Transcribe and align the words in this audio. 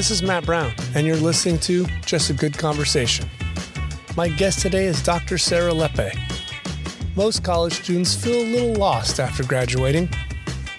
This 0.00 0.10
is 0.10 0.22
Matt 0.22 0.46
Brown, 0.46 0.72
and 0.94 1.06
you're 1.06 1.14
listening 1.14 1.58
to 1.58 1.84
Just 2.06 2.30
a 2.30 2.32
Good 2.32 2.56
Conversation. 2.56 3.28
My 4.16 4.30
guest 4.30 4.60
today 4.60 4.86
is 4.86 5.02
Dr. 5.02 5.36
Sarah 5.36 5.74
Lepe. 5.74 6.14
Most 7.16 7.44
college 7.44 7.74
students 7.74 8.14
feel 8.14 8.40
a 8.40 8.48
little 8.50 8.72
lost 8.72 9.20
after 9.20 9.44
graduating. 9.44 10.08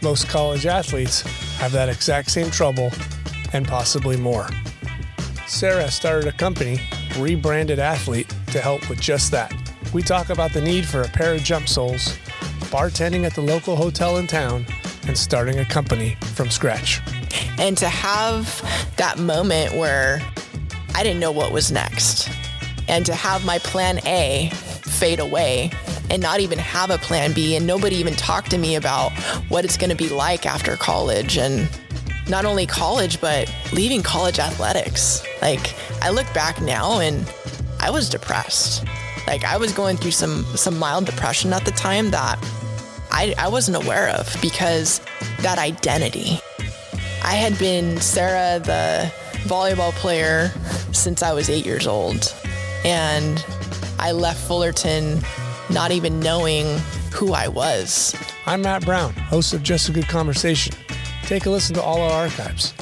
Most 0.01 0.27
college 0.27 0.65
athletes 0.65 1.21
have 1.60 1.71
that 1.71 1.87
exact 1.87 2.32
same 2.32 2.49
trouble 2.49 2.89
and 3.54 3.68
possibly 3.68 4.18
more. 4.18 4.47
Sarah 5.46 5.91
started 5.91 6.27
a 6.27 6.35
company, 6.35 6.79
Rebranded 7.19 7.77
Athlete, 7.77 8.35
to 8.47 8.60
help 8.60 8.89
with 8.89 8.99
just 8.99 9.29
that. 9.29 9.54
We 9.93 10.01
talk 10.01 10.32
about 10.32 10.51
the 10.51 10.61
need 10.61 10.83
for 10.83 11.04
a 11.04 11.10
pair 11.10 11.35
of 11.35 11.43
jump 11.43 11.69
soles, 11.69 12.18
bartending 12.71 13.24
at 13.25 13.35
the 13.35 13.41
local 13.41 13.75
hotel 13.75 14.18
in 14.18 14.25
town, 14.25 14.65
and 15.05 15.15
starting 15.15 15.60
a 15.60 15.65
company 15.65 16.18
from 16.33 16.49
scratch. 16.49 17.01
And 17.61 17.78
to 17.78 17.88
have 17.88 18.61
that 18.97 19.20
moment 19.20 19.75
where 19.75 20.19
I 20.96 21.04
didn't 21.04 21.19
know 21.19 21.32
what 21.32 21.52
was 21.52 21.71
next, 21.71 22.28
and 22.88 23.06
to 23.06 23.14
have 23.14 23.46
my 23.46 23.60
plan 23.60 24.00
A 24.06 24.50
fade 24.54 25.19
away 25.19 25.71
and 26.10 26.21
not 26.21 26.42
even 26.42 26.60
have 26.60 26.89
a 26.89 26.97
plan 26.97 27.32
B, 27.32 27.55
and 27.55 27.66
nobody 27.66 27.96
even 27.96 28.16
talk 28.16 28.46
to 28.50 28.57
me 28.57 28.75
about 28.75 29.11
what 29.47 29.64
it's 29.64 29.78
going 29.78 29.92
to 29.92 29.96
be 29.96 30.10
like 30.10 30.46
after 30.46 30.75
college 30.75 31.38
and 31.38 31.69
not 32.28 32.45
only 32.45 32.66
college, 32.66 33.22
but 33.22 33.53
leaving 33.72 34.02
college 34.02 34.39
athletics. 34.39 35.23
Like, 35.41 35.73
I 36.02 36.09
look 36.09 36.31
back 36.33 36.61
now 36.61 37.00
and 37.00 37.31
I 37.80 37.91
was 37.91 38.09
depressed. 38.09 38.83
Like, 39.28 39.44
I 39.44 39.57
was 39.57 39.72
going 39.72 39.97
through 39.97 40.11
some, 40.11 40.44
some 40.57 40.78
mild 40.78 41.05
depression 41.05 41.53
at 41.53 41.63
the 41.63 41.72
time 41.72 42.11
that 42.11 42.38
I, 43.11 43.33
I 43.38 43.47
wasn't 43.47 43.78
aware 43.78 44.09
of 44.09 44.35
because 44.41 45.00
that 45.41 45.59
identity. 45.59 46.39
I 47.31 47.35
had 47.35 47.57
been 47.57 47.95
Sarah, 48.01 48.59
the 48.59 49.09
volleyball 49.47 49.93
player, 49.93 50.49
since 50.91 51.23
I 51.23 51.31
was 51.31 51.49
eight 51.49 51.65
years 51.65 51.88
old. 51.88 52.35
And 52.83 53.41
I 53.99 54.11
left 54.11 54.45
Fullerton 54.45 55.21
not 55.69 55.91
even 55.91 56.19
knowing 56.19 56.65
who 57.13 57.31
I 57.31 57.47
was. 57.47 58.13
I'm 58.45 58.63
Matt 58.63 58.83
Brown, 58.83 59.13
host 59.13 59.53
of 59.53 59.63
Just 59.63 59.88
a 59.88 59.93
Good 59.93 60.09
Conversation. 60.09 60.75
Take 61.23 61.45
a 61.45 61.49
listen 61.49 61.73
to 61.75 61.81
all 61.81 62.01
our 62.01 62.11
archives. 62.11 62.73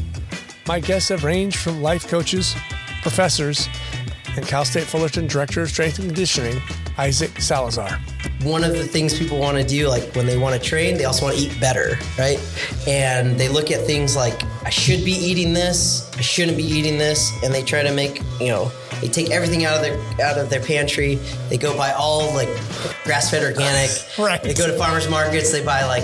My 0.68 0.80
guests 0.80 1.10
have 1.10 1.24
ranged 1.24 1.60
from 1.60 1.84
life 1.84 2.08
coaches, 2.08 2.56
professors, 3.04 3.70
and 4.40 4.48
Cal 4.48 4.66
State 4.66 4.86
Fullerton 4.86 5.28
Director 5.28 5.62
of 5.62 5.70
Strength 5.70 6.00
and 6.00 6.08
Conditioning, 6.08 6.62
Isaac 6.98 7.40
Salazar 7.40 8.00
one 8.44 8.64
of 8.64 8.72
the 8.72 8.86
things 8.86 9.18
people 9.18 9.38
want 9.38 9.58
to 9.58 9.64
do, 9.64 9.88
like 9.88 10.16
when 10.16 10.26
they 10.26 10.38
want 10.38 10.62
to 10.62 10.66
train, 10.66 10.98
they 10.98 11.06
also 11.06 11.26
want 11.26 11.38
to 11.38 11.44
eat 11.44 11.60
better, 11.60 11.98
right? 12.18 12.40
And 12.88 13.38
they 13.38 13.50
look 13.50 13.70
at 13.70 13.86
things 13.86 14.16
like, 14.16 14.44
I 14.64 14.70
should 14.70 15.04
be 15.04 15.12
eating 15.12 15.54
this, 15.54 16.10
I 16.18 16.22
shouldn't 16.22 16.56
be 16.56 16.64
eating 16.64 16.98
this, 16.98 17.32
and 17.44 17.54
they 17.54 17.64
try 17.64 17.84
to 17.84 17.94
make, 17.94 18.22
you 18.40 18.48
know, 18.48 18.72
they 19.02 19.08
take 19.08 19.30
everything 19.30 19.66
out 19.66 19.76
of 19.76 19.82
their 19.82 19.98
out 20.26 20.38
of 20.38 20.50
their 20.50 20.62
pantry. 20.62 21.16
They 21.50 21.58
go 21.58 21.76
buy 21.78 21.94
all 21.94 22.34
like 22.34 22.50
grass 23.06 23.32
fed 23.32 23.44
organic. 23.44 23.90
right. 24.20 24.42
They 24.42 24.54
go 24.54 24.68
to 24.68 24.78
farmers 24.78 25.10
markets. 25.10 25.54
They 25.54 25.64
buy 25.64 25.86
like 25.86 26.04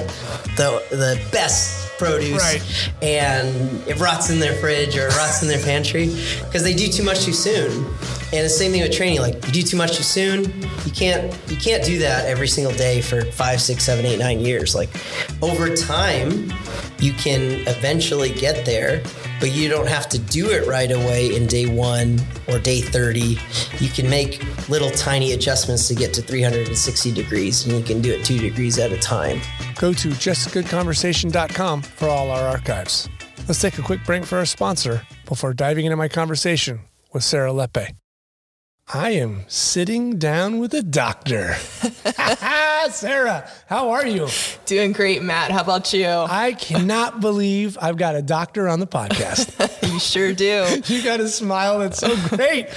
the 0.56 0.82
the 0.92 1.22
best 1.30 1.98
produce, 1.98 2.42
right. 2.42 2.92
and 3.02 3.86
it 3.88 4.00
rots 4.00 4.30
in 4.30 4.40
their 4.40 4.54
fridge 4.56 4.96
or 4.96 5.08
it 5.08 5.18
rots 5.18 5.42
in 5.42 5.50
their 5.50 5.62
pantry 5.62 6.08
because 6.46 6.64
they 6.64 6.74
do 6.74 6.88
too 6.88 7.04
much 7.04 7.26
too 7.26 7.34
soon. 7.34 7.86
And 8.34 8.44
the 8.44 8.50
same 8.50 8.72
thing 8.72 8.82
with 8.82 8.92
training. 8.92 9.20
Like 9.20 9.36
you 9.46 9.54
do 9.54 9.62
too 9.62 9.78
much 9.78 9.98
too 9.98 10.04
soon, 10.04 10.44
you 10.86 10.92
can't 10.92 11.34
you 11.50 11.58
can't 11.58 11.84
do 11.84 12.00
that 12.00 12.26
every 12.26 12.48
single 12.48 12.74
day 12.74 13.02
for 13.02 13.24
five, 13.26 13.62
six, 13.62 13.84
seven, 13.84 14.06
eight, 14.06 14.20
nine 14.20 14.40
years. 14.40 14.76
Like 14.76 14.90
over 15.42 15.76
time, 15.76 16.52
you 17.00 17.14
can 17.14 17.68
eventually 17.68 18.32
get 18.32 18.66
there, 18.66 19.04
but 19.40 19.52
you 19.52 19.70
don't 19.70 19.88
have 19.88 20.10
to 20.10 20.20
do 20.20 20.50
it 20.50 20.68
right 20.68 20.92
away 20.92 21.36
in 21.36 21.46
day 21.46 21.66
one 21.66 22.20
or 22.48 22.60
day 22.60 22.82
30. 22.82 23.38
You 23.80 23.90
can 23.90 24.10
make 24.10 24.42
little 24.70 24.92
tiny 24.92 25.34
adjustments 25.34 25.88
to 25.90 25.96
get 25.96 26.14
to 26.16 26.22
360 26.22 27.12
degrees, 27.12 27.66
and 27.66 27.78
you 27.78 27.84
can 27.84 28.02
do 28.02 28.14
it 28.14 28.26
two 28.26 28.40
degrees 28.40 28.80
at 28.80 28.92
a 28.92 28.98
time. 28.98 29.40
Go 29.76 29.94
to 29.94 30.10
justgoodconversation.com 30.10 31.82
for 31.82 32.10
all 32.10 32.32
our 32.32 32.48
archives. 32.48 33.10
Let's 33.48 33.62
take 33.62 33.78
a 33.78 33.82
quick 33.82 34.04
break 34.06 34.26
for 34.26 34.38
our 34.38 34.46
sponsor 34.46 35.04
before 35.26 35.54
diving 35.54 35.86
into 35.86 35.98
my 35.98 36.08
conversation 36.08 36.80
with 37.14 37.24
Sarah 37.24 37.54
Lepe. 37.54 37.96
I 38.94 39.12
am 39.12 39.46
sitting 39.48 40.20
down 40.20 40.60
with 40.60 40.72
a 40.76 40.84
doctor. 40.84 41.56
Sarah, 42.92 43.50
how 43.66 43.90
are 43.90 44.06
you? 44.06 44.28
Doing 44.68 44.92
great, 44.92 45.24
Matt. 45.24 45.50
How 45.50 45.62
about 45.62 45.92
you? 45.92 46.06
I 46.08 46.54
cannot 46.54 47.20
believe 47.20 47.80
I've 47.82 47.98
got 47.98 48.16
a 48.16 48.22
doctor 48.22 48.68
on 48.68 48.80
the 48.80 48.86
podcast. 48.86 49.82
you 49.92 50.00
sure 50.00 50.34
do. 50.34 50.68
you 50.86 51.04
got 51.04 51.20
a 51.20 51.28
smile 51.28 51.80
that's 51.80 51.98
so 51.98 52.16
great. 52.30 52.68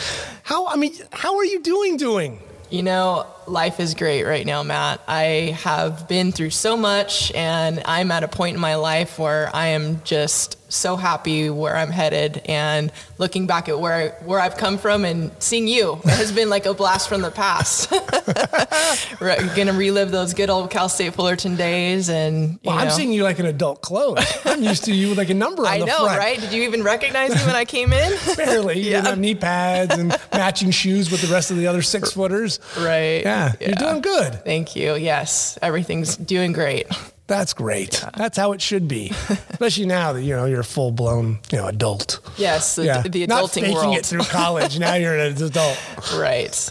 How 0.44 0.66
I 0.66 0.76
mean, 0.76 0.94
how 1.12 1.36
are 1.36 1.44
you 1.44 1.60
doing 1.60 1.98
doing? 1.98 2.40
You 2.70 2.84
know, 2.84 3.26
life 3.46 3.78
is 3.78 3.92
great 3.92 4.24
right 4.24 4.46
now, 4.46 4.62
Matt. 4.62 5.02
I 5.06 5.56
have 5.62 6.08
been 6.08 6.32
through 6.32 6.50
so 6.50 6.76
much 6.76 7.32
and 7.32 7.82
I'm 7.84 8.10
at 8.10 8.24
a 8.24 8.28
point 8.28 8.54
in 8.54 8.60
my 8.60 8.76
life 8.76 9.18
where 9.18 9.54
I 9.54 9.68
am 9.68 10.02
just 10.04 10.57
so 10.68 10.96
happy 10.96 11.50
where 11.50 11.76
I'm 11.76 11.90
headed 11.90 12.42
and 12.46 12.92
looking 13.18 13.46
back 13.46 13.68
at 13.68 13.78
where 13.80 13.92
I, 13.94 14.08
where 14.24 14.38
I've 14.40 14.56
come 14.56 14.78
from 14.78 15.04
and 15.04 15.30
seeing 15.38 15.66
you 15.68 15.96
has 16.04 16.30
been 16.32 16.50
like 16.50 16.66
a 16.66 16.74
blast 16.74 17.08
from 17.08 17.22
the 17.22 17.30
past. 17.30 17.90
We're 19.20 19.36
gonna 19.56 19.72
relive 19.72 20.10
those 20.10 20.34
good 20.34 20.50
old 20.50 20.70
Cal 20.70 20.88
State 20.88 21.14
Fullerton 21.14 21.56
days 21.56 22.08
and 22.08 22.58
well, 22.64 22.78
I'm 22.78 22.90
seeing 22.90 23.12
you 23.12 23.22
like 23.22 23.38
an 23.38 23.46
adult 23.46 23.82
clothes. 23.82 24.24
I'm 24.44 24.62
used 24.62 24.84
to 24.84 24.94
you 24.94 25.10
with 25.10 25.18
like 25.18 25.30
a 25.30 25.34
number 25.34 25.62
on 25.62 25.68
I 25.72 25.78
the 25.80 25.86
know, 25.86 26.04
front. 26.04 26.18
right? 26.18 26.40
Did 26.40 26.52
you 26.52 26.62
even 26.64 26.82
recognize 26.82 27.30
me 27.34 27.40
when 27.46 27.56
I 27.56 27.64
came 27.64 27.92
in? 27.92 28.12
Barely. 28.36 28.78
You 28.80 28.90
Yeah. 28.90 28.96
didn't 28.96 29.06
have 29.06 29.18
knee 29.18 29.34
pads 29.34 29.94
and 29.96 30.10
matching 30.32 30.70
shoes 30.70 31.10
with 31.10 31.22
the 31.22 31.28
rest 31.32 31.50
of 31.50 31.56
the 31.56 31.66
other 31.66 31.82
six 31.82 32.12
footers. 32.12 32.60
Right. 32.78 33.22
Yeah, 33.22 33.52
you're 33.60 33.74
doing 33.74 34.00
good. 34.00 34.44
Thank 34.44 34.76
you. 34.76 34.94
Yes, 34.96 35.58
everything's 35.62 36.16
doing 36.16 36.52
great. 36.52 36.86
That's 37.28 37.52
great. 37.52 38.02
That's 38.16 38.36
how 38.38 38.52
it 38.52 38.60
should 38.62 38.88
be, 38.88 39.10
especially 39.50 39.84
now 39.86 40.14
that 40.14 40.22
you 40.22 40.34
know 40.34 40.46
you're 40.46 40.60
a 40.60 40.64
full 40.64 40.90
blown 40.90 41.38
you 41.52 41.58
know 41.58 41.66
adult. 41.68 42.20
Yes, 42.38 42.74
the, 42.76 42.86
Yeah, 42.86 43.02
the 43.02 43.26
not 43.26 43.44
adulting 43.44 43.60
faking 43.60 43.74
world. 43.74 43.96
it 43.98 44.06
through 44.06 44.24
college. 44.24 44.78
now 44.78 44.94
you're 44.94 45.16
an 45.16 45.40
adult. 45.42 45.78
Right. 46.16 46.68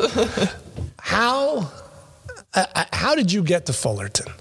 How 1.00 1.72
uh, 2.54 2.66
uh, 2.76 2.86
how 2.92 3.14
did 3.16 3.32
you 3.32 3.44
get 3.44 3.68
to 3.68 3.74
Fullerton? 3.74 4.34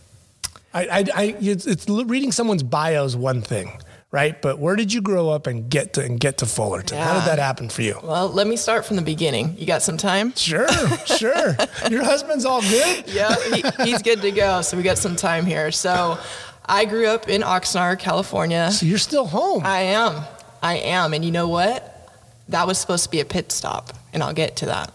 I, 0.73 0.87
I, 0.87 1.05
I 1.15 1.37
it's, 1.41 1.67
it's 1.67 1.89
reading 1.89 2.33
someone's 2.33 2.63
bio 2.63 3.05
is 3.05 3.15
one 3.17 3.43
thing, 3.43 3.71
right? 4.17 4.41
But 4.41 4.59
where 4.59 4.77
did 4.77 4.95
you 4.95 5.03
grow 5.03 5.29
up 5.29 5.47
and 5.47 5.69
get 5.69 5.93
to 5.93 6.03
and 6.03 6.19
get 6.19 6.39
to 6.39 6.47
Fullerton? 6.47 6.97
How 6.97 7.19
did 7.19 7.29
that 7.29 7.39
happen 7.39 7.69
for 7.69 7.83
you? 7.83 8.01
well, 8.03 8.29
let 8.31 8.47
me 8.47 8.57
start 8.57 8.87
from 8.87 8.97
the 8.97 9.03
beginning. 9.03 9.55
You 9.59 9.67
got 9.67 9.83
some 9.83 9.99
time? 9.99 10.33
Sure, 10.35 10.67
sure. 11.05 11.55
Your 11.91 12.03
husband's 12.03 12.47
all 12.47 12.63
good. 12.63 13.05
Yeah, 13.07 13.35
he, 13.53 13.63
he's 13.85 14.01
good 14.01 14.23
to 14.23 14.31
go. 14.31 14.63
So 14.63 14.79
we 14.79 14.83
got 14.83 14.97
some 14.97 15.17
time 15.17 15.45
here. 15.45 15.71
So 15.71 16.19
I 16.65 16.87
grew 16.87 17.09
up 17.09 17.29
in 17.29 17.43
Oxnard, 17.43 17.99
California. 17.99 18.71
So 18.71 18.87
you're 18.87 18.97
still 18.97 19.27
home. 19.27 19.67
I 19.67 19.81
am. 19.81 20.25
I 20.63 20.77
am. 20.79 21.13
And 21.13 21.23
you 21.23 21.31
know 21.31 21.49
what? 21.49 21.93
That 22.49 22.67
was 22.67 22.79
supposed 22.79 23.05
to 23.05 23.11
be 23.11 23.21
a 23.21 23.27
pit 23.27 23.53
stop, 23.53 23.93
and 24.15 24.23
I'll 24.23 24.33
get 24.33 24.57
to 24.57 24.67
that. 24.67 24.93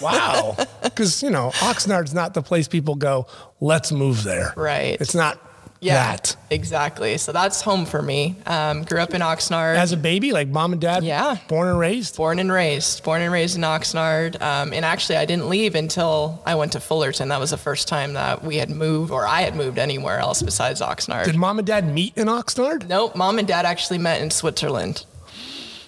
Wow. 0.00 0.56
Because, 0.82 1.22
you 1.22 1.30
know, 1.30 1.52
Oxnard's 1.60 2.12
not 2.12 2.34
the 2.34 2.42
place 2.42 2.68
people 2.68 2.96
go, 2.96 3.26
let's 3.60 3.92
move 3.92 4.24
there. 4.24 4.52
Right. 4.56 5.00
It's 5.00 5.14
not 5.14 5.40
Yeah, 5.82 5.94
that. 6.12 6.36
exactly. 6.48 7.18
So 7.18 7.32
that's 7.32 7.60
home 7.60 7.86
for 7.86 8.00
me. 8.00 8.36
Um, 8.46 8.84
grew 8.84 9.00
up 9.00 9.14
in 9.14 9.20
Oxnard. 9.20 9.76
As 9.76 9.90
a 9.92 9.96
baby, 9.96 10.32
like 10.32 10.46
mom 10.48 10.72
and 10.72 10.80
dad, 10.80 11.02
Yeah. 11.02 11.36
born 11.48 11.68
and 11.68 11.78
raised. 11.78 12.16
Born 12.16 12.38
and 12.38 12.52
raised, 12.52 13.02
born 13.02 13.20
and 13.20 13.32
raised 13.32 13.56
in 13.56 13.62
Oxnard. 13.62 14.40
Um, 14.40 14.72
and 14.72 14.84
actually, 14.84 15.16
I 15.16 15.24
didn't 15.24 15.48
leave 15.48 15.74
until 15.74 16.40
I 16.46 16.54
went 16.54 16.72
to 16.72 16.80
Fullerton. 16.80 17.28
That 17.28 17.40
was 17.40 17.50
the 17.50 17.56
first 17.56 17.88
time 17.88 18.12
that 18.12 18.44
we 18.44 18.56
had 18.58 18.70
moved, 18.70 19.10
or 19.12 19.26
I 19.26 19.40
had 19.42 19.56
moved 19.56 19.78
anywhere 19.78 20.18
else 20.18 20.40
besides 20.40 20.80
Oxnard. 20.80 21.24
Did 21.24 21.36
mom 21.36 21.58
and 21.58 21.66
dad 21.66 21.92
meet 21.92 22.16
in 22.16 22.28
Oxnard? 22.28 22.86
nope, 22.88 23.16
mom 23.16 23.38
and 23.40 23.48
dad 23.48 23.66
actually 23.66 23.98
met 23.98 24.20
in 24.22 24.30
Switzerland. 24.30 25.04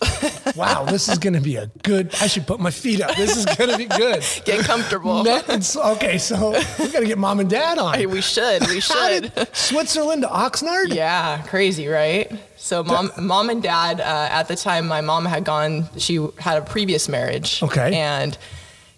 Wow, 0.56 0.84
this 0.84 1.08
is 1.08 1.18
going 1.18 1.32
to 1.32 1.40
be 1.40 1.56
a 1.56 1.66
good. 1.82 2.14
I 2.20 2.28
should 2.28 2.46
put 2.46 2.60
my 2.60 2.70
feet 2.70 3.00
up. 3.00 3.16
This 3.16 3.36
is 3.36 3.44
going 3.44 3.70
to 3.70 3.76
be 3.76 3.86
good. 3.86 4.22
Get 4.44 4.64
comfortable. 4.64 5.24
Met 5.24 5.76
okay, 5.76 6.16
so 6.16 6.50
we 6.78 6.88
got 6.90 7.00
to 7.00 7.06
get 7.06 7.18
mom 7.18 7.40
and 7.40 7.50
dad 7.50 7.78
on. 7.78 7.94
Hey, 7.94 8.06
we 8.06 8.20
should. 8.20 8.64
We 8.68 8.80
should. 8.80 9.32
Switzerland 9.52 10.22
to 10.22 10.28
Oxnard? 10.28 10.94
Yeah, 10.94 11.42
crazy, 11.42 11.88
right? 11.88 12.30
So 12.56 12.84
mom, 12.84 13.10
mom 13.18 13.50
and 13.50 13.62
dad 13.62 14.00
uh, 14.00 14.28
at 14.30 14.46
the 14.46 14.54
time, 14.54 14.86
my 14.86 15.00
mom 15.00 15.24
had 15.24 15.44
gone. 15.44 15.88
She 15.98 16.24
had 16.38 16.58
a 16.58 16.62
previous 16.62 17.08
marriage. 17.08 17.62
Okay. 17.62 17.94
And 17.94 18.38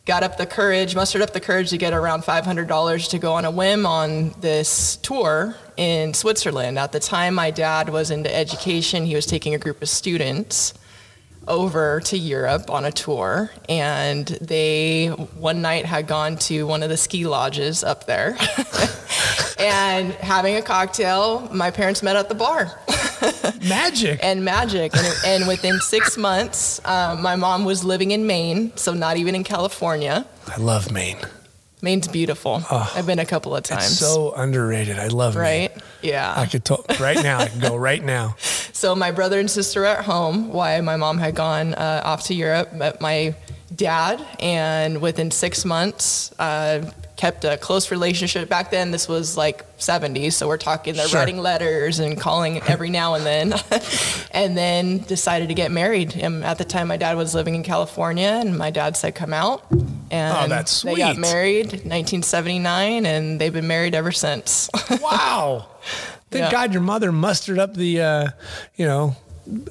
got 0.04 0.22
up 0.22 0.36
the 0.36 0.46
courage, 0.46 0.94
mustered 0.94 1.22
up 1.22 1.32
the 1.32 1.40
courage 1.40 1.70
to 1.70 1.78
get 1.78 1.92
around 1.92 2.24
five 2.24 2.44
hundred 2.44 2.68
dollars 2.68 3.08
to 3.08 3.18
go 3.18 3.32
on 3.32 3.44
a 3.44 3.50
whim 3.50 3.86
on 3.86 4.34
this 4.40 4.96
tour 4.96 5.56
in 5.76 6.12
Switzerland. 6.12 6.78
At 6.78 6.92
the 6.92 7.00
time, 7.00 7.34
my 7.34 7.50
dad 7.50 7.88
was 7.88 8.10
into 8.10 8.34
education. 8.34 9.06
He 9.06 9.14
was 9.14 9.26
taking 9.26 9.54
a 9.54 9.58
group 9.58 9.80
of 9.80 9.88
students 9.88 10.74
over 11.48 12.00
to 12.00 12.18
Europe 12.18 12.70
on 12.70 12.84
a 12.84 12.92
tour, 12.92 13.50
and 13.68 14.26
they 14.26 15.08
one 15.08 15.62
night 15.62 15.84
had 15.84 16.06
gone 16.06 16.36
to 16.36 16.66
one 16.66 16.82
of 16.82 16.88
the 16.88 16.96
ski 16.96 17.26
lodges 17.26 17.84
up 17.84 18.06
there. 18.06 18.36
and 19.58 20.12
having 20.14 20.56
a 20.56 20.62
cocktail, 20.62 21.48
my 21.52 21.70
parents 21.70 22.02
met 22.02 22.16
at 22.16 22.28
the 22.28 22.34
bar. 22.34 22.78
Magic. 23.68 24.20
and 24.22 24.44
magic. 24.44 24.94
And, 24.96 25.06
and 25.26 25.48
within 25.48 25.80
six 25.80 26.16
months, 26.16 26.80
uh, 26.84 27.16
my 27.18 27.34
mom 27.36 27.64
was 27.64 27.82
living 27.84 28.10
in 28.12 28.26
Maine, 28.26 28.76
so 28.76 28.92
not 28.94 29.16
even 29.16 29.34
in 29.34 29.42
California. 29.44 30.26
I 30.46 30.56
love 30.58 30.92
Maine. 30.92 31.18
Maine's 31.82 32.08
beautiful. 32.08 32.62
I've 32.70 33.06
been 33.06 33.18
a 33.18 33.26
couple 33.26 33.54
of 33.54 33.62
times. 33.62 33.86
It's 33.86 33.98
so 33.98 34.32
underrated. 34.32 34.98
I 34.98 35.08
love 35.08 35.34
Maine. 35.34 35.70
right? 35.70 35.82
Yeah. 36.02 36.32
I 36.36 36.46
could 36.46 36.64
talk 36.64 36.98
right 37.00 37.22
now. 37.22 37.38
I 37.38 37.48
can 37.48 37.60
go 37.60 37.76
right 37.76 38.02
now. 38.02 38.36
So 38.76 38.94
my 38.94 39.10
brother 39.10 39.40
and 39.40 39.50
sister 39.50 39.80
were 39.80 39.86
at 39.86 40.04
home 40.04 40.52
while 40.52 40.82
my 40.82 40.96
mom 40.96 41.16
had 41.16 41.34
gone 41.34 41.72
uh, 41.72 42.02
off 42.04 42.24
to 42.24 42.34
Europe. 42.34 42.74
Met 42.74 43.00
my 43.00 43.34
dad, 43.74 44.22
and 44.38 45.00
within 45.00 45.30
six 45.30 45.64
months, 45.64 46.30
uh, 46.38 46.90
kept 47.16 47.46
a 47.46 47.56
close 47.56 47.90
relationship. 47.90 48.50
Back 48.50 48.70
then, 48.70 48.90
this 48.90 49.08
was 49.08 49.34
like 49.34 49.64
70s, 49.78 50.34
so 50.34 50.46
we're 50.46 50.58
talking. 50.58 50.94
They're 50.94 51.08
Sure. 51.08 51.20
writing 51.20 51.38
letters 51.38 52.00
and 52.00 52.20
calling 52.20 52.60
every 52.64 52.90
now 52.90 53.14
and 53.14 53.24
then, 53.24 53.54
and 54.32 54.58
then 54.58 54.98
decided 54.98 55.48
to 55.48 55.54
get 55.54 55.70
married. 55.70 56.14
And 56.14 56.44
at 56.44 56.58
the 56.58 56.64
time, 56.66 56.88
my 56.88 56.98
dad 56.98 57.16
was 57.16 57.34
living 57.34 57.54
in 57.54 57.62
California, 57.62 58.28
and 58.28 58.58
my 58.58 58.70
dad 58.70 58.94
said, 58.98 59.14
"Come 59.14 59.32
out." 59.32 59.64
And 60.10 60.36
Oh, 60.36 60.48
that's 60.48 60.70
sweet. 60.70 60.96
They 60.96 61.00
got 61.00 61.16
married 61.16 61.72
1979, 61.86 63.06
and 63.06 63.40
they've 63.40 63.54
been 63.54 63.66
married 63.68 63.94
ever 63.94 64.12
since. 64.12 64.68
Wow. 65.00 65.66
Thank 66.30 66.44
Yeah. 66.44 66.50
God 66.50 66.72
your 66.72 66.82
mother 66.82 67.12
mustered 67.12 67.58
up 67.58 67.74
the, 67.74 68.00
uh, 68.02 68.28
you 68.76 68.84
know, 68.86 69.14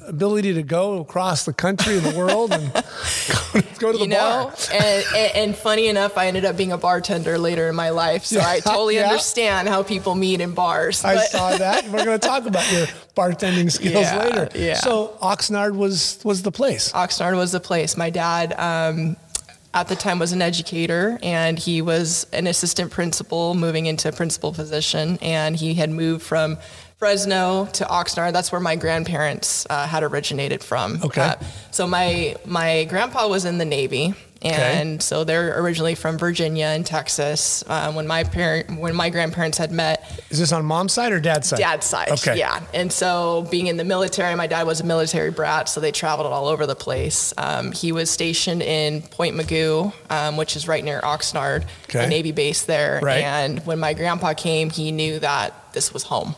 ability 0.06 0.54
to 0.54 0.62
go 0.62 1.00
across 1.00 1.44
the 1.44 1.52
country 1.52 1.98
and 1.98 2.06
the 2.06 2.16
world 2.16 2.50
and 2.50 2.72
go, 2.72 3.60
go 3.78 3.92
to 3.92 3.98
the 3.98 4.04
you 4.04 4.08
know 4.08 4.44
bar. 4.50 4.54
and, 4.72 5.04
and, 5.14 5.36
and 5.36 5.54
funny 5.56 5.88
enough 5.88 6.16
i 6.16 6.28
ended 6.28 6.46
up 6.46 6.56
being 6.56 6.72
a 6.72 6.78
bartender 6.78 7.36
later 7.36 7.68
in 7.68 7.74
my 7.74 7.90
life 7.90 8.24
so 8.24 8.40
i 8.40 8.58
totally 8.60 8.94
Yeah. 8.94 9.02
understand 9.10 9.68
how 9.68 9.82
people 9.82 10.14
meet 10.14 10.40
in 10.40 10.52
bars 10.54 11.04
I 11.04 11.16
but- 11.16 11.26
saw 11.28 11.56
that. 11.58 11.84
We're 11.90 12.06
going 12.06 12.18
to 12.18 12.26
talk 12.26 12.46
about 12.46 12.72
your 12.72 12.86
bartending 13.14 13.70
skills 13.70 13.92
Yeah, 14.06 14.16
later. 14.24 14.48
yeah. 14.54 14.76
So 14.76 15.08
Oxnard 15.20 15.76
was 15.76 16.20
was 16.24 16.40
the 16.40 16.52
place. 16.52 16.90
oxnard 16.92 17.36
was 17.36 17.52
the 17.52 17.60
place 17.60 17.98
my 17.98 18.08
dad 18.08 18.54
um, 18.58 19.16
at 19.76 19.88
the 19.88 19.94
time 19.94 20.18
was 20.18 20.32
an 20.32 20.40
educator 20.40 21.18
and 21.22 21.58
he 21.58 21.82
was 21.82 22.26
an 22.32 22.46
assistant 22.46 22.90
principal 22.90 23.54
moving 23.54 23.84
into 23.84 24.08
a 24.08 24.12
principal 24.12 24.50
position 24.50 25.18
and 25.20 25.54
he 25.54 25.74
had 25.74 25.90
moved 25.90 26.22
from 26.22 26.56
Fresno 26.96 27.66
to 27.74 27.84
Oxnard. 27.84 28.32
That's 28.32 28.50
where 28.50 28.60
my 28.60 28.74
grandparents 28.76 29.66
uh, 29.68 29.86
had 29.86 30.02
originated 30.02 30.64
from. 30.64 31.02
Okay. 31.04 31.20
Uh, 31.20 31.34
so 31.72 31.86
my 31.86 32.36
my 32.46 32.84
grandpa 32.84 33.28
was 33.28 33.44
in 33.44 33.58
the 33.58 33.66
Navy, 33.66 34.14
and 34.54 35.02
so 35.02 35.24
they're 35.24 35.60
originally 35.60 35.94
from 35.94 36.18
Virginia 36.18 36.66
and 36.66 36.84
Texas. 36.86 37.64
Uh, 37.66 37.92
when 37.92 38.06
my 38.06 38.24
parent 38.24 38.78
when 38.78 38.94
my 38.94 39.10
grandparents 39.10 39.58
had 39.58 39.72
met, 39.72 40.20
Is 40.30 40.38
this 40.38 40.52
on 40.52 40.64
mom's 40.64 40.92
side 40.92 41.12
or 41.12 41.20
dad's 41.20 41.48
side? 41.48 41.58
dad's 41.58 41.86
side. 41.86 42.10
Okay. 42.10 42.38
Yeah. 42.38 42.60
And 42.74 42.92
so 42.92 43.46
being 43.50 43.66
in 43.66 43.76
the 43.76 43.84
military, 43.84 44.34
my 44.34 44.46
dad 44.46 44.66
was 44.66 44.80
a 44.80 44.84
military 44.84 45.30
brat, 45.30 45.68
so 45.68 45.80
they 45.80 45.92
traveled 45.92 46.26
all 46.32 46.46
over 46.48 46.66
the 46.66 46.76
place. 46.76 47.32
Um, 47.38 47.72
he 47.72 47.92
was 47.92 48.10
stationed 48.10 48.62
in 48.62 49.02
Point 49.02 49.36
Mugu, 49.36 49.92
um, 50.10 50.36
which 50.36 50.56
is 50.56 50.68
right 50.68 50.84
near 50.84 51.00
Oxnard, 51.00 51.64
Okay. 51.88 52.04
a 52.04 52.08
Navy 52.08 52.32
base 52.32 52.62
there. 52.62 53.00
Right. 53.02 53.22
And 53.22 53.64
when 53.66 53.78
my 53.78 53.94
grandpa 53.94 54.34
came, 54.34 54.70
he 54.70 54.92
knew 54.92 55.18
that 55.20 55.54
this 55.72 55.92
was 55.92 56.02
home. 56.04 56.34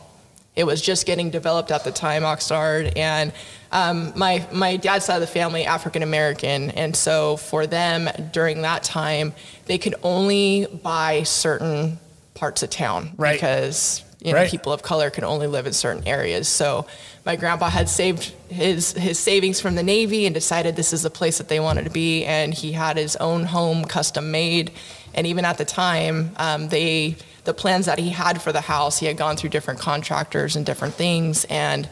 It 0.55 0.65
was 0.65 0.81
just 0.81 1.05
getting 1.05 1.29
developed 1.29 1.71
at 1.71 1.83
the 1.85 1.91
time, 1.91 2.23
Oxnard, 2.23 2.91
and 2.97 3.31
um, 3.71 4.13
my 4.15 4.45
my 4.51 4.77
dad's 4.77 5.05
side 5.05 5.15
of 5.15 5.21
the 5.21 5.27
family 5.27 5.65
African 5.65 6.03
American, 6.03 6.71
and 6.71 6.95
so 6.95 7.37
for 7.37 7.67
them 7.67 8.09
during 8.31 8.61
that 8.63 8.83
time, 8.83 9.33
they 9.65 9.77
could 9.77 9.95
only 10.03 10.65
buy 10.83 11.23
certain 11.23 11.99
parts 12.33 12.63
of 12.63 12.69
town 12.69 13.11
Right. 13.17 13.33
because 13.33 14.03
you 14.21 14.31
know 14.33 14.39
Right. 14.39 14.49
people 14.49 14.71
of 14.73 14.81
color 14.81 15.09
can 15.09 15.23
only 15.23 15.47
live 15.47 15.67
in 15.67 15.73
certain 15.73 16.07
areas. 16.07 16.47
So 16.47 16.85
my 17.25 17.35
grandpa 17.35 17.69
had 17.69 17.89
saved 17.89 18.33
his 18.49 18.93
his 18.93 19.19
savings 19.19 19.59
from 19.61 19.75
the 19.75 19.83
Navy 19.83 20.25
and 20.25 20.33
decided 20.33 20.75
this 20.75 20.93
is 20.93 21.03
the 21.03 21.09
place 21.09 21.37
that 21.37 21.47
they 21.49 21.59
wanted 21.59 21.83
to 21.83 21.91
be, 21.91 22.25
and 22.25 22.53
he 22.53 22.71
had 22.71 22.97
his 22.97 23.15
own 23.17 23.43
home 23.43 23.85
custom 23.85 24.31
made. 24.31 24.71
And 25.13 25.25
even 25.27 25.43
at 25.45 25.57
the 25.57 25.65
time, 25.65 26.31
um, 26.37 26.69
they 26.69 27.15
the 27.45 27.53
plans 27.53 27.85
that 27.87 27.99
he 27.99 28.09
had 28.09 28.41
for 28.41 28.51
the 28.51 28.61
house, 28.61 28.99
he 28.99 29.05
had 29.05 29.17
gone 29.17 29.35
through 29.35 29.49
different 29.49 29.79
contractors 29.79 30.55
and 30.55 30.65
different 30.65 30.93
things, 30.95 31.45
and 31.45 31.87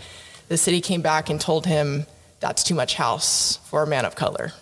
the 0.47 0.57
city 0.57 0.81
came 0.81 1.01
back 1.01 1.29
and 1.29 1.39
told 1.39 1.65
him 1.65 2.05
that's 2.39 2.63
too 2.63 2.75
much 2.75 2.95
house 2.95 3.57
for 3.65 3.83
a 3.83 3.87
man 3.87 4.05
of 4.05 4.15
color. 4.15 4.53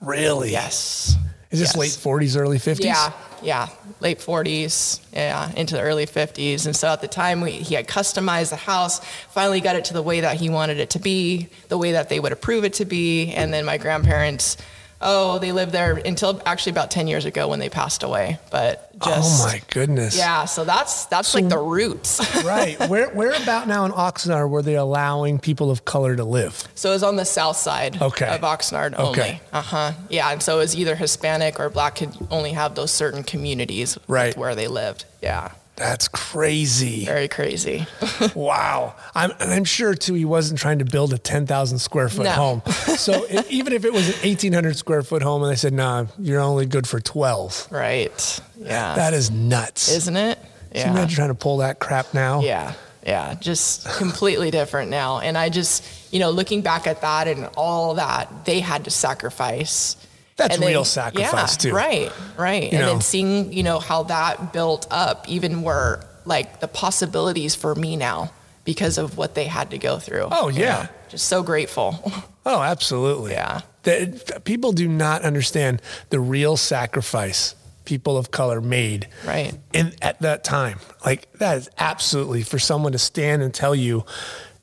Really? 0.00 0.50
Yes. 0.52 1.16
Is 1.50 1.60
this 1.60 1.70
Yes. 1.70 1.76
late 1.76 1.90
40s, 1.90 2.36
early 2.36 2.58
50s? 2.58 2.84
Yeah, 2.84 3.12
yeah, 3.42 3.68
late 4.00 4.18
40s, 4.20 5.00
yeah, 5.12 5.52
into 5.56 5.74
the 5.76 5.82
early 5.82 6.04
50s. 6.06 6.66
And 6.66 6.74
so 6.74 6.88
at 6.88 7.00
the 7.00 7.08
time, 7.08 7.40
we, 7.40 7.52
he 7.52 7.74
had 7.74 7.86
customized 7.86 8.50
the 8.50 8.56
house, 8.56 9.00
finally 9.30 9.60
got 9.60 9.76
it 9.76 9.84
to 9.86 9.94
the 9.94 10.02
way 10.02 10.20
that 10.20 10.36
he 10.36 10.48
wanted 10.50 10.78
it 10.78 10.90
to 10.90 10.98
be, 10.98 11.48
the 11.68 11.78
way 11.78 11.92
that 11.92 12.08
they 12.08 12.18
would 12.18 12.32
approve 12.32 12.64
it 12.64 12.72
to 12.74 12.84
be. 12.84 13.32
And 13.32 13.54
then 13.54 13.64
my 13.64 13.78
grandparents, 13.78 14.56
oh, 15.00 15.38
they 15.38 15.52
lived 15.52 15.72
there 15.72 15.94
until 15.96 16.40
actually 16.46 16.70
about 16.72 16.90
10 16.90 17.06
years 17.08 17.24
ago 17.24 17.48
when 17.48 17.58
they 17.58 17.68
passed 17.68 18.02
away. 18.02 18.38
But 18.50 18.90
just, 19.04 19.44
oh 19.44 19.46
my 19.48 19.60
goodness. 19.70 20.16
yeah, 20.16 20.44
so 20.44 20.64
that's 20.64 21.06
that's 21.06 21.34
like 21.34 21.48
the 21.48 21.58
roots. 21.58 22.20
right. 22.44 22.78
Where 22.88 23.08
where 23.10 23.32
about 23.42 23.66
now 23.68 23.84
in 23.84 23.92
Oxnard 23.92 24.48
were 24.48 24.62
they 24.62 24.76
allowing 24.76 25.38
people 25.38 25.70
of 25.70 25.84
color 25.84 26.14
to 26.16 26.24
live? 26.24 26.62
So 26.74 26.90
it 26.90 26.94
was 26.94 27.02
on 27.02 27.16
the 27.16 27.24
south 27.24 27.56
side 27.56 28.00
Okay. 28.00 28.28
of 28.28 28.40
Oxnard 28.42 28.94
only. 28.98 29.10
Okay. 29.20 29.40
Uh 29.52 29.62
huh. 29.62 29.92
Yeah, 30.08 30.30
and 30.30 30.42
so 30.42 30.56
it 30.56 30.60
was 30.60 30.76
either 30.76 30.94
Hispanic 30.94 31.58
or 31.60 31.68
black 31.70 31.96
could 31.96 32.16
only 32.30 32.52
have 32.52 32.74
those 32.76 32.90
certain 32.92 33.22
communities 33.24 33.98
Right. 34.08 34.36
where 34.36 34.54
they 34.54 34.68
lived. 34.68 35.04
Yeah, 35.22 35.52
That's 35.76 36.06
crazy. 36.08 37.04
very 37.04 37.28
crazy. 37.28 37.86
Wow. 38.34 38.94
I'm, 39.14 39.32
and 39.40 39.52
I'm 39.52 39.64
sure 39.64 39.94
too 39.94 40.14
he 40.14 40.24
wasn't 40.24 40.58
trying 40.60 40.78
to 40.78 40.84
build 40.84 41.12
a 41.12 41.18
10,000 41.18 41.78
square 41.78 42.08
foot 42.08 42.24
No. 42.24 42.30
home. 42.30 42.62
So 42.96 43.24
it, 43.28 43.50
even 43.50 43.72
if 43.72 43.84
it 43.84 43.92
was 43.92 44.08
an 44.08 44.14
1800 44.28 44.76
square 44.76 45.02
foot 45.02 45.22
home 45.22 45.42
and 45.42 45.50
they 45.50 45.56
said, 45.56 45.72
nah, 45.72 46.06
you're 46.18 46.40
only 46.40 46.66
good 46.66 46.86
for 46.86 47.00
12. 47.00 47.68
Right. 47.70 48.40
Yeah. 48.56 48.94
That 48.94 49.14
is 49.14 49.30
nuts. 49.30 49.90
Isn't 49.92 50.16
it? 50.16 50.38
Can 50.72 50.86
you 50.86 50.92
imagine 50.92 51.14
trying 51.14 51.28
to 51.28 51.34
pull 51.34 51.58
that 51.58 51.78
crap 51.80 52.14
now? 52.14 52.40
Yeah. 52.40 52.74
Yeah. 53.06 53.34
Just 53.34 53.86
completely 53.96 54.50
different 54.50 54.90
now. 54.90 55.18
And 55.20 55.36
I 55.36 55.48
just, 55.48 55.84
you 56.12 56.18
know, 56.20 56.30
looking 56.30 56.62
back 56.62 56.86
at 56.86 57.00
that 57.02 57.28
and 57.28 57.48
all 57.56 57.94
that 57.94 58.44
they 58.44 58.60
had 58.60 58.84
to 58.84 58.90
sacrifice. 58.90 59.96
That's 60.36 60.54
And 60.54 60.62
then- 60.62 60.70
real 60.70 60.84
sacrifice 60.84 61.52
yeah, 61.64 61.70
too. 61.70 61.74
Right. 61.74 62.12
Right. 62.36 62.64
You 62.64 62.78
and 62.78 62.80
know. 62.80 62.86
then 62.92 63.00
seeing, 63.00 63.52
you 63.52 63.62
know, 63.62 63.78
how 63.78 64.04
that 64.04 64.52
built 64.52 64.86
up 64.90 65.28
even 65.28 65.62
were 65.62 66.04
like 66.24 66.60
the 66.60 66.68
possibilities 66.68 67.54
for 67.54 67.74
me 67.74 67.96
now 67.96 68.32
because 68.64 68.98
of 68.98 69.16
what 69.16 69.34
they 69.34 69.44
had 69.44 69.70
to 69.70 69.78
go 69.78 69.98
through. 69.98 70.26
Oh, 70.32 70.48
you 70.48 70.62
yeah. 70.62 70.82
know, 70.84 70.88
just 71.08 71.26
so 71.28 71.42
grateful. 71.42 72.12
Oh, 72.46 72.60
absolutely. 72.60 73.32
Yeah. 73.32 73.62
That 73.84 74.44
people 74.44 74.72
do 74.72 74.86
not 74.86 75.22
understand 75.22 75.80
the 76.10 76.20
real 76.20 76.58
sacrifice 76.58 77.54
people 77.86 78.18
of 78.18 78.30
color 78.30 78.60
made 78.60 79.08
Right. 79.26 79.54
in 79.72 79.94
at 80.02 80.20
that 80.20 80.44
time. 80.44 80.78
Like 81.06 81.32
that 81.38 81.56
is 81.56 81.70
absolutely 81.78 82.42
for 82.42 82.58
someone 82.58 82.92
to 82.92 82.98
stand 82.98 83.40
and 83.42 83.54
tell 83.54 83.74
you 83.74 84.04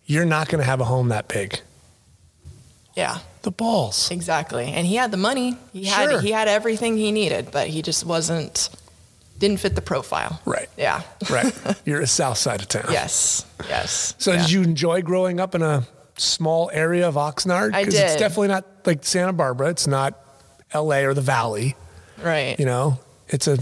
you're 0.05 0.25
not 0.25 0.47
going 0.47 0.59
to 0.59 0.65
have 0.65 0.79
a 0.79 0.83
home 0.85 1.09
that 1.09 1.27
big. 1.27 1.59
Yeah. 2.95 3.17
The 3.43 3.51
balls. 3.51 4.11
Exactly. 4.11 4.65
And 4.71 4.85
he 4.85 4.95
had 4.95 5.09
the 5.11 5.17
money. 5.17 5.57
He 5.73 5.85
had 5.85 6.09
Sure. 6.09 6.21
he 6.21 6.31
had 6.31 6.47
everything 6.47 6.97
he 6.97 7.11
needed, 7.11 7.49
but 7.51 7.67
he 7.67 7.81
just 7.81 8.05
wasn't 8.05 8.69
didn't 9.39 9.59
fit 9.59 9.73
the 9.73 9.81
profile. 9.81 10.39
Right. 10.45 10.69
Yeah. 10.77 11.01
Right. 11.29 11.51
You're 11.85 12.01
a 12.01 12.07
south 12.07 12.37
side 12.37 12.61
of 12.61 12.67
town. 12.67 12.85
yes. 12.91 13.43
Yes. 13.67 14.13
So 14.19 14.31
Yeah. 14.33 14.41
did 14.41 14.51
you 14.51 14.61
enjoy 14.61 15.01
growing 15.01 15.39
up 15.39 15.55
in 15.55 15.63
a 15.63 15.87
small 16.17 16.69
area 16.71 17.07
of 17.07 17.15
Oxnard? 17.15 17.73
I 17.73 17.81
it's 17.81 17.95
definitely 18.17 18.49
not 18.49 18.65
like 18.85 19.03
Santa 19.03 19.33
Barbara. 19.33 19.69
It's 19.69 19.87
not 19.87 20.13
LA 20.73 20.97
or 21.05 21.15
the 21.15 21.21
Valley. 21.21 21.75
Right. 22.21 22.55
You 22.59 22.65
know, 22.65 22.99
it's 23.31 23.47
a 23.47 23.57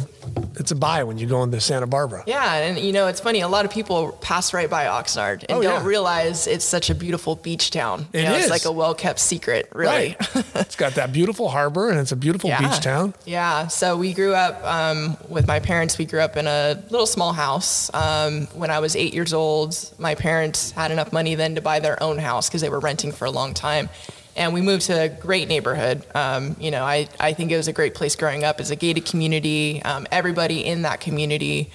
it's 0.55 0.71
a 0.71 0.75
buy 0.75 1.03
when 1.03 1.17
you 1.17 1.25
go 1.27 1.41
into 1.43 1.59
Santa 1.61 1.87
Barbara. 1.87 2.23
Yeah, 2.27 2.53
and 2.55 2.77
you 2.79 2.91
know 2.91 3.07
it's 3.07 3.19
funny. 3.19 3.41
A 3.41 3.47
lot 3.47 3.65
of 3.65 3.71
people 3.71 4.11
pass 4.21 4.53
right 4.53 4.69
by 4.69 4.85
Oxnard 4.85 5.45
and 5.47 5.59
Oh, 5.59 5.61
don't 5.61 5.81
yeah. 5.81 5.85
realize 5.87 6.47
it's 6.47 6.65
such 6.65 6.89
a 6.89 6.95
beautiful 6.95 7.35
beach 7.35 7.71
town. 7.71 8.07
You 8.13 8.23
know, 8.23 8.33
is. 8.33 8.41
It's 8.45 8.49
like 8.51 8.65
a 8.65 8.71
well 8.71 8.93
kept 8.95 9.19
secret, 9.19 9.69
really. 9.73 10.15
Right. 10.19 10.45
it's 10.55 10.75
got 10.75 10.93
that 10.95 11.13
beautiful 11.13 11.49
harbor 11.49 11.89
and 11.89 11.99
it's 11.99 12.11
a 12.11 12.15
beautiful 12.15 12.49
beach 12.49 12.79
town. 12.81 13.13
Yeah. 13.25 13.67
So 13.67 13.95
we 13.95 14.13
grew 14.13 14.33
up 14.33 14.63
um, 14.65 15.17
with 15.29 15.47
my 15.47 15.59
parents. 15.59 15.97
We 15.97 16.05
grew 16.05 16.19
up 16.21 16.35
in 16.35 16.47
a 16.47 16.81
little 16.89 17.07
small 17.07 17.33
house. 17.33 17.93
Um, 17.93 18.47
when 18.53 18.69
I 18.71 18.79
was 18.79 18.95
eight 18.95 19.13
years 19.13 19.33
old, 19.33 19.77
my 19.99 20.15
parents 20.15 20.71
had 20.71 20.91
enough 20.91 21.13
money 21.13 21.35
then 21.35 21.55
to 21.55 21.61
buy 21.61 21.79
their 21.79 22.01
own 22.01 22.17
house 22.17 22.49
because 22.49 22.61
they 22.61 22.69
were 22.69 22.79
renting 22.79 23.11
for 23.11 23.25
a 23.25 23.31
long 23.31 23.53
time. 23.53 23.89
And 24.35 24.53
we 24.53 24.61
moved 24.61 24.83
to 24.83 24.93
a 24.93 25.09
great 25.09 25.47
neighborhood. 25.47 26.05
Um, 26.15 26.55
you 26.59 26.71
know, 26.71 26.83
I, 26.83 27.09
I 27.19 27.33
think 27.33 27.51
it 27.51 27.57
was 27.57 27.67
a 27.67 27.73
great 27.73 27.93
place 27.93 28.15
growing 28.15 28.43
up. 28.43 28.59
as 28.59 28.71
a 28.71 28.75
gated 28.75 29.05
community. 29.05 29.81
Um, 29.83 30.07
everybody 30.11 30.65
in 30.65 30.83
that 30.83 30.99
community 31.01 31.71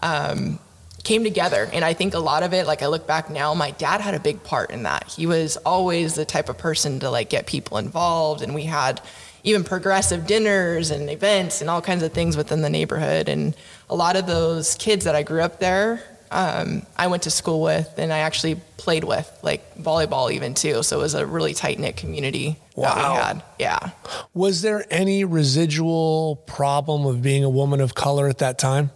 um, 0.00 0.58
came 1.04 1.24
together. 1.24 1.68
And 1.72 1.84
I 1.84 1.94
think 1.94 2.14
a 2.14 2.18
lot 2.18 2.42
of 2.42 2.52
it, 2.52 2.66
like 2.66 2.82
I 2.82 2.86
look 2.86 3.06
back 3.06 3.30
now, 3.30 3.54
my 3.54 3.72
dad 3.72 4.00
had 4.00 4.14
a 4.14 4.20
big 4.20 4.42
part 4.42 4.70
in 4.70 4.84
that. 4.84 5.12
He 5.16 5.26
was 5.26 5.56
always 5.58 6.14
the 6.14 6.24
type 6.24 6.48
of 6.48 6.58
person 6.58 7.00
to 7.00 7.10
like 7.10 7.30
get 7.30 7.46
people 7.46 7.78
involved. 7.78 8.42
And 8.42 8.54
we 8.54 8.64
had 8.64 9.00
even 9.44 9.64
progressive 9.64 10.26
dinners 10.26 10.90
and 10.90 11.08
events 11.08 11.60
and 11.60 11.70
all 11.70 11.80
kinds 11.80 12.02
of 12.02 12.12
things 12.12 12.36
within 12.36 12.62
the 12.62 12.70
neighborhood. 12.70 13.28
And 13.28 13.56
a 13.88 13.94
lot 13.94 14.16
of 14.16 14.26
those 14.26 14.74
kids 14.74 15.04
that 15.04 15.14
I 15.14 15.22
grew 15.22 15.40
up 15.40 15.60
there 15.60 16.17
um, 16.30 16.82
I 16.96 17.06
went 17.06 17.24
to 17.24 17.30
school 17.30 17.62
with, 17.62 17.92
and 17.96 18.12
I 18.12 18.18
actually 18.18 18.56
played 18.76 19.04
with, 19.04 19.30
like 19.42 19.76
volleyball 19.76 20.32
even 20.32 20.54
too. 20.54 20.82
So 20.82 20.98
it 20.98 21.02
was 21.02 21.14
a 21.14 21.26
really 21.26 21.54
tight 21.54 21.78
knit 21.78 21.96
community 21.96 22.56
that 22.76 22.96
we 22.96 23.02
had. 23.02 23.42
Yeah. 23.58 23.90
Was 24.34 24.62
there 24.62 24.84
any 24.90 25.24
residual 25.24 26.36
problem 26.46 27.06
of 27.06 27.22
being 27.22 27.44
a 27.44 27.50
woman 27.50 27.80
of 27.80 27.94
color 27.94 28.28
at 28.28 28.38
that 28.38 28.58
time? 28.58 28.90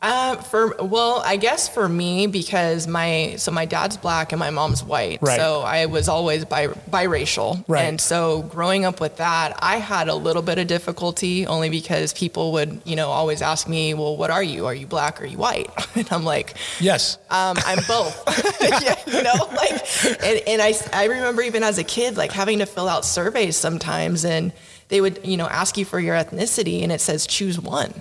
Uh, 0.00 0.36
for 0.36 0.76
well, 0.80 1.20
I 1.26 1.36
guess 1.36 1.68
for 1.68 1.88
me 1.88 2.28
because 2.28 2.86
my 2.86 3.34
so 3.36 3.50
my 3.50 3.64
dad's 3.64 3.96
black 3.96 4.30
and 4.30 4.38
my 4.38 4.50
mom's 4.50 4.84
white, 4.84 5.18
Right. 5.20 5.36
so 5.40 5.62
I 5.62 5.86
was 5.86 6.08
always 6.08 6.44
bi- 6.44 6.68
biracial, 6.68 7.64
Right. 7.66 7.82
and 7.82 8.00
so 8.00 8.42
growing 8.42 8.84
up 8.84 9.00
with 9.00 9.16
that, 9.16 9.58
I 9.58 9.78
had 9.78 10.06
a 10.06 10.14
little 10.14 10.42
bit 10.42 10.58
of 10.58 10.68
difficulty 10.68 11.48
only 11.48 11.68
because 11.68 12.12
people 12.12 12.52
would 12.52 12.80
you 12.84 12.94
know 12.94 13.08
always 13.08 13.42
ask 13.42 13.68
me, 13.68 13.92
well, 13.94 14.16
what 14.16 14.30
are 14.30 14.42
you? 14.42 14.66
Are 14.66 14.74
you 14.74 14.86
black? 14.86 15.20
Or 15.20 15.24
are 15.24 15.26
you 15.26 15.38
white? 15.38 15.68
And 15.96 16.06
I'm 16.12 16.22
like, 16.24 16.54
Yes. 16.78 17.18
um, 17.28 17.56
I'm 17.66 17.80
both. 17.88 18.22
yeah, 18.60 18.94
you 19.04 19.22
know, 19.24 19.48
like, 19.52 20.22
and, 20.22 20.40
and 20.46 20.62
I, 20.62 20.74
I 20.92 21.06
remember 21.06 21.42
even 21.42 21.64
as 21.64 21.76
a 21.78 21.84
kid, 21.84 22.16
like 22.16 22.30
having 22.30 22.60
to 22.60 22.66
fill 22.66 22.88
out 22.88 23.04
surveys 23.04 23.56
sometimes, 23.56 24.24
and 24.24 24.52
they 24.90 25.00
would, 25.00 25.26
you 25.26 25.36
know, 25.36 25.48
ask 25.48 25.76
you 25.76 25.84
for 25.84 25.98
your 25.98 26.14
ethnicity, 26.14 26.84
and 26.84 26.92
it 26.92 27.00
says 27.00 27.26
choose 27.26 27.58
one. 27.60 28.00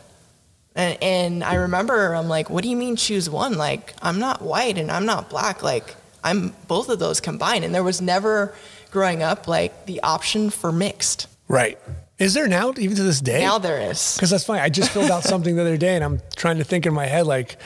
And, 0.77 0.97
and 1.01 1.43
I 1.43 1.55
remember 1.55 2.13
I'm 2.13 2.29
like, 2.29 2.49
what 2.49 2.63
do 2.63 2.69
you 2.69 2.77
mean 2.77 2.95
choose 2.95 3.29
one? 3.29 3.57
Like, 3.57 3.93
I'm 4.01 4.19
not 4.19 4.41
white 4.41 4.77
and 4.77 4.91
I'm 4.91 5.05
not 5.05 5.29
black. 5.29 5.63
Like, 5.63 5.95
I'm 6.23 6.53
both 6.67 6.87
of 6.89 6.99
those 6.99 7.19
combined. 7.19 7.65
And 7.65 7.73
there 7.73 7.83
was 7.83 7.99
never 7.99 8.53
growing 8.91 9.23
up 9.23 9.47
like 9.47 9.87
the 9.87 10.01
option 10.01 10.49
for 10.51 10.71
mixed. 10.71 11.27
right. 11.49 11.77
Is 12.19 12.33
there 12.33 12.47
now, 12.47 12.73
even 12.77 12.95
to 12.97 13.03
this 13.03 13.21
day? 13.21 13.41
Now 13.41 13.59
there 13.59 13.79
is. 13.91 14.15
Because 14.15 14.31
that's 14.31 14.43
funny. 14.43 14.59
I 14.59 14.69
just 14.69 14.89
filled 14.89 15.11
out 15.11 15.23
something 15.33 15.55
the 15.55 15.61
other 15.61 15.77
day 15.77 15.93
and 15.93 16.03
I'm 16.03 16.19
trying 16.35 16.57
to 16.57 16.63
think 16.63 16.87
in 16.87 16.93
my 16.95 17.05
head, 17.05 17.27
like, 17.27 17.57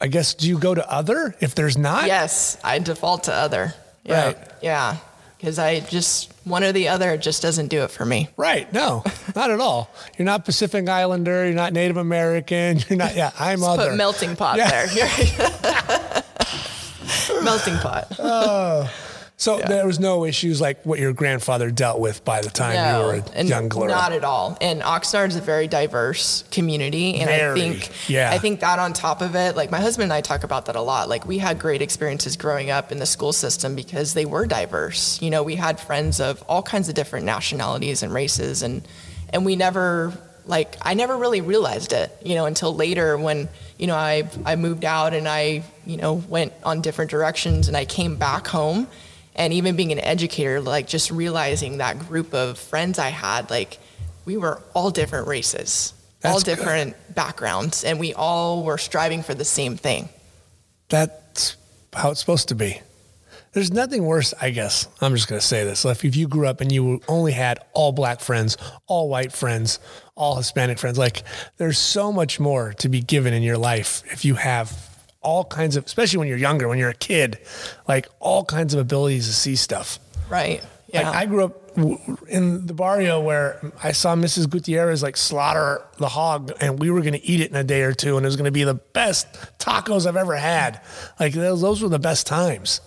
I 0.00 0.06
guess, 0.06 0.32
do 0.32 0.48
you 0.48 0.58
go 0.58 0.74
to 0.74 0.90
other 0.90 1.34
if 1.40 1.54
there's 1.54 1.76
not? 1.76 2.06
Yes, 2.06 2.56
I 2.64 2.78
default 2.78 3.24
to 3.24 3.34
other. 3.34 3.74
Yeah. 4.04 4.24
Right. 4.26 4.38
Yeah. 4.62 4.96
Because 5.38 5.58
I 5.58 5.80
just, 5.80 6.32
one 6.44 6.64
or 6.64 6.72
the 6.72 6.88
other 6.88 7.16
just 7.16 7.42
doesn't 7.42 7.68
do 7.68 7.84
it 7.84 7.92
for 7.92 8.04
me. 8.04 8.28
Right. 8.36 8.70
No, 8.72 9.04
not 9.36 9.50
at 9.52 9.60
all. 9.60 9.88
You're 10.18 10.26
not 10.26 10.44
Pacific 10.44 10.88
Islander. 10.88 11.46
You're 11.46 11.54
not 11.54 11.72
Native 11.72 11.96
American. 11.96 12.80
You're 12.88 12.96
not, 12.98 13.14
yeah, 13.14 13.30
I'm 13.38 13.60
Put 13.60 13.66
other. 13.78 13.92
melting 13.94 14.34
pot 14.34 14.56
Yeah. 14.58 14.86
there. 14.86 16.24
melting 17.44 17.76
pot. 17.78 18.12
Oh. 18.18 18.90
So 19.38 19.60
there 19.60 19.86
was 19.86 20.00
no 20.00 20.24
issues 20.24 20.60
like 20.60 20.84
what 20.84 20.98
your 20.98 21.12
grandfather 21.12 21.70
dealt 21.70 22.00
with 22.00 22.24
by 22.24 22.40
the 22.40 22.50
time 22.50 22.74
you 22.74 23.06
were 23.06 23.22
a 23.36 23.44
young 23.44 23.68
girl. 23.68 23.86
Not 23.86 24.10
at 24.10 24.24
all. 24.24 24.58
And 24.60 24.82
Oxnard 24.82 25.28
is 25.28 25.36
a 25.36 25.40
very 25.40 25.68
diverse 25.68 26.42
community, 26.50 27.14
and 27.20 27.30
Very, 27.30 27.52
I 27.52 27.54
think 27.54 28.08
yeah. 28.08 28.32
I 28.32 28.38
think 28.38 28.58
that 28.60 28.80
on 28.80 28.92
top 28.92 29.22
of 29.22 29.36
it, 29.36 29.54
like 29.54 29.70
my 29.70 29.78
husband 29.78 30.04
and 30.04 30.12
I 30.12 30.22
talk 30.22 30.42
about 30.42 30.66
that 30.66 30.74
a 30.74 30.82
lot. 30.82 31.08
Like 31.08 31.24
we 31.24 31.38
had 31.38 31.60
great 31.60 31.82
experiences 31.82 32.36
growing 32.36 32.70
up 32.70 32.90
in 32.90 32.98
the 32.98 33.06
school 33.06 33.32
system 33.32 33.76
because 33.76 34.12
they 34.12 34.26
were 34.26 34.44
diverse. 34.44 35.22
You 35.22 35.30
know, 35.30 35.44
we 35.44 35.54
had 35.54 35.78
friends 35.78 36.18
of 36.18 36.42
all 36.48 36.62
kinds 36.62 36.88
of 36.88 36.96
different 36.96 37.24
nationalities 37.24 38.02
and 38.02 38.12
races, 38.12 38.64
and 38.64 38.86
and 39.32 39.46
we 39.46 39.54
never 39.54 40.12
like 40.46 40.74
I 40.82 40.94
never 40.94 41.16
really 41.16 41.42
realized 41.42 41.92
it. 41.92 42.10
You 42.24 42.34
know, 42.34 42.46
until 42.46 42.74
later 42.74 43.16
when 43.16 43.48
you 43.78 43.86
know 43.86 43.94
I 43.94 44.28
I 44.44 44.56
moved 44.56 44.84
out 44.84 45.14
and 45.14 45.28
I 45.28 45.62
you 45.86 45.96
know 45.96 46.14
went 46.14 46.52
on 46.64 46.80
different 46.80 47.12
directions, 47.12 47.68
and 47.68 47.76
I 47.76 47.84
came 47.84 48.16
back 48.16 48.48
home 48.48 48.88
and 49.38 49.54
even 49.54 49.76
being 49.76 49.92
an 49.92 50.00
educator 50.00 50.60
like 50.60 50.86
just 50.86 51.10
realizing 51.10 51.78
that 51.78 51.98
group 51.98 52.34
of 52.34 52.58
friends 52.58 52.98
i 52.98 53.08
had 53.08 53.48
like 53.48 53.78
we 54.26 54.36
were 54.36 54.60
all 54.74 54.90
different 54.90 55.26
races 55.26 55.94
all 56.24 56.32
That's 56.32 56.44
good. 56.44 56.56
different 56.56 57.14
backgrounds 57.14 57.84
and 57.84 57.98
we 57.98 58.12
all 58.12 58.62
were 58.64 58.76
striving 58.76 59.22
for 59.22 59.32
the 59.34 59.44
same 59.44 59.76
thing 59.76 60.10
That's 60.88 61.56
how 61.92 62.10
it's 62.10 62.20
supposed 62.20 62.48
to 62.48 62.54
be. 62.54 62.80
There's 63.52 63.72
nothing 63.72 64.04
worse, 64.04 64.34
I 64.40 64.50
guess. 64.50 64.86
I'm 65.00 65.14
just 65.14 65.26
going 65.26 65.40
to 65.40 65.46
say 65.46 65.64
this. 65.64 65.84
If 65.84 66.16
you 66.16 66.28
grew 66.28 66.46
up 66.46 66.60
and 66.60 66.70
you 66.70 67.00
only 67.08 67.32
had 67.32 67.58
all 67.72 67.92
black 67.92 68.20
friends, 68.20 68.56
all 68.86 69.08
white 69.08 69.32
friends, 69.32 69.78
all 70.14 70.36
Hispanic 70.36 70.78
friends, 70.78 70.98
like 70.98 71.22
there's 71.56 71.78
so 71.78 72.12
much 72.12 72.38
more 72.38 72.74
to 72.74 72.88
be 72.88 73.00
given 73.00 73.32
in 73.32 73.42
your 73.42 73.56
life 73.56 74.02
if 74.12 74.24
you 74.24 74.34
have 74.34 74.87
all 75.28 75.44
kinds 75.44 75.76
of, 75.76 75.84
especially 75.84 76.18
when 76.18 76.28
you're 76.28 76.38
younger, 76.48 76.68
when 76.68 76.78
you're 76.78 76.88
a 76.88 76.94
kid, 77.10 77.38
like 77.86 78.08
all 78.18 78.44
kinds 78.44 78.72
of 78.72 78.80
abilities 78.80 79.26
to 79.26 79.34
see 79.34 79.56
stuff. 79.56 79.98
right 80.30 80.62
yeah 80.92 81.10
Like 81.10 81.16
I 81.16 81.26
grew 81.26 81.44
up 81.44 81.54
in 82.28 82.66
the 82.66 82.74
barrio 82.74 83.20
where 83.20 83.60
I 83.84 83.92
saw 83.92 84.16
Mrs. 84.16 84.48
Gutierrez 84.50 85.02
like 85.02 85.16
slaughter 85.16 85.82
the 85.98 86.08
hog, 86.08 86.52
and 86.60 86.80
we 86.80 86.90
were 86.90 87.02
going 87.02 87.12
to 87.12 87.24
eat 87.24 87.40
it 87.40 87.50
in 87.50 87.56
a 87.56 87.62
day 87.62 87.82
or 87.82 87.92
two, 87.92 88.16
and 88.16 88.24
it 88.24 88.28
was 88.28 88.36
going 88.36 88.52
to 88.52 88.58
be 88.60 88.64
the 88.64 88.80
best 89.00 89.26
tacos 89.58 90.06
I've 90.06 90.16
ever 90.16 90.34
had. 90.34 90.80
Like 91.20 91.34
those, 91.34 91.60
those 91.60 91.82
were 91.82 91.88
the 91.88 92.00
best 92.00 92.26
times. 92.26 92.80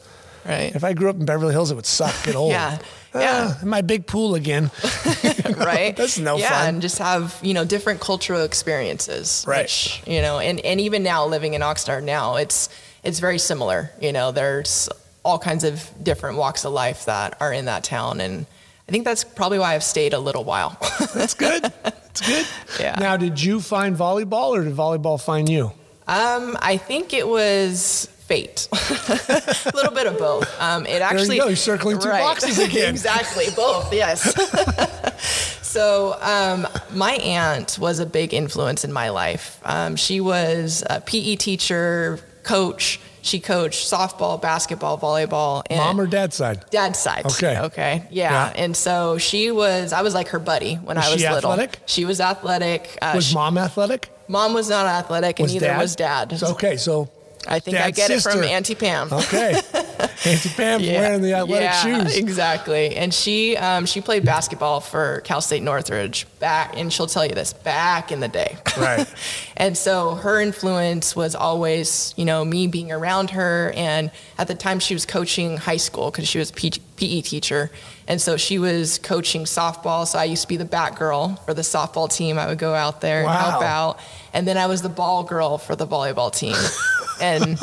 Right 0.46 0.74
If 0.76 0.84
I 0.84 0.94
grew 0.94 1.10
up 1.10 1.16
in 1.18 1.26
Beverly 1.26 1.54
Hills, 1.54 1.72
it 1.72 1.76
would 1.76 1.86
suck. 1.86 2.14
Get 2.24 2.36
old. 2.42 2.52
Yeah, 2.52 2.78
Ah, 3.14 3.20
yeah. 3.20 3.56
my 3.66 3.82
big 3.82 4.08
pool 4.08 4.36
again. 4.36 4.72
right 5.58 5.96
That's 5.98 6.18
no 6.18 6.38
yeah 6.38 6.50
fun. 6.50 6.68
and 6.76 6.82
just 6.82 6.98
have 7.00 7.38
you 7.44 7.54
know 7.54 7.66
different 7.66 8.00
cultural 8.00 8.44
experiences 8.44 9.44
Right. 9.48 9.64
which 9.64 10.02
you 10.08 10.22
know 10.22 10.40
and, 10.40 10.60
and 10.62 10.80
even 10.80 11.04
now 11.04 11.26
living 11.26 11.54
in 11.54 11.62
oxnard 11.62 12.04
now 12.04 12.36
it's 12.38 12.70
it's 13.04 13.20
very 13.20 13.38
similar 13.38 13.92
you 14.00 14.12
know 14.14 14.32
there's 14.32 14.88
all 15.24 15.38
kinds 15.40 15.64
of 15.64 15.90
different 16.02 16.38
walks 16.38 16.64
of 16.66 16.72
life 16.74 17.06
that 17.06 17.36
are 17.42 17.52
in 17.54 17.66
that 17.66 17.84
town 17.84 18.22
and 18.22 18.46
i 18.88 18.92
think 18.92 19.04
that's 19.06 19.24
probably 19.26 19.60
why 19.60 19.76
i've 19.76 19.84
stayed 19.84 20.14
a 20.14 20.20
little 20.20 20.44
while 20.46 20.78
That's 21.14 21.34
good. 21.34 21.64
That's 21.84 22.22
good. 22.22 22.46
Yeah. 22.80 22.96
Now, 23.00 23.18
did 23.18 23.42
you 23.42 23.60
find 23.62 23.96
volleyball, 23.96 24.50
or 24.58 24.64
did 24.64 24.74
volleyball 24.76 25.20
find 25.22 25.48
you? 25.50 25.72
Um, 26.08 26.58
I 26.62 26.76
think 26.78 27.14
it 27.14 27.26
was 27.28 28.08
fate. 28.32 28.68
a 28.72 29.72
little 29.76 29.92
bit 29.94 30.08
of 30.08 30.18
both. 30.18 30.50
Um, 30.62 30.86
it 30.86 31.02
actually. 31.02 31.38
go, 31.38 31.48
you're 31.48 31.56
circling 31.58 32.00
two 32.00 32.10
boxes 32.10 32.60
again. 32.68 32.90
exactly, 32.90 33.46
both. 33.56 33.94
Yes. 33.94 34.22
so 35.62 36.18
um, 36.22 36.66
my 36.94 37.14
aunt 37.14 37.78
was 37.80 38.00
a 38.00 38.06
big 38.06 38.34
influence 38.34 38.84
in 38.86 38.94
my 38.94 39.10
life. 39.10 39.60
Um, 39.66 39.96
she 39.96 40.22
was 40.22 40.84
a 40.90 41.02
PE 41.02 41.36
teacher, 41.36 42.20
coach. 42.44 43.00
She 43.24 43.40
coached 43.40 43.86
softball, 43.92 44.42
basketball, 44.42 44.98
volleyball, 44.98 45.62
and 45.70 45.78
Mom 45.78 46.00
or 46.02 46.08
dad's 46.08 46.36
side? 46.36 46.66
dad's 46.72 46.98
side. 46.98 47.24
Okay. 47.26 47.60
Okay. 47.60 48.04
Yeah. 48.10 48.32
Yeah. 48.32 48.54
And 48.56 48.76
so 48.76 49.20
she 49.20 49.52
was. 49.52 49.94
I 49.94 50.02
was 50.02 50.16
like 50.16 50.30
her 50.30 50.40
buddy 50.40 50.76
when 50.76 50.96
Was 50.98 51.06
I 51.06 51.12
was 51.12 51.22
she 51.22 51.30
little. 51.30 51.52
athletic? 51.52 51.80
She 51.86 52.06
was 52.06 52.20
athletic. 52.20 52.98
Uh, 53.02 53.12
Was 53.16 53.28
she- 53.28 53.36
mom 53.36 53.58
athletic? 53.60 54.10
mom 54.28 54.54
was 54.56 54.70
not 54.70 54.86
athletic, 54.88 55.38
and 55.40 55.44
Was 55.46 55.54
neither 55.54 55.68
dad? 55.68 55.78
was 55.82 55.96
dad. 55.96 56.40
So, 56.40 56.48
okay, 56.54 56.78
so 56.78 57.12
I 57.48 57.60
think 57.60 57.78
I 57.78 57.92
Dad's 57.92 57.98
get 57.98 58.12
it 58.12 58.22
from 58.22 58.34
sister. 58.34 58.48
Auntie 58.48 58.76
Pam. 58.76 59.12
Okay. 59.12 59.54
Auntie 60.26 60.50
Pam 60.50 60.82
wearing 60.82 61.22
the 61.22 61.34
athletic 61.34 61.70
yeah, 61.70 62.04
shoes. 62.04 62.18
Exactly. 62.18 62.96
And 62.96 63.14
she 63.14 63.58
um, 63.58 63.86
she 63.86 64.02
played 64.02 64.24
basketball 64.24 64.80
for 64.80 65.22
Cal 65.22 65.42
State 65.42 65.64
Northridge 65.64 66.28
back, 66.40 66.78
and 66.78 66.94
she'll 66.94 67.08
tell 67.08 67.26
you 67.26 67.34
this 67.34 67.54
back 67.54 68.12
in 68.12 68.20
the 68.20 68.28
day. 68.28 68.58
Right. 68.78 69.12
and 69.58 69.78
so 69.78 70.16
her 70.16 70.40
influence 70.40 71.16
was 71.16 71.34
always, 71.36 72.14
you 72.18 72.26
know, 72.26 72.46
me 72.46 72.68
being 72.68 72.92
around 72.92 73.32
her. 73.32 73.74
And 73.76 74.12
at 74.38 74.48
the 74.48 74.56
time, 74.56 74.80
she 74.80 74.94
was 74.94 75.06
coaching 75.06 75.58
high 75.58 75.78
school 75.78 76.12
because 76.12 76.28
she 76.28 76.38
was 76.38 76.52
a 76.52 76.54
PE 76.54 77.22
teacher. 77.22 77.72
And 78.08 78.22
so 78.22 78.38
she 78.38 78.60
was 78.60 79.00
coaching 79.00 79.46
softball. 79.46 80.06
So 80.06 80.20
I 80.20 80.26
used 80.26 80.44
to 80.44 80.48
be 80.48 80.58
the 80.58 80.66
bat 80.66 80.96
girl 80.96 81.36
for 81.46 81.54
the 81.54 81.62
softball 81.62 82.14
team. 82.14 82.38
I 82.38 82.48
would 82.48 82.58
go 82.60 82.74
out 82.74 83.02
there 83.02 83.22
and 83.22 83.30
help 83.32 83.62
Wow. 83.62 83.68
out. 83.68 84.00
And 84.34 84.48
then 84.48 84.58
I 84.58 84.68
was 84.68 84.82
the 84.82 84.90
ball 84.90 85.24
girl 85.24 85.58
for 85.58 85.76
the 85.76 85.88
volleyball 85.88 86.34
team. 86.36 86.56
and 87.22 87.58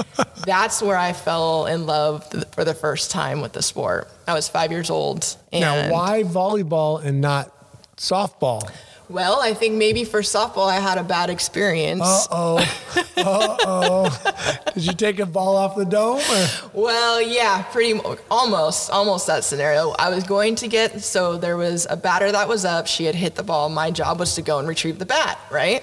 that's 0.47 0.81
where 0.83 0.97
I 0.97 1.13
fell 1.13 1.67
in 1.67 1.87
love 1.87 2.29
th- 2.31 2.45
for 2.53 2.65
the 2.65 2.75
first 2.75 3.11
time 3.11 3.41
with 3.41 3.53
the 3.53 3.63
sport. 3.63 4.09
I 4.27 4.35
was 4.35 4.49
five 4.49 4.71
years 4.71 4.91
old. 4.91 5.37
And 5.53 5.61
Now, 5.63 5.91
why 5.93 6.23
volleyball 6.23 7.03
and 7.05 7.21
not 7.21 7.53
softball? 7.97 8.71
Well, 9.11 9.41
I 9.41 9.55
think 9.55 9.77
maybe 9.77 10.05
for 10.05 10.21
softball, 10.21 10.69
I 10.71 10.81
had 10.81 10.99
a 10.99 11.03
bad 11.03 11.31
experience. 11.31 12.03
Uh 12.03 12.27
oh. 12.31 12.79
Uh 13.17 13.57
oh. 13.67 14.63
Did 14.75 14.85
you 14.85 14.93
take 14.93 15.19
a 15.19 15.25
ball 15.25 15.57
off 15.57 15.77
the 15.77 15.87
dome? 15.87 16.21
Or? 16.21 16.47
Well, 16.75 17.23
yeah, 17.23 17.63
pretty 17.63 17.95
mo- 17.95 18.19
almost, 18.31 18.91
almost 18.91 19.27
that 19.27 19.45
scenario. 19.45 19.95
I 19.99 20.11
was 20.11 20.25
going 20.25 20.57
to 20.57 20.69
get 20.69 21.01
so 21.03 21.39
there 21.39 21.57
was 21.57 21.87
a 21.89 21.97
batter 21.97 22.31
that 22.31 22.49
was 22.49 22.67
up. 22.67 22.87
She 22.87 23.05
had 23.07 23.15
hit 23.15 23.35
the 23.35 23.43
ball. 23.43 23.71
My 23.71 23.91
job 23.91 24.19
was 24.21 24.35
to 24.35 24.43
go 24.43 24.59
and 24.59 24.69
retrieve 24.69 24.99
the 24.99 25.07
bat, 25.07 25.39
right? 25.51 25.83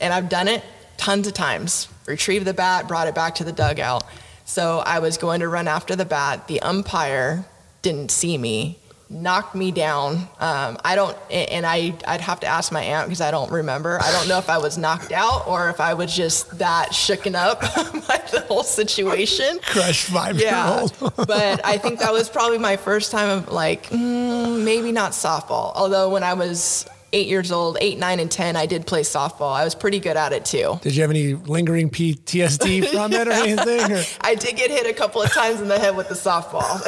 And 0.00 0.12
I've 0.12 0.28
done 0.28 0.48
it 0.48 0.64
tons 0.96 1.28
of 1.28 1.34
times. 1.34 1.86
Retrieve 2.06 2.44
the 2.44 2.54
bat, 2.54 2.88
brought 2.88 3.08
it 3.08 3.14
back 3.14 3.34
to 3.36 3.44
the 3.44 3.52
dugout. 3.52 4.04
So 4.44 4.78
I 4.78 5.00
was 5.00 5.16
going 5.18 5.40
to 5.40 5.48
run 5.48 5.66
after 5.68 5.96
the 5.96 6.04
bat. 6.04 6.46
The 6.48 6.60
umpire 6.62 7.44
didn't 7.82 8.10
see 8.12 8.38
me, 8.38 8.78
knocked 9.10 9.54
me 9.56 9.72
down. 9.72 10.28
Um, 10.38 10.78
I 10.84 10.94
don't, 10.94 11.16
and 11.30 11.66
I, 11.66 11.94
I'd 12.06 12.20
have 12.20 12.40
to 12.40 12.46
ask 12.46 12.70
my 12.70 12.82
aunt 12.82 13.08
because 13.08 13.20
I 13.20 13.30
don't 13.32 13.50
remember. 13.50 13.98
I 14.00 14.12
don't 14.12 14.28
know 14.28 14.38
if 14.38 14.48
I 14.48 14.58
was 14.58 14.78
knocked 14.78 15.10
out 15.10 15.48
or 15.48 15.68
if 15.70 15.80
I 15.80 15.94
was 15.94 16.14
just 16.14 16.58
that 16.58 16.90
shooken 16.92 17.34
up 17.34 17.60
by 18.08 18.22
the 18.30 18.44
whole 18.48 18.62
situation. 18.62 19.58
Crushed 19.64 20.04
five 20.08 20.36
year 20.38 20.46
Yeah, 20.48 20.80
old. 20.80 21.16
but 21.16 21.64
I 21.64 21.78
think 21.78 21.98
that 21.98 22.12
was 22.12 22.28
probably 22.28 22.58
my 22.58 22.76
first 22.76 23.10
time 23.10 23.28
of 23.30 23.48
like 23.48 23.88
mm, 23.88 24.64
maybe 24.64 24.92
not 24.92 25.10
softball. 25.12 25.72
Although 25.74 26.10
when 26.10 26.22
I 26.22 26.34
was 26.34 26.86
eight 27.12 27.28
years 27.28 27.52
old, 27.52 27.78
eight, 27.80 27.98
nine, 27.98 28.20
and 28.20 28.30
10, 28.30 28.56
I 28.56 28.66
did 28.66 28.86
play 28.86 29.02
softball. 29.02 29.52
I 29.54 29.64
was 29.64 29.74
pretty 29.74 30.00
good 30.00 30.16
at 30.16 30.32
it 30.32 30.44
too. 30.44 30.78
Did 30.82 30.94
you 30.96 31.02
have 31.02 31.10
any 31.10 31.34
lingering 31.34 31.88
PTSD 31.88 32.86
from 32.92 33.12
it 33.12 33.28
or 33.28 33.32
anything? 33.32 33.92
Or? 33.92 34.02
I 34.20 34.34
did 34.34 34.56
get 34.56 34.70
hit 34.70 34.86
a 34.86 34.92
couple 34.92 35.22
of 35.22 35.32
times 35.32 35.60
in 35.60 35.68
the 35.68 35.78
head 35.78 35.96
with 35.96 36.08
the 36.08 36.14
softball. 36.14 36.82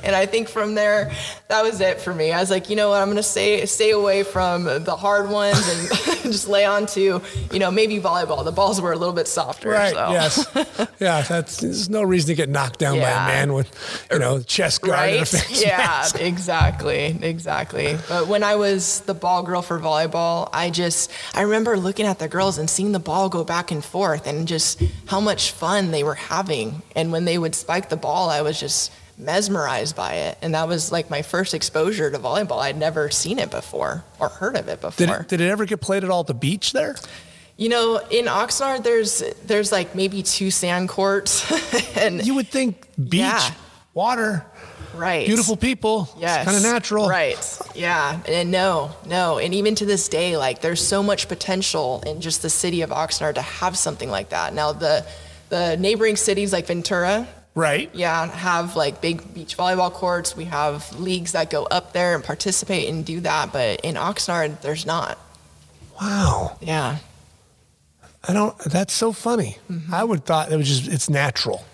and 0.04 0.16
I 0.16 0.26
think 0.26 0.48
from 0.48 0.74
there, 0.74 1.12
that 1.48 1.62
was 1.62 1.80
it 1.80 2.00
for 2.00 2.14
me. 2.14 2.32
I 2.32 2.40
was 2.40 2.50
like, 2.50 2.70
you 2.70 2.76
know 2.76 2.88
what, 2.90 3.00
I'm 3.00 3.06
going 3.08 3.16
to 3.16 3.22
stay, 3.22 3.64
stay 3.66 3.90
away 3.90 4.22
from 4.22 4.64
the 4.64 4.96
hard 4.96 5.28
ones 5.30 5.58
and 5.68 5.88
just 6.22 6.48
lay 6.48 6.64
on 6.64 6.86
to, 6.86 7.20
you 7.52 7.58
know, 7.58 7.70
maybe 7.70 8.00
volleyball. 8.00 8.44
The 8.44 8.52
balls 8.52 8.80
were 8.80 8.92
a 8.92 8.96
little 8.98 9.14
bit 9.14 9.28
softer. 9.28 9.70
Right, 9.70 9.92
so. 9.94 10.10
yes. 10.10 10.46
Yeah, 11.00 11.22
that's, 11.22 11.58
there's 11.58 11.88
no 11.90 12.02
reason 12.02 12.28
to 12.28 12.34
get 12.34 12.48
knocked 12.48 12.78
down 12.78 12.96
Yeah. 12.96 13.14
by 13.26 13.32
a 13.32 13.34
man 13.34 13.52
with, 13.52 14.06
you 14.10 14.18
know, 14.18 14.40
chest 14.40 14.80
guard 14.82 14.94
Right? 14.98 15.28
face 15.28 15.62
Yeah, 15.62 15.76
mask. 15.78 16.20
exactly, 16.20 17.16
exactly. 17.20 17.98
But 18.08 18.26
when 18.28 18.42
I 18.42 18.56
was 18.56 18.93
the 19.00 19.14
ball 19.14 19.42
girl 19.42 19.62
for 19.62 19.78
volleyball, 19.78 20.48
I 20.52 20.70
just 20.70 21.10
I 21.34 21.42
remember 21.42 21.76
looking 21.76 22.06
at 22.06 22.18
the 22.18 22.28
girls 22.28 22.58
and 22.58 22.68
seeing 22.68 22.92
the 22.92 22.98
ball 22.98 23.28
go 23.28 23.44
back 23.44 23.70
and 23.70 23.84
forth 23.84 24.26
and 24.26 24.46
just 24.48 24.82
how 25.06 25.20
much 25.20 25.52
fun 25.52 25.90
they 25.90 26.02
were 26.02 26.14
having. 26.14 26.82
And 26.96 27.12
when 27.12 27.24
they 27.24 27.38
would 27.38 27.54
spike 27.54 27.88
the 27.88 27.96
ball, 27.96 28.30
I 28.30 28.42
was 28.42 28.58
just 28.58 28.92
mesmerized 29.16 29.94
by 29.94 30.14
it. 30.14 30.38
And 30.42 30.54
that 30.54 30.66
was 30.68 30.90
like 30.90 31.08
my 31.10 31.22
first 31.22 31.54
exposure 31.54 32.10
to 32.10 32.18
volleyball. 32.18 32.60
I'd 32.60 32.76
never 32.76 33.10
seen 33.10 33.38
it 33.38 33.50
before 33.50 34.04
or 34.18 34.28
heard 34.28 34.56
of 34.56 34.66
it 34.68 34.80
Did 34.80 35.06
before. 35.06 35.16
it, 35.20 35.28
did 35.28 35.40
it 35.40 35.48
ever 35.50 35.64
get 35.66 35.80
played 35.80 36.02
at 36.04 36.10
all 36.10 36.20
at 36.20 36.26
the 36.26 36.34
beach 36.34 36.72
there? 36.72 36.96
you 37.56 37.68
know, 37.68 37.98
in 38.10 38.24
Oxnard 38.24 38.82
there's 38.82 39.22
there's 39.46 39.70
like 39.70 39.94
maybe 39.94 40.24
two 40.24 40.50
sand 40.50 40.88
courts 40.88 41.44
and 41.96 42.26
You 42.26 42.34
would 42.34 42.48
think 42.48 42.88
beach, 42.96 43.20
Yeah. 43.20 43.50
water, 43.94 44.44
right. 44.96 45.26
beautiful 45.26 45.56
people. 45.56 46.08
Yes. 46.18 46.44
Kind 46.44 46.56
of 46.56 46.62
natural. 46.62 47.08
Right. 47.08 47.58
Yeah. 47.74 48.20
And 48.26 48.50
no, 48.50 48.90
no. 49.06 49.38
And 49.38 49.54
even 49.54 49.74
to 49.76 49.86
this 49.86 50.08
day, 50.08 50.36
like 50.36 50.60
there's 50.60 50.86
so 50.86 51.02
much 51.02 51.28
potential 51.28 52.02
in 52.06 52.20
just 52.20 52.42
the 52.42 52.50
city 52.50 52.82
of 52.82 52.90
Oxnard 52.90 53.34
to 53.34 53.42
have 53.42 53.76
something 53.76 54.10
like 54.10 54.30
that. 54.30 54.54
Now 54.54 54.72
the 54.72 55.06
the 55.50 55.76
neighboring 55.76 56.16
cities 56.16 56.52
like 56.52 56.66
Ventura, 56.66 57.28
Right. 57.54 57.88
yeah, 57.92 58.26
have 58.26 58.74
like 58.74 59.00
big 59.00 59.32
beach 59.34 59.56
volleyball 59.56 59.92
courts. 59.92 60.36
We 60.36 60.46
have 60.46 60.98
leagues 60.98 61.32
that 61.32 61.50
go 61.50 61.64
up 61.64 61.92
there 61.92 62.14
and 62.14 62.24
participate 62.24 62.88
and 62.88 63.04
do 63.04 63.20
that. 63.20 63.52
But 63.52 63.80
in 63.82 63.94
Oxnard, 63.94 64.60
there's 64.62 64.84
not. 64.86 65.18
Wow. 66.00 66.58
Yeah. 66.60 66.98
I 68.26 68.32
don't. 68.32 68.56
That's 68.58 68.92
so 68.92 69.12
funny. 69.12 69.58
Mm-hmm. 69.70 69.94
I 69.94 70.02
would 70.02 70.24
thought 70.24 70.50
it 70.50 70.56
was 70.56 70.66
just 70.66 70.92
it's 70.92 71.08
natural. 71.10 71.64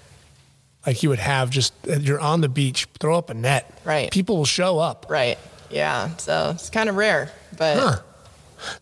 Like 0.86 1.02
you 1.02 1.08
would 1.10 1.18
have 1.18 1.50
just 1.50 1.74
you're 1.86 2.20
on 2.20 2.40
the 2.40 2.48
beach, 2.48 2.86
throw 2.98 3.16
up 3.18 3.30
a 3.30 3.34
net. 3.34 3.78
Right. 3.84 4.10
People 4.10 4.36
will 4.38 4.44
show 4.46 4.78
up. 4.78 5.06
Right. 5.08 5.38
Yeah. 5.70 6.16
So 6.16 6.50
it's 6.54 6.70
kind 6.70 6.88
of 6.88 6.96
rare, 6.96 7.30
but 7.56 7.76
Huh. 7.78 7.96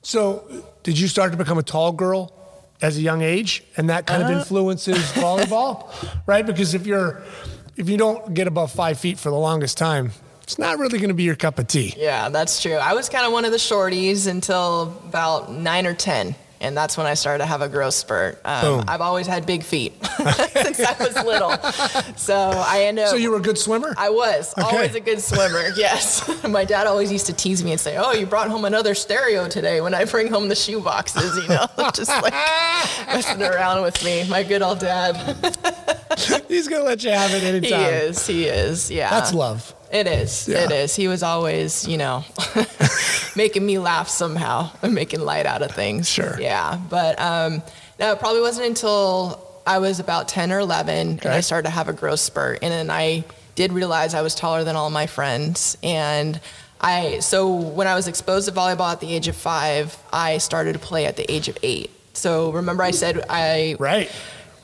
So, 0.02 0.43
did 0.83 0.99
you 0.99 1.07
start 1.07 1.31
to 1.31 1.38
become 1.38 1.57
a 1.59 1.62
tall 1.62 1.93
girl 1.93 2.33
as 2.83 2.97
a 2.97 3.00
young 3.00 3.23
age, 3.23 3.62
and 3.76 3.90
that 3.90 4.07
kind 4.07 4.23
of 4.25 4.28
Uh. 4.28 4.33
influences 4.38 4.97
volleyball, 5.12 5.88
right? 6.26 6.45
Because 6.47 6.75
if 6.75 6.87
you're 6.87 7.23
if 7.76 7.88
you 7.88 7.97
don't 7.97 8.35
get 8.35 8.49
above 8.49 8.73
five 8.73 8.99
feet 8.99 9.19
for 9.21 9.31
the 9.31 9.37
longest 9.37 9.78
time, 9.78 10.11
it's 10.43 10.59
not 10.59 10.78
really 10.78 10.99
going 10.99 11.11
to 11.11 11.14
be 11.14 11.23
your 11.23 11.37
cup 11.37 11.61
of 11.61 11.69
tea. 11.69 11.95
Yeah, 11.97 12.28
that's 12.28 12.61
true. 12.61 12.75
I 12.75 12.93
was 12.95 13.09
kind 13.09 13.25
of 13.25 13.33
one 13.33 13.45
of 13.45 13.52
the 13.52 13.57
shorties 13.59 14.26
until 14.26 14.83
about 15.07 15.52
nine 15.52 15.87
or 15.87 15.95
10. 15.95 16.35
And 16.61 16.77
that's 16.77 16.97
when 16.97 17.07
I 17.07 17.15
started 17.15 17.38
to 17.38 17.47
have 17.47 17.62
a 17.62 17.69
growth 17.69 17.95
spurt. 17.95 18.41
Um, 18.45 18.85
I've 18.88 19.00
always 19.00 19.27
had 19.29 19.47
big 19.47 19.62
feet 19.62 19.93
since 20.07 20.81
I 20.81 20.97
was 20.99 21.15
little. 21.25 21.57
So 22.17 22.35
I 22.37 22.83
ended 22.87 23.05
up. 23.05 23.11
So 23.11 23.17
you 23.17 23.31
were 23.31 23.37
a 23.37 23.41
good 23.41 23.59
swimmer. 23.59 23.94
I 23.97 24.11
was 24.11 24.53
Okay. 24.59 24.66
always 24.68 24.94
a 24.94 25.01
good 25.01 25.21
swimmer. 25.21 25.68
Yes. 25.77 26.27
My 26.49 26.64
dad 26.64 26.87
always 26.88 27.12
used 27.12 27.27
to 27.27 27.33
tease 27.33 27.62
me 27.62 27.71
and 27.73 27.81
say, 27.81 27.97
"Oh, 27.97 28.12
you 28.12 28.27
brought 28.27 28.49
home 28.49 28.64
another 28.64 28.94
stereo 28.94 29.49
today." 29.49 29.81
When 29.81 29.94
I 29.94 30.05
bring 30.05 30.29
home 30.29 30.49
the 30.49 30.57
shoe 30.57 30.81
boxes, 30.81 31.37
you 31.37 31.49
know, 31.49 31.66
just 31.94 32.11
like 32.23 32.33
messing 33.07 33.42
around 33.42 33.83
with 33.83 34.03
me. 34.05 34.25
My 34.29 34.42
good 34.42 34.62
old 34.62 34.81
dad. 34.81 35.14
He's 36.49 36.66
going 36.66 36.83
to 36.83 36.87
let 36.88 37.05
you 37.05 37.11
have 37.11 37.33
it 37.33 37.42
anytime. 37.44 37.81
He 37.81 37.87
is. 37.87 38.27
He 38.27 38.44
is. 38.47 38.90
Yeah. 38.90 39.11
That's 39.11 39.33
love. 39.33 39.73
It 39.90 40.07
is. 40.07 40.48
Yeah. 40.48 40.64
It 40.64 40.70
is. 40.70 40.94
He 40.94 41.09
was 41.09 41.22
always, 41.22 41.87
you 41.88 41.96
know, 41.96 42.24
making 43.37 43.64
me 43.64 43.79
laugh 43.79 44.09
somehow 44.09 44.70
and 44.83 44.94
making 44.94 45.20
light 45.20 45.46
out 45.46 45.62
of 45.62 45.70
things. 45.70 46.09
Sure. 46.09 46.38
Yeah. 46.40 46.79
But 46.90 47.18
um, 47.20 47.62
no, 47.98 48.12
it 48.12 48.18
probably 48.18 48.40
wasn't 48.40 48.66
until 48.66 49.44
I 49.66 49.79
was 49.79 50.01
about 50.01 50.29
10 50.29 50.53
or 50.53 50.61
11 50.61 51.20
and 51.22 51.27
I 51.27 51.40
started 51.40 51.68
to 51.68 51.70
have 51.70 51.88
a 51.88 51.92
growth 51.92 52.20
spurt. 52.20 52.61
And 52.62 52.72
then 52.72 52.90
I 52.90 53.24
did 53.55 53.72
realize 53.72 54.14
I 54.14 54.22
was 54.22 54.35
taller 54.35 54.64
than 54.64 54.77
all 54.77 54.90
my 54.90 55.07
friends. 55.07 55.77
And 55.83 56.40
I, 56.81 57.18
so 57.20 57.55
when 57.55 57.87
I 57.87 57.94
was 57.94 58.09
exposed 58.09 58.48
to 58.48 58.55
volleyball 58.55 58.92
at 58.92 59.01
the 59.01 59.12
age 59.12 59.27
of 59.29 59.37
five, 59.37 59.96
I 60.12 60.38
started 60.38 60.74
to 60.74 60.79
play 60.79 61.07
at 61.07 61.16
the 61.16 61.31
age 61.31 61.48
of 61.48 61.59
eight. 61.62 61.90
So 62.12 62.51
remember 62.53 62.83
I 62.83 62.90
said 62.92 63.24
I 63.29 63.77
Right. 63.79 64.11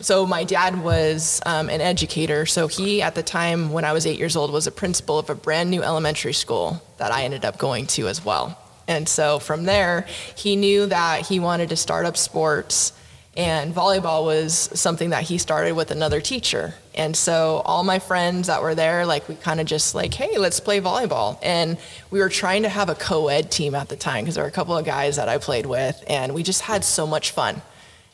So 0.00 0.26
my 0.26 0.44
dad 0.44 0.82
was 0.82 1.40
um, 1.46 1.68
an 1.68 1.80
educator. 1.80 2.46
So 2.46 2.66
he, 2.66 3.02
at 3.02 3.14
the 3.14 3.22
time 3.22 3.72
when 3.72 3.84
I 3.84 3.92
was 3.92 4.06
eight 4.06 4.18
years 4.18 4.36
old, 4.36 4.52
was 4.52 4.66
a 4.66 4.72
principal 4.72 5.18
of 5.18 5.30
a 5.30 5.34
brand 5.34 5.70
new 5.70 5.82
elementary 5.82 6.34
school 6.34 6.82
that 6.98 7.12
I 7.12 7.24
ended 7.24 7.44
up 7.44 7.58
going 7.58 7.86
to 7.88 8.08
as 8.08 8.24
well. 8.24 8.58
And 8.86 9.08
so 9.08 9.38
from 9.38 9.64
there, 9.64 10.06
he 10.36 10.56
knew 10.56 10.86
that 10.86 11.26
he 11.26 11.40
wanted 11.40 11.70
to 11.70 11.76
start 11.76 12.04
up 12.06 12.16
sports, 12.16 12.92
and 13.36 13.74
volleyball 13.74 14.24
was 14.24 14.54
something 14.74 15.10
that 15.10 15.24
he 15.24 15.38
started 15.38 15.72
with 15.74 15.90
another 15.90 16.20
teacher. 16.20 16.74
And 16.94 17.16
so 17.16 17.62
all 17.64 17.82
my 17.82 17.98
friends 17.98 18.46
that 18.46 18.62
were 18.62 18.74
there, 18.74 19.06
like 19.06 19.28
we 19.28 19.34
kind 19.34 19.58
of 19.60 19.66
just 19.66 19.94
like, 19.94 20.14
hey, 20.14 20.38
let's 20.38 20.60
play 20.60 20.80
volleyball. 20.80 21.38
And 21.42 21.76
we 22.10 22.20
were 22.20 22.28
trying 22.28 22.62
to 22.62 22.68
have 22.68 22.88
a 22.88 22.94
co-ed 22.94 23.50
team 23.50 23.74
at 23.74 23.88
the 23.88 23.96
time 23.96 24.24
because 24.24 24.36
there 24.36 24.44
were 24.44 24.48
a 24.48 24.52
couple 24.52 24.76
of 24.76 24.84
guys 24.84 25.16
that 25.16 25.28
I 25.28 25.38
played 25.38 25.66
with, 25.66 26.02
and 26.06 26.34
we 26.34 26.42
just 26.42 26.60
had 26.60 26.84
so 26.84 27.06
much 27.06 27.32
fun. 27.32 27.62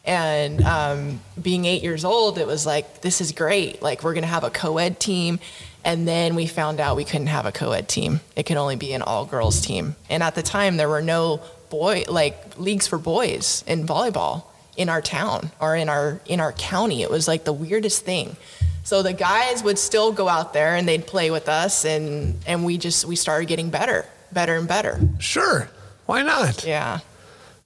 And 0.04 0.62
um, 0.62 1.20
being 1.40 1.64
eight 1.66 1.82
years 1.82 2.04
old, 2.04 2.38
it 2.38 2.46
was 2.46 2.64
like, 2.66 3.02
this 3.02 3.20
is 3.20 3.32
great. 3.32 3.82
Like, 3.82 4.02
we're 4.02 4.14
going 4.14 4.22
to 4.22 4.28
have 4.28 4.44
a 4.44 4.50
co 4.50 4.78
ed 4.78 4.98
team. 4.98 5.38
And 5.84 6.06
then 6.06 6.34
we 6.34 6.46
found 6.46 6.78
out 6.80 6.96
we 6.96 7.04
couldn't 7.04 7.28
have 7.28 7.46
a 7.46 7.52
co 7.52 7.72
ed 7.72 7.88
team, 7.88 8.20
it 8.36 8.44
could 8.44 8.56
only 8.56 8.76
be 8.76 8.92
an 8.92 9.02
all 9.02 9.24
girls 9.24 9.60
team. 9.60 9.96
And 10.08 10.22
at 10.22 10.34
the 10.34 10.42
time, 10.42 10.76
there 10.76 10.88
were 10.88 11.02
no 11.02 11.40
boy, 11.70 12.04
like, 12.08 12.58
leagues 12.58 12.86
for 12.86 12.98
boys 12.98 13.62
in 13.66 13.86
volleyball 13.86 14.44
in 14.76 14.88
our 14.88 15.02
town 15.02 15.50
or 15.60 15.76
in 15.76 15.88
our 15.88 16.20
in 16.26 16.40
our 16.40 16.52
county. 16.52 17.02
It 17.02 17.10
was 17.10 17.28
like 17.28 17.44
the 17.44 17.52
weirdest 17.52 18.04
thing. 18.04 18.36
So 18.82 19.02
the 19.02 19.12
guys 19.12 19.62
would 19.62 19.78
still 19.78 20.10
go 20.12 20.28
out 20.28 20.52
there 20.54 20.74
and 20.74 20.88
they'd 20.88 21.06
play 21.06 21.30
with 21.30 21.48
us, 21.48 21.84
and 21.84 22.36
and 22.46 22.64
we 22.64 22.78
just 22.78 23.04
we 23.04 23.14
started 23.16 23.46
getting 23.46 23.70
better, 23.70 24.06
better 24.32 24.56
and 24.56 24.66
better. 24.66 24.98
Sure. 25.18 25.68
Why 26.06 26.22
not? 26.22 26.64
Yeah, 26.64 27.00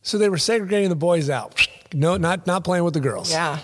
So 0.02 0.18
they 0.18 0.28
were 0.28 0.38
segregating 0.38 0.88
the 0.90 0.96
boys 0.96 1.30
out. 1.30 1.66
No, 1.94 2.16
not 2.16 2.46
not 2.46 2.64
playing 2.64 2.84
with 2.84 2.94
the 2.94 3.00
girls. 3.00 3.30
yeah. 3.30 3.58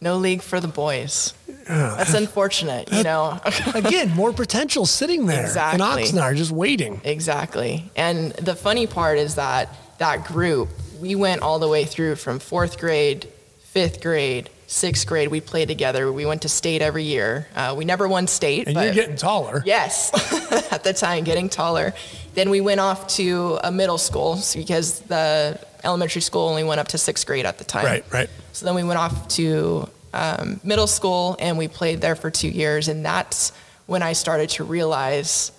No 0.00 0.16
league 0.18 0.42
for 0.42 0.60
the 0.60 0.68
boys. 0.68 1.32
That's 1.66 2.12
unfortunate, 2.12 2.92
you 2.92 3.04
know. 3.04 3.40
Again, 3.74 4.10
more 4.10 4.34
potential 4.34 4.84
sitting 4.84 5.24
there 5.24 5.40
Exactly. 5.46 5.80
in 5.80 5.86
Oxnard, 6.14 6.36
just 6.36 6.50
waiting. 6.50 7.00
Exactly. 7.04 7.90
And 7.96 8.32
the 8.32 8.54
funny 8.54 8.86
part 8.86 9.16
is 9.16 9.36
that 9.36 9.74
that 9.96 10.26
group, 10.26 10.68
we 11.00 11.14
went 11.14 11.40
all 11.40 11.58
the 11.58 11.68
way 11.68 11.84
through 11.86 12.16
from 12.16 12.38
fourth 12.38 12.78
grade, 12.78 13.26
fifth 13.62 14.02
grade, 14.02 14.50
sixth 14.66 15.06
grade. 15.06 15.28
We 15.28 15.40
played 15.40 15.68
together. 15.68 16.12
We 16.12 16.26
went 16.26 16.42
to 16.42 16.50
state 16.50 16.82
every 16.82 17.04
year. 17.04 17.46
Uh, 17.54 17.74
we 17.78 17.86
never 17.86 18.06
won 18.06 18.26
state. 18.26 18.66
And 18.68 18.76
you're 18.76 18.92
getting 18.92 19.16
taller. 19.16 19.62
Yes, 19.64 20.10
at 20.72 20.84
the 20.84 20.92
time, 20.92 21.24
getting 21.24 21.48
taller. 21.48 21.94
Then 22.34 22.50
we 22.50 22.60
went 22.60 22.80
off 22.80 23.06
to 23.16 23.58
a 23.62 23.70
middle 23.70 23.98
school 23.98 24.40
because 24.54 25.00
the 25.00 25.58
elementary 25.84 26.22
school 26.22 26.48
only 26.48 26.64
went 26.64 26.80
up 26.80 26.88
to 26.88 26.98
sixth 26.98 27.26
grade 27.26 27.46
at 27.46 27.58
the 27.58 27.64
time. 27.64 27.84
Right, 27.84 28.04
right. 28.12 28.30
So 28.52 28.66
then 28.66 28.74
we 28.74 28.82
went 28.82 28.98
off 28.98 29.28
to 29.28 29.88
um, 30.12 30.60
middle 30.64 30.86
school 30.86 31.36
and 31.38 31.58
we 31.58 31.68
played 31.68 32.00
there 32.00 32.16
for 32.16 32.30
two 32.30 32.48
years. 32.48 32.88
And 32.88 33.04
that's 33.04 33.52
when 33.86 34.02
I 34.02 34.12
started 34.14 34.50
to 34.50 34.64
realize, 34.64 35.52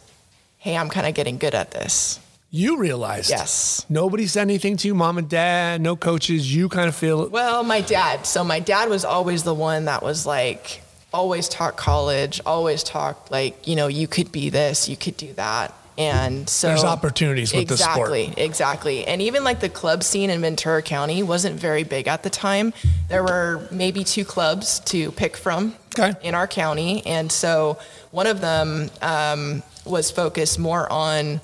hey, 0.58 0.76
I'm 0.76 0.90
kind 0.90 1.08
of 1.08 1.14
getting 1.14 1.38
good 1.38 1.56
at 1.56 1.72
this. 1.72 2.20
You 2.52 2.78
realized. 2.78 3.30
Yes. 3.30 3.86
Nobody 3.90 4.28
said 4.28 4.44
anything 4.44 4.78
to 4.78 4.88
you, 4.88 4.96
mom 4.96 5.18
and 5.18 5.30
dad, 5.30 5.82
no 5.82 5.96
coaches. 5.96 6.54
You 6.54 6.70
kind 6.70 6.88
of 6.88 6.96
feel 6.96 7.28
Well, 7.30 7.64
my 7.64 7.82
dad. 7.82 8.26
So 8.26 8.44
my 8.44 8.60
dad 8.62 8.90
was 8.90 9.04
always 9.04 9.44
the 9.44 9.54
one 9.54 9.86
that 9.86 10.02
was 10.02 10.26
like, 10.26 10.82
always 11.14 11.50
talk 11.50 11.76
college, 11.78 12.42
always 12.46 12.84
talk 12.84 13.30
like, 13.32 13.68
you 13.68 13.76
know, 13.76 13.88
you 13.88 14.08
could 14.08 14.32
be 14.32 14.50
this, 14.50 14.88
you 14.88 14.96
could 14.98 15.18
do 15.18 15.34
that. 15.34 15.74
And 15.98 16.50
so 16.50 16.68
There's 16.68 16.84
opportunities 16.84 17.54
with 17.54 17.70
the 17.70 17.78
sport. 17.78 18.12
exactly, 18.12 18.44
exactly. 18.44 19.08
And 19.08 19.22
even 19.22 19.44
like 19.46 19.62
the 19.62 19.70
club 19.70 20.04
scene 20.04 20.30
in 20.30 20.42
Ventura 20.42 20.82
County 20.82 21.24
wasn't 21.24 21.58
very 21.60 21.84
big 21.84 22.08
at 22.08 22.24
the 22.24 22.30
time. 22.30 22.74
There 23.08 23.24
were 23.24 23.68
maybe 23.72 24.04
two 24.04 24.26
clubs 24.26 24.80
to 24.82 25.12
pick 25.14 25.38
from 25.38 25.76
Okay. 25.98 26.14
in 26.22 26.36
our 26.36 26.48
county, 26.48 27.06
and 27.06 27.32
so 27.32 27.78
one 28.12 28.28
of 28.28 28.42
them 28.42 28.90
um, 29.02 29.64
was 29.86 30.12
focused 30.12 30.60
more 30.60 30.92
on 30.92 31.40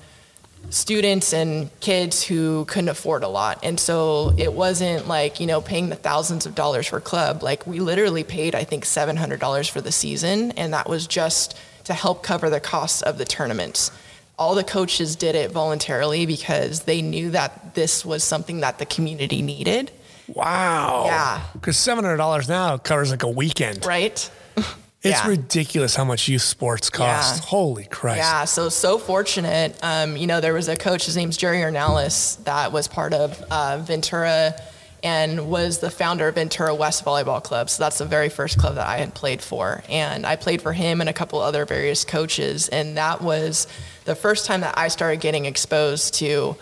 students 0.70 1.32
and 1.32 1.68
kids 1.80 2.22
who 2.22 2.64
couldn't 2.66 2.88
afford 2.88 3.22
a 3.24 3.28
lot. 3.28 3.58
And 3.62 3.78
so 3.80 4.32
it 4.38 4.52
wasn't 4.52 5.08
like, 5.08 5.40
you 5.40 5.46
know, 5.46 5.60
paying 5.60 5.88
the 5.88 5.96
thousands 5.96 6.46
of 6.46 6.54
dollars 6.54 6.86
for 6.86 7.00
club. 7.00 7.42
Like 7.42 7.66
we 7.66 7.80
literally 7.80 8.22
paid, 8.24 8.54
I 8.54 8.64
think, 8.64 8.84
$700 8.84 9.70
for 9.70 9.80
the 9.80 9.92
season. 9.92 10.52
And 10.52 10.72
that 10.72 10.88
was 10.88 11.06
just 11.06 11.56
to 11.84 11.94
help 11.94 12.22
cover 12.22 12.48
the 12.48 12.60
costs 12.60 13.02
of 13.02 13.18
the 13.18 13.24
tournaments. 13.24 13.90
All 14.38 14.54
the 14.54 14.64
coaches 14.64 15.16
did 15.16 15.34
it 15.34 15.50
voluntarily 15.52 16.26
because 16.26 16.82
they 16.82 17.02
knew 17.02 17.30
that 17.30 17.74
this 17.74 18.04
was 18.04 18.24
something 18.24 18.60
that 18.60 18.78
the 18.78 18.86
community 18.86 19.42
needed. 19.42 19.90
Wow. 20.28 21.04
Yeah. 21.06 21.42
Because 21.52 21.76
seven 21.76 22.04
hundred 22.04 22.16
dollars 22.18 22.48
now 22.48 22.78
covers 22.78 23.10
like 23.10 23.22
a 23.22 23.28
weekend. 23.28 23.84
Right? 23.84 24.30
It's 25.04 25.18
Yeah. 25.24 25.30
ridiculous 25.30 25.96
how 25.96 26.04
much 26.04 26.28
youth 26.28 26.42
sports 26.42 26.88
cost. 26.88 27.42
Yeah. 27.42 27.48
Holy 27.48 27.86
Christ. 27.86 28.18
Yeah, 28.18 28.44
so 28.44 28.68
so 28.68 28.98
fortunate. 28.98 29.76
Um, 29.82 30.16
you 30.16 30.28
know, 30.28 30.40
there 30.40 30.54
was 30.54 30.68
a 30.68 30.76
coach. 30.76 31.06
His 31.06 31.16
name's 31.16 31.36
Jerry 31.36 31.56
Ornelas 31.58 32.36
that 32.44 32.70
was 32.70 32.86
part 32.86 33.12
of 33.12 33.42
uh, 33.50 33.78
Ventura 33.78 34.54
and 35.02 35.50
was 35.50 35.78
the 35.80 35.90
founder 35.90 36.28
of 36.28 36.36
Ventura 36.36 36.72
West 36.72 37.04
Volleyball 37.04 37.42
Club. 37.42 37.68
So 37.68 37.82
that's 37.82 37.98
the 37.98 38.04
very 38.04 38.28
first 38.28 38.58
club 38.58 38.76
that 38.76 38.86
I 38.86 38.98
had 38.98 39.12
played 39.12 39.42
for, 39.42 39.82
and 39.88 40.24
I 40.24 40.36
played 40.36 40.62
for 40.62 40.72
him 40.72 41.00
and 41.00 41.10
a 41.10 41.12
couple 41.12 41.40
other 41.40 41.64
various 41.64 42.04
coaches, 42.04 42.68
and 42.68 42.96
that 42.96 43.20
was 43.22 43.66
the 44.04 44.14
first 44.14 44.46
time 44.46 44.60
that 44.62 44.76
I 44.76 44.88
started 44.88 45.20
getting 45.20 45.44
exposed 45.44 46.14
to 46.14 46.56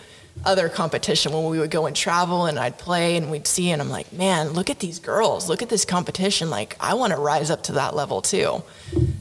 other 0.45 0.69
competition 0.69 1.33
when 1.33 1.45
we 1.45 1.59
would 1.59 1.71
go 1.71 1.85
and 1.85 1.95
travel 1.95 2.45
and 2.45 2.57
I'd 2.57 2.77
play 2.77 3.17
and 3.17 3.29
we'd 3.29 3.47
see 3.47 3.69
and 3.71 3.81
I'm 3.81 3.89
like, 3.89 4.11
man, 4.13 4.49
look 4.49 4.69
at 4.69 4.79
these 4.79 4.99
girls, 4.99 5.49
look 5.49 5.61
at 5.61 5.69
this 5.69 5.85
competition. 5.85 6.49
Like 6.49 6.75
I 6.79 6.93
want 6.93 7.13
to 7.13 7.19
rise 7.19 7.51
up 7.51 7.63
to 7.63 7.73
that 7.73 7.95
level 7.95 8.21
too. 8.21 8.63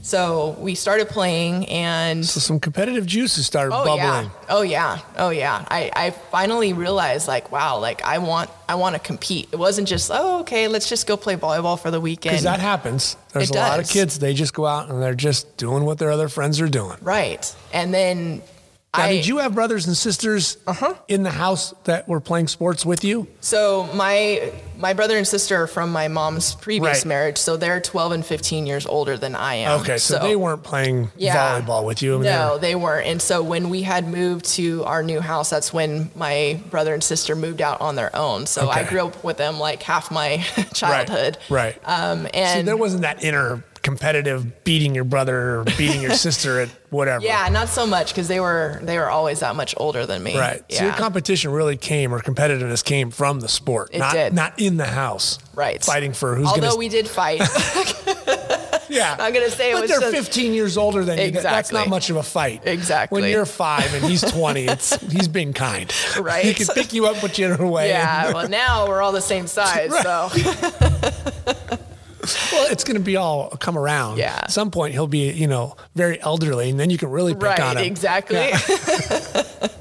So 0.03 0.57
we 0.59 0.75
started 0.75 1.09
playing 1.09 1.67
and 1.69 2.25
So 2.25 2.41
some 2.41 2.59
competitive 2.59 3.05
juices 3.07 3.47
started 3.47 3.75
oh 3.75 3.85
bubbling. 3.85 3.99
yeah, 4.31 4.31
oh 4.49 4.63
yeah, 4.63 4.99
oh 5.19 5.31
yeah. 5.31 5.65
I, 5.71 5.91
I 5.95 6.11
finally 6.11 6.73
realized 6.73 7.29
like, 7.29 7.53
wow, 7.53 7.79
like 7.79 8.03
I 8.05 8.19
want 8.19 8.51
I 8.69 8.77
want 8.77 8.95
to 8.95 8.99
compete. 9.01 9.49
It 9.53 9.57
wasn't 9.59 9.89
just 9.89 10.11
oh 10.13 10.41
okay, 10.41 10.69
let's 10.69 10.89
just 10.89 11.07
go 11.07 11.17
play 11.17 11.37
volleyball 11.37 11.79
for 11.79 11.91
the 11.91 12.01
weekend. 12.01 12.33
Because 12.33 12.45
that 12.45 12.61
happens. 12.61 13.17
There's 13.33 13.51
It 13.51 13.57
a 13.57 13.59
lot 13.59 13.79
of 13.81 13.89
kids, 13.89 14.19
they 14.19 14.35
just 14.35 14.55
go 14.55 14.67
out 14.67 14.89
and 14.91 15.03
they're 15.03 15.15
just 15.15 15.57
doing 15.57 15.85
what 15.85 15.99
their 15.99 16.11
other 16.11 16.29
friends 16.29 16.61
are 16.61 16.69
doing. 16.69 16.97
right, 17.03 17.55
and 17.73 17.93
then 17.93 18.43
Now, 18.97 19.03
I 19.05 19.07
Uh-huh. 19.07 19.13
did 19.13 19.27
you 19.29 19.39
have 19.39 19.55
brothers 19.55 19.87
and 19.87 19.97
sisters 19.97 20.57
in 21.07 21.23
the 21.23 21.31
house 21.31 21.73
that 21.85 22.09
were 22.09 22.19
playing 22.19 22.49
sports 22.49 22.85
with 22.85 23.05
you? 23.05 23.29
So 23.41 23.89
my 23.95 24.51
my 24.81 24.95
brother 24.95 25.17
and 25.19 25.29
sister 25.29 25.63
are 25.63 25.67
from 25.67 25.93
my 25.93 26.09
mom's 26.09 26.55
previous 26.55 26.99
Right. 27.01 27.05
marriage, 27.07 27.37
so 27.39 27.57
they're 27.59 27.81
12 27.81 28.13
and 28.13 28.25
15 28.27 28.67
years 28.67 28.87
older 28.87 29.17
than 29.19 29.37
I 29.37 29.57
am. 29.57 29.81
Okay, 29.83 29.99
so, 29.99 30.19
they 30.21 30.35
weren't 30.35 30.63
playing 30.63 31.11
yeah. 31.19 31.61
volleyball 31.61 31.85
with 31.85 32.01
you. 32.01 32.15
I 32.15 32.17
mean, 32.17 32.23
they 32.25 32.31
No, 32.33 32.53
were- 32.55 32.59
they 32.59 32.75
weren't. 32.75 33.07
And 33.07 33.21
so 33.23 33.43
when 33.43 33.69
we 33.69 33.83
had 33.83 34.09
moved 34.09 34.47
to 34.57 34.83
our 34.87 35.03
new 35.03 35.21
house, 35.21 35.51
that's 35.51 35.71
when 35.71 36.11
my 36.17 36.59
brother 36.71 36.95
and 36.95 37.05
sister 37.05 37.37
moved 37.37 37.61
out 37.61 37.79
on 37.83 37.95
their 37.95 38.15
own. 38.17 38.47
So 38.47 38.71
I 38.71 38.83
grew 38.85 39.05
up 39.07 39.23
with 39.23 39.37
them 39.37 39.61
like 39.61 39.83
half 39.83 40.11
my 40.11 40.39
childhood. 40.75 41.37
Right. 41.51 41.77
Um, 41.85 42.25
See, 42.25 42.31
and 42.33 42.67
there 42.67 42.77
wasn't 42.79 43.03
that 43.03 43.23
inner 43.23 43.63
competitive 43.83 44.65
beating 44.65 44.95
your 44.95 45.05
brother 45.05 45.61
or 45.61 45.65
beating 45.79 46.01
your 46.03 46.15
sister 46.15 46.61
at 46.61 46.69
whatever. 46.91 47.25
yeah, 47.25 47.49
not 47.51 47.69
so 47.69 47.87
much 47.87 48.09
because 48.13 48.29
they 48.29 48.41
were 48.41 48.79
they 48.83 48.99
were 48.99 49.09
always 49.09 49.41
that 49.41 49.57
much 49.57 49.75
older 49.79 50.05
than 50.07 50.23
me. 50.23 50.39
Right. 50.39 50.63
So 50.71 50.85
your 50.85 50.93
competition 50.95 51.51
really 51.53 51.77
came 51.77 52.13
or 52.15 52.21
competitiveness 52.21 52.85
came 52.85 53.11
from 53.11 53.41
the 53.41 53.49
sport, 53.49 53.91
It 53.93 53.99
not 53.99 54.13
did. 54.13 54.33
not 54.35 54.59
in 54.61 54.77
the 54.77 54.87
house. 54.87 55.39
right. 55.55 55.83
Fighting 55.83 56.13
for 56.13 56.35
who's 56.35 56.47
Although 56.49 56.61
gonna 56.63 56.77
we 56.77 56.89
did 56.89 57.09
fight. 57.09 57.41
Yeah. 58.91 59.15
I'm 59.21 59.33
gonna 59.33 59.51
say 59.51 59.71
it 59.71 59.75
but 59.75 59.83
was 59.83 59.91
they're 59.91 60.01
just- 60.01 60.17
15 60.17 60.53
years 60.53 60.77
older 60.77 61.05
than 61.05 61.17
you. 61.17 61.31
That's 61.41 61.71
not 61.71 61.89
much 61.89 62.11
of 62.11 62.17
a 62.17 62.25
fight. 62.25 62.67
Exactly. 62.67 63.23
When 63.23 63.31
you're 63.31 63.47
five 63.47 63.95
and 63.95 64.05
he's 64.05 64.21
20, 64.21 64.65
it's 64.65 64.97
he's 65.13 65.29
being 65.29 65.53
kind. 65.53 65.93
Right. 66.21 66.45
He 66.45 66.55
can 66.55 66.67
pick 66.75 66.93
you 66.93 67.07
up, 67.07 67.15
put 67.19 67.39
you 67.39 67.47
in 67.47 67.57
her 67.57 67.67
way. 67.69 67.91
yeah. 67.91 68.27
and- 68.27 68.35
Well, 68.35 68.49
now 68.49 68.89
we're 68.89 69.01
all 69.01 69.13
the 69.13 69.21
same 69.21 69.47
size, 69.47 69.93
so 70.03 70.29
well, 72.53 72.71
it's 72.71 72.85
going 72.85 72.97
to 72.97 73.03
be 73.03 73.17
all 73.17 73.51
come 73.51 73.79
around. 73.79 74.19
Yeah. 74.19 74.41
At 74.43 74.51
some 74.51 74.71
point, 74.71 74.93
he'll 74.93 75.07
be, 75.07 75.31
you 75.31 75.47
know, 75.47 75.77
very 75.95 76.21
elderly, 76.21 76.71
and 76.71 76.79
then 76.79 76.91
you 76.91 76.99
can 76.99 77.11
really 77.11 77.35
pick 77.35 77.45
on 77.45 77.77
right, 77.77 77.77
him. 77.79 77.85
exactly. 77.85 78.37
Yeah. 78.37 79.43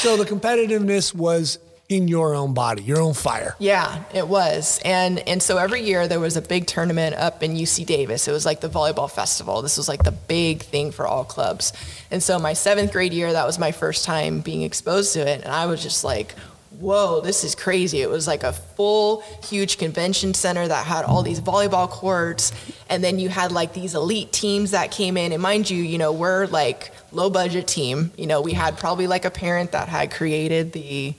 So 0.00 0.16
the 0.16 0.24
competitiveness 0.24 1.14
was 1.14 1.58
in 1.90 2.08
your 2.08 2.34
own 2.34 2.54
body, 2.54 2.82
your 2.82 3.02
own 3.02 3.12
fire. 3.12 3.54
Yeah, 3.58 4.02
it 4.14 4.26
was. 4.26 4.80
And 4.82 5.18
and 5.28 5.42
so 5.42 5.58
every 5.58 5.82
year 5.82 6.08
there 6.08 6.20
was 6.20 6.36
a 6.38 6.40
big 6.40 6.66
tournament 6.66 7.16
up 7.16 7.42
in 7.42 7.54
UC 7.54 7.84
Davis. 7.84 8.26
It 8.26 8.32
was 8.32 8.46
like 8.46 8.60
the 8.60 8.70
volleyball 8.70 9.10
festival. 9.10 9.60
This 9.60 9.76
was 9.76 9.88
like 9.88 10.02
the 10.04 10.12
big 10.12 10.62
thing 10.62 10.90
for 10.90 11.06
all 11.06 11.24
clubs. 11.24 11.72
And 12.10 12.22
so 12.22 12.38
my 12.38 12.52
7th 12.52 12.92
grade 12.92 13.12
year 13.12 13.32
that 13.32 13.44
was 13.44 13.58
my 13.58 13.72
first 13.72 14.04
time 14.04 14.40
being 14.40 14.62
exposed 14.62 15.12
to 15.14 15.20
it 15.20 15.42
and 15.42 15.52
I 15.52 15.66
was 15.66 15.82
just 15.82 16.02
like 16.02 16.34
Whoa, 16.80 17.20
this 17.20 17.44
is 17.44 17.54
crazy. 17.54 18.00
It 18.00 18.08
was 18.08 18.26
like 18.26 18.42
a 18.42 18.52
full, 18.52 19.20
huge 19.44 19.76
convention 19.76 20.32
center 20.32 20.66
that 20.66 20.86
had 20.86 21.04
all 21.04 21.22
these 21.22 21.40
volleyball 21.40 21.88
courts. 21.88 22.52
And 22.88 23.04
then 23.04 23.18
you 23.18 23.28
had 23.28 23.52
like 23.52 23.74
these 23.74 23.94
elite 23.94 24.32
teams 24.32 24.70
that 24.70 24.90
came 24.90 25.18
in. 25.18 25.32
And 25.32 25.42
mind 25.42 25.68
you, 25.68 25.82
you 25.82 25.98
know, 25.98 26.10
we're 26.10 26.46
like 26.46 26.92
low 27.12 27.28
budget 27.28 27.66
team. 27.66 28.12
You 28.16 28.26
know, 28.26 28.40
we 28.40 28.52
had 28.54 28.78
probably 28.78 29.06
like 29.06 29.26
a 29.26 29.30
parent 29.30 29.72
that 29.72 29.88
had 29.88 30.10
created 30.10 30.72
the 30.72 31.14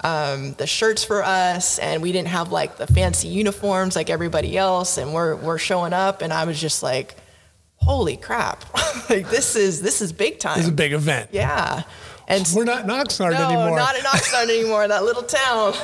um, 0.00 0.52
the 0.54 0.66
shirts 0.66 1.02
for 1.02 1.24
us, 1.24 1.78
and 1.78 2.02
we 2.02 2.12
didn't 2.12 2.28
have 2.28 2.52
like 2.52 2.76
the 2.76 2.86
fancy 2.86 3.28
uniforms 3.28 3.96
like 3.96 4.10
everybody 4.10 4.56
else, 4.56 4.96
and 4.96 5.12
we're 5.12 5.34
we're 5.34 5.58
showing 5.58 5.92
up, 5.92 6.22
and 6.22 6.32
I 6.32 6.44
was 6.44 6.60
just 6.60 6.82
like, 6.82 7.16
"Holy 7.78 8.16
crap! 8.16 8.64
like 9.10 9.28
this 9.28 9.56
is 9.56 9.82
this 9.82 10.00
is 10.00 10.12
big 10.12 10.38
time." 10.38 10.60
It's 10.60 10.68
a 10.68 10.72
big 10.72 10.92
event. 10.92 11.30
yeah, 11.32 11.82
and 12.28 12.46
We're 12.54 12.64
not 12.64 12.84
in 12.84 12.90
Oxnard 12.90 13.32
no, 13.32 13.48
anymore. 13.48 13.76
not 13.76 13.96
in 13.96 14.02
Oxnard 14.02 14.44
anymore, 14.50 14.86
that 14.86 15.02
little 15.02 15.22
town. 15.24 15.74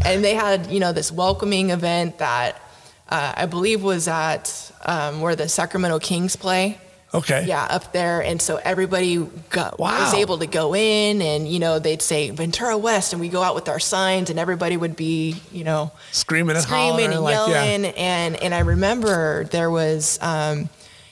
and 0.04 0.24
they 0.24 0.34
had, 0.34 0.66
you 0.70 0.80
know, 0.80 0.92
this 0.92 1.12
welcoming 1.12 1.70
event 1.70 2.18
that 2.18 2.60
uh, 3.08 3.34
I 3.36 3.46
believe 3.46 3.82
was 3.82 4.08
at 4.08 4.72
um, 4.84 5.20
where 5.20 5.36
the 5.36 5.48
Sacramento 5.48 5.98
Kings 6.00 6.34
play. 6.36 6.78
okay. 7.14 7.44
Yeah, 7.46 7.64
up 7.64 7.92
there, 7.92 8.20
and 8.22 8.40
so 8.40 8.56
everybody 8.56 9.16
got, 9.50 9.78
Wow. 9.78 9.98
was 10.00 10.14
able 10.14 10.38
to 10.38 10.46
go 10.46 10.74
in, 10.74 11.22
and 11.22 11.48
you 11.48 11.58
know 11.58 11.78
they'd 11.78 12.02
say 12.02 12.28
Ventura 12.30 12.76
West, 12.76 13.12
and 13.14 13.20
we 13.20 13.28
go 13.30 13.42
out 13.42 13.54
with 13.54 13.68
our 13.68 13.78
signs, 13.80 14.28
and 14.30 14.38
everybody 14.38 14.76
would 14.76 14.94
be, 14.96 15.36
you 15.50 15.64
know, 15.64 15.90
Screaming 16.12 16.56
and 16.56 16.64
screaming 16.64 17.12
and 17.12 17.20
like, 17.22 17.34
yeah. 17.34 17.64
yelling, 17.64 17.84
and 17.96 18.36
and 18.36 18.54
I 18.54 18.58
remember 18.60 19.44
there 19.44 19.70
was 19.70 20.18
um, 20.20 20.68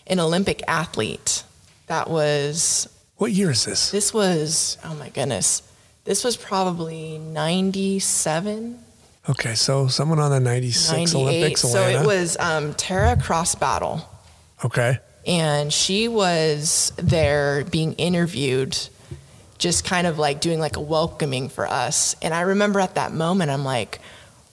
an 0.06 0.20
Olympic 0.20 0.62
athlete 0.68 1.44
that 1.86 2.10
was 2.10 2.88
What 3.16 3.32
year 3.32 3.50
is 3.50 3.64
this? 3.64 3.90
this 3.90 4.12
was 4.12 4.78
oh 4.84 4.94
my 4.94 5.08
goodness, 5.08 5.62
this 6.04 6.22
was 6.24 6.36
probably 6.36 7.18
ninety 7.18 7.98
seven. 7.98 8.80
Okay, 9.28 9.54
so 9.56 9.88
someone 9.88 10.20
on 10.20 10.30
the 10.30 10.38
96 10.38 11.12
98. 11.14 11.16
Olympics, 11.20 11.60
So 11.62 11.82
it 11.88 12.06
was 12.06 12.36
um, 12.38 12.74
Tara 12.74 13.16
Cross 13.20 13.56
Battle. 13.56 14.08
Okay. 14.64 14.98
and 15.26 15.72
she 15.72 16.06
was 16.06 16.92
there 16.96 17.64
being 17.64 17.94
interviewed 17.94 18.78
just 19.58 19.84
kind 19.84 20.06
of 20.06 20.16
like 20.16 20.40
doing 20.40 20.60
like 20.60 20.76
a 20.76 20.80
welcoming 20.80 21.48
for 21.48 21.66
us 21.66 22.14
and 22.22 22.32
i 22.32 22.42
remember 22.42 22.78
at 22.78 22.94
that 22.94 23.12
moment 23.12 23.50
i'm 23.50 23.64
like 23.64 23.98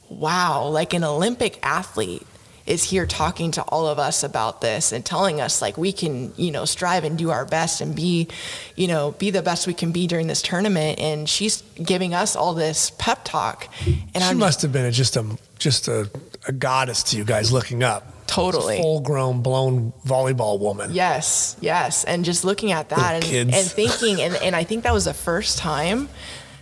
wow 0.09 0.65
like 0.67 0.93
an 0.93 1.03
olympic 1.03 1.59
athlete 1.63 2.25
is 2.65 2.83
here 2.83 3.05
talking 3.05 3.51
to 3.51 3.61
all 3.63 3.87
of 3.87 3.99
us 3.99 4.23
about 4.23 4.61
this 4.61 4.91
and 4.91 5.05
telling 5.05 5.41
us 5.41 5.61
like 5.61 5.77
we 5.77 5.91
can 5.91 6.33
you 6.37 6.51
know 6.51 6.65
strive 6.65 7.03
and 7.03 7.17
do 7.17 7.29
our 7.29 7.45
best 7.45 7.81
and 7.81 7.95
be 7.95 8.27
you 8.75 8.87
know 8.87 9.11
be 9.11 9.29
the 9.29 9.41
best 9.41 9.67
we 9.67 9.73
can 9.73 9.91
be 9.91 10.07
during 10.07 10.27
this 10.27 10.41
tournament 10.41 10.97
and 10.99 11.27
she's 11.27 11.61
giving 11.83 12.13
us 12.13 12.35
all 12.35 12.53
this 12.53 12.91
pep 12.97 13.19
talk 13.25 13.67
and 13.85 14.23
she 14.23 14.29
i'm 14.29 14.37
must 14.37 14.61
have 14.61 14.71
been 14.71 14.89
just 14.91 15.17
a 15.17 15.37
just 15.63 15.87
a, 15.87 16.09
a 16.47 16.51
goddess 16.51 17.01
to 17.03 17.17
you 17.17 17.23
guys 17.23 17.51
looking 17.51 17.81
up. 17.83 18.27
Totally. 18.27 18.77
Full 18.77 18.99
grown, 19.01 19.41
blown 19.41 19.93
volleyball 20.05 20.59
woman. 20.59 20.91
Yes, 20.93 21.55
yes. 21.61 22.03
And 22.03 22.25
just 22.25 22.43
looking 22.43 22.71
at 22.71 22.89
that 22.89 23.23
and, 23.23 23.53
and 23.53 23.65
thinking, 23.65 24.21
and, 24.21 24.35
and 24.35 24.55
I 24.55 24.63
think 24.63 24.83
that 24.83 24.93
was 24.93 25.05
the 25.05 25.13
first 25.13 25.57
time 25.57 26.09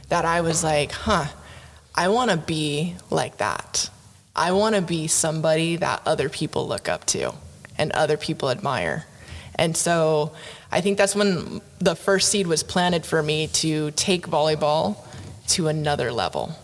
that 0.09 0.25
I 0.25 0.41
was 0.41 0.63
like, 0.63 0.91
huh, 0.91 1.25
I 1.95 2.09
want 2.09 2.31
to 2.31 2.37
be 2.37 2.95
like 3.09 3.37
that. 3.37 3.89
I 4.35 4.51
want 4.51 4.75
to 4.75 4.81
be 4.81 5.07
somebody 5.07 5.75
that 5.77 6.01
other 6.05 6.29
people 6.29 6.67
look 6.67 6.87
up 6.87 7.05
to 7.07 7.33
and 7.77 7.91
other 7.91 8.17
people 8.17 8.49
admire. 8.49 9.05
And 9.55 9.75
so 9.75 10.33
I 10.71 10.81
think 10.81 10.97
that's 10.97 11.15
when 11.15 11.61
the 11.79 11.95
first 11.95 12.29
seed 12.29 12.47
was 12.47 12.63
planted 12.63 13.05
for 13.05 13.21
me 13.21 13.47
to 13.47 13.91
take 13.91 14.27
volleyball 14.27 14.97
to 15.49 15.67
another 15.67 16.11
level. 16.11 16.57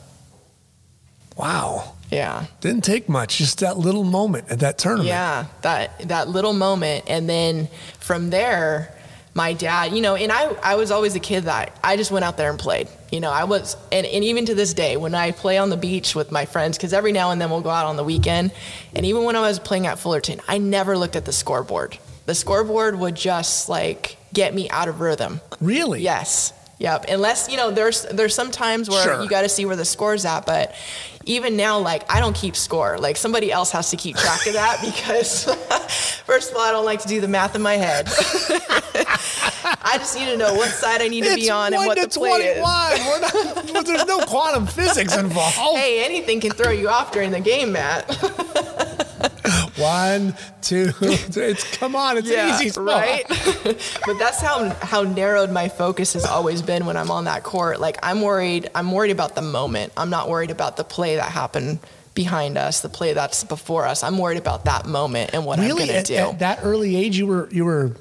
Wow. 1.35 1.93
Yeah. 2.09 2.45
Didn't 2.61 2.83
take 2.83 3.09
much. 3.09 3.37
Just 3.37 3.59
that 3.59 3.77
little 3.77 4.03
moment 4.03 4.49
at 4.49 4.59
that 4.59 4.77
tournament. 4.77 5.09
Yeah, 5.09 5.45
that 5.61 6.07
that 6.07 6.29
little 6.29 6.53
moment, 6.53 7.05
and 7.07 7.29
then 7.29 7.67
from 7.99 8.29
there, 8.29 8.96
my 9.37 9.53
dad, 9.53 9.93
you 9.93 10.01
know, 10.01 10.15
and 10.15 10.31
I 10.31 10.45
I 10.63 10.75
was 10.75 10.89
always 10.89 11.13
a 11.15 11.19
kid 11.19 11.43
that 11.45 11.71
I 11.83 11.95
just 11.95 12.09
went 12.11 12.25
out 12.25 12.37
there 12.37 12.49
and 12.49 12.57
played. 12.59 12.87
You 13.11 13.19
know, 13.21 13.31
I 13.31 13.43
was, 13.45 13.77
and, 13.91 14.05
and 14.05 14.23
even 14.23 14.47
to 14.47 14.55
this 14.55 14.73
day, 14.73 14.97
when 14.97 15.13
I 15.15 15.31
play 15.31 15.57
on 15.59 15.69
the 15.69 15.77
beach 15.77 16.13
with 16.15 16.29
my 16.31 16.45
friends, 16.45 16.75
because 16.77 16.91
every 16.91 17.11
now 17.13 17.29
and 17.31 17.39
then 17.39 17.49
we'll 17.51 17.61
go 17.61 17.69
out 17.69 17.85
on 17.85 17.95
the 17.95 18.03
weekend, 18.03 18.51
and 18.95 19.05
even 19.05 19.23
when 19.23 19.35
I 19.37 19.41
was 19.41 19.59
playing 19.59 19.85
at 19.87 19.99
Fullerton, 19.99 20.41
I 20.47 20.57
never 20.57 20.97
looked 20.97 21.15
at 21.15 21.23
the 21.23 21.31
scoreboard. 21.31 21.97
The 22.25 22.35
scoreboard 22.35 22.99
would 22.99 23.15
just 23.15 23.69
like 23.69 24.17
get 24.33 24.53
me 24.55 24.69
out 24.71 24.87
of 24.89 24.99
rhythm. 24.99 25.39
Really? 25.61 26.01
Yes. 26.01 26.51
Yep. 26.79 27.05
Unless 27.07 27.49
you 27.49 27.57
know, 27.57 27.69
there's 27.71 28.03
there's 28.11 28.33
some 28.35 28.51
times 28.51 28.89
where 28.89 29.03
Sure. 29.03 29.23
you 29.23 29.29
got 29.29 29.43
to 29.43 29.49
see 29.49 29.65
where 29.65 29.75
the 29.77 29.85
score's 29.85 30.25
at, 30.25 30.45
but 30.45 30.73
even 31.27 31.55
now, 31.55 31.79
like 31.79 32.11
I 32.11 32.19
don't 32.19 32.35
keep 32.35 32.55
score. 32.55 32.97
Like 32.97 33.17
somebody 33.17 33.51
else 33.51 33.71
has 33.71 33.89
to 33.91 33.97
keep 33.97 34.15
track 34.15 34.47
of 34.47 34.53
that 34.53 34.81
because 34.85 35.45
first 36.25 36.51
of 36.51 36.57
all, 36.57 36.63
I 36.63 36.71
don't 36.71 36.85
like 36.85 37.01
to 37.01 37.07
do 37.07 37.21
the 37.21 37.27
math 37.27 37.55
in 37.55 37.61
my 37.61 37.75
head. 37.75 38.07
I 39.89 39.97
just 39.97 40.17
need 40.17 40.25
to 40.25 40.37
know 40.37 40.53
what 40.53 40.69
side 40.69 41.01
I 41.01 41.07
need 41.07 41.23
to 41.23 41.35
be 41.35 41.49
on 41.49 41.73
and 41.73 41.85
what 41.85 41.99
the 41.99 42.07
play 42.07 42.29
is. 42.29 42.59
21. 42.59 42.99
We're 43.05 43.73
not, 43.73 43.85
there's 43.85 44.05
no 44.05 44.19
quantum 44.25 44.65
physics 44.65 45.15
involved. 45.15 45.55
Hey, 45.55 46.03
anything 46.03 46.39
can 46.39 46.51
throw 46.51 46.71
you 46.71 46.89
off 46.89 47.11
during 47.11 47.31
the 47.31 47.39
game, 47.39 47.71
Matt. 47.73 48.05
One, 49.77 50.35
two, 50.61 50.91
three. 50.91 51.43
It's 51.45 51.77
come 51.77 51.95
on, 51.95 52.17
it's 52.17 52.29
an 52.31 52.49
easy 52.49 52.69
spot. 52.69 52.85
right? 52.87 53.23
but 54.05 54.17
that's 54.19 54.41
how 54.41 54.69
how 54.81 55.03
narrowed 55.03 55.51
my 55.51 55.69
focus 55.69 56.13
has 56.13 56.25
always 56.25 56.61
been 56.61 56.85
when 56.85 56.97
I'm 56.97 57.11
on 57.11 57.25
that 57.25 57.43
court. 57.43 57.79
Like 57.79 57.97
I'm 58.03 58.21
worried. 58.21 58.69
I'm 58.75 58.91
worried 58.91 59.11
about 59.11 59.35
the 59.35 59.41
moment. 59.41 59.93
I'm 59.97 60.09
not 60.09 60.29
worried 60.29 60.51
about 60.51 60.77
the 60.77 60.83
play 60.83 61.15
that 61.15 61.31
happened 61.31 61.79
behind 62.13 62.57
us, 62.57 62.81
the 62.81 62.89
play 62.89 63.13
that's 63.13 63.43
before 63.43 63.85
us. 63.85 64.01
I'm 64.03 64.17
worried 64.17 64.39
about 64.39 64.65
that 64.65 64.87
moment 64.87 65.31
and 65.33 65.45
what 65.45 65.59
Really, 65.59 65.71
I'm 65.83 65.87
gonna 65.87 65.99
at, 65.99 66.05
do. 66.05 66.15
at 66.15 66.39
that 66.39 66.59
early 66.63 66.95
age, 66.95 67.17
you 67.17 67.27
were 67.27 67.47
you 67.51 67.63
were 67.65 67.95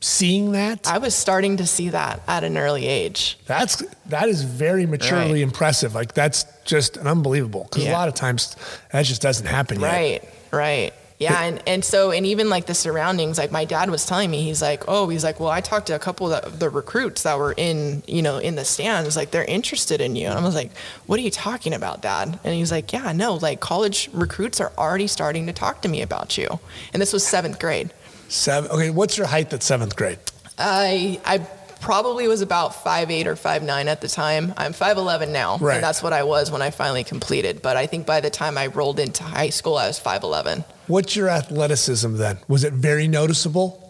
seeing 0.00 0.52
that. 0.52 0.86
I 0.86 0.98
was 0.98 1.14
starting 1.14 1.56
to 1.56 1.66
see 1.66 1.88
that 1.88 2.20
at 2.28 2.44
an 2.44 2.58
early 2.58 2.86
age. 2.86 3.38
That's 3.46 3.82
that 4.06 4.28
is 4.28 4.42
very 4.42 4.84
maturely 4.84 5.32
Right. 5.32 5.40
impressive. 5.42 5.94
Like 5.94 6.12
that's 6.12 6.44
just 6.66 6.98
unbelievable 6.98 7.66
because 7.70 7.86
a 7.86 7.92
lot 7.92 8.08
of 8.08 8.14
times 8.14 8.54
that 8.92 9.06
just 9.06 9.22
doesn't 9.22 9.46
happen 9.46 9.80
yet. 9.80 9.90
Right, 9.90 10.28
right. 10.52 10.92
Yeah, 11.18 11.40
and, 11.42 11.62
and 11.66 11.84
so 11.84 12.10
and 12.10 12.26
even 12.26 12.50
like 12.50 12.66
the 12.66 12.74
surroundings, 12.74 13.38
like 13.38 13.52
my 13.52 13.64
dad 13.64 13.88
was 13.88 14.04
telling 14.04 14.30
me, 14.30 14.42
he's 14.42 14.60
like, 14.60 14.82
oh, 14.88 15.08
he's 15.08 15.22
like, 15.22 15.38
well, 15.38 15.48
I 15.48 15.60
talked 15.60 15.86
to 15.86 15.94
a 15.94 15.98
couple 15.98 16.32
of 16.32 16.58
the 16.58 16.68
recruits 16.68 17.22
that 17.22 17.38
were 17.38 17.54
in, 17.56 18.02
you 18.08 18.20
know, 18.20 18.38
in 18.38 18.56
the 18.56 18.64
stands, 18.64 19.16
like 19.16 19.30
they're 19.30 19.44
interested 19.44 20.00
in 20.00 20.16
you, 20.16 20.26
and 20.26 20.38
I 20.38 20.42
was 20.42 20.56
like, 20.56 20.72
what 21.06 21.18
are 21.20 21.22
you 21.22 21.30
talking 21.30 21.72
about, 21.72 22.02
dad? 22.02 22.38
And 22.42 22.54
he's 22.54 22.72
like, 22.72 22.92
yeah, 22.92 23.12
no, 23.12 23.34
like 23.34 23.60
college 23.60 24.10
recruits 24.12 24.60
are 24.60 24.72
already 24.76 25.06
starting 25.06 25.46
to 25.46 25.52
talk 25.52 25.82
to 25.82 25.88
me 25.88 26.02
about 26.02 26.36
you, 26.36 26.58
and 26.92 27.00
this 27.00 27.12
was 27.12 27.24
seventh 27.24 27.60
grade. 27.60 27.92
Seven. 28.28 28.70
Okay, 28.72 28.90
what's 28.90 29.16
your 29.16 29.28
height 29.28 29.52
at 29.52 29.62
seventh 29.62 29.94
grade? 29.94 30.18
I 30.58 31.20
I 31.24 31.46
probably 31.84 32.26
was 32.26 32.40
about 32.40 32.74
five 32.82 33.10
eight 33.10 33.26
or 33.26 33.36
five 33.36 33.62
nine 33.62 33.88
at 33.88 34.00
the 34.00 34.08
time. 34.08 34.54
I'm 34.56 34.72
five 34.72 34.96
eleven 34.96 35.32
now, 35.32 35.58
Right. 35.58 35.74
and 35.74 35.84
that's 35.84 36.02
what 36.02 36.14
I 36.14 36.22
was 36.22 36.50
when 36.50 36.62
I 36.62 36.70
finally 36.70 37.04
completed. 37.04 37.60
But 37.60 37.76
I 37.76 37.86
think 37.86 38.06
by 38.06 38.20
the 38.20 38.30
time 38.30 38.56
I 38.56 38.68
rolled 38.68 38.98
into 38.98 39.22
high 39.22 39.50
school, 39.50 39.76
I 39.76 39.86
was 39.86 39.98
five 39.98 40.22
eleven. 40.22 40.64
What's 40.86 41.14
your 41.14 41.28
athleticism 41.28 42.16
then? 42.16 42.38
Was 42.48 42.64
it 42.64 42.72
very 42.72 43.06
noticeable? 43.06 43.80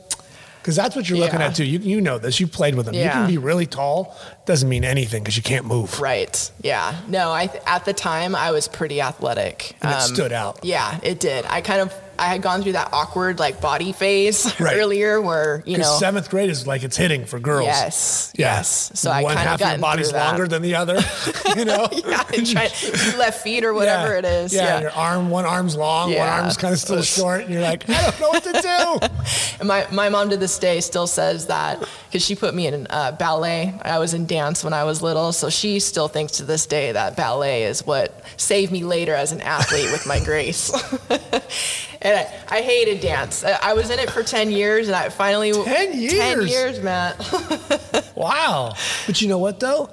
Because 0.60 0.76
that's 0.76 0.96
what 0.96 1.08
you're 1.08 1.18
looking 1.18 1.40
Yeah. 1.40 1.48
at 1.48 1.54
too. 1.56 1.64
You, 1.64 1.78
you 1.78 2.00
know 2.00 2.16
this. 2.18 2.40
You 2.40 2.46
played 2.46 2.74
with 2.74 2.86
them. 2.86 2.94
You 2.94 3.08
can 3.10 3.26
be 3.28 3.36
really 3.38 3.66
tall. 3.66 4.16
Doesn't 4.46 4.68
mean 4.68 4.82
anything 4.82 5.22
because 5.22 5.36
you 5.36 5.42
can't 5.42 5.66
move. 5.66 6.00
Right. 6.00 6.50
Yeah. 6.62 6.96
No, 7.06 7.30
I 7.30 7.50
at 7.66 7.84
the 7.84 7.92
time 7.92 8.34
I 8.34 8.50
was 8.50 8.66
pretty 8.66 9.00
athletic. 9.02 9.76
Um, 9.82 9.92
it 9.92 10.00
stood 10.00 10.32
out. 10.32 10.60
Yeah, 10.64 10.98
it 11.02 11.20
did. 11.20 11.44
I 11.48 11.60
kind 11.60 11.80
of 11.82 11.92
I 12.18 12.26
had 12.26 12.42
gone 12.42 12.62
through 12.62 12.72
that 12.72 12.90
awkward 12.92 13.38
like 13.38 13.60
body 13.60 13.92
phase 13.92 14.46
Right. 14.60 14.76
earlier 14.76 15.20
where, 15.20 15.62
you 15.66 15.78
know, 15.78 15.96
seventh 15.98 16.30
grade 16.30 16.50
is 16.50 16.66
like 16.66 16.82
it's 16.82 16.96
hitting 16.96 17.24
for 17.24 17.38
girls. 17.40 17.66
yes. 17.66 18.32
Yeah. 18.36 18.54
Yes. 18.56 18.90
So 18.94 19.10
I 19.10 19.22
one 19.22 19.34
kind 19.34 19.48
half 19.48 19.54
of 19.54 19.60
got 19.60 19.70
your 19.72 19.78
body's 19.80 20.12
longer 20.12 20.46
than 20.48 20.62
the 20.62 20.74
other. 20.76 21.00
You 21.56 21.64
know. 21.64 21.88
yeah, 21.92 22.24
and 22.36 22.44
try 22.46 22.64
left 23.16 23.42
feet 23.42 23.64
or 23.64 23.72
whatever 23.74 24.12
Yeah. 24.12 24.18
it 24.18 24.24
is. 24.24 24.52
Yeah, 24.52 24.62
Yeah. 24.64 24.80
your 24.80 24.90
arm, 24.92 25.30
one 25.30 25.44
arm's 25.44 25.76
long, 25.76 26.12
one 26.12 26.26
arm's 26.28 26.56
kind 26.56 26.72
of 26.74 26.80
still 26.80 27.00
short, 27.02 27.42
and 27.42 27.50
you're 27.50 27.62
like, 27.62 27.88
I 27.88 28.10
don't 28.10 28.20
know 28.20 28.28
what 28.30 28.42
to 28.42 28.52
do. 28.52 29.14
And 29.60 29.68
my, 29.68 29.86
my 29.92 30.08
mom 30.08 30.30
to 30.30 30.36
this 30.36 30.58
day 30.58 30.80
still 30.80 31.06
says 31.06 31.46
that 31.46 31.86
because 32.14 32.24
she 32.24 32.36
put 32.36 32.54
me 32.54 32.68
in 32.68 32.86
uh, 32.90 33.10
ballet. 33.10 33.74
I 33.82 33.98
was 33.98 34.14
in 34.14 34.26
dance 34.26 34.62
when 34.62 34.72
I 34.72 34.84
was 34.84 35.02
little, 35.02 35.32
so 35.32 35.50
she 35.50 35.80
still 35.80 36.06
thinks 36.06 36.34
to 36.34 36.44
this 36.44 36.64
day 36.64 36.92
that 36.92 37.16
ballet 37.16 37.64
is 37.64 37.84
what 37.84 38.22
saved 38.36 38.70
me 38.70 38.84
later 38.84 39.12
as 39.16 39.32
an 39.32 39.40
athlete 39.40 39.90
with 39.90 40.06
my 40.06 40.20
grace. 40.24 40.70
and 41.10 42.16
I, 42.16 42.32
I 42.48 42.60
hated 42.60 43.00
dance. 43.00 43.42
I, 43.42 43.58
I 43.60 43.72
was 43.72 43.90
in 43.90 43.98
it 43.98 44.10
for 44.10 44.22
10 44.22 44.52
years, 44.52 44.86
and 44.86 44.94
I 44.94 45.08
finally 45.08 45.50
10 45.52 45.98
years, 45.98 46.12
10 46.12 46.38
years? 46.38 46.50
years, 46.52 46.80
Matt. 46.80 48.12
wow. 48.14 48.74
But 49.06 49.20
you 49.20 49.26
know 49.26 49.38
what 49.38 49.58
though? 49.58 49.90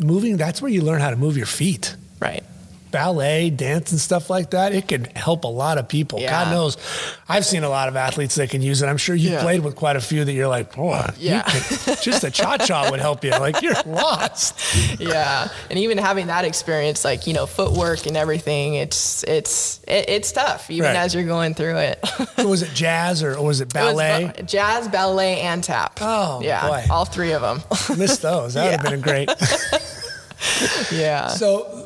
Moving, 0.00 0.36
that's 0.36 0.60
where 0.60 0.70
you 0.70 0.82
learn 0.82 1.00
how 1.00 1.10
to 1.10 1.16
move 1.16 1.36
your 1.36 1.46
feet. 1.46 1.94
right. 2.18 2.42
Ballet, 2.96 3.50
dance, 3.50 3.90
and 3.92 4.00
stuff 4.00 4.30
like 4.30 4.50
that, 4.50 4.72
it 4.72 4.88
can 4.88 5.04
help 5.04 5.44
a 5.44 5.48
lot 5.48 5.76
of 5.78 5.86
people. 5.88 6.18
Yeah. 6.20 6.30
God 6.44 6.50
knows, 6.52 6.76
I've 7.28 7.44
seen 7.44 7.62
a 7.64 7.68
lot 7.68 7.88
of 7.88 7.96
athletes 7.96 8.36
that 8.36 8.48
can 8.50 8.62
use 8.62 8.80
it. 8.82 8.86
I'm 8.86 8.96
sure 8.96 9.14
you've 9.14 9.32
Yeah. 9.34 9.42
played 9.42 9.60
with 9.62 9.76
quite 9.76 9.96
a 9.96 10.00
few 10.00 10.24
that 10.24 10.32
you're 10.32 10.48
like, 10.48 10.74
boy, 10.74 11.04
you 11.18 11.30
Yeah. 11.30 11.42
could- 11.42 12.00
just 12.02 12.24
a 12.24 12.30
cha 12.30 12.56
cha 12.56 12.90
would 12.90 13.00
help 13.00 13.22
you. 13.24 13.30
Like 13.32 13.60
you're 13.62 13.74
lost. 13.86 14.54
yeah 14.98 15.48
and 15.70 15.78
even 15.78 15.98
having 15.98 16.28
that 16.28 16.44
experience 16.44 17.04
like 17.04 17.26
you 17.26 17.34
know 17.34 17.46
footwork 17.46 18.06
and 18.06 18.16
everything 18.16 18.74
it's 18.74 19.22
it's 19.24 19.80
it, 19.86 20.08
it's 20.08 20.32
tough 20.32 20.70
even 20.70 20.86
Right. 20.86 20.96
as 20.96 21.14
you're 21.14 21.24
going 21.24 21.54
through 21.54 21.76
it 21.78 21.98
So 22.36 22.48
was 22.48 22.62
it 22.62 22.70
jazz 22.74 23.22
or, 23.22 23.34
or 23.36 23.44
was 23.46 23.60
it 23.60 23.74
It 23.74 23.74
was 23.74 23.82
uh, 23.88 23.92
ballet? 23.92 24.32
ba- 24.36 24.42
jazz 24.44 24.88
ballet 24.88 25.40
and 25.40 25.62
tap 25.62 25.98
Oh, 26.00 26.40
yeah 26.42 26.66
boy. 26.68 26.84
all 26.90 27.04
three 27.04 27.32
of 27.32 27.42
them 27.42 27.62
Missed 27.98 28.22
those. 28.22 28.54
That 28.54 28.64
would 28.70 28.80
have 28.80 28.90
been 28.90 29.00
great. 29.00 29.28
yeah 30.92 31.28
So 31.28 31.85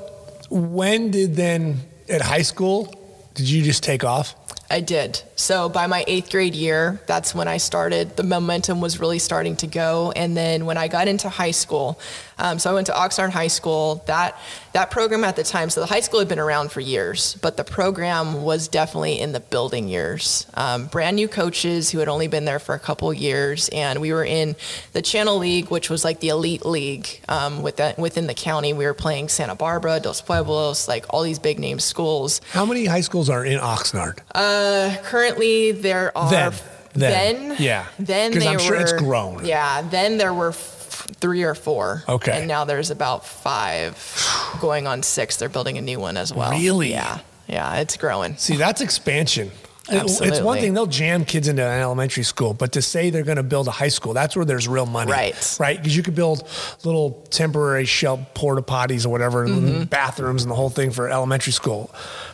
when 0.51 1.11
did 1.11 1.37
then 1.37 1.81
at 2.09 2.21
high 2.21 2.43
school 2.43 2.95
did 3.35 3.49
you 3.49 3.63
just 3.63 3.83
take 3.83 4.05
off? 4.05 4.35
I 4.73 4.81
did. 4.81 5.21
So 5.35 5.69
by 5.69 5.89
my 5.89 6.05
eighth 6.07 6.31
grade 6.31 6.55
year, 6.55 7.01
that's 7.07 7.35
when 7.35 7.49
I 7.49 7.57
started. 7.57 8.17
The 8.17 8.23
momentum 8.23 8.81
was 8.81 9.01
really 9.01 9.19
starting 9.19 9.57
to 9.57 9.67
go. 9.67 10.13
And 10.15 10.37
then 10.37 10.65
when 10.65 10.77
I 10.77 10.87
got 10.87 11.09
into 11.09 11.29
high 11.29 11.51
school, 11.51 11.99
um, 12.41 12.59
so 12.59 12.71
I 12.71 12.75
went 12.75 12.87
to 12.89 12.93
Oxnard 12.93 13.31
High 13.31 13.47
School. 13.49 14.03
That 14.07 14.37
that 14.73 14.91
program 14.91 15.25
at 15.25 15.35
the 15.37 15.43
time, 15.45 15.69
so 15.71 15.81
the 15.81 15.87
high 15.87 16.01
school 16.01 16.21
had 16.21 16.29
been 16.29 16.39
around 16.39 16.71
for 16.73 16.81
years, 16.81 17.37
but 17.43 17.57
the 17.57 17.65
program 17.65 18.43
was 18.43 18.69
definitely 18.69 19.21
in 19.21 19.33
the 19.33 19.41
building 19.41 19.89
years. 19.89 20.47
Um, 20.55 20.87
brand 20.87 21.17
new 21.17 21.27
coaches 21.29 21.91
who 21.91 21.99
had 21.99 22.09
only 22.09 22.29
been 22.29 22.45
there 22.45 22.59
for 22.61 22.75
a 22.75 22.79
couple 22.79 23.13
years, 23.13 23.69
and 23.71 24.01
we 24.01 24.13
were 24.13 24.25
in 24.25 24.55
the 24.93 25.03
Channel 25.03 25.39
League, 25.39 25.71
which 25.71 25.91
was 25.91 26.05
like 26.05 26.21
the 26.21 26.29
elite 26.29 26.65
league 26.65 27.09
um, 27.29 27.63
with 27.63 27.77
that, 27.77 27.99
within 27.99 28.27
the 28.29 28.35
county. 28.35 28.73
We 28.73 28.85
were 28.87 28.95
playing 28.95 29.29
Santa 29.29 29.55
Barbara, 29.57 29.99
Dos 30.01 30.21
Pueblos, 30.21 30.87
like 30.89 31.05
all 31.11 31.23
these 31.23 31.39
big 31.41 31.59
name 31.59 31.81
schools. 31.81 32.41
How 32.53 32.65
many 32.65 32.85
high 32.87 33.01
schools 33.03 33.29
are 33.29 33.45
in 33.45 33.59
Oxnard? 33.59 34.19
Currently, 35.03 35.73
there 35.73 36.17
are 36.17 36.31
Then. 36.31 36.53
then, 36.95 37.49
Then. 37.49 37.57
Yeah. 37.59 37.87
then 37.99 38.33
'Cause 38.33 38.43
they 38.43 38.49
I'm 38.49 38.59
sure 38.59 38.77
it's 38.77 38.93
grown. 38.93 39.45
Yeah, 39.45 39.83
then 39.83 40.19
there 40.19 40.33
were 40.35 40.53
three 41.17 41.43
or 41.43 41.55
four. 41.55 42.03
Okay. 42.09 42.33
and 42.33 42.49
now 42.49 42.65
there's 42.65 42.91
about 42.91 43.27
five, 43.27 43.97
going 44.61 44.87
on 44.87 45.03
six. 45.03 45.37
They're 45.37 45.49
building 45.49 45.79
a 45.79 45.83
new 45.83 45.99
one 46.01 46.17
as 46.17 46.33
well. 46.35 46.51
Really? 46.53 46.91
Yeah, 46.91 47.21
yeah, 47.49 47.77
it's 47.77 47.97
growing. 47.97 48.37
See, 48.37 48.57
that's 48.57 48.81
expansion. 48.81 49.51
It- 49.89 50.21
It's 50.23 50.41
one 50.41 50.59
thing 50.59 50.73
they'll 50.75 50.87
jam 50.87 51.25
kids 51.25 51.49
into 51.49 51.65
an 51.65 51.81
elementary 51.81 52.23
school, 52.23 52.55
but 52.55 52.73
to 52.73 52.83
say 52.83 53.11
they're 53.11 53.25
going 53.25 53.39
to 53.39 53.43
build 53.43 53.67
a 53.67 53.73
high 53.73 53.89
school, 53.89 54.13
that's 54.15 54.37
where 54.37 54.45
there's 54.45 54.69
real 54.69 54.87
money. 54.87 55.11
Right. 55.11 55.57
Right. 55.59 55.77
Because 55.77 55.97
you 55.97 56.03
could 56.05 56.15
build 56.15 56.47
little 56.85 57.27
temporary 57.31 57.87
shell 57.87 58.25
porta 58.35 58.63
potties 58.63 59.05
or 59.05 59.09
whatever, 59.09 59.49
Mm-hmm. 59.49 59.85
bathrooms 59.85 60.43
and 60.43 60.51
the 60.51 60.55
whole 60.55 60.71
thing 60.71 60.93
for 60.93 61.09
elementary 61.09 61.53
school. 61.53 61.93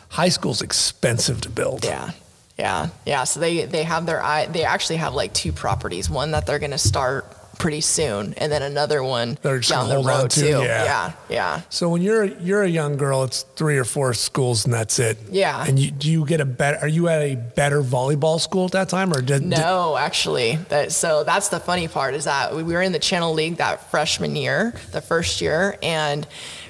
High 0.09 0.29
school's 0.29 0.61
expensive 0.61 1.41
to 1.41 1.49
build. 1.49 1.83
Yeah. 1.83 2.11
Yeah, 2.59 2.89
yeah. 3.05 3.23
So 3.25 3.39
they 3.39 3.65
they 3.65 3.83
have 3.83 4.07
their 4.07 4.21
eye. 4.23 4.47
They 4.47 4.63
actually 4.63 4.95
have 4.97 5.13
like 5.13 5.31
two 5.33 5.51
properties. 5.51 6.09
One 6.09 6.31
that 6.31 6.47
they're 6.47 6.57
going 6.57 6.71
to 6.71 6.79
start 6.79 7.25
pretty 7.57 7.81
soon, 7.81 8.33
and 8.35 8.51
then 8.51 8.61
another 8.61 9.03
one 9.03 9.35
down 9.43 9.89
the 9.89 10.03
road 10.05 10.31
to, 10.31 10.41
too. 10.41 10.47
yeah. 10.47 10.83
yeah, 10.83 11.11
yeah. 11.29 11.61
So 11.69 11.89
when 11.89 12.01
you're 12.01 12.25
you're 12.25 12.63
a 12.63 12.69
young 12.69 12.97
girl, 12.97 13.23
it's 13.23 13.43
three 13.55 13.77
or 13.77 13.85
four 13.85 14.13
schools 14.13 14.65
and 14.65 14.73
that's 14.73 14.99
it. 14.99 15.17
Yeah. 15.29 15.65
And 15.67 15.77
you, 15.79 15.91
do 15.91 16.09
you 16.09 16.25
get 16.25 16.41
a 16.41 16.45
better? 16.45 16.79
Are 16.79 16.87
you 16.87 17.07
at 17.07 17.21
a 17.21 17.35
better 17.35 17.81
volleyball 17.81 18.39
school 18.39 18.65
at 18.65 18.71
that 18.71 18.89
time, 18.89 19.13
or 19.13 19.21
did 19.21 19.43
No, 19.43 19.97
actually. 19.97 20.55
That, 20.69 20.91
so 20.91 21.23
that's 21.23 21.49
the 21.49 21.59
funny 21.59 21.87
part 21.87 22.13
is 22.13 22.25
that 22.25 22.55
we 22.55 22.63
were 22.63 22.81
in 22.81 22.91
the 22.91 22.99
Channel 22.99 23.33
League 23.33 23.57
that 23.57 23.89
freshman 23.91 24.35
year, 24.35 24.73
the 24.91 25.01
first 25.01 25.41
year, 25.41 25.77
and 25.81 26.27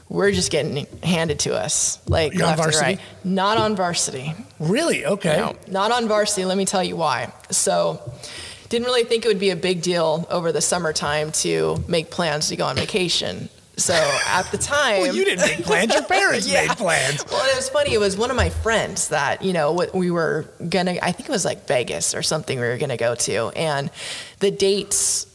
we're 0.10 0.32
just 0.32 0.52
getting 0.52 0.88
handed 1.04 1.39
to 1.39 1.56
us 1.56 2.00
like 2.08 2.34
You're 2.34 2.47
left 2.47 2.63
and 2.63 2.76
right. 2.76 3.00
Not 3.23 3.58
on 3.58 3.76
varsity. 3.76 4.34
really 4.60 5.06
okay? 5.06 5.38
No, 5.38 5.56
not 5.67 5.91
on 5.91 6.08
varsity. 6.08 6.45
Let 6.45 6.58
me 6.58 6.65
tell 6.65 6.84
you 6.84 6.95
why. 6.95 7.34
So, 7.52 8.13
didn't 8.69 8.86
really 8.86 9.03
think 9.03 9.25
it 9.25 9.27
would 9.30 9.39
be 9.39 9.49
a 9.51 9.56
big 9.56 9.82
deal 9.82 10.27
over 10.30 10.51
the 10.51 10.62
summertime 10.62 11.32
to 11.34 11.84
make 11.88 12.10
plans 12.12 12.49
to 12.49 12.56
go 12.56 12.65
on 12.65 12.75
vacation. 12.75 13.49
So 13.77 13.93
at 14.27 14.43
the 14.51 14.58
time, 14.75 15.01
Well, 15.01 15.15
you 15.15 15.23
didn't 15.23 15.45
make 15.45 15.63
plans. 15.63 15.93
Your 15.93 16.03
parents 16.03 16.47
Yeah. 16.51 16.67
made 16.67 16.77
plans. 16.77 17.23
well, 17.32 17.45
it 17.49 17.56
was 17.56 17.69
funny. 17.69 17.93
It 17.93 17.99
was 17.99 18.17
one 18.17 18.30
of 18.32 18.36
my 18.36 18.49
friends 18.49 19.10
that 19.10 19.43
you 19.43 19.53
know 19.53 19.71
what 19.71 19.93
we 19.93 20.10
were 20.12 20.45
gonna. 20.67 20.97
I 21.01 21.12
think 21.12 21.30
it 21.30 21.32
was 21.32 21.45
like 21.45 21.67
Vegas 21.67 22.15
or 22.15 22.23
something. 22.23 22.60
We 22.60 22.65
were 22.67 22.77
gonna 22.77 22.97
go 22.97 23.13
to, 23.15 23.47
and 23.56 23.91
the 24.39 24.51
dates 24.51 25.27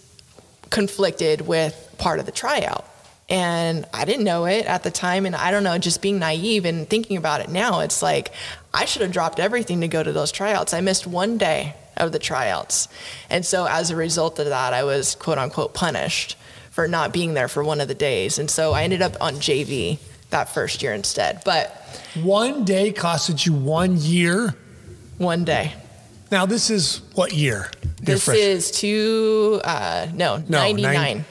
conflicted 0.71 1.43
with 1.43 1.95
part 1.99 2.19
of 2.19 2.27
the 2.27 2.33
tryout. 2.33 2.85
And 3.29 3.87
I 3.95 4.05
didn't 4.05 4.25
know 4.25 4.45
it 4.47 4.67
at 4.67 4.83
the 4.83 4.91
time. 4.91 5.25
And 5.27 5.35
I 5.35 5.51
don't 5.51 5.63
know, 5.65 5.79
just 5.79 6.03
being 6.03 6.19
naive 6.19 6.65
and 6.65 6.89
thinking 6.89 7.17
about 7.17 7.41
it 7.41 7.49
now, 7.49 7.81
it's 7.81 8.03
like 8.03 8.33
I 8.75 8.85
should 8.85 9.03
have 9.03 9.13
dropped 9.13 9.39
everything 9.41 9.81
to 9.83 9.89
go 9.89 10.03
to 10.03 10.13
those 10.13 10.33
tryouts. 10.33 10.75
I 10.75 10.81
missed 10.81 11.07
one 11.07 11.39
day 11.39 11.75
of 11.97 12.13
the 12.13 12.19
tryouts. 12.19 12.89
And 13.31 13.45
so 13.45 13.67
as 13.67 13.91
a 13.91 13.97
result 13.97 14.39
of 14.39 14.47
that, 14.47 14.73
I 14.73 14.85
was 14.85 15.15
quote 15.15 15.39
unquote 15.39 15.75
punished 15.75 16.37
for 16.71 16.89
not 16.89 17.13
being 17.13 17.35
there 17.35 17.49
for 17.49 17.63
one 17.63 17.81
of 17.81 17.89
the 17.89 17.95
days. 17.95 18.39
And 18.39 18.51
so 18.51 18.73
I 18.73 18.83
ended 18.85 19.03
up 19.03 19.17
on 19.21 19.35
JV 19.35 19.99
that 20.31 20.49
first 20.49 20.83
year 20.83 20.95
instead. 20.95 21.43
But 21.45 21.71
One 22.23 22.65
day 22.65 22.93
costed 22.93 23.45
you 23.45 23.53
one 23.53 23.97
year. 23.99 24.55
one 25.19 25.45
day. 25.45 25.75
Now 26.31 26.47
this 26.47 26.71
is 26.71 27.03
what 27.15 27.33
year? 27.35 27.71
This 28.01 28.27
is 28.27 28.71
two, 28.71 29.61
uh, 29.65 30.07
no, 30.15 30.39
No, 30.39 30.59
99. 30.59 30.95
nine- 30.95 31.25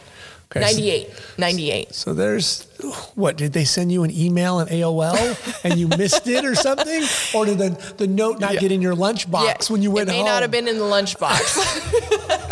Okay, 0.55 0.59
so- 0.61 0.65
98. 0.77 1.09
98. 1.37 1.95
So 1.95 2.13
there's 2.13 2.67
what 3.15 3.37
did 3.37 3.53
they 3.53 3.63
send 3.65 3.91
you 3.91 4.03
an 4.03 4.11
email 4.11 4.59
and 4.59 4.69
AOL 4.69 5.15
and 5.63 5.79
you 5.79 5.87
missed 5.87 6.27
it 6.27 6.43
or 6.45 6.55
something, 6.55 7.03
or 7.33 7.45
did 7.45 7.57
the 7.57 7.93
the 7.97 8.07
note 8.07 8.39
not 8.39 8.57
get 8.57 8.71
in 8.71 8.81
your 8.81 8.95
lunchbox 8.95 9.69
when 9.69 9.81
you 9.81 9.91
went 9.91 10.09
it 10.09 10.11
may 10.11 10.17
home? 10.17 10.25
not 10.27 10.41
have 10.41 10.51
been 10.51 10.67
in 10.67 10.77
the 10.77 10.83
lunchbox. 10.83 11.39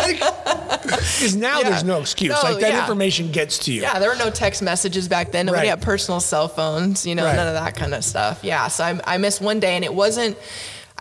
because 0.10 1.36
now 1.36 1.58
Yeah. 1.60 1.70
there's 1.70 1.84
no 1.84 2.00
excuse. 2.00 2.30
No, 2.42 2.50
like 2.50 2.60
that 2.60 2.72
yeah. 2.72 2.80
information 2.80 3.30
gets 3.30 3.58
to 3.60 3.72
you. 3.72 3.82
yeah, 3.82 3.98
there 3.98 4.08
were 4.08 4.16
no 4.16 4.30
text 4.30 4.62
messages 4.62 5.08
back 5.08 5.32
then. 5.32 5.46
Nobody 5.46 5.66
Right. 5.68 5.70
had 5.70 5.82
personal 5.82 6.20
cell 6.20 6.48
phones, 6.48 7.06
you 7.06 7.14
know, 7.14 7.24
Right. 7.24 7.36
none 7.36 7.48
of 7.48 7.54
that 7.54 7.76
kind 7.76 7.94
of 7.94 8.04
stuff. 8.04 8.40
Yeah, 8.42 8.68
so 8.68 8.84
I, 8.84 9.00
I 9.04 9.18
missed 9.18 9.40
one 9.40 9.60
day, 9.60 9.74
and 9.76 9.84
it 9.84 9.94
wasn't. 9.94 10.36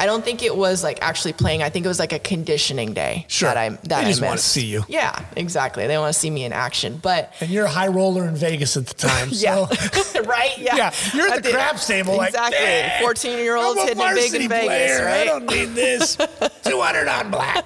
I 0.02 0.06
don't 0.06 0.24
think 0.24 0.42
it 0.44 0.56
was 0.56 0.82
like 0.84 1.00
actually 1.02 1.34
playing. 1.34 1.62
I 1.62 1.70
think 1.70 1.84
it 1.86 1.90
was 1.90 2.00
like 2.00 2.14
a 2.14 2.20
conditioning 2.20 2.94
day 2.94 3.26
Sure. 3.28 3.50
that 3.50 3.58
I 3.58 3.70
They 3.70 3.78
that 3.90 4.00
I 4.06 4.08
just 4.08 4.22
missed. 4.22 4.30
wanna 4.30 4.38
see 4.40 4.66
you. 4.66 4.86
Yeah, 4.88 5.14
exactly. 5.36 5.86
They 5.88 5.98
want 5.98 6.14
to 6.14 6.20
see 6.20 6.30
me 6.30 6.46
in 6.46 6.54
action. 6.54 7.00
But 7.04 7.34
And 7.42 7.50
you're 7.50 7.66
a 7.66 7.70
high 7.70 7.90
roller 7.90 8.26
in 8.28 8.36
Vegas 8.36 8.78
at 8.78 8.88
the 8.88 8.94
time. 8.94 9.28
yeah, 9.32 9.66
So 9.68 10.22
right. 10.24 10.58
Yeah, 10.58 10.76
Yeah, 10.78 10.94
you're 11.14 11.28
at 11.28 11.44
the 11.44 11.52
craps 11.52 11.86
table, 11.86 12.16
like, 12.16 12.30
exactly. 12.30 12.58
"Dang, 12.60 13.02
Fourteen 13.02 13.38
year 13.40 13.58
olds 13.58 13.82
hitting 13.82 14.02
it 14.02 14.16
big 14.16 14.34
in 14.42 14.50
Vegas, 14.50 14.66
player. 14.68 15.10
I 15.10 15.26
don't 15.26 15.46
need 15.46 15.76
this. 15.76 16.16
200 16.64 17.08
on 17.08 17.30
black. 17.32 17.66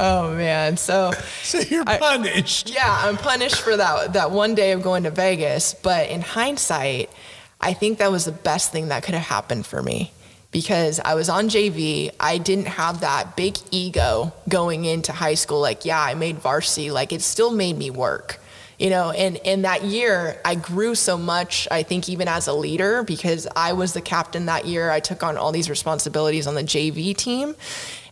Oh 0.00 0.32
man, 0.36 0.76
so 0.76 1.12
So 1.42 1.58
you're 1.58 1.82
I- 1.86 1.98
punished. 1.98 2.70
yeah, 2.70 3.00
I'm 3.04 3.16
punished 3.16 3.60
for 3.60 3.76
that 3.76 4.12
that 4.12 4.30
one 4.30 4.54
day 4.54 4.70
of 4.72 4.80
going 4.82 5.02
to 5.04 5.10
Vegas. 5.10 5.74
But 5.74 6.08
in 6.08 6.20
hindsight, 6.20 7.10
I 7.60 7.72
think 7.72 7.98
that 7.98 8.10
was 8.10 8.24
the 8.24 8.32
best 8.32 8.72
thing 8.72 8.88
that 8.88 9.02
could 9.02 9.14
have 9.14 9.26
happened 9.26 9.66
for 9.66 9.82
me 9.82 10.12
because 10.50 11.00
I 11.00 11.14
was 11.14 11.28
on 11.28 11.48
JV. 11.48 12.10
I 12.18 12.38
didn't 12.38 12.68
have 12.68 13.00
that 13.00 13.36
big 13.36 13.56
ego 13.70 14.32
going 14.48 14.84
into 14.84 15.12
high 15.12 15.34
school. 15.34 15.60
Like, 15.60 15.84
yeah, 15.84 16.00
I 16.00 16.14
made 16.14 16.38
varsity. 16.38 16.90
Like, 16.90 17.12
it 17.12 17.22
still 17.22 17.50
made 17.50 17.76
me 17.76 17.90
work. 17.90 18.40
You 18.78 18.90
know, 18.90 19.10
and 19.10 19.36
in 19.38 19.62
that 19.62 19.82
year, 19.82 20.40
I 20.44 20.54
grew 20.54 20.94
so 20.94 21.18
much, 21.18 21.66
I 21.68 21.82
think, 21.82 22.08
even 22.08 22.28
as 22.28 22.46
a 22.46 22.52
leader, 22.52 23.02
because 23.02 23.48
I 23.56 23.72
was 23.72 23.92
the 23.92 24.00
captain 24.00 24.46
that 24.46 24.66
year. 24.66 24.88
I 24.88 25.00
took 25.00 25.24
on 25.24 25.36
all 25.36 25.50
these 25.50 25.68
responsibilities 25.68 26.46
on 26.46 26.54
the 26.54 26.62
JV 26.62 27.16
team. 27.16 27.56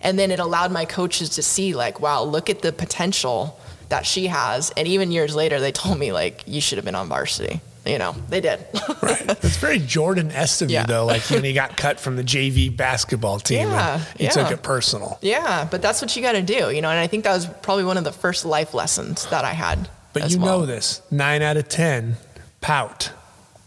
And 0.01 0.19
then 0.19 0.33
it 0.33 0.41
allowed 0.41 0.73
my 0.73 0.85
coaches 0.85 1.31
to 1.31 1.43
see, 1.43 1.73
like, 1.77 2.01
wow, 2.01 2.25
look 2.25 2.51
at 2.51 2.63
the 2.63 2.73
potential 2.73 3.61
that 3.91 4.05
she 4.07 4.27
has. 4.27 4.73
And 4.77 4.89
even 4.89 5.13
years 5.13 5.37
later, 5.37 5.61
they 5.61 5.71
told 5.71 6.01
me, 6.01 6.11
like, 6.13 6.43
you 6.49 6.61
should 6.61 6.79
have 6.79 6.85
been 6.85 6.97
on 6.97 7.09
varsity. 7.09 7.61
You 7.87 7.99
know, 7.99 8.17
they 8.29 8.41
did. 8.41 8.67
Right. 9.01 9.19
That's 9.27 9.57
very 9.59 9.79
Jordan 9.79 10.31
esque 10.33 10.63
of 10.63 10.71
Yeah. 10.71 10.81
you, 10.83 10.87
though. 10.89 11.07
Like 11.07 11.23
when 11.31 11.45
he 11.45 11.53
got 11.53 11.77
cut 11.77 12.01
from 12.01 12.17
the 12.17 12.25
JV 12.25 12.77
basketball 12.77 13.39
team, 13.39 13.69
Yeah, 13.69 13.99
he 14.19 14.25
yeah. 14.25 14.31
took 14.31 14.51
it 14.51 14.63
personal. 14.63 15.19
yeah, 15.23 15.67
but 15.71 15.83
that's 15.83 16.03
what 16.03 16.15
you 16.17 16.23
got 16.23 16.33
to 16.33 16.43
do, 16.43 16.71
you 16.71 16.83
know. 16.83 16.91
And 16.91 16.99
I 16.99 17.07
think 17.07 17.25
that 17.25 17.33
was 17.35 17.47
probably 17.63 17.85
one 17.85 17.97
of 17.97 18.05
the 18.05 18.13
first 18.13 18.45
life 18.45 18.75
lessons 18.75 19.27
that 19.27 19.45
I 19.45 19.53
had. 19.53 19.89
But 20.13 20.31
you 20.31 20.39
well. 20.41 20.61
know 20.61 20.67
this 20.67 21.01
nine 21.11 21.43
out 21.43 21.57
of 21.57 21.69
10 21.69 22.17
pout. 22.61 23.11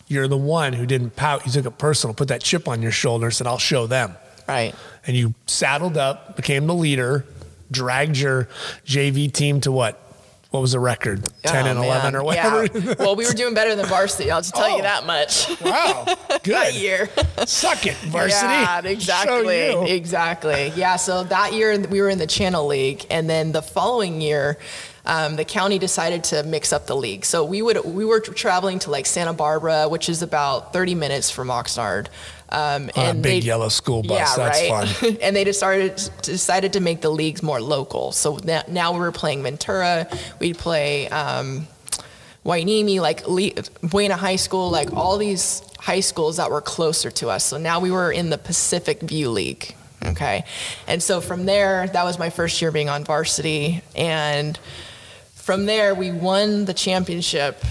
You're 0.07 0.27
the 0.27 0.37
one 0.37 0.73
who 0.73 0.85
didn't 0.85 1.15
pout. 1.15 1.45
You 1.45 1.51
took 1.51 1.65
it 1.67 1.77
personal, 1.77 2.13
put 2.13 2.27
that 2.29 2.41
chip 2.41 2.67
on 2.67 2.81
your 2.81 2.91
shoulder, 2.91 3.27
and 3.27 3.33
said, 3.35 3.47
I'll 3.47 3.57
show 3.59 3.85
them. 3.87 4.15
right? 4.47 4.73
And 5.07 5.15
you 5.15 5.33
saddled 5.45 5.95
up, 5.97 6.35
became 6.35 6.65
the 6.67 6.73
leader, 6.73 7.23
dragged 7.71 8.17
your 8.17 8.49
JV 8.85 9.31
team 9.31 9.61
to 9.61 9.71
what? 9.71 10.01
What 10.51 10.61
was 10.61 10.71
the 10.71 10.79
record? 10.79 11.27
10 11.43 11.67
Oh, 11.67 11.69
and 11.69 11.77
11 11.79 12.03
man. 12.13 12.15
or 12.15 12.23
whatever? 12.23 12.65
Yeah. 12.65 12.95
well, 12.99 13.15
we 13.15 13.25
were 13.27 13.33
doing 13.33 13.53
better 13.53 13.75
than 13.75 13.85
varsity. 13.85 14.31
I'll 14.31 14.41
just 14.41 14.55
tell 14.55 14.65
Oh. 14.71 14.77
you 14.77 14.81
that 14.81 15.05
much. 15.05 15.47
wow. 15.61 16.05
Good. 16.41 16.55
that 16.55 16.73
year. 16.73 17.07
Suck 17.45 17.85
it, 17.85 17.95
varsity. 18.07 18.47
Yeah, 18.47 18.81
Show 18.81 18.87
exactly. 18.87 19.65
you. 19.69 19.83
Exactly. 19.85 20.73
Yeah. 20.75 20.95
So 20.95 21.23
that 21.25 21.53
year 21.53 21.77
we 21.79 22.01
were 22.01 22.09
in 22.09 22.17
the 22.17 22.25
Channel 22.27 22.65
League, 22.65 23.05
and 23.11 23.29
then 23.29 23.51
the 23.51 23.61
following 23.61 24.21
year, 24.21 24.57
um, 25.05 25.35
the 25.35 25.45
county 25.45 25.77
decided 25.77 26.23
to 26.25 26.41
mix 26.43 26.73
up 26.73 26.87
the 26.87 26.95
league. 26.95 27.25
So 27.25 27.45
we 27.45 27.61
would 27.61 27.85
we 27.85 28.03
were 28.03 28.19
traveling 28.19 28.79
to 28.79 28.89
like 28.91 29.05
Santa 29.05 29.33
Barbara, 29.33 29.87
which 29.87 30.09
is 30.09 30.23
about 30.23 30.73
30 30.73 30.95
minutes 30.95 31.29
from 31.29 31.49
Oxnard. 31.49 32.07
Um, 32.51 32.89
On 32.95 33.05
a 33.05 33.09
and 33.09 33.21
big 33.21 33.43
they- 33.43 33.47
yellow 33.47 33.69
school 33.69 34.01
bus. 34.01 34.17
Yeah, 34.17 34.35
That's 34.49 34.69
right. 34.69 34.87
fun. 34.87 35.17
and 35.21 35.35
they 35.35 35.43
decided 35.43 36.01
decided 36.23 36.73
to 36.73 36.79
make 36.79 37.01
the 37.01 37.09
leagues 37.11 37.43
more 37.43 37.61
local. 37.61 38.11
So 38.11 38.37
now, 38.43 38.63
now 38.67 38.91
we 38.93 38.99
were 38.99 39.11
playing 39.11 39.43
Ventura. 39.43 40.07
We'd 40.39 40.57
play 40.57 41.07
um, 41.09 41.67
Hueneme, 42.45 42.99
like 43.01 43.27
Le- 43.27 43.51
Buena 43.83 44.15
High 44.15 44.37
School, 44.37 44.71
like 44.71 44.91
all 44.93 45.17
these 45.17 45.61
high 45.77 45.99
schools 45.99 46.37
that 46.37 46.49
were 46.49 46.61
closer 46.61 47.11
to 47.11 47.29
us. 47.29 47.43
So 47.45 47.57
now 47.57 47.79
we 47.79 47.91
were 47.91 48.11
in 48.11 48.29
the 48.31 48.37
Pacific 48.37 49.01
View 49.01 49.29
League. 49.29 49.75
Okay. 50.03 50.43
And 50.87 51.03
so 51.03 51.21
from 51.21 51.45
there, 51.45 51.87
that 51.87 52.03
was 52.03 52.17
my 52.17 52.29
first 52.29 52.61
year 52.61 52.71
being 52.71 52.89
on 52.89 53.03
varsity. 53.03 53.81
And 53.95 54.57
from 55.35 55.65
there, 55.65 55.93
we 55.93 56.11
won 56.11 56.65
the 56.65 56.73
championship 56.73 57.61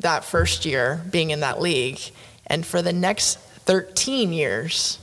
that 0.00 0.24
first 0.24 0.64
year 0.66 1.02
being 1.10 1.30
in 1.30 1.40
that 1.40 1.60
league. 1.60 1.98
And 2.46 2.64
for 2.66 2.82
the 2.82 2.92
next 2.92 3.38
13 3.64 4.32
years, 4.32 4.98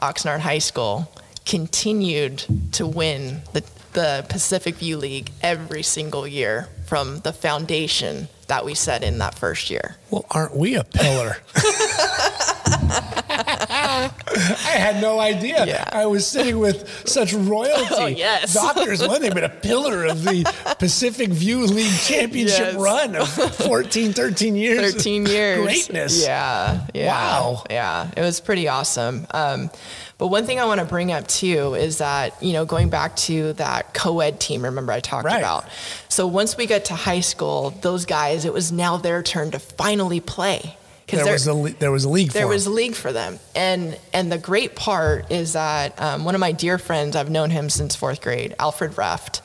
Oxnard 0.00 0.40
High 0.40 0.58
School 0.58 1.10
continued 1.46 2.44
to 2.72 2.86
win 2.86 3.42
the, 3.52 3.64
the 3.92 4.24
Pacific 4.28 4.76
View 4.76 4.96
League 4.96 5.30
every 5.42 5.82
single 5.82 6.26
year 6.26 6.68
from 6.86 7.20
the 7.20 7.32
foundation 7.32 8.28
that 8.46 8.64
we 8.64 8.74
set 8.74 9.02
in 9.02 9.18
that 9.18 9.34
first 9.34 9.70
year. 9.70 9.96
Well, 10.10 10.26
aren't 10.30 10.56
we 10.56 10.74
a 10.74 10.84
pillar? 10.84 11.38
I 13.38 14.76
had 14.76 15.00
no 15.00 15.18
idea. 15.20 15.66
Yeah. 15.66 15.84
I 15.92 16.06
was 16.06 16.26
sitting 16.26 16.58
with 16.58 17.08
such 17.08 17.32
royalty. 17.32 17.84
Oh, 17.94 18.06
yes. 18.06 18.52
Doctors, 18.54 19.06
one 19.06 19.20
thing, 19.20 19.32
but 19.32 19.44
a 19.44 19.48
pillar 19.48 20.04
of 20.04 20.24
the 20.24 20.44
Pacific 20.78 21.30
View 21.30 21.64
League 21.66 21.96
championship 22.00 22.72
Yes. 22.72 22.74
run 22.74 23.14
of 23.16 23.28
14, 23.28 24.12
13 24.12 24.56
years. 24.56 24.92
13 24.94 25.26
years. 25.26 25.62
Greatness. 25.64 26.24
Yeah. 26.26 26.86
yeah 26.92 27.06
Wow. 27.12 27.64
Yeah. 27.70 28.10
It 28.16 28.20
was 28.20 28.40
pretty 28.40 28.68
awesome. 28.68 29.26
Um, 29.30 29.70
but 30.18 30.28
one 30.28 30.44
thing 30.46 30.58
I 30.60 30.64
want 30.64 30.80
to 30.80 30.86
bring 30.86 31.12
up 31.12 31.26
too 31.28 31.74
is 31.74 31.98
that, 31.98 32.40
you 32.42 32.52
know, 32.52 32.64
going 32.64 32.88
back 32.88 33.16
to 33.16 33.52
that 33.54 33.94
co 33.94 34.20
ed 34.20 34.40
team, 34.40 34.62
remember 34.64 34.92
I 34.92 35.00
talked 35.00 35.24
Right. 35.24 35.38
about. 35.38 35.66
So 36.08 36.26
once 36.26 36.56
we 36.56 36.66
got 36.66 36.86
to 36.86 36.94
high 36.94 37.20
school, 37.20 37.70
those 37.80 38.04
guys, 38.06 38.44
it 38.44 38.52
was 38.52 38.70
now 38.72 38.96
their 38.96 39.22
turn 39.22 39.50
to 39.52 39.58
finally 39.58 40.20
play. 40.20 40.76
There 41.06 41.32
was, 41.32 41.46
a, 41.46 41.74
there 41.78 41.92
was 41.92 42.04
a 42.04 42.08
league 42.08 42.30
there 42.30 42.42
for 42.44 42.48
was 42.48 42.66
a 42.66 42.70
league 42.70 42.94
for 42.94 43.12
them. 43.12 43.38
And 43.54 43.98
and 44.12 44.32
the 44.32 44.38
great 44.38 44.74
part 44.74 45.30
is 45.30 45.52
that 45.52 46.00
um, 46.00 46.24
one 46.24 46.34
of 46.34 46.40
my 46.40 46.52
dear 46.52 46.78
friends 46.78 47.16
i've 47.16 47.30
known 47.30 47.50
him 47.50 47.68
since 47.68 47.94
fourth 47.94 48.20
grade 48.20 48.54
alfred 48.58 48.96
reft 48.96 49.42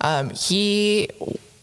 um, 0.00 0.30
he 0.30 1.08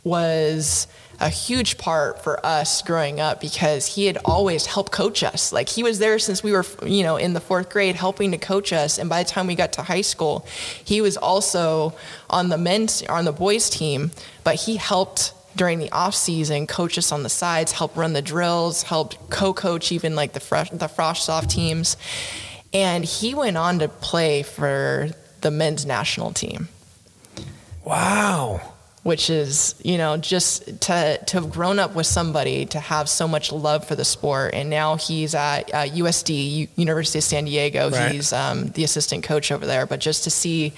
was 0.04 0.88
a 1.20 1.30
huge 1.30 1.78
part 1.78 2.24
for 2.24 2.44
us 2.44 2.82
growing 2.82 3.20
up 3.20 3.40
because 3.40 3.86
he 3.86 4.08
had 4.08 4.18
always 4.26 4.66
helped 4.66 4.92
coach 4.92 5.22
us. 5.22 5.54
Like 5.54 5.70
he 5.70 5.84
was 5.84 6.00
there 6.00 6.18
since 6.18 6.42
we 6.42 6.52
were 6.52 6.66
you 6.84 7.04
know 7.04 7.18
in 7.18 7.34
the 7.34 7.40
fourth 7.40 7.70
grade 7.70 7.96
helping 7.96 8.32
to 8.32 8.38
coach 8.38 8.74
us. 8.74 8.98
And 8.98 9.08
by 9.08 9.22
the 9.22 9.30
time 9.30 9.46
we 9.46 9.54
got 9.54 9.74
to 9.74 9.84
high 9.84 10.02
school 10.02 10.46
he 10.84 11.00
was 11.00 11.18
also 11.18 11.94
on 12.30 12.50
the 12.50 12.58
men's 12.58 13.04
on 13.04 13.26
the 13.26 13.32
boys 13.32 13.70
team 13.70 14.12
but 14.44 14.56
he 14.56 14.78
helped 14.78 15.34
during 15.56 15.80
the 15.80 15.92
off 15.92 16.16
season, 16.16 16.68
coach 16.68 16.98
us 16.98 17.12
on 17.12 17.24
the 17.24 17.30
sides, 17.30 17.72
help 17.72 17.96
run 17.98 18.14
the 18.14 18.22
drills, 18.22 18.84
helped 18.84 19.18
co-coach 19.30 19.92
even 19.92 20.16
like 20.16 20.34
the 20.34 20.40
fresh, 20.40 20.70
the 20.70 20.88
frosh 20.88 21.18
soft 21.22 21.50
teams, 21.50 21.98
and 22.74 23.04
he 23.04 23.34
went 23.36 23.58
on 23.58 23.80
to 23.80 23.88
play 23.90 24.44
for 24.44 25.10
the 25.42 25.52
men's 25.52 25.86
national 25.86 26.32
team, 26.34 26.70
Wow. 27.84 28.62
which 29.04 29.30
is 29.30 29.74
you 29.84 29.98
know 29.98 30.18
just 30.18 30.82
to 30.82 31.18
to 31.26 31.38
have 31.42 31.50
grown 31.52 31.80
up 31.80 31.96
with 31.96 32.06
somebody 32.06 32.66
to 32.68 32.80
have 32.80 33.10
so 33.10 33.28
much 33.28 33.52
love 33.52 33.88
for 33.88 33.96
the 33.96 34.06
sport, 34.06 34.54
and 34.54 34.70
now 34.70 34.96
he's 34.98 35.34
at 35.34 35.74
uh, 35.74 35.78
USD 35.86 36.52
U- 36.56 36.68
University 36.76 37.18
of 37.20 37.24
San 37.24 37.46
Diego. 37.46 37.90
Right. 37.90 38.12
He's 38.12 38.32
um, 38.32 38.68
the 38.70 38.84
assistant 38.84 39.24
coach 39.24 39.52
over 39.52 39.66
there, 39.66 39.86
but 39.86 40.00
just 40.00 40.24
to 40.26 40.30
see 40.30 40.74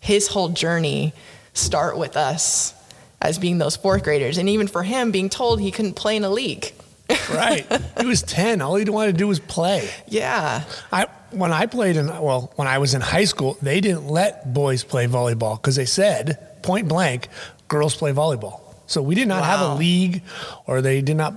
his 0.00 0.28
whole 0.28 0.48
journey 0.48 1.12
start 1.52 1.96
with 1.96 2.16
us 2.16 2.74
as 3.22 3.38
being 3.38 3.58
those 3.58 3.76
fourth 3.76 4.02
graders, 4.02 4.38
and 4.38 4.48
even 4.48 4.66
for 4.66 4.82
him 4.82 5.10
being 5.10 5.28
told 5.28 5.60
he 5.60 5.70
couldn't 5.70 5.94
play 5.94 6.16
in 6.16 6.24
a 6.24 6.30
league. 6.30 6.72
Right. 7.28 7.66
he 8.00 8.06
was 8.06 8.22
10. 8.22 8.60
All 8.60 8.76
he 8.76 8.88
wanted 8.88 9.12
to 9.12 9.18
do 9.18 9.26
was 9.26 9.40
play. 9.40 9.88
Yeah, 10.06 10.64
I 10.92 11.06
when 11.30 11.52
I 11.52 11.66
played 11.66 11.96
in 11.96 12.06
well, 12.06 12.52
when 12.56 12.68
I 12.68 12.78
was 12.78 12.94
in 12.94 13.00
high 13.00 13.24
school, 13.24 13.56
they 13.60 13.80
didn't 13.80 14.06
let 14.08 14.52
boys 14.52 14.84
play 14.84 15.06
volleyball 15.06 15.56
because 15.56 15.76
they 15.76 15.86
said 15.86 16.62
point 16.62 16.88
blank, 16.88 17.28
girls 17.68 17.96
play 17.96 18.12
volleyball. 18.12 18.60
So 18.86 19.02
we 19.02 19.14
did 19.14 19.28
not 19.28 19.44
have 19.44 19.60
a 19.60 19.74
league, 19.74 20.22
or 20.66 20.82
they 20.82 21.00
did 21.00 21.16
not 21.16 21.34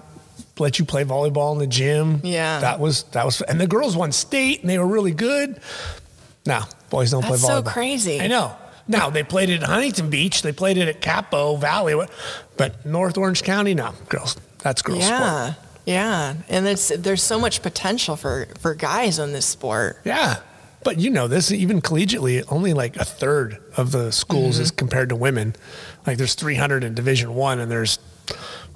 let 0.60 0.80
you 0.80 0.86
play 0.86 1.04
volleyball 1.04 1.54
in 1.54 1.60
the 1.60 1.68
gym. 1.68 2.22
Yeah. 2.24 2.60
that 2.60 2.80
was 2.80 3.04
that 3.12 3.26
was, 3.26 3.42
and 3.42 3.60
the 3.60 3.68
girls 3.68 3.96
won 3.96 4.12
state, 4.12 4.62
and 4.62 4.70
they 4.70 4.78
were 4.78 4.88
really 4.88 5.12
good. 5.12 5.60
No, 6.46 6.64
boys 6.90 7.12
don't 7.12 7.22
That's 7.22 7.42
play 7.42 7.50
volleyball. 7.50 7.64
That's 7.64 7.68
so 7.68 7.74
crazy. 7.74 8.22
I 8.22 8.28
know. 8.28 8.56
Now 8.88 9.10
they 9.10 9.24
played 9.24 9.50
it 9.50 9.64
at 9.64 9.70
Huntington 9.70 10.10
Beach, 10.10 10.42
they 10.42 10.52
played 10.52 10.78
it 10.78 10.88
at 10.88 11.02
Capo 11.02 11.56
Valley, 11.56 11.96
but 12.58 12.86
North 12.86 13.18
Orange 13.18 13.44
County, 13.44 13.74
no, 13.74 13.94
girls. 14.10 14.36
That's 14.60 14.82
girls 14.82 15.00
yeah. 15.00 15.54
sport. 15.54 15.66
Yeah. 15.86 16.36
And 16.50 16.68
it's, 16.68 16.90
there's 16.90 17.24
so 17.24 17.40
much 17.40 17.62
potential 17.62 18.16
for, 18.16 18.48
for 18.60 18.74
guys 18.74 19.20
on 19.20 19.32
this 19.34 19.46
sport. 19.46 20.00
Yeah. 20.06 20.38
But 20.84 21.00
you 21.00 21.10
know 21.10 21.28
this, 21.30 21.52
even 21.52 21.82
collegiately, 21.82 22.44
only 22.50 22.74
like 22.74 22.96
a 22.98 23.06
third 23.06 23.58
of 23.78 23.92
the 23.92 24.12
schools 24.12 24.56
Mm-hmm. 24.56 24.64
is 24.64 24.72
compared 24.72 25.10
to 25.10 25.16
women. 25.16 25.56
Like 26.06 26.18
there's 26.18 26.36
300 26.36 26.84
in 26.84 26.94
Division 26.94 27.34
One, 27.36 27.60
and 27.60 27.72
there's 27.72 28.00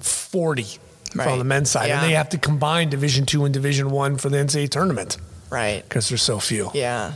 40 0.00 0.66
on 1.18 1.38
the 1.38 1.44
men's 1.44 1.70
side, 1.70 1.88
Yeah. 1.88 2.02
and 2.02 2.08
they 2.10 2.14
have 2.14 2.28
to 2.30 2.38
combine 2.38 2.88
Division 2.90 3.26
Two 3.26 3.44
and 3.44 3.52
Division 3.52 3.90
One 3.90 4.16
for 4.16 4.28
the 4.28 4.36
NCAA 4.38 4.68
tournament 4.70 5.16
Right. 5.50 5.82
because 5.82 6.08
there's 6.08 6.22
so 6.22 6.38
few. 6.38 6.70
Yeah. 6.74 7.12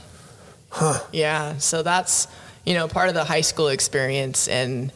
Huh. 0.71 1.01
Yeah. 1.13 1.59
So 1.59 1.83
that's, 1.83 2.29
you 2.65 2.75
know, 2.75 2.89
part 2.89 3.09
of 3.09 3.15
the 3.15 3.25
high 3.25 3.41
school 3.43 3.69
experience. 3.69 4.49
And 4.49 4.93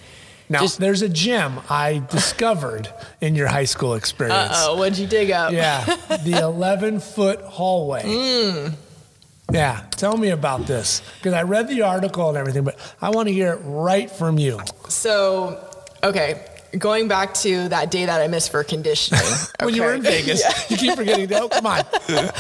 Now 0.49 0.61
Just- 0.61 0.79
there's 0.79 1.03
a 1.03 1.09
gem 1.09 1.61
I 1.69 2.03
discovered 2.11 2.89
in 3.21 3.35
your 3.35 3.49
high 3.49 3.65
school 3.65 3.95
experience. 3.95 4.53
oh, 4.55 4.77
what'd 4.77 4.97
you 4.99 5.07
dig 5.09 5.31
up? 5.33 5.53
Yeah, 5.53 5.85
the 6.25 6.39
11 6.43 7.01
foot 7.01 7.41
hallway. 7.43 8.03
Mm. 8.05 8.75
Yeah, 9.53 9.81
tell 9.93 10.17
me 10.17 10.31
about 10.31 10.67
this 10.67 11.03
because 11.19 11.33
I 11.33 11.43
read 11.43 11.69
the 11.69 11.83
article 11.83 12.29
and 12.29 12.37
everything, 12.39 12.65
but 12.65 12.77
I 13.01 13.11
want 13.11 13.29
to 13.29 13.35
hear 13.35 13.53
it 13.53 13.61
right 13.65 14.11
from 14.11 14.39
you. 14.39 14.61
So, 14.89 15.65
okay. 16.03 16.45
Going 16.79 17.09
back 17.09 17.35
to 17.35 17.69
that 17.69 17.91
day 17.91 18.07
that 18.07 18.21
I 18.21 18.29
missed 18.29 18.51
for 18.51 18.63
conditioning. 18.65 19.23
When 19.61 19.75
you 19.75 19.83
were 19.83 19.95
in? 19.95 20.03
Vegas, 20.03 20.43
you 20.71 20.77
keep 20.77 20.95
forgetting. 20.97 21.33
Oh, 21.33 21.49
come 21.49 21.67
on. 21.67 21.83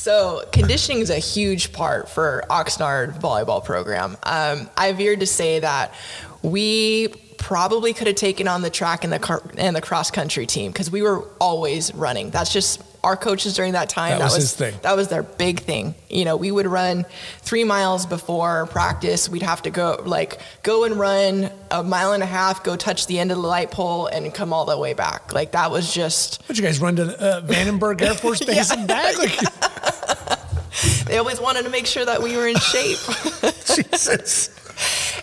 So 0.00 0.44
conditioning 0.50 1.02
is 1.02 1.10
a 1.10 1.18
huge 1.18 1.74
part 1.74 2.08
for 2.08 2.42
Oxnard 2.48 3.20
volleyball 3.20 3.62
program. 3.62 4.16
Um, 4.22 4.70
I 4.74 4.92
veered 4.92 5.20
to 5.20 5.26
say 5.26 5.58
that 5.58 5.92
we 6.40 7.08
probably 7.36 7.92
could 7.92 8.06
have 8.06 8.16
taken 8.16 8.48
on 8.48 8.62
the 8.62 8.70
track 8.70 9.04
and 9.04 9.12
the 9.12 9.18
car- 9.18 9.42
and 9.58 9.76
the 9.76 9.82
cross 9.82 10.10
country 10.10 10.46
team 10.46 10.72
because 10.72 10.90
we 10.90 11.02
were 11.02 11.28
always 11.38 11.94
running. 11.94 12.30
That's 12.30 12.50
just 12.50 12.82
our 13.02 13.16
coaches 13.16 13.54
during 13.54 13.72
that 13.72 13.88
time. 13.88 14.18
That 14.18 14.24
was 14.24 14.34
his 14.36 14.54
thing. 14.54 14.74
That 14.82 14.96
was 14.96 15.08
their 15.08 15.22
big 15.22 15.60
thing. 15.60 15.94
You 16.08 16.24
know, 16.24 16.36
we 16.36 16.50
would 16.50 16.66
run 16.66 17.06
three 17.38 17.64
miles 17.64 18.06
before 18.06 18.66
practice. 18.66 19.28
We'd 19.28 19.42
have 19.42 19.62
to 19.62 19.70
go 19.70 20.02
like 20.04 20.40
go 20.62 20.84
and 20.84 20.96
run 20.96 21.50
a 21.70 21.82
mile 21.82 22.12
and 22.12 22.22
a 22.22 22.26
half, 22.26 22.62
go 22.62 22.76
touch 22.76 23.06
the 23.06 23.18
end 23.18 23.30
of 23.30 23.38
the 23.38 23.46
light 23.46 23.70
pole, 23.70 24.06
and 24.06 24.32
come 24.34 24.52
all 24.52 24.64
the 24.64 24.78
way 24.78 24.92
back. 24.92 25.32
Like 25.32 25.52
that 25.52 25.70
was 25.70 25.92
just 25.92 26.42
What 26.48 26.58
you 26.58 26.64
guys 26.64 26.80
run 26.80 26.96
to 26.96 27.18
uh, 27.18 27.40
Vandenberg 27.42 28.02
Air 28.02 28.14
Force 28.14 28.40
Base 28.44 28.70
and 28.70 28.86
back? 28.86 29.16
Like, 29.18 29.38
they 31.06 31.18
always 31.18 31.40
wanted 31.40 31.62
to 31.64 31.70
make 31.70 31.86
sure 31.86 32.04
that 32.04 32.22
we 32.22 32.36
were 32.36 32.46
in 32.48 32.56
shape. 32.56 32.98
Jesus. 33.74 34.59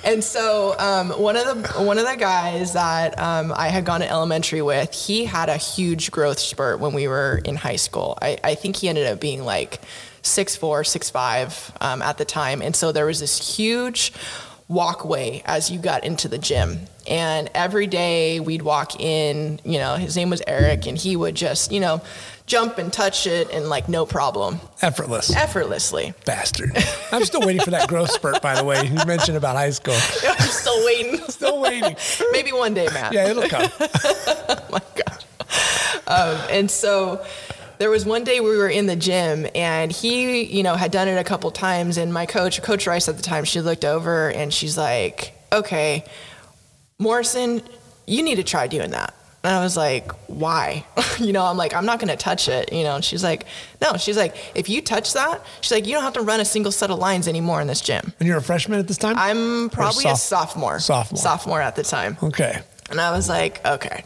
And 0.08 0.24
so 0.24 0.74
um, 0.80 1.10
one 1.10 1.36
of 1.36 1.46
the 1.46 1.84
one 1.84 2.00
of 2.00 2.08
the 2.08 2.16
guys 2.16 2.72
that 2.74 3.20
um, 3.20 3.52
I 3.54 3.68
had 3.68 3.84
gone 3.84 4.00
to 4.00 4.10
elementary 4.10 4.62
with, 4.62 4.94
he 4.94 5.26
had 5.26 5.50
a 5.50 5.58
huge 5.58 6.12
growth 6.12 6.40
spurt 6.40 6.80
when 6.80 6.94
we 6.94 7.10
were 7.10 7.42
in 7.44 7.58
high 7.58 7.76
school. 7.76 8.18
I, 8.22 8.38
I 8.42 8.56
think 8.56 8.78
he 8.78 8.88
ended 8.88 9.06
up 9.06 9.20
being 9.20 9.44
like 9.44 9.82
six 10.22 10.56
four, 10.56 10.86
six 10.86 11.10
five 11.10 11.74
um, 11.82 12.02
at 12.02 12.18
the 12.18 12.24
time, 12.24 12.62
and 12.62 12.74
so 12.74 12.94
there 12.94 13.06
was 13.06 13.20
this 13.20 13.58
huge 13.58 14.14
walkway 14.70 15.42
as 15.44 15.70
you 15.70 15.78
got 15.78 16.06
into 16.06 16.30
the 16.30 16.38
gym. 16.38 16.80
And 17.06 17.50
every 17.54 17.88
day 17.88 18.40
we'd 18.40 18.62
walk 18.62 19.00
in, 19.02 19.60
you 19.66 19.78
know, 19.78 19.96
his 19.96 20.16
name 20.16 20.30
was 20.30 20.42
Eric, 20.48 20.88
and 20.88 20.98
he 20.98 21.18
would 21.18 21.36
just, 21.36 21.74
you 21.74 21.82
know, 21.82 22.02
jump 22.48 22.78
and 22.80 22.92
touch 22.92 23.28
it 23.28 23.52
and 23.52 23.70
like 23.70 23.88
no 23.90 24.06
problem, 24.06 24.60
Effortless. 24.82 25.36
effortlessly. 25.36 26.14
Bastard. 26.26 26.72
I'm 27.12 27.24
still 27.26 27.42
waiting 27.42 27.62
for 27.62 27.72
that 27.72 27.88
growth 27.90 28.10
spurt, 28.10 28.42
by 28.42 28.56
the 28.56 28.64
way. 28.64 28.84
You 28.88 29.06
mentioned 29.06 29.38
about 29.38 29.56
high 29.56 29.70
school. 29.70 29.94
I'm 30.28 30.48
still 30.48 30.84
waiting. 30.86 31.18
Still 31.28 31.62
waiting. 31.62 31.96
Maybe 32.32 32.52
one 32.52 32.74
day, 32.74 32.88
Matt. 32.94 33.14
Yeah, 33.14 33.30
it'll 33.30 33.48
come. 33.48 33.70
Oh 34.50 34.68
my 34.72 34.82
god. 34.96 35.24
Um, 36.08 36.38
and 36.50 36.72
so 36.72 37.24
there 37.80 37.90
was 37.90 38.06
one 38.06 38.24
day 38.24 38.40
we 38.40 38.58
were 38.58 38.70
in 38.70 38.86
the 38.88 38.96
gym 38.96 39.46
and 39.54 39.92
he, 39.92 40.44
you 40.44 40.64
know, 40.64 40.76
had 40.76 40.92
done 40.92 41.08
it 41.08 41.18
a 41.18 41.24
couple 41.24 41.52
times 41.52 41.98
and 41.98 42.12
my 42.14 42.26
coach, 42.26 42.62
Coach 42.64 42.88
Rice 42.88 43.08
at 43.08 43.18
the 43.18 43.22
time, 43.24 43.44
she 43.44 43.62
looked 43.62 43.86
over 43.86 44.32
and 44.32 44.54
she's 44.54 44.78
like, 44.78 45.34
"Okay, 45.54 46.06
Morrison, 46.98 47.62
you 48.08 48.24
need 48.24 48.36
to 48.36 48.44
try 48.44 48.68
doing 48.68 48.92
that." 48.92 49.14
And 49.44 49.56
I 49.56 49.62
was 49.64 49.78
like, 49.78 50.12
"Why?" 50.28 50.86
you 51.20 51.32
know, 51.32 51.46
I'm 51.46 51.58
like, 51.58 51.74
"I'm 51.74 51.86
not 51.86 52.00
going 52.00 52.10
to 52.10 52.18
touch 52.18 52.48
it." 52.50 52.74
You 52.74 52.84
know, 52.84 52.96
and 52.96 53.06
she's 53.06 53.24
like, 53.24 53.46
"No." 53.82 53.98
She's 53.98 54.18
like, 54.18 54.36
"If 54.56 54.70
you 54.70 54.82
touch 54.82 55.14
that, 55.14 55.42
she's 55.62 55.72
like, 55.72 55.86
you 55.86 55.94
don't 55.94 56.04
have 56.04 56.14
to 56.14 56.22
run 56.22 56.40
a 56.40 56.46
single 56.46 56.72
set 56.72 56.90
of 56.92 57.00
lines 57.00 57.28
anymore 57.28 57.62
in 57.62 57.68
this 57.68 57.82
gym." 57.82 58.14
And 58.20 58.28
you're 58.28 58.38
a 58.38 58.42
freshman 58.42 58.80
at 58.80 58.88
this 58.88 58.98
time? 58.98 59.16
I'm 59.18 59.70
probably 59.70 60.06
a 60.06 60.16
sophomore. 60.16 60.80
sophomore. 60.80 61.22
Sophomore 61.22 61.62
at 61.62 61.76
the 61.76 61.84
time. 61.84 62.18
okay. 62.22 62.62
And 62.90 63.02
I 63.02 63.12
was 63.12 63.28
like, 63.28 63.66
okay. 63.66 64.04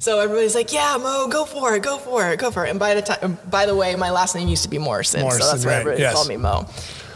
So 0.00 0.18
everybody's 0.18 0.54
like, 0.56 0.72
yeah, 0.72 0.96
Mo, 1.00 1.28
go 1.28 1.44
for 1.44 1.76
it, 1.76 1.82
go 1.82 1.98
for 1.98 2.32
it, 2.32 2.40
go 2.40 2.50
for 2.50 2.66
it. 2.66 2.70
And 2.70 2.78
by 2.78 2.94
the 2.94 3.02
time, 3.02 3.38
by 3.48 3.66
the 3.66 3.76
way, 3.76 3.94
my 3.94 4.10
last 4.10 4.34
name 4.34 4.48
used 4.48 4.64
to 4.64 4.68
be 4.68 4.78
Morrison, 4.78 5.20
so 5.30 5.38
that's 5.38 5.64
why 5.64 5.72
right, 5.72 5.80
everybody 5.80 6.02
yes. 6.02 6.14
called 6.14 6.28
me 6.28 6.36
Mo. 6.36 6.66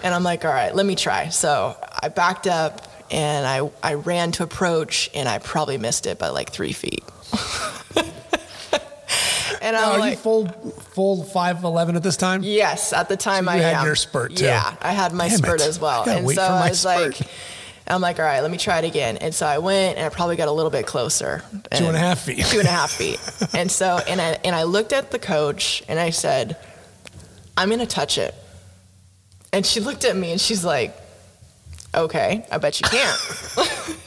And 0.05 0.15
I'm 0.15 0.23
like, 0.23 0.45
all 0.45 0.53
right, 0.53 0.75
let 0.75 0.87
me 0.87 0.95
try. 0.95 1.31
So 1.31 1.77
I 2.01 2.09
backed 2.11 2.47
up 2.47 2.87
and 3.11 3.47
I 3.47 3.71
I 3.83 3.95
ran 3.95 4.33
to 4.33 4.43
approach 4.43 5.11
and 5.15 5.29
I 5.29 5.39
probably 5.39 5.79
missed 5.79 6.07
it 6.07 6.19
by 6.19 6.29
like 6.29 6.51
three 6.51 6.73
feet. 6.73 7.05
and 9.63 9.75
Now, 9.75 9.93
I'm 9.93 9.97
are 9.97 9.99
like, 9.99 10.11
you 10.13 10.17
full 10.19 10.47
full 10.49 11.25
5'11 11.25 11.97
at 11.97 12.03
this 12.03 12.17
time? 12.17 12.43
Yes, 12.43 12.93
at 12.93 13.09
the 13.09 13.17
time 13.17 13.45
So 13.47 13.51
I 13.53 13.57
you 13.57 13.63
had 13.63 13.75
am. 13.77 13.87
your 13.87 13.97
spurt, 13.97 14.37
too. 14.37 14.45
Yeah, 14.45 14.77
I 14.81 14.93
had 14.93 15.13
my 15.13 15.29
Damn 15.29 15.39
spurt 15.39 15.61
it. 15.61 15.67
as 15.69 15.81
well. 15.81 16.09
And 16.09 16.29
so 16.31 16.43
I 16.43 16.69
was 16.69 16.81
spurt. 16.81 17.21
like, 17.21 17.29
I'm 17.87 18.01
like, 18.01 18.19
all 18.19 18.25
right, 18.25 18.41
let 18.41 18.51
me 18.51 18.59
try 18.59 18.79
it 18.79 18.85
again. 18.85 19.19
And 19.19 19.35
so 19.35 19.47
I 19.47 19.59
went 19.59 19.97
and 19.99 20.07
I 20.07 20.09
probably 20.09 20.37
got 20.37 20.49
a 20.49 20.53
little 20.53 20.71
bit 20.71 20.87
closer. 20.87 21.43
Two 21.71 21.85
and 21.87 21.97
a 21.97 21.99
half 21.99 22.21
feet. 22.21 22.45
Two 22.47 22.59
and 22.59 22.69
a 22.69 22.71
half 22.71 22.91
feet. 22.99 23.21
and 23.53 23.71
so, 23.71 23.99
and 24.09 24.21
I, 24.21 24.39
and 24.45 24.55
I 24.57 24.63
looked 24.65 24.93
at 24.93 25.11
the 25.11 25.19
coach 25.19 25.83
and 25.89 25.99
I 26.01 26.11
said, 26.11 26.57
I'm 27.57 27.69
going 27.69 27.81
to 27.81 27.87
touch 27.87 28.19
it. 28.19 28.35
And 29.53 29.65
she 29.65 29.81
looked 29.81 30.05
at 30.05 30.17
me 30.17 30.33
and 30.33 30.41
she's 30.41 30.65
like, 30.65 30.97
okay, 31.95 32.45
I 32.51 32.59
bet 32.59 32.81
you 32.81 32.87
can't. 32.89 33.21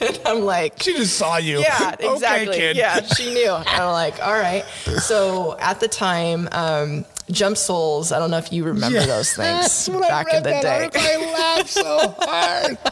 and 0.00 0.20
I'm 0.26 0.40
like, 0.40 0.82
She 0.82 0.94
just 0.94 1.16
saw 1.16 1.36
you. 1.36 1.60
yeah, 1.60 1.94
Okay, 2.00 2.12
exactly. 2.12 2.56
kid. 2.56 2.76
Yeah, 2.76 3.00
she 3.06 3.32
knew. 3.34 3.52
And 3.52 3.68
I'm 3.68 3.92
like, 3.92 4.20
all 4.22 4.34
right. 4.34 4.64
So 5.00 5.56
at 5.58 5.80
the 5.80 5.88
time, 5.88 6.48
um, 6.52 7.04
Jump 7.30 7.56
Soles, 7.58 8.10
I 8.10 8.18
don't 8.18 8.30
know 8.30 8.38
if 8.38 8.52
you 8.52 8.64
remember 8.64 9.00
those 9.04 9.34
things 9.34 9.88
back 9.88 10.32
in 10.32 10.42
the 10.42 10.50
day. 10.50 10.88
I 10.94 11.32
laughed 11.34 11.68
so 11.70 12.14
hard. 12.18 12.78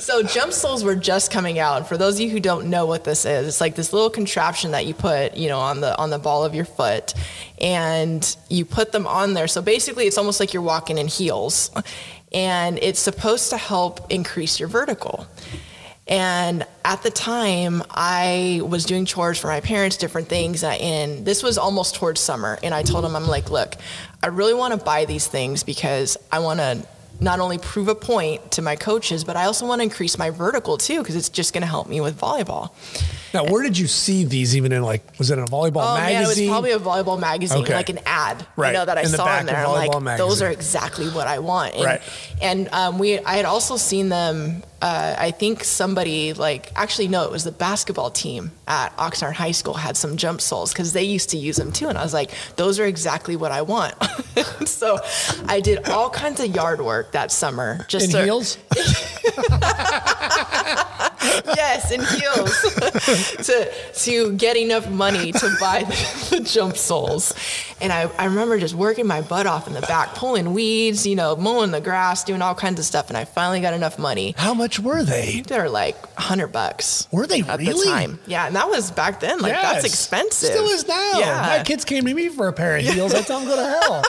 So 0.00 0.22
jump 0.22 0.52
soles 0.52 0.84
were 0.84 0.94
just 0.94 1.30
coming 1.30 1.58
out. 1.58 1.78
And 1.78 1.86
for 1.86 1.96
those 1.96 2.14
of 2.14 2.20
you 2.20 2.30
who 2.30 2.38
don't 2.40 2.70
know 2.70 2.86
what 2.86 3.04
this 3.04 3.24
is, 3.24 3.46
it's 3.48 3.60
like 3.60 3.74
this 3.74 3.92
little 3.92 4.10
contraption 4.10 4.70
that 4.70 4.86
you 4.86 4.94
put, 4.94 5.36
you 5.36 5.48
know, 5.48 5.58
on 5.58 5.80
the 5.80 5.96
on 5.98 6.10
the 6.10 6.18
ball 6.18 6.44
of 6.44 6.54
your 6.54 6.64
foot, 6.64 7.12
and 7.60 8.36
you 8.48 8.64
put 8.64 8.92
them 8.92 9.06
on 9.06 9.34
there. 9.34 9.48
So 9.48 9.62
basically, 9.62 10.06
it's 10.06 10.18
almost 10.18 10.38
like 10.38 10.52
you're 10.52 10.62
walking 10.62 10.98
in 10.98 11.08
heels, 11.08 11.70
and 12.36 12.78
it's 12.82 13.00
supposed 13.00 13.48
to 13.50 13.56
help 13.56 14.12
increase 14.12 14.60
your 14.60 14.68
vertical. 14.68 15.26
And 16.06 16.66
at 16.84 17.02
the 17.02 17.10
time, 17.10 17.82
I 17.90 18.60
was 18.62 18.84
doing 18.84 19.06
chores 19.06 19.38
for 19.38 19.48
my 19.48 19.60
parents, 19.60 19.96
different 19.96 20.28
things, 20.28 20.62
uh, 20.62 20.68
and 20.68 21.24
this 21.24 21.42
was 21.42 21.56
almost 21.56 21.96
towards 21.96 22.20
summer. 22.20 22.58
And 22.62 22.74
I 22.74 22.82
told 22.82 23.04
them, 23.04 23.16
I'm 23.16 23.26
like, 23.26 23.50
look, 23.50 23.74
I 24.22 24.26
really 24.28 24.54
want 24.54 24.78
to 24.78 24.84
buy 24.84 25.06
these 25.06 25.26
things 25.26 25.64
because 25.64 26.18
I 26.30 26.40
want 26.40 26.60
to 26.60 26.86
not 27.20 27.40
only 27.40 27.58
prove 27.58 27.88
a 27.88 27.94
point 27.94 28.52
to 28.52 28.62
my 28.62 28.76
coaches, 28.76 29.24
but 29.24 29.36
I 29.36 29.44
also 29.44 29.66
want 29.66 29.80
to 29.80 29.84
increase 29.84 30.18
my 30.18 30.30
vertical 30.30 30.76
too, 30.76 30.98
because 30.98 31.16
it's 31.16 31.28
just 31.28 31.52
going 31.54 31.62
to 31.62 31.66
help 31.66 31.88
me 31.88 32.00
with 32.00 32.18
volleyball. 32.18 32.72
Now, 33.32 33.44
where 33.44 33.62
did 33.62 33.76
you 33.76 33.86
see 33.86 34.24
these? 34.24 34.56
Even 34.56 34.72
in 34.72 34.82
like, 34.82 35.02
was 35.18 35.30
it 35.30 35.38
in 35.38 35.44
a 35.44 35.46
volleyball 35.46 35.94
Oh 35.94 35.96
man, 35.96 36.22
it 36.22 36.26
was 36.26 36.40
probably 36.46 36.72
a 36.72 36.78
volleyball 36.78 37.18
magazine, 37.18 37.62
Okay. 37.62 37.74
like 37.74 37.88
an 37.88 38.00
ad. 38.06 38.46
Right. 38.56 38.70
I 38.70 38.72
know 38.72 38.84
that 38.84 38.98
I 38.98 39.02
In 39.02 39.08
saw 39.08 39.24
back 39.24 39.40
in 39.40 39.46
there. 39.46 39.56
I'm 39.56 39.72
like, 39.72 39.90
Volleyball 39.90 40.18
those 40.18 40.42
are 40.42 40.50
exactly 40.50 41.08
what 41.08 41.26
I 41.26 41.38
want. 41.38 41.74
And, 41.74 41.84
Right. 41.84 42.02
And 42.40 42.68
um, 42.72 42.98
we, 42.98 43.18
I 43.18 43.36
had 43.36 43.44
also 43.44 43.76
seen 43.76 44.08
them. 44.08 44.62
Uh, 44.82 45.16
I 45.18 45.30
think 45.30 45.64
somebody 45.64 46.34
like 46.34 46.70
actually 46.76 47.08
no, 47.08 47.24
it 47.24 47.30
was 47.30 47.44
the 47.44 47.52
basketball 47.52 48.10
team 48.10 48.52
at 48.68 48.94
Oxnard 48.98 49.32
High 49.32 49.52
School 49.52 49.74
had 49.74 49.96
some 49.96 50.16
jump 50.16 50.40
soles 50.40 50.72
because 50.72 50.92
they 50.92 51.02
used 51.02 51.30
to 51.30 51.38
use 51.38 51.56
them 51.56 51.72
too. 51.72 51.88
And 51.88 51.96
I 51.96 52.02
was 52.02 52.12
like, 52.12 52.30
those 52.56 52.78
are 52.78 52.84
exactly 52.84 53.36
what 53.36 53.52
I 53.52 53.62
want. 53.62 53.94
so 54.66 54.98
I 55.46 55.60
did 55.60 55.88
all 55.88 56.10
kinds 56.10 56.40
of 56.40 56.54
yard 56.54 56.82
work 56.82 57.12
that 57.12 57.32
summer. 57.32 57.86
Just 57.88 58.06
in 58.06 58.12
to, 58.12 58.24
heels? 58.24 58.58
yes, 61.56 61.90
in 61.90 62.00
heels 62.00 62.62
to 63.46 63.72
to 64.04 64.32
get 64.36 64.56
enough 64.56 64.88
money 64.90 65.32
to 65.32 65.56
buy 65.60 65.82
the, 65.84 66.26
the 66.38 66.40
jump 66.44 66.76
soles. 66.76 67.34
And 67.80 67.92
I, 67.92 68.02
I 68.18 68.24
remember 68.26 68.58
just 68.58 68.74
working 68.74 69.06
my 69.06 69.20
butt 69.20 69.46
off 69.46 69.66
in 69.66 69.74
the 69.74 69.82
back, 69.82 70.14
pulling 70.14 70.54
weeds, 70.54 71.06
you 71.06 71.14
know, 71.14 71.36
mowing 71.36 71.72
the 71.72 71.80
grass, 71.80 72.24
doing 72.24 72.40
all 72.40 72.54
kinds 72.54 72.78
of 72.78 72.86
stuff. 72.86 73.08
And 73.08 73.16
I 73.18 73.26
finally 73.26 73.60
got 73.60 73.74
enough 73.74 73.98
money. 73.98 74.34
How 74.38 74.54
much 74.54 74.80
were 74.80 75.02
they? 75.02 75.42
They're 75.46 75.68
like 75.68 75.96
hundred 76.14 76.48
bucks 76.48 77.06
Were 77.12 77.26
they 77.26 77.40
at 77.42 77.58
really? 77.58 77.72
the 77.84 77.84
time. 77.90 78.18
Yeah, 78.26 78.46
and 78.46 78.56
that 78.56 78.68
was 78.68 78.90
back 78.90 79.20
then. 79.20 79.40
Like 79.40 79.52
that's 79.52 79.84
expensive. 79.84 80.50
Still 80.50 80.66
is 80.68 80.86
now. 80.88 81.18
Yeah. 81.18 81.56
My 81.58 81.62
kids 81.64 81.84
came 81.84 82.04
to 82.06 82.14
me 82.14 82.28
for 82.28 82.48
a 82.48 82.52
pair 82.52 82.76
of 82.76 82.82
heels. 82.84 83.12
I 83.14 83.20
tell 83.22 83.40
them 83.40 83.48
go 83.48 83.56
to 83.56 83.62
hell. 83.66 84.04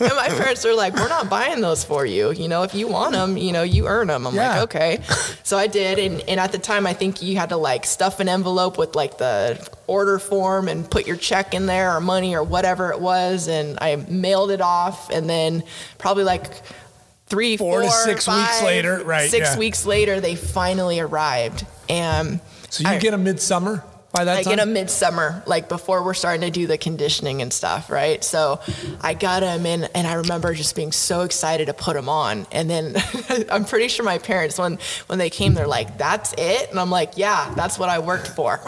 and 0.00 0.16
my 0.16 0.28
parents 0.28 0.64
were 0.64 0.74
like, 0.74 0.94
"We're 0.94 1.08
not 1.08 1.28
buying 1.28 1.60
those 1.60 1.82
for 1.84 2.06
you. 2.06 2.30
You 2.32 2.46
know, 2.48 2.62
if 2.62 2.74
you 2.74 2.86
want 2.88 3.12
them, 3.12 3.36
you 3.36 3.52
know, 3.52 3.62
you 3.62 3.86
earn 3.88 4.06
them." 4.08 4.26
I'm 4.26 4.34
Yeah. 4.34 4.50
like, 4.60 4.62
"Okay." 4.74 5.00
So 5.42 5.56
I 5.58 5.66
did, 5.66 5.98
and, 5.98 6.20
and 6.28 6.38
at 6.40 6.52
the 6.52 6.58
time, 6.58 6.86
I 6.86 6.92
think 6.94 7.22
you 7.22 7.36
had 7.36 7.48
to 7.50 7.56
like 7.56 7.84
stuff 7.86 8.20
an 8.20 8.28
envelope 8.28 8.78
with 8.78 8.94
like 8.96 9.18
the 9.18 9.66
order 9.86 10.18
form 10.18 10.68
and 10.68 10.88
put 10.90 11.06
your 11.06 11.16
check 11.16 11.54
in 11.54 11.66
there 11.66 11.94
or 11.96 12.00
money 12.00 12.34
or 12.34 12.42
whatever 12.42 12.90
it 12.92 13.00
was, 13.00 13.48
and 13.48 13.78
I 13.80 13.96
mailed 13.96 14.50
it 14.50 14.60
off, 14.60 15.10
and 15.10 15.28
then 15.28 15.62
probably 15.98 16.24
like 16.24 16.62
three, 17.26 17.56
Four 17.56 17.82
to 17.82 17.88
four, 17.88 17.96
six 18.04 18.28
weeks 18.28 18.62
later, 18.62 19.02
right, 19.04 19.30
Six 19.30 19.52
yeah. 19.52 19.58
weeks 19.58 19.84
later, 19.86 20.20
they 20.20 20.36
finally 20.36 21.00
arrived, 21.00 21.66
and 21.88 22.40
So 22.70 22.82
you 22.88 22.94
I- 22.94 22.98
get 22.98 23.14
a 23.14 23.18
midsummer 23.18 23.82
by 24.16 24.24
that 24.24 24.38
I 24.38 24.42
time? 24.42 24.56
get 24.56 24.66
a 24.66 24.70
midsummer, 24.70 25.42
like 25.46 25.68
before 25.68 26.02
we're 26.02 26.14
starting 26.14 26.40
to 26.42 26.50
do 26.50 26.66
the 26.66 26.78
conditioning 26.78 27.42
and 27.42 27.52
stuff, 27.52 27.90
right? 27.90 28.22
So 28.24 28.60
I 29.00 29.14
got 29.14 29.42
him 29.42 29.66
in, 29.66 29.84
and 29.94 30.06
I 30.06 30.14
remember 30.14 30.54
just 30.54 30.74
being 30.74 30.92
so 30.92 31.22
excited 31.22 31.66
to 31.66 31.74
put 31.74 31.96
him 31.96 32.08
on. 32.08 32.46
And 32.52 32.68
then 32.70 32.96
I'm 33.50 33.64
pretty 33.64 33.88
sure 33.88 34.04
my 34.04 34.18
parents, 34.18 34.58
when 34.58 34.78
when 35.06 35.18
they 35.18 35.30
came, 35.30 35.54
they're 35.54 35.66
like, 35.66 35.98
"That's 35.98 36.32
it," 36.38 36.70
and 36.70 36.78
I'm 36.80 36.90
like, 36.90 37.12
"Yeah, 37.16 37.52
that's 37.54 37.78
what 37.78 37.88
I 37.88 37.98
worked 37.98 38.28
for." 38.28 38.60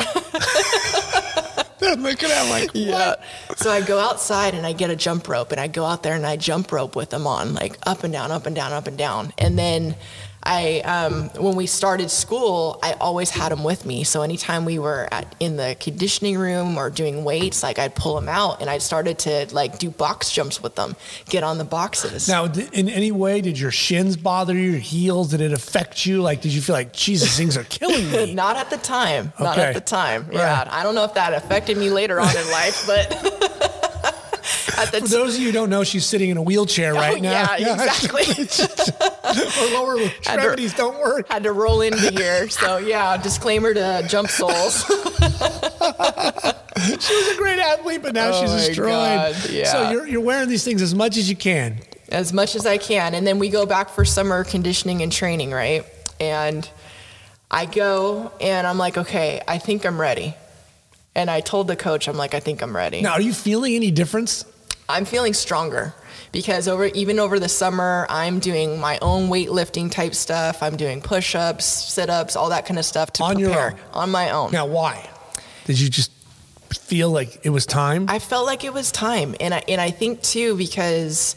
They're 1.78 1.94
looking 1.94 2.28
at 2.30 2.50
like, 2.50 2.70
what? 2.74 3.22
So 3.56 3.70
I 3.70 3.82
go 3.82 4.00
outside 4.00 4.54
and 4.54 4.66
I 4.66 4.72
get 4.72 4.90
a 4.90 4.96
jump 4.96 5.28
rope, 5.28 5.52
and 5.52 5.60
I 5.60 5.68
go 5.68 5.84
out 5.84 6.02
there 6.02 6.14
and 6.14 6.26
I 6.26 6.36
jump 6.36 6.72
rope 6.72 6.96
with 6.96 7.10
them 7.10 7.26
on, 7.26 7.54
like 7.54 7.78
up 7.86 8.02
and 8.04 8.12
down, 8.12 8.30
up 8.32 8.46
and 8.46 8.56
down, 8.56 8.72
up 8.72 8.86
and 8.88 8.98
down. 8.98 9.32
And 9.38 9.56
then 9.58 9.94
I, 10.42 10.80
um, 10.80 11.28
when 11.42 11.56
we 11.56 11.66
started 11.66 12.10
school, 12.10 12.78
I 12.82 12.92
always 12.94 13.30
had 13.30 13.50
them 13.52 13.64
with 13.64 13.84
me. 13.84 14.04
So 14.04 14.22
anytime 14.22 14.64
we 14.64 14.78
were 14.78 15.08
at, 15.12 15.34
in 15.40 15.56
the 15.56 15.76
conditioning 15.80 16.38
room 16.38 16.78
or 16.78 16.90
doing 16.90 17.24
weights, 17.24 17.62
like 17.62 17.78
I'd 17.78 17.94
pull 17.94 18.14
them 18.14 18.28
out 18.28 18.60
and 18.60 18.70
I 18.70 18.78
started 18.78 19.18
to 19.20 19.46
like 19.52 19.78
do 19.78 19.90
box 19.90 20.30
jumps 20.30 20.62
with 20.62 20.74
them, 20.74 20.96
get 21.26 21.42
on 21.42 21.58
the 21.58 21.64
boxes. 21.64 22.28
Now, 22.28 22.44
in 22.44 22.88
any 22.88 23.12
way, 23.12 23.40
did 23.40 23.58
your 23.58 23.70
shins 23.70 24.16
bother 24.16 24.54
you? 24.54 24.70
Your 24.70 24.80
heels? 24.80 25.30
Did 25.30 25.40
it 25.40 25.52
affect 25.52 26.06
you? 26.06 26.22
Like, 26.22 26.40
did 26.40 26.52
you 26.52 26.60
feel 26.60 26.74
like, 26.74 26.92
Jesus, 26.92 27.36
things 27.36 27.56
are 27.56 27.64
killing 27.64 28.10
me? 28.10 28.34
Not 28.38 28.56
at 28.56 28.70
the 28.70 28.78
time. 28.78 29.32
Not 29.38 29.58
at 29.58 29.74
the 29.74 29.80
time. 29.80 30.28
Yeah. 30.32 30.58
Right. 30.58 30.68
I 30.72 30.82
don't 30.82 30.94
know 30.94 31.04
if 31.04 31.14
that 31.14 31.32
affected 31.34 31.76
me 31.76 31.90
later 31.90 32.20
on 32.20 32.34
in 32.36 32.50
life, 32.50 32.84
but 32.86 33.74
For 34.86 35.08
those 35.08 35.34
of 35.34 35.40
you 35.40 35.46
who 35.48 35.52
don't 35.52 35.70
know, 35.70 35.84
she's 35.84 36.06
sitting 36.06 36.30
in 36.30 36.36
a 36.36 36.42
wheelchair 36.42 36.92
oh, 36.94 36.96
right 36.96 37.20
now. 37.20 37.46
Oh, 37.50 37.56
Yeah, 37.58 37.74
exactly. 37.74 38.24
Her 39.24 39.74
lower 39.74 40.00
extremities 40.00 40.74
don't 40.74 40.98
work. 41.00 41.28
had 41.28 41.42
to 41.44 41.52
roll 41.52 41.80
into 41.82 42.10
here. 42.10 42.48
So 42.48 42.78
yeah, 42.78 43.16
disclaimer 43.16 43.74
to 43.74 44.04
jump 44.08 44.28
soles. 44.28 44.84
She 47.00 47.14
was 47.14 47.34
a 47.34 47.36
great 47.36 47.58
athlete, 47.58 48.02
but 48.02 48.14
now 48.14 48.30
Oh 48.32 48.40
she's 48.40 48.66
destroyed. 48.68 48.88
God, 48.92 49.50
yeah. 49.50 49.64
So 49.72 49.90
you're, 49.90 50.06
you're 50.06 50.20
wearing 50.20 50.48
these 50.48 50.62
things 50.64 50.80
as 50.80 50.94
much 50.94 51.16
as 51.16 51.28
you 51.28 51.34
can. 51.36 51.78
as 52.08 52.32
much 52.32 52.54
as 52.54 52.66
I 52.66 52.78
can. 52.78 53.14
And 53.14 53.26
then 53.26 53.38
we 53.40 53.48
go 53.48 53.66
back 53.66 53.90
for 53.90 54.04
summer 54.04 54.44
conditioning 54.44 55.02
and 55.02 55.10
training, 55.10 55.50
right? 55.50 55.84
And 56.20 56.68
I 57.50 57.66
go 57.66 58.30
and 58.40 58.64
I'm 58.66 58.78
like, 58.78 58.96
okay, 58.96 59.42
I 59.48 59.58
think 59.58 59.84
I'm 59.84 60.00
ready. 60.00 60.34
And 61.16 61.28
I 61.28 61.40
told 61.40 61.66
the 61.66 61.76
coach, 61.76 62.06
I'm 62.08 62.16
like, 62.16 62.32
I 62.34 62.40
think 62.40 62.62
I'm 62.62 62.74
ready. 62.74 63.02
Now, 63.02 63.12
are 63.14 63.20
you 63.20 63.34
feeling 63.34 63.74
any 63.74 63.90
difference? 63.90 64.44
I'm 64.88 65.04
feeling 65.04 65.34
stronger 65.34 65.94
because 66.32 66.68
over 66.68 66.86
even 66.86 67.18
over 67.18 67.38
the 67.38 67.48
summer, 67.48 68.06
I'm 68.08 68.38
doing 68.38 68.80
my 68.80 68.98
own 69.02 69.28
weightlifting 69.28 69.90
type 69.90 70.14
stuff. 70.14 70.62
I'm 70.62 70.76
doing 70.76 71.02
push-ups, 71.02 71.64
sit-ups, 71.64 72.36
all 72.36 72.48
that 72.50 72.66
kind 72.66 72.78
of 72.78 72.84
stuff 72.84 73.12
to 73.14 73.24
On 73.24 73.38
your 73.38 73.50
prepare 73.50 73.76
on 73.92 74.10
my 74.10 74.30
own. 74.30 74.50
Now, 74.50 74.66
why? 74.66 75.08
Did 75.66 75.78
you 75.78 75.88
just 75.90 76.10
feel 76.72 77.10
like 77.10 77.40
it 77.44 77.50
was 77.50 77.66
time? 77.66 78.06
I 78.08 78.18
felt 78.18 78.46
like 78.46 78.64
it 78.64 78.72
was 78.72 78.90
time, 78.90 79.34
and 79.40 79.54
I 79.54 79.62
and 79.68 79.80
I 79.80 79.90
think 79.90 80.22
too 80.22 80.56
because 80.56 81.36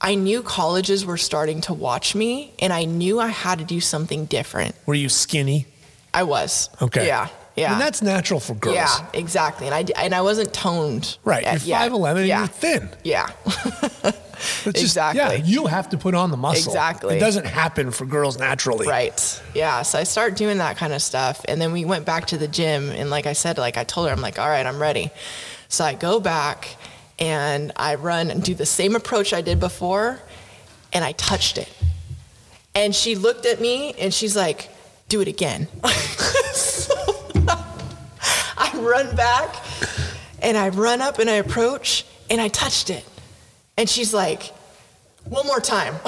I 0.00 0.14
knew 0.14 0.42
colleges 0.42 1.04
were 1.04 1.18
starting 1.18 1.60
to 1.62 1.74
watch 1.74 2.14
me, 2.14 2.54
and 2.58 2.72
I 2.72 2.84
knew 2.84 3.20
I 3.20 3.28
had 3.28 3.58
to 3.58 3.64
do 3.64 3.80
something 3.80 4.24
different. 4.26 4.74
Were 4.86 4.94
you 4.94 5.08
skinny? 5.08 5.66
I 6.14 6.22
was. 6.22 6.70
Okay. 6.80 7.06
Yeah. 7.06 7.28
Yeah. 7.58 7.72
And 7.72 7.80
that's 7.80 8.02
natural 8.02 8.40
for 8.40 8.54
girls. 8.54 8.76
yeah, 8.76 9.06
exactly. 9.12 9.66
And 9.66 9.74
I 9.74 9.84
and 10.02 10.14
I 10.14 10.20
wasn't 10.22 10.52
toned. 10.52 11.18
Right. 11.24 11.42
yet. 11.42 11.66
You're 11.66 11.78
5'11 11.78 12.16
and 12.18 12.26
yeah. 12.26 12.38
you're 12.38 12.46
thin. 12.48 12.88
Yeah. 13.04 13.30
It's 14.40 14.64
just- 14.64 14.76
Exactly. 14.96 15.20
yeah, 15.20 15.32
you 15.44 15.66
have 15.66 15.88
to 15.88 15.98
put 15.98 16.14
on 16.14 16.30
the 16.30 16.36
muscle. 16.36 16.70
Exactly. 16.70 17.16
It 17.16 17.20
doesn't 17.20 17.46
happen 17.46 17.90
for 17.90 18.06
girls 18.06 18.38
naturally. 18.38 18.86
Right. 18.86 19.42
Yeah. 19.52 19.82
So 19.82 19.98
I 19.98 20.04
start 20.04 20.36
doing 20.36 20.58
that 20.58 20.76
kind 20.76 20.92
of 20.92 21.02
stuff. 21.02 21.44
And 21.48 21.60
then 21.60 21.72
we 21.72 21.84
went 21.84 22.04
back 22.06 22.26
to 22.28 22.38
the 22.38 22.46
gym. 22.46 22.90
And 22.90 23.10
like 23.10 23.26
I 23.26 23.32
said, 23.32 23.58
like 23.58 23.76
I 23.76 23.82
told 23.82 24.06
her, 24.06 24.12
I'm 24.14 24.20
like, 24.20 24.38
all 24.38 24.48
right, 24.48 24.64
I'm 24.64 24.80
ready. 24.80 25.10
So 25.68 25.84
I 25.84 25.94
go 25.94 26.20
back 26.20 26.76
and 27.18 27.72
I 27.74 27.96
run 27.96 28.30
and 28.30 28.40
do 28.40 28.54
the 28.54 28.64
same 28.64 28.94
approach 28.94 29.32
I 29.34 29.40
did 29.40 29.58
before. 29.58 30.20
And 30.92 31.04
I 31.04 31.12
touched 31.12 31.58
it. 31.58 31.68
And 32.76 32.94
she 32.94 33.16
looked 33.16 33.44
at 33.44 33.60
me 33.60 33.92
and 33.94 34.14
she's 34.14 34.36
like, 34.36 34.70
do 35.08 35.20
it 35.20 35.26
again. 35.28 35.66
So 36.54 36.94
I 38.74 38.78
run 38.78 39.14
back 39.16 39.54
and 40.42 40.56
I 40.56 40.68
run 40.70 41.00
up 41.00 41.18
and 41.18 41.28
I 41.30 41.34
approach 41.34 42.04
and 42.30 42.40
I 42.40 42.48
touched 42.48 42.90
it. 42.90 43.04
And 43.76 43.88
she's 43.88 44.12
like, 44.12 44.52
one 45.24 45.46
more 45.46 45.60
time. 45.60 45.94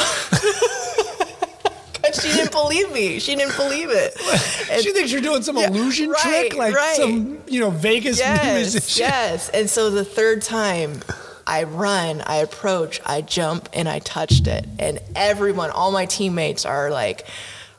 She 2.13 2.29
didn't 2.33 2.51
believe 2.51 2.91
me. 2.93 3.19
She 3.21 3.37
didn't 3.37 3.57
believe 3.57 3.89
it. 3.91 4.17
And 4.71 4.83
She 4.83 4.93
thinks 4.93 5.13
you're 5.13 5.21
doing 5.21 5.43
some 5.43 5.57
Yeah, 5.57 5.69
illusion 5.69 6.11
right, 6.11 6.21
trick, 6.51 6.57
like 6.57 6.75
right. 6.75 6.97
some, 6.97 7.39
you 7.47 7.61
know, 7.61 7.71
Vegas 7.71 8.19
yes, 8.19 8.55
musician. 8.55 9.07
yes. 9.07 9.49
And 9.51 9.69
so 9.71 9.91
the 9.91 10.05
third 10.05 10.43
time 10.43 11.01
I 11.47 11.65
run, 11.65 12.21
I 12.27 12.37
approach, 12.37 13.01
I 13.07 13.21
jump, 13.21 13.69
and 13.73 13.89
I 13.89 14.01
touched 14.01 14.47
it. 14.47 14.67
And 14.79 14.99
everyone, 15.17 15.71
all 15.71 15.91
my 15.93 16.07
teammates 16.07 16.65
are 16.65 16.91
like 16.91 17.27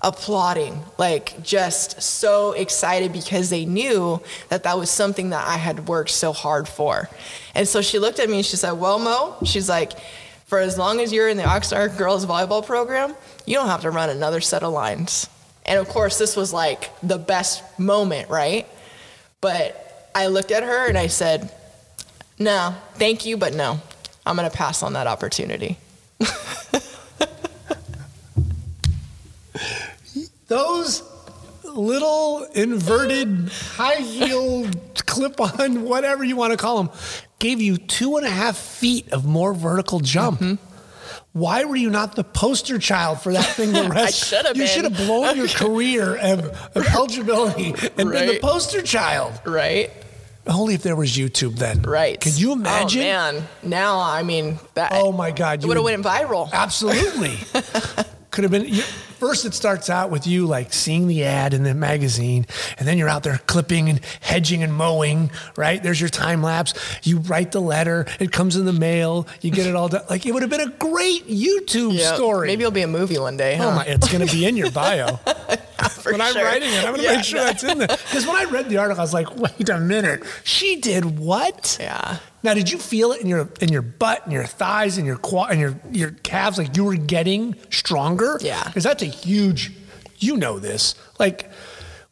applauding, 0.03 0.81
like 0.97 1.41
just 1.43 2.01
so 2.01 2.53
excited 2.53 3.13
because 3.13 3.49
they 3.49 3.65
knew 3.65 4.21
that 4.49 4.63
that 4.63 4.77
was 4.77 4.89
something 4.89 5.29
that 5.29 5.47
I 5.47 5.57
had 5.57 5.87
worked 5.87 6.09
so 6.09 6.33
hard 6.33 6.67
for. 6.67 7.09
And 7.53 7.67
so 7.67 7.81
she 7.81 7.99
looked 7.99 8.19
at 8.19 8.29
me 8.29 8.37
and 8.37 8.45
she 8.45 8.55
said, 8.55 8.73
Well, 8.73 8.99
Mo, 8.99 9.37
she's 9.43 9.69
like, 9.69 9.93
for 10.45 10.59
as 10.59 10.77
long 10.77 10.99
as 10.99 11.13
you're 11.13 11.29
in 11.29 11.37
the 11.37 11.43
Oxnard 11.43 11.97
girls 11.97 12.25
volleyball 12.25 12.65
program, 12.65 13.15
you 13.45 13.55
don't 13.55 13.67
have 13.67 13.81
to 13.83 13.89
run 13.91 14.09
another 14.09 14.41
set 14.41 14.63
of 14.63 14.73
lines. 14.73 15.29
And 15.65 15.79
of 15.79 15.87
course, 15.87 16.17
this 16.17 16.35
was 16.35 16.51
like 16.51 16.89
the 17.01 17.17
best 17.17 17.63
moment, 17.79 18.29
right? 18.29 18.67
But 19.39 20.09
I 20.13 20.27
looked 20.27 20.51
at 20.51 20.63
her 20.63 20.87
and 20.87 20.97
I 20.97 21.07
said, 21.07 21.53
No, 22.39 22.75
thank 22.95 23.25
you, 23.25 23.37
but 23.37 23.53
no. 23.53 23.79
I'm 24.25 24.35
going 24.35 24.49
to 24.49 24.55
pass 24.55 24.83
on 24.83 24.93
that 24.93 25.07
opportunity. 25.07 25.77
Those 30.51 31.01
little 31.63 32.43
inverted 32.53 33.49
high 33.53 34.01
heel 34.01 34.69
clip 35.05 35.39
on, 35.39 35.83
whatever 35.83 36.25
you 36.25 36.35
want 36.35 36.51
to 36.51 36.57
call 36.57 36.83
them, 36.83 36.93
gave 37.39 37.61
you 37.61 37.77
two 37.77 38.17
and 38.17 38.25
a 38.25 38.29
half 38.29 38.57
feet 38.57 39.13
of 39.13 39.23
more 39.23 39.53
vertical 39.53 40.01
jump. 40.01 40.41
Mm-hmm. 40.41 40.65
Why 41.31 41.63
were 41.63 41.77
you 41.77 41.89
not 41.89 42.17
the 42.17 42.25
poster 42.25 42.79
child 42.79 43.21
for 43.21 43.31
that 43.31 43.45
thing 43.45 43.71
the 43.71 43.83
rest? 43.95 44.33
I 44.33 44.35
should 44.35 44.45
have 44.45 44.57
You 44.57 44.67
should 44.67 44.83
have 44.83 44.97
blown 44.97 45.37
your 45.37 45.47
career 45.47 46.17
of, 46.17 46.41
of 46.75 46.85
eligibility 46.95 47.67
and 47.97 48.11
been 48.11 48.27
the 48.27 48.39
poster 48.41 48.81
child. 48.81 49.39
Right? 49.45 49.89
Only 50.45 50.73
if 50.73 50.83
there 50.83 50.97
was 50.97 51.11
YouTube 51.11 51.55
then. 51.55 51.83
Right. 51.83 52.19
Can 52.19 52.33
you 52.35 52.51
imagine? 52.51 53.03
Oh, 53.03 53.05
man. 53.05 53.47
Now, 53.63 54.01
I 54.01 54.23
mean, 54.23 54.59
that 54.73 54.91
Oh, 54.95 55.13
my 55.13 55.31
God. 55.31 55.61
you 55.61 55.69
would 55.69 55.77
have 55.77 55.85
went 55.85 56.03
viral. 56.03 56.51
Absolutely. 56.51 57.37
Could 58.31 58.43
have 58.43 58.51
been. 58.51 58.65
You, 58.65 58.83
first, 59.21 59.45
it 59.45 59.53
starts 59.53 59.87
out 59.87 60.09
with 60.09 60.25
you 60.25 60.47
like 60.47 60.73
seeing 60.73 61.07
the 61.07 61.23
ad 61.23 61.53
in 61.53 61.61
the 61.61 61.75
magazine, 61.75 62.47
and 62.79 62.87
then 62.87 62.97
you're 62.97 63.07
out 63.07 63.21
there 63.21 63.37
clipping 63.45 63.87
and 63.87 64.01
hedging 64.19 64.63
and 64.63 64.73
mowing. 64.73 65.29
Right 65.55 65.81
there's 65.81 66.01
your 66.01 66.09
time 66.09 66.41
lapse. 66.41 66.73
You 67.03 67.19
write 67.19 67.51
the 67.51 67.61
letter. 67.61 68.07
It 68.19 68.31
comes 68.31 68.55
in 68.55 68.65
the 68.65 68.73
mail. 68.73 69.27
You 69.41 69.51
get 69.51 69.67
it 69.67 69.75
all 69.75 69.89
done. 69.89 70.03
Like 70.09 70.25
it 70.25 70.31
would 70.33 70.41
have 70.41 70.49
been 70.49 70.61
a 70.67 70.71
great 70.71 71.27
YouTube 71.27 71.97
Yeah, 71.99 72.15
story. 72.15 72.47
Maybe 72.47 72.63
it'll 72.63 72.71
be 72.71 72.81
a 72.81 72.87
movie 72.87 73.19
one 73.19 73.37
day, 73.37 73.55
oh 73.55 73.57
huh? 73.63 73.67
Oh 73.69 73.75
my! 73.75 73.85
It's 73.85 74.11
going 74.11 74.25
to 74.27 74.33
be 74.33 74.45
in 74.45 74.57
your 74.57 74.71
bio. 74.71 75.15
For 76.01 76.11
when 76.11 76.21
I'm 76.21 76.35
writing 76.35 76.69
it, 76.71 76.77
I'm 76.83 76.95
going 76.95 76.97
to 76.97 77.03
Yeah, 77.03 77.15
make 77.15 77.25
sure 77.25 77.39
no. 77.39 77.45
that's 77.45 77.63
in 77.63 77.77
there. 77.79 77.87
Because 77.87 78.25
when 78.27 78.35
I 78.35 78.45
read 78.45 78.69
the 78.69 78.77
article, 78.77 78.99
I 79.01 79.03
was 79.03 79.13
like, 79.13 79.35
"Wait 79.35 79.69
a 79.69 79.79
minute! 79.79 80.23
She 80.43 80.75
did 80.77 81.19
what?" 81.19 81.77
Yeah. 81.79 82.17
Now, 82.43 82.55
did 82.55 82.71
you 82.71 82.79
feel 82.79 83.11
it 83.11 83.21
in 83.21 83.27
your 83.27 83.49
in 83.61 83.69
your 83.71 83.83
butt 83.83 84.23
and 84.23 84.33
your 84.33 84.45
thighs 84.45 84.97
and 84.97 85.05
your 85.05 85.17
quad 85.17 85.51
and 85.51 85.59
your 85.59 85.79
your 85.91 86.11
calves 86.23 86.57
like 86.57 86.75
you 86.75 86.83
were 86.85 86.95
getting 86.95 87.55
stronger? 87.69 88.39
Yeah. 88.41 88.63
Because 88.63 88.83
that's 88.83 89.03
a 89.03 89.07
huge. 89.11 89.71
You 90.17 90.37
know 90.37 90.59
this. 90.59 90.95
Like 91.19 91.49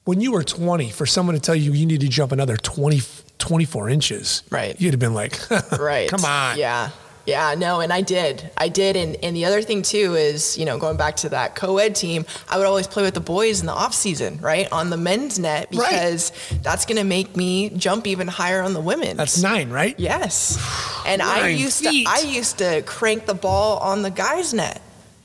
when 0.06 0.22
you 0.22 0.32
were 0.32 0.44
20, 0.44 0.90
for 0.92 1.06
someone 1.06 1.36
to 1.36 1.42
tell 1.42 1.56
you 1.56 1.74
you 1.74 1.86
need 1.86 2.02
to 2.02 2.08
jump 2.08 2.32
another 2.32 2.58
20, 2.58 3.02
24 3.38 3.90
inches, 3.90 4.44
Right. 4.50 4.80
You'd 4.80 4.94
have 4.94 5.00
been 5.00 5.14
like, 5.14 5.40
Right. 5.80 6.10
come 6.10 6.26
on, 6.26 6.58
Yeah. 6.58 6.90
Yeah, 7.26 7.54
no, 7.56 7.80
and 7.80 7.94
I 7.94 8.02
did. 8.02 8.50
I 8.58 8.70
did. 8.70 8.96
And, 8.96 9.16
and 9.22 9.36
the 9.36 9.46
other 9.46 9.62
thing, 9.62 9.84
too, 9.84 10.16
is, 10.16 10.58
you 10.58 10.66
know, 10.66 10.80
going 10.80 10.98
back 10.98 11.16
to 11.18 11.30
that 11.30 11.54
co 11.54 11.78
ed 11.78 11.94
team, 11.94 12.26
I 12.50 12.58
would 12.58 12.66
always 12.66 12.88
play 12.88 13.04
with 13.04 13.14
the 13.14 13.20
boys 13.20 13.60
in 13.60 13.68
the 13.68 13.72
off 13.74 13.94
season, 13.94 14.40
right? 14.42 14.72
On 14.72 14.90
the 14.90 14.98
men's 14.98 15.38
net, 15.38 15.68
Right. 15.72 15.92
because 15.92 16.32
that's 16.64 16.88
going 16.88 16.98
to 16.98 17.04
make 17.04 17.36
me 17.38 17.70
jump 17.72 18.08
even 18.08 18.28
higher 18.28 18.64
on 18.64 18.74
the 18.74 18.82
women. 18.82 19.16
That's 19.16 19.40
nine, 19.44 19.70
right? 19.70 19.94
Yes. 20.00 20.58
And 21.06 21.22
I 21.22 21.50
used 21.50 21.84
feet. 21.86 22.08
to 22.08 22.12
I 22.12 22.20
used 22.22 22.58
to 22.60 22.82
crank 22.84 23.28
the 23.28 23.36
ball 23.36 23.78
on 23.78 24.02
the 24.02 24.10
guys' 24.12 24.52
net 24.52 24.82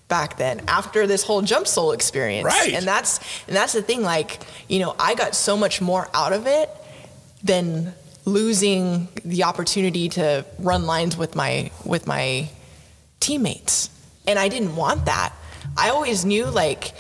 back 0.09 0.37
then 0.37 0.63
after 0.69 1.07
this 1.07 1.23
whole 1.23 1.43
jump 1.43 1.67
sole 1.67 1.93
experience. 1.93 2.45
Right. 2.45 2.75
And 2.75 2.87
that's 2.87 3.19
and 3.47 3.57
that's 3.57 3.73
the 3.73 3.83
thing, 3.83 4.03
like, 4.03 4.41
you 4.69 4.79
know, 4.79 4.95
I 4.99 5.15
got 5.15 5.35
so 5.35 5.57
much 5.57 5.81
more 5.81 6.09
out 6.15 6.33
of 6.33 6.47
it 6.47 6.71
than 7.43 7.95
losing 8.25 9.09
the 9.25 9.45
opportunity 9.45 10.09
to 10.09 10.45
run 10.59 10.87
lines 10.87 11.17
with 11.17 11.35
my 11.35 11.71
with 11.85 12.07
my 12.07 12.49
teammates. 13.21 13.91
And 14.27 14.39
I 14.39 14.49
didn't 14.49 14.77
want 14.77 15.07
that. 15.07 15.33
I 15.77 15.91
always 15.91 16.25
knew 16.25 16.47
like 16.47 16.93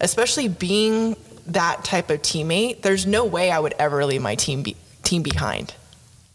especially 0.00 0.48
being 0.48 1.16
that 1.46 1.84
type 1.84 2.10
of 2.10 2.22
teammate, 2.22 2.82
there's 2.82 3.06
no 3.06 3.24
way 3.24 3.50
I 3.50 3.58
would 3.58 3.74
ever 3.78 4.04
leave 4.04 4.22
my 4.22 4.34
team 4.34 4.62
be, 4.62 4.76
team 5.02 5.22
behind. 5.22 5.74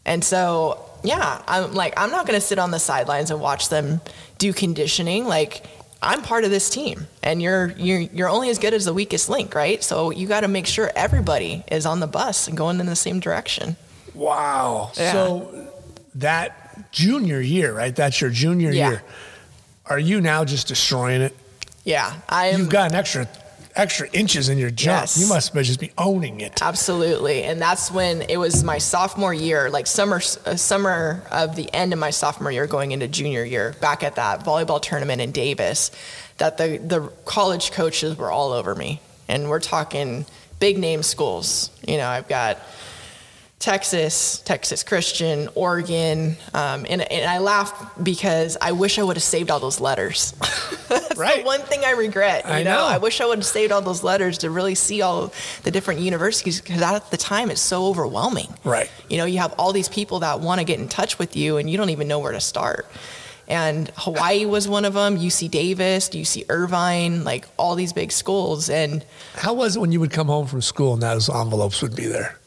And 0.05 0.23
so, 0.23 0.83
yeah, 1.03 1.41
I'm 1.47 1.73
like, 1.73 1.93
I'm 1.97 2.11
not 2.11 2.25
going 2.25 2.39
to 2.39 2.45
sit 2.45 2.59
on 2.59 2.71
the 2.71 2.79
sidelines 2.79 3.31
and 3.31 3.39
watch 3.39 3.69
them 3.69 4.01
do 4.37 4.51
conditioning. 4.53 5.25
Like, 5.25 5.65
I'm 6.03 6.21
part 6.21 6.43
of 6.43 6.51
this 6.51 6.69
team, 6.69 7.07
and 7.23 7.41
you're 7.41 7.71
you're 7.77 7.99
you're 7.99 8.29
only 8.29 8.49
as 8.49 8.59
good 8.59 8.73
as 8.73 8.85
the 8.85 8.93
weakest 8.93 9.29
link, 9.29 9.55
right? 9.55 9.83
So 9.83 10.09
you 10.11 10.27
got 10.27 10.41
to 10.41 10.47
make 10.47 10.67
sure 10.67 10.91
everybody 10.95 11.63
is 11.71 11.85
on 11.85 11.99
the 11.99 12.07
bus 12.07 12.47
and 12.47 12.57
going 12.57 12.79
in 12.79 12.85
the 12.85 12.95
same 12.95 13.19
direction. 13.19 13.75
Wow. 14.13 14.91
Yeah. 14.95 15.11
So 15.11 15.67
that 16.15 16.91
junior 16.91 17.39
year, 17.41 17.73
right? 17.73 17.95
That's 17.95 18.19
your 18.21 18.29
junior 18.29 18.71
Yeah. 18.71 18.89
year. 18.89 19.03
Are 19.85 19.99
you 19.99 20.21
now 20.21 20.45
just 20.45 20.67
destroying 20.67 21.21
it? 21.21 21.35
Yeah, 21.83 22.13
I 22.29 22.47
am 22.47 22.59
You've 22.59 22.69
got 22.69 22.91
an 22.91 22.95
extra 22.95 23.27
extra 23.75 24.07
inches 24.11 24.49
in 24.49 24.57
your 24.57 24.69
jump. 24.69 25.01
Yes. 25.01 25.17
You 25.17 25.27
must 25.27 25.53
just 25.53 25.79
be 25.79 25.91
owning 25.97 26.41
it. 26.41 26.61
Absolutely, 26.61 27.43
and 27.43 27.61
that's 27.61 27.91
when 27.91 28.23
it 28.23 28.37
was 28.37 28.63
my 28.63 28.77
sophomore 28.77 29.33
year, 29.33 29.69
like 29.69 29.87
summer, 29.87 30.17
uh, 30.45 30.55
summer 30.55 31.23
of 31.31 31.55
the 31.55 31.73
end 31.73 31.93
of 31.93 31.99
my 31.99 32.09
sophomore 32.09 32.51
year, 32.51 32.67
going 32.67 32.91
into 32.91 33.07
junior 33.07 33.43
year, 33.43 33.75
back 33.81 34.03
at 34.03 34.15
that 34.15 34.41
volleyball 34.41 34.81
tournament 34.81 35.21
in 35.21 35.31
Davis, 35.31 35.91
that 36.37 36.57
the 36.57 36.77
the 36.77 37.11
college 37.25 37.71
coaches 37.71 38.17
were 38.17 38.31
all 38.31 38.51
over 38.51 38.75
me, 38.75 38.99
and 39.27 39.49
we're 39.49 39.59
talking 39.59 40.25
big 40.59 40.77
name 40.77 41.03
schools. 41.03 41.69
You 41.87 41.97
know, 41.97 42.07
I've 42.07 42.27
got 42.27 42.59
Texas, 43.63 44.39
Texas 44.39 44.83
Christian, 44.83 45.47
Oregon, 45.55 46.35
um, 46.53 46.85
and 46.89 47.01
and 47.01 47.29
I 47.29 47.37
laugh 47.37 47.93
because 48.03 48.57
I 48.59 48.73
wish 48.73 48.99
I 48.99 49.03
would 49.03 49.15
have 49.15 49.23
saved 49.23 49.49
all 49.49 49.61
those 49.61 49.79
letters. 49.79 50.33
That's 50.89 51.15
Right. 51.17 51.37
the 51.37 51.43
one 51.45 51.61
thing 51.61 51.85
I 51.85 51.91
regret. 51.91 52.43
You 52.45 52.51
I 52.51 52.63
know, 52.63 52.75
know. 52.79 52.85
I 52.85 52.97
wish 52.97 53.21
I 53.21 53.25
would 53.25 53.37
have 53.37 53.45
saved 53.45 53.71
all 53.71 53.79
those 53.79 54.03
letters 54.03 54.39
to 54.39 54.49
really 54.49 54.75
see 54.75 55.01
all 55.01 55.31
the 55.63 55.71
different 55.71 56.01
universities 56.01 56.59
because 56.59 56.81
at 56.81 57.09
the 57.09 57.15
time 57.15 57.49
it's 57.49 57.61
so 57.61 57.85
overwhelming. 57.85 58.53
Right. 58.65 58.91
You 59.09 59.15
know, 59.15 59.23
you 59.23 59.39
have 59.39 59.53
all 59.57 59.71
these 59.71 59.87
people 59.87 60.19
that 60.19 60.41
want 60.41 60.59
to 60.59 60.65
get 60.65 60.79
in 60.79 60.89
touch 60.89 61.17
with 61.17 61.37
you 61.37 61.55
and 61.55 61.69
you 61.69 61.77
don't 61.77 61.89
even 61.89 62.09
know 62.09 62.19
where 62.19 62.33
to 62.33 62.41
start. 62.41 62.85
And 63.47 63.89
Hawaii 63.95 64.45
was 64.45 64.67
one 64.67 64.83
of 64.83 64.93
them, 64.93 65.17
UC 65.17 65.49
Davis, 65.49 66.09
UC 66.09 66.47
Irvine, 66.49 67.23
like 67.23 67.47
all 67.57 67.75
these 67.75 67.93
big 67.93 68.11
schools. 68.11 68.69
And, 68.69 69.05
How 69.35 69.53
was 69.53 69.77
it 69.77 69.79
when 69.79 69.93
you 69.93 70.01
would 70.01 70.11
come 70.11 70.27
home 70.27 70.47
from 70.47 70.61
school 70.61 70.93
and 70.95 71.01
those 71.01 71.29
envelopes 71.29 71.81
would 71.81 71.95
be 71.95 72.07
there? 72.07 72.37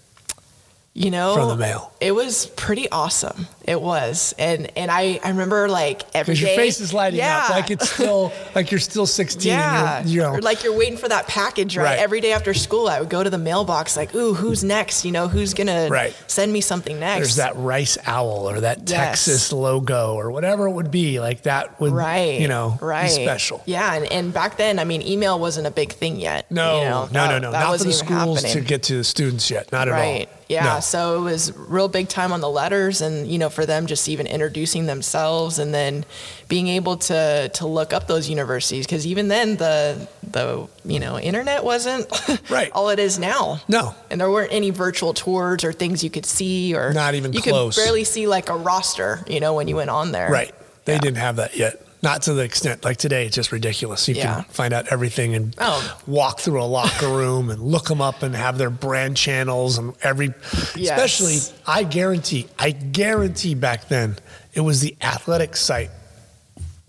You 0.98 1.10
know, 1.10 1.34
From 1.34 1.48
the 1.50 1.56
mail. 1.56 1.92
it 2.00 2.12
was 2.12 2.46
pretty 2.56 2.90
awesome. 2.90 3.46
It 3.64 3.82
was. 3.82 4.34
And 4.38 4.70
and 4.78 4.90
I, 4.90 5.20
I 5.22 5.28
remember 5.28 5.68
like 5.68 6.02
every 6.14 6.32
Because 6.32 6.40
your 6.40 6.56
face 6.56 6.80
is 6.80 6.94
lighting 6.94 7.18
yeah. 7.18 7.42
up 7.44 7.50
like 7.50 7.70
it's 7.70 7.90
still 7.90 8.32
like 8.54 8.70
you're 8.70 8.80
still 8.80 9.04
16. 9.06 9.52
Yeah, 9.52 9.98
And 9.98 10.08
you're, 10.08 10.24
you 10.24 10.32
know, 10.32 10.38
like 10.42 10.64
you're 10.64 10.72
waiting 10.76 10.96
for 10.96 11.06
that 11.08 11.26
package, 11.26 11.76
right? 11.76 11.84
Right. 11.84 11.98
Every 11.98 12.22
day 12.22 12.32
after 12.32 12.54
school, 12.54 12.88
I 12.88 13.00
would 13.00 13.10
go 13.10 13.22
to 13.22 13.28
the 13.28 13.36
mailbox, 13.36 13.94
like, 13.94 14.14
"Ooh, 14.14 14.32
who's 14.32 14.64
next? 14.64 15.04
You 15.04 15.12
know, 15.12 15.28
who's 15.28 15.52
gonna 15.52 15.88
Right. 15.90 16.14
send 16.28 16.50
me 16.50 16.62
something 16.62 16.98
next?" 16.98 17.18
there's 17.20 17.36
that 17.36 17.56
rice 17.56 17.98
owl 18.06 18.48
or 18.48 18.60
that 18.60 18.88
Yes. 18.88 18.88
Texas 19.26 19.52
logo 19.52 20.14
or 20.14 20.30
whatever 20.30 20.66
it 20.66 20.72
would 20.72 20.90
be. 20.90 21.20
Like 21.20 21.42
that 21.42 21.78
would, 21.78 21.92
right? 21.92 22.40
you 22.40 22.48
know, 22.48 22.78
right? 22.80 23.14
be 23.14 23.22
special. 23.22 23.62
Yeah, 23.66 23.92
and, 23.94 24.10
and 24.10 24.32
back 24.32 24.56
then, 24.56 24.78
I 24.78 24.84
mean, 24.84 25.02
email 25.02 25.38
wasn't 25.38 25.66
a 25.66 25.70
big 25.70 25.92
thing 25.92 26.16
yet. 26.18 26.50
No, 26.50 26.78
you 26.78 26.84
know, 26.88 27.02
no, 27.04 27.06
that- 27.12 27.28
no, 27.32 27.38
no. 27.38 27.52
that 27.52 27.60
Not 27.60 27.78
for 27.78 27.84
the 27.84 27.92
schools 27.92 28.40
to 28.40 28.46
happening. 28.48 28.64
get 28.64 28.82
to 28.84 28.96
the 28.96 29.04
students 29.04 29.50
yet. 29.50 29.70
Not 29.72 29.88
at 29.88 29.94
all. 29.94 30.26
Yeah. 30.48 30.74
No. 30.74 30.80
So 30.80 31.18
it 31.18 31.22
was 31.22 31.52
real 31.56 31.88
big 31.88 32.08
time 32.08 32.32
on 32.32 32.40
the 32.40 32.48
letters 32.48 33.00
and, 33.00 33.26
you 33.26 33.36
know, 33.38 33.48
for 33.50 33.66
them 33.66 33.86
just 33.86 34.08
even 34.08 34.26
introducing 34.28 34.86
themselves 34.86 35.58
and 35.58 35.74
then 35.74 36.04
being 36.48 36.68
able 36.68 36.96
to 36.98 37.48
to 37.52 37.66
look 37.66 37.92
up 37.92 38.06
those 38.06 38.28
universities 38.30 38.86
because 38.86 39.06
even 39.06 39.26
then 39.28 39.56
the 39.56 40.06
the 40.22 40.68
you 40.84 41.00
know 41.00 41.18
internet 41.18 41.64
wasn't 41.64 42.06
Right. 42.50 42.70
all 42.72 42.90
it 42.90 42.98
is 43.00 43.18
now. 43.18 43.60
No. 43.66 43.94
And 44.10 44.20
there 44.20 44.30
weren't 44.30 44.52
any 44.52 44.70
virtual 44.70 45.14
tours 45.14 45.64
or 45.64 45.72
things 45.72 46.04
you 46.04 46.10
could 46.10 46.26
see 46.26 46.74
or 46.74 46.92
Not 46.92 47.14
even 47.14 47.32
you 47.32 47.42
close. 47.42 47.74
could 47.74 47.82
barely 47.84 48.04
see 48.04 48.26
like 48.28 48.48
a 48.48 48.56
roster, 48.56 49.24
you 49.26 49.40
know, 49.40 49.54
when 49.54 49.66
you 49.68 49.76
went 49.76 49.90
on 49.90 50.12
there. 50.12 50.30
Right. 50.30 50.54
They 50.84 50.92
Yeah. 50.94 51.00
didn't 51.00 51.18
have 51.18 51.36
that 51.36 51.56
yet. 51.56 51.82
Not 52.02 52.22
to 52.22 52.34
the 52.34 52.42
extent 52.42 52.84
like 52.84 52.98
today. 52.98 53.26
It's 53.26 53.34
just 53.34 53.52
ridiculous. 53.52 54.06
You 54.06 54.14
Yeah. 54.14 54.34
can 54.34 54.44
find 54.44 54.72
out 54.74 54.86
everything 54.88 55.34
and 55.34 55.54
Oh. 55.58 55.98
walk 56.06 56.40
through 56.40 56.62
a 56.62 56.64
locker 56.66 57.08
room 57.16 57.50
and 57.50 57.60
look 57.60 57.86
them 57.86 58.00
up 58.00 58.22
and 58.22 58.34
have 58.36 58.58
their 58.58 58.70
brand 58.70 59.16
channels 59.16 59.78
and 59.78 59.94
every. 60.02 60.32
Yes. 60.76 60.90
Especially, 60.98 61.38
I 61.66 61.82
guarantee, 61.84 62.46
I 62.58 62.70
guarantee 62.70 63.54
back 63.54 63.88
then 63.88 64.16
it 64.54 64.60
was 64.60 64.80
the 64.80 64.94
athletic 65.02 65.56
site 65.56 65.90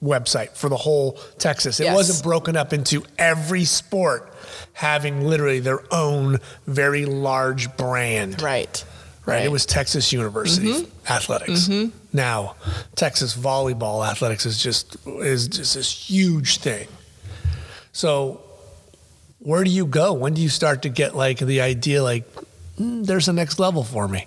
website 0.03 0.51
for 0.55 0.69
the 0.69 0.77
whole 0.77 1.17
Texas. 1.39 1.79
It 1.79 1.85
Yes. 1.85 1.95
wasn't 1.95 2.23
broken 2.23 2.55
up 2.55 2.71
into 2.73 3.03
every 3.17 3.65
sport 3.65 4.31
having 4.73 5.27
literally 5.27 5.59
their 5.59 5.81
own 5.91 6.39
very 6.67 7.05
large 7.05 7.75
brand. 7.77 8.41
Right. 8.41 8.83
Right. 9.25 9.43
It 9.43 9.51
was 9.51 9.65
Texas 9.65 10.13
University 10.13 10.71
mm-hmm. 10.71 11.11
athletics. 11.13 11.67
Mm-hmm. 11.67 11.96
Now, 12.13 12.55
Texas 12.95 13.35
volleyball 13.35 14.07
athletics 14.07 14.45
is 14.45 14.61
just 14.61 14.97
is 15.05 15.47
just 15.47 15.75
this 15.75 15.91
huge 16.09 16.57
thing. 16.59 16.87
So, 17.91 18.41
where 19.39 19.63
do 19.63 19.69
you 19.69 19.85
go? 19.85 20.13
When 20.13 20.33
do 20.33 20.41
you 20.41 20.49
start 20.49 20.81
to 20.83 20.89
get 20.89 21.15
like 21.15 21.39
the 21.39 21.61
idea 21.61 22.03
like 22.03 22.25
"Hmm, 22.77 23.03
there's 23.03 23.27
a 23.27 23.33
next 23.33 23.59
level 23.59 23.83
for 23.83 24.07
me? 24.07 24.25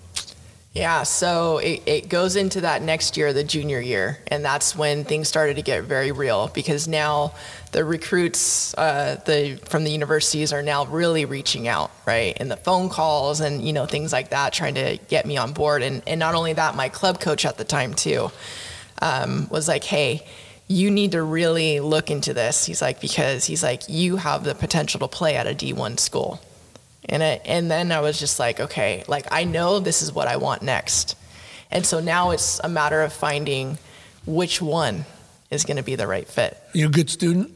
Yeah, 0.73 1.03
so 1.03 1.57
it, 1.57 1.83
it 1.85 2.09
goes 2.09 2.37
into 2.37 2.61
that 2.61 2.81
next 2.81 3.17
year, 3.17 3.33
the 3.33 3.43
junior 3.43 3.81
year, 3.81 4.19
and 4.27 4.43
that's 4.43 4.73
when 4.73 5.03
things 5.03 5.27
started 5.27 5.57
to 5.57 5.61
get 5.61 5.83
very 5.83 6.13
real 6.13 6.47
because 6.47 6.87
now 6.87 7.33
the 7.73 7.83
recruits 7.83 8.73
uh, 8.77 9.19
the 9.25 9.59
from 9.65 9.83
the 9.83 9.91
universities 9.91 10.53
are 10.53 10.63
now 10.63 10.85
really 10.85 11.25
reaching 11.25 11.67
out, 11.67 11.91
right? 12.05 12.37
And 12.39 12.49
the 12.49 12.55
phone 12.55 12.87
calls 12.87 13.41
and 13.41 13.61
you 13.61 13.73
know 13.73 13.85
things 13.85 14.13
like 14.13 14.29
that, 14.29 14.53
trying 14.53 14.75
to 14.75 14.97
get 15.09 15.25
me 15.25 15.35
on 15.35 15.51
board. 15.51 15.83
And 15.83 16.03
and 16.07 16.21
not 16.21 16.35
only 16.35 16.53
that, 16.53 16.73
my 16.73 16.87
club 16.87 17.19
coach 17.19 17.45
at 17.45 17.57
the 17.57 17.65
time 17.65 17.93
too 17.93 18.31
um, 19.01 19.47
was 19.49 19.67
like, 19.67 19.83
hey. 19.83 20.25
You 20.67 20.89
need 20.89 21.11
to 21.11 21.21
really 21.21 21.81
look 21.81 22.09
into 22.09 22.33
this. 22.33 22.65
He's 22.65 22.81
like, 22.81 23.01
because 23.01 23.43
he's 23.43 23.61
like, 23.61 23.89
you 23.89 24.15
have 24.15 24.45
the 24.45 24.55
potential 24.55 25.01
to 25.01 25.07
play 25.09 25.35
at 25.35 25.45
a 25.45 25.49
D1 25.49 25.99
school. 25.99 26.39
And 27.09 27.23
it, 27.23 27.41
and 27.45 27.69
then 27.69 27.91
I 27.91 27.99
was 28.01 28.19
just 28.19 28.39
like, 28.39 28.59
okay, 28.59 29.03
like 29.07 29.25
I 29.31 29.43
know 29.43 29.79
this 29.79 30.01
is 30.01 30.13
what 30.13 30.27
I 30.27 30.37
want 30.37 30.61
next. 30.61 31.15
And 31.71 31.85
so 31.85 31.99
now 31.99 32.31
it's 32.31 32.59
a 32.63 32.69
matter 32.69 33.01
of 33.01 33.11
finding 33.13 33.77
which 34.25 34.61
one 34.61 35.05
is 35.49 35.63
going 35.65 35.77
to 35.77 35.83
be 35.83 35.95
the 35.95 36.07
right 36.07 36.27
fit. 36.27 36.57
You 36.73 36.87
a 36.87 36.89
good 36.89 37.09
student? 37.09 37.51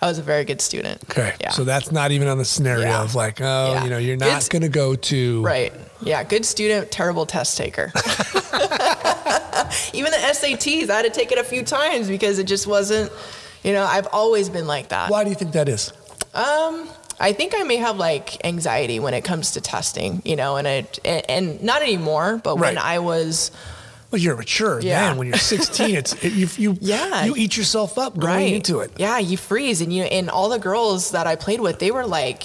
I 0.00 0.06
was 0.06 0.18
a 0.18 0.22
very 0.22 0.44
good 0.44 0.60
student. 0.60 1.02
Okay. 1.04 1.32
Yeah. 1.40 1.50
So 1.50 1.62
that's 1.62 1.92
not 1.92 2.10
even 2.10 2.26
on 2.26 2.36
the 2.36 2.44
scenario 2.44 2.86
Yeah. 2.86 3.02
of 3.02 3.14
like, 3.14 3.40
oh, 3.40 3.72
Yeah. 3.74 3.84
you 3.84 3.90
know, 3.90 3.98
you're 3.98 4.16
not 4.16 4.48
going 4.50 4.62
to 4.62 4.68
go 4.68 4.96
to 4.96 5.42
Right. 5.42 5.72
Yeah. 6.00 6.24
Good 6.24 6.44
student, 6.44 6.90
terrible 6.90 7.24
test 7.24 7.56
taker. 7.56 7.92
Even 9.92 10.10
the 10.10 10.18
SATs, 10.18 10.90
I 10.90 10.96
had 10.96 11.02
to 11.04 11.10
take 11.10 11.30
it 11.32 11.38
a 11.38 11.44
few 11.44 11.62
times 11.62 12.08
because 12.08 12.38
it 12.38 12.44
just 12.44 12.66
wasn't, 12.66 13.12
you 13.62 13.72
know, 13.72 13.84
I've 13.84 14.08
always 14.12 14.48
been 14.48 14.66
like 14.66 14.88
that. 14.88 15.10
Why 15.10 15.22
do 15.24 15.30
you 15.30 15.36
think 15.36 15.52
that 15.52 15.68
is? 15.68 15.92
Um, 16.34 16.88
I 17.22 17.32
think 17.32 17.54
I 17.56 17.62
may 17.62 17.76
have 17.76 17.96
like 17.96 18.44
anxiety 18.44 18.98
when 19.00 19.14
it 19.14 19.22
comes 19.22 19.52
to 19.52 19.60
testing, 19.60 20.20
you 20.24 20.34
know, 20.36 20.56
and 20.56 20.66
it 20.66 20.98
and, 21.04 21.30
and 21.30 21.62
not 21.62 21.80
anymore, 21.82 22.40
but 22.42 22.56
when 22.58 22.76
I 22.76 22.98
was 22.98 23.50
Well, 24.10 24.20
you're 24.20 24.36
mature. 24.36 24.80
Yeah. 24.80 25.08
Man, 25.10 25.18
when 25.18 25.28
you're 25.28 25.38
16, 25.38 25.94
it's 25.94 26.12
it, 26.24 26.32
you 26.32 26.48
you 26.58 26.76
Yeah. 26.82 27.24
you 27.24 27.34
eat 27.36 27.56
yourself 27.56 27.96
up 27.96 28.18
going 28.18 28.34
right 28.34 28.52
into 28.54 28.80
it. 28.80 28.90
Yeah, 28.98 29.18
you 29.18 29.36
freeze, 29.36 29.80
and 29.80 29.92
you 29.92 30.02
and 30.02 30.28
all 30.28 30.48
the 30.50 30.58
girls 30.58 31.12
that 31.12 31.26
I 31.26 31.36
played 31.36 31.60
with, 31.60 31.78
they 31.78 31.90
were 31.92 32.06
like 32.06 32.42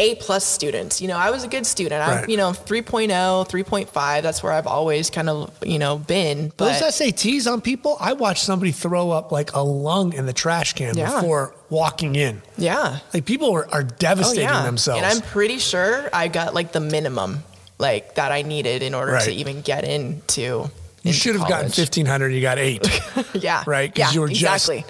A 0.00 0.14
plus 0.14 0.44
students. 0.44 1.00
You 1.00 1.08
know, 1.08 1.16
I 1.16 1.30
was 1.30 1.42
a 1.42 1.48
good 1.48 1.66
student. 1.66 2.00
I, 2.02 2.20
Right. 2.20 2.28
you 2.28 2.36
know, 2.36 2.52
3.0, 2.52 3.44
3.5. 3.48 4.22
That's 4.22 4.44
where 4.44 4.52
I've 4.52 4.68
always 4.68 5.10
kind 5.10 5.28
of 5.28 5.50
you 5.64 5.78
know 5.80 5.98
been. 5.98 6.52
But 6.56 6.78
Those 6.80 6.94
SATs 6.94 7.52
on 7.52 7.60
people, 7.60 7.96
I 7.98 8.12
watched 8.12 8.44
somebody 8.44 8.70
throw 8.70 9.10
up 9.10 9.32
like 9.32 9.54
a 9.54 9.60
lung 9.60 10.12
in 10.12 10.26
the 10.26 10.32
trash 10.32 10.74
can 10.74 10.96
Yeah. 10.96 11.20
before 11.20 11.52
walking 11.68 12.14
in. 12.14 12.42
yeah, 12.56 13.00
Like 13.12 13.24
people 13.24 13.52
are, 13.52 13.66
are 13.72 13.80
oh 13.82 13.94
devastating 13.98 14.44
yeah, 14.44 14.62
themselves. 14.62 15.02
and 15.02 15.12
I'm 15.12 15.20
pretty 15.20 15.58
sure 15.58 16.08
I 16.12 16.28
got 16.28 16.54
like 16.54 16.70
the 16.72 16.80
minimum 16.80 17.42
like 17.78 18.14
that 18.14 18.30
I 18.32 18.42
needed 18.42 18.82
in 18.84 18.94
order 18.94 19.18
to 19.18 19.32
even 19.32 19.62
get 19.62 19.82
into 19.84 20.70
You 21.02 21.12
should 21.12 21.36
have 21.36 21.48
gotten 21.48 21.66
1500. 21.66 22.28
You 22.30 22.40
got 22.42 22.58
eight. 22.58 22.86
yeah. 23.34 23.62
Right? 23.66 23.96
Yeah. 23.96 24.10
you 24.10 24.20
were 24.20 24.28
just- 24.28 24.68
exactly. 24.68 24.84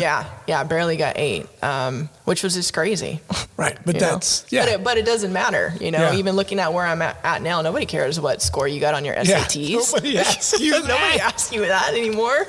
yeah. 0.00 0.24
Yeah. 0.46 0.64
Barely 0.64 0.96
got 0.96 1.18
eight, 1.18 1.46
um, 1.62 2.08
which 2.24 2.42
was 2.42 2.54
just 2.54 2.72
crazy. 2.72 3.20
right. 3.56 3.78
But 3.84 3.94
you 3.96 4.00
know? 4.00 4.10
that's, 4.12 4.46
yeah. 4.50 4.64
But 4.64 4.72
it, 4.72 4.84
but 4.84 4.98
it 4.98 5.04
doesn't 5.04 5.32
matter. 5.32 5.74
You 5.80 5.90
know, 5.90 5.98
Yeah. 6.10 6.14
even 6.16 6.34
looking 6.36 6.58
at 6.58 6.72
where 6.72 6.86
I'm 6.86 7.02
at, 7.02 7.18
at 7.22 7.42
now, 7.42 7.60
nobody 7.62 7.86
cares 7.86 8.18
what 8.18 8.40
score 8.42 8.66
you 8.66 8.80
got 8.80 8.94
on 8.94 9.04
your 9.04 9.14
Yeah. 9.22 9.44
SATs. 9.44 9.92
Nobody 9.92 10.18
asks 10.18 10.58
you 10.58 10.72
Nobody 10.72 10.88
that. 10.88 11.20
asks 11.34 11.52
you 11.52 11.60
that 11.66 11.92
anymore. 11.94 12.46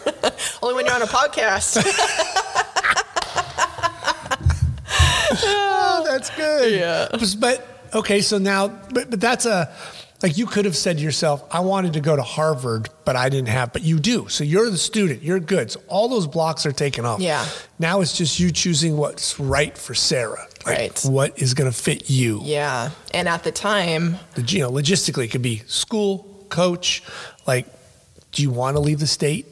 Only 0.62 0.76
when 0.76 0.86
you're 0.86 0.96
on 0.96 1.02
a 1.02 1.06
podcast. 1.06 1.84
oh, 5.46 6.04
that's 6.06 6.30
good. 6.32 6.74
Yeah. 6.80 7.08
But, 7.12 7.36
but, 7.40 7.68
okay, 7.96 8.22
so 8.22 8.38
now, 8.38 8.68
but, 8.68 9.10
but 9.10 9.20
that's 9.20 9.46
a, 9.46 9.74
like 10.24 10.38
you 10.38 10.46
could 10.46 10.64
have 10.64 10.76
said 10.78 10.98
to 10.98 11.04
yourself, 11.04 11.44
I 11.52 11.60
wanted 11.60 11.94
to 11.94 12.00
go 12.00 12.16
to 12.16 12.24
Harvard, 12.24 12.90
but 13.04 13.16
I 13.18 13.28
didn't 13.28 13.50
have, 13.50 13.74
but 13.74 13.82
you 13.84 14.00
do. 14.00 14.30
So 14.30 14.44
you're 14.46 14.70
the 14.70 14.78
student, 14.78 15.22
you're 15.22 15.40
good. 15.42 15.70
So 15.72 15.82
all 15.90 16.08
those 16.08 16.28
blocks 16.28 16.66
are 16.66 16.72
taken 16.72 17.04
off. 17.06 17.20
Yeah. 17.20 17.46
Now 17.78 18.00
it's 18.00 18.18
just 18.18 18.40
you 18.40 18.50
choosing 18.52 18.96
what's 18.96 19.38
right 19.40 19.78
for 19.78 19.94
Sarah. 19.94 20.48
Like 20.66 20.78
Right. 20.78 21.02
What 21.04 21.42
is 21.42 21.54
going 21.54 21.70
to 21.70 21.78
fit 21.78 22.10
you. 22.10 22.40
yeah. 22.44 22.92
And 23.14 23.28
at 23.28 23.44
the 23.44 23.52
time, 23.52 24.18
The, 24.36 24.42
you 24.44 24.60
know, 24.60 24.72
logistically, 24.72 25.26
it 25.26 25.32
could 25.32 25.42
be 25.42 25.58
school, 25.68 26.46
coach. 26.50 27.04
Like, 27.46 27.68
do 28.32 28.42
you 28.42 28.50
want 28.50 28.78
to 28.78 28.80
leave 28.80 29.00
the 29.00 29.08
state? 29.08 29.46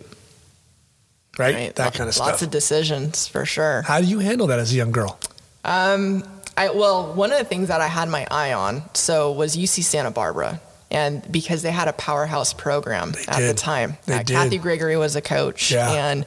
Right? 1.38 1.53
right, 1.55 1.76
That 1.76 1.93
kind 1.93 2.07
of 2.07 2.15
stuff. 2.15 2.28
lots 2.28 2.41
of 2.41 2.49
decisions 2.49 3.28
for 3.28 3.45
sure. 3.45 3.82
How 3.82 3.99
do 3.99 4.07
you 4.07 4.19
handle 4.19 4.47
that 4.47 4.59
as 4.59 4.72
a 4.72 4.76
young 4.76 4.91
girl? 4.91 5.19
Um, 5.65 6.24
I 6.57 6.69
well, 6.71 7.13
one 7.13 7.31
of 7.31 7.37
the 7.39 7.45
things 7.45 7.67
that 7.69 7.81
I 7.81 7.87
had 7.87 8.09
my 8.09 8.27
eye 8.29 8.53
on 8.53 8.83
so 8.93 9.31
was 9.31 9.55
UC 9.57 9.83
Santa 9.83 10.11
Barbara, 10.11 10.59
and 10.89 11.29
because 11.31 11.61
they 11.61 11.71
had 11.71 11.87
a 11.87 11.93
powerhouse 11.93 12.53
program 12.53 13.13
at 13.27 13.39
the 13.39 13.53
time. 13.53 13.97
They 14.05 14.15
Uh, 14.15 14.23
did. 14.23 14.35
Kathy 14.35 14.57
Gregory 14.57 14.97
was 14.97 15.15
a 15.15 15.21
coach, 15.21 15.71
Yeah. 15.71 15.89
and 15.91 16.25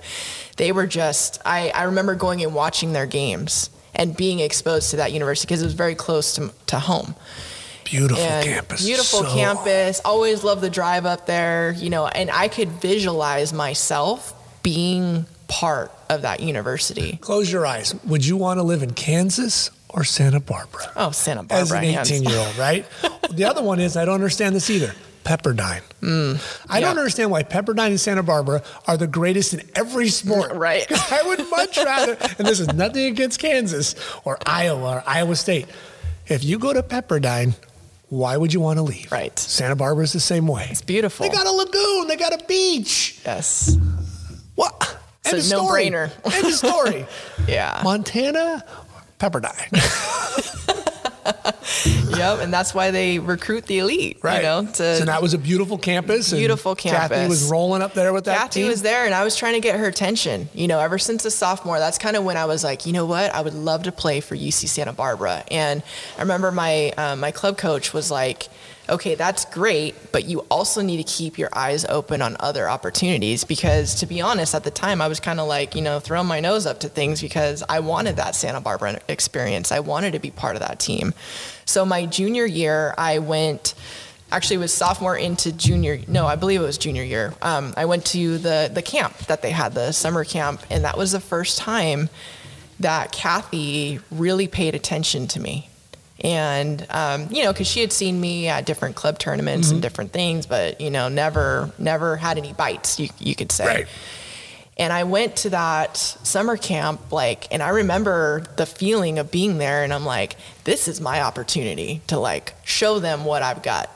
they 0.57 0.73
were 0.73 0.87
just. 0.87 1.41
I 1.45 1.71
I 1.71 1.83
remember 1.85 2.15
going 2.15 2.43
and 2.43 2.55
watching 2.55 2.93
their 2.95 3.07
games 3.07 3.71
and 3.95 4.17
being 4.17 4.41
exposed 4.41 4.91
to 4.91 4.97
that 4.97 5.13
university 5.13 5.47
because 5.47 5.63
it 5.63 5.67
was 5.67 5.75
very 5.75 5.95
close 5.95 6.35
to 6.35 6.51
to 6.67 6.79
home. 6.79 7.15
Beautiful 7.85 8.25
and 8.25 8.45
campus. 8.47 8.83
Beautiful 8.85 9.25
So- 9.25 9.35
campus. 9.35 10.01
Always 10.07 10.43
love 10.43 10.63
the 10.63 10.71
drive 10.71 11.05
up 11.05 11.27
there, 11.27 11.73
you 11.77 11.91
know, 11.91 12.07
and 12.07 12.31
I 12.31 12.49
could 12.49 12.71
visualize 12.81 13.53
myself 13.53 14.33
being 14.63 15.27
part 15.49 15.93
of 16.09 16.23
that 16.23 16.41
university. 16.41 17.19
Close 17.21 17.53
your 17.53 17.67
eyes. 17.67 17.95
Would 18.07 18.25
you 18.25 18.39
want 18.39 18.59
to 18.59 18.63
live 18.63 18.83
in 18.83 18.95
Kansas 18.95 19.71
or 19.95 20.05
Santa 20.05 20.41
Barbara? 20.41 20.91
Oh, 20.97 21.11
Santa 21.11 21.43
Barbara. 21.45 21.59
As 21.63 21.73
an 21.73 21.85
18 21.85 22.25
year 22.25 22.39
old, 22.39 22.57
right? 22.59 22.85
the 23.31 23.45
other 23.45 23.63
one 23.63 23.81
is 23.81 23.97
I 23.97 24.05
don't 24.05 24.15
understand 24.15 24.55
this 24.55 24.69
either. 24.69 24.95
Pepperdine. 25.25 25.81
I 25.81 26.05
Mm, 26.05 26.69
yeah. 26.69 26.81
don't 26.81 26.99
understand 26.99 27.31
why 27.31 27.45
Pepperdine 27.45 27.87
and 27.87 28.01
Santa 28.01 28.23
Barbara 28.23 28.63
are 28.87 28.99
the 28.99 29.07
greatest 29.07 29.55
in 29.55 29.63
every 29.75 30.09
sport. 30.09 30.53
Right. 30.55 30.87
'Cause 30.87 31.01
I 31.13 31.23
would 31.23 31.49
much 31.49 31.79
rather, 31.79 32.19
and 32.39 32.47
this 32.47 32.61
is 32.61 32.69
nothing 32.75 33.07
against 33.07 33.39
Kansas 33.41 33.95
or 34.25 34.37
Iowa 34.45 34.97
or 34.97 35.03
Iowa 35.07 35.35
State. 35.37 35.67
If 36.27 36.45
you 36.45 36.59
go 36.59 36.75
to 36.75 36.83
Pepperdine, 36.83 37.55
why 38.11 38.37
would 38.37 38.53
you 38.53 38.61
want 38.61 38.77
to 38.79 38.83
leave? 38.83 39.11
Right. 39.11 39.39
Santa 39.39 39.77
Barbara's 39.77 40.13
the 40.13 40.21
same 40.21 40.47
way. 40.47 40.67
It's 40.71 40.83
beautiful. 40.83 41.27
They 41.27 41.35
got 41.35 41.47
a 41.47 41.51
lagoon, 41.53 42.07
they 42.07 42.17
got 42.17 42.35
a 42.39 42.45
beach. 42.45 43.21
yes. 43.25 43.79
What? 44.57 44.99
It's 45.25 45.33
End 45.33 45.37
a 45.37 45.39
of 45.39 45.45
story. 45.45 45.89
no-brainer. 45.91 46.35
End 46.35 46.47
of 46.47 46.53
story. 46.53 47.07
Yeah. 47.49 47.81
Montana, 47.83 48.63
Pepperdine. 49.31 49.73
yep. 52.19 52.41
And 52.41 52.53
that's 52.53 52.75
why 52.75 52.91
they 52.91 53.19
recruit 53.19 53.67
the 53.67 53.79
elite. 53.79 54.19
Right. 54.23 54.37
You 54.39 54.43
know, 54.43 54.67
to, 54.67 54.97
so 54.97 55.05
that 55.05 55.23
was 55.23 55.35
a 55.35 55.39
beautiful 55.39 55.79
campus. 55.79 56.33
and 56.33 56.39
Beautiful 56.39 56.75
Kathy 56.75 57.15
campus. 57.15 57.29
was 57.29 57.51
rolling 57.51 57.83
up 57.83 57.95
there 57.95 58.13
with 58.13 58.25
that 58.27 58.37
Kathy 58.39 58.61
team. 58.61 58.69
was 58.69 58.83
there, 58.83 59.05
and 59.07 59.15
I 59.15 59.25
was 59.25 59.37
trying 59.37 59.55
to 59.55 59.61
get 59.61 59.79
her 59.79 59.87
attention. 59.87 60.49
You 60.53 60.69
know, 60.69 60.81
ever 60.81 60.99
since 60.99 61.25
a 61.25 61.31
sophomore, 61.31 61.79
that's 61.79 61.99
kind 61.99 62.17
of 62.17 62.25
when 62.25 62.37
I 62.37 62.45
was 62.45 62.63
like, 62.65 62.87
you 62.87 62.93
know 62.93 63.07
what, 63.07 63.35
I 63.35 63.41
would 63.41 63.55
love 63.55 63.85
to 63.85 63.93
play 63.93 64.21
for 64.21 64.37
UC 64.37 64.69
Santa 64.69 64.93
Barbara. 64.93 65.45
And 65.51 65.83
I 66.19 66.23
remember 66.23 66.53
my 66.53 66.91
uh, 66.97 67.17
my 67.17 67.31
club 67.31 67.57
coach 67.57 67.93
was 67.93 68.11
like, 68.11 68.49
okay, 68.89 69.15
that's 69.15 69.45
great, 69.47 69.95
but 70.13 70.27
you 70.27 70.41
also 70.51 70.83
need 70.83 70.99
to 70.99 71.05
keep 71.05 71.39
your 71.39 71.49
eyes 71.53 71.85
open 71.87 72.21
on 72.21 72.37
other 72.41 72.69
opportunities 72.69 73.45
because, 73.45 73.95
to 73.97 74.07
be 74.07 74.21
honest, 74.21 74.55
at 74.55 74.65
the 74.65 74.71
time 74.71 75.01
I 75.01 75.09
was 75.09 75.21
kind 75.21 75.41
of 75.41 75.49
like, 75.49 75.75
you 75.75 75.83
know, 75.83 76.01
throwing 76.01 76.27
my 76.27 76.41
nose 76.41 76.67
up 76.67 76.81
to 76.81 76.89
things 76.89 77.23
because 77.23 77.63
I 77.69 77.81
wanted 77.81 78.17
that 78.17 78.35
Santa 78.35 78.61
Barbara 78.61 79.01
experience. 79.09 79.73
I 79.73 79.81
wanted 79.81 80.13
to 80.13 80.19
be 80.19 80.31
part 80.31 80.57
of 80.57 80.61
that 80.61 80.81
team. 80.81 81.15
So 81.65 81.87
my 81.87 82.07
junior 82.07 82.45
year, 82.45 82.95
I 82.99 83.21
went 83.21 83.75
actually 84.33 84.57
was 84.57 84.73
sophomore 84.73 85.17
into 85.17 85.53
junior 85.53 86.01
no 86.09 86.27
i 86.27 86.35
believe 86.35 86.61
it 86.61 86.65
was 86.65 86.79
junior 86.79 87.05
year 87.05 87.33
um, 87.43 87.73
i 87.77 87.85
went 87.85 88.05
to 88.05 88.37
the 88.39 88.69
the 88.73 88.83
camp 88.83 89.17
that 89.27 89.43
they 89.43 89.51
had 89.51 89.75
the 89.75 89.93
summer 89.93 90.25
camp 90.25 90.61
and 90.71 90.85
that 90.85 90.97
was 90.97 91.13
the 91.13 91.21
first 91.21 91.57
time 91.59 92.09
that 92.81 93.13
kathy 93.13 94.01
really 94.11 94.49
paid 94.49 94.75
attention 94.75 95.29
to 95.29 95.39
me 95.39 95.69
and 96.25 96.85
um, 96.91 97.29
you 97.31 97.45
know 97.45 97.53
because 97.53 97.69
she 97.69 97.81
had 97.81 97.93
seen 97.93 98.21
me 98.21 98.49
at 98.49 98.65
different 98.67 98.97
club 98.97 99.19
tournaments 99.19 99.71
and 99.71 99.81
different 99.83 100.11
things 100.11 100.47
but 100.47 100.81
you 100.81 100.91
know 100.91 101.09
never 101.09 101.71
never 101.79 102.17
had 102.17 102.39
any 102.39 102.53
bites 102.55 102.99
you, 102.99 103.09
you 103.21 103.35
could 103.37 103.53
say 103.53 103.67
Right. 103.67 103.87
and 104.79 104.93
I 104.93 105.05
went 105.05 105.37
to 105.37 105.51
that 105.51 105.97
summer 105.97 106.57
camp, 106.57 107.13
like, 107.13 107.47
and 107.53 107.63
I 107.63 107.69
remember 107.69 108.43
the 108.57 108.67
feeling 108.67 109.19
of 109.21 109.31
being 109.31 109.59
there, 109.59 109.85
and 109.85 109.93
I'm 109.93 110.05
like, 110.05 110.35
this 110.65 110.89
is 110.89 111.01
my 111.01 111.21
opportunity 111.21 112.01
to 112.09 112.19
like 112.19 112.55
show 112.65 112.99
them 112.99 113.25
what 113.25 113.43
I've 113.43 113.63
got. 113.63 113.89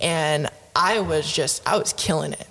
And 0.00 0.48
I 0.74 1.00
was 1.00 1.30
just, 1.30 1.66
I 1.68 1.76
was 1.76 1.92
killing 1.92 2.32
it. 2.32 2.46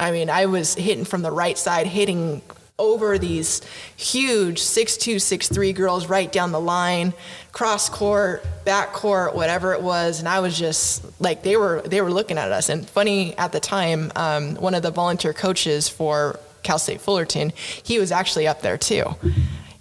I 0.00 0.10
mean, 0.10 0.30
I 0.30 0.46
was 0.46 0.74
hitting 0.74 1.04
from 1.04 1.20
the 1.22 1.30
right 1.30 1.58
side, 1.58 1.86
hitting 1.86 2.40
over 2.78 3.18
these 3.18 3.60
huge 3.96 4.60
six-two, 4.60 5.18
six-three 5.18 5.72
girls 5.72 6.06
right 6.08 6.30
down 6.32 6.52
the 6.52 6.60
line, 6.60 7.12
cross 7.58 7.88
court, 7.88 8.46
back 8.64 8.92
court, 8.92 9.34
whatever 9.34 9.72
it 9.72 9.82
was. 9.82 10.20
And 10.20 10.28
I 10.28 10.38
was 10.38 10.56
just 10.56 11.04
like, 11.20 11.42
they 11.42 11.56
were, 11.56 11.82
they 11.84 12.00
were 12.00 12.12
looking 12.12 12.38
at 12.38 12.52
us. 12.52 12.68
And 12.68 12.88
funny 12.88 13.36
at 13.36 13.50
the 13.50 13.58
time, 13.58 14.12
um, 14.14 14.54
one 14.54 14.76
of 14.76 14.84
the 14.84 14.92
volunteer 14.92 15.32
coaches 15.32 15.88
for 15.88 16.38
Cal 16.62 16.78
State 16.78 17.00
Fullerton, 17.00 17.52
he 17.82 17.98
was 17.98 18.12
actually 18.12 18.46
up 18.46 18.62
there 18.62 18.78
too. 18.78 19.06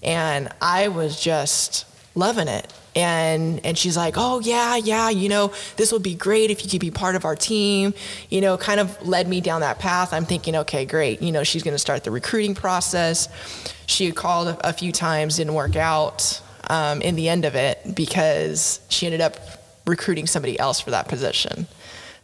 And 0.01 0.49
I 0.59 0.87
was 0.87 1.21
just 1.21 1.85
loving 2.15 2.47
it. 2.47 2.73
And 2.95 3.63
and 3.63 3.77
she's 3.77 3.95
like, 3.95 4.15
"Oh 4.17 4.39
yeah, 4.39 4.75
yeah, 4.75 5.11
you 5.11 5.29
know, 5.29 5.53
this 5.75 5.91
would 5.91 6.01
be 6.01 6.15
great 6.15 6.49
if 6.49 6.63
you 6.63 6.71
could 6.71 6.81
be 6.81 6.89
part 6.89 7.15
of 7.15 7.25
our 7.25 7.35
team." 7.35 7.93
You 8.31 8.41
know, 8.41 8.57
kind 8.57 8.79
of 8.79 9.07
led 9.07 9.27
me 9.27 9.39
down 9.39 9.61
that 9.61 9.77
path. 9.77 10.13
I'm 10.13 10.25
thinking, 10.25 10.55
"Okay, 10.55 10.83
great. 10.85 11.21
You 11.21 11.31
know, 11.31 11.43
she's 11.43 11.61
going 11.61 11.75
to 11.75 11.79
start 11.79 12.03
the 12.03 12.09
recruiting 12.09 12.55
process." 12.55 13.29
She 13.85 14.05
had 14.05 14.15
called 14.15 14.47
a, 14.47 14.69
a 14.69 14.73
few 14.73 14.91
times, 14.91 15.37
didn't 15.37 15.53
work 15.53 15.75
out 15.75 16.41
um, 16.67 17.01
in 17.01 17.15
the 17.15 17.29
end 17.29 17.45
of 17.45 17.55
it 17.55 17.79
because 17.95 18.79
she 18.89 19.05
ended 19.05 19.21
up 19.21 19.37
recruiting 19.85 20.27
somebody 20.27 20.59
else 20.59 20.79
for 20.79 20.91
that 20.91 21.07
position. 21.07 21.67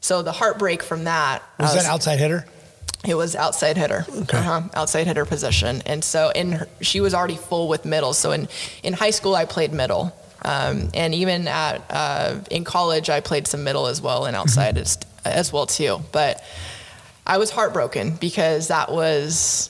So 0.02 0.22
the 0.22 0.34
heartbreak 0.34 0.84
from 0.84 1.06
that 1.06 1.42
I 1.58 1.64
was 1.64 1.76
that 1.76 1.86
outside 1.86 2.20
hitter? 2.20 2.46
it 3.06 3.16
was 3.16 3.36
outside 3.36 3.78
hitter, 3.78 4.06
uh-huh, 4.10 4.62
outside 4.74 5.08
hitter 5.08 5.26
position, 5.26 5.82
and 5.86 6.04
so 6.04 6.32
in 6.34 6.54
her, 6.54 6.68
she 6.82 7.02
was 7.02 7.14
already 7.14 7.36
full 7.36 7.68
with 7.68 7.86
middle. 7.86 8.14
So 8.14 8.32
in 8.32 8.48
in 8.82 8.94
high 8.94 9.10
school, 9.12 9.36
I 9.36 9.46
played 9.46 9.74
middle, 9.74 10.16
um, 10.44 10.90
and 10.94 11.14
even 11.14 11.48
at 11.48 11.84
uh, 11.90 12.40
in 12.50 12.64
college, 12.64 13.10
I 13.10 13.20
played 13.20 13.48
some 13.48 13.64
middle 13.64 13.88
as 13.88 14.02
well 14.02 14.26
and 14.26 14.36
outside 14.36 14.78
as 14.78 14.98
as 15.26 15.52
well 15.52 15.66
too. 15.66 16.00
But 16.12 16.44
I 17.26 17.38
was 17.38 17.50
heartbroken 17.50 18.16
because 18.16 18.70
that 18.70 18.92
was 18.92 19.70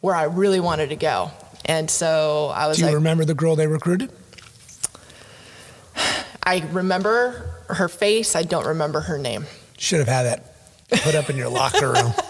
where 0.00 0.14
I 0.14 0.24
really 0.24 0.60
wanted 0.60 0.90
to 0.90 0.96
go, 0.96 1.30
and 1.66 1.90
so 1.90 2.52
I 2.54 2.66
was 2.66 2.78
Do 2.78 2.84
you 2.84 2.86
like, 2.86 2.94
remember 2.96 3.24
the 3.24 3.34
girl 3.34 3.56
they 3.56 3.66
recruited? 3.66 4.10
I 6.42 6.64
remember 6.70 7.50
her 7.68 7.88
face. 7.88 8.34
I 8.36 8.44
don't 8.44 8.66
remember 8.66 9.00
her 9.00 9.18
name. 9.18 9.46
Should 9.78 9.98
have 9.98 10.08
had 10.08 10.22
that 10.24 11.02
put 11.02 11.14
up 11.14 11.28
in 11.28 11.36
your 11.36 11.48
locker 11.48 11.92
room. 11.92 12.12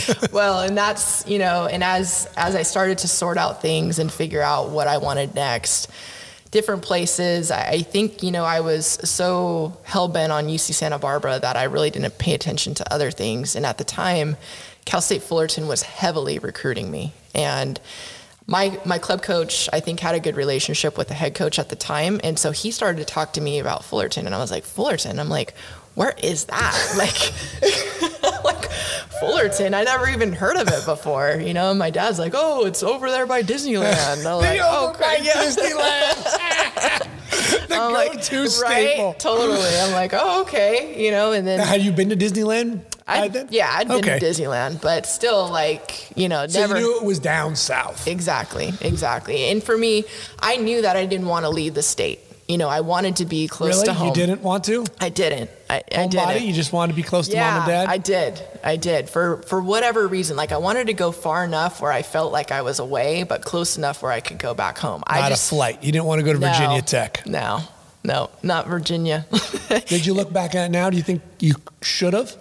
well 0.32 0.60
and 0.60 0.76
that's 0.76 1.26
you 1.26 1.38
know 1.38 1.66
and 1.66 1.82
as 1.82 2.28
as 2.36 2.54
i 2.54 2.62
started 2.62 2.98
to 2.98 3.08
sort 3.08 3.36
out 3.36 3.60
things 3.60 3.98
and 3.98 4.12
figure 4.12 4.42
out 4.42 4.70
what 4.70 4.86
i 4.86 4.98
wanted 4.98 5.34
next 5.34 5.90
different 6.50 6.82
places 6.82 7.50
i, 7.50 7.68
I 7.68 7.82
think 7.82 8.22
you 8.22 8.30
know 8.30 8.44
i 8.44 8.60
was 8.60 8.86
so 8.86 9.76
hell-bent 9.82 10.32
on 10.32 10.46
uc 10.46 10.72
santa 10.72 10.98
barbara 10.98 11.38
that 11.40 11.56
i 11.56 11.64
really 11.64 11.90
didn't 11.90 12.18
pay 12.18 12.34
attention 12.34 12.74
to 12.74 12.92
other 12.92 13.10
things 13.10 13.56
and 13.56 13.66
at 13.66 13.78
the 13.78 13.84
time 13.84 14.36
cal 14.84 15.00
state 15.00 15.22
fullerton 15.22 15.68
was 15.68 15.82
heavily 15.82 16.38
recruiting 16.38 16.90
me. 16.90 17.12
And 17.34 17.80
my 18.46 18.78
my 18.84 18.98
club 18.98 19.22
coach 19.22 19.68
I 19.72 19.80
think 19.80 20.00
had 20.00 20.14
a 20.14 20.20
good 20.20 20.36
relationship 20.36 20.98
with 20.98 21.08
the 21.08 21.14
head 21.14 21.34
coach 21.34 21.58
at 21.58 21.68
the 21.68 21.76
time. 21.76 22.20
And 22.24 22.38
so 22.38 22.50
he 22.50 22.70
started 22.70 22.98
to 22.98 23.04
talk 23.04 23.32
to 23.34 23.40
me 23.40 23.58
about 23.58 23.84
Fullerton. 23.84 24.26
And 24.26 24.34
I 24.34 24.38
was 24.38 24.50
like 24.50 24.64
Fullerton? 24.64 25.18
I'm 25.18 25.28
like 25.28 25.54
where 25.94 26.14
is 26.22 26.44
that 26.46 26.94
like 26.96 27.32
like 28.44 28.70
Fullerton 29.20 29.74
I 29.74 29.84
never 29.84 30.08
even 30.08 30.32
heard 30.32 30.56
of 30.56 30.68
it 30.68 30.84
before 30.84 31.32
you 31.40 31.54
know 31.54 31.72
my 31.74 31.90
dad's 31.90 32.18
like 32.18 32.32
oh 32.34 32.64
it's 32.66 32.82
over 32.82 33.10
there 33.10 33.26
by 33.26 33.42
Disneyland 33.42 33.92
and 34.18 34.26
I'm 34.26 34.38
like 34.38 34.60
oh 34.62 34.94
by 34.98 35.18
yeah." 35.22 35.32
Disneyland. 35.34 37.08
the 37.68 37.74
I'm 37.76 37.92
like, 37.92 38.12
go-to 38.14 38.40
right? 38.42 38.48
staple. 38.90 39.14
totally 39.14 39.78
I'm 39.80 39.92
like 39.92 40.12
oh 40.14 40.42
okay 40.42 41.02
you 41.02 41.10
know 41.10 41.32
and 41.32 41.46
then 41.46 41.58
Now, 41.58 41.66
have 41.66 41.80
you 41.80 41.92
been 41.92 42.08
to 42.10 42.16
Disneyland? 42.16 42.80
I, 43.06 43.26
then? 43.28 43.48
yeah, 43.50 43.68
I'd 43.74 43.88
been 43.88 43.96
Okay. 43.98 44.18
to 44.20 44.24
Disneyland, 44.24 44.80
but 44.80 45.06
still, 45.06 45.48
like 45.50 46.08
you 46.16 46.28
know, 46.28 46.46
So 46.46 46.60
never. 46.60 46.76
you 46.78 46.82
knew 46.86 46.96
it 46.98 47.04
was 47.04 47.18
down 47.18 47.56
south. 47.56 48.06
Exactly, 48.06 48.72
exactly. 48.80 49.46
And 49.50 49.60
for 49.62 49.76
me, 49.76 50.04
I 50.38 50.56
knew 50.56 50.82
that 50.82 50.96
I 50.96 51.04
didn't 51.06 51.26
want 51.26 51.44
to 51.44 51.50
leave 51.50 51.74
the 51.74 51.82
state. 51.82 52.20
You 52.52 52.58
know, 52.58 52.68
I 52.68 52.82
wanted 52.82 53.16
to 53.16 53.24
be 53.24 53.48
close 53.48 53.76
really? 53.76 53.86
to 53.86 53.94
home. 53.94 54.08
You 54.08 54.14
didn't 54.14 54.42
want 54.42 54.64
to? 54.64 54.84
I 55.00 55.08
didn't. 55.08 55.48
I, 55.70 55.82
I 55.96 56.06
didn't. 56.06 56.42
You 56.42 56.52
just 56.52 56.70
wanted 56.70 56.92
to 56.92 56.96
be 56.96 57.02
close 57.02 57.28
to 57.28 57.36
mom 57.38 57.62
and 57.62 57.66
dad? 57.66 57.88
I 57.88 57.96
did. 57.96 58.42
I 58.62 58.76
did. 58.76 59.08
For 59.08 59.40
for 59.44 59.62
whatever 59.62 60.06
reason, 60.06 60.36
like 60.36 60.52
I 60.52 60.58
wanted 60.58 60.88
to 60.88 60.92
go 60.92 61.12
far 61.12 61.46
enough 61.46 61.80
where 61.80 61.90
I 61.90 62.02
felt 62.02 62.30
like 62.30 62.52
I 62.52 62.60
was 62.60 62.78
away, 62.78 63.22
but 63.22 63.42
close 63.42 63.78
enough 63.78 64.02
where 64.02 64.12
I 64.12 64.20
could 64.20 64.36
go 64.36 64.52
back 64.52 64.76
home. 64.76 65.02
I 65.06 65.20
Not 65.20 65.30
just 65.30 65.50
a 65.50 65.54
flight. 65.54 65.82
You 65.82 65.92
didn't 65.92 66.04
want 66.04 66.18
to 66.18 66.26
go 66.26 66.34
to 66.34 66.38
no, 66.38 66.52
Virginia 66.52 66.82
Tech. 66.82 67.26
No, 67.26 67.60
no, 68.04 68.28
not 68.42 68.66
Virginia. 68.66 69.24
Did 69.86 70.04
you 70.04 70.12
look 70.12 70.30
back 70.30 70.54
at 70.54 70.66
it 70.66 70.72
now? 70.72 70.90
Do 70.90 70.98
you 70.98 71.02
think 71.02 71.22
you 71.38 71.54
should 71.80 72.12
have? 72.12 72.36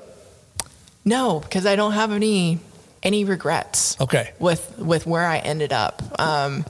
no, 1.05 1.39
because 1.39 1.66
I 1.66 1.78
don't 1.78 1.93
have 1.93 2.12
any 2.12 2.59
any 3.01 3.24
regrets. 3.24 3.95
Okay. 4.01 4.34
with 4.39 4.78
with 4.78 5.07
where 5.07 5.26
I 5.26 5.38
ended 5.38 5.72
up. 5.72 6.01
Um, 6.20 6.66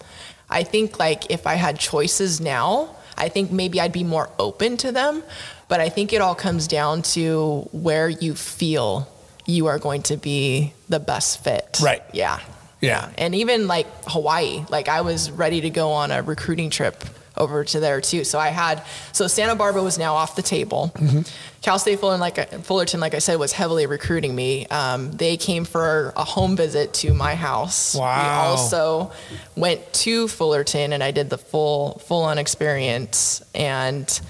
I 0.47 0.61
think 0.61 0.99
like 0.99 1.31
if 1.31 1.47
I 1.47 1.55
had 1.55 1.79
choices 1.79 2.39
now, 2.39 2.97
I 3.21 3.29
think 3.29 3.51
maybe 3.51 3.79
I'd 3.79 3.93
be 3.93 4.03
more 4.03 4.29
open 4.39 4.77
to 4.77 4.91
them. 4.91 5.23
But 5.67 5.79
I 5.79 5.89
think 5.89 6.11
it 6.11 6.19
all 6.19 6.35
comes 6.35 6.67
down 6.67 7.03
to 7.13 7.69
where 7.71 8.09
you 8.09 8.35
feel 8.35 9.07
you 9.45 9.67
are 9.67 9.79
going 9.79 10.01
to 10.03 10.17
be 10.17 10.73
the 10.89 10.99
best 10.99 11.43
fit. 11.43 11.79
Right. 11.81 12.03
Yeah. 12.11 12.39
Yeah. 12.81 13.11
And 13.17 13.35
even 13.35 13.67
like 13.67 13.87
Hawaii, 14.07 14.65
like 14.69 14.89
I 14.89 15.01
was 15.01 15.29
ready 15.29 15.61
to 15.61 15.69
go 15.69 15.91
on 15.91 16.11
a 16.11 16.23
recruiting 16.23 16.71
trip 16.71 17.03
over 17.37 17.63
to 17.63 17.79
there 17.79 18.01
too. 18.01 18.23
So 18.23 18.39
I 18.39 18.49
had 18.49 18.83
so 19.11 19.27
Santa 19.27 19.55
Barbara 19.55 19.83
was 19.83 19.97
now 19.97 20.15
off 20.15 20.35
the 20.35 20.41
table. 20.41 20.91
Mm-hmm. 20.95 21.21
Cal 21.61 21.79
State 21.79 21.99
Fullerton, 21.99 22.19
like 22.19 22.63
Fullerton, 22.63 22.99
like 22.99 23.13
I 23.13 23.19
said, 23.19 23.37
was 23.39 23.51
heavily 23.51 23.85
recruiting 23.85 24.35
me. 24.35 24.65
Um, 24.67 25.11
they 25.11 25.37
came 25.37 25.63
for 25.63 26.13
a 26.15 26.23
home 26.23 26.55
visit 26.55 26.93
to 26.95 27.13
my 27.13 27.35
house. 27.35 27.95
Wow. 27.95 28.15
We 28.15 28.29
also 28.29 29.11
went 29.55 29.93
to 29.93 30.27
Fullerton, 30.27 30.93
and 30.93 31.03
I 31.03 31.11
did 31.11 31.29
the 31.29 31.37
full 31.37 31.99
full 31.99 32.23
on 32.23 32.37
experience. 32.37 33.43
And 33.53 34.21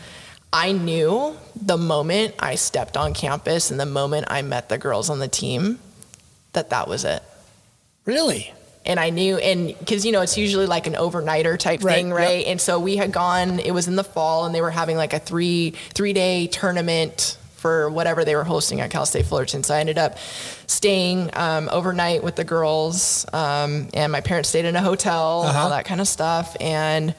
I 0.54 0.74
knew 0.74 1.38
the 1.56 1.78
moment 1.78 2.36
I 2.40 2.56
stepped 2.56 2.98
on 2.98 3.14
campus 3.14 3.72
and 3.72 3.80
the 3.80 3.86
moment 3.86 4.28
I 4.30 4.42
met 4.42 4.68
the 4.70 4.78
girls 4.78 5.10
on 5.10 5.20
the 5.20 5.28
team 5.28 5.80
that 6.54 6.72
that 6.72 6.90
was 6.90 7.06
it 7.06 7.24
Really? 8.06 8.52
And 8.86 9.00
I 9.00 9.10
knew, 9.12 9.38
and 9.38 9.68
because 9.80 10.06
you 10.06 10.12
know 10.12 10.22
it's 10.22 10.38
usually 10.38 10.66
like 10.66 10.88
an 10.88 10.94
overnighter 10.94 11.58
type 11.58 11.84
Right, 11.84 11.96
thing, 11.96 12.08
yep. 12.10 12.18
right? 12.18 12.46
And 12.48 12.60
so 12.60 12.80
we 12.80 12.98
had 12.98 13.12
gone. 13.12 13.60
It 13.60 13.72
was 13.72 13.88
in 13.88 13.96
the 13.96 14.04
fall, 14.04 14.46
and 14.46 14.54
they 14.56 14.62
were 14.62 14.72
having 14.72 14.98
like 14.98 15.14
a 15.14 15.20
three 15.20 15.72
three 15.94 16.14
day 16.14 16.48
tournament 16.48 17.38
for 17.56 17.92
whatever 17.92 18.26
they 18.26 18.36
were 18.36 18.44
hosting 18.44 18.82
at 18.82 18.90
Cal 18.90 19.06
State 19.06 19.26
Fullerton. 19.28 19.62
So 19.64 19.76
I 19.76 19.80
ended 19.82 20.00
up 20.00 20.18
staying 20.66 21.30
um, 21.34 21.70
overnight 21.72 22.24
with 22.24 22.36
the 22.36 22.44
girls, 22.44 23.26
um, 23.34 23.88
and 23.94 24.12
my 24.12 24.22
parents 24.22 24.50
stayed 24.50 24.66
in 24.66 24.76
a 24.76 24.82
hotel 24.82 25.44
Uh-huh. 25.44 25.60
all 25.60 25.70
that 25.70 25.86
kind 25.86 26.02
of 26.02 26.08
stuff. 26.08 26.58
And 26.60 27.14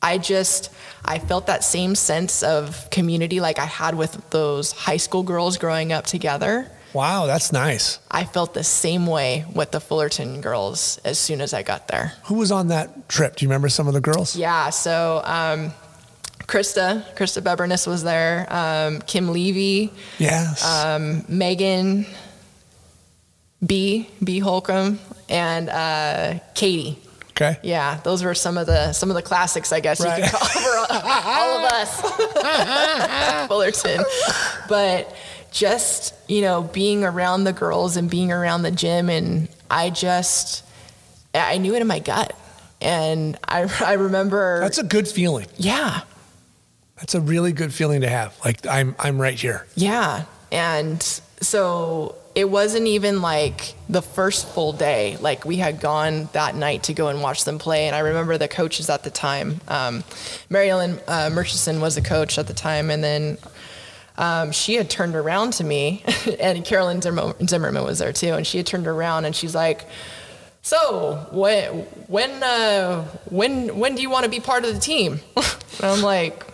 I 0.00 0.18
just 0.18 0.70
I 1.04 1.18
felt 1.18 1.46
that 1.48 1.64
same 1.64 1.96
sense 1.96 2.44
of 2.44 2.88
community 2.90 3.40
like 3.40 3.58
I 3.58 3.64
had 3.66 3.96
with 3.96 4.30
those 4.30 4.70
high 4.72 4.98
school 4.98 5.24
girls 5.24 5.58
growing 5.58 5.92
up 5.92 6.06
together. 6.06 6.70
Wow, 6.94 7.26
that's 7.26 7.52
nice. 7.52 7.98
I 8.10 8.24
felt 8.24 8.52
the 8.54 8.64
same 8.64 9.06
way 9.06 9.44
with 9.54 9.70
the 9.70 9.80
Fullerton 9.80 10.40
girls 10.40 10.98
as 11.04 11.18
soon 11.18 11.40
as 11.40 11.54
I 11.54 11.62
got 11.62 11.88
there. 11.88 12.12
Who 12.24 12.34
was 12.34 12.52
on 12.52 12.68
that 12.68 13.08
trip? 13.08 13.36
Do 13.36 13.44
you 13.44 13.48
remember 13.48 13.68
some 13.70 13.88
of 13.88 13.94
the 13.94 14.00
girls? 14.00 14.36
Yeah, 14.36 14.68
so 14.70 15.22
um, 15.24 15.72
Krista, 16.40 17.02
Krista 17.16 17.42
Beberness 17.42 17.86
was 17.86 18.02
there, 18.02 18.46
um, 18.52 19.00
Kim 19.02 19.28
Levy, 19.32 19.90
Yes. 20.18 20.64
um, 20.66 21.24
Megan, 21.28 22.04
B, 23.64 24.08
B 24.22 24.38
Holcomb, 24.40 24.98
and 25.28 25.68
uh, 25.70 26.40
Katie. 26.54 26.98
okay. 27.30 27.56
Yeah, 27.62 28.00
those 28.02 28.22
were 28.24 28.34
some 28.34 28.58
of 28.58 28.66
the 28.66 28.92
some 28.92 29.08
of 29.08 29.14
the 29.16 29.22
classics, 29.22 29.72
I 29.72 29.80
guess 29.80 30.00
Right. 30.00 30.18
you 30.18 30.24
could 30.24 30.32
call 30.32 30.48
for 30.48 30.94
all 30.94 31.58
of 31.64 31.72
us, 31.72 33.46
Fullerton. 33.48 34.04
But 34.68 35.14
just 35.52 36.14
you 36.28 36.40
know, 36.40 36.62
being 36.62 37.04
around 37.04 37.44
the 37.44 37.52
girls 37.52 37.96
and 37.96 38.10
being 38.10 38.32
around 38.32 38.62
the 38.62 38.70
gym, 38.70 39.08
and 39.08 39.48
I 39.70 39.90
just 39.90 40.64
I 41.34 41.58
knew 41.58 41.74
it 41.74 41.80
in 41.82 41.86
my 41.86 41.98
gut, 41.98 42.34
and 42.80 43.38
I 43.46 43.70
I 43.84 43.92
remember 43.94 44.60
That's 44.60 44.78
a 44.78 44.84
good 44.84 45.06
feeling. 45.08 45.46
yeah 45.56 46.00
That's 46.96 47.14
a 47.14 47.20
really 47.20 47.52
good 47.52 47.72
feeling 47.72 48.00
to 48.00 48.08
have. 48.08 48.36
Like 48.44 48.66
I'm 48.66 48.94
I'm 48.98 49.20
right 49.20 49.38
here. 49.38 49.66
Yeah. 49.74 50.24
And 50.50 51.02
so 51.40 52.16
it 52.34 52.48
wasn't 52.48 52.86
even 52.86 53.20
like 53.22 53.74
the 53.88 54.02
first 54.02 54.46
full 54.48 54.72
day. 54.72 55.16
Like 55.18 55.44
we 55.44 55.56
had 55.56 55.80
gone 55.80 56.28
that 56.32 56.54
night 56.54 56.84
to 56.84 56.94
go 56.94 57.08
and 57.08 57.22
watch 57.22 57.44
them 57.44 57.58
play. 57.58 57.86
And 57.86 57.96
I 57.96 58.00
remember 58.00 58.36
the 58.38 58.48
coaches 58.48 58.88
at 58.90 59.02
the 59.02 59.10
time. 59.10 59.60
Um, 59.68 60.04
Mary 60.50 60.68
Ellen 60.70 60.98
uh, 61.08 61.30
Murchison 61.32 61.80
was 61.80 61.94
the 61.94 62.02
coach 62.02 62.38
at 62.38 62.46
the 62.46 62.54
time. 62.54 62.90
And 62.90 63.02
then 63.02 63.38
um, 64.18 64.52
she 64.52 64.74
had 64.74 64.90
turned 64.90 65.14
around 65.16 65.54
to 65.54 65.64
me, 65.64 66.04
and 66.40 66.64
Carolyn 66.64 67.00
Zimmer- 67.00 67.34
Zimmerman 67.46 67.84
was 67.84 67.98
there 67.98 68.12
too. 68.12 68.34
And 68.34 68.46
she 68.46 68.58
had 68.58 68.66
turned 68.66 68.86
around 68.86 69.24
and 69.24 69.34
she's 69.34 69.54
like, 69.54 69.86
so 70.62 71.26
when 71.32 71.80
when 72.06 72.42
uh, 72.42 73.04
when 73.30 73.76
when 73.78 73.96
do 73.96 74.02
you 74.02 74.10
want 74.10 74.24
to 74.24 74.30
be 74.30 74.38
part 74.38 74.64
of 74.64 74.72
the 74.72 74.80
team? 74.80 75.20
and 75.36 75.44
I'm 75.82 76.02
like, 76.02 76.44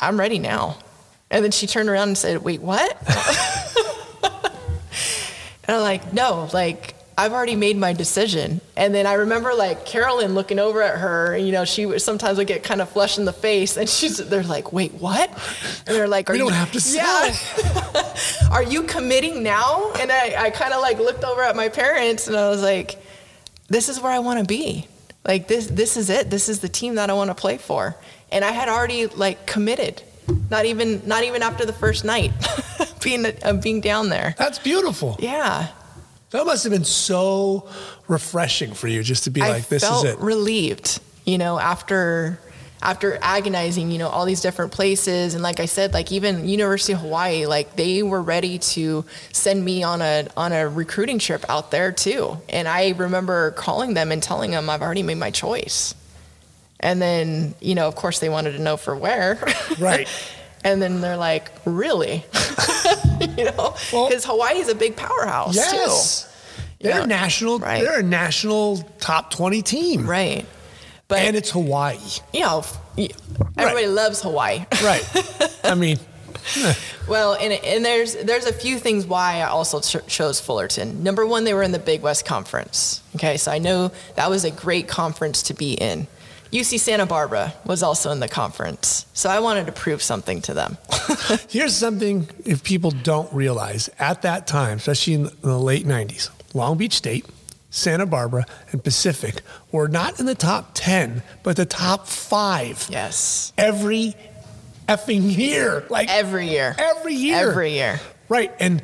I'm 0.00 0.18
ready 0.18 0.38
now. 0.38 0.78
And 1.30 1.44
then 1.44 1.50
she 1.50 1.66
turned 1.66 1.88
around 1.88 2.08
and 2.08 2.18
said, 2.18 2.42
Wait, 2.42 2.60
what? 2.62 2.96
and 5.64 5.76
I'm 5.76 5.80
like, 5.80 6.12
No, 6.12 6.48
like, 6.52 6.93
I've 7.16 7.32
already 7.32 7.54
made 7.54 7.76
my 7.76 7.92
decision. 7.92 8.60
And 8.76 8.94
then 8.94 9.06
I 9.06 9.14
remember 9.14 9.54
like 9.54 9.86
Carolyn 9.86 10.34
looking 10.34 10.58
over 10.58 10.82
at 10.82 10.98
her, 10.98 11.34
and 11.34 11.46
you 11.46 11.52
know, 11.52 11.64
she 11.64 11.86
would 11.86 12.02
sometimes 12.02 12.38
would 12.38 12.46
get 12.46 12.62
kind 12.64 12.80
of 12.80 12.88
flushed 12.88 13.18
in 13.18 13.24
the 13.24 13.32
face, 13.32 13.76
and 13.76 13.88
she's 13.88 14.18
they're 14.18 14.42
like, 14.42 14.72
Wait, 14.72 14.92
what? 14.94 15.30
And 15.86 15.96
they're 15.96 16.08
like, 16.08 16.28
Are 16.28 16.32
We 16.32 16.38
don't 16.38 16.48
you 16.48 16.54
have 16.54 16.72
to 16.72 16.80
say. 16.80 16.98
Yeah. 16.98 18.16
Are 18.50 18.62
you 18.62 18.82
committing 18.82 19.42
now? 19.42 19.92
And 19.92 20.10
I, 20.10 20.44
I 20.44 20.50
kind 20.50 20.72
of 20.72 20.80
like 20.80 20.98
looked 20.98 21.24
over 21.24 21.42
at 21.42 21.56
my 21.56 21.68
parents 21.68 22.26
and 22.26 22.36
I 22.36 22.48
was 22.48 22.62
like, 22.62 23.00
This 23.68 23.88
is 23.88 24.00
where 24.00 24.12
I 24.12 24.18
want 24.18 24.40
to 24.40 24.44
be. 24.44 24.88
Like 25.24 25.48
this 25.48 25.68
this 25.68 25.96
is 25.96 26.10
it. 26.10 26.30
This 26.30 26.48
is 26.48 26.60
the 26.60 26.68
team 26.68 26.96
that 26.96 27.10
I 27.10 27.14
want 27.14 27.30
to 27.30 27.34
play 27.34 27.58
for. 27.58 27.96
And 28.30 28.44
I 28.44 28.50
had 28.50 28.68
already 28.68 29.06
like 29.06 29.46
committed. 29.46 30.02
Not 30.50 30.64
even 30.64 31.02
not 31.06 31.24
even 31.24 31.42
after 31.42 31.64
the 31.64 31.72
first 31.72 32.04
night 32.04 32.32
being 33.02 33.24
uh, 33.26 33.52
being 33.54 33.80
down 33.80 34.08
there. 34.08 34.34
That's 34.36 34.58
beautiful. 34.58 35.16
Yeah. 35.20 35.68
That 36.34 36.46
must 36.46 36.64
have 36.64 36.72
been 36.72 36.82
so 36.82 37.68
refreshing 38.08 38.74
for 38.74 38.88
you 38.88 39.04
just 39.04 39.22
to 39.22 39.30
be 39.30 39.40
I 39.40 39.50
like, 39.50 39.68
this 39.68 39.84
is 39.88 40.02
it. 40.02 40.18
relieved, 40.18 40.98
you 41.24 41.38
know, 41.38 41.60
after 41.60 42.40
after 42.82 43.16
agonizing, 43.22 43.92
you 43.92 43.98
know, 43.98 44.08
all 44.08 44.24
these 44.24 44.40
different 44.40 44.72
places 44.72 45.34
and 45.34 45.44
like 45.44 45.60
I 45.60 45.66
said, 45.66 45.94
like 45.94 46.10
even 46.10 46.48
University 46.48 46.92
of 46.92 46.98
Hawaii, 46.98 47.46
like 47.46 47.76
they 47.76 48.02
were 48.02 48.20
ready 48.20 48.58
to 48.58 49.04
send 49.30 49.64
me 49.64 49.84
on 49.84 50.02
a 50.02 50.26
on 50.36 50.52
a 50.52 50.68
recruiting 50.68 51.20
trip 51.20 51.44
out 51.48 51.70
there 51.70 51.92
too. 51.92 52.36
And 52.48 52.66
I 52.66 52.94
remember 52.96 53.52
calling 53.52 53.94
them 53.94 54.10
and 54.10 54.20
telling 54.20 54.50
them 54.50 54.68
I've 54.68 54.82
already 54.82 55.04
made 55.04 55.18
my 55.18 55.30
choice. 55.30 55.94
And 56.80 57.00
then, 57.00 57.54
you 57.60 57.76
know, 57.76 57.86
of 57.86 57.94
course 57.94 58.18
they 58.18 58.28
wanted 58.28 58.54
to 58.54 58.58
know 58.58 58.76
for 58.76 58.96
where. 58.96 59.38
Right. 59.78 60.08
and 60.64 60.80
then 60.82 61.00
they're 61.00 61.16
like, 61.16 61.50
"Really?" 61.64 62.24
you 63.38 63.44
know, 63.44 63.74
Well- 63.92 64.08
because 64.08 64.24
Hawaii 64.24 64.58
is 64.58 64.68
a 64.68 64.74
big 64.74 64.96
powerhouse 64.96 65.54
Yes. 65.54 66.22
too. 66.24 66.30
They're 66.88 66.98
Yeah. 67.00 67.06
national. 67.06 67.58
Right. 67.60 67.82
They're 67.82 68.00
a 68.00 68.02
national 68.02 68.78
top 68.98 69.30
twenty 69.30 69.62
team, 69.62 70.06
Right. 70.08 70.44
But 71.08 71.18
and 71.20 71.36
it's 71.36 71.50
Hawaii. 71.50 71.98
you 72.32 72.40
know, 72.40 72.64
everybody 73.58 73.86
loves 73.86 74.22
Hawaii. 74.22 74.64
Right. 74.82 75.04
I 75.64 75.74
mean, 75.74 75.98
eh. 76.56 76.74
Well, 77.08 77.34
and, 77.34 77.52
and 77.52 77.84
there's 77.84 78.14
there's 78.16 78.46
a 78.46 78.52
few 78.52 78.78
things 78.78 79.06
why 79.06 79.36
I 79.40 79.44
also 79.48 79.80
ch- 79.80 80.06
chose 80.06 80.40
Fullerton. 80.40 81.02
Number 81.02 81.26
one, 81.26 81.44
they 81.44 81.52
were 81.54 81.62
in 81.62 81.72
the 81.72 81.78
Big 81.78 82.00
West 82.02 82.24
Conference. 82.24 83.02
Okay, 83.16 83.36
so 83.36 83.52
I 83.52 83.58
know 83.58 83.92
that 84.16 84.30
was 84.30 84.44
a 84.44 84.50
great 84.50 84.88
conference 84.88 85.42
to 85.44 85.54
be 85.54 85.74
in. 85.74 86.06
UC 86.54 86.78
Santa 86.78 87.04
Barbara 87.04 87.52
was 87.66 87.82
also 87.82 88.12
in 88.12 88.20
the 88.20 88.28
conference, 88.28 89.06
so 89.12 89.28
I 89.28 89.40
wanted 89.40 89.66
to 89.66 89.72
prove 89.72 90.00
something 90.00 90.40
to 90.42 90.54
them. 90.54 90.78
here's 91.48 91.74
something 91.74 92.28
if 92.46 92.62
people 92.62 92.92
don't 92.92 93.32
realize 93.34 93.90
at 93.98 94.22
that 94.22 94.46
time, 94.46 94.76
especially 94.76 95.14
in 95.14 95.30
the 95.40 95.58
late 95.58 95.84
'90s, 95.84 96.30
Long 96.54 96.78
Beach 96.78 96.92
State, 96.92 97.26
Santa 97.70 98.06
Barbara, 98.06 98.46
and 98.70 98.84
Pacific 98.84 99.42
were 99.72 99.88
not 99.88 100.20
in 100.20 100.26
the 100.26 100.36
top 100.36 100.70
ten, 100.74 101.24
but 101.42 101.56
the 101.56 101.66
top 101.66 102.06
five 102.06 102.86
yes, 102.88 103.52
every 103.58 104.14
effing 104.88 105.36
year. 105.36 105.84
Like 105.90 106.08
every 106.08 106.50
year, 106.50 106.76
every 106.78 107.14
year. 107.14 107.50
every 107.50 107.72
year. 107.72 108.00
Right. 108.28 108.52
And 108.60 108.80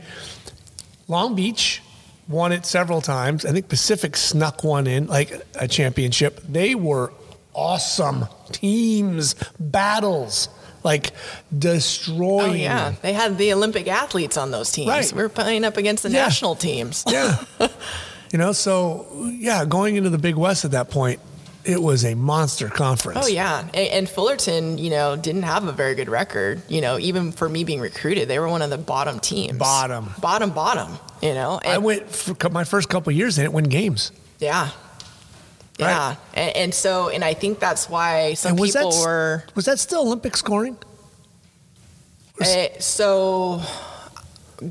Long 1.07 1.37
Beach 1.37 1.83
won 2.27 2.51
it 2.51 2.67
several 2.67 3.01
times. 3.01 3.45
I 3.45 3.53
think 3.53 3.69
Pacific 3.69 4.17
snuck 4.17 4.65
one 4.65 4.89
in, 4.89 5.07
like 5.07 5.33
a 5.55 5.69
championship. 5.69 6.41
They 6.49 6.75
were 6.75 7.13
awesome 7.55 8.27
teams, 8.53 9.35
battles. 9.59 10.49
like 10.83 11.11
destroying. 11.57 12.51
Oh 12.51 12.55
yeah, 12.55 12.95
they 13.03 13.13
had 13.13 13.37
the 13.39 13.53
Olympic 13.53 13.87
athletes 13.87 14.37
on 14.37 14.51
those 14.51 14.73
teams. 14.73 14.89
Right. 14.89 15.13
We 15.13 15.23
were 15.23 15.29
playing 15.29 15.65
up 15.65 15.77
against 15.77 16.03
the 16.03 16.11
Yeah. 16.11 16.25
national 16.25 16.55
teams. 16.55 17.05
Yeah. 17.07 17.37
you 18.33 18.39
know, 18.39 18.53
so 18.53 19.07
yeah, 19.39 19.65
going 19.67 19.97
into 19.97 20.09
the 20.11 20.19
Big 20.19 20.37
West 20.37 20.65
at 20.65 20.71
that 20.71 20.89
point, 20.91 21.21
it 21.67 21.83
was 21.83 22.05
a 22.07 22.15
monster 22.15 22.69
conference. 22.71 23.19
Oh 23.23 23.27
yeah, 23.29 23.61
and, 23.61 23.75
and 23.75 24.09
Fullerton, 24.09 24.79
you 24.79 24.89
know, 24.89 25.17
didn't 25.17 25.43
have 25.43 25.65
a 25.67 25.73
very 25.73 25.95
good 25.95 26.09
record. 26.09 26.63
You 26.69 26.81
know, 26.81 26.99
even 26.99 27.33
for 27.33 27.47
me 27.49 27.65
being 27.65 27.81
recruited, 27.81 28.29
they 28.29 28.39
were 28.39 28.49
one 28.49 28.63
of 28.63 28.71
the 28.71 28.79
bottom 28.79 29.21
teams. 29.21 29.59
Bottom. 29.59 30.15
bottom, 30.21 30.49
bottom. 30.51 30.99
You 31.21 31.35
know, 31.35 31.61
I 31.63 31.77
went 31.77 32.09
for 32.11 32.35
my 32.49 32.65
first 32.65 32.89
couple 32.89 33.13
years, 33.13 33.37
they 33.37 33.43
didn't 33.43 33.53
win 33.55 33.65
games. 33.67 34.13
Yeah. 34.39 34.71
Yeah. 35.81 36.17
And, 36.35 36.57
and 36.57 36.75
so, 36.75 37.09
and 37.09 37.25
I 37.25 37.35
think 37.35 37.59
that's 37.61 37.89
why 37.89 38.35
some 38.35 38.53
and 38.53 38.61
was 38.61 38.73
people 38.73 38.91
that 38.91 39.01
were. 39.05 39.45
was 39.55 39.65
that 39.67 39.79
still 39.79 40.03
Olympic 40.03 40.37
scoring? 40.37 40.77
Uh, 42.41 42.67
so 42.79 43.61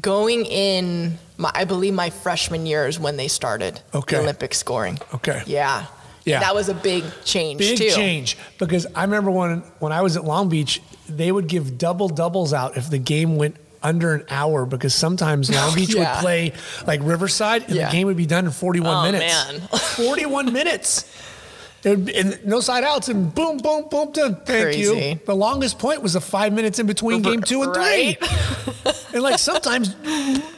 going 0.01 0.45
in, 0.45 1.17
my, 1.37 1.51
I 1.53 1.65
believe 1.65 1.93
my 1.93 2.09
freshman 2.09 2.65
year 2.65 2.87
is 2.87 2.99
when 2.99 3.17
they 3.17 3.27
started 3.27 3.79
Okay. 3.93 4.15
the 4.17 4.21
Olympic 4.23 4.53
scoring. 4.53 4.97
Okay. 5.13 5.43
Yeah. 5.45 5.85
Yeah. 6.25 6.39
That 6.41 6.53
was 6.53 6.69
a 6.69 6.73
big 6.73 7.03
change 7.25 7.59
Big 7.59 7.77
too. 7.77 7.89
change 7.89 8.37
because 8.59 8.85
I 8.93 9.03
remember 9.03 9.31
when 9.31 9.59
when 9.79 9.91
I 9.91 10.01
was 10.01 10.15
at 10.15 10.25
Long 10.25 10.47
Beach, 10.49 10.79
they 11.07 11.31
would 11.31 11.47
give 11.47 11.77
double 11.77 12.07
doubles 12.07 12.53
out 12.53 12.77
if 12.77 12.89
the 12.89 12.99
game 12.99 13.35
went 13.37 13.55
under 13.83 14.13
an 14.13 14.25
hour 14.29 14.65
because 14.65 14.93
sometimes 14.93 15.49
Long 15.53 15.73
Beach 15.75 15.93
Yeah. 15.93 16.15
would 16.15 16.21
play 16.21 16.53
like 16.87 16.99
Riverside 17.03 17.63
and 17.63 17.75
Yeah. 17.75 17.87
the 17.87 17.91
game 17.91 18.07
would 18.07 18.17
be 18.17 18.25
done 18.25 18.45
in 18.45 18.51
41 18.51 18.95
Oh, 19.07 19.11
minutes. 19.11 19.51
man. 19.51 19.61
41 19.79 20.51
minutes. 20.53 21.05
It 21.81 21.91
would 21.91 22.05
be, 22.05 22.15
and 22.17 22.37
no 22.45 22.59
side 22.59 22.83
outs 22.83 23.07
and 23.07 23.33
boom, 23.33 23.55
boom, 23.57 23.85
boom, 23.89 24.11
done. 24.11 24.35
Thank 24.43 24.63
Crazy. 24.63 24.81
you. 25.11 25.19
The 25.25 25.33
longest 25.33 25.79
point 25.79 26.01
was 26.03 26.11
the 26.11 26.19
five 26.19 26.51
minutes 26.51 26.77
in 26.77 26.87
between 26.87 27.21
game 27.21 27.41
two 27.41 27.63
and 27.63 27.73
Right? 27.73 28.17
three. 28.21 28.91
and 29.13 29.23
like 29.23 29.39
sometimes 29.39 29.95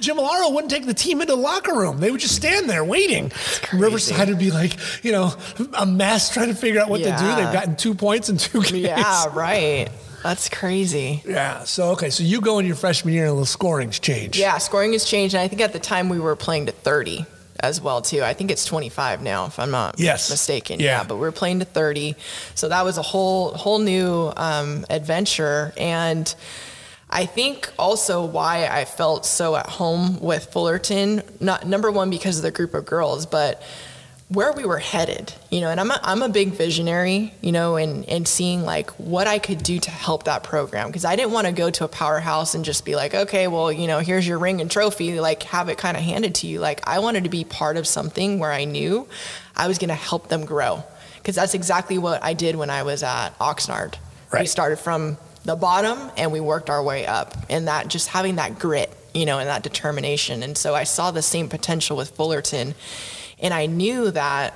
Gimmillaro 0.01 0.51
wouldn't 0.51 0.71
take 0.71 0.87
the 0.87 0.95
team 0.95 1.21
into 1.21 1.35
the 1.35 1.39
locker 1.39 1.75
room. 1.75 1.99
They 1.99 2.09
would 2.09 2.21
just 2.21 2.35
stand 2.35 2.67
there 2.67 2.83
waiting. 2.83 3.31
Riverside 3.71 4.29
would 4.29 4.39
be 4.39 4.49
like, 4.49 4.73
you 5.03 5.11
know, 5.11 5.35
a 5.73 5.85
mess 5.85 6.31
trying 6.33 6.47
to 6.47 6.55
figure 6.55 6.81
out 6.81 6.89
what 6.89 6.97
to 6.97 7.03
do. 7.03 7.35
They've 7.35 7.53
gotten 7.53 7.75
two 7.75 7.93
points 7.93 8.29
in 8.29 8.37
two 8.37 8.63
games. 8.63 8.71
Yeah, 8.87 9.25
right. 9.33 9.89
That's 10.23 10.49
crazy. 10.49 11.23
Yeah. 11.25 11.63
So 11.63 11.89
okay. 11.91 12.09
So 12.09 12.23
you 12.23 12.41
go 12.41 12.59
in 12.59 12.65
your 12.65 12.75
freshman 12.75 13.13
year 13.13 13.25
and 13.27 13.37
the 13.39 13.45
scoring's 13.45 13.99
changed. 13.99 14.37
Yeah, 14.37 14.57
scoring 14.57 14.93
has 14.93 15.05
changed, 15.05 15.33
and 15.35 15.41
I 15.41 15.47
think 15.47 15.61
at 15.61 15.73
the 15.73 15.79
time 15.79 16.09
we 16.09 16.19
were 16.19 16.35
playing 16.35 16.67
to 16.67 16.71
30 16.71 17.25
as 17.59 17.79
well 17.81 18.01
too. 18.01 18.23
I 18.23 18.33
think 18.33 18.49
it's 18.51 18.65
25 18.65 19.21
now, 19.21 19.45
if 19.45 19.59
I'm 19.59 19.71
not 19.71 19.99
Yes. 19.99 20.29
mistaken. 20.29 20.79
Yeah. 20.79 21.03
but 21.03 21.15
we 21.15 21.21
were 21.21 21.31
playing 21.31 21.59
to 21.59 21.65
30, 21.65 22.15
so 22.55 22.69
that 22.69 22.83
was 22.83 22.97
a 22.97 23.01
whole 23.03 23.51
whole 23.53 23.79
new 23.79 24.31
um, 24.35 24.85
adventure. 24.89 25.73
And 25.77 26.33
I 27.09 27.25
think 27.25 27.69
also 27.77 28.23
why 28.25 28.67
I 28.67 28.85
felt 28.85 29.25
so 29.25 29.55
at 29.55 29.67
home 29.67 30.19
with 30.21 30.45
Fullerton, 30.51 31.23
not 31.39 31.67
number 31.67 31.91
one 31.91 32.09
because 32.09 32.37
of 32.37 32.43
the 32.43 32.51
group 32.51 32.73
of 32.73 32.85
girls, 32.85 33.25
but 33.25 33.61
where 34.31 34.53
we 34.53 34.63
were 34.63 34.77
headed, 34.77 35.33
you 35.49 35.59
know, 35.59 35.69
and 35.69 35.77
I'm 35.77 35.91
a, 35.91 35.99
I'm 36.03 36.21
a 36.21 36.29
big 36.29 36.53
visionary, 36.53 37.33
you 37.41 37.51
know, 37.51 37.75
and, 37.75 38.07
and 38.07 38.25
seeing 38.25 38.63
like 38.63 38.89
what 38.91 39.27
I 39.27 39.39
could 39.39 39.61
do 39.61 39.77
to 39.77 39.91
help 39.91 40.23
that 40.23 40.41
program. 40.41 40.89
Cause 40.89 41.03
I 41.03 41.17
didn't 41.17 41.33
want 41.33 41.47
to 41.47 41.53
go 41.53 41.69
to 41.69 41.83
a 41.83 41.89
powerhouse 41.89 42.55
and 42.55 42.63
just 42.63 42.85
be 42.85 42.95
like, 42.95 43.13
okay, 43.13 43.49
well, 43.49 43.73
you 43.73 43.87
know, 43.87 43.99
here's 43.99 44.25
your 44.25 44.39
ring 44.39 44.61
and 44.61 44.71
trophy, 44.71 45.19
like 45.19 45.43
have 45.43 45.67
it 45.67 45.77
kind 45.77 45.97
of 45.97 46.03
handed 46.03 46.35
to 46.35 46.47
you. 46.47 46.59
Like 46.59 46.87
I 46.87 46.99
wanted 46.99 47.25
to 47.25 47.29
be 47.29 47.43
part 47.43 47.75
of 47.75 47.85
something 47.85 48.39
where 48.39 48.53
I 48.53 48.63
knew 48.63 49.05
I 49.53 49.67
was 49.67 49.77
going 49.77 49.89
to 49.89 49.95
help 49.95 50.29
them 50.29 50.45
grow. 50.45 50.81
Cause 51.25 51.35
that's 51.35 51.53
exactly 51.53 51.97
what 51.97 52.23
I 52.23 52.33
did 52.33 52.55
when 52.55 52.69
I 52.69 52.83
was 52.83 53.03
at 53.03 53.37
Oxnard. 53.37 53.95
We 54.43 54.47
started 54.47 54.79
from 54.79 55.17
the 55.43 55.57
bottom 55.57 56.09
and 56.15 56.31
we 56.31 56.39
worked 56.39 56.69
our 56.69 56.81
way 56.81 57.05
up 57.05 57.35
and 57.49 57.67
that 57.67 57.89
just 57.89 58.07
having 58.07 58.35
that 58.35 58.59
grit, 58.59 58.95
you 59.13 59.25
know, 59.25 59.39
and 59.39 59.49
that 59.49 59.61
determination. 59.61 60.41
And 60.41 60.57
so 60.57 60.73
I 60.73 60.85
saw 60.85 61.11
the 61.11 61.21
same 61.21 61.49
potential 61.49 61.97
with 61.97 62.11
Fullerton. 62.11 62.75
And 63.41 63.53
I 63.53 63.65
knew 63.65 64.11
that 64.11 64.53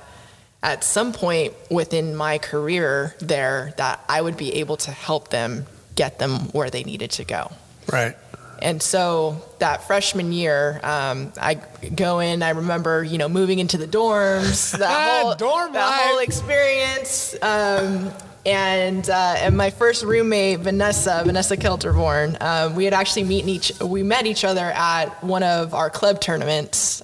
at 0.62 0.82
some 0.82 1.12
point 1.12 1.52
within 1.70 2.16
my 2.16 2.38
career 2.38 3.14
there 3.20 3.74
that 3.76 4.02
I 4.08 4.20
would 4.20 4.36
be 4.36 4.54
able 4.54 4.76
to 4.78 4.90
help 4.90 5.28
them 5.28 5.66
get 5.94 6.18
them 6.18 6.48
where 6.52 6.70
they 6.70 6.82
needed 6.82 7.10
to 7.12 7.24
go. 7.24 7.52
Right. 7.92 8.16
And 8.60 8.82
so 8.82 9.42
that 9.58 9.86
freshman 9.86 10.32
year, 10.32 10.80
um, 10.82 11.32
I 11.40 11.54
go 11.94 12.20
in. 12.20 12.42
I 12.42 12.50
remember, 12.50 13.04
you 13.04 13.18
know, 13.18 13.28
moving 13.28 13.58
into 13.58 13.76
the 13.76 13.86
dorms, 13.86 14.76
that 14.78 15.22
whole 15.22 15.34
Dorm 15.34 15.72
that 15.74 15.86
life. 15.86 16.00
whole 16.00 16.18
experience. 16.20 17.36
Um, 17.42 18.10
and 18.46 19.10
uh, 19.10 19.34
and 19.38 19.56
my 19.56 19.70
first 19.70 20.04
roommate, 20.04 20.60
Vanessa, 20.60 21.22
Vanessa 21.26 21.56
Kelterborn, 21.56 22.40
um, 22.40 22.74
we 22.76 22.84
had 22.84 22.94
actually 22.94 23.24
meet 23.24 23.46
each 23.46 23.72
we 23.80 24.02
met 24.02 24.24
each 24.26 24.44
other 24.44 24.70
at 24.74 25.22
one 25.22 25.42
of 25.42 25.74
our 25.74 25.90
club 25.90 26.20
tournaments. 26.20 27.02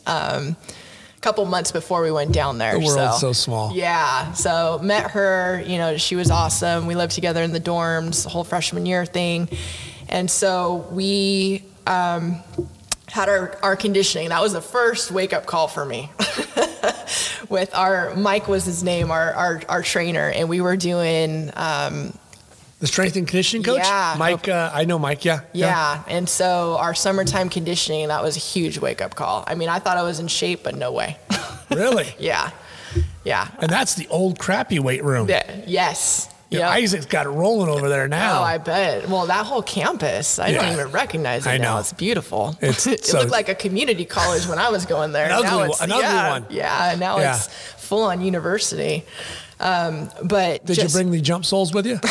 Couple 1.22 1.46
months 1.46 1.72
before 1.72 2.02
we 2.02 2.10
went 2.10 2.32
down 2.32 2.58
there. 2.58 2.78
The 2.78 2.84
world's 2.84 3.20
so 3.20 3.32
small. 3.32 3.72
Yeah. 3.72 4.32
So 4.32 4.80
met 4.82 5.12
her, 5.12 5.62
you 5.64 5.78
know, 5.78 5.96
she 5.96 6.16
was 6.16 6.30
awesome. 6.30 6.86
We 6.86 6.96
lived 6.96 7.12
together 7.12 7.42
in 7.42 7.52
the 7.52 7.60
dorms, 7.60 8.24
the 8.24 8.28
whole 8.28 8.44
freshman 8.44 8.84
year 8.86 9.06
thing. 9.06 9.48
And 10.08 10.30
so 10.30 10.88
we 10.90 11.62
um, 11.86 12.42
had 13.06 13.28
our, 13.28 13.56
our 13.62 13.76
conditioning. 13.76 14.30
That 14.30 14.42
was 14.42 14.52
the 14.52 14.60
first 14.60 15.10
wake 15.10 15.32
up 15.32 15.46
call 15.46 15.68
for 15.68 15.84
me. 15.84 16.10
With 17.48 17.74
our, 17.74 18.14
Mike 18.16 18.48
was 18.48 18.64
his 18.64 18.82
name, 18.82 19.10
our, 19.10 19.32
our, 19.32 19.62
our 19.68 19.82
trainer, 19.82 20.28
and 20.28 20.48
we 20.48 20.60
were 20.60 20.76
doing 20.76 21.50
um, 21.54 22.18
The 22.82 22.88
strength 22.88 23.14
and 23.14 23.28
conditioning 23.28 23.62
coach, 23.62 23.78
Yeah. 23.84 24.16
Mike. 24.18 24.48
Uh, 24.48 24.68
I 24.74 24.84
know 24.86 24.98
Mike. 24.98 25.24
Yeah. 25.24 25.42
Yeah. 25.52 26.02
And 26.08 26.28
so 26.28 26.76
our 26.78 26.94
summertime 26.96 27.48
conditioning, 27.48 28.08
that 28.08 28.24
was 28.24 28.36
a 28.36 28.40
huge 28.40 28.76
wake 28.78 29.00
up 29.00 29.14
call. 29.14 29.44
I 29.46 29.54
mean, 29.54 29.68
I 29.68 29.78
thought 29.78 29.98
I 29.98 30.02
was 30.02 30.18
in 30.18 30.26
shape, 30.26 30.64
but 30.64 30.74
no 30.74 30.90
way. 30.90 31.16
Really. 31.70 32.12
yeah. 32.18 32.50
Yeah. 33.24 33.46
And 33.60 33.70
that's 33.70 33.94
the 33.94 34.08
old 34.08 34.38
crappy 34.40 34.80
weight 34.80 35.04
room. 35.04 35.28
Yeah. 35.28 35.62
Yes. 35.64 36.28
Yeah, 36.50 36.58
Yep. 36.58 36.82
Isaac's 36.82 37.06
got 37.06 37.26
it 37.26 37.30
rolling 37.30 37.70
over 37.70 37.88
there 37.88 38.08
now. 38.08 38.40
Oh, 38.40 38.42
I 38.42 38.58
bet. 38.58 39.08
Well, 39.08 39.26
that 39.26 39.46
whole 39.46 39.62
campus, 39.62 40.40
I 40.40 40.48
Yeah. 40.48 40.62
don't 40.62 40.72
even 40.72 40.90
recognize 40.92 41.46
it 41.46 41.50
I 41.50 41.56
now. 41.58 41.74
know. 41.74 41.80
It's 41.80 41.92
beautiful. 41.92 42.56
It's 42.60 42.86
it 42.88 43.04
so- 43.06 43.20
looked 43.20 43.30
like 43.30 43.48
a 43.48 43.54
community 43.54 44.04
college 44.04 44.46
when 44.48 44.58
I 44.58 44.70
was 44.70 44.84
going 44.86 45.12
there. 45.12 45.30
An 45.30 45.42
now 45.44 45.58
one- 45.60 45.70
it's, 45.70 45.80
an 45.80 45.90
yeah, 45.90 46.30
one. 46.30 46.46
Yeah, 46.50 46.96
now 46.98 47.20
Yeah. 47.20 47.36
it's 47.36 47.46
full 47.78 48.02
on 48.02 48.20
university. 48.22 49.04
Um, 49.60 50.10
but 50.24 50.66
Did 50.66 50.74
just, 50.74 50.94
you 50.94 51.00
bring 51.00 51.12
the 51.12 51.20
jump 51.20 51.44
soles 51.46 51.72
with 51.72 51.86
you? 51.86 52.00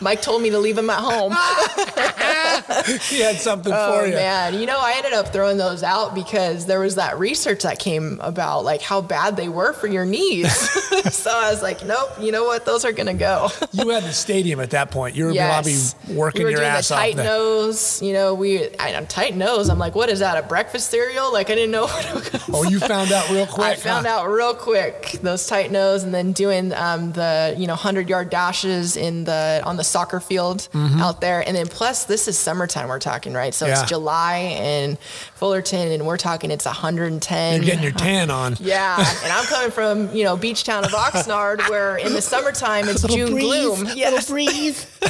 Mike 0.00 0.22
told 0.22 0.42
me 0.42 0.50
to 0.50 0.58
leave 0.58 0.76
them 0.76 0.90
at 0.90 0.98
home. 1.00 1.32
he 3.08 3.20
had 3.20 3.36
something 3.36 3.72
Oh 3.74 4.00
for 4.00 4.06
you. 4.06 4.14
man, 4.14 4.54
you 4.58 4.66
know 4.66 4.78
I 4.80 4.94
ended 4.96 5.12
up 5.12 5.28
throwing 5.28 5.56
those 5.56 5.82
out 5.82 6.14
because 6.14 6.66
there 6.66 6.80
was 6.80 6.94
that 6.96 7.18
research 7.18 7.62
that 7.62 7.78
came 7.78 8.18
about 8.22 8.64
like 8.64 8.80
how 8.82 9.00
bad 9.00 9.36
they 9.36 9.48
were 9.48 9.72
for 9.72 9.86
your 9.86 10.04
knees. 10.04 10.50
so 11.14 11.30
I 11.32 11.50
was 11.50 11.62
like, 11.62 11.84
nope, 11.84 12.10
you 12.20 12.32
know 12.32 12.44
what? 12.44 12.64
Those 12.64 12.84
are 12.84 12.92
gonna 12.92 13.14
go. 13.14 13.48
You 13.72 13.88
had 13.90 14.02
the 14.04 14.12
stadium 14.12 14.60
at 14.60 14.70
that 14.70 14.90
point. 14.90 15.14
You 15.16 15.26
were 15.26 15.30
Yes. 15.32 15.94
probably 15.94 16.16
working 16.16 16.40
we 16.40 16.44
were 16.44 16.50
your 16.50 16.60
doing 16.60 16.70
ass 16.72 16.88
the 16.88 16.94
off 16.94 17.00
tight 17.00 17.16
nose. 17.16 18.02
You 18.02 18.12
know, 18.12 18.34
we 18.34 18.68
I 18.78 18.92
know 18.92 19.04
tight 19.06 19.36
nose. 19.36 19.68
I'm 19.68 19.78
like, 19.78 19.94
what 19.94 20.08
is 20.08 20.18
that? 20.20 20.42
A 20.42 20.46
breakfast 20.46 20.90
cereal? 20.90 21.32
Like 21.32 21.50
I 21.50 21.54
didn't 21.54 21.70
know 21.70 21.84
what 21.84 22.04
it 22.06 22.32
was. 22.32 22.44
Oh, 22.52 22.64
you 22.68 22.78
found 22.80 23.12
out 23.12 23.28
real 23.30 23.46
quick. 23.46 23.66
I 23.66 23.74
found 23.76 24.06
huh? 24.06 24.20
out 24.20 24.26
real 24.28 24.54
quick 24.54 25.18
those 25.22 25.46
tight 25.46 25.70
nose, 25.70 26.02
and 26.04 26.12
then 26.12 26.32
doing 26.32 26.72
um, 26.74 27.12
the 27.12 27.54
you 27.56 27.66
know 27.66 27.74
hundred 27.74 28.08
yard 28.08 28.30
dashes 28.30 28.96
in 28.96 29.24
the 29.24 29.62
on 29.64 29.76
the 29.76 29.84
soccer 29.90 30.20
field 30.20 30.68
out 30.74 31.20
there, 31.20 31.46
and 31.46 31.56
then 31.56 31.66
plus 31.66 32.04
this 32.04 32.28
is 32.28 32.38
summertime 32.38 32.88
we're 32.88 32.98
talking 32.98 33.32
right, 33.34 33.52
so 33.54 33.66
Mm-hmm. 33.66 33.74
Yeah. 33.74 33.80
it's 33.82 33.88
July 33.90 34.36
in 34.36 34.96
Fullerton, 35.34 35.92
and 35.92 36.06
we're 36.06 36.16
talking 36.16 36.50
it's 36.50 36.64
110. 36.64 37.56
You're 37.56 37.64
getting 37.64 37.82
your 37.82 37.92
tan 37.92 38.30
on. 38.30 38.56
yeah, 38.60 38.96
and 39.22 39.32
I'm 39.32 39.44
coming 39.46 39.70
from 39.70 40.14
you 40.14 40.24
know 40.24 40.36
beach 40.36 40.64
town 40.64 40.84
of 40.84 40.90
Oxnard, 40.92 41.68
where 41.70 41.96
in 41.96 42.12
the 42.14 42.22
summertime 42.22 42.88
it's 42.88 43.02
June 43.06 43.32
breeze, 43.32 43.44
gloom. 43.44 43.84
little 43.84 44.34
breeze. 44.34 44.86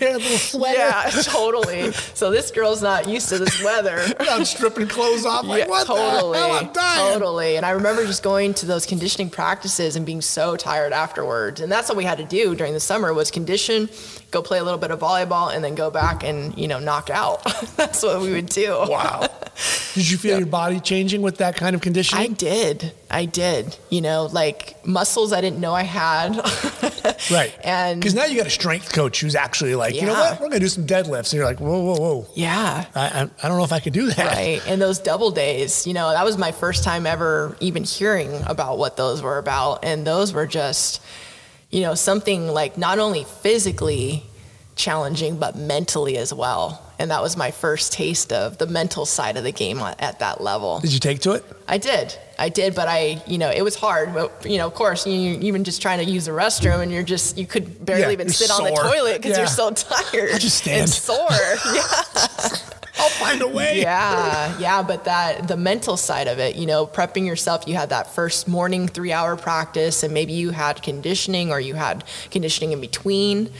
Wear 0.00 0.14
a 0.14 0.18
little 0.18 0.38
sweater. 0.38 0.78
Yeah, 0.78 1.10
totally. 1.22 1.92
So 1.92 2.30
this 2.30 2.50
girl's 2.50 2.82
not 2.82 3.08
used 3.08 3.28
to 3.28 3.38
this 3.38 3.62
weather. 3.62 4.00
I'm 4.20 4.44
stripping 4.44 4.88
clothes 4.88 5.24
off. 5.24 5.44
Like, 5.44 5.64
Yeah, 5.64 5.68
what 5.68 5.86
totally, 5.86 6.32
the 6.38 6.38
hell? 6.46 6.52
I'm 6.52 6.72
dying. 6.72 7.12
totally. 7.14 7.56
And 7.56 7.64
I 7.66 7.70
remember 7.70 8.04
just 8.06 8.22
going 8.22 8.54
to 8.54 8.66
those 8.66 8.86
conditioning 8.86 9.30
practices 9.30 9.96
and 9.96 10.04
being 10.04 10.20
so 10.20 10.56
tired 10.56 10.92
afterwards. 10.92 11.60
And 11.60 11.70
that's 11.70 11.88
what 11.88 11.96
we 11.96 12.04
had 12.04 12.18
to 12.18 12.24
do 12.24 12.54
during 12.54 12.72
the 12.74 12.80
summer 12.80 13.12
was 13.14 13.27
condition, 13.30 13.88
go 14.30 14.42
play 14.42 14.58
a 14.58 14.64
little 14.64 14.78
bit 14.78 14.90
of 14.90 15.00
volleyball, 15.00 15.54
and 15.54 15.62
then 15.62 15.74
go 15.74 15.90
back 15.90 16.24
and 16.24 16.56
you 16.56 16.68
know 16.68 16.78
knock 16.78 17.10
out. 17.10 17.44
that's 17.76 18.02
what 18.02 18.20
we 18.20 18.32
would 18.32 18.48
do. 18.48 18.70
Wow. 18.70 19.28
Did 19.94 20.10
you 20.10 20.16
feel 20.16 20.38
your 20.38 20.46
body 20.46 20.78
changing 20.78 21.22
with 21.22 21.38
that 21.38 21.56
kind 21.56 21.74
of 21.74 21.82
conditioning? 21.82 22.30
I 22.30 22.32
did. 22.32 22.92
I 23.10 23.24
did. 23.24 23.76
You 23.90 24.00
know, 24.00 24.26
like 24.26 24.86
muscles 24.86 25.32
I 25.32 25.40
didn't 25.40 25.58
know 25.58 25.74
I 25.74 25.82
had. 25.82 26.36
right. 27.30 27.52
And 27.64 28.00
because 28.00 28.14
now 28.14 28.26
you 28.26 28.36
got 28.36 28.46
a 28.46 28.50
strength 28.50 28.92
coach 28.92 29.20
who's 29.20 29.34
actually 29.34 29.74
like, 29.74 29.96
you 29.96 30.06
know 30.06 30.12
what? 30.12 30.40
We're 30.40 30.48
gonna 30.48 30.60
do 30.60 30.68
some 30.68 30.86
deadlifts. 30.86 31.32
And 31.32 31.34
you're 31.34 31.44
like, 31.44 31.58
whoa, 31.58 31.82
whoa, 31.82 31.96
whoa. 31.96 32.26
yeah. 32.34 32.84
I, 32.94 33.00
I, 33.00 33.30
I 33.42 33.48
don't 33.48 33.58
know 33.58 33.64
if 33.64 33.72
I 33.72 33.80
could 33.80 33.92
do 33.92 34.06
that. 34.06 34.36
Right. 34.36 34.62
And 34.68 34.80
those 34.80 35.00
double 35.00 35.32
days, 35.32 35.86
you 35.86 35.94
know, 35.94 36.10
that 36.10 36.24
was 36.24 36.38
my 36.38 36.52
first 36.52 36.84
time 36.84 37.06
ever 37.06 37.56
even 37.58 37.82
hearing 37.82 38.30
about 38.46 38.78
what 38.78 38.96
those 38.96 39.22
were 39.22 39.38
about. 39.38 39.84
And 39.84 40.06
those 40.06 40.32
were 40.32 40.46
just, 40.46 41.02
you 41.70 41.82
know, 41.82 41.94
something 41.94 42.48
like 42.48 42.78
not 42.78 42.98
only 42.98 43.24
physically 43.24 44.22
challenging, 44.78 45.36
but 45.38 45.56
mentally 45.56 46.16
as 46.16 46.32
well. 46.32 46.82
And 47.00 47.10
that 47.12 47.22
was 47.22 47.36
my 47.36 47.50
first 47.52 47.92
taste 47.92 48.32
of 48.32 48.58
the 48.58 48.66
mental 48.66 49.04
side 49.06 49.36
of 49.36 49.44
the 49.44 49.52
game 49.52 49.78
at, 49.78 50.00
at 50.00 50.18
that 50.20 50.40
level. 50.40 50.80
Did 50.80 50.92
you 50.92 50.98
take 50.98 51.20
to 51.20 51.32
it? 51.32 51.44
I 51.68 51.78
did. 51.78 52.16
I 52.38 52.48
did, 52.48 52.74
but 52.74 52.88
I, 52.88 53.22
you 53.26 53.38
know, 53.38 53.50
it 53.50 53.62
was 53.62 53.76
hard. 53.76 54.14
But 54.14 54.44
you 54.46 54.58
know, 54.58 54.66
of 54.66 54.74
course, 54.74 55.06
you 55.06 55.38
even 55.42 55.62
just 55.64 55.80
trying 55.82 56.04
to 56.04 56.10
use 56.10 56.24
the 56.24 56.32
restroom, 56.32 56.80
and 56.80 56.90
you're 56.90 57.02
just 57.04 57.36
you 57.38 57.46
could 57.46 57.84
barely 57.84 58.02
Yeah, 58.02 58.10
even 58.10 58.28
sit 58.30 58.50
on 58.50 58.64
the 58.64 58.70
toilet 58.70 59.18
because 59.18 59.32
Yeah. 59.32 59.38
you're 59.38 59.46
so 59.46 59.70
tired. 59.70 60.30
I 60.34 60.38
Just 60.38 60.58
stand. 60.58 60.80
and 60.82 60.90
sore. 60.90 61.16
yeah, 61.30 61.82
I'll 63.00 63.10
find 63.10 63.42
a 63.42 63.48
way. 63.48 63.80
yeah, 63.80 64.58
yeah. 64.58 64.82
But 64.82 65.04
that 65.04 65.46
the 65.46 65.56
mental 65.56 65.96
side 65.96 66.26
of 66.26 66.38
it, 66.40 66.56
you 66.56 66.66
know, 66.66 66.84
prepping 66.86 67.26
yourself. 67.26 67.64
You 67.68 67.74
had 67.76 67.90
that 67.90 68.12
first 68.12 68.48
morning 68.48 68.88
three 68.88 69.12
hour 69.12 69.36
practice, 69.36 70.02
and 70.02 70.12
maybe 70.12 70.32
you 70.32 70.50
had 70.50 70.82
conditioning 70.82 71.52
or 71.52 71.60
you 71.60 71.74
had 71.74 72.02
conditioning 72.32 72.72
in 72.72 72.80
between. 72.80 73.50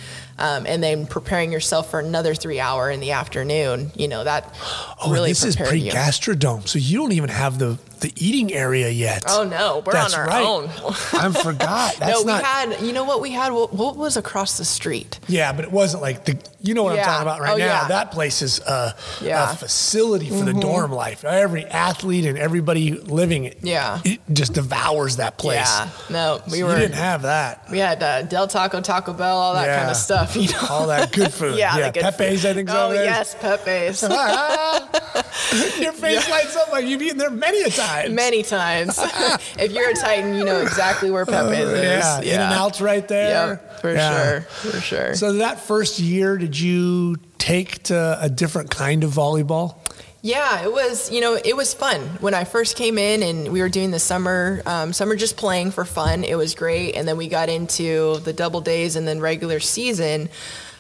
Um, 0.41 0.67
and 0.67 0.81
then 0.83 1.07
preparing 1.07 1.51
yourself 1.51 1.91
for 1.91 1.99
another 1.99 2.35
three 2.35 2.61
hour 2.61 2.91
in 2.91 3.01
the 3.01 3.11
afternoon, 3.13 3.91
you 3.97 4.07
know 4.07 4.23
that 4.23 4.55
Oh, 5.03 5.11
really 5.13 5.31
this 5.31 5.45
is 5.45 5.57
pre-Gastronome, 5.57 6.69
so 6.69 6.79
you 6.79 6.99
don't 6.99 7.13
even 7.13 7.29
have 7.29 7.59
the 7.59 7.77
the 8.01 8.13
eating 8.17 8.53
area 8.53 8.89
yet. 8.89 9.25
Oh 9.29 9.45
no, 9.45 9.83
we're 9.85 9.93
That's 9.93 10.15
on 10.15 10.21
our 10.21 10.27
right. 10.27 10.45
own. 10.45 10.65
I 11.13 11.31
forgot. 11.43 11.97
That's 11.99 12.13
no, 12.13 12.21
we 12.23 12.33
not. 12.33 12.45
had. 12.45 12.81
You 12.81 12.93
know 12.93 13.05
what 13.05 13.21
we 13.21 13.31
had? 13.33 13.53
What, 13.53 13.73
what 13.75 13.97
was 13.97 14.17
across 14.17 14.59
the 14.59 14.65
street? 14.65 15.19
yeah, 15.29 15.53
but 15.53 15.65
it 15.65 15.73
wasn't 15.73 16.03
like 16.03 16.25
the. 16.25 16.39
You 16.61 16.75
know 16.75 16.83
what 16.83 16.97
Yeah. 16.97 17.03
I'm 17.03 17.07
talking 17.07 17.23
about 17.23 17.41
right 17.41 17.53
Oh, 17.55 17.57
now. 17.57 17.65
yeah. 17.67 17.89
That 17.89 18.11
place 18.11 18.43
is 18.43 18.59
a, 18.61 18.95
Yeah. 19.23 19.43
Mm-hmm. 19.45 19.53
a 19.53 19.57
facility 19.57 20.29
for 20.29 20.45
the 20.45 20.53
dorm 20.53 20.91
life. 20.93 21.25
Every 21.25 21.65
athlete 21.65 22.25
and 22.27 22.37
everybody 22.37 22.93
living 22.95 23.45
it, 23.45 23.59
Yeah. 23.63 24.01
it 24.05 24.21
just 24.33 24.55
devours 24.55 25.17
that 25.17 25.39
place. 25.39 25.59
Yeah, 25.61 25.89
no, 26.11 26.43
we 26.51 26.59
So 26.59 26.67
were. 26.67 26.75
didn't 26.77 26.97
have 26.97 27.23
that. 27.23 27.71
we 27.71 27.79
had 27.79 28.03
uh, 28.03 28.23
Del 28.23 28.49
Taco, 28.49 28.81
Taco 28.81 29.13
Bell, 29.13 29.37
all 29.37 29.55
that 29.55 29.79
kind 29.79 29.89
of 29.91 29.97
stuff. 29.97 30.35
You 30.35 30.49
know. 30.53 30.67
All 30.69 30.89
that 30.89 31.13
good 31.13 31.33
food. 31.39 31.57
yeah, 31.59 31.77
yeah. 31.79 31.91
Pepe's. 31.93 32.45
I 32.45 32.55
think. 32.55 32.69
Oh 32.73 32.91
yes, 32.93 33.35
Pepe's. 33.41 34.03
Your 35.81 35.93
face 35.93 36.29
lights 36.29 36.57
up 36.57 36.73
like 36.73 36.85
you've 36.87 37.03
eaten 37.03 37.19
there 37.19 37.31
many 37.31 37.63
a 37.63 37.71
time. 37.71 37.88
Many 38.11 38.43
times. 38.43 38.99
if 39.59 39.73
you're 39.73 39.91
a 39.91 39.95
Titan, 39.95 40.35
you 40.35 40.45
know 40.45 40.61
exactly 40.61 41.11
where 41.11 41.25
Pepe's 41.27 41.59
is. 41.59 42.05
Yeah, 42.05 42.21
In-N-Out's 42.21 42.81
right 42.81 43.07
there. 43.07 43.49
Yep, 43.51 43.81
for 43.81 43.93
Yeah. 43.95 44.23
sure, 44.31 44.41
for 44.73 44.81
sure. 44.81 45.15
So 45.15 45.33
that 45.35 45.61
first 45.61 45.99
year, 45.99 46.37
did 46.39 46.59
you 46.59 47.17
take 47.39 47.83
to 47.85 48.19
a 48.21 48.29
different 48.29 48.71
kind 48.71 49.05
of 49.05 49.13
volleyball? 49.13 49.77
Yeah, 50.21 50.65
it 50.65 50.73
was. 50.73 51.13
You 51.13 51.21
know, 51.21 51.39
it 51.43 51.57
was 51.57 51.73
fun 51.75 52.01
when 52.21 52.35
I 52.35 52.43
first 52.45 52.77
came 52.77 52.99
in, 52.99 53.23
and 53.23 53.53
we 53.53 53.61
were 53.61 53.69
doing 53.69 53.93
the 53.93 54.01
summer, 54.01 54.63
um, 54.67 54.93
summer 54.93 55.15
just 55.15 55.37
playing 55.37 55.71
for 55.71 55.85
fun. 55.85 56.25
It 56.25 56.35
was 56.37 56.55
great, 56.57 56.97
and 56.97 57.07
then 57.07 57.17
we 57.17 57.29
got 57.29 57.49
into 57.49 58.19
the 58.25 58.33
double 58.33 58.61
days 58.61 58.97
and 58.97 59.07
then 59.07 59.21
regular 59.21 59.61
season. 59.61 60.29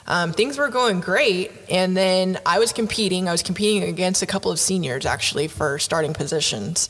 Um, 0.08 0.32
things 0.32 0.56
were 0.56 0.68
going 0.68 1.00
great, 1.00 1.52
and 1.70 1.94
then 1.94 2.38
I 2.46 2.58
was 2.58 2.72
competing. 2.72 3.28
I 3.28 3.32
was 3.32 3.42
competing 3.42 3.86
against 3.88 4.22
a 4.22 4.26
couple 4.26 4.50
of 4.50 4.58
seniors 4.58 5.04
actually 5.04 5.48
for 5.48 5.78
starting 5.78 6.14
positions, 6.14 6.88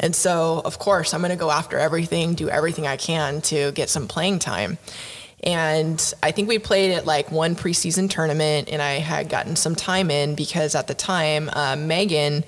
and 0.00 0.14
so 0.14 0.62
of 0.64 0.80
course 0.80 1.14
I'm 1.14 1.20
going 1.20 1.30
to 1.30 1.36
go 1.36 1.52
after 1.52 1.78
everything, 1.78 2.34
do 2.34 2.50
everything 2.50 2.84
I 2.86 2.96
can 2.96 3.40
to 3.42 3.70
get 3.72 3.88
some 3.88 4.08
playing 4.08 4.40
time. 4.40 4.78
And 5.44 6.14
I 6.24 6.32
think 6.32 6.48
we 6.48 6.58
played 6.58 6.92
at 6.92 7.06
like 7.06 7.30
one 7.30 7.54
preseason 7.54 8.10
tournament, 8.10 8.68
and 8.68 8.82
I 8.82 8.94
had 8.94 9.28
gotten 9.28 9.54
some 9.54 9.76
time 9.76 10.10
in 10.10 10.34
because 10.34 10.74
at 10.74 10.88
the 10.88 10.94
time, 10.94 11.48
uh, 11.52 11.76
Megan 11.76 12.42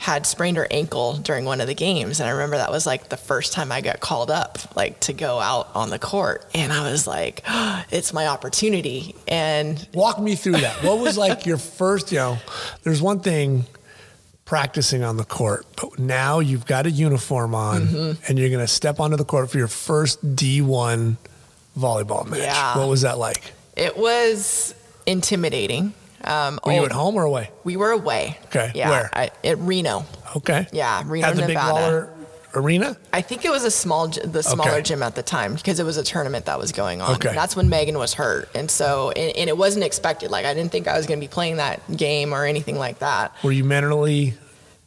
had 0.00 0.24
sprained 0.24 0.56
her 0.56 0.66
ankle 0.70 1.18
during 1.18 1.44
one 1.44 1.60
of 1.60 1.66
the 1.66 1.74
games. 1.74 2.20
And 2.20 2.28
I 2.28 2.32
remember 2.32 2.56
that 2.56 2.70
was 2.70 2.86
like 2.86 3.10
the 3.10 3.18
first 3.18 3.52
time 3.52 3.70
I 3.70 3.82
got 3.82 4.00
called 4.00 4.30
up, 4.30 4.58
like 4.74 4.98
to 5.00 5.12
go 5.12 5.38
out 5.38 5.68
on 5.74 5.90
the 5.90 5.98
court. 5.98 6.46
And 6.54 6.72
I 6.72 6.90
was 6.90 7.06
like, 7.06 7.42
it's 7.90 8.14
my 8.14 8.26
opportunity. 8.26 9.14
And 9.28 9.86
Walk 9.92 10.18
me 10.18 10.36
through 10.36 10.52
that. 10.62 10.82
What 10.82 11.00
was 11.00 11.18
like 11.18 11.44
your 11.44 11.58
first, 11.58 12.12
you 12.12 12.18
know, 12.18 12.38
there's 12.82 13.02
one 13.02 13.20
thing 13.20 13.66
practicing 14.46 15.04
on 15.04 15.18
the 15.18 15.24
court, 15.24 15.66
but 15.76 15.98
now 15.98 16.38
you've 16.40 16.64
got 16.64 16.86
a 16.86 16.90
uniform 16.90 17.54
on 17.54 17.82
Mm-hmm. 17.82 18.24
and 18.26 18.38
you're 18.38 18.48
going 18.48 18.60
to 18.64 18.66
step 18.72 19.00
onto 19.00 19.16
the 19.18 19.24
court 19.26 19.50
for 19.50 19.58
your 19.58 19.68
first 19.68 20.34
D1 20.34 21.18
volleyball 21.78 22.26
match. 22.26 22.40
Yeah. 22.40 22.78
What 22.78 22.88
was 22.88 23.02
that 23.02 23.18
like? 23.18 23.52
it 23.76 23.98
was 23.98 24.74
intimidating. 25.06 25.92
Um, 26.24 26.60
Were 26.64 26.72
you 26.72 26.82
oh, 26.82 26.86
at 26.86 26.92
home 26.92 27.16
or 27.16 27.24
away? 27.24 27.50
We 27.64 27.76
were 27.76 27.90
away. 27.90 28.38
Okay, 28.46 28.72
Yeah. 28.74 28.90
where? 28.90 29.10
I, 29.12 29.30
at 29.44 29.58
Reno. 29.58 30.04
Okay. 30.36 30.66
Yeah, 30.72 31.02
Reno, 31.06 31.28
At 31.28 31.36
the 31.36 31.42
Big 31.42 31.56
Nevada. 31.56 31.72
Waller 31.72 32.10
Arena? 32.54 32.96
I 33.12 33.22
think 33.22 33.44
it 33.44 33.50
was 33.50 33.64
a 33.64 33.70
small, 33.70 34.08
the 34.08 34.42
smaller 34.42 34.70
Okay. 34.72 34.82
gym 34.82 35.02
at 35.02 35.14
the 35.14 35.22
time 35.22 35.54
because 35.54 35.78
it 35.78 35.84
was 35.84 35.96
a 35.96 36.02
tournament 36.02 36.46
that 36.46 36.58
was 36.58 36.72
going 36.72 37.00
on. 37.00 37.14
Okay. 37.14 37.32
That's 37.32 37.54
when 37.54 37.68
Megan 37.68 37.96
was 37.96 38.14
hurt, 38.14 38.48
and 38.54 38.70
so 38.70 39.10
and, 39.12 39.36
and 39.36 39.48
it 39.48 39.56
wasn't 39.56 39.84
expected. 39.84 40.30
Like 40.30 40.44
I 40.46 40.52
didn't 40.54 40.72
think 40.72 40.88
I 40.88 40.96
was 40.96 41.06
going 41.06 41.20
to 41.20 41.24
be 41.24 41.30
playing 41.30 41.56
that 41.58 41.80
game 41.96 42.32
or 42.32 42.44
anything 42.44 42.76
like 42.76 42.98
that. 42.98 43.32
Were 43.44 43.52
you 43.52 43.62
mentally 43.64 44.34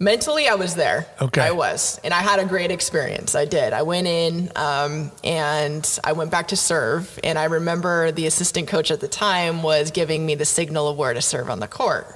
Mentally, 0.04 0.49
I 0.49 0.56
was 0.56 0.76
there. 0.76 1.08
Okay. 1.22 1.41
I 1.41 1.51
was, 1.51 1.99
and 2.04 2.14
I 2.14 2.22
had 2.22 2.39
a 2.39 2.45
great 2.45 2.72
experience. 2.72 3.36
I 3.36 3.45
did. 3.45 3.72
I 3.72 3.84
went 3.84 4.06
in, 4.08 4.51
um, 4.56 5.12
and 5.24 5.99
I 6.04 6.12
went 6.12 6.30
back 6.30 6.49
to 6.49 6.58
serve, 6.58 7.20
and 7.24 7.39
I 7.39 7.45
remember 7.45 8.12
the 8.12 8.28
assistant 8.28 8.68
coach 8.68 8.91
at 8.91 8.99
the 8.99 9.08
time 9.08 9.64
was 9.64 9.91
giving 9.91 10.26
me 10.26 10.36
the 10.36 10.45
signal 10.45 10.89
of 10.89 10.97
where 10.97 11.14
to 11.14 11.22
serve 11.22 11.49
on 11.49 11.60
the 11.60 11.70
court. 11.70 12.08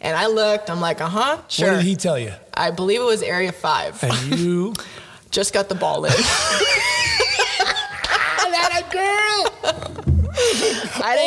And 0.00 0.16
I 0.16 0.28
looked. 0.28 0.70
I'm 0.70 0.80
like, 0.80 1.00
uh 1.00 1.08
huh, 1.08 1.42
sure. 1.48 1.72
What 1.72 1.76
did 1.78 1.86
he 1.86 1.96
tell 1.96 2.18
you? 2.18 2.32
I 2.54 2.70
believe 2.70 3.00
it 3.00 3.04
was 3.04 3.22
area 3.22 3.50
five. 3.50 4.00
And 4.04 4.38
you 4.38 4.74
Just 5.30 5.52
got 5.52 5.68
the 5.68 5.74
ball 5.74 6.04
in. 6.04 6.12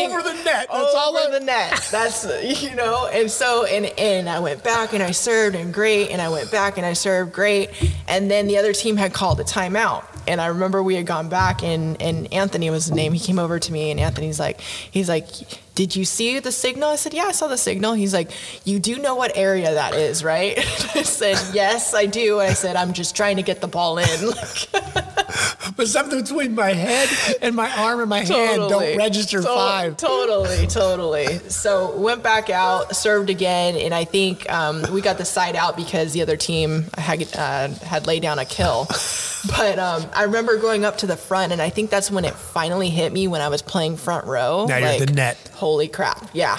over 0.05 0.21
the 0.21 0.33
net. 0.43 0.67
That's 0.71 0.95
all 0.95 1.17
over 1.17 1.39
the 1.39 1.45
net. 1.45 1.87
That's 1.91 2.25
you 2.63 2.75
know, 2.75 3.07
and 3.07 3.29
so 3.29 3.65
and 3.65 3.85
and 3.97 4.29
I 4.29 4.39
went 4.39 4.63
back 4.63 4.93
and 4.93 5.03
I 5.03 5.11
served 5.11 5.55
and 5.55 5.73
great, 5.73 6.09
and 6.09 6.21
I 6.21 6.29
went 6.29 6.51
back 6.51 6.77
and 6.77 6.85
I 6.85 6.93
served 6.93 7.33
great, 7.33 7.69
and 8.07 8.29
then 8.29 8.47
the 8.47 8.57
other 8.57 8.73
team 8.73 8.97
had 8.97 9.13
called 9.13 9.39
a 9.39 9.43
timeout, 9.43 10.05
and 10.27 10.39
I 10.41 10.47
remember 10.47 10.81
we 10.83 10.95
had 10.95 11.05
gone 11.05 11.29
back 11.29 11.63
and 11.63 12.01
and 12.01 12.31
Anthony 12.33 12.69
was 12.69 12.87
the 12.87 12.95
name. 12.95 13.13
He 13.13 13.19
came 13.19 13.39
over 13.39 13.59
to 13.59 13.71
me 13.71 13.91
and 13.91 13.99
Anthony's 13.99 14.39
like, 14.39 14.59
he's 14.61 15.09
like. 15.09 15.27
Did 15.73 15.95
you 15.95 16.03
see 16.03 16.39
the 16.39 16.51
signal? 16.51 16.89
I 16.89 16.95
said, 16.95 17.13
Yeah, 17.13 17.23
I 17.25 17.31
saw 17.31 17.47
the 17.47 17.57
signal. 17.57 17.93
He's 17.93 18.13
like, 18.13 18.31
You 18.65 18.79
do 18.79 18.97
know 18.97 19.15
what 19.15 19.31
area 19.35 19.73
that 19.73 19.93
is, 19.93 20.23
right? 20.23 20.57
I 20.95 21.03
said, 21.03 21.37
Yes, 21.53 21.93
I 21.93 22.05
do. 22.05 22.39
And 22.39 22.49
I 22.49 22.53
said, 22.53 22.75
I'm 22.75 22.93
just 22.93 23.15
trying 23.15 23.37
to 23.37 23.43
get 23.43 23.61
the 23.61 23.67
ball 23.67 23.97
in. 23.97 24.07
Like, 24.31 24.69
but 25.75 25.87
something 25.87 26.21
between 26.21 26.55
my 26.55 26.73
head 26.73 27.09
and 27.41 27.55
my 27.55 27.71
arm 27.83 27.99
and 28.01 28.09
my 28.09 28.19
hand 28.19 28.57
don't 28.69 28.97
register 28.97 29.41
To- 29.41 29.47
five. 29.47 29.97
Totally, 29.97 30.67
totally. 30.67 31.39
So 31.49 31.95
went 31.97 32.23
back 32.23 32.49
out, 32.49 32.95
served 32.95 33.29
again, 33.29 33.75
and 33.75 33.93
I 33.93 34.03
think 34.05 34.49
um, 34.51 34.83
we 34.91 35.01
got 35.01 35.17
the 35.17 35.25
side 35.25 35.55
out 35.55 35.75
because 35.77 36.13
the 36.13 36.21
other 36.21 36.37
team 36.37 36.85
had 36.97 37.27
uh, 37.35 37.69
had 37.85 38.07
laid 38.07 38.21
down 38.21 38.39
a 38.39 38.45
kill. 38.45 38.87
But 39.47 39.79
um, 39.79 40.05
I 40.13 40.23
remember 40.23 40.57
going 40.57 40.85
up 40.85 40.97
to 40.99 41.07
the 41.07 41.17
front, 41.17 41.51
and 41.51 41.61
I 41.61 41.69
think 41.69 41.89
that's 41.89 42.11
when 42.11 42.25
it 42.25 42.35
finally 42.35 42.89
hit 42.89 43.11
me 43.11 43.27
when 43.27 43.41
I 43.41 43.49
was 43.49 43.61
playing 43.61 43.97
front 43.97 44.25
row. 44.27 44.65
Now 44.67 44.77
you're 44.77 45.05
the 45.05 45.13
net. 45.13 45.37
Holy 45.61 45.87
crap! 45.87 46.29
Yeah, 46.33 46.57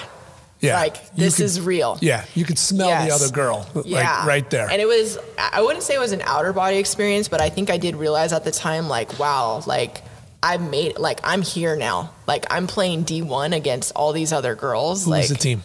Yeah. 0.61 0.79
like 0.79 1.13
this 1.15 1.35
could- 1.35 1.45
is 1.45 1.59
real. 1.59 1.97
Yeah, 2.01 2.23
you 2.35 2.45
could 2.45 2.57
smell 2.57 2.87
the 3.05 3.11
other 3.13 3.27
girl, 3.27 3.67
like 3.75 3.85
Yeah. 3.85 4.25
right 4.25 4.49
there. 4.49 4.69
And 4.71 4.81
it 4.81 4.87
was, 4.87 5.17
I 5.37 5.61
wouldn't 5.61 5.83
say 5.83 5.93
it 5.93 5.99
was 5.99 6.13
an 6.13 6.21
outer 6.25 6.53
body 6.53 6.77
experience, 6.77 7.27
but 7.27 7.41
I 7.41 7.49
think 7.49 7.69
I 7.69 7.77
did 7.77 7.97
realize 7.97 8.31
at 8.31 8.45
the 8.45 8.51
time, 8.51 8.87
like, 8.87 9.19
wow, 9.19 9.61
like, 9.67 10.01
I 10.41 10.55
made, 10.55 10.97
like, 10.97 11.19
I'm 11.25 11.41
here 11.41 11.75
now. 11.75 12.11
Like, 12.27 12.45
I'm 12.49 12.65
playing 12.65 13.03
D1 13.03 13.53
against 13.53 13.91
all 13.93 14.13
these 14.13 14.31
other 14.31 14.55
girls. 14.55 15.03
Who 15.03 15.11
like, 15.11 15.23
was 15.23 15.29
the 15.29 15.35
team? 15.35 15.63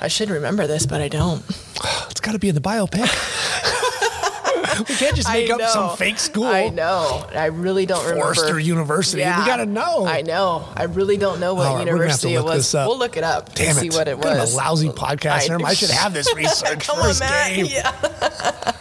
I 0.00 0.08
should 0.08 0.30
remember 0.30 0.66
this, 0.66 0.86
but 0.86 1.02
I 1.02 1.08
don't. 1.08 1.42
It's 2.10 2.20
got 2.20 2.32
to 2.32 2.38
be 2.38 2.48
in 2.48 2.54
the 2.54 2.60
biopic. 2.62 3.04
we 4.88 4.94
can't 4.94 5.16
just 5.16 5.28
make 5.28 5.50
up 5.50 5.60
some 5.62 5.96
fake 5.96 6.18
school. 6.18 6.44
I 6.44 6.68
know. 6.68 7.26
I 7.34 7.46
really 7.46 7.86
don't 7.86 8.02
Forrester 8.02 8.42
remember. 8.44 8.60
University. 8.60 9.22
We 9.22 9.24
got 9.24 9.56
to 9.56 9.66
know. 9.66 10.06
I 10.06 10.22
know. 10.22 10.68
I 10.76 10.84
really 10.84 11.16
don't 11.16 11.40
know 11.40 11.54
what 11.54 11.64
right, 11.64 11.86
we're 11.86 11.98
gonna 11.98 12.10
have 12.10 12.20
to 12.20 12.28
university 12.28 12.34
it 12.34 12.44
was. 12.44 12.74
We'll 12.74 12.98
look 12.98 13.16
it 13.16 13.24
up 13.24 13.54
Damn 13.54 13.70
and 13.70 13.78
it. 13.78 13.80
see 13.80 13.96
what 13.96 14.08
it 14.08 14.16
What 14.16 14.26
kind 14.26 14.36
of 14.38 14.42
was. 14.42 14.54
a 14.54 14.56
lousy 14.56 14.88
podcast, 14.88 15.48
Herm. 15.48 15.64
I 15.64 15.74
should 15.74 15.90
have 15.90 16.12
this 16.12 16.34
research 16.36 16.86
Come 16.86 17.00
first 17.00 17.22
on, 17.22 17.28
Matt. 17.28 17.56
game. 17.56 17.66
Yeah. 17.66 18.72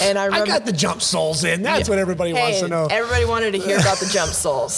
and 0.00 0.18
I 0.18 0.22
I 0.22 0.26
remember. 0.26 0.46
got 0.46 0.64
the 0.64 0.72
jump 0.72 1.02
soles 1.02 1.44
in. 1.44 1.62
That's 1.62 1.88
what 1.88 1.98
everybody 1.98 2.32
hey, 2.32 2.40
wants 2.40 2.60
to 2.60 2.68
know. 2.68 2.86
Everybody 2.90 3.24
wanted 3.24 3.52
to 3.52 3.58
hear 3.58 3.78
about 3.78 3.98
the 3.98 4.06
jump 4.06 4.32
soles. 4.32 4.74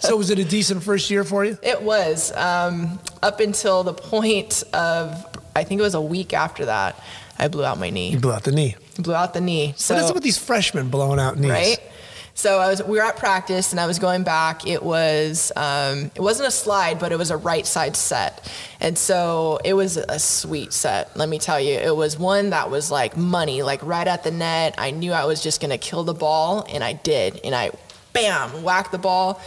so 0.00 0.16
was 0.16 0.30
it 0.30 0.38
a 0.38 0.44
decent 0.44 0.82
first 0.82 1.10
year 1.10 1.24
for 1.24 1.44
you? 1.44 1.58
It 1.62 1.82
was 1.82 2.32
um, 2.36 3.00
up 3.22 3.40
until 3.40 3.82
the 3.82 3.94
point 3.94 4.62
of 4.72 5.26
I 5.54 5.64
think 5.64 5.80
it 5.80 5.82
was 5.82 5.94
a 5.94 6.00
week 6.00 6.32
after 6.32 6.66
that 6.66 6.98
I 7.38 7.48
blew 7.48 7.64
out 7.64 7.78
my 7.78 7.90
knee. 7.90 8.10
You 8.10 8.20
blew 8.20 8.32
out 8.32 8.44
the 8.44 8.52
knee. 8.52 8.76
Blew 8.98 9.14
out 9.14 9.34
the 9.34 9.40
knee. 9.40 9.74
So 9.76 9.94
what 9.94 10.04
is 10.04 10.10
it 10.10 10.14
with 10.14 10.22
these 10.22 10.38
freshmen 10.38 10.88
blowing 10.88 11.18
out 11.18 11.38
knees? 11.38 11.50
right. 11.50 11.78
So 12.34 12.58
I 12.60 12.68
was 12.68 12.82
we 12.82 12.96
were 12.96 13.04
at 13.04 13.18
practice 13.18 13.72
and 13.72 13.80
I 13.80 13.86
was 13.86 13.98
going 13.98 14.22
back. 14.22 14.66
It 14.66 14.82
was 14.82 15.52
um, 15.54 16.10
it 16.14 16.20
wasn't 16.20 16.48
a 16.48 16.50
slide, 16.50 16.98
but 16.98 17.12
it 17.12 17.18
was 17.18 17.30
a 17.30 17.36
right 17.36 17.66
side 17.66 17.94
set, 17.94 18.50
and 18.80 18.96
so 18.96 19.60
it 19.64 19.74
was 19.74 19.98
a 19.98 20.18
sweet 20.18 20.72
set. 20.72 21.14
Let 21.14 21.28
me 21.28 21.38
tell 21.38 21.60
you, 21.60 21.74
it 21.74 21.94
was 21.94 22.18
one 22.18 22.50
that 22.50 22.70
was 22.70 22.90
like 22.90 23.16
money, 23.18 23.62
like 23.62 23.82
right 23.82 24.06
at 24.06 24.24
the 24.24 24.30
net. 24.30 24.74
I 24.78 24.92
knew 24.92 25.12
I 25.12 25.26
was 25.26 25.42
just 25.42 25.60
gonna 25.60 25.76
kill 25.78 26.04
the 26.04 26.14
ball, 26.14 26.66
and 26.72 26.82
I 26.82 26.94
did, 26.94 27.38
and 27.44 27.54
I 27.54 27.72
bam, 28.14 28.62
whack 28.62 28.90
the 28.92 28.98
ball. 28.98 29.40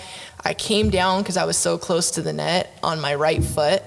I 0.44 0.54
came 0.54 0.92
down 0.92 1.24
because 1.24 1.38
I 1.38 1.46
was 1.46 1.58
so 1.58 1.80
close 1.80 2.12
to 2.12 2.22
the 2.22 2.34
net 2.34 2.78
on 2.84 3.02
my 3.02 3.16
right 3.16 3.44
foot, 3.44 3.82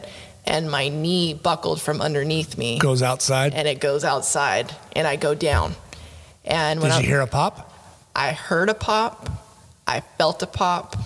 and 0.48 0.70
my 0.70 0.88
knee 0.88 1.34
buckled 1.34 1.80
from 1.80 2.00
underneath 2.00 2.56
me, 2.58 2.78
Goes 2.78 3.02
outside. 3.02 3.54
and 3.54 3.68
it 3.68 3.78
goes 3.80 4.02
outside, 4.04 4.74
and 4.96 5.06
I 5.06 5.16
go 5.16 5.34
down. 5.34 5.74
And 6.44 6.80
when 6.80 6.90
Did 6.90 6.96
I, 6.98 7.00
you 7.02 7.06
hear 7.06 7.20
a 7.20 7.26
pop? 7.26 7.72
I 8.16 8.32
heard 8.32 8.68
a 8.68 8.74
pop, 8.74 9.28
I 9.86 10.00
felt 10.00 10.42
a 10.42 10.46
pop, 10.46 10.96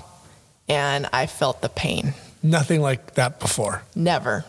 and 0.68 1.08
I 1.12 1.26
felt 1.26 1.60
the 1.60 1.68
pain. 1.68 2.14
Nothing 2.42 2.80
like 2.80 3.14
that 3.14 3.38
before. 3.40 3.82
Never. 3.94 4.44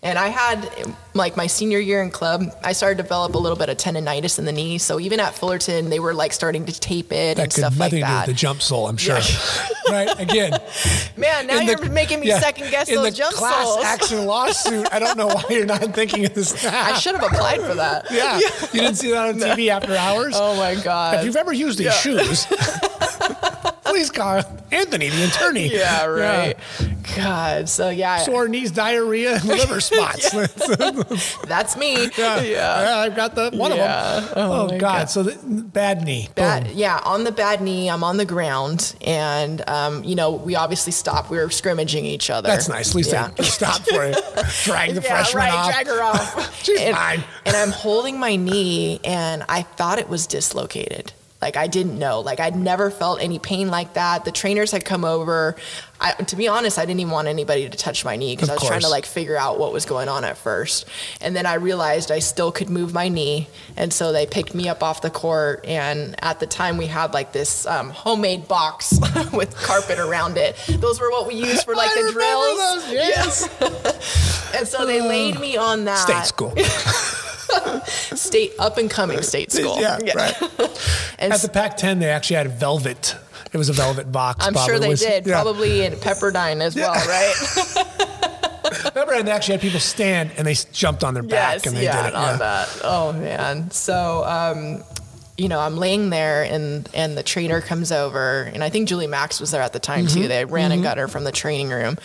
And 0.00 0.16
I 0.16 0.28
had, 0.28 0.70
like, 1.14 1.36
my 1.36 1.48
senior 1.48 1.80
year 1.80 2.00
in 2.04 2.10
club, 2.12 2.44
I 2.62 2.72
started 2.72 2.98
to 2.98 3.02
develop 3.02 3.34
a 3.34 3.38
little 3.38 3.58
bit 3.58 3.68
of 3.68 3.78
tendonitis 3.78 4.38
in 4.38 4.44
the 4.44 4.52
knee. 4.52 4.78
So 4.78 5.00
even 5.00 5.18
at 5.18 5.34
Fullerton, 5.34 5.90
they 5.90 5.98
were 5.98 6.14
like 6.14 6.32
starting 6.32 6.64
to 6.66 6.72
tape 6.80 7.10
it 7.12 7.36
That 7.36 7.42
and 7.42 7.52
stuff 7.52 7.72
like 7.76 7.90
nothing 7.92 8.00
to 8.02 8.06
that. 8.06 8.26
the 8.26 8.32
jump 8.32 8.62
sole, 8.62 8.86
I'm 8.86 8.96
sure. 8.96 9.18
right? 9.90 10.08
Again, 10.20 10.52
Man, 11.16 11.48
now 11.48 11.58
in 11.58 11.66
you're 11.66 11.76
the- 11.78 11.90
making 11.90 12.20
me 12.20 12.28
yeah, 12.28 12.38
second 12.38 12.70
guess 12.70 12.88
in 12.88 12.94
those 12.94 13.06
the 13.06 13.10
jump 13.10 13.34
class 13.34 13.64
soles. 13.66 13.84
action 13.84 14.24
lawsuit. 14.26 14.86
I 14.92 15.00
don't 15.00 15.16
know 15.18 15.26
why 15.26 15.42
you're 15.50 15.66
not 15.66 15.80
thinking 15.96 16.24
of 16.26 16.32
this. 16.32 16.64
I 16.64 16.92
should 16.94 17.16
have 17.16 17.24
applied 17.24 17.60
for 17.62 17.74
that. 17.74 18.06
Yeah. 18.12 18.38
You 18.72 18.80
didn't 18.82 18.94
see 18.98 19.10
that 19.10 19.28
on 19.30 19.34
TV 19.40 19.68
after 19.68 19.96
hours? 19.96 20.34
Oh 20.36 20.54
my 20.56 20.76
God. 20.76 21.16
If 21.18 21.24
you've 21.24 21.34
ever 21.36 21.52
used 21.52 21.76
these 21.80 21.94
shoes, 21.96 22.46
please 23.88 24.10
call 24.10 24.42
Anthony, 24.70 25.08
the 25.08 25.24
attorney. 25.24 25.68
yeah, 25.72 26.04
right. 26.04 26.56
God. 27.16 27.68
So 27.68 27.88
yeah, 27.88 28.18
Sore 28.18 28.48
knees, 28.48 28.70
diarrhea, 28.70 29.36
and 29.36 29.44
liver 29.44 29.80
spots. 29.80 30.30
that's 31.46 31.76
me. 31.76 32.08
yeah. 32.16 32.40
Yeah. 32.40 32.42
Yeah, 32.42 32.98
I've 32.98 33.16
got 33.16 33.34
the 33.34 33.50
one 33.52 33.74
Yeah. 33.74 34.18
of 34.18 34.24
them. 34.24 34.32
Oh, 34.36 34.52
Oh, 34.52 34.68
God. 34.68 34.80
God. 34.80 35.10
So 35.10 35.22
the, 35.22 35.62
bad 35.62 36.02
knee. 36.04 36.28
Bad, 36.34 36.64
Boom. 36.64 36.72
yeah, 36.76 37.00
on 37.04 37.24
the 37.24 37.32
bad 37.32 37.60
knee, 37.60 37.88
I'm 37.88 38.04
on 38.04 38.16
the 38.16 38.24
ground, 38.24 38.94
and 39.00 39.66
um, 39.68 40.04
you 40.04 40.14
know, 40.14 40.32
we 40.32 40.54
obviously 40.56 40.92
stopped. 40.92 41.30
We 41.30 41.38
were 41.38 41.50
scrimmaging 41.50 42.04
each 42.04 42.30
other. 42.30 42.48
That's 42.48 42.68
nice. 42.68 42.90
At 42.90 42.94
least 42.96 43.12
yeah. 43.12 43.28
they 43.36 43.44
stopped 43.44 43.88
for 43.88 44.04
it. 44.04 44.16
Drag 44.64 44.94
the 44.94 45.00
yeah, 45.02 45.08
freshman 45.22 45.44
right. 45.44 45.52
off. 45.52 45.70
Drag 45.72 45.86
her 45.86 46.02
off. 46.02 46.62
She's 46.62 46.80
and, 46.80 46.96
fine. 46.96 47.24
and 47.46 47.56
I'm 47.56 47.70
holding 47.70 48.18
my 48.18 48.36
knee, 48.36 49.00
and 49.04 49.44
I 49.48 49.62
thought 49.62 49.98
it 49.98 50.08
was 50.08 50.26
dislocated. 50.26 51.12
Like 51.40 51.56
I 51.56 51.66
didn't 51.66 51.98
know. 51.98 52.20
Like 52.20 52.40
I'd 52.40 52.56
never 52.56 52.90
felt 52.90 53.20
any 53.20 53.38
pain 53.38 53.68
like 53.68 53.94
that. 53.94 54.24
The 54.24 54.32
trainers 54.32 54.72
had 54.72 54.84
come 54.84 55.04
over. 55.04 55.56
I, 56.00 56.12
to 56.12 56.36
be 56.36 56.46
honest, 56.46 56.78
I 56.78 56.84
didn't 56.84 57.00
even 57.00 57.12
want 57.12 57.26
anybody 57.26 57.68
to 57.68 57.76
touch 57.76 58.04
my 58.04 58.14
knee 58.16 58.36
because 58.36 58.48
I 58.50 58.54
was 58.54 58.62
trying 58.62 58.82
to 58.82 58.88
like 58.88 59.04
figure 59.04 59.36
out 59.36 59.58
what 59.58 59.72
was 59.72 59.84
going 59.84 60.08
on 60.08 60.24
at 60.24 60.38
first. 60.38 60.86
And 61.20 61.34
then 61.34 61.44
I 61.44 61.54
realized 61.54 62.12
I 62.12 62.20
still 62.20 62.52
could 62.52 62.70
move 62.70 62.92
my 62.92 63.08
knee, 63.08 63.48
and 63.76 63.92
so 63.92 64.12
they 64.12 64.24
picked 64.26 64.54
me 64.54 64.68
up 64.68 64.82
off 64.82 65.02
the 65.02 65.10
court. 65.10 65.64
And 65.64 66.14
at 66.22 66.38
the 66.38 66.46
time, 66.46 66.76
we 66.76 66.86
had 66.86 67.14
like 67.14 67.32
this 67.32 67.66
um, 67.66 67.90
homemade 67.90 68.46
box 68.46 68.98
with 69.32 69.54
carpet 69.56 69.98
around 69.98 70.36
it. 70.36 70.56
Those 70.68 71.00
were 71.00 71.10
what 71.10 71.26
we 71.26 71.34
used 71.34 71.64
for 71.64 71.74
like 71.74 71.90
I 71.90 72.02
the 72.02 72.12
drills. 72.12 72.84
those, 72.84 72.92
yes. 72.92 74.54
And 74.54 74.68
so 74.68 74.86
they 74.86 75.00
laid 75.08 75.40
me 75.40 75.56
on 75.56 75.84
that 75.86 75.98
State 75.98 76.26
school. 76.26 76.54
state 78.16 78.52
up 78.58 78.78
and 78.78 78.90
coming 78.90 79.22
state 79.22 79.50
school. 79.50 79.80
Yeah, 79.80 79.98
right. 80.14 80.42
And 81.18 81.32
At 81.32 81.40
the 81.40 81.48
Pac-10, 81.48 81.98
they 81.98 82.10
actually 82.10 82.36
had 82.36 82.52
velvet. 82.52 83.16
It 83.52 83.56
was 83.58 83.68
a 83.68 83.72
velvet 83.72 84.10
box. 84.12 84.46
I'm 84.46 84.52
probably. 84.52 84.70
sure 84.72 84.78
they 84.80 84.88
Was- 84.88 85.00
did, 85.00 85.26
yeah. 85.26 85.34
probably 85.42 85.84
in 85.84 85.94
Pepperdine 85.94 86.60
as 86.60 86.74
well, 86.76 86.92
right? 86.92 87.34
Remember, 88.94 89.14
and 89.14 89.26
they 89.26 89.32
actually 89.32 89.52
had 89.52 89.60
people 89.62 89.80
stand 89.80 90.30
and 90.36 90.46
they 90.46 90.54
jumped 90.72 91.02
on 91.02 91.14
their 91.14 91.22
back 91.22 91.54
yes, 91.54 91.66
and 91.66 91.76
they 91.76 91.84
yeah, 91.84 92.02
did 92.02 92.08
it. 92.10 92.14
on 92.14 92.28
yeah. 92.28 92.36
that. 92.36 92.80
Oh 92.84 93.12
man. 93.14 93.70
So 93.70 94.24
um, 94.24 94.82
you 95.38 95.48
know, 95.48 95.58
I'm 95.60 95.76
laying 95.78 96.10
there 96.10 96.42
and 96.42 96.88
and 96.92 97.16
the 97.16 97.22
trainer 97.22 97.60
comes 97.62 97.90
over 97.92 98.42
and 98.42 98.62
I 98.62 98.68
think 98.68 98.88
Julie 98.88 99.06
Max 99.06 99.40
was 99.40 99.50
there 99.52 99.62
at 99.62 99.72
the 99.72 99.78
time 99.80 100.06
Mm-hmm. 100.06 100.22
too. 100.22 100.28
They 100.28 100.44
ran 100.44 100.72
and 100.72 100.82
got 100.82 100.98
her 100.98 101.08
from 101.08 101.24
the 101.24 101.32
training 101.32 101.70
room. 101.70 101.96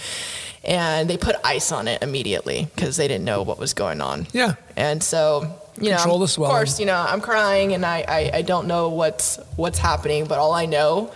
And 0.65 1.09
they 1.09 1.17
put 1.17 1.35
ice 1.43 1.73
on 1.73 1.89
it 1.89 2.01
immediately 2.01 2.69
because 2.73 2.95
they 2.95 3.09
didn't 3.09 3.25
know 3.25 3.41
what 3.43 3.59
was 3.59 3.73
going 3.73 3.99
on. 3.99 4.27
Yeah. 4.31 4.55
And 4.77 5.03
so, 5.03 5.59
you 5.79 5.89
Control 5.91 6.17
know, 6.17 6.25
the 6.25 6.27
swelling. 6.27 6.51
of 6.55 6.57
course, 6.59 6.79
you 6.79 6.85
know, 6.85 6.95
I'm 7.07 7.21
crying 7.21 7.73
and 7.73 7.85
I, 7.85 8.05
I, 8.07 8.31
I 8.35 8.41
don't 8.43 8.67
know 8.67 8.89
what's 8.89 9.37
what's 9.55 9.79
happening, 9.79 10.25
but 10.25 10.37
all 10.39 10.53
I 10.53 10.65
know, 10.65 11.11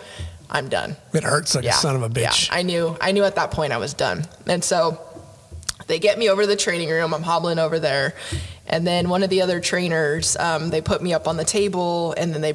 I'm 0.50 0.70
done. 0.70 0.96
It 1.14 1.24
hurts 1.24 1.56
like 1.56 1.66
a 1.66 1.74
son 1.74 1.96
of 1.96 2.04
a 2.04 2.10
bitch. 2.10 2.50
Yeah, 2.50 2.56
I 2.56 2.64
knew. 2.64 2.96
I 3.02 3.12
knew 3.12 3.24
at 3.24 3.36
that 3.36 3.52
point 3.52 3.74
I 3.74 3.78
was 3.78 3.94
done. 3.94 4.26
And 4.48 4.64
so 4.64 5.00
they 5.88 6.00
get 6.00 6.18
me 6.18 6.30
over 6.30 6.42
to 6.44 6.48
the 6.48 6.56
training 6.56 6.90
room. 6.90 7.14
I'm 7.14 7.24
hobbling 7.24 7.60
over 7.60 7.80
there, 7.80 8.14
and 8.66 8.86
then 8.86 9.10
one 9.10 9.24
of 9.24 9.30
the 9.30 9.42
other 9.42 9.60
trainers, 9.62 10.36
um, 10.38 10.70
they 10.70 10.82
put 10.82 11.02
me 11.02 11.14
up 11.14 11.28
on 11.28 11.38
the 11.38 11.46
table, 11.46 12.14
and 12.18 12.34
then 12.34 12.42
they 12.42 12.54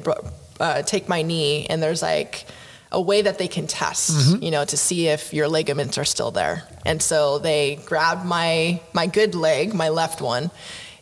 uh, 0.59 0.81
take 0.83 1.07
my 1.09 1.21
knee, 1.23 1.65
and 1.67 1.81
there's 1.81 2.01
like 2.01 2.45
a 2.91 3.01
way 3.01 3.23
that 3.23 3.39
they 3.39 3.47
can 3.47 3.65
test, 3.65 4.11
Mm-hmm. 4.11 4.43
you 4.43 4.51
know, 4.51 4.65
to 4.65 4.77
see 4.77 5.07
if 5.07 5.33
your 5.33 5.47
ligaments 5.47 5.97
are 5.97 6.05
still 6.05 6.29
there. 6.29 6.63
And 6.85 7.01
so 7.01 7.39
they 7.39 7.79
grabbed 7.85 8.23
my 8.25 8.81
my 8.93 9.07
good 9.07 9.33
leg, 9.33 9.73
my 9.73 9.89
left 9.89 10.21
one, 10.21 10.51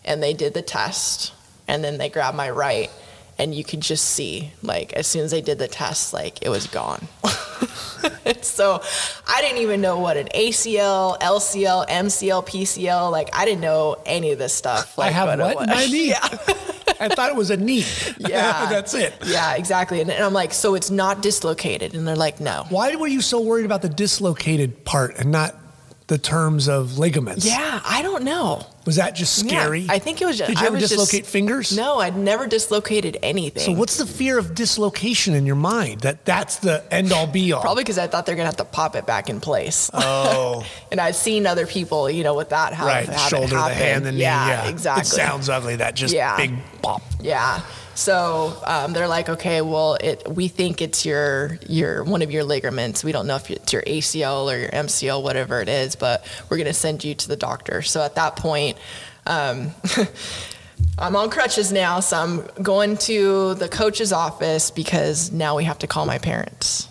and 0.05 0.21
they 0.21 0.33
did 0.33 0.53
the 0.53 0.61
test, 0.61 1.33
and 1.67 1.83
then 1.83 1.97
they 1.97 2.09
grabbed 2.09 2.37
my 2.37 2.49
right. 2.49 2.89
And 3.37 3.55
you 3.55 3.63
could 3.63 3.81
just 3.81 4.05
see, 4.05 4.51
like, 4.61 4.93
as 4.93 5.07
soon 5.07 5.23
as 5.23 5.31
they 5.31 5.41
did 5.41 5.57
the 5.57 5.67
test, 5.67 6.13
like, 6.13 6.43
it 6.43 6.49
was 6.49 6.67
gone. 6.67 7.07
so 8.41 8.81
I 9.27 9.41
didn't 9.41 9.59
even 9.59 9.81
know 9.81 9.99
what 9.99 10.17
an 10.17 10.27
ACL, 10.35 11.19
LCL, 11.19 11.87
MCL, 11.87 12.47
PCL, 12.47 13.11
like 13.11 13.29
I 13.33 13.45
didn't 13.45 13.61
know 13.61 14.01
any 14.05 14.31
of 14.31 14.39
this 14.39 14.53
stuff. 14.53 14.97
like 14.97 15.09
I 15.09 15.11
have 15.11 15.39
what 15.39 15.63
in 15.63 15.69
my 15.69 15.85
knee? 15.85 16.09
Yeah. 16.11 16.27
I 16.99 17.09
thought 17.09 17.29
it 17.29 17.35
was 17.35 17.49
a 17.49 17.57
knee. 17.57 17.83
Yeah. 18.19 18.69
That's 18.69 18.93
it. 18.93 19.13
Yeah, 19.25 19.55
exactly. 19.55 20.01
And, 20.01 20.11
and 20.11 20.23
I'm 20.23 20.33
like, 20.33 20.53
so 20.53 20.75
it's 20.75 20.91
not 20.91 21.21
dislocated. 21.21 21.95
And 21.95 22.07
they're 22.07 22.15
like, 22.15 22.39
no. 22.39 22.65
Why 22.69 22.95
were 22.95 23.07
you 23.07 23.21
so 23.21 23.41
worried 23.41 23.65
about 23.65 23.81
the 23.81 23.89
dislocated 23.89 24.85
part 24.85 25.17
and 25.17 25.31
not 25.31 25.55
the 26.11 26.17
terms 26.17 26.67
of 26.67 26.97
ligaments? 26.97 27.45
Yeah, 27.45 27.79
I 27.85 28.01
don't 28.01 28.23
know. 28.25 28.65
Was 28.85 28.97
that 28.97 29.15
just 29.15 29.33
scary? 29.39 29.81
Yeah, 29.81 29.93
I 29.93 29.99
think 29.99 30.21
it 30.21 30.25
was 30.25 30.37
just. 30.37 30.49
Did 30.49 30.59
you 30.59 30.65
I 30.65 30.67
ever 30.67 30.73
was 30.75 30.89
just- 30.89 30.93
dislocate 30.95 31.25
fingers? 31.25 31.73
No, 31.73 31.99
I'd 31.99 32.17
never 32.17 32.47
dislocated 32.47 33.15
anything. 33.23 33.63
So 33.63 33.71
what's 33.79 33.95
the 33.95 34.05
fear 34.05 34.37
of 34.37 34.53
dislocation 34.53 35.35
in 35.35 35.45
your 35.45 35.55
mind? 35.55 36.01
That 36.01 36.25
that's 36.25 36.57
the 36.57 36.83
end 36.91 37.13
all 37.13 37.27
be 37.27 37.53
all. 37.53 37.61
Probably 37.61 37.83
because 37.85 37.97
I 37.97 38.07
thought 38.07 38.25
they're 38.25 38.35
gonna 38.35 38.47
have 38.47 38.57
to 38.57 38.65
pop 38.65 38.97
it 38.97 39.05
back 39.05 39.29
in 39.29 39.39
place. 39.39 39.89
Oh, 39.93 40.65
and 40.91 40.99
I've 40.99 41.15
seen 41.15 41.47
other 41.47 41.65
people, 41.65 42.09
you 42.09 42.25
know, 42.25 42.33
with 42.33 42.49
that 42.49 42.73
have, 42.73 42.87
right. 42.87 43.07
have 43.07 43.29
Shoulder, 43.29 43.55
the 43.55 43.61
hand, 43.73 44.05
the 44.05 44.11
knee. 44.11 44.19
yeah, 44.21 44.47
Yeah, 44.65 44.69
exactly. 44.69 45.03
It 45.03 45.05
sounds 45.05 45.47
ugly. 45.47 45.77
That 45.77 45.95
just 45.95 46.13
Yeah. 46.13 46.35
big 46.35 46.51
pop. 46.81 47.01
Yeah. 47.21 47.61
So 48.01 48.59
um, 48.65 48.93
they're 48.93 49.07
like, 49.07 49.29
okay, 49.29 49.61
well, 49.61 49.93
it 49.93 50.27
we 50.27 50.47
think 50.47 50.81
it's 50.81 51.05
your 51.05 51.59
your 51.67 52.03
one 52.03 52.23
of 52.23 52.31
your 52.31 52.43
ligaments. 52.43 53.03
We 53.03 53.11
don't 53.11 53.27
know 53.27 53.35
if 53.35 53.51
it's 53.51 53.71
your 53.71 53.83
ACL 53.83 54.51
or 54.51 54.57
your 54.57 54.71
MCL, 54.71 55.21
whatever 55.21 55.61
it 55.61 55.69
is, 55.69 55.95
but 55.95 56.25
we're 56.49 56.57
gonna 56.57 56.73
send 56.73 57.03
you 57.03 57.13
to 57.13 57.27
the 57.27 57.35
doctor. 57.35 57.83
So 57.83 58.01
at 58.01 58.15
that 58.15 58.37
point, 58.37 58.79
um, 59.27 59.71
I'm 60.97 61.15
on 61.15 61.29
crutches 61.29 61.71
now, 61.71 61.99
so 61.99 62.17
I'm 62.17 62.63
going 62.63 62.97
to 62.97 63.53
the 63.53 63.69
coach's 63.69 64.11
office 64.11 64.71
because 64.71 65.31
now 65.31 65.55
we 65.55 65.65
have 65.65 65.77
to 65.79 65.87
call 65.87 66.07
my 66.07 66.17
parents. 66.17 66.87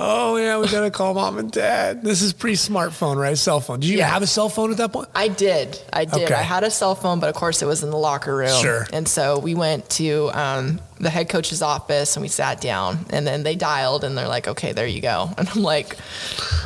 Oh 0.00 0.36
yeah, 0.36 0.58
we 0.58 0.68
gotta 0.68 0.92
call 0.92 1.12
mom 1.14 1.38
and 1.38 1.50
dad. 1.50 2.04
This 2.04 2.22
is 2.22 2.32
pre-smartphone, 2.32 3.16
right? 3.16 3.36
Cell 3.36 3.58
phone. 3.58 3.80
Did 3.80 3.88
you 3.90 3.98
Yeah. 3.98 4.06
have 4.08 4.22
a 4.22 4.28
cell 4.28 4.48
phone 4.48 4.70
at 4.70 4.76
that 4.76 4.92
point? 4.92 5.08
I 5.12 5.26
did. 5.26 5.76
I 5.92 6.04
did. 6.04 6.22
Okay. 6.24 6.34
I 6.34 6.42
had 6.42 6.62
a 6.62 6.70
cell 6.70 6.94
phone, 6.94 7.18
but 7.18 7.28
of 7.28 7.34
course 7.34 7.62
it 7.62 7.66
was 7.66 7.82
in 7.82 7.90
the 7.90 7.96
locker 7.98 8.36
room. 8.36 8.62
Sure. 8.62 8.86
And 8.92 9.08
so 9.08 9.40
we 9.40 9.56
went 9.56 9.90
to 9.90 10.30
um, 10.34 10.80
the 11.00 11.10
head 11.10 11.28
coach's 11.28 11.62
office 11.62 12.14
and 12.14 12.22
we 12.22 12.28
sat 12.28 12.60
down 12.60 13.06
and 13.10 13.26
then 13.26 13.42
they 13.42 13.56
dialed 13.56 14.04
and 14.04 14.16
they're 14.16 14.28
like, 14.28 14.46
okay, 14.46 14.70
there 14.72 14.86
you 14.86 15.00
go. 15.00 15.30
And 15.38 15.48
I'm 15.48 15.62
like, 15.64 15.96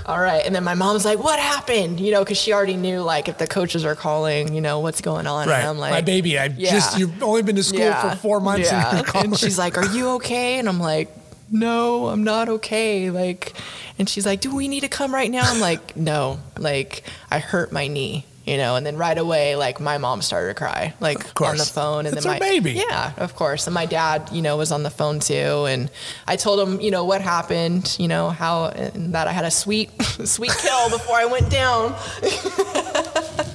all 0.04 0.20
right. 0.20 0.44
And 0.44 0.54
then 0.54 0.64
my 0.64 0.74
mom's 0.74 1.06
like, 1.06 1.18
what 1.18 1.38
happened? 1.38 2.00
You 2.00 2.12
know, 2.12 2.20
because 2.24 2.36
she 2.38 2.52
already 2.52 2.76
knew 2.76 3.00
like 3.00 3.28
if 3.28 3.38
the 3.38 3.46
coaches 3.46 3.86
are 3.86 3.94
calling, 3.94 4.52
you 4.52 4.60
know, 4.60 4.80
what's 4.80 5.00
going 5.00 5.26
on. 5.26 5.48
Right. 5.48 5.60
And 5.60 5.68
I'm 5.68 5.78
like, 5.78 5.90
My 5.92 6.02
baby, 6.02 6.38
I 6.38 6.46
Yeah. 6.54 6.70
just 6.72 6.98
you've 6.98 7.22
only 7.22 7.42
been 7.42 7.56
to 7.56 7.62
school 7.64 7.92
for 7.94 8.14
four 8.16 8.40
months 8.40 8.70
Yeah. 8.70 8.98
and. 9.14 9.22
And 9.32 9.38
she's 9.38 9.56
like, 9.58 9.78
Are 9.78 9.86
you 9.86 10.10
okay? 10.16 10.58
And 10.58 10.68
I'm 10.68 10.80
like, 10.80 11.08
No, 11.52 12.08
I'm 12.08 12.24
not 12.24 12.48
okay. 12.48 13.10
Like, 13.10 13.52
and 13.98 14.08
she's 14.08 14.26
like, 14.26 14.40
Do 14.40 14.54
we 14.54 14.66
need 14.68 14.80
to 14.80 14.88
come 14.88 15.14
right 15.14 15.30
now? 15.30 15.42
I'm 15.44 15.60
like, 15.60 15.96
No, 16.12 16.40
like, 16.58 17.04
I 17.30 17.38
hurt 17.38 17.70
my 17.72 17.86
knee. 17.86 18.24
You 18.44 18.56
know, 18.56 18.74
and 18.74 18.84
then 18.84 18.96
right 18.96 19.16
away, 19.16 19.54
like 19.54 19.78
my 19.78 19.98
mom 19.98 20.20
started 20.20 20.48
to 20.48 20.54
cry, 20.54 20.94
like 20.98 21.40
on 21.40 21.58
the 21.58 21.64
phone, 21.64 22.06
and 22.06 22.16
It's 22.16 22.24
then 22.26 22.32
my 22.32 22.40
baby. 22.40 22.72
yeah, 22.72 23.12
of 23.16 23.36
course, 23.36 23.68
and 23.68 23.74
my 23.74 23.86
dad, 23.86 24.30
you 24.32 24.42
know, 24.42 24.56
was 24.56 24.72
on 24.72 24.82
the 24.82 24.90
phone 24.90 25.20
too, 25.20 25.64
and 25.66 25.88
I 26.26 26.34
told 26.34 26.58
him, 26.58 26.80
you 26.80 26.90
know, 26.90 27.04
what 27.04 27.20
happened, 27.20 27.94
you 28.00 28.08
know, 28.08 28.30
how 28.30 28.64
and 28.66 29.14
that 29.14 29.28
I 29.28 29.32
had 29.32 29.44
a 29.44 29.50
sweet, 29.52 29.90
sweet 30.02 30.50
kill 30.58 30.90
before 30.90 31.14
I 31.18 31.26
went 31.26 31.50
down. 31.52 31.94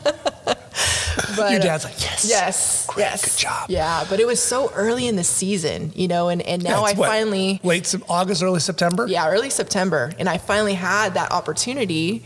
but 1.44 1.52
Your 1.52 1.60
dad's 1.60 1.84
like, 1.86 2.00
yes. 2.02 2.26
Yes. 2.30 2.86
Great, 2.88 3.04
yes. 3.04 3.24
good 3.36 3.40
job. 3.42 3.70
Yeah, 3.70 4.06
but 4.10 4.20
it 4.20 4.28
was 4.28 4.42
so 4.42 4.72
early 4.74 5.08
in 5.08 5.16
the 5.16 5.24
season, 5.24 5.92
you 5.96 6.08
know, 6.08 6.30
and, 6.30 6.42
and 6.42 6.64
now 6.64 6.82
Yeah, 6.82 6.92
I 6.92 6.94
what, 6.94 7.08
finally, 7.10 7.60
late 7.64 7.94
August, 8.10 8.44
early 8.44 8.60
September. 8.60 9.08
yeah, 9.08 9.30
early 9.30 9.50
September, 9.50 10.12
and 10.20 10.28
I 10.28 10.38
finally 10.38 10.74
had 10.76 11.14
that 11.16 11.32
opportunity 11.32 12.24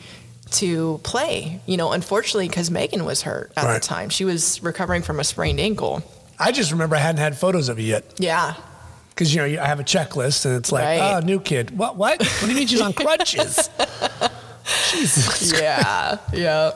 to 0.51 0.99
play, 1.03 1.61
you 1.65 1.77
know, 1.77 1.91
unfortunately, 1.93 2.47
because 2.49 2.69
Megan 2.69 3.05
was 3.05 3.21
hurt 3.21 3.51
at 3.55 3.63
Right. 3.65 3.73
the 3.75 3.79
time. 3.87 4.09
She 4.09 4.25
was 4.25 4.61
recovering 4.61 5.01
from 5.01 5.19
a 5.19 5.23
sprained 5.23 5.59
ankle. 5.61 6.03
I 6.37 6.51
just 6.51 6.71
remember 6.71 6.95
I 6.95 6.99
hadn't 6.99 7.21
had 7.21 7.37
photos 7.37 7.69
of 7.69 7.79
you 7.79 7.85
yet 7.87 8.03
Yeah. 8.17 8.55
because 9.09 9.33
you 9.33 9.39
know 9.41 9.61
I 9.61 9.67
have 9.67 9.79
a 9.79 9.83
checklist 9.83 10.45
and 10.45 10.55
it's 10.55 10.71
like, 10.71 10.83
Right. 10.83 10.99
oh, 11.15 11.19
new 11.19 11.39
kid. 11.39 11.77
What? 11.77 11.95
What? 11.95 12.19
What 12.19 12.41
do 12.41 12.47
you 12.49 12.55
mean 12.55 12.67
she's 12.67 12.81
on 12.81 12.91
crutches? 13.03 13.69
Jesus. 14.91 15.53
yeah, 15.59 16.17
yeah. 16.33 16.71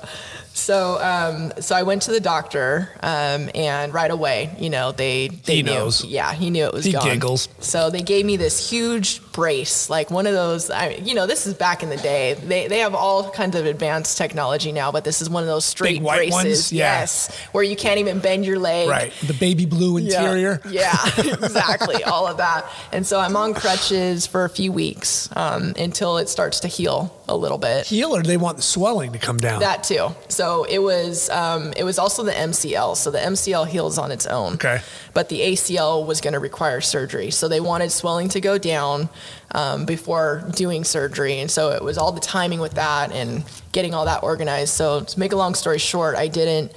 So, 0.57 0.97
um, 1.03 1.51
so 1.61 1.75
I 1.75 1.83
went 1.83 2.03
to 2.03 2.11
the 2.11 2.21
doctor, 2.21 2.89
um, 3.03 3.49
and 3.53 3.93
right 3.93 4.09
away, 4.09 4.55
you 4.57 4.69
know, 4.69 4.93
they 4.93 5.27
they 5.27 5.57
He 5.57 5.63
knew. 5.63 5.71
knows. 5.73 6.05
Yeah, 6.05 6.31
he 6.31 6.49
knew 6.49 6.63
it 6.63 6.73
was 6.73 6.85
He 6.85 6.93
gone. 6.93 7.03
giggles. 7.03 7.49
So 7.59 7.89
they 7.89 8.01
gave 8.01 8.25
me 8.25 8.37
this 8.37 8.69
huge 8.69 9.21
brace, 9.33 9.89
like 9.89 10.09
one 10.09 10.25
of 10.25 10.33
those. 10.33 10.71
I, 10.71 10.91
you 11.03 11.13
know, 11.13 11.27
this 11.27 11.45
is 11.45 11.53
back 11.55 11.83
in 11.83 11.89
the 11.89 11.97
day. 11.97 12.35
They 12.35 12.69
they 12.69 12.79
have 12.79 12.95
all 12.95 13.29
kinds 13.31 13.57
of 13.57 13.65
advanced 13.65 14.17
technology 14.17 14.71
now, 14.71 14.93
but 14.93 15.03
this 15.03 15.21
is 15.21 15.29
one 15.29 15.43
of 15.43 15.47
those 15.47 15.65
straight 15.65 16.01
braces. 16.01 16.31
ones? 16.33 16.71
Yeah. 16.71 16.99
Yes, 17.01 17.35
where 17.51 17.63
you 17.63 17.75
can't 17.75 17.99
even 17.99 18.19
bend 18.19 18.45
your 18.45 18.57
leg. 18.57 18.87
Right. 18.87 19.11
The 19.27 19.33
baby 19.33 19.65
blue 19.65 19.97
Yeah. 19.99 20.21
interior. 20.21 20.61
Yeah, 20.69 20.95
exactly. 21.17 22.01
All 22.05 22.27
of 22.27 22.37
that. 22.37 22.65
And 22.93 23.05
so 23.05 23.19
I'm 23.19 23.35
on 23.35 23.55
crutches 23.55 24.25
for 24.25 24.45
a 24.45 24.49
few 24.49 24.71
weeks 24.71 25.27
um, 25.35 25.73
until 25.77 26.17
it 26.17 26.29
starts 26.29 26.61
to 26.61 26.69
heal 26.69 27.13
a 27.27 27.35
little 27.35 27.57
bit. 27.57 27.87
Heal 27.87 28.15
or 28.15 28.21
they 28.21 28.37
want 28.37 28.57
the 28.57 28.63
swelling 28.63 29.13
to 29.13 29.19
come 29.19 29.37
down? 29.37 29.59
That 29.59 29.83
too. 29.83 30.09
So 30.27 30.63
it 30.65 30.79
was 30.79 31.29
um, 31.29 31.73
it 31.75 31.83
was 31.83 31.97
also 31.97 32.23
the 32.23 32.31
MCL. 32.31 32.97
So 32.97 33.11
the 33.11 33.19
MCL 33.19 33.67
heals 33.67 33.97
on 33.97 34.11
its 34.11 34.25
own. 34.25 34.53
Okay. 34.53 34.81
But 35.13 35.29
the 35.29 35.39
ACL 35.39 36.05
was 36.05 36.21
going 36.21 36.33
to 36.33 36.39
require 36.39 36.81
surgery. 36.81 37.31
So 37.31 37.47
they 37.47 37.59
wanted 37.59 37.91
swelling 37.91 38.29
to 38.29 38.41
go 38.41 38.57
down 38.57 39.09
um, 39.51 39.85
before 39.85 40.43
doing 40.55 40.83
surgery, 40.83 41.39
and 41.39 41.49
so 41.49 41.71
it 41.71 41.83
was 41.83 41.97
all 41.97 42.11
the 42.11 42.19
timing 42.19 42.59
with 42.59 42.73
that 42.73 43.11
and 43.11 43.43
getting 43.71 43.93
all 43.93 44.05
that 44.05 44.23
organized. 44.23 44.73
So 44.73 45.01
to 45.01 45.19
make 45.19 45.31
a 45.31 45.37
long 45.37 45.55
story 45.55 45.79
short, 45.79 46.15
I 46.15 46.27
didn't 46.27 46.73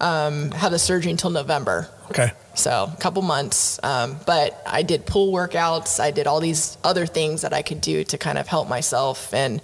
um, 0.00 0.50
have 0.52 0.70
the 0.72 0.78
surgery 0.78 1.10
until 1.10 1.30
November. 1.30 1.88
okay. 2.10 2.32
So 2.54 2.90
a 2.92 2.96
couple 3.00 3.22
months, 3.22 3.78
um, 3.84 4.16
but 4.26 4.60
I 4.66 4.82
did 4.82 5.06
pool 5.06 5.32
workouts. 5.32 6.00
I 6.00 6.10
did 6.10 6.26
all 6.26 6.40
these 6.40 6.76
other 6.82 7.06
things 7.06 7.42
that 7.42 7.52
I 7.52 7.62
could 7.62 7.80
do 7.80 8.02
to 8.02 8.18
kind 8.18 8.36
of 8.36 8.48
help 8.48 8.68
myself. 8.68 9.32
And 9.32 9.62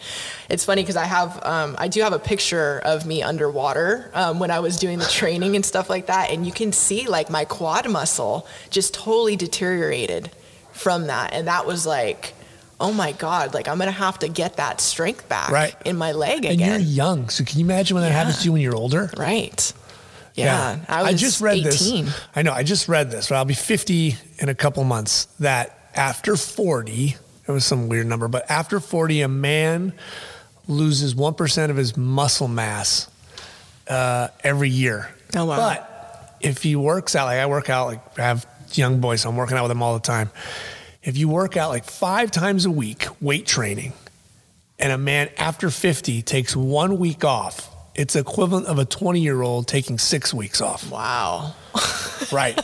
it's 0.49 0.65
funny 0.65 0.83
because 0.83 0.95
I 0.97 1.07
have, 1.07 1.45
um, 1.45 1.75
I 1.77 1.89
do 1.89 2.03
have 2.03 2.13
a 2.13 2.21
picture 2.21 2.81
of 2.85 3.05
me 3.05 3.21
underwater 3.21 4.13
um, 4.15 4.39
when 4.39 4.53
I 4.53 4.61
was 4.61 4.77
doing 4.79 5.01
the 5.01 5.07
training 5.07 5.57
and 5.57 5.67
stuff 5.67 5.91
like 5.91 6.07
that, 6.07 6.31
and 6.31 6.47
you 6.47 6.53
can 6.53 6.71
see 6.71 7.09
like 7.09 7.31
my 7.31 7.45
quad 7.45 7.91
muscle 7.91 8.47
just 8.71 8.95
totally 8.95 9.35
deteriorated 9.35 10.31
from 10.73 11.09
that, 11.09 11.33
and 11.33 11.49
that 11.49 11.67
was 11.67 11.85
like. 11.87 12.35
Oh 12.81 12.93
my 12.93 13.13
God! 13.13 13.55
Like 13.55 13.69
I'm 13.69 13.79
gonna 13.79 13.93
have 13.93 14.19
to 14.19 14.29
get 14.29 14.57
that 14.57 14.81
strength 14.81 15.29
back 15.29 15.51
Right. 15.51 15.77
in 15.85 15.97
my 15.97 16.11
leg 16.11 16.39
again. 16.45 16.51
And 16.51 16.61
you're 16.61 16.79
young, 16.93 17.29
so 17.29 17.45
can 17.45 17.61
you 17.61 17.65
imagine 17.65 17.95
when 17.95 18.03
that 18.03 18.11
happens 18.11 18.39
to 18.41 18.45
you 18.47 18.53
when 18.53 18.63
you're 18.63 18.75
older? 18.75 19.11
right? 19.17 19.73
Yeah, 20.35 20.81
I 20.89 21.13
was 21.13 21.21
just 21.21 21.41
read 21.41 21.59
18. 21.59 22.05
this. 22.07 22.21
I 22.35 22.43
know. 22.43 22.53
I 22.53 22.65
just 22.65 22.89
read 22.89 23.11
this. 23.11 23.31
Right? 23.31 23.39
I'll 23.39 23.45
be 23.45 23.55
50 23.55 24.17
in 24.39 24.49
a 24.49 24.55
couple 24.55 24.83
months. 24.85 25.27
That 25.39 25.79
after 25.95 26.37
40, 26.37 27.17
it 27.47 27.53
was 27.53 27.65
some 27.65 27.89
weird 27.89 28.07
number, 28.07 28.27
but 28.29 28.51
after 28.51 28.81
40, 28.81 29.23
a 29.23 29.29
man 29.29 29.93
loses 30.67 31.15
1% 31.15 31.71
of 31.71 31.77
his 31.77 31.97
muscle 31.97 32.49
mass 32.49 33.09
uh, 33.89 34.29
every 34.43 34.71
year. 34.71 35.15
Oh, 35.37 35.45
wow. 35.45 35.57
But 35.57 36.37
if 36.41 36.63
he 36.63 36.75
works 36.77 37.15
out, 37.15 37.27
like 37.27 37.39
I 37.39 37.47
work 37.47 37.71
out, 37.71 37.87
like 37.87 38.19
I 38.19 38.23
have 38.23 38.47
young 38.73 39.01
boys, 39.01 39.23
so 39.23 39.29
I'm 39.29 39.37
working 39.37 39.57
out 39.57 39.63
with 39.63 39.71
them 39.71 39.83
all 39.83 39.95
the 39.95 40.01
time. 40.01 40.31
If 41.03 41.17
you 41.17 41.29
work 41.29 41.57
out 41.57 41.71
like 41.71 41.85
five 41.85 42.31
times 42.31 42.65
a 42.65 42.71
week, 42.71 43.07
weight 43.21 43.47
training, 43.47 43.93
and 44.79 44.91
a 44.91 44.99
man 44.99 45.29
after 45.37 45.71
50 45.71 46.23
takes 46.23 46.57
one 46.57 46.99
week 46.99 47.25
off, 47.25 47.74
it's 47.95 48.17
equivalent 48.17 48.67
of 48.67 48.79
a 48.79 48.85
20 48.85 49.21
year 49.21 49.43
old 49.43 49.67
taking 49.69 49.99
six 49.99 50.33
weeks 50.35 50.61
off. 50.61 50.91
Wow. 50.91 51.55
Right. 52.33 52.59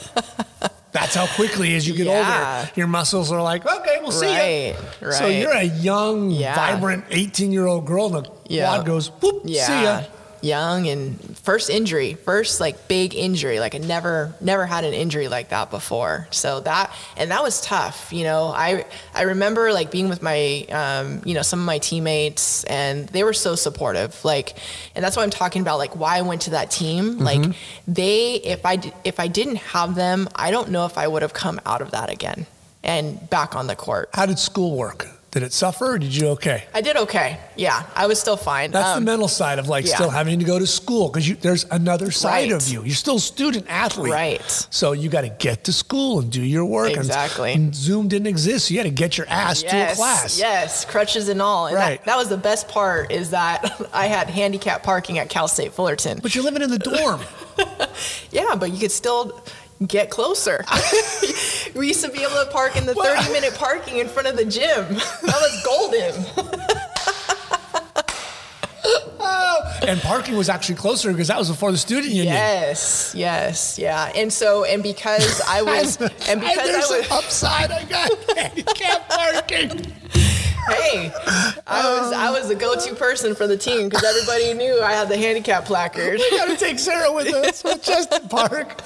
That's 0.93 1.15
how 1.15 1.27
quickly 1.35 1.74
as 1.77 1.86
you 1.86 1.94
get 1.94 2.07
Yeah. 2.07 2.59
older, 2.61 2.70
your 2.77 2.86
muscles 2.86 3.31
are 3.31 3.43
like, 3.43 3.65
okay, 3.66 3.98
we'll 4.01 4.11
see 4.11 4.27
Right, 4.27 4.74
ya. 5.02 5.11
So 5.11 5.27
you're 5.27 5.52
a 5.52 5.62
young, 5.65 6.31
Yeah. 6.31 6.55
vibrant 6.57 7.05
18 7.11 7.52
year 7.52 7.66
old 7.66 7.85
girl, 7.86 8.16
and 8.16 8.27
the 8.27 8.31
Yeah. 8.48 8.66
quad 8.74 8.86
goes, 8.86 9.09
whoop, 9.20 9.43
see 9.47 9.52
ya. 9.55 10.02
Young 10.43 10.87
and 10.89 11.39
first 11.39 11.71
injury 11.71 12.15
first 12.15 12.61
like 12.61 12.89
big 12.89 13.15
injury. 13.15 13.61
Like 13.61 13.75
i 13.75 13.79
never 13.79 14.35
never 14.41 14.67
had 14.67 14.85
an 14.85 14.95
injury 14.95 15.29
like 15.29 15.51
that 15.51 15.71
before. 15.71 16.29
So 16.31 16.61
that 16.61 16.95
and 17.17 17.31
that 17.31 17.43
was 17.43 17.61
tough 17.61 18.12
you 18.12 18.25
know. 18.25 18.47
I 18.47 18.85
i 19.15 19.23
remember 19.23 19.73
like 19.73 19.91
being 19.91 20.09
with 20.09 20.23
my 20.23 20.67
um, 20.71 21.23
you 21.25 21.35
know 21.35 21.43
some 21.43 21.61
of 21.61 21.67
my 21.67 21.79
teammates 21.79 22.65
and 22.65 23.09
they 23.09 23.25
were 23.25 23.33
so 23.33 23.55
supportive. 23.55 24.25
Like 24.25 24.57
and 24.95 25.05
that's 25.05 25.17
why 25.17 25.23
i'm 25.23 25.31
talking 25.31 25.62
about 25.62 25.79
like 25.79 25.97
why 25.97 26.19
i 26.19 26.23
went 26.23 26.43
to 26.43 26.51
that 26.51 26.71
team. 26.71 27.19
Like 27.19 27.55
they 27.87 28.35
if 28.35 28.65
I 28.65 28.79
if 29.05 29.21
i 29.21 29.29
didn't 29.29 29.57
have 29.57 29.95
them 29.95 30.29
i 30.35 30.51
don't 30.51 30.71
know 30.71 30.87
if 30.87 30.99
i 30.99 31.07
would 31.07 31.23
have 31.23 31.33
come 31.33 31.61
out 31.67 31.83
of 31.83 31.91
that 31.93 32.11
again 32.11 32.47
and 32.83 33.29
back 33.31 33.55
on 33.55 33.67
the 33.67 33.77
court. 33.77 34.09
How 34.15 34.27
did 34.27 34.39
school 34.39 34.77
work? 34.77 35.09
Did 35.32 35.44
it 35.44 35.52
suffer 35.52 35.93
or 35.93 35.98
did 35.98 36.15
you 36.15 36.28
okay? 36.31 36.65
i 36.74 36.81
did 36.81 36.97
okay 36.97 37.39
yeah 37.55 37.85
i 37.94 38.07
was 38.09 38.19
still 38.20 38.36
fine 38.36 38.73
That's 38.73 38.90
the 38.90 38.97
Um, 38.97 39.05
mental 39.05 39.28
side 39.28 39.61
of 39.61 39.69
like 39.69 39.86
yeah. 39.86 39.94
still 39.94 40.11
having 40.11 40.40
to 40.40 40.44
go 40.44 40.59
to 40.59 40.66
school 40.66 41.09
because 41.09 41.32
there's 41.39 41.66
another 41.70 42.11
side 42.11 42.51
Right. 42.51 42.52
of 42.52 42.66
you. 42.69 42.82
You're 42.82 42.94
still 42.97 43.16
a 43.16 43.20
student 43.20 43.66
athlete. 43.69 44.12
Right. 44.12 44.66
So 44.70 44.93
you 44.93 45.09
got 45.09 45.20
to 45.23 45.28
get 45.28 45.65
to 45.65 45.73
school 45.73 46.19
and 46.20 46.31
do 46.32 46.43
your 46.43 46.65
work. 46.65 46.89
and- 46.90 46.97
Exactly. 46.98 47.52
And, 47.52 47.74
Zoom 47.74 48.09
didn't 48.09 48.27
exist. 48.27 48.66
So 48.66 48.74
you 48.74 48.81
had 48.81 48.85
to 48.85 48.90
get 49.05 49.16
your 49.19 49.28
ass 49.28 49.62
to 49.62 49.69
a 49.93 49.94
class. 49.94 50.39
Yes, 50.39 50.85
crutches 50.85 51.28
and 51.28 51.40
all. 51.40 51.66
And 51.69 51.77
Right. 51.77 51.98
that, 52.01 52.07
that 52.07 52.16
was 52.16 52.28
the 52.28 52.36
best 52.36 52.66
part 52.69 53.12
is 53.12 53.31
that 53.31 53.57
I 53.93 54.07
had 54.07 54.28
handicap 54.31 54.82
parking 54.82 55.19
at 55.19 55.28
Cal 55.28 55.47
State 55.48 55.73
Fullerton. 55.73 56.19
But 56.23 56.35
you're 56.35 56.44
living 56.44 56.62
in 56.62 56.70
the 56.70 56.78
dorm. 56.78 57.20
Yeah, 58.31 58.55
but 58.55 58.73
you 58.73 58.78
could 58.78 58.93
still 58.93 59.43
get 59.86 60.11
closer. 60.11 60.65
we 61.74 61.89
used 61.89 62.05
to 62.05 62.11
be 62.11 62.23
able 62.23 62.44
to 62.44 62.48
park 62.51 62.77
in 62.77 62.86
the 62.86 62.94
Well- 62.94 63.23
30 63.23 63.32
minute 63.32 63.55
parking 63.55 63.98
in 63.98 64.09
front 64.09 64.28
of 64.28 64.36
the 64.36 64.44
gym. 64.44 64.94
That 64.94 65.01
was 65.23 65.62
golden. 65.65 66.70
and 69.89 70.01
parking 70.01 70.36
was 70.36 70.48
actually 70.48 70.74
closer 70.77 71.11
because 71.11 71.28
that 71.28 71.39
was 71.39 71.48
before 71.48 71.73
the 71.73 71.78
student 71.78 72.12
union. 72.12 72.35
Yes, 72.35 73.15
yes, 73.16 73.78
yeah. 73.78 74.12
And 74.15 74.32
so, 74.32 74.65
and 74.65 74.82
because 74.82 75.40
I 75.43 75.62
was, 75.62 76.01
and 76.01 76.40
because 76.40 76.59
I 76.59 76.66
there's 76.66 76.89
was, 76.89 77.07
an 77.07 77.12
upside. 77.12 77.70
I 77.70 77.85
got 77.85 78.11
handicap 78.36 79.09
parking. 79.09 79.93
hey, 80.12 81.12
I 81.66 81.98
was, 81.98 82.12
I 82.12 82.27
um, 82.28 82.35
was 82.35 82.48
the 82.48 82.55
go-to 82.55 82.94
person 82.94 83.35
for 83.35 83.47
the 83.47 83.57
team 83.57 83.89
because 83.89 84.05
everybody 84.05 84.55
knew 84.55 84.81
I 84.81 84.93
had 84.93 85.09
the 85.09 85.16
handicap 85.16 85.65
placard. 85.65 86.19
We 86.19 86.31
got 86.31 86.48
to 86.48 86.57
take 86.57 86.78
Sarah 86.78 87.12
with 87.12 87.28
us 87.28 87.65
at 87.65 87.82
Cheston 87.82 88.28
Park. 88.28 88.81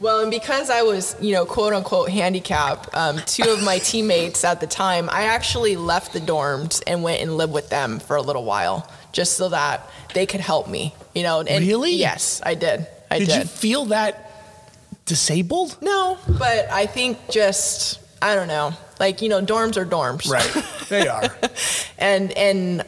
Well, 0.00 0.20
and 0.20 0.30
because 0.30 0.70
I 0.70 0.80
was, 0.82 1.14
you 1.20 1.34
know, 1.34 1.44
quote 1.44 1.72
unquote 1.74 2.08
handicapped, 2.08 2.88
um, 2.94 3.20
two 3.26 3.48
of 3.50 3.62
my 3.62 3.78
teammates 3.78 4.44
at 4.44 4.58
the 4.60 4.66
time, 4.66 5.10
I 5.10 5.24
actually 5.24 5.76
left 5.76 6.14
the 6.14 6.20
dorms 6.20 6.82
and 6.86 7.02
went 7.02 7.20
and 7.20 7.36
lived 7.36 7.52
with 7.52 7.68
them 7.68 8.00
for 8.00 8.16
a 8.16 8.22
little 8.22 8.44
while, 8.44 8.90
just 9.12 9.36
so 9.36 9.50
that 9.50 9.86
they 10.14 10.24
could 10.24 10.40
help 10.40 10.68
me. 10.68 10.94
You 11.14 11.22
know, 11.22 11.40
and 11.40 11.66
Really? 11.66 11.92
Yes, 11.96 12.40
I 12.44 12.54
did. 12.54 12.86
I 13.10 13.18
Did 13.18 13.28
did. 13.28 13.38
you 13.40 13.44
feel 13.44 13.84
that 13.86 14.26
disabled? 15.04 15.76
no, 15.82 16.16
but 16.38 16.70
I 16.70 16.86
think 16.86 17.18
just 17.28 17.98
I 18.22 18.34
don't 18.36 18.48
know, 18.48 18.72
like 18.98 19.20
you 19.20 19.28
know, 19.28 19.42
dorms 19.44 19.76
are 19.76 19.84
dorms, 19.84 20.30
Right. 20.30 20.64
They 20.88 21.06
are. 21.08 21.24
and 21.98 22.32
and 22.32 22.84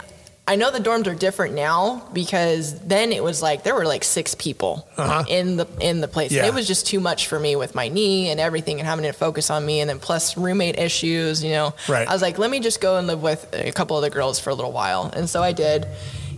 I 0.49 0.57
know 0.57 0.73
the 0.73 0.81
dorms 0.81 1.07
are 1.07 1.15
different 1.15 1.55
now 1.55 2.09
because 2.13 2.77
then 2.81 3.13
it 3.13 3.23
was 3.23 3.41
like 3.43 3.63
there 3.63 3.75
were 3.77 3.87
like 3.87 4.03
six 4.03 4.35
people 4.35 4.89
Uh-huh. 4.97 5.25
in 5.29 5.57
the 5.57 5.67
in 5.81 6.01
the 6.01 6.09
place. 6.09 6.33
Yeah. 6.33 6.47
It 6.47 6.53
was 6.55 6.67
just 6.67 6.87
too 6.87 6.99
much 6.99 7.29
for 7.29 7.39
me 7.39 7.55
with 7.55 7.77
my 7.77 7.89
knee 7.89 8.29
and 8.29 8.41
everything 8.41 8.81
and 8.81 8.87
having 8.89 9.05
to 9.05 9.13
focus 9.13 9.51
on 9.51 9.65
me 9.65 9.79
and 9.81 9.89
then 9.89 10.01
plus 10.01 10.37
roommate 10.37 10.79
issues, 10.79 11.45
you 11.45 11.53
know. 11.53 11.75
Right. 11.89 12.09
I 12.09 12.13
was 12.13 12.23
like, 12.23 12.39
let 12.39 12.51
me 12.51 12.59
just 12.59 12.81
go 12.81 12.97
and 12.99 13.07
live 13.07 13.23
with 13.23 13.47
a 13.55 13.71
couple 13.71 13.97
of 13.97 14.03
the 14.03 14.11
girls 14.11 14.41
for 14.41 14.51
a 14.51 14.55
little 14.55 14.73
while. 14.73 15.13
And 15.15 15.31
so 15.31 15.43
I 15.45 15.53
did. 15.53 15.87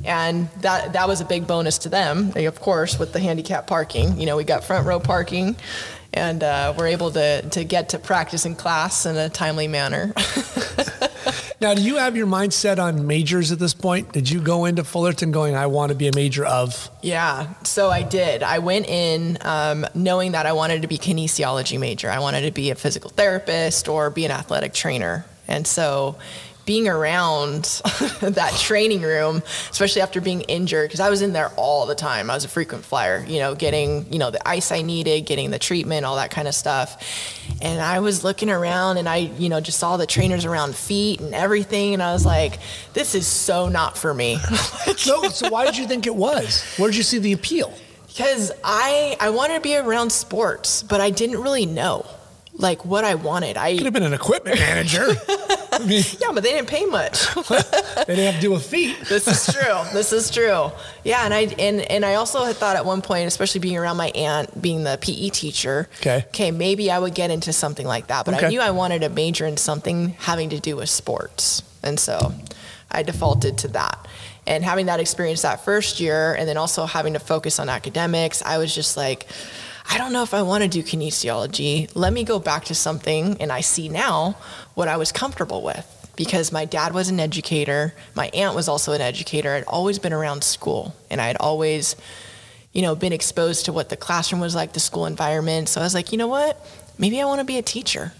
And 0.05 0.51
that 0.60 0.93
that 0.93 1.09
was 1.09 1.22
a 1.22 1.24
big 1.24 1.47
bonus 1.47 1.78
to 1.78 1.89
them, 1.89 2.31
They, 2.32 2.44
of 2.44 2.60
course, 2.60 2.98
with 2.98 3.14
the 3.14 3.20
handicap 3.20 3.66
parking. 3.66 4.20
You 4.20 4.26
know, 4.26 4.36
we 4.36 4.44
got 4.44 4.64
front 4.64 4.86
row 4.86 5.01
parking 5.01 5.56
and 6.12 6.44
uh, 6.44 6.74
we're 6.76 6.89
able 6.89 7.10
to, 7.12 7.40
to 7.48 7.64
get 7.64 7.89
to 7.89 7.98
practice 7.98 8.44
in 8.44 8.55
class 8.55 9.06
in 9.06 9.16
a 9.16 9.31
timely 9.31 9.66
manner. 9.66 10.12
Now, 11.65 11.73
do 11.73 11.81
you 11.81 11.97
have 11.97 12.15
your 12.15 12.27
mindset 12.27 12.78
on 12.78 13.07
majors 13.07 13.51
at 13.51 13.59
this 13.59 13.73
point? 13.73 14.12
Did 14.12 14.28
you 14.28 14.43
go 14.43 14.66
into 14.66 14.85
Fullerton 14.85 15.31
going, 15.32 15.57
I 15.57 15.66
want 15.69 15.93
to 15.93 15.97
be 15.97 16.09
a 16.09 16.15
major 16.15 16.45
of? 16.45 16.91
Yeah, 17.01 17.55
so 17.62 17.89
I 17.89 18.03
did. 18.03 18.43
I 18.43 18.59
went 18.59 18.86
in 18.86 19.39
um, 19.41 19.86
knowing 19.95 20.32
that 20.32 20.45
I 20.45 20.53
wanted 20.53 20.82
to 20.82 20.89
be 20.89 20.99
kinesiology 20.99 21.81
major. 21.81 22.11
I 22.11 22.19
wanted 22.19 22.43
to 22.43 22.51
be 22.51 22.69
a 22.69 22.74
physical 22.74 23.09
therapist 23.09 23.89
or 23.89 24.11
be 24.11 24.27
an 24.27 24.31
athletic 24.31 24.74
trainer. 24.74 25.24
And 25.49 25.66
so 25.66 26.19
being 26.65 26.89
around 26.89 27.62
that 28.20 28.55
training 28.59 29.03
room, 29.03 29.43
especially 29.70 30.03
after 30.03 30.20
being 30.20 30.43
injured, 30.43 30.89
because 30.89 31.01
I 31.01 31.11
was 31.11 31.23
in 31.23 31.32
there 31.32 31.51
all 31.57 31.86
the 31.86 31.95
time. 31.95 32.31
I 32.31 32.35
was 32.35 32.45
a 32.45 32.49
frequent 32.49 32.85
flyer, 32.85 33.24
you 33.27 33.39
know, 33.39 33.55
getting, 33.55 34.11
you 34.12 34.19
know, 34.19 34.31
the 34.31 34.47
ice 34.49 34.73
I 34.73 34.82
needed, 34.82 35.27
getting 35.27 35.51
the 35.51 35.59
treatment, 35.59 36.05
all 36.07 36.16
that 36.16 36.31
kind 36.31 36.49
of 36.49 36.55
stuff. 36.55 37.03
And 37.61 37.81
I 37.81 38.01
was 38.01 38.24
looking 38.24 38.51
around 38.51 38.97
and 38.97 39.09
I, 39.09 39.16
you 39.16 39.49
know, 39.49 39.61
just 39.61 39.78
saw 39.78 39.97
the 39.97 40.07
trainers 40.07 40.45
around 40.45 40.74
feet 40.74 41.20
and 41.20 41.35
everything. 41.35 41.95
And 41.95 42.03
I 42.03 42.12
was 42.12 42.24
like, 42.24 42.59
this 42.93 43.15
is 43.15 43.27
so 43.27 43.69
not 43.69 43.97
for 43.99 44.15
me. 44.15 44.39
So, 44.97 45.24
so 45.24 45.51
why 45.51 45.65
did 45.66 45.77
you 45.77 45.86
think 45.86 46.07
it 46.07 46.15
was? 46.15 46.65
Where 46.77 46.89
did 46.89 46.97
you 46.97 47.03
see 47.03 47.19
the 47.19 47.32
appeal? 47.32 47.73
Because 48.07 48.53
I 48.62 49.16
I 49.19 49.31
wanted 49.31 49.55
to 49.55 49.61
be 49.61 49.77
around 49.77 50.11
sports, 50.11 50.85
but 50.85 51.01
I 51.01 51.11
didn't 51.11 51.43
really 51.43 51.66
know. 51.66 52.07
Like 52.56 52.85
what 52.85 53.05
I 53.05 53.14
wanted. 53.16 53.56
I 53.56 53.76
Could 53.76 53.85
have 53.86 53.93
been 53.93 54.02
an 54.02 54.12
equipment 54.12 54.59
manager. 54.59 55.06
I 55.72 55.85
mean, 55.85 56.05
yeah, 56.20 56.28
but 56.32 56.44
they 56.44 56.52
didn't 56.52 56.68
pay 56.68 56.85
much. 56.85 57.26
they 57.48 58.14
didn't 58.14 58.26
have 58.32 58.36
to 58.36 58.40
do 58.40 58.55
a 58.55 58.60
feat. 58.60 58.97
this 59.09 59.26
is 59.26 59.52
true. 59.52 59.82
This 59.93 60.12
is 60.12 60.31
true. 60.31 60.70
Yeah, 61.02 61.24
and 61.24 61.35
I 61.35 61.40
and 61.59 61.81
and 61.81 62.05
I 62.05 62.14
also 62.14 62.44
had 62.44 62.55
thought 62.56 62.76
at 62.76 62.85
one 62.86 63.02
point, 63.02 63.26
especially 63.26 63.60
being 63.60 63.76
around 63.76 63.97
my 63.97 64.09
aunt, 64.10 64.60
being 64.62 64.85
the 64.85 64.98
PE 65.01 65.31
teacher. 65.31 65.89
Okay. 66.01 66.24
Okay, 66.28 66.51
maybe 66.52 66.90
I 66.93 66.98
would 67.01 67.14
get 67.14 67.31
into 67.32 67.52
something 67.52 67.86
like 67.86 68.06
that, 68.06 68.24
but 68.24 68.35
Okay. 68.35 68.47
I 68.47 68.48
knew 68.51 68.60
I 68.60 68.70
wanted 68.70 69.01
to 69.02 69.09
major 69.09 69.47
in 69.47 69.56
something 69.56 70.10
having 70.20 70.51
to 70.51 70.60
do 70.60 70.76
with 70.76 70.89
sports, 70.90 71.62
and 71.82 71.98
so 71.98 72.32
I 72.90 73.02
defaulted 73.02 73.59
to 73.59 73.68
that. 73.68 74.06
And 74.47 74.62
having 74.62 74.86
that 74.86 75.01
experience 75.01 75.43
that 75.43 75.64
first 75.64 75.98
year, 75.98 76.35
and 76.35 76.47
then 76.48 76.56
also 76.59 76.85
having 76.86 77.14
to 77.14 77.18
focus 77.18 77.59
on 77.59 77.68
academics, 77.68 78.43
I 78.43 78.59
was 78.59 78.72
just 78.72 78.97
like. 78.97 79.26
I 79.89 79.98
don't 79.98 80.12
know 80.12 80.23
if 80.23 80.35
I 80.35 80.43
want 80.43 80.62
to 80.62 80.69
do 80.69 80.82
kinesiology. 80.82 81.90
Let 81.94 82.12
me 82.12 82.24
go 82.24 82.39
back 82.39 82.65
to 82.66 82.74
something, 82.74 83.40
and 83.40 83.52
I 83.52 83.61
see 83.61 83.89
now 83.89 84.36
what 84.74 84.89
I 84.89 84.97
was 84.97 85.12
comfortable 85.12 85.62
with 85.62 85.90
because 86.16 86.52
my 86.52 86.65
dad 86.65 86.94
was 86.94 87.09
an 87.09 87.20
educator. 87.20 87.94
My 88.15 88.28
aunt 88.28 88.55
was 88.55 88.69
also 88.69 88.93
an 88.93 89.01
educator. 89.01 89.55
I'd 89.55 89.65
always 89.65 89.98
been 89.98 90.12
around 90.12 90.44
school, 90.44 90.94
and 91.11 91.20
I 91.20 91.27
had 91.27 91.36
always, 91.39 91.97
you 92.73 92.82
know, 92.82 92.94
been 92.94 93.12
exposed 93.12 93.66
to 93.66 93.73
what 93.73 93.89
the 93.89 93.97
classroom 93.97 94.40
was 94.40 94.55
like, 94.55 94.73
the 94.73 94.81
school 94.81 95.06
environment. 95.06 95.69
So 95.69 95.81
I 95.81 95.85
was 95.85 95.94
like, 95.94 96.12
you 96.12 96.19
know 96.19 96.28
what? 96.28 96.65
Maybe 96.98 97.20
I 97.20 97.24
want 97.24 97.40
to 97.40 97.44
be 97.44 97.59
a 97.59 97.62
teacher. 97.62 98.12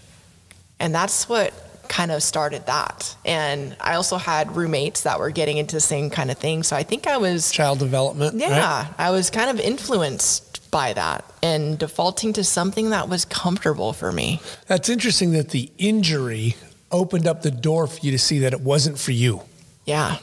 And 0.79 0.93
that's 0.93 1.29
what 1.29 1.53
kind 1.87 2.11
of 2.11 2.21
started 2.23 2.65
that. 2.65 3.15
And 3.23 3.75
I 3.79 3.95
also 3.95 4.17
had 4.17 4.55
roommates 4.55 5.01
that 5.01 5.19
were 5.19 5.29
getting 5.29 5.57
into 5.57 5.75
the 5.75 5.81
same 5.81 6.09
kind 6.09 6.31
of 6.31 6.37
thing. 6.37 6.63
So 6.63 6.75
I 6.75 6.83
think 6.83 7.07
I 7.07 7.17
was 7.17 7.51
Child 7.51 7.79
development. 7.79 8.35
yeah, 8.35 8.83
right? 8.83 8.93
I 8.97 9.11
was 9.11 9.29
kind 9.29 9.49
of 9.49 9.59
influenced 9.59 10.64
by 10.75 10.91
that 10.91 11.23
and 11.41 11.79
defaulting 11.79 12.33
to 12.33 12.43
something 12.43 12.89
that 12.89 13.07
was 13.07 13.23
comfortable 13.23 13.93
for 13.93 14.11
me. 14.11 14.41
That's 14.67 14.89
interesting 14.89 15.31
that 15.31 15.51
the 15.51 15.71
injury 15.77 16.57
opened 16.91 17.27
up 17.27 17.43
the 17.43 17.49
door 17.51 17.87
for 17.87 17.97
you 18.05 18.11
to 18.11 18.19
see 18.19 18.39
that 18.39 18.51
it 18.51 18.59
wasn't 18.59 18.99
for 18.99 19.13
you. 19.13 19.39
Yeah. 19.85 20.17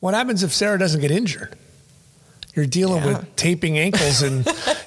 What 0.00 0.14
happens 0.14 0.42
if 0.42 0.54
Sarah 0.54 0.78
doesn't 0.78 1.02
get 1.02 1.10
injured? 1.10 1.54
You're 2.54 2.64
dealing 2.64 3.02
Yeah. 3.04 3.18
with 3.18 3.36
taping 3.36 3.78
ankles 3.78 4.22
and, 4.22 4.46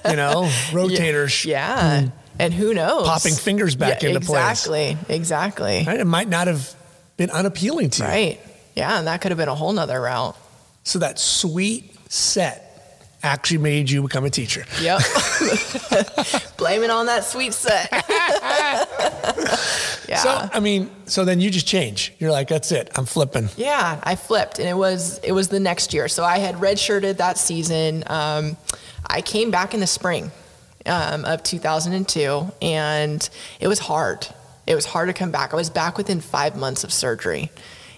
you 0.09 0.15
know, 0.15 0.45
rotators. 0.71 1.45
Yeah. 1.45 2.09
And 2.39 2.51
who 2.51 2.73
knows? 2.73 3.05
Popping 3.07 3.35
fingers 3.35 3.75
back 3.75 4.01
Yeah, 4.01 4.09
into 4.09 4.21
place. 4.21 4.39
Exactly. 4.65 4.97
Exactly. 5.09 5.83
Right? 5.85 5.99
It 5.99 6.07
might 6.07 6.27
not 6.27 6.47
have 6.47 6.73
been 7.17 7.29
unappealing 7.29 7.91
to 7.91 8.01
you. 8.03 8.09
Right. 8.09 8.39
Yeah. 8.75 8.97
And 8.97 9.05
that 9.05 9.21
could 9.21 9.29
have 9.29 9.37
been 9.37 9.47
a 9.47 9.53
whole 9.53 9.73
nother 9.73 10.01
route. 10.01 10.35
So 10.83 10.97
that 10.99 11.19
sweet 11.19 11.95
set 12.11 12.62
actually 13.23 13.57
made 13.57 13.89
you 13.89 14.03
become 14.03 14.25
a 14.25 14.29
teacher. 14.29 14.65
Yep. 14.81 14.99
Blame 16.57 16.83
it 16.83 16.89
on 16.89 17.07
that 17.07 17.23
sweet 17.23 17.53
set. 17.53 17.89
yeah. 20.07 20.17
So, 20.17 20.49
I 20.53 20.59
mean, 20.59 20.89
so 21.05 21.25
then 21.25 21.39
you 21.39 21.49
just 21.49 21.65
change. 21.65 22.13
You're 22.19 22.31
like, 22.31 22.49
that's 22.49 22.71
it. 22.71 22.91
I'm 22.95 23.05
flipping. 23.05 23.49
Yeah, 23.57 23.99
I 24.03 24.15
flipped, 24.15 24.59
and 24.59 24.67
it 24.67 24.77
was 24.77 25.19
it 25.19 25.31
was 25.31 25.47
the 25.47 25.59
next 25.59 25.93
year. 25.93 26.07
So 26.07 26.23
I 26.23 26.39
had 26.39 26.55
redshirted 26.55 27.17
that 27.17 27.37
season. 27.37 28.03
Um, 28.07 28.57
I 29.05 29.21
came 29.21 29.51
back 29.51 29.73
in 29.73 29.79
the 29.79 29.87
spring 29.87 30.31
um, 30.85 31.25
of 31.25 31.43
2002, 31.43 32.51
and 32.61 33.29
it 33.59 33.67
was 33.67 33.79
hard. 33.79 34.27
It 34.65 34.75
was 34.75 34.85
hard 34.85 35.09
to 35.09 35.13
come 35.13 35.31
back. 35.31 35.53
I 35.53 35.57
was 35.57 35.69
back 35.69 35.97
within 35.97 36.21
five 36.21 36.55
months 36.55 36.83
of 36.83 36.93
surgery, 36.93 37.51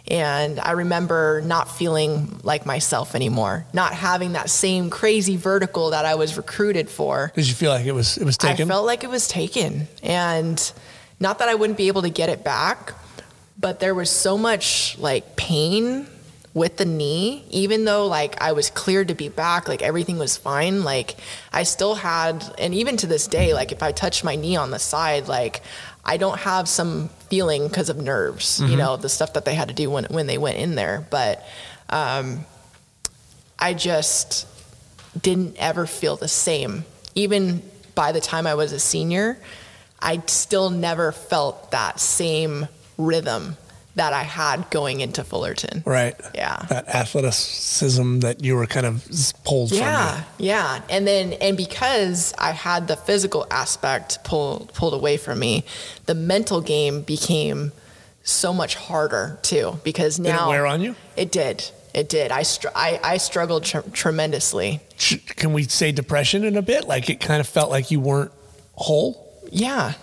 and 0.08 0.60
I 0.60 0.72
remember 0.72 1.42
not 1.46 1.70
feeling 1.70 2.40
like 2.44 2.66
myself 2.66 3.16
anymore, 3.16 3.66
not 3.74 3.94
having 3.94 4.34
that 4.34 4.50
same 4.50 4.90
crazy 4.90 5.36
vertical 5.36 5.92
that 5.92 6.06
I 6.06 6.16
was 6.16 6.38
recruited 6.38 6.90
for. 6.90 7.32
Did 7.36 7.48
you 7.48 7.56
feel 7.56 7.72
like 7.72 7.86
it 7.86 7.94
was 7.94 8.18
it 8.18 8.26
was 8.26 8.38
taken? 8.38 8.70
I 8.70 8.74
felt 8.74 8.86
like 8.86 9.04
it 9.04 9.10
was 9.10 9.28
taken. 9.28 9.88
And 10.04 10.72
not 11.20 11.40
that 11.40 11.50
I 11.50 11.56
wouldn't 11.56 11.78
be 11.78 11.88
able 11.88 12.04
to 12.04 12.10
get 12.10 12.30
it 12.30 12.44
back, 12.44 12.94
but 13.58 13.80
there 13.80 13.96
was 13.96 14.10
so 14.10 14.38
much 14.38 14.98
like 15.00 15.36
pain 15.36 16.08
with 16.54 16.78
the 16.78 16.86
knee, 16.86 17.44
even 17.50 17.84
though 17.84 18.08
like 18.08 18.42
I 18.42 18.54
was 18.54 18.70
cleared 18.70 19.10
to 19.10 19.16
be 19.16 19.28
back, 19.28 19.68
like 19.68 19.82
everything 19.82 20.18
was 20.18 20.38
fine. 20.38 20.84
Like 20.84 21.16
I 21.52 21.64
still 21.64 21.96
had, 21.96 22.46
and 22.58 22.74
even 22.74 22.96
to 22.98 23.08
this 23.08 23.28
day, 23.28 23.54
like 23.54 23.72
if 23.72 23.84
I 23.84 23.92
touch 23.92 24.24
my 24.24 24.36
knee 24.36 24.56
on 24.56 24.72
the 24.72 24.80
side, 24.80 25.28
like 25.28 25.62
I 26.06 26.18
don't 26.18 26.40
have 26.40 26.68
some 26.70 27.10
feeling 27.30 27.68
because 27.68 27.90
of 27.90 27.98
nerves, 27.98 28.62
you 28.62 28.78
know, 28.78 28.96
the 28.96 29.10
stuff 29.10 29.34
that 29.34 29.46
they 29.46 29.56
had 29.56 29.70
to 29.70 29.74
do 29.74 29.90
when, 29.90 30.06
when 30.06 30.28
they 30.28 30.38
went 30.38 30.58
in 30.58 30.76
there. 30.76 31.08
But 31.10 31.44
um, 31.90 32.46
I 33.58 33.74
just 33.74 34.48
didn't 35.20 35.56
ever 35.58 35.88
feel 35.88 36.16
the 36.16 36.28
same. 36.28 36.86
Even 37.16 37.64
by 37.96 38.12
the 38.12 38.22
time 38.22 38.46
I 38.46 38.54
was 38.54 38.72
a 38.72 38.80
senior, 38.80 39.40
I 40.00 40.22
still 40.28 40.70
never 40.70 41.12
felt 41.12 41.72
that 41.72 42.00
same 42.00 42.68
rhythm 42.98 43.58
that 43.96 44.12
I 44.14 44.24
had 44.24 44.70
going 44.70 45.00
into 45.02 45.24
Fullerton. 45.24 45.82
right. 45.86 46.16
Yeah. 46.34 46.66
That 46.70 46.88
athleticism 46.90 48.20
that 48.20 48.44
you 48.44 48.56
were 48.56 48.66
kind 48.68 48.86
of 48.86 49.08
pulled 49.44 49.72
Yeah, 49.72 50.16
from 50.22 50.26
yeah, 50.38 50.76
Yeah. 50.78 50.82
and 50.90 51.08
then 51.08 51.34
and 51.34 51.56
because 51.58 52.34
I 52.38 52.52
had 52.52 52.88
the 52.88 52.96
physical 52.98 53.48
aspect 53.50 54.24
pulled 54.24 54.74
pulled 54.74 54.94
away 54.94 55.18
from 55.18 55.40
me, 55.40 55.64
the 56.06 56.16
mental 56.16 56.62
game 56.62 57.02
became 57.02 57.72
so 58.24 58.54
much 58.54 58.76
harder 58.76 59.38
too. 59.44 59.80
Because 59.84 60.20
now 60.20 60.30
it 60.30 60.34
now 60.34 60.50
wear 60.50 60.66
on 60.66 60.82
you? 60.82 60.96
It 61.16 61.32
did. 61.32 61.64
It 61.94 62.10
did. 62.10 62.32
I 62.32 62.44
str- 62.44 62.68
I, 62.76 63.00
I 63.02 63.18
struggled 63.18 63.64
tr- 63.64 63.80
tremendously. 63.94 64.82
Can 65.38 65.54
we 65.54 65.64
say 65.64 65.94
depression 65.94 66.44
in 66.44 66.58
a 66.58 66.62
bit? 66.62 66.86
Like 66.86 67.10
it 67.10 67.22
kind 67.22 67.40
of 67.40 67.48
felt 67.48 67.70
like 67.70 67.92
you 67.92 68.02
weren't 68.02 68.32
whole? 68.74 69.32
Yeah. 69.52 69.94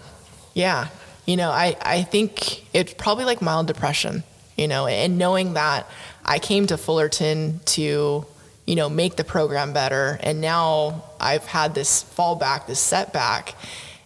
Yeah. 0.55 0.89
You 1.27 1.37
know, 1.37 1.51
I, 1.51 1.77
I 1.81 2.03
think 2.03 2.65
it's 2.75 2.95
probably 2.95 3.25
like 3.25 3.41
mild 3.41 3.67
depression, 3.67 4.25
you 4.57 4.67
know, 4.69 4.87
and 4.87 5.19
knowing 5.19 5.55
that 5.55 5.89
I 6.25 6.39
came 6.39 6.67
to 6.67 6.77
Fullerton 6.77 7.61
to, 7.67 8.27
you 8.67 8.75
know, 8.77 8.89
make 8.89 9.17
the 9.17 9.25
program 9.25 9.73
better. 9.73 10.19
And 10.23 10.41
now 10.41 11.05
I've 11.21 11.45
had 11.47 11.75
this 11.75 12.03
fallback, 12.03 12.67
this 12.67 12.81
setback. 12.81 13.55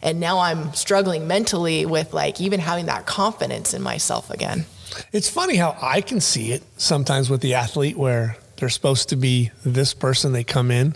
And 0.02 0.20
now 0.20 0.40
I'm 0.40 0.72
struggling 0.74 1.26
mentally 1.26 1.86
with 1.86 2.12
like 2.12 2.40
even 2.40 2.60
having 2.60 2.86
that 2.86 3.06
confidence 3.06 3.72
in 3.74 3.82
myself 3.82 4.30
again. 4.30 4.66
It's 5.12 5.28
funny 5.28 5.56
how 5.56 5.76
I 5.80 6.00
can 6.02 6.20
see 6.20 6.52
it 6.52 6.62
sometimes 6.76 7.28
with 7.30 7.40
the 7.40 7.54
athlete 7.54 7.96
where 7.96 8.36
they're 8.56 8.68
supposed 8.68 9.08
to 9.10 9.16
be 9.16 9.50
this 9.64 9.94
person, 9.94 10.32
they 10.32 10.44
come 10.44 10.70
in, 10.70 10.94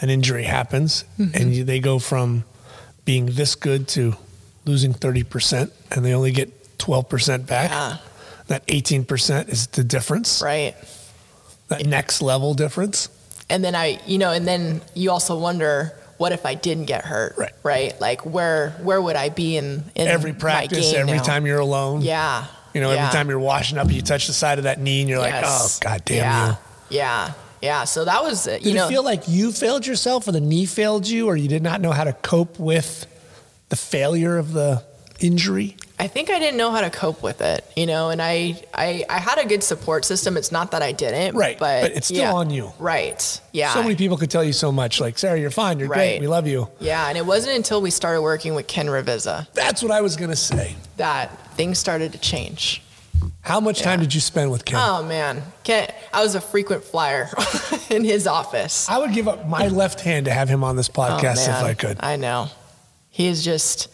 an 0.00 0.10
injury 0.10 0.44
happens, 0.44 1.04
Mm-hmm. 1.18 1.36
and 1.36 1.54
you, 1.54 1.64
they 1.64 1.78
go 1.80 1.98
from 1.98 2.44
being 3.04 3.26
this 3.26 3.54
good 3.54 3.86
to 3.88 4.16
losing 4.68 4.92
30%, 4.94 5.70
and 5.90 6.04
they 6.04 6.14
only 6.14 6.30
get 6.30 6.78
12% 6.78 7.46
back. 7.46 7.70
Yeah. 7.70 7.96
That 8.46 8.66
18% 8.68 9.48
is 9.48 9.66
the 9.68 9.82
difference, 9.84 10.40
Right. 10.42 10.74
that 11.68 11.84
next 11.86 12.22
level 12.22 12.54
difference. 12.54 13.08
and 13.50 13.64
then 13.64 13.74
I, 13.74 13.98
you 14.06 14.18
know, 14.18 14.30
and 14.30 14.46
then 14.46 14.80
you 14.94 15.10
also 15.10 15.38
wonder, 15.38 15.94
what 16.18 16.32
if 16.32 16.44
I 16.46 16.54
didn't 16.54 16.84
get 16.86 17.04
hurt? 17.04 17.34
Right. 17.38 17.52
Right. 17.62 18.00
Like 18.00 18.24
where 18.26 18.70
where 18.82 19.00
would 19.00 19.16
I 19.16 19.28
be 19.30 19.56
in, 19.56 19.84
in 19.94 20.08
Every 20.08 20.32
practice, 20.34 20.92
every 20.92 21.16
now? 21.18 21.22
time 21.22 21.46
you're 21.46 21.60
alone. 21.60 22.00
Yeah. 22.02 22.44
You 22.74 22.80
know, 22.82 22.90
Yeah. 22.92 23.04
every 23.06 23.12
time 23.16 23.28
you're 23.30 23.38
washing 23.38 23.78
up, 23.78 23.90
you 23.92 24.02
touch 24.02 24.26
the 24.26 24.32
side 24.32 24.58
of 24.58 24.64
that 24.64 24.80
knee 24.80 25.00
and 25.00 25.08
you're 25.08 25.18
like, 25.20 25.34
oh, 25.34 25.40
Yes. 25.40 25.78
God 25.78 26.02
damn 26.04 26.16
yeah. 26.16 26.48
you. 26.50 26.56
Yeah. 26.98 27.32
Yeah. 27.62 27.84
So 27.84 28.04
that 28.04 28.22
was, 28.22 28.46
uh, 28.48 28.52
you 28.52 28.58
Did 28.72 28.74
know, 28.76 28.86
it 28.86 28.90
feel 28.90 29.02
like 29.04 29.28
you 29.28 29.52
failed 29.52 29.86
yourself 29.86 30.26
or 30.28 30.32
the 30.32 30.40
knee 30.40 30.66
failed 30.66 31.06
you 31.06 31.26
or 31.28 31.36
you 31.36 31.48
did 31.48 31.62
not 31.62 31.80
know 31.80 31.92
how 31.92 32.04
to 32.04 32.12
cope 32.14 32.58
with 32.58 33.06
the 33.68 33.76
failure 33.76 34.36
of 34.38 34.52
the 34.52 34.82
injury? 35.20 35.76
I 35.98 36.06
think 36.06 36.30
I 36.30 36.38
didn't 36.38 36.56
know 36.58 36.70
how 36.70 36.80
to 36.80 36.90
cope 36.90 37.24
with 37.24 37.40
it, 37.40 37.64
you 37.76 37.84
know, 37.86 38.10
and 38.10 38.22
I, 38.22 38.62
I, 38.72 39.04
I 39.10 39.18
had 39.18 39.38
a 39.38 39.46
good 39.48 39.64
support 39.64 40.04
system. 40.04 40.36
It's 40.36 40.52
not 40.52 40.70
that 40.70 40.80
I 40.80 40.92
didn't, 40.92 41.34
Right, 41.36 41.58
But, 41.58 41.82
but 41.82 41.90
it's 41.92 42.06
still 42.06 42.18
yeah. 42.18 42.32
on 42.32 42.50
you. 42.50 42.72
Right. 42.78 43.40
Yeah. 43.50 43.74
So 43.74 43.82
many 43.82 43.96
people 43.96 44.16
could 44.16 44.30
tell 44.30 44.44
you 44.44 44.52
so 44.52 44.70
much, 44.70 45.00
like, 45.00 45.18
Sarah, 45.18 45.38
you're 45.40 45.50
fine, 45.50 45.80
you're 45.80 45.88
great, 45.88 46.12
Right. 46.12 46.20
we 46.20 46.28
love 46.28 46.46
you. 46.46 46.68
yeah. 46.78 47.08
And 47.08 47.18
it 47.18 47.26
wasn't 47.26 47.56
until 47.56 47.80
we 47.82 47.90
started 47.90 48.22
working 48.22 48.54
with 48.54 48.68
Ken 48.68 48.86
Ravizza 48.86 49.52
That's 49.54 49.82
what 49.82 49.90
I 49.90 50.00
was 50.02 50.16
going 50.16 50.30
to 50.30 50.36
say. 50.36 50.76
that 50.98 51.36
things 51.56 51.78
started 51.80 52.12
to 52.12 52.18
change. 52.18 52.82
How 53.40 53.58
much 53.58 53.82
time 53.82 53.98
did 53.98 54.14
you 54.14 54.20
spend 54.20 54.52
with 54.52 54.64
Ken? 54.64 54.78
Oh 54.80 55.02
man, 55.02 55.42
Ken, 55.64 55.90
I 56.12 56.22
was 56.22 56.36
a 56.36 56.40
frequent 56.40 56.84
flyer 56.84 57.28
in 57.90 58.04
his 58.04 58.28
office. 58.28 58.88
I 58.88 58.98
would 58.98 59.12
give 59.12 59.26
up 59.26 59.48
my 59.48 59.66
left 59.68 60.00
hand 60.02 60.26
to 60.26 60.32
have 60.32 60.48
him 60.48 60.62
on 60.62 60.76
this 60.76 60.88
Oh, 60.90 60.92
podcast 61.00 61.48
if. 61.48 61.64
I 61.64 61.74
could. 61.74 61.96
I 62.00 62.14
know. 62.16 62.48
He 63.18 63.26
is 63.26 63.44
just 63.44 63.88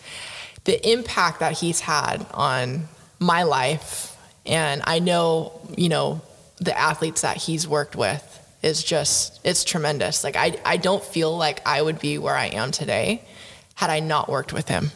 the 0.64 0.92
impact 0.92 1.40
that 1.40 1.54
he's 1.54 1.80
had 1.80 2.26
on 2.34 2.88
my 3.18 3.44
life. 3.44 4.14
And 4.44 4.82
I 4.84 4.98
know, 4.98 5.62
you 5.78 5.88
know, 5.88 6.20
the 6.58 6.78
athletes 6.78 7.22
that 7.22 7.38
he's 7.38 7.66
worked 7.66 7.96
with 7.96 8.22
is 8.62 8.84
just, 8.84 9.40
it's 9.42 9.64
tremendous. 9.64 10.24
Like, 10.24 10.36
I, 10.36 10.58
I 10.66 10.76
don't 10.76 11.02
feel 11.02 11.34
like 11.34 11.66
I 11.66 11.80
would 11.80 12.00
be 12.00 12.18
where 12.18 12.36
I 12.36 12.48
am 12.48 12.70
today 12.70 13.22
had 13.74 13.88
I 13.88 14.00
not 14.00 14.28
worked 14.28 14.52
with 14.52 14.68
him. 14.68 14.90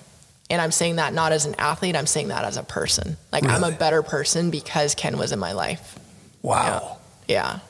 And 0.50 0.60
I'm 0.60 0.72
saying 0.72 0.96
that 0.96 1.14
not 1.14 1.32
as 1.32 1.46
an 1.46 1.54
athlete, 1.54 1.96
I'm 1.96 2.06
saying 2.06 2.28
that 2.28 2.44
as 2.44 2.58
a 2.58 2.62
person. 2.62 3.16
Like, 3.32 3.44
I'm 3.46 3.64
a 3.64 3.70
better 3.70 4.02
person 4.02 4.50
because 4.50 4.94
Ken 4.94 5.16
was 5.16 5.32
in 5.32 5.38
my 5.38 5.52
life. 5.52 5.98
Wow. 6.42 6.98
Yeah. 7.26 7.60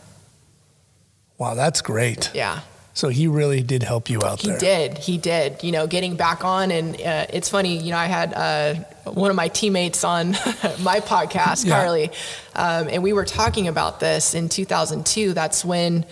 Wow, 1.38 1.54
that's 1.54 1.82
great. 1.82 2.32
Yeah. 2.34 2.62
So 2.98 3.10
he 3.10 3.28
really 3.28 3.62
did 3.62 3.84
help 3.84 4.10
you 4.10 4.18
out 4.24 4.40
He 4.40 4.48
there. 4.48 4.56
He 4.56 4.60
did. 4.60 4.98
He 4.98 5.18
did. 5.18 5.62
You 5.62 5.70
know, 5.70 5.86
getting 5.86 6.16
back 6.16 6.44
on, 6.44 6.72
and 6.72 7.00
uh, 7.00 7.26
it's 7.32 7.48
funny. 7.48 7.78
You 7.78 7.92
know, 7.92 7.96
I 7.96 8.06
had 8.06 8.34
uh, 8.34 8.74
one 9.08 9.30
of 9.30 9.36
my 9.36 9.46
teammates 9.46 10.02
on 10.02 10.32
my 10.80 10.98
podcast, 10.98 11.64
Yeah. 11.64 11.78
Carly, 11.80 12.10
um, 12.56 12.88
and 12.90 13.04
we 13.04 13.12
were 13.12 13.24
talking 13.24 13.68
about 13.68 14.00
this 14.00 14.34
in 14.34 14.48
2002. 14.48 15.32
That's 15.32 15.64
when 15.64 16.06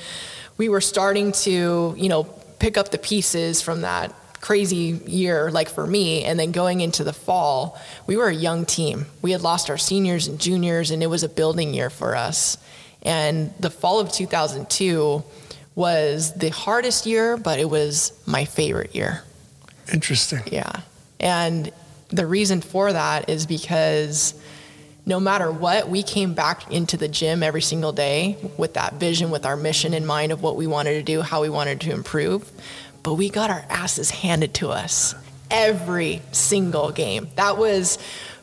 we 0.59 0.69
were 0.69 0.81
starting 0.81 1.33
to, 1.33 1.93
you 1.99 2.09
know, 2.09 2.23
pick 2.61 2.77
up 2.77 2.93
the 2.93 2.99
pieces 2.99 3.61
from 3.61 3.81
that 3.81 4.15
crazy 4.41 5.01
year, 5.09 5.51
like 5.51 5.69
for 5.69 5.89
me, 5.89 6.23
and 6.23 6.39
then 6.39 6.53
going 6.53 6.83
into 6.83 7.03
the 7.03 7.13
fall, 7.13 7.77
we 8.07 8.17
were 8.17 8.29
a 8.29 8.35
young 8.35 8.65
team. 8.65 9.07
We 9.23 9.33
had 9.33 9.41
lost 9.43 9.71
our 9.71 9.79
seniors 9.79 10.29
and 10.29 10.39
juniors, 10.39 10.93
and 10.93 11.03
it 11.03 11.09
was 11.09 11.25
a 11.25 11.29
building 11.29 11.75
year 11.75 11.91
for 11.91 12.15
us. 12.15 12.59
And 13.03 13.53
the 13.59 13.71
fall 13.71 13.99
of 13.99 14.13
2002 14.13 15.25
was 15.77 16.33
the 16.33 16.49
hardest 16.49 17.07
year, 17.07 17.37
but 17.37 17.61
it 17.61 17.71
was 17.71 18.13
my 18.27 18.45
favorite 18.47 18.95
year. 18.95 19.23
Interesting. 19.93 20.43
Yeah. 20.51 20.81
And 21.21 21.71
the 22.09 22.27
reason 22.27 22.61
for 22.63 22.93
that 22.93 23.29
is 23.29 23.47
because 23.47 24.35
no 25.05 25.21
matter 25.21 25.53
what, 25.53 25.89
we 25.89 26.03
came 26.03 26.35
back 26.35 26.73
into 26.73 26.97
the 26.97 27.07
gym 27.07 27.43
every 27.43 27.63
single 27.63 27.93
day 27.93 28.37
with 28.57 28.75
that 28.75 28.95
vision, 28.95 29.31
with 29.31 29.47
our 29.47 29.57
mission 29.57 29.95
in 29.95 30.05
mind 30.05 30.33
of 30.33 30.43
what 30.43 30.57
we 30.57 30.67
wanted 30.67 30.95
to 30.95 31.03
do, 31.03 31.21
how 31.21 31.43
we 31.43 31.51
wanted 31.51 31.81
to 31.83 31.93
improve. 31.93 32.51
But 33.03 33.15
we 33.15 33.29
got 33.29 33.51
our 33.51 33.65
asses 33.69 34.11
handed 34.11 34.55
to 34.55 34.71
us 34.71 35.15
every 35.51 36.23
single 36.33 36.91
game. 36.91 37.29
That 37.37 37.59
was 37.59 37.99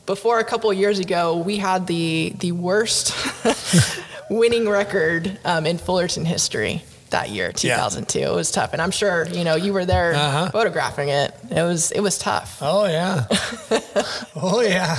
before 0.06 0.40
a 0.40 0.46
couple 0.46 0.70
of 0.70 0.78
years 0.78 1.00
ago, 1.00 1.38
we 1.38 1.58
had 1.58 1.88
the, 1.88 2.34
the 2.38 2.52
worst 2.52 3.14
winning 4.30 4.70
record 4.70 5.38
um, 5.44 5.66
in 5.66 5.78
Fullerton 5.78 6.26
history 6.26 6.84
that 7.14 7.30
year, 7.32 7.52
2002. 7.52 8.20
It 8.20 8.30
was 8.32 8.52
tough. 8.52 8.74
And 8.74 8.82
I'm 8.82 8.92
sure, 8.92 9.26
you 9.30 9.44
know, 9.44 9.56
you 9.56 9.74
were 9.74 9.86
there 9.86 10.14
Uh-huh. 10.14 10.52
photographing 10.52 11.08
it. 11.10 11.34
It 11.50 11.64
was, 11.64 11.90
it 11.92 12.02
was 12.02 12.18
tough. 12.20 12.60
Oh 12.62 12.86
yeah. 12.86 13.26
oh 14.36 14.62
yeah. 14.62 14.98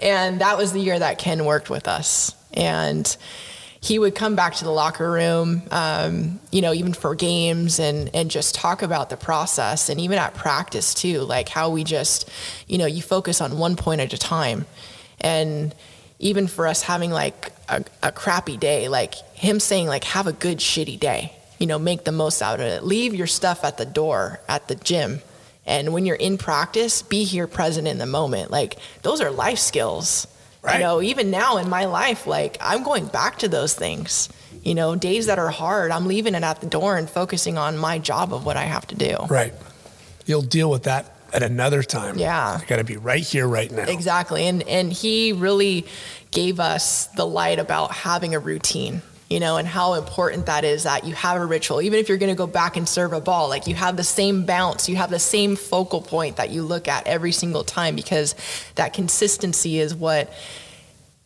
And 0.00 0.40
that 0.40 0.56
was 0.56 0.72
the 0.72 0.80
year 0.80 0.98
that 0.98 1.18
Ken 1.18 1.44
worked 1.44 1.68
with 1.68 1.86
us. 1.88 2.34
And 2.54 3.14
he 3.82 3.98
would 3.98 4.14
come 4.14 4.34
back 4.36 4.54
to 4.56 4.64
the 4.64 4.70
locker 4.70 5.10
room, 5.10 5.62
um, 5.70 6.40
you 6.50 6.60
know, 6.62 6.72
even 6.72 6.92
for 6.92 7.14
games 7.14 7.78
and, 7.78 8.10
and 8.14 8.30
just 8.30 8.54
talk 8.54 8.82
about 8.82 9.10
the 9.10 9.16
process 9.16 9.88
and 9.88 10.00
even 10.00 10.18
at 10.18 10.34
practice 10.34 10.94
too, 10.94 11.20
like 11.22 11.48
how 11.48 11.70
we 11.70 11.82
just, 11.84 12.28
you 12.66 12.78
know, 12.78 12.86
you 12.86 13.02
focus 13.02 13.40
on 13.40 13.58
one 13.58 13.76
point 13.76 14.00
at 14.00 14.12
a 14.12 14.18
time. 14.18 14.66
And 15.20 15.74
even 16.20 16.46
for 16.46 16.66
us 16.66 16.82
having 16.82 17.10
like 17.10 17.52
a, 17.68 17.82
a 18.02 18.12
crappy 18.12 18.56
day, 18.56 18.88
like 18.88 19.14
him 19.34 19.58
saying 19.58 19.88
like, 19.88 20.04
have 20.04 20.26
a 20.26 20.32
good 20.32 20.58
shitty 20.58 21.00
day, 21.00 21.32
you 21.58 21.66
know, 21.66 21.78
make 21.78 22.04
the 22.04 22.12
most 22.12 22.42
out 22.42 22.60
of 22.60 22.66
it. 22.66 22.84
Leave 22.84 23.14
your 23.14 23.26
stuff 23.26 23.64
at 23.64 23.78
the 23.78 23.86
door 23.86 24.38
at 24.48 24.68
the 24.68 24.76
gym. 24.76 25.20
And 25.66 25.92
when 25.92 26.06
you're 26.06 26.16
in 26.16 26.38
practice, 26.38 27.02
be 27.02 27.24
here 27.24 27.46
present 27.46 27.88
in 27.88 27.98
the 27.98 28.06
moment. 28.06 28.50
Like 28.50 28.76
those 29.02 29.20
are 29.20 29.30
life 29.30 29.58
skills. 29.58 30.26
Right. 30.62 30.74
You 30.74 30.80
know, 30.80 31.00
even 31.00 31.30
now 31.30 31.56
in 31.56 31.70
my 31.70 31.86
life, 31.86 32.26
like 32.26 32.58
I'm 32.60 32.82
going 32.82 33.06
back 33.06 33.38
to 33.38 33.48
those 33.48 33.74
things. 33.74 34.28
You 34.62 34.74
know, 34.74 34.94
days 34.94 35.26
that 35.26 35.38
are 35.38 35.48
hard, 35.48 35.90
I'm 35.90 36.06
leaving 36.06 36.34
it 36.34 36.42
at 36.42 36.60
the 36.60 36.66
door 36.66 36.98
and 36.98 37.08
focusing 37.08 37.56
on 37.56 37.78
my 37.78 37.98
job 37.98 38.34
of 38.34 38.44
what 38.44 38.58
I 38.58 38.64
have 38.64 38.86
to 38.88 38.94
do. 38.94 39.16
Right. 39.30 39.54
You'll 40.26 40.42
deal 40.42 40.70
with 40.70 40.82
that 40.82 41.19
at 41.32 41.42
another 41.42 41.82
time. 41.82 42.18
Yeah. 42.18 42.60
You 42.60 42.66
got 42.66 42.76
to 42.76 42.84
be 42.84 42.96
right 42.96 43.22
here, 43.22 43.46
right 43.46 43.70
now. 43.70 43.84
Exactly. 43.84 44.46
And 44.46 44.62
and 44.64 44.92
he 44.92 45.32
really 45.32 45.86
gave 46.30 46.60
us 46.60 47.06
the 47.08 47.26
light 47.26 47.58
about 47.58 47.92
having 47.92 48.34
a 48.34 48.38
routine, 48.38 49.02
you 49.28 49.40
know, 49.40 49.56
and 49.56 49.66
how 49.66 49.94
important 49.94 50.46
that 50.46 50.64
is 50.64 50.84
that 50.84 51.04
you 51.04 51.14
have 51.14 51.40
a 51.40 51.44
ritual. 51.44 51.82
Even 51.82 51.98
if 51.98 52.08
you're 52.08 52.18
going 52.18 52.32
to 52.32 52.38
go 52.38 52.46
back 52.46 52.76
and 52.76 52.88
serve 52.88 53.12
a 53.12 53.20
ball, 53.20 53.48
like 53.48 53.66
you 53.66 53.74
have 53.74 53.96
the 53.96 54.04
same 54.04 54.44
bounce, 54.44 54.88
you 54.88 54.96
have 54.96 55.10
the 55.10 55.18
same 55.18 55.56
focal 55.56 56.00
point 56.00 56.36
that 56.36 56.50
you 56.50 56.62
look 56.62 56.88
at 56.88 57.06
every 57.06 57.32
single 57.32 57.64
time 57.64 57.96
because 57.96 58.34
that 58.76 58.92
consistency 58.92 59.78
is 59.78 59.94
what 59.94 60.32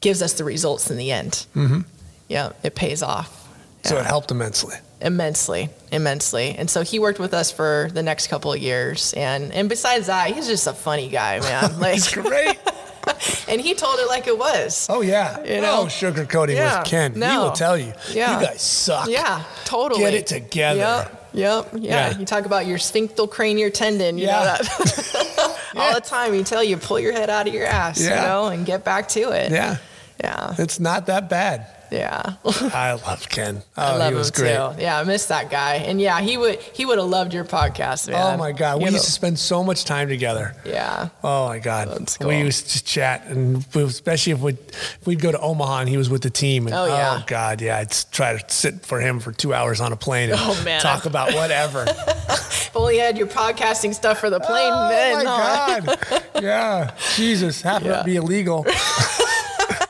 gives 0.01 0.23
us 0.23 0.35
the 0.35 0.45
results 0.45 0.91
in 0.91 0.97
the 0.97 1.11
end. 1.11 1.47
Mm-hmm. 1.55 1.81
Yeah, 2.29 2.53
it 2.63 2.75
pays 2.75 3.03
off. 3.03 3.41
So 3.85 3.97
Yeah 3.97 4.01
it 4.01 4.07
helped 4.07 4.31
immensely. 4.31 4.77
Immensely 5.05 5.69
immensely 5.93 6.55
and 6.59 6.69
so 6.69 6.83
he 6.83 6.99
worked 6.99 7.19
with 7.21 7.35
us 7.35 7.53
for 7.53 7.89
the 7.93 8.03
next 8.03 8.27
couple 8.29 8.53
of 8.53 8.59
years 8.59 9.13
and 9.15 9.53
and 9.53 9.69
besides 9.69 10.07
that 10.07 10.31
he's 10.35 10.47
just 10.47 10.67
a 10.67 10.73
funny 10.73 11.09
guy 11.09 11.39
man 11.41 11.79
like 11.87 12.01
great. 12.13 12.59
and 13.49 13.61
he 13.61 13.75
told 13.75 13.99
it 14.01 14.09
like 14.09 14.27
it 14.27 14.37
was 14.39 14.87
Oh 14.89 15.03
yeah. 15.03 15.39
You 15.45 15.57
oh, 15.57 15.61
know? 15.61 15.81
Oh, 15.83 15.85
sugarcoating 15.87 16.55
Yeah, 16.57 16.79
with 16.81 16.89
Ken. 16.89 17.13
He 17.13 17.21
will 17.21 17.53
tell 17.53 17.77
you. 17.77 17.93
Yeah. 18.11 18.41
You 18.41 18.47
guys 18.47 18.63
suck. 18.63 19.09
yeah 19.11 19.45
totally 19.67 20.01
Get 20.01 20.15
it 20.15 20.27
together. 20.27 20.79
yep 20.81 21.31
yep 21.35 21.69
yeah, 21.75 22.11
Yeah. 22.11 22.19
you 22.19 22.25
talk 22.25 22.47
about 22.47 22.65
your 22.67 22.79
sphinctal 22.79 23.31
cranial 23.31 23.71
tendon 23.71 24.17
you 24.17 24.27
know 24.27 24.33
Yeah. 24.43 24.57
that 24.57 25.61
all 25.77 25.93
the 25.95 26.01
time 26.01 26.35
you 26.35 26.45
tell 26.45 26.65
you 26.65 26.79
pull 26.79 26.99
your 26.99 27.13
head 27.13 27.29
out 27.29 27.47
of 27.47 27.53
your 27.53 27.67
ass 27.67 28.01
you 28.01 28.09
know 28.09 28.47
and 28.47 28.65
get 28.65 28.85
back 28.85 29.09
to 29.11 29.21
it 29.33 29.53
Yeah. 29.53 29.77
yeah 30.23 30.55
It's 30.59 30.81
not 30.81 31.05
that 31.07 31.29
bad. 31.29 31.67
Yeah 31.95 32.35
I 32.75 32.93
love 33.07 33.29
Ken. 33.29 33.63
Oh, 33.77 33.83
I 33.83 33.97
love 33.97 34.13
he 34.13 34.19
was 34.19 34.29
him 34.29 34.35
great. 34.43 34.77
too. 34.77 34.83
Yeah, 34.83 34.99
I 35.01 35.05
miss 35.05 35.27
that 35.27 35.51
guy. 35.51 35.75
And 35.77 36.01
yeah, 36.01 36.21
he 36.21 36.37
would 36.37 36.61
he 36.61 36.85
would 36.85 36.99
have 36.99 37.09
loved 37.09 37.33
your 37.33 37.45
podcast, 37.45 38.09
man. 38.11 38.35
Oh 38.35 38.37
my 38.37 38.53
God. 38.53 38.79
We 38.79 38.87
You 38.87 38.91
used 38.93 39.05
to 39.07 39.11
spend 39.13 39.39
so 39.39 39.63
much 39.65 39.85
time 39.85 40.09
together. 40.09 40.55
Yeah. 40.65 41.09
Oh 41.23 41.47
my 41.49 41.59
God. 41.59 41.89
That's 41.89 42.19
We 42.19 42.39
used 42.39 42.71
to 42.71 42.85
chat 42.85 43.27
and 43.27 43.65
especially 43.75 44.33
if 44.33 44.41
we'd, 44.41 44.59
if 44.69 45.07
we'd 45.07 45.21
go 45.21 45.31
to 45.33 45.39
Omaha 45.41 45.81
and 45.81 45.89
he 45.89 45.97
was 45.97 46.11
with 46.11 46.23
the 46.23 46.31
team. 46.31 46.67
And, 46.67 46.75
Oh, 46.75 46.87
yeah. 46.87 47.19
Oh 47.21 47.25
God. 47.27 47.61
Yeah. 47.61 47.79
I'd 47.79 47.95
try 48.11 48.37
to 48.37 48.45
sit 48.53 48.85
for 48.85 49.01
him 49.01 49.21
for 49.21 49.33
two 49.33 49.55
hours 49.55 49.81
on 49.81 49.93
a 49.93 49.97
plane 49.97 50.31
and 50.31 50.39
Oh, 50.43 50.61
man. 50.65 50.81
talk 50.81 51.07
about 51.07 51.33
whatever. 51.35 51.87
If 52.75 52.77
only 52.77 52.99
had 52.99 53.17
your 53.17 53.29
podcasting 53.29 53.95
stuff 53.95 54.19
for 54.19 54.31
the 54.31 54.41
plane 54.41 54.73
oh 54.75 54.89
then. 54.89 55.25
my 55.25 55.31
huh? 55.31 55.81
God. 56.11 56.25
Yeah. 56.43 56.95
Jesus. 57.15 57.63
Happened 57.63 57.91
Yeah. 57.91 57.99
to 57.99 58.05
be 58.05 58.17
illegal. 58.17 58.67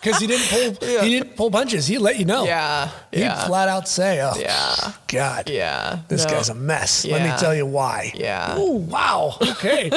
Because 0.04 0.20
he 0.20 0.26
didn't 0.26 0.46
pull 0.78 0.88
he 1.02 1.08
didn't 1.18 1.34
pull 1.36 1.50
punches. 1.50 1.86
He'd 1.86 1.98
let 1.98 2.18
you 2.18 2.26
know. 2.26 2.44
Yeah. 2.44 2.90
He'd 3.10 3.20
Yeah. 3.20 3.46
flat 3.46 3.68
out 3.68 3.88
say, 3.88 4.20
"Oh, 4.20 4.36
Yeah. 4.38 4.92
God, 5.08 5.48
Yeah. 5.48 6.00
this 6.08 6.24
No. 6.24 6.30
guy's 6.32 6.50
a 6.50 6.54
mess." 6.54 7.04
Let 7.06 7.22
me 7.22 7.32
tell 7.38 7.54
you 7.54 7.64
why. 7.66 8.12
Yeah. 8.14 8.54
Oh, 8.56 8.72
wow. 8.72 9.36
Okay. 9.40 9.90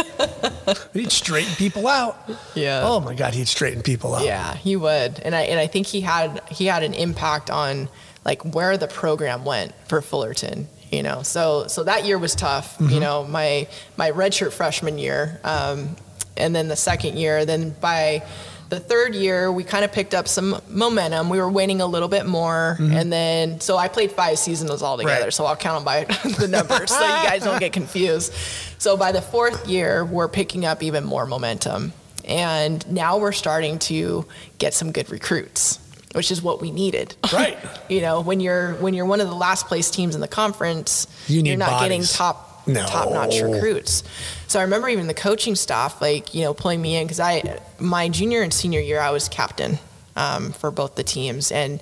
he'd 0.93 1.11
straighten 1.11 1.53
people 1.55 1.87
out. 1.87 2.17
Yeah. 2.55 2.81
Oh 2.85 2.99
my 2.99 3.13
God, 3.13 3.33
he'd 3.33 3.47
straighten 3.47 3.81
people 3.81 4.15
out. 4.15 4.23
Yeah, 4.25 4.55
he 4.55 4.75
would. 4.75 5.19
And 5.19 5.35
I 5.35 5.41
and 5.41 5.59
I 5.59 5.67
think 5.67 5.87
he 5.87 6.01
had 6.01 6.41
he 6.49 6.65
had 6.67 6.83
an 6.83 6.93
impact 6.93 7.49
on 7.49 7.89
like 8.25 8.43
where 8.55 8.77
the 8.77 8.87
program 8.87 9.43
went 9.45 9.73
for 9.87 10.01
Fullerton. 10.01 10.67
You 10.91 11.03
know, 11.03 11.21
so 11.21 11.67
so 11.67 11.83
that 11.83 12.05
year 12.05 12.17
was 12.17 12.33
tough. 12.33 12.77
Mm-hmm. 12.77 12.93
You 12.93 12.99
know, 13.01 13.23
my 13.25 13.67
my 13.97 14.09
redshirt 14.11 14.53
freshman 14.53 14.97
year, 14.97 15.41
um, 15.43 15.97
and 16.37 16.55
then 16.55 16.69
the 16.69 16.77
second 16.77 17.17
year. 17.17 17.43
Then 17.43 17.71
by 17.81 18.23
the 18.69 18.79
third 18.79 19.15
year, 19.15 19.51
we 19.51 19.63
kind 19.63 19.85
of 19.85 19.91
picked 19.91 20.13
up 20.13 20.27
some 20.27 20.59
momentum. 20.69 21.29
We 21.29 21.39
were 21.39 21.49
winning 21.49 21.79
a 21.81 21.85
little 21.85 22.07
bit 22.09 22.25
more, 22.25 22.77
and 22.79 23.11
then 23.11 23.59
so 23.61 23.77
I 23.77 23.87
played 23.87 24.11
five 24.11 24.37
seasons 24.39 24.81
all 24.81 24.97
together. 24.97 25.15
Mm-hmm. 25.15 25.23
Right. 25.25 25.33
So 25.33 25.45
I'll 25.45 25.55
count 25.55 25.77
them 25.77 25.85
by 25.85 26.03
the 26.39 26.47
numbers, 26.47 26.89
so 26.91 26.99
you 26.99 27.07
guys 27.07 27.43
don't 27.43 27.59
get 27.59 27.71
confused. 27.73 28.33
So 28.77 28.97
by 28.97 29.11
the 29.11 29.21
fourth 29.21 29.67
year, 29.67 30.03
we're 30.05 30.27
picking 30.27 30.65
up 30.65 30.83
even 30.83 31.03
more 31.05 31.25
momentum, 31.25 31.93
and 32.25 32.85
now 32.91 33.17
we're 33.17 33.31
starting 33.31 33.79
to 33.79 34.25
get 34.57 34.73
some 34.73 34.91
good 34.91 35.09
recruits, 35.09 35.79
which 36.13 36.29
is 36.31 36.41
what 36.41 36.61
we 36.61 36.71
needed. 36.71 37.15
Right. 37.33 37.57
you 37.89 38.01
know, 38.01 38.21
when 38.21 38.39
you're 38.39 38.73
when 38.75 38.93
you're 38.93 39.05
one 39.05 39.21
of 39.21 39.27
the 39.29 39.35
last 39.35 39.67
place 39.67 39.89
teams 39.91 40.15
in 40.15 40.21
the 40.21 40.27
conference, 40.27 41.07
You 41.27 41.41
need 41.43 41.53
are 41.53 41.57
not 41.57 41.81
getting 41.81 42.03
top 42.03 42.46
No. 42.67 42.85
top 42.85 43.11
notch 43.11 43.41
recruits. 43.41 44.03
So 44.47 44.59
I 44.59 44.63
remember 44.63 44.89
even 44.89 45.07
the 45.07 45.13
coaching 45.13 45.55
staff, 45.55 46.01
like 46.01 46.33
you 46.33 46.43
know, 46.43 46.53
pulling 46.53 46.81
me 46.81 46.97
in 46.97 47.05
because 47.05 47.19
I 47.19 47.59
my 47.79 48.09
junior 48.09 48.41
and 48.41 48.53
senior 48.53 48.79
year 48.79 48.99
I 48.99 49.11
was 49.11 49.29
captain 49.29 49.79
um, 50.15 50.51
for 50.51 50.71
both 50.71 50.95
the 50.95 51.03
teams, 51.03 51.51
and 51.51 51.79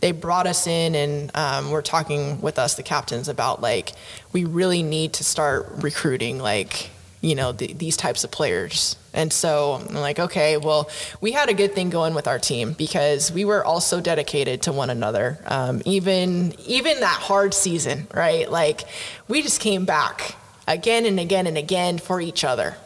they 0.00 0.12
brought 0.12 0.46
us 0.46 0.66
in 0.66 0.94
and 0.94 1.30
um, 1.34 1.70
were 1.70 1.82
talking 1.82 2.40
with 2.40 2.58
us, 2.58 2.74
the 2.74 2.82
captains, 2.82 3.28
about 3.28 3.60
like 3.60 3.92
we 4.32 4.44
really 4.44 4.82
need 4.82 5.14
to 5.14 5.24
start 5.24 5.66
recruiting 5.76 6.38
like 6.38 6.90
you 7.20 7.34
know 7.34 7.52
the, 7.52 7.72
these 7.72 7.96
types 7.96 8.24
of 8.24 8.30
players. 8.30 8.96
And 9.18 9.32
so 9.32 9.82
I'm 9.88 9.96
like, 9.96 10.20
okay, 10.20 10.58
well, 10.58 10.88
we 11.20 11.32
had 11.32 11.48
a 11.48 11.54
good 11.54 11.74
thing 11.74 11.90
going 11.90 12.14
with 12.14 12.28
our 12.28 12.38
team 12.38 12.72
because 12.72 13.32
we 13.32 13.44
were 13.44 13.64
all 13.64 13.80
so 13.80 14.00
dedicated 14.00 14.62
to 14.62 14.72
one 14.72 14.90
another. 14.90 15.40
Um, 15.44 15.82
even 15.84 16.54
even 16.66 17.00
that 17.00 17.18
hard 17.18 17.52
season, 17.52 18.06
right? 18.14 18.48
Like 18.48 18.84
we 19.26 19.42
just 19.42 19.60
came 19.60 19.84
back 19.84 20.36
again 20.68 21.04
and 21.04 21.18
again 21.18 21.48
and 21.48 21.58
again 21.58 21.98
for 21.98 22.20
each 22.20 22.44
other 22.44 22.76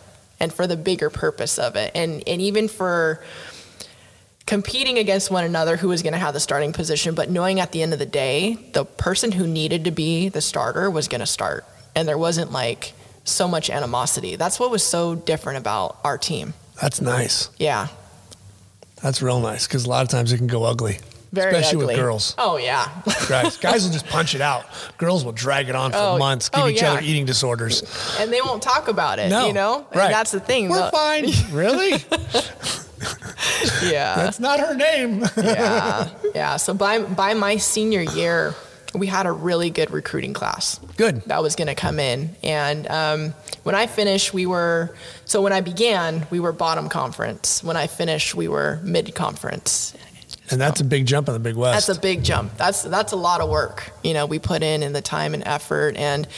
and 0.40 0.50
for 0.50 0.66
the 0.66 0.74
bigger 0.74 1.10
purpose 1.10 1.58
of 1.58 1.76
it. 1.76 1.92
And 1.94 2.26
and 2.26 2.40
even 2.40 2.66
for 2.66 3.22
competing 4.46 4.96
against 4.96 5.30
one 5.30 5.44
another 5.44 5.76
who 5.76 5.88
was 5.88 6.02
going 6.02 6.14
to 6.14 6.18
have 6.18 6.32
the 6.32 6.40
starting 6.40 6.72
position, 6.72 7.14
but 7.14 7.28
knowing 7.28 7.60
at 7.60 7.72
the 7.72 7.82
end 7.82 7.92
of 7.92 7.98
the 7.98 8.06
day, 8.06 8.54
the 8.72 8.86
person 8.86 9.32
who 9.32 9.46
needed 9.46 9.84
to 9.84 9.90
be 9.90 10.30
the 10.30 10.40
starter 10.40 10.90
was 10.90 11.08
going 11.08 11.20
to 11.20 11.26
start. 11.26 11.66
And 11.94 12.08
there 12.08 12.16
wasn't 12.16 12.52
like 12.52 12.94
so 13.24 13.46
much 13.48 13.70
animosity. 13.70 14.36
That's 14.36 14.58
what 14.60 14.70
was 14.70 14.82
so 14.82 15.14
different 15.14 15.58
about 15.58 15.98
our 16.04 16.18
team. 16.18 16.54
That's 16.80 17.00
nice. 17.00 17.50
Yeah. 17.58 17.88
That's 19.02 19.20
real 19.22 19.40
nice 19.40 19.66
because 19.66 19.84
a 19.84 19.88
lot 19.88 20.02
of 20.02 20.08
times 20.08 20.32
it 20.32 20.38
can 20.38 20.46
go 20.46 20.64
ugly. 20.64 20.98
Very 21.32 21.54
especially 21.54 21.84
ugly. 21.84 21.94
with 21.94 21.96
girls. 21.96 22.34
Oh 22.36 22.56
yeah. 22.58 22.88
Guys, 23.28 23.56
guys 23.56 23.84
will 23.84 23.92
just 23.98 24.06
punch 24.06 24.34
it 24.34 24.40
out. 24.42 24.66
Girls 24.98 25.24
will 25.24 25.32
drag 25.32 25.68
it 25.70 25.74
on 25.74 25.90
for 25.92 25.96
Oh, 25.98 26.18
months, 26.18 26.48
give 26.50 26.64
oh, 26.64 26.68
each 26.68 26.82
yeah. 26.82 26.92
other 26.92 27.00
eating 27.02 27.24
disorders. 27.24 27.82
and 28.20 28.30
they 28.32 28.40
won't 28.42 28.62
talk 28.62 28.88
about 28.88 29.18
it. 29.18 29.30
No, 29.30 29.46
You 29.46 29.52
know. 29.54 29.86
And 29.90 29.96
right? 29.98 30.10
that's 30.10 30.30
the 30.30 30.40
thing. 30.40 30.68
We're 30.68 30.90
fine. 30.90 31.26
really? 31.52 32.04
Yeah. 33.82 34.14
That's 34.14 34.38
not 34.38 34.60
her 34.60 34.74
name. 34.74 35.24
yeah. 35.36 36.08
Yeah. 36.34 36.56
So 36.56 36.72
by 36.74 37.00
by 37.00 37.34
my 37.34 37.56
senior 37.56 38.02
year, 38.02 38.54
we 38.94 39.06
had 39.06 39.26
a 39.26 39.32
really 39.32 39.70
good 39.70 39.90
recruiting 39.90 40.32
class. 40.32 40.78
Good. 40.96 41.22
that 41.22 41.42
was 41.42 41.56
going 41.56 41.68
to 41.68 41.74
come 41.74 41.98
in. 41.98 42.34
And 42.42 42.86
um, 42.88 43.34
when 43.62 43.74
I 43.74 43.86
finished, 43.86 44.34
we 44.34 44.46
were, 44.46 44.94
so 45.24 45.42
when 45.42 45.52
I 45.52 45.60
began, 45.60 46.26
we 46.30 46.40
were 46.40 46.52
bottom 46.52 46.88
conference. 46.88 47.62
When 47.64 47.76
I 47.76 47.86
finished, 47.86 48.34
we 48.34 48.48
were 48.48 48.80
mid 48.82 49.14
conference. 49.14 49.94
And 50.50 50.60
that's 50.60 50.80
a 50.80 50.84
big 50.84 51.06
jump 51.06 51.28
in 51.28 51.34
the 51.34 51.40
Big 51.40 51.56
West. 51.56 51.86
That's 51.86 51.98
a 51.98 52.00
big 52.00 52.22
jump. 52.22 52.56
That's 52.58 52.82
that's 52.82 53.12
a 53.12 53.16
lot 53.16 53.40
of 53.40 53.48
work, 53.48 53.90
you 54.04 54.12
know, 54.12 54.26
we 54.26 54.38
put 54.38 54.62
in 54.62 54.82
in 54.82 54.92
the 54.92 55.00
time 55.00 55.32
and 55.32 55.42
effort. 55.46 55.96
And 55.96 56.28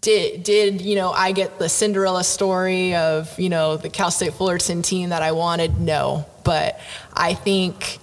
did 0.00 0.42
did 0.42 0.80
you 0.80 0.96
know 0.96 1.12
I 1.12 1.30
get 1.30 1.58
the 1.60 1.68
Cinderella 1.68 2.24
story 2.24 2.96
of 2.96 3.38
you 3.38 3.48
know 3.48 3.76
the 3.76 3.88
Cal 3.88 4.10
State 4.10 4.34
Fullerton 4.34 4.82
team 4.82 5.10
that 5.10 5.22
I 5.22 5.32
wanted? 5.32 5.80
No, 5.80 6.26
but 6.42 6.80
I 7.14 7.34
think 7.34 7.99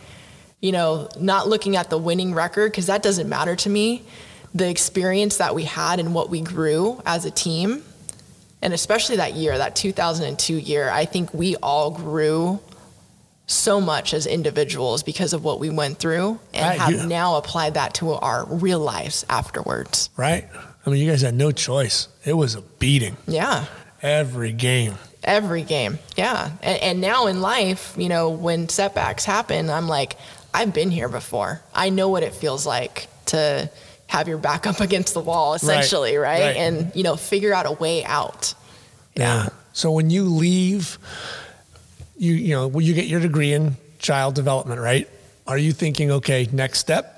you 0.61 0.71
know 0.71 1.09
not 1.19 1.47
looking 1.47 1.75
at 1.75 1.89
the 1.89 1.97
winning 1.97 2.33
record 2.33 2.71
because 2.71 2.87
that 2.87 3.03
doesn't 3.03 3.29
matter 3.29 3.55
to 3.57 3.69
me. 3.69 4.03
The 4.55 4.69
experience 4.69 5.37
that 5.37 5.53
we 5.53 5.63
had 5.65 5.99
and 5.99 6.13
what 6.15 6.29
we 6.29 6.41
grew 6.41 7.01
as 7.05 7.25
a 7.25 7.31
team, 7.31 7.83
and 8.61 8.73
especially 8.73 9.17
that 9.17 9.33
year, 9.33 9.57
that 9.57 9.75
2002 9.75 10.55
year, 10.55 10.89
I 10.89 11.05
think 11.05 11.33
we 11.33 11.55
all 11.57 11.91
grew 11.91 12.59
so 13.45 13.79
much 13.79 14.13
as 14.13 14.25
individuals 14.25 15.03
because 15.03 15.33
of 15.33 15.43
what 15.43 15.59
we 15.59 15.69
went 15.69 15.99
through 15.99 16.39
and 16.53 16.65
Right, 16.65 16.79
have 16.79 16.91
you- 16.91 17.07
now 17.07 17.35
applied 17.35 17.75
that 17.75 17.93
to 17.95 18.13
our 18.13 18.45
real 18.45 18.79
lives 18.79 19.25
afterwards. 19.29 20.09
right? 20.17 20.47
I 20.85 20.89
mean, 20.89 21.01
you 21.01 21.09
guys 21.09 21.21
had 21.21 21.35
no 21.35 21.51
choice. 21.51 22.07
It 22.25 22.33
was 22.33 22.55
a 22.55 22.61
beating 22.61 23.15
Yeah. 23.27 23.65
every 24.01 24.53
game. 24.53 24.95
Every 25.23 25.61
game. 25.63 25.99
Yeah. 26.15 26.51
And, 26.63 26.81
and 26.81 27.01
now 27.01 27.27
in 27.27 27.41
life, 27.41 27.93
you 27.97 28.07
know, 28.09 28.29
when 28.29 28.69
setbacks 28.69 29.23
happen, 29.25 29.69
I'm 29.69 29.87
like, 29.87 30.15
I've 30.53 30.73
been 30.73 30.91
here 30.91 31.09
before. 31.09 31.61
I 31.73 31.89
know 31.89 32.09
what 32.09 32.23
it 32.23 32.33
feels 32.33 32.65
like 32.65 33.07
to 33.27 33.69
have 34.07 34.27
your 34.27 34.37
back 34.37 34.65
up 34.65 34.79
against 34.81 35.13
the 35.13 35.19
wall, 35.19 35.53
essentially, 35.53 36.17
right? 36.17 36.41
right. 36.41 36.55
And, 36.57 36.95
you 36.95 37.03
know, 37.03 37.15
figure 37.15 37.53
out 37.53 37.65
a 37.65 37.71
way 37.71 38.03
out. 38.05 38.53
Yeah. 39.15 39.49
So 39.73 39.91
when 39.91 40.09
you 40.09 40.23
leave, 40.23 40.97
you 42.17 42.33
you 42.33 42.55
know, 42.55 42.67
when 42.67 42.85
you 42.85 42.93
get 42.93 43.05
your 43.05 43.19
degree 43.19 43.53
in 43.53 43.77
child 43.99 44.35
development, 44.35 44.81
right? 44.81 45.07
Are 45.45 45.57
you 45.57 45.71
thinking, 45.71 46.11
okay, 46.11 46.47
next 46.51 46.79
step? 46.79 47.16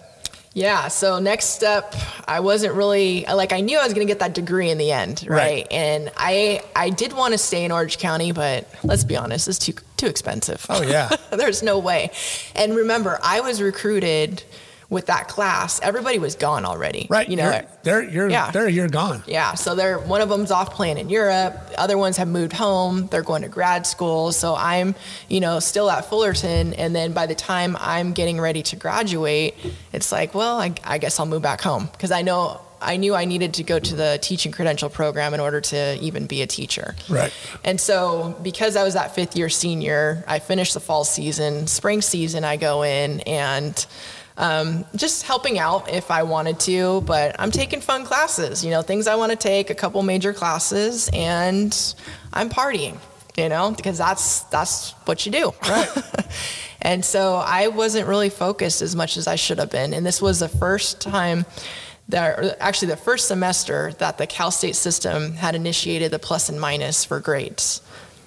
Yeah. 0.60 0.90
So 0.90 1.20
next 1.20 1.52
step, 1.52 1.96
I 2.28 2.42
wasn't 2.42 2.74
really 2.74 3.24
like 3.26 3.54
I 3.54 3.62
knew 3.62 3.80
I 3.80 3.84
was 3.86 3.94
going 3.94 4.06
to 4.06 4.12
get 4.12 4.20
that 4.20 4.34
degree 4.34 4.70
in 4.70 4.78
the 4.78 4.92
end, 4.92 5.26
right? 5.26 5.38
Right. 5.38 5.68
And 5.72 6.12
I 6.18 6.62
I 6.76 6.90
did 6.90 7.14
want 7.14 7.34
to 7.34 7.38
stay 7.38 7.64
in 7.64 7.72
Orange 7.72 7.98
County, 7.98 8.34
but 8.34 8.68
let's 8.84 9.06
be 9.06 9.16
honest, 9.16 9.48
it's 9.48 9.58
too 9.58 9.74
too 9.96 10.08
expensive. 10.08 10.66
Oh, 10.70 10.82
yeah. 10.82 11.10
There's 11.32 11.64
no 11.64 11.80
way. 11.80 12.12
And 12.56 12.76
remember, 12.76 13.20
I 13.24 13.40
was 13.40 13.62
recruited 13.62 14.44
with 14.90 15.06
that 15.06 15.28
class. 15.28 15.80
Everybody 15.82 16.18
was 16.18 16.34
gone 16.36 16.66
already, 16.66 17.06
Right. 17.10 17.30
You 17.30 17.36
know. 17.36 17.52
you're, 17.52 17.62
they're 17.84 18.04
you're 18.10 18.30
Yeah. 18.30 18.50
they're 18.52 18.68
you're 18.68 18.88
gone. 18.90 19.24
Yeah, 19.28 19.54
so 19.54 19.76
they're 19.76 20.00
one 20.00 20.22
of 20.22 20.30
them's 20.30 20.50
off 20.52 20.74
playing 20.74 20.98
in 20.98 21.10
Europe. 21.10 21.56
Other 21.78 21.98
ones 21.98 22.18
have 22.18 22.28
moved 22.28 22.54
home. 22.54 23.06
They're 23.08 23.22
going 23.22 23.44
to 23.44 23.50
grad 23.50 23.86
school. 23.86 24.32
So 24.32 24.56
I'm, 24.56 24.96
you 25.28 25.42
know, 25.42 25.60
still 25.60 25.92
at 25.92 26.06
Fullerton. 26.06 26.74
And 26.74 26.96
then 26.96 27.14
by 27.14 27.28
the 27.28 27.36
time 27.36 27.78
I'm 27.80 28.14
getting 28.14 28.40
ready 28.42 28.64
to 28.64 28.76
graduate, 28.76 29.56
it's 29.94 30.12
like, 30.12 30.34
well, 30.34 30.60
I, 30.60 30.74
I 30.84 30.98
guess 30.98 31.20
I'll 31.20 31.28
move 31.28 31.44
back 31.44 31.62
home 31.62 31.88
because 31.92 32.12
I 32.12 32.24
know 32.24 32.60
I 32.82 32.96
knew 32.96 33.14
I 33.14 33.26
needed 33.26 33.56
to 33.56 33.64
go 33.64 33.78
to 33.78 33.96
the 33.96 34.18
teaching 34.22 34.54
credential 34.54 34.90
program 34.90 35.34
in 35.34 35.42
order 35.42 35.60
to 35.60 35.98
even 36.02 36.28
be 36.28 36.42
a 36.42 36.48
teacher. 36.48 36.96
Right. 37.10 37.32
And 37.66 37.80
so, 37.80 38.38
because 38.42 38.78
I 38.78 38.84
was 38.84 38.94
that 38.94 39.14
fifth 39.14 39.36
year 39.36 39.50
senior, 39.50 40.24
I 40.28 40.40
finished 40.40 40.74
the 40.76 40.80
fall 40.80 41.04
season. 41.04 41.68
Spring 41.68 42.02
season, 42.02 42.46
I 42.46 42.56
go 42.56 42.84
in 42.84 43.20
and 43.22 43.86
um, 44.40 44.86
just 44.96 45.24
helping 45.24 45.60
out 45.60 45.92
if 45.92 46.10
I 46.10 46.24
wanted 46.24 46.60
to, 46.62 47.02
but 47.02 47.36
I'm 47.38 47.52
taking 47.52 47.82
fun 47.82 48.06
classes, 48.06 48.64
you 48.64 48.72
know, 48.72 48.82
things 48.82 49.06
I 49.06 49.16
want 49.16 49.32
to 49.32 49.36
take, 49.38 49.70
a 49.70 49.76
couple 49.76 50.02
major 50.02 50.34
classes, 50.34 51.10
and 51.12 51.78
I'm 52.32 52.50
partying, 52.50 52.98
you 53.38 53.50
know, 53.50 53.72
because 53.72 53.98
that's 53.98 54.42
that's 54.44 54.92
what 55.04 55.26
you 55.26 55.34
do. 55.34 55.52
Right. 55.68 55.90
and 56.82 57.04
so 57.04 57.36
I 57.36 57.68
wasn't 57.68 58.08
really 58.08 58.30
focused 58.30 58.82
as 58.82 58.96
much 58.96 59.18
as 59.18 59.28
I 59.28 59.36
should 59.36 59.60
have 59.60 59.72
been. 59.72 59.94
And 59.94 60.06
this 60.06 60.22
was 60.22 60.40
the 60.40 60.48
first 60.48 61.02
time 61.02 61.46
that, 62.08 62.58
actually, 62.62 62.88
the 62.88 62.98
first 62.98 63.28
semester 63.28 63.92
that 64.00 64.18
the 64.18 64.26
Cal 64.26 64.52
State 64.52 64.78
system 64.78 65.34
had 65.34 65.54
initiated 65.54 66.12
the 66.12 66.20
plus 66.20 66.48
and 66.48 66.60
minus 66.62 67.04
for 67.04 67.20
grades. 67.20 67.82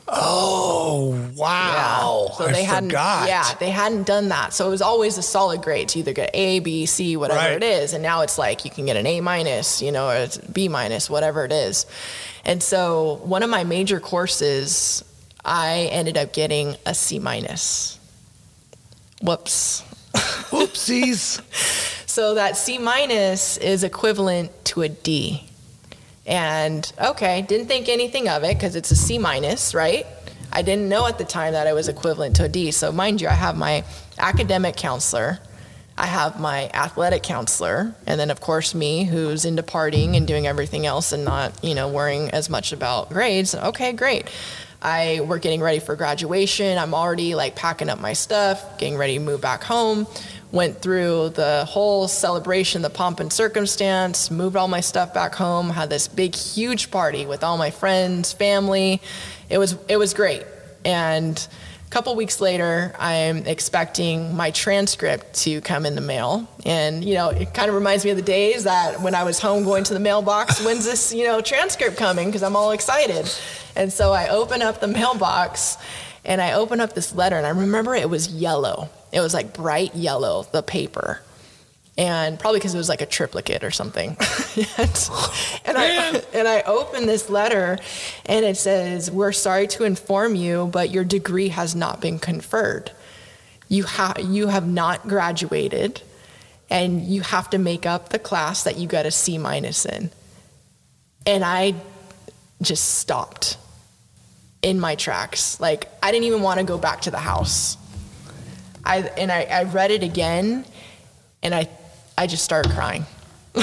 Oh 0.09 1.31
wow! 1.37 2.31
So 2.37 2.47
I 2.47 2.53
they 2.53 2.65
hadn't, 2.65 2.91
forgot. 2.91 3.29
yeah, 3.29 3.55
they 3.55 3.71
hadn't 3.71 4.05
done 4.07 4.29
that. 4.29 4.53
So 4.53 4.67
it 4.67 4.71
was 4.71 4.83
always 4.83 5.17
a 5.19 5.23
solid 5.23 5.63
grade 5.63 5.89
to 5.91 6.01
either 6.01 6.13
get 6.13 6.31
A, 6.35 6.59
B, 6.59 6.87
C, 6.87 7.17
whatever 7.17 7.39
Right. 7.41 7.53
it 7.53 7.63
is. 7.63 7.93
And 7.95 8.03
now 8.03 8.23
it's 8.23 8.37
like 8.39 8.65
you 8.65 8.71
can 8.71 8.85
get 8.87 8.97
an 8.97 9.07
A 9.07 9.21
minus, 9.21 9.81
you 9.81 9.93
know, 9.93 10.09
or 10.09 10.27
B 10.53 10.69
minus, 10.69 11.09
whatever 11.09 11.45
it 11.45 11.53
is. 11.53 11.87
And 12.45 12.63
so 12.63 13.21
one 13.25 13.43
of 13.43 13.51
my 13.51 13.65
major 13.65 14.01
courses, 14.01 15.05
I 15.45 15.89
ended 15.93 16.17
up 16.17 16.33
getting 16.33 16.77
a 16.85 16.95
C 16.95 17.19
minus. 17.19 17.99
Whoops. 19.23 19.83
Oopsies. 20.51 21.41
So 22.09 22.35
that 22.35 22.57
C 22.57 22.77
minus 22.79 23.57
is 23.57 23.85
equivalent 23.85 24.51
to 24.67 24.83
a 24.83 24.89
D. 24.89 25.49
And 26.27 26.91
okay, 27.01 27.43
didn't 27.43 27.67
think 27.67 27.89
anything 27.89 28.29
of 28.29 28.45
it 28.45 28.55
because 28.55 28.77
it's 28.77 28.91
a 28.91 28.97
C 28.97 29.19
minus, 29.19 29.75
right? 29.75 30.07
I 30.53 30.63
didn't 30.63 30.89
know 30.89 31.07
at 31.07 31.19
the 31.19 31.25
time 31.25 31.55
that 31.55 31.67
it 31.67 31.75
was 31.75 31.89
equivalent 31.89 32.37
to 32.37 32.45
a 32.45 32.49
D. 32.49 32.71
So 32.71 32.93
mind 32.93 33.21
you, 33.21 33.29
I 33.29 33.33
have 33.33 33.57
my 33.57 33.85
academic 34.19 34.77
counselor, 34.77 35.41
I 35.97 36.07
have 36.07 36.39
my 36.39 36.69
athletic 36.75 37.23
counselor, 37.23 37.95
and 38.07 38.21
then 38.21 38.31
of 38.31 38.41
course 38.41 38.75
me, 38.75 39.05
who's 39.05 39.45
into 39.45 39.63
partying 39.63 40.17
and 40.17 40.27
doing 40.27 40.47
everything 40.47 40.87
else 40.87 41.13
and 41.13 41.25
not, 41.25 41.65
you 41.65 41.75
know, 41.75 41.89
worrying 41.89 42.31
as 42.31 42.51
much 42.51 42.73
about 42.73 43.09
grades. 43.09 43.55
Okay, 43.55 43.93
great. 43.93 44.29
I 44.83 45.21
we're 45.27 45.39
getting 45.39 45.61
ready 45.61 45.79
for 45.79 45.97
graduation. 45.97 46.77
I'm 46.77 46.95
already 46.95 47.35
like 47.35 47.57
packing 47.57 47.89
up 47.89 48.01
my 48.01 48.13
stuff, 48.13 48.79
getting 48.79 48.97
ready 48.97 49.15
to 49.15 49.21
move 49.21 49.41
back 49.41 49.63
home. 49.63 50.07
Went 50.53 50.81
through 50.81 51.31
the 51.31 51.65
whole 51.65 52.07
celebration, 52.09 52.83
the 52.83 52.91
pomp 52.91 53.21
and 53.21 53.33
circumstance, 53.33 54.31
moved 54.31 54.55
all 54.55 54.69
my 54.69 54.81
stuff 54.81 55.15
back 55.15 55.35
home, 55.35 55.71
had 55.71 55.89
this 55.89 56.09
big 56.09 56.35
huge 56.35 56.91
party 56.91 57.27
with 57.27 57.43
all 57.43 57.57
my 57.57 57.71
friends, 57.71 58.33
family. 58.33 59.01
It 59.49 59.59
was 59.59 59.77
it 59.89 59.97
was 59.97 60.13
great. 60.13 60.45
And 60.85 61.37
a 61.87 61.91
couple 61.91 62.15
weeks 62.17 62.41
later, 62.41 62.95
I'm 62.99 63.47
expecting 63.47 64.35
my 64.37 64.51
transcript 64.51 65.35
to 65.45 65.61
come 65.61 65.87
in 65.87 65.95
the 65.95 66.01
mail. 66.01 66.49
And, 66.65 67.05
you 67.05 67.15
know, 67.15 67.29
it 67.29 67.53
kind 67.55 67.69
of 67.69 67.75
reminds 67.75 68.05
me 68.05 68.11
of 68.11 68.17
the 68.17 68.23
days 68.23 68.65
that 68.65 69.01
when 69.01 69.15
I 69.15 69.25
was 69.25 69.39
home 69.39 69.65
going 69.65 69.85
to 69.85 69.95
the 69.95 70.01
mailbox, 70.01 70.61
when's 70.65 70.85
this, 70.85 71.13
you 71.13 71.25
know, 71.25 71.41
transcript 71.41 71.97
coming? 71.97 72.29
Because 72.29 72.43
I'm 72.43 72.57
all 72.57 72.73
excited. 72.73 73.31
And 73.77 73.93
so 73.93 74.13
I 74.13 74.29
open 74.29 74.63
up 74.63 74.81
the 74.81 74.87
mailbox 74.87 75.77
and 76.25 76.41
I 76.41 76.53
open 76.53 76.81
up 76.81 76.95
this 76.95 77.15
letter, 77.15 77.37
and 77.37 77.47
I 77.47 77.51
remember 77.51 77.95
it 77.95 78.09
was 78.09 78.29
yellow. 78.29 78.89
It 79.13 79.21
was 79.21 79.35
like 79.35 79.53
bright 79.53 79.95
yellow, 79.95 80.47
the 80.53 80.63
paper. 80.63 81.21
And 81.99 82.39
probably 82.39 82.59
because 82.59 82.75
it 82.75 82.79
was 82.79 82.89
like 82.89 83.03
a 83.03 83.07
triplicate 83.07 83.65
or 83.65 83.71
something. 83.71 84.11
and, 84.79 85.11
and 85.67 85.79
I, 85.79 86.23
and 86.35 86.49
I 86.49 86.63
open 86.63 87.07
this 87.07 87.29
letter 87.29 87.79
and 88.25 88.45
it 88.47 88.57
says, 88.57 89.11
We're 89.11 89.33
sorry 89.33 89.67
to 89.69 89.85
inform 89.85 90.35
you, 90.35 90.69
but 90.73 90.91
your 90.91 91.05
degree 91.05 91.49
has 91.49 91.75
not 91.75 92.01
been 92.01 92.19
conferred. 92.19 92.93
You, 93.69 93.85
ha- 93.85 94.15
you 94.23 94.49
have 94.49 94.67
not 94.67 95.07
graduated 95.07 96.03
and 96.71 97.03
you 97.03 97.21
have 97.21 97.51
to 97.51 97.59
make 97.59 97.85
up 97.85 98.09
the 98.09 98.19
class 98.19 98.65
that 98.65 98.79
you 98.79 98.87
got 98.87 99.05
a 99.05 99.11
C 99.11 99.37
minus 99.37 99.85
in. 99.85 100.11
And 101.27 101.45
I 101.45 101.75
just 102.63 102.99
stopped 102.99 103.59
in 104.63 104.81
my 104.81 104.95
tracks. 104.95 105.61
Like 105.61 105.89
I 106.03 106.11
didn't 106.11 106.25
even 106.25 106.43
want 106.43 106.61
to 106.61 106.65
go 106.65 106.79
back 106.79 107.03
to 107.03 107.11
the 107.11 107.19
house. 107.19 107.77
I 108.85 108.99
and 109.19 109.31
I, 109.31 109.43
I 109.43 109.65
read 109.65 109.91
it 109.91 110.03
again 110.03 110.65
and 111.43 111.55
I 111.55 111.69
I 112.17 112.27
just 112.27 112.45
started 112.45 112.73
crying. 112.73 113.05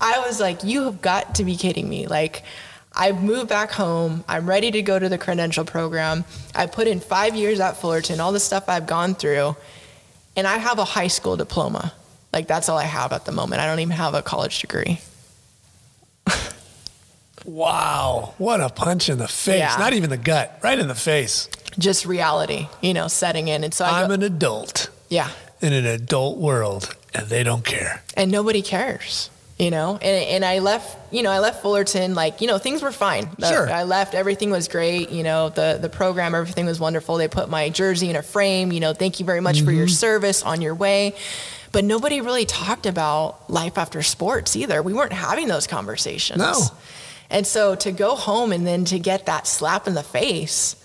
I 0.00 0.18
was 0.26 0.38
like, 0.38 0.62
you 0.64 0.84
have 0.84 1.00
got 1.00 1.36
to 1.36 1.44
be 1.44 1.56
kidding 1.56 1.88
me. 1.88 2.06
Like 2.06 2.44
I've 2.92 3.22
moved 3.22 3.48
back 3.48 3.72
home. 3.72 4.22
I'm 4.28 4.48
ready 4.48 4.70
to 4.70 4.82
go 4.82 4.98
to 4.98 5.08
the 5.08 5.18
credential 5.18 5.64
program. 5.64 6.24
I 6.54 6.66
put 6.66 6.86
in 6.86 7.00
five 7.00 7.34
years 7.34 7.58
at 7.58 7.76
Fullerton, 7.78 8.20
all 8.20 8.30
the 8.32 8.40
stuff 8.40 8.68
I've 8.68 8.86
gone 8.86 9.14
through, 9.14 9.56
and 10.36 10.46
I 10.46 10.58
have 10.58 10.78
a 10.78 10.84
high 10.84 11.08
school 11.08 11.36
diploma. 11.36 11.92
Like 12.32 12.46
that's 12.46 12.68
all 12.68 12.78
I 12.78 12.84
have 12.84 13.12
at 13.12 13.24
the 13.24 13.32
moment. 13.32 13.62
I 13.62 13.66
don't 13.66 13.80
even 13.80 13.96
have 13.96 14.14
a 14.14 14.22
college 14.22 14.60
degree. 14.60 15.00
Wow, 17.44 18.34
what 18.38 18.60
a 18.60 18.68
punch 18.70 19.08
in 19.08 19.18
the 19.18 19.28
face. 19.28 19.58
Yeah. 19.58 19.76
Not 19.78 19.92
even 19.92 20.10
the 20.10 20.16
gut, 20.16 20.58
right 20.62 20.78
in 20.78 20.88
the 20.88 20.94
face. 20.94 21.48
Just 21.78 22.06
reality, 22.06 22.68
you 22.80 22.94
know, 22.94 23.08
setting 23.08 23.48
in. 23.48 23.64
And 23.64 23.74
so 23.74 23.84
I 23.84 24.02
I'm 24.02 24.08
go, 24.08 24.14
an 24.14 24.22
adult. 24.22 24.90
Yeah. 25.08 25.28
in 25.60 25.72
an 25.72 25.86
adult 25.86 26.38
world, 26.38 26.96
and 27.14 27.26
they 27.28 27.42
don't 27.44 27.64
care. 27.64 28.02
and 28.16 28.30
nobody 28.32 28.62
cares 28.62 29.30
you 29.56 29.70
know 29.70 29.92
and, 30.02 30.02
and 30.02 30.44
i 30.44 30.58
left 30.58 30.98
you 31.14 31.22
know 31.22 31.30
i 31.30 31.38
left 31.38 31.62
fullerton 31.62 32.12
like 32.16 32.40
you 32.40 32.48
know 32.48 32.58
things 32.58 32.82
were 32.82 32.90
fine 32.90 33.28
The- 33.38 33.48
Sure. 33.52 33.70
i 33.70 33.84
left 33.84 34.12
everything 34.14 34.50
was 34.50 34.66
great 34.66 35.10
you 35.10 35.22
know 35.22 35.48
the 35.48 35.78
the 35.80 35.88
program 35.88 36.34
everything 36.34 36.66
was 36.66 36.80
wonderful 36.80 37.18
they 37.18 37.28
put 37.28 37.48
my 37.48 37.68
jersey 37.68 38.10
in 38.10 38.16
a 38.16 38.22
frame 38.22 38.72
you 38.72 38.80
know 38.80 38.94
thank 38.94 39.20
you 39.20 39.26
very 39.26 39.40
much 39.40 39.60
for 39.62 39.70
your 39.70 39.86
mm-hmm. 39.86 39.92
service 39.94 40.42
on 40.42 40.60
your 40.60 40.74
way 40.74 41.14
but 41.70 41.84
nobody 41.84 42.20
really 42.20 42.44
talked 42.46 42.84
about 42.84 43.48
life 43.48 43.78
after 43.78 44.02
sports 44.02 44.56
either 44.56 44.82
we 44.82 44.92
weren't 44.92 45.12
having 45.12 45.46
those 45.46 45.68
conversations 45.68 46.38
No. 46.40 46.54
And 47.30 47.46
so 47.46 47.74
to 47.74 47.92
go 47.92 48.14
home 48.14 48.52
and 48.52 48.66
then 48.66 48.84
to 48.84 48.98
get 48.98 49.26
that 49.26 49.46
slap 49.46 49.86
in 49.86 49.94
the 49.94 50.02
face 50.02 50.76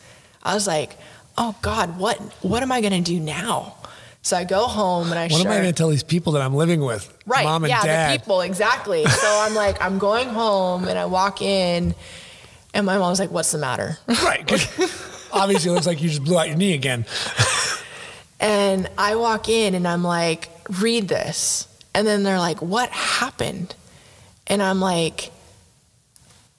i 0.43 0.53
was 0.53 0.67
like 0.67 0.97
oh 1.37 1.55
god 1.61 1.97
what 1.97 2.17
what 2.41 2.63
am 2.63 2.71
i 2.71 2.81
going 2.81 2.93
to 2.93 3.01
do 3.01 3.19
now 3.19 3.75
so 4.21 4.35
i 4.37 4.43
go 4.43 4.65
home 4.67 5.09
and 5.11 5.19
i 5.19 5.27
What 5.27 5.45
am 5.45 5.51
I 5.51 5.55
going 5.55 5.67
to 5.67 5.73
tell 5.73 5.89
these 5.89 6.03
people 6.03 6.33
that 6.33 6.41
I'm 6.41 6.53
living 6.53 6.81
with? 6.81 7.17
Right. 7.25 7.45
Mom 7.45 7.63
and 7.63 7.71
yeah, 7.71 7.81
dad. 7.83 8.13
the 8.13 8.19
people, 8.19 8.41
exactly. 8.41 9.05
So 9.05 9.27
I'm 9.45 9.55
like, 9.55 9.81
I'm 9.81 9.97
going 9.97 10.27
home 10.27 10.89
and 10.89 10.99
I 10.99 11.05
walk 11.05 11.41
in 11.41 11.95
and 12.73 12.85
my 12.85 12.97
mom's 12.97 13.17
like, 13.19 13.31
What's 13.31 13.51
the 13.53 13.57
matter? 13.59 13.97
Right. 14.07 14.41
Obviously, 15.31 15.71
it 15.71 15.73
looks 15.73 15.87
like 15.87 16.01
you 16.01 16.09
just 16.09 16.23
blew 16.23 16.37
out 16.37 16.47
your 16.47 16.57
knee 16.57 16.73
again. 16.73 17.05
And 18.39 18.89
I 18.97 19.15
walk 19.15 19.49
in 19.49 19.75
and 19.75 19.85
I'm 19.87 20.03
like, 20.03 20.49
read 20.79 21.07
this. 21.09 21.67
And 21.93 22.07
then 22.07 22.23
they're 22.23 22.39
like, 22.39 22.61
What 22.61 22.89
happened? 22.89 23.75
And 24.47 24.61
I'm 24.61 24.79
like, 24.79 25.31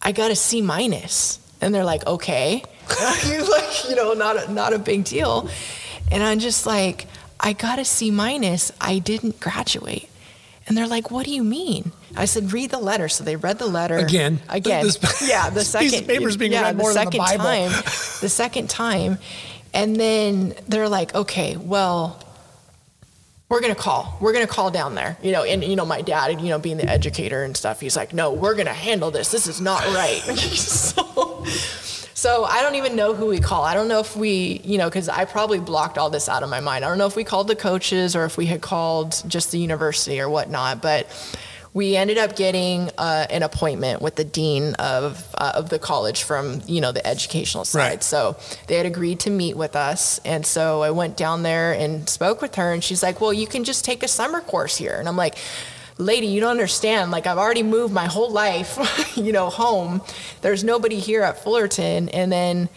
I 0.02 0.12
got 0.12 0.31
a 0.31 0.36
C 0.36 0.62
minus. 0.62 1.39
And 1.60 1.74
they're 1.74 1.85
like, 1.85 2.06
okay. 2.06 2.62
like, 2.89 3.89
you 3.89 3.94
know, 3.97 4.14
not 4.14 4.43
a, 4.48 4.52
not 4.52 4.72
a 4.72 4.78
big 4.78 5.05
deal. 5.05 5.48
And 6.10 6.22
I'm 6.22 6.39
just 6.39 6.66
like, 6.66 7.06
I 7.39 7.52
got 7.52 7.78
a 7.78 7.85
C 7.85 8.10
minus. 8.10 8.72
I 8.81 8.98
didn't 8.98 9.40
graduate. 9.40 10.09
And 10.66 10.77
they're 10.77 10.86
like, 10.86 11.10
what 11.10 11.27
do 11.27 11.32
you 11.32 11.43
mean? 11.44 11.93
I 12.16 12.24
said, 12.27 12.52
read 12.52 12.70
the 12.70 12.78
letter. 12.78 13.09
So 13.09 13.24
they 13.24 13.36
read 13.36 13.59
the 13.59 13.66
letter 13.66 13.97
Again. 13.98 14.40
Again. 14.48 14.85
This- 14.85 15.28
yeah, 15.28 15.51
the 15.51 15.64
second 15.64 16.06
paper's 16.06 16.36
being 16.36 16.52
yeah, 16.52 16.62
read 16.62 16.77
more 16.77 16.93
the 16.93 17.01
than 17.01 17.10
the 17.10 17.12
second 17.27 17.39
Bible. 17.39 17.44
time. 17.44 17.70
The 18.20 18.28
second 18.28 18.70
time. 18.70 19.18
And 19.72 19.97
then 19.97 20.55
they're 20.68 20.89
like, 20.89 21.14
okay, 21.14 21.56
well, 21.56 22.22
we're 23.51 23.60
gonna 23.60 23.74
call. 23.74 24.16
We're 24.20 24.32
gonna 24.32 24.47
call 24.47 24.70
down 24.70 24.94
there. 24.94 25.18
You 25.20 25.32
know, 25.32 25.43
and 25.43 25.62
you 25.62 25.74
know, 25.74 25.85
my 25.85 26.02
dad, 26.02 26.40
you 26.40 26.48
know, 26.48 26.59
being 26.60 26.77
the 26.77 26.89
educator 26.89 27.43
and 27.43 27.56
stuff, 27.56 27.81
he's 27.81 27.97
like, 27.97 28.14
no, 28.14 28.32
we're 28.32 28.55
gonna 28.55 28.72
handle 28.72 29.10
this. 29.10 29.32
This 29.32 29.48
is 29.48 29.60
not 29.60 29.82
right. 29.93 30.20
so, 30.39 31.44
so 32.14 32.44
I 32.44 32.62
don't 32.62 32.77
even 32.77 32.94
know 32.94 33.12
who 33.12 33.27
we 33.27 33.40
call. 33.40 33.64
I 33.64 33.74
don't 33.74 33.89
know 33.89 33.98
if 33.98 34.14
we, 34.14 34.60
you 34.64 34.78
know, 34.78 34.89
because 34.89 35.09
I 35.09 35.24
probably 35.24 35.59
blocked 35.59 35.98
all 35.98 36.10
this 36.10 36.28
out 36.28 36.44
of 36.44 36.48
my 36.48 36.60
mind. 36.60 36.85
I 36.85 36.89
don't 36.89 36.98
know 36.98 37.09
if 37.09 37.16
we 37.16 37.24
called 37.24 37.48
the 37.48 37.56
coaches 37.56 38.14
or 38.14 38.24
if 38.24 38.36
we 38.36 38.47
had 38.47 38.60
called 38.60 39.20
just 39.27 39.51
the 39.51 39.59
university 39.59 40.20
or 40.20 40.31
whatnot, 40.31 40.81
but 40.81 41.09
we 41.72 41.97
ended 41.97 42.18
up 42.18 42.34
getting 42.34 42.90
uh, 42.98 43.26
an 43.30 43.42
appointment 43.42 44.02
with 44.02 44.16
the 44.16 44.24
dean 44.24 44.74
of 44.74 45.34
uh, 45.38 45.52
of 45.55 45.68
the 45.70 45.78
college 45.78 46.22
from 46.22 46.62
you 46.66 46.80
know 46.80 46.92
the 46.92 47.06
educational 47.06 47.64
side. 47.64 47.78
Right. 47.78 48.02
So 48.02 48.36
they 48.66 48.76
had 48.76 48.86
agreed 48.86 49.20
to 49.20 49.30
meet 49.30 49.56
with 49.56 49.76
us, 49.76 50.18
and 50.24 50.44
so 50.44 50.82
I 50.82 50.90
went 50.90 51.16
down 51.16 51.42
there 51.42 51.72
and 51.72 52.09
spoke 52.09 52.42
with 52.42 52.56
her, 52.56 52.72
and 52.72 52.82
she's 52.82 53.02
like, 53.02 53.20
"Well, 53.20 53.32
you 53.32 53.47
can 53.47 53.64
just 53.64 53.84
take 53.84 54.02
a 54.02 54.09
summer 54.09 54.40
course 54.40 54.76
here," 54.76 54.97
and 54.98 55.09
I'm 55.09 55.16
like. 55.16 55.36
Lady, 55.98 56.28
you 56.28 56.40
don't 56.40 56.52
understand. 56.52 57.10
Like, 57.10 57.26
I've 57.26 57.36
already 57.36 57.62
moved 57.62 57.92
my 57.92 58.06
whole 58.06 58.30
life, 58.30 58.78
you 59.18 59.32
know, 59.32 59.51
home. 59.51 60.01
There's 60.40 60.64
nobody 60.64 60.98
here 60.98 61.22
at 61.22 61.44
Fullerton. 61.44 62.09
And 62.09 62.32
then, 62.32 62.70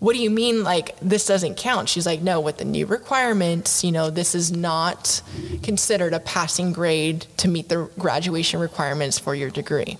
what 0.00 0.16
do 0.16 0.22
you 0.22 0.30
mean, 0.30 0.64
like, 0.64 0.98
this 1.00 1.26
doesn't 1.26 1.56
count? 1.56 1.88
She's 1.88 2.06
like, 2.06 2.22
no, 2.22 2.40
with 2.40 2.56
the 2.56 2.64
new 2.64 2.86
requirements, 2.86 3.84
you 3.84 3.92
know, 3.92 4.08
this 4.08 4.34
is 4.34 4.50
not 4.50 5.22
considered 5.62 6.14
a 6.14 6.20
passing 6.20 6.72
grade 6.72 7.26
to 7.36 7.48
meet 7.48 7.68
the 7.68 7.90
graduation 7.98 8.60
requirements 8.60 9.18
for 9.18 9.34
your 9.34 9.50
degree. 9.50 9.98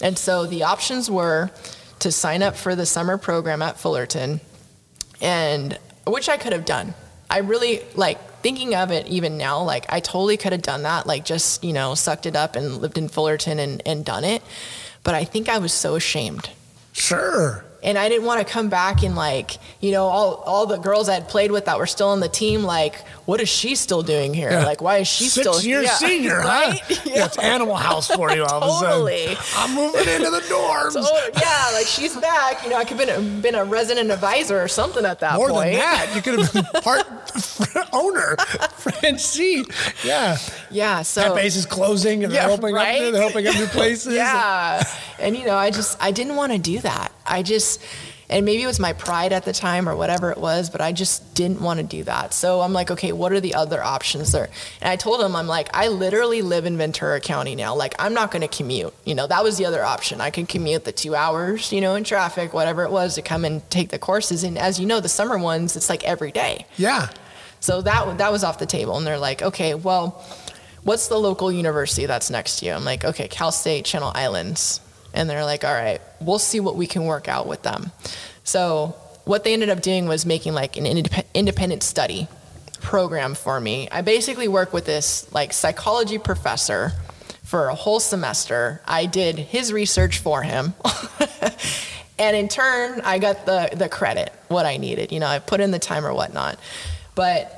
And 0.00 0.18
so 0.18 0.46
the 0.46 0.64
options 0.64 1.08
were 1.08 1.50
to 2.00 2.10
sign 2.10 2.42
up 2.42 2.56
for 2.56 2.74
the 2.74 2.84
summer 2.84 3.18
program 3.18 3.62
at 3.62 3.78
Fullerton, 3.78 4.40
and 5.22 5.78
which 6.06 6.28
I 6.28 6.36
could 6.36 6.52
have 6.52 6.64
done. 6.64 6.94
I 7.30 7.38
really 7.38 7.82
like 7.94 8.20
thinking 8.40 8.74
of 8.74 8.90
it 8.90 9.06
even 9.06 9.38
now, 9.38 9.62
like 9.62 9.86
I 9.88 10.00
totally 10.00 10.36
could 10.36 10.52
have 10.52 10.62
done 10.62 10.82
that, 10.82 11.06
like 11.06 11.24
just, 11.24 11.64
you 11.64 11.72
know, 11.72 11.94
sucked 11.94 12.26
it 12.26 12.36
up 12.36 12.56
and 12.56 12.78
lived 12.78 12.98
in 12.98 13.08
Fullerton 13.08 13.58
and, 13.58 13.80
and 13.86 14.04
done 14.04 14.24
it. 14.24 14.42
But 15.04 15.14
I 15.14 15.24
think 15.24 15.48
I 15.48 15.58
was 15.58 15.72
so 15.72 15.94
ashamed 15.94 16.50
Sure. 16.96 17.62
And 17.86 17.96
I 17.96 18.08
didn't 18.08 18.26
want 18.26 18.44
to 18.46 18.52
come 18.52 18.68
back 18.68 19.04
and 19.04 19.14
like, 19.14 19.58
you 19.80 19.92
know, 19.92 20.06
all 20.06 20.34
all 20.44 20.66
the 20.66 20.76
girls 20.76 21.08
I 21.08 21.14
had 21.14 21.28
played 21.28 21.52
with 21.52 21.64
that 21.66 21.78
were 21.78 21.86
still 21.86 22.08
on 22.08 22.20
the 22.20 22.28
team, 22.28 22.64
like, 22.64 23.02
what 23.26 23.40
is 23.40 23.48
she 23.48 23.74
still 23.74 24.02
doing 24.02 24.32
here? 24.32 24.50
Yeah. 24.50 24.64
Like, 24.64 24.80
why 24.80 24.98
is 24.98 25.08
she 25.08 25.24
Six 25.28 25.46
still 25.46 25.60
year 25.60 25.82
yeah, 25.82 25.94
senior, 25.96 26.38
right? 26.40 26.80
huh? 26.80 27.00
Yeah. 27.04 27.26
It's 27.26 27.38
Animal 27.38 27.76
House 27.76 28.08
for 28.10 28.30
you 28.32 28.44
all 28.48 28.62
of 28.62 28.82
a 28.82 28.86
Totally. 28.86 29.34
sudden. 29.34 29.44
I'm 29.56 29.74
moving 29.74 30.08
into 30.08 30.30
the 30.30 30.40
dorms. 30.48 30.92
So, 30.92 31.02
yeah, 31.40 31.70
like 31.74 31.86
she's 31.86 32.16
back. 32.16 32.64
You 32.64 32.70
know, 32.70 32.76
I 32.76 32.84
could 32.84 32.98
have 32.98 33.06
been 33.08 33.38
a, 33.38 33.40
been 33.42 33.54
a 33.56 33.64
resident 33.64 34.10
advisor 34.10 34.58
or 34.60 34.68
something 34.68 35.04
at 35.04 35.20
that 35.20 35.36
More 35.36 35.50
point. 35.50 35.72
than 35.72 35.80
that, 35.80 36.12
you 36.14 36.22
could 36.22 36.38
have 36.38 36.52
been 36.52 36.82
part 36.82 37.04
owner, 37.92 38.36
Francine. 38.76 39.64
Yeah. 40.04 40.38
Yeah, 40.70 41.02
so 41.02 41.20
that 41.22 41.34
base 41.34 41.56
is 41.56 41.66
closing 41.66 42.24
and 42.24 42.32
they're 42.32 42.48
opening 42.50 42.74
right? 42.74 43.02
up. 43.02 43.12
They're 43.12 43.22
opening 43.22 43.48
up 43.48 43.54
new 43.56 43.66
places. 43.66 44.14
yeah. 44.14 44.82
And 45.18 45.36
you 45.36 45.46
know, 45.46 45.56
I 45.56 45.70
just 45.70 45.96
I 46.02 46.10
didn't 46.10 46.36
want 46.36 46.52
to 46.52 46.58
do 46.58 46.78
that. 46.80 47.12
I 47.26 47.42
just 47.42 47.82
and 48.28 48.44
maybe 48.44 48.62
it 48.62 48.66
was 48.66 48.80
my 48.80 48.92
pride 48.92 49.32
at 49.32 49.44
the 49.44 49.52
time 49.52 49.88
or 49.88 49.94
whatever 49.96 50.30
it 50.30 50.38
was, 50.38 50.70
but 50.70 50.80
I 50.80 50.92
just 50.92 51.34
didn't 51.34 51.60
want 51.60 51.78
to 51.80 51.86
do 51.86 52.04
that. 52.04 52.34
So 52.34 52.60
I'm 52.60 52.72
like, 52.72 52.90
okay, 52.90 53.12
what 53.12 53.32
are 53.32 53.40
the 53.40 53.54
other 53.54 53.82
options 53.82 54.32
there? 54.32 54.48
And 54.80 54.90
I 54.90 54.96
told 54.96 55.20
him, 55.20 55.36
I'm 55.36 55.46
like, 55.46 55.68
I 55.74 55.88
literally 55.88 56.42
live 56.42 56.66
in 56.66 56.76
Ventura 56.76 57.20
County 57.20 57.54
now. 57.54 57.74
Like, 57.74 57.94
I'm 57.98 58.14
not 58.14 58.30
going 58.30 58.42
to 58.42 58.48
commute. 58.48 58.92
You 59.04 59.14
know, 59.14 59.26
that 59.26 59.44
was 59.44 59.58
the 59.58 59.66
other 59.66 59.84
option. 59.84 60.20
I 60.20 60.30
could 60.30 60.48
commute 60.48 60.84
the 60.84 60.92
two 60.92 61.14
hours, 61.14 61.72
you 61.72 61.80
know, 61.80 61.94
in 61.94 62.04
traffic, 62.04 62.52
whatever 62.52 62.84
it 62.84 62.90
was, 62.90 63.14
to 63.14 63.22
come 63.22 63.44
and 63.44 63.68
take 63.70 63.90
the 63.90 63.98
courses. 63.98 64.42
And 64.42 64.58
as 64.58 64.80
you 64.80 64.86
know, 64.86 65.00
the 65.00 65.08
summer 65.08 65.38
ones, 65.38 65.76
it's 65.76 65.88
like 65.88 66.04
every 66.04 66.32
day. 66.32 66.66
Yeah. 66.76 67.08
So 67.60 67.82
that 67.82 68.18
that 68.18 68.30
was 68.30 68.44
off 68.44 68.58
the 68.58 68.66
table, 68.66 68.96
and 68.96 69.06
they're 69.06 69.18
like, 69.18 69.42
okay, 69.42 69.74
well, 69.74 70.24
what's 70.84 71.08
the 71.08 71.18
local 71.18 71.50
university 71.50 72.06
that's 72.06 72.30
next 72.30 72.58
to 72.58 72.66
you? 72.66 72.72
I'm 72.72 72.84
like, 72.84 73.04
okay, 73.04 73.28
Cal 73.28 73.50
State 73.50 73.84
Channel 73.84 74.12
Islands, 74.14 74.80
and 75.16 75.28
they're 75.28 75.44
like, 75.44 75.64
all 75.64 75.74
right, 75.74 76.00
we'll 76.20 76.38
see 76.38 76.60
what 76.60 76.76
we 76.76 76.86
can 76.86 77.06
work 77.06 77.26
out 77.26 77.46
with 77.46 77.62
them. 77.62 77.90
So 78.44 78.94
what 79.24 79.42
they 79.42 79.52
ended 79.52 79.70
up 79.70 79.82
doing 79.82 80.06
was 80.06 80.24
making 80.24 80.52
like 80.52 80.76
an 80.76 80.84
indep- 80.84 81.24
independent 81.34 81.82
study 81.82 82.28
program 82.80 83.34
for 83.34 83.60
me. 83.60 83.88
I 83.90 84.02
basically 84.02 84.46
work 84.46 84.72
with 84.72 84.86
this 84.86 85.32
like 85.32 85.52
psychology 85.52 86.18
professor 86.18 86.92
for 87.42 87.68
a 87.68 87.74
whole 87.74 87.98
semester. 87.98 88.80
I 88.86 89.06
did 89.06 89.38
his 89.38 89.72
research 89.72 90.18
for 90.18 90.42
him. 90.42 90.74
and 92.18 92.36
in 92.36 92.48
turn, 92.48 93.00
I 93.00 93.18
got 93.18 93.46
the, 93.46 93.70
the 93.74 93.88
credit, 93.88 94.32
what 94.48 94.66
I 94.66 94.76
needed. 94.76 95.10
You 95.10 95.20
know, 95.20 95.26
I 95.26 95.38
put 95.38 95.60
in 95.60 95.70
the 95.70 95.78
time 95.78 96.06
or 96.06 96.12
whatnot. 96.12 96.58
But 97.14 97.52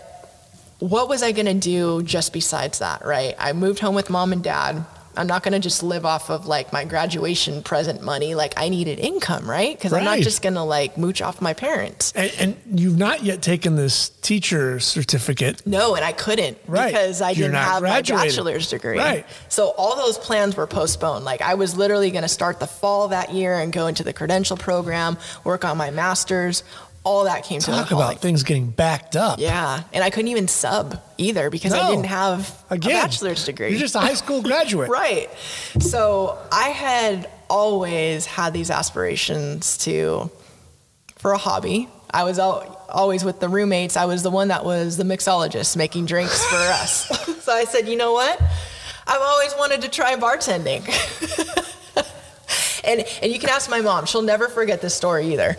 what 0.79 1.09
was 1.09 1.23
I 1.23 1.33
going 1.33 1.47
to 1.47 1.55
do 1.55 2.03
just 2.03 2.33
besides 2.33 2.79
that, 2.79 3.05
right? 3.05 3.35
I 3.39 3.53
moved 3.53 3.81
home 3.81 3.95
with 3.95 4.11
mom 4.11 4.33
and 4.33 4.45
dad. 4.45 4.85
I'm 5.19 5.27
not 5.27 5.43
going 5.43 5.53
to 5.53 5.59
just 5.59 5.83
live 5.83 6.07
off 6.07 6.31
of 6.31 6.47
like 6.47 6.73
my 6.73 6.85
graduation 6.85 7.63
present 7.63 8.03
money. 8.03 8.35
Like 8.35 8.55
I 8.57 8.69
needed 8.69 8.99
income, 8.99 9.49
right? 9.51 9.77
Because 9.77 9.93
I'm 9.93 10.05
not 10.05 10.21
just 10.21 10.43
going 10.43 10.55
to 10.55 10.63
like 10.63 10.97
mooch 10.97 11.21
off 11.21 11.41
my 11.41 11.55
parents. 11.55 12.13
And, 12.15 12.33
and 12.39 12.81
you've 12.81 12.97
not 12.99 13.25
yet 13.25 13.43
taken 13.43 13.77
this 13.77 14.11
teacher 14.11 14.79
certificate. 14.81 15.67
No, 15.67 15.95
and 15.95 16.05
I 16.05 16.13
couldn't 16.13 16.59
Right. 16.67 16.93
because 16.93 17.21
I 17.21 17.31
You're 17.31 17.49
didn't 17.49 17.63
have 17.63 17.83
my 17.83 18.03
bachelor's 18.03 18.69
degree. 18.71 18.99
Right. 18.99 19.27
So 19.49 19.75
all 19.77 19.97
those 19.97 20.19
plans 20.19 20.57
were 20.57 20.67
postponed. 20.67 21.25
Like 21.25 21.43
I 21.43 21.55
was 21.55 21.77
literally 21.77 22.11
going 22.11 22.23
to 22.23 22.29
start 22.29 22.61
the 22.61 22.67
fall 22.67 23.09
that 23.09 23.33
year 23.33 23.59
and 23.59 23.73
go 23.73 23.87
into 23.89 24.05
the 24.05 24.13
credential 24.13 24.57
program, 24.57 25.19
work 25.45 25.65
on 25.65 25.77
my 25.77 25.91
master's. 25.91 26.63
All 27.09 27.25
that 27.25 27.43
came 27.45 27.61
to 27.61 27.73
a 27.73 27.75
Talk 27.75 27.91
about 27.91 28.19
things 28.21 28.43
getting 28.43 28.69
backed 28.71 29.17
up. 29.17 29.39
Yeah, 29.39 29.83
and 29.95 30.05
I 30.05 30.11
couldn't 30.11 30.29
even 30.29 30.47
sub 30.47 31.01
either 31.17 31.49
because 31.49 31.73
I 31.73 31.89
didn't 31.91 32.05
have 32.07 32.55
Again, 32.69 32.91
a 32.91 32.95
bachelor's 33.03 33.45
degree. 33.47 33.71
You're 33.71 33.79
just 33.79 33.95
a 33.95 34.01
high 34.01 34.13
school 34.15 34.43
graduate. 34.51 34.91
right. 34.91 35.31
So 35.81 36.39
I 36.53 36.69
had 36.69 37.31
always 37.49 38.27
had 38.27 38.53
these 38.53 38.71
aspirations 38.71 39.79
to, 39.79 40.31
for 41.17 41.33
a 41.33 41.39
hobby. 41.39 41.89
I 42.11 42.25
was 42.25 42.39
al- 42.39 42.79
always 42.91 43.25
with 43.25 43.41
the 43.41 43.49
roommates. 43.49 43.97
I 43.97 44.05
was 44.05 44.23
the 44.23 44.31
one 44.31 44.49
that 44.49 44.65
was 44.65 44.99
the 44.99 45.05
mixologist 45.05 45.77
making 45.77 46.05
drinks 46.07 46.45
for 46.45 46.57
us. 46.81 47.43
so 47.43 47.53
I 47.53 47.65
said, 47.65 47.89
you 47.89 47.97
know 47.97 48.13
what? 48.13 48.39
I've 49.07 49.21
always 49.23 49.55
wanted 49.59 49.81
to 49.83 49.89
try 49.89 50.15
bartending. 50.17 50.85
and 52.85 53.05
and 53.23 53.33
you 53.33 53.39
can 53.39 53.49
ask 53.49 53.71
my 53.71 53.81
mom; 53.81 54.05
she'll 54.07 54.23
never 54.23 54.49
forget 54.49 54.81
this 54.83 54.95
story 54.95 55.33
either. 55.33 55.57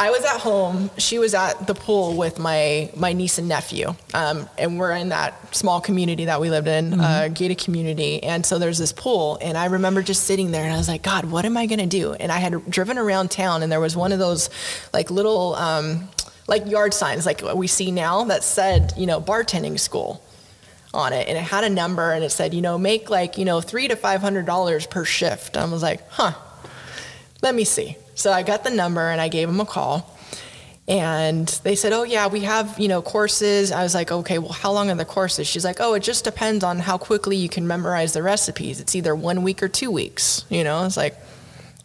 I 0.00 0.08
was 0.08 0.24
at 0.24 0.40
home. 0.40 0.90
She 0.96 1.18
was 1.18 1.34
at 1.34 1.66
the 1.66 1.74
pool 1.74 2.16
with 2.16 2.38
my 2.38 2.90
my 2.96 3.12
niece 3.12 3.36
and 3.36 3.48
nephew, 3.48 3.94
um, 4.14 4.48
and 4.56 4.78
we're 4.78 4.92
in 4.92 5.10
that 5.10 5.54
small 5.54 5.82
community 5.82 6.24
that 6.24 6.40
we 6.40 6.48
lived 6.48 6.68
in, 6.68 6.98
uh, 6.98 7.28
gated 7.28 7.58
community. 7.58 8.22
And 8.22 8.46
so 8.46 8.58
there's 8.58 8.78
this 8.78 8.92
pool, 8.92 9.36
and 9.42 9.58
I 9.58 9.66
remember 9.66 10.02
just 10.02 10.24
sitting 10.24 10.52
there, 10.52 10.64
and 10.64 10.72
I 10.72 10.78
was 10.78 10.88
like, 10.88 11.02
God, 11.02 11.26
what 11.26 11.44
am 11.44 11.54
I 11.58 11.66
gonna 11.66 11.86
do? 11.86 12.14
And 12.14 12.32
I 12.32 12.38
had 12.38 12.70
driven 12.70 12.96
around 12.96 13.30
town, 13.30 13.62
and 13.62 13.70
there 13.70 13.78
was 13.78 13.94
one 13.94 14.10
of 14.10 14.18
those 14.18 14.48
like 14.92 15.10
little. 15.10 15.54
Um, 15.54 16.08
like 16.48 16.66
yard 16.66 16.92
signs 16.92 17.26
like 17.26 17.42
what 17.42 17.56
we 17.56 17.68
see 17.68 17.92
now 17.92 18.24
that 18.24 18.42
said, 18.42 18.92
you 18.96 19.06
know, 19.06 19.20
bartending 19.20 19.78
school 19.78 20.20
on 20.92 21.12
it 21.12 21.28
and 21.28 21.38
it 21.38 21.42
had 21.42 21.62
a 21.62 21.68
number 21.68 22.10
and 22.10 22.24
it 22.24 22.30
said, 22.30 22.52
you 22.52 22.60
know, 22.60 22.76
make 22.76 23.08
like, 23.08 23.38
you 23.38 23.44
know, 23.44 23.60
three 23.60 23.86
to 23.86 23.94
five 23.94 24.20
hundred 24.20 24.46
dollars 24.46 24.84
per 24.84 25.04
shift. 25.04 25.56
I 25.56 25.64
was 25.66 25.80
like, 25.80 26.00
huh, 26.10 26.32
let 27.40 27.54
me 27.54 27.62
see. 27.62 27.96
So 28.20 28.30
I 28.30 28.42
got 28.42 28.64
the 28.64 28.70
number 28.70 29.08
and 29.08 29.20
I 29.20 29.28
gave 29.28 29.48
them 29.48 29.60
a 29.60 29.64
call 29.64 30.14
and 30.86 31.48
they 31.62 31.76
said, 31.76 31.92
"Oh 31.92 32.02
yeah, 32.02 32.26
we 32.26 32.40
have 32.40 32.78
you 32.78 32.88
know 32.88 33.00
courses." 33.00 33.70
I 33.70 33.82
was 33.82 33.94
like, 33.94 34.10
"Okay, 34.10 34.38
well, 34.38 34.52
how 34.52 34.72
long 34.72 34.90
are 34.90 34.94
the 34.96 35.04
courses?" 35.04 35.46
She's 35.46 35.64
like, 35.64 35.80
"Oh, 35.80 35.94
it 35.94 36.02
just 36.02 36.24
depends 36.24 36.64
on 36.64 36.80
how 36.80 36.98
quickly 36.98 37.36
you 37.36 37.48
can 37.48 37.66
memorize 37.66 38.12
the 38.12 38.22
recipes. 38.22 38.80
It's 38.80 38.94
either 38.94 39.14
one 39.14 39.42
week 39.42 39.62
or 39.62 39.68
two 39.68 39.90
weeks." 39.90 40.44
You 40.48 40.64
know, 40.64 40.84
it's 40.84 40.96
like, 40.96 41.16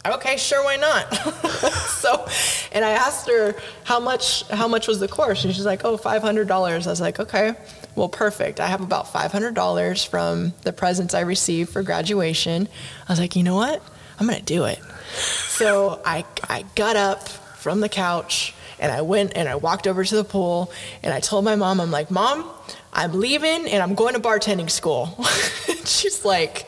okay, 0.06 0.38
sure, 0.38 0.64
why 0.64 0.76
not? 0.78 1.14
so, 2.02 2.28
and 2.72 2.84
I 2.84 2.92
asked 2.92 3.30
her 3.30 3.56
how 3.84 4.00
much 4.00 4.46
how 4.50 4.68
much 4.68 4.88
was 4.88 5.00
the 5.00 5.08
course, 5.08 5.46
and 5.46 5.54
she's 5.54 5.66
like, 5.66 5.86
"Oh, 5.86 5.98
five 5.98 6.24
hundred 6.24 6.48
dollars." 6.48 6.88
I 6.88 6.90
was 6.90 7.02
like, 7.02 7.20
"Okay, 7.20 7.54
well, 7.96 8.10
perfect. 8.10 8.60
I 8.60 8.68
have 8.68 8.82
about 8.82 9.14
five 9.14 9.32
hundred 9.32 9.54
dollars 9.54 10.04
from 10.04 10.54
the 10.64 10.74
presents 10.74 11.14
I 11.14 11.22
received 11.22 11.70
for 11.70 11.84
graduation." 11.84 12.68
I 13.08 13.12
was 13.12 13.20
like, 13.20 13.36
"You 13.36 13.44
know 13.44 13.56
what? 13.56 13.84
I'm 14.20 14.26
gonna 14.26 14.42
do 14.42 14.66
it." 14.66 14.80
So 15.16 16.02
I 16.06 16.26
I 16.50 16.66
got 16.76 16.96
up 16.96 17.28
from 17.28 17.80
the 17.80 17.90
couch 17.90 18.54
and 18.80 18.92
I 18.92 19.02
went 19.02 19.34
and 19.36 19.48
I 19.48 19.56
walked 19.56 19.88
over 19.88 20.04
to 20.04 20.16
the 20.16 20.24
pool 20.24 20.72
and 21.02 21.14
I 21.14 21.20
told 21.20 21.46
my 21.46 21.56
mom, 21.56 21.80
I'm 21.80 21.92
like, 21.92 22.12
Mom, 22.12 22.50
I'm 22.94 23.14
leaving 23.14 23.68
and 23.68 23.82
I'm 23.82 23.96
going 23.96 24.14
to 24.14 24.20
bartending 24.20 24.70
school. 24.70 25.18
She's 25.86 26.26
like, 26.26 26.66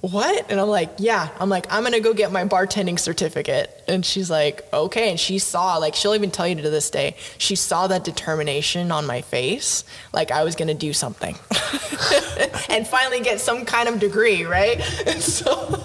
what? 0.00 0.50
And 0.50 0.60
I'm 0.60 0.68
like, 0.68 0.90
yeah. 0.98 1.28
I'm 1.40 1.48
like, 1.48 1.66
I'm 1.72 1.82
gonna 1.82 2.00
go 2.00 2.14
get 2.14 2.30
my 2.30 2.44
bartending 2.44 2.98
certificate. 2.98 3.82
And 3.88 4.06
she's 4.06 4.30
like, 4.30 4.62
okay. 4.72 5.10
And 5.10 5.18
she 5.18 5.38
saw, 5.38 5.76
like, 5.78 5.94
she'll 5.94 6.14
even 6.14 6.30
tell 6.30 6.46
you 6.46 6.54
to 6.54 6.70
this 6.70 6.90
day, 6.90 7.16
she 7.36 7.56
saw 7.56 7.88
that 7.88 8.04
determination 8.04 8.92
on 8.92 9.06
my 9.06 9.22
face, 9.22 9.84
like 10.12 10.30
I 10.30 10.44
was 10.44 10.54
gonna 10.54 10.74
do 10.74 10.92
something 10.92 11.34
and 12.68 12.86
finally 12.86 13.20
get 13.20 13.40
some 13.40 13.64
kind 13.64 13.88
of 13.88 13.98
degree, 13.98 14.44
right? 14.44 14.80
And 15.08 15.20
so 15.20 15.82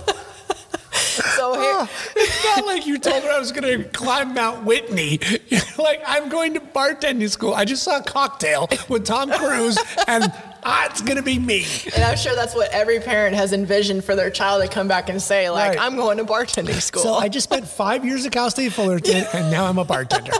so 1.35 1.59
here, 1.59 1.89
it's 2.15 2.43
not 2.45 2.65
like 2.65 2.85
you 2.87 2.97
told 2.97 3.23
her 3.23 3.29
I 3.31 3.39
was 3.39 3.51
going 3.51 3.83
to 3.83 3.89
climb 3.89 4.33
Mount 4.33 4.65
Whitney. 4.65 5.19
You're 5.47 5.61
like, 5.77 6.01
I'm 6.05 6.29
going 6.29 6.53
to 6.55 6.59
bartending 6.59 7.29
school. 7.29 7.53
I 7.53 7.65
just 7.65 7.83
saw 7.83 7.97
a 7.99 8.03
cocktail 8.03 8.67
with 8.89 9.05
Tom 9.05 9.31
Cruise, 9.31 9.77
and 10.07 10.31
ah, 10.63 10.87
it's 10.89 11.01
going 11.01 11.17
to 11.17 11.23
be 11.23 11.39
me. 11.39 11.65
And 11.95 12.03
I'm 12.03 12.17
sure 12.17 12.35
that's 12.35 12.55
what 12.55 12.71
every 12.71 12.99
parent 12.99 13.35
has 13.35 13.53
envisioned 13.53 14.03
for 14.03 14.15
their 14.15 14.29
child 14.29 14.63
to 14.63 14.69
come 14.69 14.87
back 14.87 15.09
and 15.09 15.21
say, 15.21 15.49
like, 15.49 15.69
Right. 15.71 15.79
I'm 15.79 15.95
going 15.95 16.17
to 16.17 16.25
bartending 16.25 16.81
school. 16.81 17.03
So 17.03 17.13
I 17.13 17.29
just 17.29 17.45
spent 17.45 17.67
five 17.67 18.03
years 18.05 18.25
at 18.25 18.31
Cal 18.31 18.49
State 18.49 18.73
Fullerton, 18.73 19.25
and 19.33 19.51
now 19.51 19.65
I'm 19.65 19.77
a 19.77 19.85
bartender. 19.85 20.31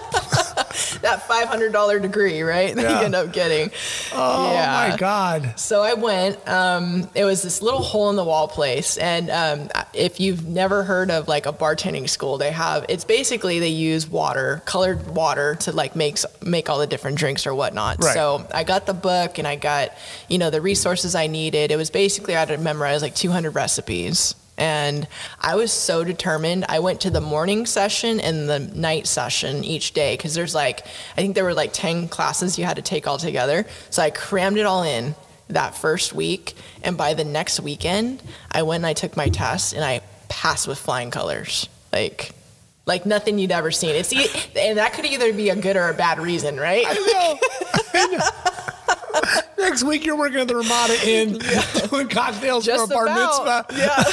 That 1.02 1.28
$500 1.28 2.02
degree, 2.02 2.42
right? 2.42 2.74
That 2.84 2.84
Yeah. 2.84 3.00
you 3.00 3.06
end 3.06 3.16
up 3.16 3.32
getting. 3.32 3.72
Oh 4.14 4.52
yeah. 4.54 4.90
my 4.92 4.98
God. 4.98 5.54
So 5.60 5.82
I 5.82 5.94
went. 5.94 6.46
Um, 6.48 7.08
it 7.16 7.24
was 7.24 7.42
this 7.42 7.62
little 7.62 7.82
hole 7.82 8.10
in 8.10 8.16
the 8.16 8.24
wall 8.24 8.48
place, 8.48 8.98
and 8.98 9.30
um, 9.30 9.70
if 9.94 10.20
you've 10.20 10.46
never 10.46 10.84
heard 10.84 11.10
of 11.12 11.28
like 11.28 11.46
a 11.46 11.54
bartending 11.54 12.10
school, 12.10 12.38
they 12.38 12.52
have. 12.52 12.86
It's 12.90 13.06
basically 13.06 13.60
they 13.60 13.70
use 13.70 14.08
water, 14.10 14.62
colored 14.66 15.08
water, 15.16 15.56
to 15.62 15.72
like 15.72 15.96
make 15.96 16.18
make 16.42 16.70
all 16.70 16.80
the 16.80 16.88
different 16.88 17.18
drinks 17.18 17.46
or 17.48 17.54
whatnot. 17.56 18.04
Right. 18.04 18.14
So 18.14 18.46
I 18.54 18.64
got 18.64 18.86
the 18.86 18.94
book 18.94 19.38
and 19.38 19.48
I 19.48 19.56
got 19.56 19.92
you 20.28 20.38
know 20.38 20.50
the 20.50 20.62
resources 20.62 21.16
I 21.16 21.28
needed. 21.28 21.72
It 21.72 21.78
was 21.78 21.90
basically 21.90 22.36
I 22.36 22.40
had 22.40 22.48
to 22.50 22.58
memorize 22.58 23.02
like 23.02 23.16
200 23.16 23.52
recipes. 23.52 24.36
And 24.58 25.08
I 25.40 25.56
was 25.56 25.72
so 25.72 26.04
determined. 26.04 26.66
I 26.70 26.80
went 26.80 27.02
to 27.02 27.10
the 27.10 27.22
morning 27.22 27.66
session 27.66 28.20
and 28.20 28.48
the 28.48 28.60
night 28.60 29.08
session 29.08 29.64
each 29.64 29.94
day 29.94 30.16
because 30.16 30.36
there's 30.36 30.54
like, 30.54 30.86
I 31.18 31.22
think 31.22 31.36
there 31.36 31.44
were 31.44 31.56
like 31.56 31.74
10 31.74 32.08
classes 32.08 32.60
you 32.60 32.66
had 32.66 32.76
to 32.76 32.82
take 32.82 33.08
all 33.08 33.18
together. 33.18 33.66
So 33.90 34.04
I 34.04 34.12
crammed 34.12 34.58
it 34.58 34.66
all 34.66 34.84
in 34.84 35.16
that 35.50 35.76
first 35.76 36.14
week. 36.14 36.54
And 36.84 36.98
by 36.98 37.14
the 37.14 37.24
next 37.24 37.60
weekend, 37.60 38.22
I 38.52 38.64
went 38.64 38.82
and 38.82 38.88
I 38.88 38.94
took 38.94 39.18
my 39.18 39.30
test 39.30 39.74
and 39.74 39.84
I 39.84 40.02
passed 40.30 40.68
with 40.68 40.78
flying 40.78 41.10
colors. 41.10 41.68
Like, 41.92 42.32
like 42.86 43.06
nothing 43.06 43.40
you'd 43.40 43.52
ever 43.52 43.72
seen. 43.72 43.96
It's 43.96 44.12
and 44.56 44.78
that 44.78 44.94
could 44.94 45.06
either 45.06 45.34
be 45.34 45.50
a 45.50 45.56
good 45.56 45.78
or 45.78 45.90
a 45.90 45.94
bad 45.94 46.20
reason, 46.20 46.58
right? 46.58 46.86
Next 49.58 49.84
week, 49.84 50.06
you're 50.06 50.18
working 50.18 50.40
at 50.40 50.48
the 50.48 50.56
Ramada 50.56 50.98
Inn 51.08 51.40
doing 51.90 52.08
cocktails 52.10 52.66
for 52.66 52.84
a 52.84 52.88
bar 52.88 53.06
mitzvah. 53.06 53.66
Yeah, 53.76 54.04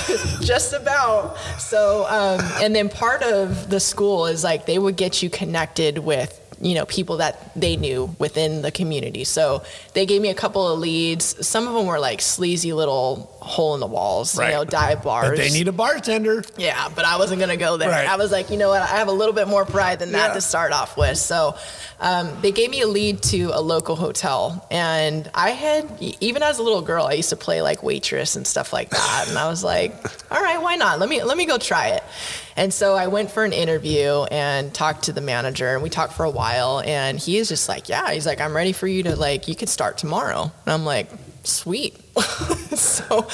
just 0.40 0.72
about. 0.72 1.36
So, 1.58 2.06
um, 2.08 2.40
and 2.62 2.74
then 2.74 2.88
part 2.88 3.22
of 3.22 3.68
the 3.70 3.80
school 3.80 4.26
is 4.26 4.44
like 4.44 4.66
they 4.66 4.78
would 4.78 4.96
get 4.96 5.22
you 5.22 5.30
connected 5.30 5.98
with 5.98 6.36
you 6.62 6.74
know 6.74 6.84
people 6.84 7.16
that 7.16 7.50
they 7.58 7.74
knew 7.76 8.14
within 8.18 8.60
the 8.60 8.70
community. 8.70 9.24
So 9.24 9.62
they 9.94 10.04
gave 10.04 10.20
me 10.20 10.28
a 10.28 10.34
couple 10.34 10.68
of 10.68 10.78
leads. 10.78 11.46
Some 11.46 11.66
of 11.66 11.72
them 11.74 11.86
were 11.86 11.98
like 11.98 12.20
sleazy 12.20 12.74
little 12.74 13.34
hole 13.40 13.72
in 13.74 13.80
the 13.80 13.86
walls, 13.86 14.36
Right. 14.38 14.48
you 14.48 14.52
know, 14.56 14.64
dive 14.64 15.02
bars. 15.02 15.30
But 15.30 15.38
they 15.38 15.50
need 15.50 15.68
a 15.68 15.72
bartender. 15.72 16.44
Yeah, 16.58 16.90
but 16.94 17.06
I 17.06 17.16
wasn't 17.16 17.40
gonna 17.40 17.56
go 17.56 17.78
there. 17.78 17.88
Right. 17.88 18.06
I 18.06 18.16
was 18.16 18.30
like, 18.30 18.50
you 18.50 18.58
know 18.58 18.68
what? 18.68 18.82
I 18.82 18.86
have 18.98 19.08
a 19.08 19.12
little 19.12 19.32
bit 19.34 19.48
more 19.48 19.64
pride 19.64 20.00
than 20.00 20.12
that 20.12 20.28
Yeah. 20.28 20.34
to 20.34 20.40
start 20.42 20.72
off 20.72 20.98
with. 20.98 21.16
So 21.16 21.56
um, 22.00 22.30
they 22.40 22.52
gave 22.52 22.70
me 22.70 22.80
a 22.80 22.86
lead 22.86 23.22
to 23.24 23.50
a 23.52 23.60
local 23.60 23.96
hotel, 23.96 24.66
and 24.70 25.30
I 25.34 25.50
had 25.50 25.86
even 26.20 26.42
as 26.42 26.58
a 26.58 26.62
little 26.62 26.82
girl, 26.82 27.06
I 27.06 27.12
used 27.12 27.30
to 27.30 27.36
play 27.36 27.62
like 27.62 27.82
waitress 27.82 28.36
and 28.36 28.46
stuff 28.46 28.72
like 28.72 28.90
that, 28.90 29.26
and 29.28 29.38
I 29.38 29.48
was 29.48 29.62
like, 29.62 29.94
all 30.32 30.42
right, 30.42 30.60
why 30.60 30.76
not? 30.76 30.98
Let 30.98 31.08
me 31.08 31.22
let 31.22 31.36
me 31.36 31.46
go 31.46 31.58
try 31.58 31.88
it. 31.88 32.02
And 32.56 32.74
so 32.74 32.94
I 32.94 33.06
went 33.06 33.30
for 33.30 33.44
an 33.44 33.52
interview 33.54 34.24
and 34.30 34.74
talked 34.74 35.04
to 35.04 35.12
the 35.12 35.20
manager, 35.22 35.74
and 35.74 35.82
we 35.82 35.88
talked 35.88 36.12
for 36.12 36.24
a 36.24 36.30
while. 36.30 36.80
And 36.80 37.18
he 37.18 37.38
is 37.38 37.48
just 37.48 37.68
like, 37.68 37.88
yeah, 37.88 38.10
he's 38.10 38.26
like, 38.26 38.40
I'm 38.40 38.54
ready 38.54 38.72
for 38.72 38.86
you 38.86 39.02
to 39.04 39.16
like, 39.16 39.48
you 39.48 39.54
could 39.54 39.70
start 39.70 39.96
tomorrow. 39.96 40.52
And 40.66 40.72
I'm 40.72 40.84
like, 40.84 41.08
sweet. 41.44 41.89
so, 42.74 43.26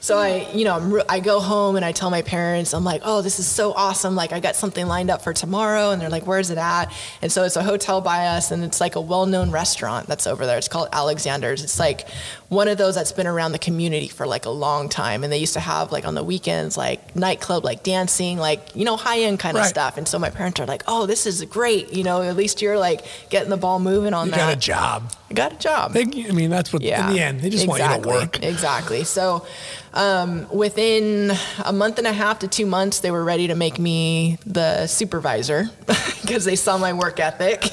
so 0.00 0.18
I, 0.18 0.50
you 0.52 0.64
know, 0.64 0.80
re- 0.80 1.02
I 1.08 1.20
go 1.20 1.40
home 1.40 1.76
and 1.76 1.84
I 1.84 1.92
tell 1.92 2.10
my 2.10 2.22
parents, 2.22 2.74
I'm 2.74 2.84
like, 2.84 3.02
oh, 3.04 3.22
this 3.22 3.38
is 3.38 3.46
so 3.46 3.72
awesome. 3.72 4.14
Like, 4.14 4.32
I 4.32 4.40
got 4.40 4.56
something 4.56 4.86
lined 4.86 5.10
up 5.10 5.22
for 5.22 5.32
tomorrow. 5.32 5.90
And 5.90 6.00
they're 6.00 6.10
like, 6.10 6.26
where's 6.26 6.50
it 6.50 6.58
at? 6.58 6.92
And 7.20 7.30
so 7.30 7.44
it's 7.44 7.56
a 7.56 7.62
hotel 7.62 8.00
by 8.00 8.26
us, 8.26 8.50
and 8.50 8.64
it's 8.64 8.80
like 8.80 8.96
a 8.96 9.00
well 9.00 9.26
known 9.26 9.50
restaurant 9.50 10.06
that's 10.06 10.26
over 10.26 10.46
there. 10.46 10.58
It's 10.58 10.68
called 10.68 10.88
Alexander's. 10.92 11.62
It's 11.62 11.78
like 11.78 12.06
one 12.52 12.68
of 12.68 12.76
those 12.76 12.94
that's 12.94 13.12
been 13.12 13.26
around 13.26 13.52
the 13.52 13.58
community 13.58 14.08
for 14.08 14.26
like 14.26 14.44
a 14.44 14.50
long 14.50 14.90
time. 14.90 15.24
And 15.24 15.32
they 15.32 15.38
used 15.38 15.54
to 15.54 15.60
have, 15.60 15.90
like, 15.90 16.04
on 16.04 16.14
the 16.14 16.22
weekends, 16.22 16.76
like 16.76 17.16
nightclub, 17.16 17.64
like 17.64 17.82
dancing, 17.82 18.36
like, 18.36 18.76
you 18.76 18.84
know, 18.84 18.98
high 18.98 19.20
end 19.20 19.38
kind 19.38 19.56
of 19.56 19.64
stuff. 19.64 19.96
And 19.96 20.06
so 20.06 20.18
my 20.18 20.28
parents 20.28 20.60
are 20.60 20.66
like, 20.66 20.82
oh, 20.86 21.06
this 21.06 21.24
is 21.24 21.42
great. 21.46 21.94
You 21.94 22.04
know, 22.04 22.20
at 22.20 22.36
least 22.36 22.60
you're 22.60 22.78
like 22.78 23.06
getting 23.30 23.48
the 23.48 23.56
ball 23.56 23.80
moving 23.80 24.12
on 24.12 24.26
You 24.26 24.32
that. 24.32 24.36
got 24.36 24.52
a 24.52 24.60
job. 24.60 25.12
I 25.30 25.34
got 25.34 25.52
a 25.54 25.56
job. 25.56 25.94
They, 25.94 26.02
I 26.02 26.32
mean, 26.32 26.50
that's 26.50 26.74
what, 26.74 26.82
in 26.82 27.06
the 27.14 27.20
end, 27.20 27.40
they 27.40 27.48
just 27.48 27.66
want 27.66 27.82
you 27.82 28.02
to 28.02 28.06
work. 28.06 28.42
Exactly. 28.42 29.04
So, 29.04 29.46
um, 29.94 30.48
within 30.48 31.32
a 31.64 31.72
month 31.72 31.98
and 31.98 32.06
a 32.06 32.12
half 32.12 32.38
to 32.40 32.48
two 32.48 32.66
months, 32.66 33.00
they 33.00 33.10
were 33.10 33.22
ready 33.22 33.48
to 33.48 33.54
make 33.54 33.78
me 33.78 34.38
the 34.46 34.86
supervisor 34.86 35.70
because 36.22 36.44
they 36.44 36.56
saw 36.56 36.78
my 36.78 36.92
work 36.92 37.20
ethic. 37.20 37.70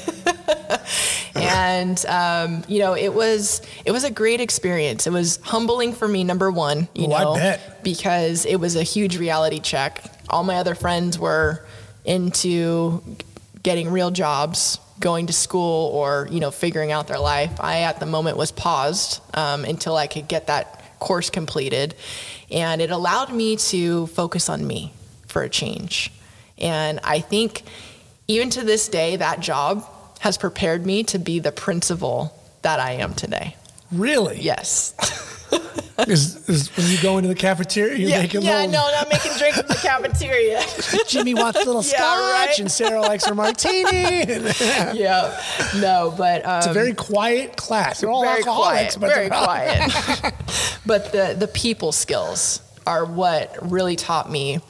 and 1.34 2.04
um, 2.06 2.62
you 2.68 2.78
know, 2.80 2.94
it 2.94 3.14
was 3.14 3.62
it 3.84 3.92
was 3.92 4.04
a 4.04 4.10
great 4.10 4.40
experience. 4.40 5.06
It 5.06 5.12
was 5.12 5.38
humbling 5.42 5.92
for 5.92 6.06
me, 6.06 6.24
number 6.24 6.50
one. 6.50 6.88
You 6.94 7.08
know, 7.08 7.56
because 7.82 8.44
it 8.44 8.56
was 8.56 8.76
a 8.76 8.82
huge 8.82 9.16
reality 9.16 9.60
check. 9.60 10.04
All 10.28 10.44
my 10.44 10.56
other 10.56 10.74
friends 10.74 11.18
were 11.18 11.64
into 12.04 13.02
getting 13.62 13.90
real 13.90 14.10
jobs, 14.10 14.78
going 14.98 15.26
to 15.28 15.32
school, 15.32 15.90
or 15.94 16.28
you 16.30 16.40
know, 16.40 16.50
figuring 16.50 16.92
out 16.92 17.08
their 17.08 17.18
life. 17.18 17.58
I, 17.60 17.82
at 17.82 17.98
the 17.98 18.06
moment, 18.06 18.36
was 18.36 18.52
paused 18.52 19.22
um, 19.34 19.64
until 19.64 19.96
I 19.96 20.06
could 20.06 20.28
get 20.28 20.48
that 20.48 20.79
course 21.00 21.30
completed, 21.30 21.96
and 22.50 22.80
it 22.80 22.90
allowed 22.90 23.32
me 23.32 23.56
to 23.56 24.06
focus 24.08 24.48
on 24.48 24.66
me 24.66 24.92
for 25.26 25.42
a 25.42 25.48
change. 25.48 26.12
And 26.58 27.00
I 27.02 27.20
think, 27.20 27.62
even 28.28 28.50
to 28.50 28.62
this 28.64 28.88
day, 28.88 29.16
that 29.16 29.40
job 29.40 29.84
has 30.20 30.38
prepared 30.38 30.86
me 30.86 31.02
to 31.04 31.18
be 31.18 31.38
the 31.40 31.50
principal 31.50 32.38
that 32.62 32.78
I 32.78 32.92
am 32.92 33.14
today. 33.14 33.56
Really? 33.90 34.40
Yes. 34.40 34.94
Is, 36.08 36.48
is 36.48 36.74
when 36.78 36.86
you 36.90 36.96
go 37.02 37.18
into 37.18 37.28
the 37.28 37.34
cafeteria, 37.34 37.94
you're 37.94 38.08
yeah, 38.08 38.22
making 38.22 38.40
yeah 38.40 38.64
little. 38.64 38.72
no, 38.72 38.90
not 38.90 39.08
making 39.12 39.32
drinks 39.36 39.60
in 39.60 39.66
the 39.66 39.74
cafeteria. 39.74 40.62
Jimmy 41.08 41.34
wants 41.34 41.60
a 41.60 41.64
little 41.64 41.82
Yeah, 41.84 41.88
scotch, 41.98 42.48
right. 42.48 42.58
and 42.58 42.72
Sarah 42.72 43.02
likes 43.02 43.26
her 43.26 43.34
martini. 43.34 44.22
yeah, 44.98 45.38
no, 45.76 46.14
but 46.16 46.46
um, 46.46 46.58
it's 46.58 46.68
a 46.68 46.72
very 46.72 46.94
quiet 46.94 47.54
class. 47.58 48.00
They're 48.00 48.08
all 48.10 48.22
very 48.22 48.38
alcoholics, 48.38 48.96
quiet, 48.96 49.00
but 49.00 49.14
very 49.14 49.28
quiet. 49.28 50.34
but 50.86 51.12
the 51.12 51.36
the 51.38 51.48
people 51.48 51.92
skills 51.92 52.62
are 52.86 53.04
what 53.04 53.54
really 53.70 53.94
taught 53.96 54.30
me 54.30 54.60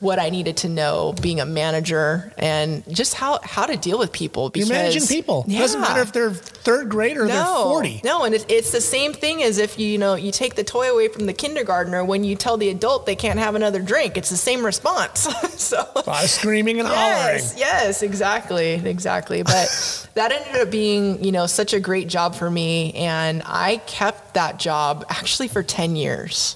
what 0.00 0.20
I 0.20 0.30
needed 0.30 0.58
to 0.58 0.68
know 0.68 1.12
being 1.20 1.40
a 1.40 1.44
manager 1.46 2.32
and 2.38 2.84
just 2.94 3.14
how, 3.14 3.40
how 3.42 3.66
to 3.66 3.76
deal 3.76 3.98
with 3.98 4.12
people. 4.12 4.50
You're 4.54 4.68
managing 4.68 5.06
people. 5.06 5.44
Yeah. 5.48 5.58
Doesn't 5.58 5.80
matter 5.80 6.00
if 6.02 6.12
they're 6.12 6.30
third 6.30 6.88
grade 6.88 7.16
or 7.16 7.26
they're 7.26 7.44
40. 7.44 8.02
No, 8.04 8.22
and 8.24 8.32
it's, 8.32 8.44
it's 8.48 8.70
the 8.70 8.80
same 8.80 9.12
thing 9.12 9.42
as 9.42 9.58
if 9.58 9.76
you, 9.78 9.88
you 9.88 9.98
know 9.98 10.14
you 10.14 10.30
take 10.30 10.54
the 10.54 10.62
toy 10.62 10.92
away 10.92 11.08
from 11.08 11.26
the 11.26 11.32
kindergartner 11.32 12.04
when 12.04 12.22
you 12.22 12.36
tell 12.36 12.56
the 12.56 12.68
adult 12.68 13.06
they 13.06 13.16
can't 13.16 13.40
have 13.40 13.56
another 13.56 13.80
drink. 13.82 14.16
It's 14.16 14.30
the 14.30 14.36
same 14.36 14.64
response. 14.64 15.20
so 15.60 15.78
A 15.96 16.04
lot 16.08 16.22
of 16.22 16.30
screaming 16.30 16.78
and 16.78 16.88
yes, 16.88 17.52
hollering. 17.52 17.58
yes, 17.58 18.02
exactly, 18.02 18.74
exactly. 18.74 19.42
But 19.42 20.08
that 20.14 20.30
ended 20.30 20.62
up 20.62 20.70
being 20.70 21.24
you 21.24 21.32
know 21.32 21.46
such 21.46 21.72
a 21.72 21.80
great 21.80 22.06
job 22.06 22.36
for 22.36 22.48
me, 22.50 22.92
and 22.94 23.42
I 23.44 23.78
kept 23.86 24.34
that 24.34 24.58
job 24.60 25.04
actually 25.08 25.48
for 25.48 25.64
ten 25.64 25.96
years. 25.96 26.54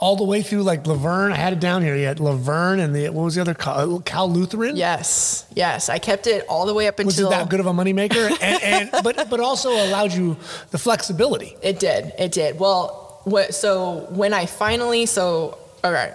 All 0.00 0.14
the 0.14 0.24
way 0.24 0.42
through 0.42 0.62
like 0.62 0.86
La 0.86 0.94
Verne. 0.94 1.32
I 1.32 1.36
had 1.36 1.52
it 1.52 1.60
down 1.60 1.82
here. 1.82 1.96
You 1.96 2.06
had 2.06 2.20
La 2.20 2.34
Verne 2.34 2.78
and 2.78 2.94
the, 2.94 3.08
what 3.08 3.24
was 3.24 3.34
the 3.34 3.40
other, 3.40 3.54
Cal, 3.54 3.96
uh, 3.96 3.98
Cal 4.00 4.30
Lutheran? 4.30 4.76
Yes, 4.76 5.44
yes, 5.54 5.88
I 5.88 5.98
kept 5.98 6.28
it 6.28 6.44
all 6.48 6.66
the 6.66 6.74
way 6.74 6.86
up 6.86 6.98
Was 6.98 7.18
until 7.18 7.32
it 7.32 7.36
that 7.36 7.48
good 7.48 7.58
of 7.58 7.66
a 7.66 7.72
moneymaker? 7.72 8.30
and, 8.42 8.62
and 8.62 8.90
but 9.02 9.28
but 9.28 9.40
also 9.40 9.70
allowed 9.70 10.12
you 10.12 10.36
the 10.70 10.78
flexibility. 10.78 11.56
It 11.62 11.80
did. 11.80 12.12
It 12.18 12.30
did. 12.30 12.60
Well, 12.60 13.20
what, 13.24 13.54
so 13.54 14.06
when 14.10 14.32
I 14.32 14.46
finally, 14.46 15.06
so, 15.06 15.58
all 15.82 15.92
right, 15.92 16.14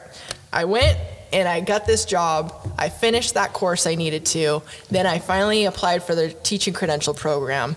I 0.52 0.66
went 0.66 0.98
and 1.34 1.48
I 1.48 1.62
got 1.62 1.86
this 1.86 2.06
job. 2.06 2.54
I 2.78 2.90
finished 2.90 3.34
that 3.34 3.54
course 3.54 3.88
I 3.88 3.96
needed 3.96 4.26
to. 4.28 4.62
Then 4.90 5.06
I 5.08 5.20
finally 5.20 5.66
applied 5.66 6.04
for 6.04 6.16
the 6.16 6.30
teaching 6.30 6.74
credential 6.74 7.14
program. 7.14 7.76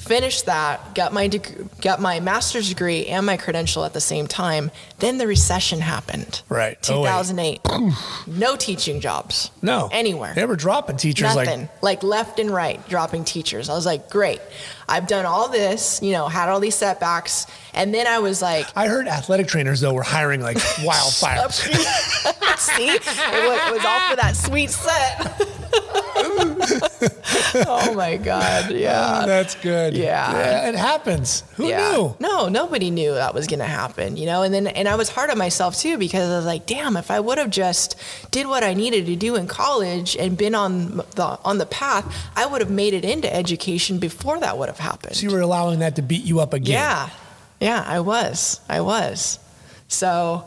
Finished 0.00 0.46
that, 0.46 0.94
got 0.94 1.12
my 1.12 1.28
deg- 1.28 1.68
got 1.80 2.00
my 2.00 2.20
master's 2.20 2.68
degree 2.68 3.06
and 3.06 3.24
my 3.26 3.36
credential 3.36 3.84
at 3.84 3.92
the 3.92 4.00
same 4.00 4.26
time. 4.26 4.70
Then 4.98 5.18
the 5.18 5.26
recession 5.26 5.80
happened. 5.80 6.42
Right. 6.48 6.76
Oh, 6.90 7.02
2008. 7.04 7.60
no 8.26 8.56
teaching 8.56 9.00
jobs. 9.00 9.50
No. 9.62 9.88
Anywhere. 9.92 10.34
They 10.34 10.44
were 10.46 10.56
dropping 10.56 10.96
teachers 10.96 11.34
Nothing. 11.34 11.60
like 11.82 11.82
Like, 11.82 12.02
left 12.02 12.38
and 12.40 12.50
right, 12.50 12.86
dropping 12.88 13.24
teachers. 13.24 13.68
I 13.68 13.74
was 13.74 13.86
like, 13.86 14.10
great. 14.10 14.40
I've 14.90 15.06
done 15.06 15.24
all 15.24 15.48
this, 15.48 16.00
you 16.02 16.12
know, 16.12 16.26
had 16.26 16.48
all 16.48 16.58
these 16.58 16.74
setbacks. 16.74 17.46
And 17.72 17.94
then 17.94 18.08
I 18.08 18.18
was 18.18 18.42
like, 18.42 18.66
I 18.76 18.88
heard 18.88 19.06
athletic 19.06 19.46
trainers 19.46 19.80
though 19.80 19.94
were 19.94 20.02
hiring 20.02 20.40
like 20.40 20.58
wildfire. 20.82 21.48
see, 21.50 22.90
it 22.90 23.00
was, 23.00 23.68
it 23.68 23.72
was 23.72 23.84
all 23.84 24.10
for 24.10 24.16
that 24.16 24.32
sweet 24.34 24.70
set. 24.70 25.56
oh 27.66 27.94
my 27.94 28.16
God. 28.16 28.72
Yeah. 28.72 29.20
Oh, 29.22 29.26
that's 29.26 29.54
good. 29.56 29.96
Yeah. 29.96 30.68
it 30.68 30.74
happens. 30.74 31.44
Who 31.54 31.68
yeah. 31.68 31.92
knew? 31.92 32.16
No, 32.20 32.48
nobody 32.48 32.90
knew 32.90 33.14
that 33.14 33.34
was 33.34 33.46
going 33.46 33.60
to 33.60 33.66
happen, 33.66 34.16
you 34.16 34.26
know. 34.26 34.42
And 34.42 34.52
then, 34.52 34.66
and 34.66 34.88
I 34.88 34.96
was 34.96 35.08
hard 35.08 35.30
on 35.30 35.38
myself 35.38 35.76
too 35.76 35.98
because 35.98 36.28
I 36.28 36.36
was 36.36 36.46
like, 36.46 36.66
damn, 36.66 36.96
if 36.96 37.10
I 37.10 37.20
would 37.20 37.38
have 37.38 37.50
just 37.50 37.96
did 38.30 38.46
what 38.46 38.64
I 38.64 38.74
needed 38.74 39.06
to 39.06 39.16
do 39.16 39.36
in 39.36 39.46
college 39.46 40.16
and 40.16 40.36
been 40.36 40.54
on 40.54 40.96
the 41.14 41.38
on 41.44 41.58
the 41.58 41.66
path, 41.66 42.30
I 42.36 42.46
would 42.46 42.60
have 42.60 42.70
made 42.70 42.94
it 42.94 43.04
into 43.04 43.32
education 43.32 43.98
before 43.98 44.40
that 44.40 44.58
would 44.58 44.68
have 44.68 44.78
happened. 44.80 45.16
So 45.16 45.22
you 45.26 45.32
were 45.32 45.40
allowing 45.40 45.80
that 45.80 45.96
to 45.96 46.02
beat 46.02 46.24
you 46.24 46.40
up 46.40 46.52
again. 46.54 46.74
Yeah. 46.74 47.10
Yeah, 47.60 47.84
I 47.86 48.00
was. 48.00 48.60
I 48.68 48.80
was. 48.80 49.38
So, 49.88 50.44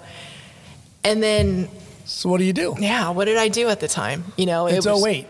and 1.03 1.22
then, 1.22 1.69
So 2.05 2.30
what 2.30 2.39
do 2.39 2.43
you 2.45 2.53
do? 2.53 2.76
yeah, 2.80 3.10
what 3.11 3.26
did 3.26 3.38
I 3.38 3.49
do 3.49 3.69
at 3.69 3.80
the 3.80 3.88
time? 3.88 4.23
You 4.38 4.45
know, 4.47 4.65
It's 4.68 4.85
it 4.85 4.89
was, 4.89 5.05
08. 5.05 5.27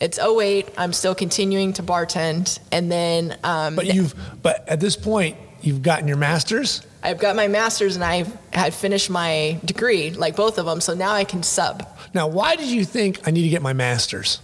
It's 0.00 0.18
08. 0.18 0.68
I'm 0.78 0.92
still 0.94 1.14
continuing 1.14 1.74
to 1.74 1.82
bartend. 1.82 2.58
And 2.72 2.90
then, 2.90 3.36
um, 3.44 3.76
But 3.76 3.92
you've 3.94 4.14
but 4.42 4.66
at 4.68 4.80
this 4.80 4.96
point 4.96 5.36
you've 5.60 5.82
gotten 5.82 6.08
your 6.08 6.16
masters. 6.16 6.86
I've 7.02 7.18
got 7.18 7.36
my 7.36 7.48
master's 7.48 7.96
and 7.96 8.04
I 8.04 8.24
had 8.52 8.72
finished 8.72 9.10
my 9.10 9.58
degree, 9.64 10.10
like 10.10 10.36
both 10.36 10.56
of 10.58 10.64
them. 10.66 10.80
So 10.80 10.94
now 10.94 11.12
I 11.12 11.24
can 11.24 11.42
sub. 11.42 11.86
Now, 12.14 12.28
why 12.28 12.56
did 12.56 12.68
you 12.68 12.84
think 12.84 13.26
I 13.26 13.30
need 13.30 13.42
to 13.42 13.48
get 13.50 13.60
my 13.62 13.72
masters? 13.74 14.40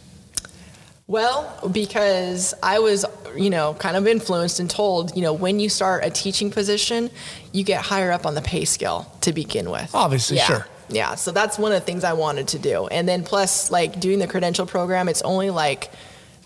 Well, 1.06 1.70
because 1.73 2.52
I 2.62 2.81
was, 2.81 3.05
you 3.37 3.51
know, 3.51 3.75
kind 3.75 3.97
of 3.97 4.07
influenced 4.07 4.61
and 4.61 4.69
told, 4.69 5.15
you 5.17 5.23
know, 5.23 5.33
when 5.33 5.61
you 5.61 5.69
start 5.69 6.05
a 6.05 6.11
teaching 6.11 6.51
position, 6.51 7.11
you 7.53 7.65
get 7.65 7.83
higher 7.83 8.13
up 8.13 8.27
on 8.27 8.35
the 8.35 8.43
pay 8.43 8.65
scale 8.65 9.11
to 9.23 9.33
begin 9.33 9.71
with. 9.71 9.95
Obviously, 9.95 10.37
yeah. 10.37 10.45
sure. 10.45 10.67
Yeah. 10.89 11.15
So 11.17 11.33
that's 11.33 11.59
one 11.59 11.73
of 11.73 11.81
the 11.81 11.85
things 11.85 12.05
I 12.05 12.13
wanted 12.13 12.49
to 12.49 12.59
do. 12.59 12.87
And 12.87 13.09
then 13.09 13.25
plus, 13.25 13.71
like 13.71 13.99
doing 13.99 14.19
the 14.19 14.29
credential 14.29 14.67
program, 14.67 15.09
it's 15.09 15.23
only 15.23 15.51
like, 15.51 15.91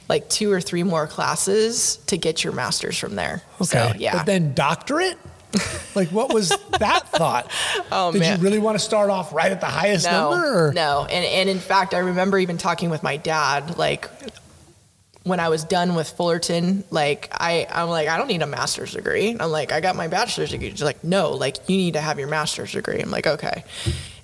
like 0.08 0.28
two 0.28 0.50
or 0.50 0.60
three 0.60 0.82
more 0.82 1.06
classes 1.06 1.96
to 2.06 2.16
get 2.16 2.42
your 2.42 2.52
master's 2.52 2.98
from 2.98 3.14
there. 3.14 3.42
Okay. 3.60 3.64
So, 3.64 3.92
yeah. 3.96 4.16
But 4.16 4.26
then 4.26 4.54
doctorate? 4.54 5.16
like 5.94 6.08
what 6.08 6.32
was 6.32 6.48
that 6.78 7.08
thought? 7.08 7.50
Oh, 7.90 8.12
Did 8.12 8.20
man. 8.20 8.38
you 8.38 8.44
really 8.44 8.58
want 8.58 8.78
to 8.78 8.84
start 8.84 9.10
off 9.10 9.32
right 9.32 9.50
at 9.50 9.60
the 9.60 9.66
highest 9.66 10.06
no, 10.06 10.30
number? 10.30 10.68
Or? 10.68 10.72
no. 10.72 11.06
And 11.10 11.24
and 11.24 11.48
in 11.48 11.58
fact, 11.58 11.94
I 11.94 11.98
remember 11.98 12.38
even 12.38 12.58
talking 12.58 12.90
with 12.90 13.02
my 13.02 13.16
dad, 13.16 13.76
like 13.78 14.08
when 15.22 15.38
I 15.38 15.50
was 15.50 15.64
done 15.64 15.94
with 15.94 16.08
Fullerton, 16.08 16.82
like 16.90 17.28
I, 17.32 17.66
I'm 17.70 17.90
like, 17.90 18.08
I 18.08 18.16
don't 18.16 18.28
need 18.28 18.40
a 18.40 18.46
master's 18.46 18.94
degree. 18.94 19.36
I'm 19.38 19.50
like, 19.50 19.70
I 19.70 19.80
got 19.80 19.94
my 19.94 20.08
bachelor's 20.08 20.50
degree. 20.50 20.70
He's 20.70 20.82
like, 20.82 21.04
no, 21.04 21.32
like 21.32 21.68
you 21.68 21.76
need 21.76 21.94
to 21.94 22.00
have 22.00 22.18
your 22.18 22.28
master's 22.28 22.72
degree. 22.72 23.00
I'm 23.00 23.10
like, 23.10 23.26
okay. 23.26 23.64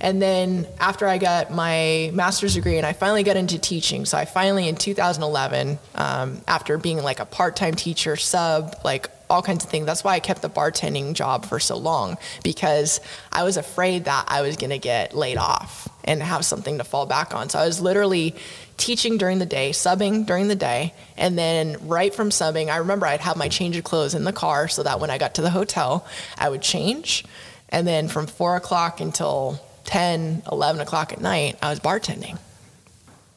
And 0.01 0.23
then 0.23 0.66
after 0.81 1.06
I 1.06 1.18
got 1.18 1.51
my 1.51 2.10
master's 2.14 2.55
degree 2.55 2.78
and 2.78 2.86
I 2.86 2.94
finally 2.94 3.24
got 3.24 3.36
into 3.36 3.59
teaching, 3.59 4.06
so 4.06 4.16
I 4.16 4.24
finally 4.24 4.68
in 4.68 4.77
2011, 4.77 5.78
um, 5.94 6.40
after 6.48 6.78
being 6.78 7.02
like 7.02 7.20
a 7.20 7.27
part-time 7.27 7.74
teacher, 7.74 8.16
sub, 8.16 8.74
like 8.82 9.10
all 9.28 9.43
kinds 9.43 9.64
of 9.64 9.70
things. 9.70 9.86
That's 9.86 10.05
why 10.05 10.14
I 10.14 10.20
kept 10.20 10.43
the 10.43 10.51
bartending 10.51 11.14
job 11.14 11.47
for 11.47 11.59
so 11.59 11.77
long 11.77 12.16
because 12.43 13.01
I 13.32 13.43
was 13.43 13.56
afraid 13.56 14.05
that 14.05 14.27
I 14.28 14.43
was 14.43 14.56
going 14.56 14.70
to 14.70 14.78
get 14.78 15.14
laid 15.14 15.36
off 15.36 15.89
and 16.05 16.23
have 16.23 16.44
something 16.44 16.78
to 16.78 16.85
fall 16.85 17.06
back 17.06 17.35
on. 17.35 17.48
So 17.48 17.59
I 17.59 17.66
was 17.66 17.81
literally 17.81 18.36
teaching 18.76 19.18
during 19.18 19.38
the 19.38 19.46
day, 19.46 19.70
subbing 19.70 20.26
during 20.26 20.48
the 20.48 20.54
day, 20.54 20.94
and 21.16 21.38
then 21.38 21.76
right 21.88 22.14
from 22.14 22.30
subbing, 22.30 22.68
I 22.68 22.78
remember 22.78 23.06
I'd 23.06 23.20
have 23.20 23.36
my 23.36 23.48
change 23.48 23.76
of 23.76 23.84
clothes 23.84 24.14
in 24.14 24.24
the 24.24 24.32
car 24.32 24.68
so 24.68 24.82
that 24.82 25.00
when 25.00 25.10
I 25.10 25.18
got 25.18 25.34
to 25.34 25.42
the 25.42 25.50
hotel, 25.50 26.06
I 26.38 26.48
would 26.48 26.62
change. 26.62 27.24
And 27.68 27.86
then 27.86 28.08
from 28.08 28.26
four 28.26 28.56
o'clock 28.56 29.00
until 29.00 29.60
10, 29.84 30.42
11 30.50 30.80
o'clock 30.80 31.12
at 31.12 31.20
night, 31.20 31.56
I 31.62 31.70
was 31.70 31.80
bartending. 31.80 32.38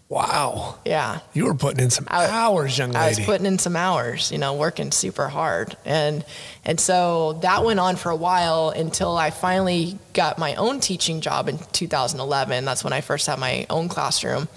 Wow. 0.09 0.79
Yeah. 0.85 1.19
You 1.33 1.45
were 1.45 1.53
putting 1.53 1.83
in 1.83 1.91
some 1.91 2.05
I- 2.07 2.25
hours, 2.25 2.75
young 2.75 2.89
lady. 2.93 3.05
I 3.05 3.09
was 3.09 3.19
putting 3.19 3.45
in 3.45 3.59
some 3.59 3.75
hours, 3.75 4.31
you 4.31 4.39
know, 4.39 4.55
working 4.55 4.91
super 4.91 5.27
hard. 5.27 5.77
And 5.85 6.25
and 6.65 6.79
so 6.79 7.33
that 7.43 7.63
went 7.63 7.79
on 7.79 7.95
for 7.95 8.09
a 8.09 8.15
while 8.15 8.69
until 8.71 9.15
I 9.15 9.29
finally 9.29 9.99
got 10.13 10.39
my 10.39 10.55
own 10.55 10.79
teaching 10.79 11.21
job 11.21 11.47
in 11.47 11.59
2011. 11.73 12.65
That's 12.65 12.83
when 12.83 12.91
I 12.91 13.01
first 13.01 13.27
had 13.27 13.37
my 13.37 13.67
own 13.69 13.87
classroom. 13.87 14.47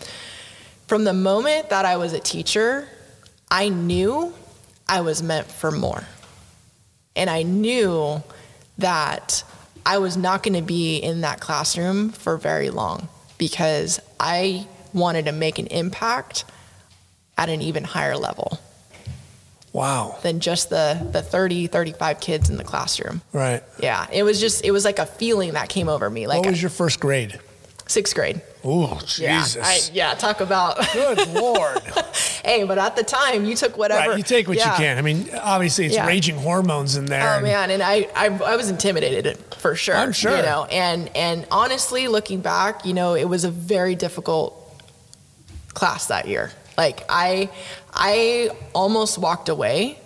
From 0.93 1.05
the 1.05 1.15
moment 1.15 1.71
that 1.71 1.87
I 1.87 1.97
was 1.97 2.13
a 2.13 2.21
teacher, 2.21 2.87
I 3.51 3.71
knew 3.71 4.35
I 4.87 5.01
was 5.01 5.23
meant 5.23 5.47
for 5.47 5.71
more. 5.71 6.05
And 7.17 7.31
I 7.31 7.45
knew 7.45 8.23
that 8.77 9.43
I 9.87 9.97
was 9.97 10.19
not 10.19 10.43
going 10.43 10.53
to 10.53 10.61
be 10.61 10.99
in 10.99 11.23
that 11.23 11.41
classroom 11.41 12.11
for 12.11 12.37
very 12.37 12.69
long 12.69 13.09
because 13.39 14.01
I 14.21 14.67
wanted 14.93 15.25
to 15.25 15.33
make 15.33 15.59
an 15.59 15.69
impact 15.69 16.45
at 17.39 17.49
an 17.49 17.63
even 17.63 17.85
higher 17.85 18.19
level 18.19 18.61
wow. 19.73 20.19
than 20.23 20.41
just 20.41 20.69
the, 20.69 21.09
the 21.11 21.23
30, 21.23 21.69
35 21.69 22.21
kids 22.21 22.51
in 22.51 22.59
the 22.59 22.65
classroom. 22.65 23.23
Right. 23.33 23.63
Yeah, 23.81 24.07
it 24.13 24.25
was 24.25 24.39
just, 24.39 24.63
it 24.63 24.73
was 24.73 24.85
like 24.85 24.99
a 24.99 25.07
feeling 25.07 25.55
that 25.55 25.71
came 25.71 25.89
over 25.89 26.11
me, 26.11 26.27
like 26.27 26.41
what 26.41 26.51
was 26.51 26.61
your 26.61 26.69
first 26.69 27.01
grade? 27.01 27.41
Sixth 27.87 28.15
grade. 28.15 28.41
Oh, 28.65 29.01
Yeah, 29.19 29.41
Jesus. 29.43 29.91
I, 29.91 29.93
yeah, 29.93 30.15
talk 30.15 30.41
about, 30.41 30.79
Good 30.93 31.27
Lord. 31.35 31.81
hey, 32.45 32.63
but 32.65 32.79
at 32.79 32.95
the 32.95 33.03
time 33.03 33.45
you 33.45 33.57
took 33.57 33.77
whatever. 33.77 34.11
right. 34.11 34.17
You 34.19 34.23
take 34.23 34.47
what 34.47 34.57
Yeah. 34.57 34.71
you 34.73 34.77
can. 34.79 34.99
I 34.99 35.03
mean, 35.03 35.29
obviously 35.43 35.87
it's 35.87 35.97
Yeah. 35.97 36.07
raging 36.07 36.37
hormones 36.39 36.97
in 36.97 37.07
there. 37.07 37.29
Oh 37.29 37.35
and- 37.35 37.43
man, 37.45 37.71
and 37.71 37.83
I, 37.83 38.09
I 38.15 38.27
I 38.29 38.57
was 38.57 38.71
intimidated 38.71 39.37
for 39.59 39.75
sure. 39.75 39.97
I'm 39.97 40.13
sure. 40.13 40.37
You 40.37 40.43
know, 40.43 40.65
and 40.67 41.11
and 41.17 41.45
honestly, 41.51 42.07
looking 42.09 42.41
back, 42.41 42.87
you 42.87 42.95
know, 42.95 43.15
it 43.15 43.25
was 43.29 43.45
a 43.45 43.51
very 43.51 43.95
difficult 43.97 44.59
class 45.75 46.07
that 46.07 46.29
year. 46.29 46.51
Like 46.79 47.05
I 47.09 47.51
I 47.93 48.51
almost 48.75 49.19
walked 49.19 49.49
away 49.49 49.99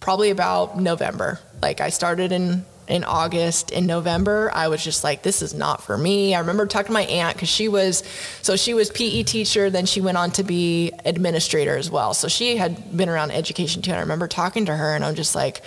probably 0.00 0.30
about 0.30 0.78
November. 0.78 1.38
Like 1.62 1.80
I 1.80 1.88
started 1.90 2.32
in 2.32 2.64
in 2.86 3.04
August, 3.04 3.70
in 3.70 3.86
November, 3.86 4.50
I 4.54 4.68
was 4.68 4.82
just 4.82 5.04
like, 5.04 5.22
this 5.22 5.42
is 5.42 5.54
not 5.54 5.82
for 5.82 5.96
me. 5.96 6.34
I 6.34 6.40
remember 6.40 6.66
talking 6.66 6.88
to 6.88 6.92
my 6.92 7.02
aunt 7.02 7.36
because 7.36 7.48
she 7.48 7.68
was, 7.68 8.02
so 8.42 8.56
she 8.56 8.74
was 8.74 8.90
PE 8.90 9.22
teacher, 9.22 9.70
then 9.70 9.86
she 9.86 10.00
went 10.00 10.18
on 10.18 10.30
to 10.32 10.42
be 10.42 10.92
administrator 11.04 11.76
as 11.76 11.90
well. 11.90 12.14
So 12.14 12.28
she 12.28 12.56
had 12.56 12.96
been 12.96 13.08
around 13.08 13.30
education 13.30 13.82
too. 13.82 13.90
And 13.90 13.98
I 13.98 14.02
remember 14.02 14.28
talking 14.28 14.66
to 14.66 14.76
her 14.76 14.94
and 14.94 15.04
I'm 15.04 15.14
just 15.14 15.34
like, 15.34 15.62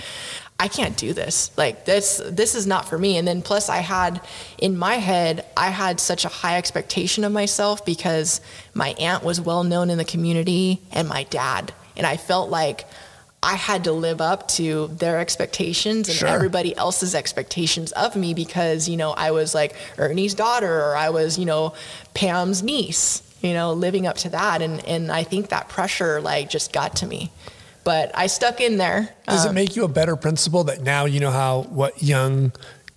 I 0.60 0.68
can't 0.68 0.98
do 0.98 1.14
this. 1.14 1.52
Like 1.56 1.86
this, 1.86 2.22
this 2.26 2.56
is 2.56 2.66
not 2.66 2.90
for 2.90 2.98
me. 2.98 3.18
And 3.18 3.28
then 3.28 3.42
plus 3.42 3.70
I 3.70 3.78
had 3.78 4.22
in 4.58 4.78
my 4.78 4.96
head, 4.96 5.46
I 5.56 5.70
had 5.70 6.00
such 6.00 6.26
a 6.26 6.30
high 6.30 6.58
expectation 6.58 7.24
of 7.24 7.32
myself 7.32 7.86
because 7.86 8.42
my 8.74 8.90
aunt 9.00 9.24
was 9.24 9.40
well 9.40 9.64
known 9.64 9.90
in 9.90 9.98
the 9.98 10.06
community 10.06 10.82
and 10.92 11.08
my 11.08 11.24
dad. 11.24 11.74
And 11.96 12.08
I 12.08 12.18
felt 12.18 12.50
like 12.50 12.86
I 13.48 13.56
had 13.56 13.86
to 13.86 13.94
live 13.94 14.20
up 14.20 14.50
to 14.60 14.88
their 14.98 15.20
expectations 15.20 16.10
and 16.10 16.18
Sure. 16.18 16.28
everybody 16.28 16.76
else's 16.76 17.16
expectations 17.16 17.94
of 17.94 18.16
me 18.18 18.34
because, 18.34 18.90
you 18.90 18.98
know, 18.98 19.12
I 19.12 19.32
was 19.32 19.56
like 19.56 19.74
Ernie's 19.98 20.34
daughter 20.34 20.84
or 20.84 20.98
I 20.98 21.10
was, 21.12 21.40
you 21.40 21.46
know, 21.46 21.74
Pam's 22.14 22.62
niece, 22.62 23.24
you 23.42 23.54
know, 23.54 23.72
living 23.72 24.06
up 24.06 24.18
to 24.18 24.30
that. 24.32 24.62
And, 24.62 24.86
and 24.86 25.10
I 25.10 25.24
think 25.24 25.48
that 25.50 25.70
pressure 25.70 26.20
like 26.20 26.50
just 26.50 26.74
got 26.74 26.98
to 26.98 27.08
me. 27.08 27.32
But 27.86 28.12
I 28.14 28.28
stuck 28.28 28.60
in 28.60 28.78
there. 28.78 29.16
Does 29.30 29.46
Um, 29.46 29.52
it 29.52 29.54
make 29.54 29.76
you 29.78 29.86
a 29.86 29.88
better 29.88 30.18
principal 30.18 30.66
that 30.66 30.82
now 30.82 31.06
you 31.06 31.22
know 31.22 31.32
how 31.32 31.62
what 31.70 32.04
young 32.04 32.52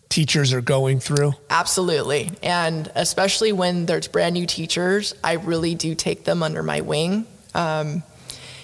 teachers 0.09 0.53
are 0.53 0.61
going 0.61 0.99
through? 0.99 1.35
Absolutely. 1.49 2.33
And 2.43 2.91
especially 2.97 3.53
when 3.53 3.87
there's 3.87 4.09
brand 4.09 4.35
new 4.35 4.47
teachers, 4.47 5.15
I 5.23 5.35
really 5.35 5.77
do 5.77 5.95
take 5.95 6.25
them 6.25 6.43
under 6.43 6.65
my 6.65 6.81
wing. 6.81 7.27
Um, 7.55 8.03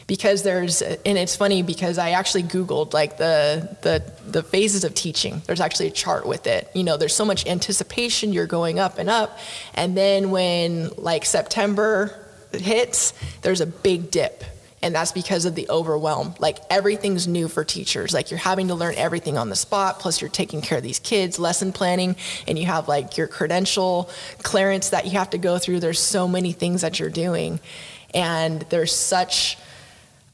because 0.07 0.43
there's, 0.43 0.83
and 0.83 1.19
it's 1.19 1.35
funny 1.35 1.62
because 1.62 1.99
I 1.99 2.11
actually 2.11 2.45
Googled 2.45 2.93
like 2.93 3.16
the, 3.16 3.77
the, 3.83 4.05
the 4.31 4.43
phases 4.43 4.85
of 4.85 4.95
teaching. 4.95 5.43
There's 5.47 5.61
actually 5.61 5.89
a 5.89 5.93
chart 5.93 6.27
with 6.27 6.47
it. 6.47 6.70
You 6.74 6.85
know, 6.85 6.97
there's 6.97 7.15
so 7.15 7.24
much 7.24 7.47
anticipation, 7.47 8.33
you're 8.33 8.47
going 8.47 8.78
up 8.78 8.99
and 8.99 9.11
up. 9.11 9.39
And 9.74 9.97
then 9.97 10.31
when 10.31 10.91
like 10.97 11.24
September 11.24 12.16
hits, 12.53 13.15
there's 13.43 13.61
a 13.61 13.66
big 13.66 14.11
dip. 14.11 14.45
And 14.83 14.95
that's 14.95 15.11
because 15.11 15.47
of 15.47 15.57
the 15.57 15.69
overwhelm. 15.69 16.35
Like 16.39 16.59
everything's 16.70 17.27
new 17.27 17.49
for 17.49 17.65
teachers. 17.65 18.15
Like 18.15 18.31
you're 18.31 18.39
having 18.39 18.69
to 18.69 18.77
learn 18.77 18.95
everything 18.97 19.37
on 19.37 19.49
the 19.49 19.57
spot, 19.57 19.99
plus 19.99 20.20
you're 20.20 20.31
taking 20.31 20.61
care 20.61 20.78
of 20.78 20.85
these 20.85 21.01
kids, 21.01 21.41
lesson 21.41 21.73
planning, 21.73 22.15
and 22.47 22.57
you 22.57 22.66
have 22.66 22.87
like 22.87 23.16
your 23.16 23.27
credential 23.27 24.09
clearance 24.45 24.91
that 24.91 25.07
you 25.07 25.12
have 25.12 25.31
to 25.31 25.39
go 25.39 25.59
through. 25.59 25.81
There's 25.81 25.99
so 25.99 26.28
many 26.28 26.53
things 26.53 26.83
that 26.83 27.01
you're 27.01 27.11
doing. 27.11 27.59
And 28.15 28.62
there's 28.70 28.95
such 28.95 29.59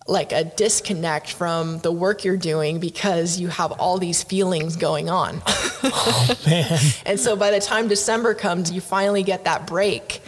like 0.07 0.33
a 0.33 0.45
disconnect 0.45 1.33
from 1.33 1.79
the 1.79 1.93
work 1.93 2.25
you're 2.25 2.37
doing 2.37 2.81
because 2.81 3.39
you 3.39 3.49
have 3.49 3.73
all 3.73 3.99
these 3.99 4.23
feelings 4.23 4.77
going 4.77 5.09
on. 5.09 5.43
oh, 5.47 6.37
Man, 6.47 6.79
And 7.07 7.21
so 7.21 7.37
by 7.37 7.51
the 7.51 7.61
time 7.61 7.89
December 7.89 8.35
comes, 8.35 8.73
you 8.73 8.81
finally 8.81 9.23
get 9.23 9.45
that 9.45 9.67
break. 9.67 10.23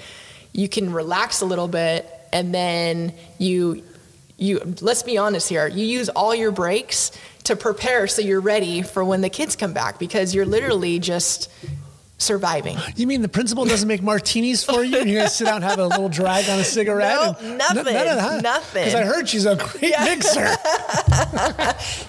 You 0.53 0.69
can 0.69 0.93
relax 0.93 1.41
a 1.41 1.47
little 1.47 1.69
bit 1.69 2.09
and 2.33 2.55
then 2.55 3.15
you 3.39 3.83
you 4.37 4.75
let's 4.81 5.03
be 5.05 5.17
honest 5.17 5.49
here, 5.49 5.69
you 5.69 5.87
use 5.87 6.09
all 6.09 6.35
your 6.35 6.51
breaks 6.51 7.13
to 7.45 7.55
prepare 7.55 8.07
so 8.07 8.21
you're 8.21 8.41
ready 8.41 8.83
for 8.83 9.05
when 9.05 9.21
the 9.21 9.29
kids 9.29 9.55
come 9.55 9.73
back 9.73 9.99
because 9.99 10.35
you're 10.35 10.47
literally 10.47 10.99
just 10.99 11.51
surviving. 12.17 12.79
you 12.97 13.07
mean 13.07 13.23
the 13.23 13.29
principal 13.29 13.65
doesn't 13.65 13.89
make 13.89 14.03
martinis 14.03 14.63
for 14.65 14.83
you, 14.85 14.99
and 14.99 15.11
you 15.11 15.19
guys 15.19 15.35
sit 15.37 15.45
down 15.45 15.57
and 15.57 15.65
have 15.65 15.79
a 15.79 15.87
little 15.87 16.09
drag 16.09 16.49
on 16.49 16.59
a 16.61 16.65
cigarette? 16.65 17.41
No, 17.43 17.57
nothing, 17.57 17.95
nothing. 18.43 18.85
Because 18.85 18.95
I 18.95 19.05
heard 19.05 19.29
she's 19.29 19.47
a 19.47 19.57
great 19.57 19.95
mixer. 20.01 20.47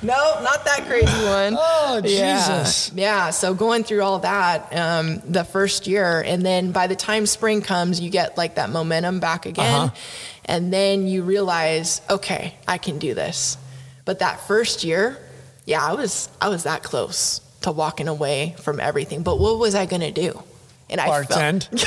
No, 0.02 0.40
not 0.44 0.66
that 0.66 0.86
crazy 0.88 1.06
one. 1.26 1.56
Oh, 1.58 2.02
Yeah. 2.04 2.38
Jesus. 2.62 2.92
Yeah. 2.96 3.30
So 3.32 3.54
going 3.54 3.84
through 3.84 4.02
all 4.04 4.20
that 4.20 4.72
um, 4.76 5.22
the 5.28 5.44
first 5.44 5.88
year, 5.88 6.22
and 6.22 6.46
then 6.46 6.72
by 6.72 6.88
the 6.88 6.96
time 6.96 7.26
spring 7.26 7.62
comes, 7.62 8.00
you 8.00 8.10
get 8.10 8.38
like 8.38 8.56
that 8.56 8.70
momentum 8.70 9.20
back 9.20 9.46
again, 9.46 9.74
Uh-huh. 9.76 9.96
and 10.46 10.72
then 10.72 11.08
you 11.08 11.24
realize, 11.24 12.02
okay, 12.10 12.56
I 12.68 12.78
can 12.78 13.00
do 13.00 13.14
this. 13.14 13.58
But 14.06 14.20
that 14.20 14.42
first 14.48 14.84
year, 14.84 15.18
yeah, 15.66 15.84
I 15.84 15.94
was 15.94 16.30
I 16.40 16.50
was 16.50 16.64
that 16.64 16.84
close 16.84 17.42
to 17.66 17.72
walking 17.72 18.08
away 18.08 18.56
from 18.60 18.80
everything. 18.80 19.24
But 19.24 19.40
what 19.40 19.60
was 19.60 19.76
I 19.76 19.86
gonna 19.86 20.12
do? 20.12 20.42
And 20.90 21.02
I 21.02 21.08
Bartend. 21.08 21.68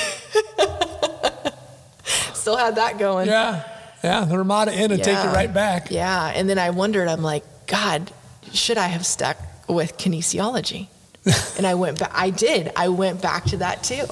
still 2.34 2.56
had 2.56 2.76
that 2.76 2.98
going. 2.98 3.28
yeah. 3.28 3.64
Yeah. 4.02 4.24
The 4.24 4.38
Ramada 4.38 4.72
Inn 4.72 4.92
and 4.92 5.02
take 5.02 5.22
you 5.22 5.30
right 5.30 5.52
back. 5.52 5.90
Yeah. 5.90 6.32
And 6.34 6.48
then 6.48 6.58
I 6.58 6.70
wondered, 6.70 7.08
I'm 7.08 7.22
like, 7.22 7.44
God, 7.66 8.10
should 8.52 8.78
I 8.78 8.86
have 8.86 9.04
stuck 9.04 9.36
with 9.68 9.98
kinesiology? 9.98 10.88
and 11.56 11.66
I 11.66 11.74
went 11.74 12.00
back, 12.00 12.12
I 12.14 12.30
did. 12.30 12.72
I 12.74 12.88
went 12.88 13.22
back 13.22 13.44
to 13.46 13.58
that 13.58 13.82
too. 13.82 14.06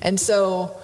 And 0.00 0.18
so 0.18 0.76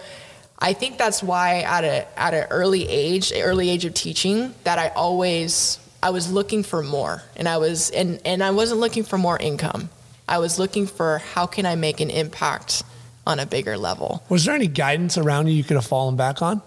I 0.59 0.73
think 0.73 0.99
that's 0.99 1.23
why 1.23 1.61
at 1.61 1.85
a 1.85 2.19
at 2.19 2.35
an 2.35 2.47
early 2.51 2.89
age, 2.89 3.33
early 3.35 3.71
age 3.71 3.85
of 3.85 3.95
teaching, 3.95 4.55
that 4.65 4.79
I 4.79 4.89
always 4.89 5.79
I 6.03 6.11
was 6.11 6.31
looking 6.31 6.63
for 6.63 6.83
more. 6.83 7.23
And 7.37 7.49
I 7.49 7.59
was 7.59 7.91
and, 7.91 8.21
and 8.25 8.43
I 8.43 8.53
wasn't 8.53 8.81
looking 8.81 9.05
for 9.05 9.19
more 9.19 9.39
income. 9.39 9.91
I 10.29 10.39
was 10.39 10.59
looking 10.59 10.87
for 10.87 11.19
how 11.19 11.47
can 11.47 11.67
I 11.67 11.75
make 11.75 12.01
an 12.01 12.11
impact 12.11 12.83
on 13.27 13.39
a 13.39 13.47
bigger 13.47 13.77
level. 13.77 14.23
Was 14.29 14.45
there 14.45 14.55
any 14.55 14.67
guidance 14.67 15.19
around 15.19 15.49
you 15.49 15.55
you 15.55 15.65
could 15.65 15.77
have 15.77 15.87
fallen 15.87 16.17
back 16.17 16.41
on? 16.41 16.63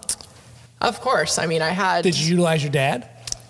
Of 0.80 1.00
course. 1.00 1.38
I 1.38 1.46
mean 1.46 1.62
I 1.62 1.70
had 1.70 2.02
Did 2.02 2.18
you 2.18 2.30
utilize 2.30 2.62
your 2.62 2.72
dad? 2.72 3.08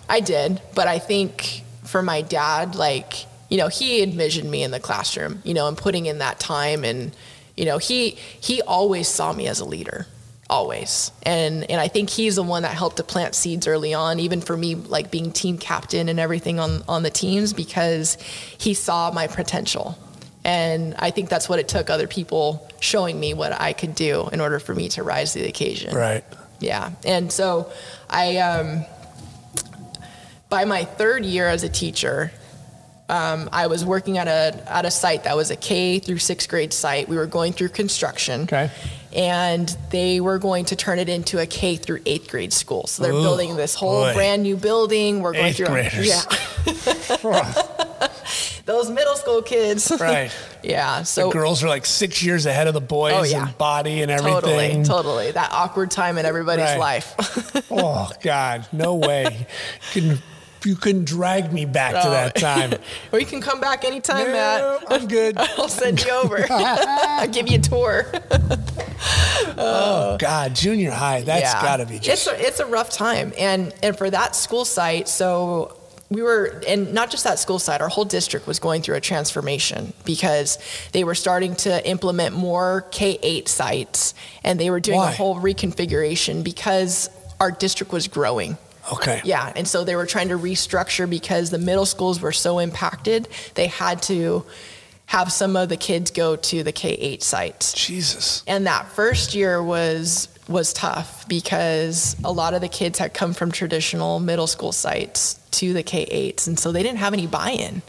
I 0.09 0.19
did, 0.19 0.61
but 0.75 0.87
I 0.87 0.99
think 0.99 1.63
for 1.83 2.01
my 2.01 2.21
dad, 2.21 2.75
like, 2.75 3.25
you 3.49 3.57
know, 3.57 3.67
he 3.67 4.03
envisioned 4.03 4.49
me 4.49 4.63
in 4.63 4.71
the 4.71 4.79
classroom, 4.79 5.41
you 5.43 5.53
know, 5.53 5.67
and 5.67 5.77
putting 5.77 6.05
in 6.05 6.17
that 6.19 6.39
time 6.39 6.83
and, 6.83 7.15
you 7.55 7.65
know, 7.65 7.77
he 7.77 8.11
he 8.39 8.61
always 8.63 9.07
saw 9.07 9.31
me 9.31 9.47
as 9.47 9.59
a 9.59 9.65
leader. 9.65 10.07
Always. 10.53 11.11
And 11.23 11.67
and 11.71 11.81
I 11.81 11.87
think 11.87 12.11
he's 12.11 12.35
the 12.35 12.43
one 12.43 12.61
that 12.61 12.75
helped 12.75 12.97
to 12.97 13.03
plant 13.03 13.33
seeds 13.33 13.67
early 13.67 13.95
on, 13.95 14.19
even 14.19 14.39
for 14.39 14.55
me 14.55 14.75
like 14.75 15.09
being 15.09 15.31
team 15.31 15.57
captain 15.57 16.09
and 16.09 16.19
everything 16.19 16.59
on, 16.59 16.83
on 16.87 17.01
the 17.01 17.09
teams 17.09 17.53
because 17.53 18.19
he 18.59 18.75
saw 18.75 19.09
my 19.09 19.25
potential. 19.25 19.97
And 20.43 20.93
I 20.99 21.09
think 21.09 21.29
that's 21.29 21.49
what 21.49 21.57
it 21.57 21.67
took 21.67 21.89
other 21.89 22.05
people 22.05 22.69
showing 22.79 23.19
me 23.19 23.33
what 23.33 23.59
I 23.59 23.73
could 23.73 23.95
do 23.95 24.29
in 24.31 24.41
order 24.41 24.59
for 24.59 24.75
me 24.75 24.89
to 24.89 25.01
rise 25.01 25.33
to 25.33 25.39
the 25.39 25.47
occasion. 25.47 25.95
Right. 25.95 26.23
Yeah. 26.59 26.91
And 27.03 27.31
so 27.31 27.71
I, 28.07 28.37
um, 28.37 28.85
by 30.49 30.65
my 30.65 30.83
third 30.83 31.25
year 31.25 31.47
as 31.47 31.63
a 31.63 31.69
teacher, 31.69 32.31
um, 33.09 33.49
I 33.51 33.65
was 33.67 33.83
working 33.83 34.19
at 34.19 34.27
a 34.27 34.63
at 34.71 34.85
a 34.85 34.91
site 34.91 35.23
that 35.23 35.35
was 35.35 35.49
a 35.49 35.55
K 35.55 35.97
through 35.97 36.19
sixth 36.19 36.47
grade 36.47 36.73
site. 36.73 37.09
We 37.09 37.15
were 37.15 37.25
going 37.25 37.53
through 37.53 37.69
construction, 37.69 38.43
Okay. 38.43 38.69
And 39.15 39.75
they 39.91 40.19
were 40.19 40.39
going 40.39 40.65
to 40.65 40.75
turn 40.75 40.99
it 40.99 41.09
into 41.09 41.39
a 41.39 41.45
K 41.45 41.75
through 41.75 42.01
eighth 42.05 42.29
grade 42.29 42.53
school. 42.53 42.87
So 42.87 43.03
they're 43.03 43.13
Ooh, 43.13 43.21
building 43.21 43.55
this 43.55 43.75
whole 43.75 44.03
boy. 44.03 44.13
brand 44.13 44.43
new 44.43 44.57
building. 44.57 45.21
We're 45.21 45.33
going 45.33 45.45
Eighth 45.45 45.57
through, 45.57 45.67
graders. 45.67 46.07
yeah, 46.07 46.21
those 48.65 48.89
middle 48.89 49.15
school 49.15 49.41
kids, 49.41 49.91
right. 49.99 50.31
yeah. 50.63 51.03
So 51.03 51.27
the 51.27 51.33
Girls 51.33 51.63
are 51.63 51.67
like 51.67 51.85
six 51.85 52.23
years 52.23 52.45
ahead 52.45 52.67
of 52.67 52.73
the 52.73 52.81
boys 52.81 53.13
Oh, 53.15 53.23
yeah. 53.23 53.47
in 53.49 53.53
body 53.57 54.01
and 54.01 54.11
everything. 54.11 54.41
totally, 54.41 54.83
totally, 54.83 55.31
that 55.31 55.51
awkward 55.51 55.91
time 55.91 56.17
in 56.17 56.25
everybody's 56.25 56.63
Right. 56.65 56.79
life. 56.79 57.63
Oh 57.75 58.11
God, 58.21 58.67
no 58.71 58.95
way. 58.95 59.47
Couldn't, 59.93 60.21
you 60.65 60.75
couldn't 60.75 61.05
drag 61.05 61.51
me 61.51 61.65
back 61.65 62.01
to 62.03 62.09
that 62.09 62.33
oh. 62.35 62.39
time. 62.39 62.73
or 63.11 63.19
you 63.19 63.25
can 63.25 63.41
come 63.41 63.59
back 63.59 63.83
anytime, 63.85 64.31
Matt. 64.31 64.83
I'm 64.87 65.07
good. 65.07 65.37
I'll 65.57 65.69
send 65.69 66.03
you 66.03 66.11
over. 66.11 66.45
I'll 66.49 67.27
give 67.27 67.49
you 67.49 67.57
a 67.57 67.61
tour. 67.61 68.05
Oh 69.57 70.17
God, 70.19 70.55
junior 70.55 70.91
high. 70.91 71.21
That's 71.21 71.53
Yeah. 71.53 71.61
got 71.61 71.77
to 71.77 71.85
be 71.85 71.99
just. 71.99 72.27
It's 72.27 72.27
a, 72.27 72.47
it's 72.47 72.59
a 72.59 72.65
rough 72.65 72.89
time, 72.89 73.33
and 73.37 73.73
and 73.83 73.97
for 73.97 74.09
that 74.09 74.35
school 74.35 74.65
site, 74.65 75.07
so 75.07 75.77
we 76.09 76.21
were, 76.21 76.61
and 76.67 76.93
not 76.93 77.09
just 77.09 77.23
that 77.23 77.39
school 77.39 77.59
site, 77.59 77.81
our 77.81 77.89
whole 77.89 78.05
district 78.05 78.45
was 78.45 78.59
going 78.59 78.81
through 78.81 78.95
a 78.95 79.01
transformation 79.01 79.93
because 80.05 80.59
they 80.91 81.03
were 81.03 81.15
starting 81.15 81.55
to 81.57 81.87
implement 81.89 82.35
more 82.35 82.85
K 82.91 83.17
eight 83.23 83.47
sites, 83.47 84.13
and 84.43 84.59
they 84.59 84.69
were 84.69 84.79
doing 84.79 84.99
Why? 84.99 85.11
a 85.11 85.15
whole 85.15 85.39
reconfiguration 85.39 86.43
because 86.43 87.09
our 87.39 87.51
district 87.51 87.91
was 87.91 88.07
growing. 88.07 88.57
Okay. 88.91 89.21
Yeah, 89.23 89.51
and 89.55 89.67
so 89.67 89.83
they 89.83 89.95
were 89.95 90.05
trying 90.05 90.29
to 90.29 90.37
restructure 90.37 91.09
because 91.09 91.49
the 91.49 91.57
middle 91.57 91.85
schools 91.85 92.19
were 92.19 92.33
so 92.33 92.59
impacted, 92.59 93.29
they 93.55 93.67
had 93.67 94.01
to 94.03 94.45
have 95.05 95.31
some 95.31 95.55
of 95.55 95.69
the 95.69 95.77
kids 95.77 96.11
go 96.11 96.35
to 96.35 96.63
the 96.63 96.71
K 96.71 96.89
eight 96.93 97.21
sites 97.21 97.73
Jesus. 97.73 98.43
and 98.47 98.65
that 98.67 98.87
first 98.89 99.35
year 99.35 99.61
was 99.61 100.27
was 100.47 100.73
tough 100.73 101.27
because 101.27 102.15
a 102.23 102.31
lot 102.31 102.53
of 102.53 102.61
the 102.61 102.67
kids 102.67 102.99
had 102.99 103.13
come 103.13 103.33
from 103.33 103.51
traditional 103.51 104.19
middle 104.19 104.47
school 104.47 104.71
sites 104.71 105.35
to 105.51 105.73
the 105.73 105.83
K8s 105.83 106.47
and 106.47 106.57
so 106.57 106.71
they 106.71 106.81
didn't 106.83 106.97
have 106.97 107.13
any 107.13 107.27
buy-in 107.27 107.81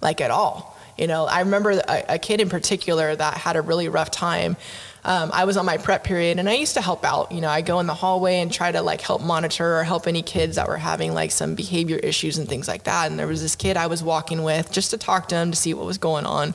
like 0.00 0.20
at 0.20 0.30
all 0.30 0.76
you 0.98 1.06
know 1.06 1.26
I 1.26 1.40
remember 1.40 1.70
a, 1.70 2.04
a 2.08 2.18
kid 2.18 2.40
in 2.40 2.48
particular 2.48 3.14
that 3.14 3.34
had 3.34 3.56
a 3.56 3.62
really 3.62 3.88
rough 3.88 4.10
time 4.10 4.56
um, 5.04 5.30
I 5.32 5.44
was 5.44 5.56
on 5.56 5.66
my 5.66 5.78
prep 5.78 6.04
period 6.04 6.38
and 6.38 6.48
I 6.48 6.54
used 6.54 6.74
to 6.74 6.80
help 6.80 7.04
out 7.04 7.32
you 7.32 7.40
know 7.40 7.48
I 7.48 7.60
go 7.60 7.80
in 7.80 7.86
the 7.86 7.94
hallway 7.94 8.40
and 8.40 8.52
try 8.52 8.70
to 8.70 8.82
like 8.82 9.00
help 9.00 9.22
monitor 9.22 9.78
or 9.78 9.84
help 9.84 10.06
any 10.06 10.22
kids 10.22 10.56
that 10.56 10.68
were 10.68 10.76
having 10.76 11.14
like 11.14 11.30
some 11.30 11.54
behavior 11.54 11.96
issues 11.96 12.38
and 12.38 12.48
things 12.48 12.68
like 12.68 12.84
that 12.84 13.10
and 13.10 13.18
there 13.18 13.26
was 13.26 13.42
this 13.42 13.56
kid 13.56 13.76
I 13.76 13.86
was 13.86 14.02
walking 14.02 14.42
with 14.42 14.70
just 14.72 14.90
to 14.90 14.98
talk 14.98 15.28
to 15.28 15.36
him 15.36 15.50
to 15.50 15.56
see 15.56 15.74
what 15.74 15.86
was 15.86 15.98
going 15.98 16.26
on 16.26 16.54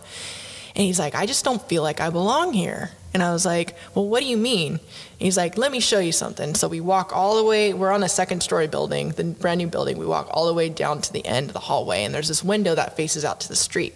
and 0.78 0.86
he's 0.86 1.00
like, 1.00 1.16
I 1.16 1.26
just 1.26 1.44
don't 1.44 1.62
feel 1.68 1.82
like 1.82 2.00
I 2.00 2.12
belong 2.12 2.54
here. 2.54 2.92
And 3.12 3.24
I 3.24 3.34
was 3.34 3.48
like, 3.48 3.76
Well, 3.96 4.08
what 4.08 4.22
do 4.22 4.28
you 4.28 4.38
mean? 4.38 4.80
He's 5.18 5.36
like, 5.36 5.58
Let 5.58 5.72
me 5.72 5.80
show 5.80 5.98
you 5.98 6.12
something. 6.12 6.54
So 6.54 6.68
we 6.68 6.82
walk 6.82 7.16
all 7.16 7.38
the 7.38 7.44
way, 7.44 7.74
we're 7.74 7.92
on 7.92 8.04
a 8.04 8.10
second 8.10 8.44
story 8.44 8.68
building, 8.68 9.10
the 9.10 9.24
brand 9.24 9.58
new 9.58 9.66
building. 9.66 9.98
We 9.98 10.06
walk 10.06 10.28
all 10.30 10.46
the 10.46 10.54
way 10.54 10.70
down 10.70 11.02
to 11.02 11.12
the 11.12 11.26
end 11.26 11.48
of 11.50 11.54
the 11.54 11.60
hallway, 11.60 12.04
and 12.04 12.14
there's 12.14 12.28
this 12.28 12.44
window 12.44 12.76
that 12.76 12.96
faces 12.96 13.26
out 13.26 13.40
to 13.40 13.48
the 13.48 13.56
street. 13.56 13.96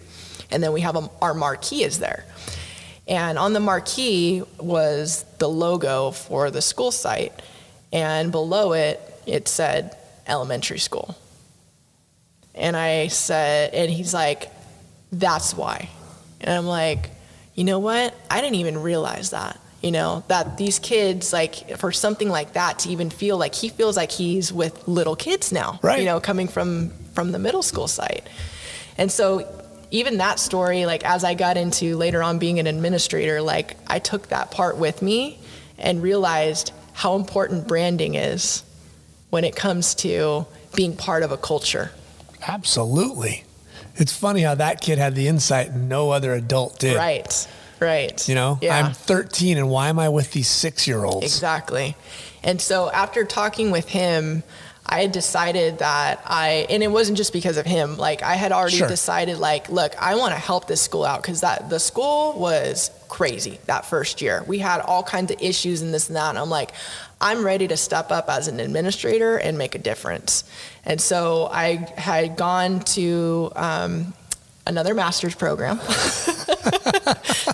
And 0.50 0.60
then 0.60 0.72
we 0.72 0.80
have 0.80 0.96
a, 0.96 1.08
our 1.22 1.34
marquee 1.34 1.84
is 1.84 2.00
there. 2.00 2.24
And 3.08 3.38
on 3.38 3.52
the 3.52 3.60
marquee 3.60 4.42
was 4.58 5.24
the 5.38 5.48
logo 5.48 6.12
for 6.12 6.50
the 6.50 6.62
school 6.62 6.92
site. 6.92 7.32
And 7.92 8.30
below 8.32 8.72
it, 8.72 9.00
it 9.26 9.48
said 9.48 9.96
elementary 10.26 10.78
school. 10.78 11.16
And 12.54 12.76
I 12.76 13.08
said, 13.08 13.74
and 13.74 13.90
he's 13.90 14.14
like, 14.14 14.50
that's 15.10 15.54
why. 15.54 15.88
And 16.40 16.50
I'm 16.50 16.66
like, 16.66 17.10
you 17.54 17.64
know 17.64 17.78
what? 17.78 18.14
I 18.30 18.40
didn't 18.40 18.56
even 18.56 18.78
realize 18.82 19.30
that. 19.30 19.58
You 19.82 19.90
know, 19.90 20.22
that 20.28 20.58
these 20.58 20.78
kids, 20.78 21.32
like, 21.32 21.76
for 21.78 21.90
something 21.90 22.28
like 22.28 22.52
that 22.52 22.80
to 22.80 22.90
even 22.90 23.10
feel 23.10 23.36
like 23.36 23.52
he 23.54 23.68
feels 23.68 23.96
like 23.96 24.12
he's 24.12 24.52
with 24.52 24.86
little 24.86 25.16
kids 25.16 25.50
now, 25.50 25.80
Right. 25.82 25.98
you 25.98 26.04
know, 26.04 26.20
coming 26.20 26.46
from 26.46 26.90
from 27.14 27.32
the 27.32 27.38
middle 27.38 27.62
school 27.62 27.88
site. 27.88 28.26
And 28.96 29.10
so 29.10 29.40
even 29.92 30.16
that 30.18 30.40
story, 30.40 30.86
like 30.86 31.04
as 31.04 31.22
I 31.22 31.34
got 31.34 31.56
into 31.56 31.96
later 31.96 32.22
on 32.22 32.38
being 32.38 32.58
an 32.58 32.66
administrator, 32.66 33.40
like 33.40 33.76
I 33.86 33.98
took 33.98 34.28
that 34.28 34.50
part 34.50 34.78
with 34.78 35.02
me 35.02 35.38
and 35.78 36.02
realized 36.02 36.72
how 36.94 37.14
important 37.14 37.68
branding 37.68 38.14
is 38.14 38.64
when 39.30 39.44
it 39.44 39.54
comes 39.54 39.94
to 39.96 40.46
being 40.74 40.96
part 40.96 41.22
of 41.22 41.30
a 41.30 41.36
culture. 41.36 41.92
Absolutely. 42.46 43.44
It's 43.96 44.16
funny 44.16 44.40
how 44.40 44.54
that 44.54 44.80
kid 44.80 44.98
had 44.98 45.14
the 45.14 45.28
insight 45.28 45.68
and 45.68 45.88
no 45.88 46.10
other 46.10 46.32
adult 46.32 46.78
did. 46.78 46.96
Right. 46.96 47.46
Right. 47.78 48.26
You 48.28 48.34
know, 48.34 48.58
yeah. 48.62 48.78
I'm 48.78 48.94
13 48.94 49.58
and 49.58 49.68
why 49.68 49.88
am 49.88 49.98
I 49.98 50.08
with 50.08 50.32
these 50.32 50.48
six 50.48 50.88
year 50.88 51.04
olds? 51.04 51.26
Exactly. 51.26 51.96
And 52.42 52.60
so 52.60 52.90
after 52.90 53.24
talking 53.24 53.70
with 53.70 53.88
him, 53.88 54.42
I 54.84 55.00
had 55.02 55.12
decided 55.12 55.78
that 55.78 56.20
I, 56.26 56.66
and 56.68 56.82
it 56.82 56.88
wasn't 56.90 57.16
just 57.16 57.32
because 57.32 57.56
of 57.56 57.64
him. 57.64 57.96
Like 57.96 58.22
I 58.22 58.34
had 58.34 58.52
already 58.52 58.76
Sure. 58.76 58.88
decided, 58.88 59.38
like, 59.38 59.70
look, 59.70 59.94
I 60.00 60.16
want 60.16 60.34
to 60.34 60.38
help 60.40 60.66
this 60.66 60.82
school 60.82 61.04
out 61.04 61.22
because 61.22 61.40
that 61.40 61.70
the 61.70 61.78
school 61.78 62.38
was 62.38 62.90
crazy 63.08 63.58
that 63.66 63.86
first 63.86 64.20
year. 64.20 64.44
We 64.46 64.58
had 64.58 64.80
all 64.80 65.02
kinds 65.02 65.30
of 65.30 65.40
issues 65.40 65.82
and 65.82 65.94
this 65.94 66.08
and 66.08 66.16
that. 66.16 66.30
And 66.30 66.38
I'm 66.38 66.50
like, 66.50 66.72
I'm 67.20 67.44
ready 67.44 67.68
to 67.68 67.76
step 67.76 68.10
up 68.10 68.28
as 68.28 68.48
an 68.48 68.58
administrator 68.58 69.36
and 69.36 69.56
make 69.56 69.74
a 69.74 69.78
difference. 69.78 70.44
And 70.84 71.00
so 71.00 71.48
I 71.52 71.88
had 71.96 72.36
gone 72.36 72.80
to 72.80 73.52
um, 73.54 74.14
another 74.66 74.94
master's 74.94 75.34
program. 75.34 75.78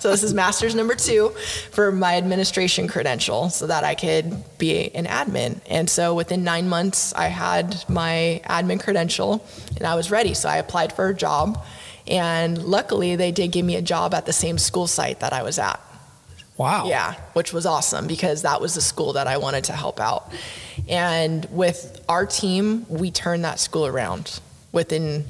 so 0.01 0.11
this 0.11 0.23
is 0.23 0.35
master's 0.35 0.75
number 0.75 0.95
two 0.95 1.31
for 1.71 1.91
my 1.91 2.17
administration 2.17 2.89
credential 2.89 3.51
so 3.51 3.67
that 3.67 3.85
I 3.85 3.95
could 3.95 4.43
be 4.59 4.95
an 4.95 5.07
admin. 5.07 5.61
And 5.69 5.89
so 5.89 6.15
within 6.15 6.45
nine 6.45 6.69
months, 6.69 7.13
I 7.15 7.27
had 7.27 7.85
my 7.89 8.41
admin 8.45 8.83
credential 8.83 9.45
and 9.77 9.87
I 9.87 9.95
was 9.95 10.11
ready. 10.11 10.35
So 10.35 10.49
I 10.49 10.57
applied 10.57 10.93
for 10.93 11.09
a 11.09 11.15
job. 11.15 11.65
And 12.07 12.57
luckily, 12.65 13.17
they 13.17 13.33
did 13.33 13.53
give 13.53 13.67
me 13.67 13.77
a 13.77 13.83
job 13.83 14.15
at 14.15 14.25
the 14.25 14.33
same 14.33 14.57
school 14.57 14.87
site 14.87 15.21
that 15.21 15.35
I 15.35 15.43
was 15.43 15.59
at. 15.59 15.79
Wow. 16.57 16.89
Yeah, 16.89 17.15
which 17.35 17.53
was 17.53 17.67
awesome 17.67 18.07
because 18.07 18.43
that 18.43 18.61
was 18.61 18.75
the 18.75 18.81
school 18.81 19.13
that 19.13 19.27
I 19.27 19.37
wanted 19.37 19.65
to 19.65 19.73
help 19.73 20.01
out. 20.01 20.33
And 20.89 21.45
with 21.51 22.05
our 22.09 22.27
team, 22.27 22.85
we 22.89 23.11
turned 23.11 23.45
that 23.45 23.61
school 23.61 23.87
around 23.87 24.41
within 24.73 25.27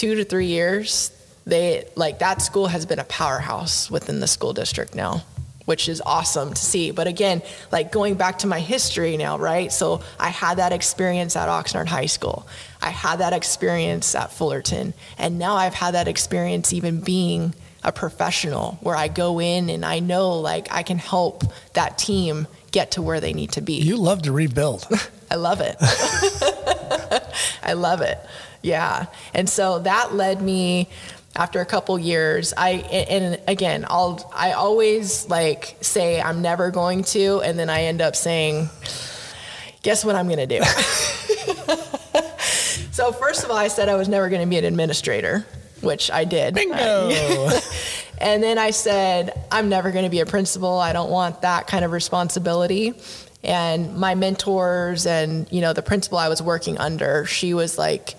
two 0.00 0.14
to 0.14 0.24
three 0.24 0.46
years. 0.46 1.10
They 1.44 1.86
like 1.94 2.20
that 2.20 2.40
school 2.40 2.68
has 2.68 2.86
been 2.86 2.98
a 2.98 3.04
powerhouse 3.04 3.90
within 3.90 4.20
the 4.20 4.26
school 4.26 4.54
district 4.54 4.94
now, 4.94 5.22
which 5.66 5.90
is 5.90 6.02
awesome 6.06 6.54
to 6.54 6.62
see. 6.62 6.90
But 6.90 7.06
again, 7.06 7.42
like 7.70 7.92
going 7.92 8.14
back 8.14 8.38
to 8.38 8.46
my 8.46 8.60
history 8.60 9.18
now, 9.18 9.36
right? 9.36 9.70
So 9.70 10.00
I 10.18 10.30
had 10.30 10.56
that 10.56 10.72
experience 10.72 11.36
at 11.36 11.50
Oxnard 11.50 11.86
High 11.86 12.06
School. 12.06 12.46
I 12.80 12.88
had 12.88 13.16
that 13.16 13.34
experience 13.34 14.14
at 14.14 14.32
Fullerton. 14.32 14.94
And 15.18 15.38
now 15.38 15.56
I've 15.56 15.74
had 15.74 15.92
that 15.92 16.08
experience 16.08 16.72
even 16.72 17.02
being 17.02 17.54
a 17.84 17.92
professional 17.92 18.78
where 18.80 18.96
I 18.96 19.08
go 19.08 19.38
in 19.38 19.68
and 19.68 19.84
I 19.84 20.00
know 20.00 20.40
like 20.40 20.72
I 20.72 20.82
can 20.82 20.96
help 20.96 21.44
that 21.74 21.98
team 21.98 22.46
get 22.70 22.92
to 22.92 23.02
where 23.02 23.20
they 23.20 23.34
need 23.34 23.52
to 23.52 23.60
be. 23.60 23.74
You 23.74 23.98
love 23.98 24.22
to 24.22 24.32
rebuild. 24.32 24.86
I 25.30 25.34
love 25.34 25.60
it. 25.60 25.76
I 27.62 27.74
love 27.74 28.00
it. 28.00 28.18
Yeah. 28.62 29.06
And 29.34 29.48
so 29.48 29.78
that 29.80 30.14
led 30.14 30.42
me 30.42 30.88
after 31.36 31.60
a 31.60 31.66
couple 31.66 31.96
years 31.98 32.52
I 32.56 32.70
and 32.70 33.40
again, 33.46 33.86
I'll 33.88 34.30
I 34.34 34.52
always 34.52 35.28
like 35.28 35.76
say 35.80 36.20
I'm 36.20 36.42
never 36.42 36.70
going 36.70 37.04
to 37.04 37.40
and 37.40 37.58
then 37.58 37.70
I 37.70 37.84
end 37.84 38.02
up 38.02 38.16
saying 38.16 38.68
guess 39.82 40.04
what 40.04 40.16
I'm 40.16 40.26
going 40.26 40.46
to 40.46 40.58
do. 40.58 40.62
so 42.92 43.12
first 43.12 43.44
of 43.44 43.50
all, 43.50 43.56
I 43.56 43.68
said 43.68 43.88
I 43.88 43.94
was 43.94 44.08
never 44.08 44.28
going 44.28 44.42
to 44.42 44.48
be 44.48 44.58
an 44.58 44.64
administrator, 44.64 45.46
which 45.80 46.10
I 46.10 46.24
did. 46.24 46.54
Bingo. 46.54 47.50
And 48.20 48.42
then 48.42 48.58
I 48.58 48.70
said, 48.70 49.46
I'm 49.50 49.70
never 49.70 49.90
going 49.90 50.04
to 50.04 50.10
be 50.10 50.20
a 50.20 50.26
principal. 50.26 50.78
I 50.78 50.92
don't 50.92 51.10
want 51.10 51.40
that 51.40 51.66
kind 51.66 51.84
of 51.84 51.92
responsibility. 51.92 52.92
And 53.42 53.96
my 53.96 54.14
mentors 54.14 55.06
and, 55.06 55.50
you 55.50 55.62
know, 55.62 55.72
the 55.72 55.80
principal 55.80 56.18
I 56.18 56.28
was 56.28 56.42
working 56.42 56.76
under, 56.76 57.24
she 57.24 57.54
was 57.54 57.78
like, 57.78 58.14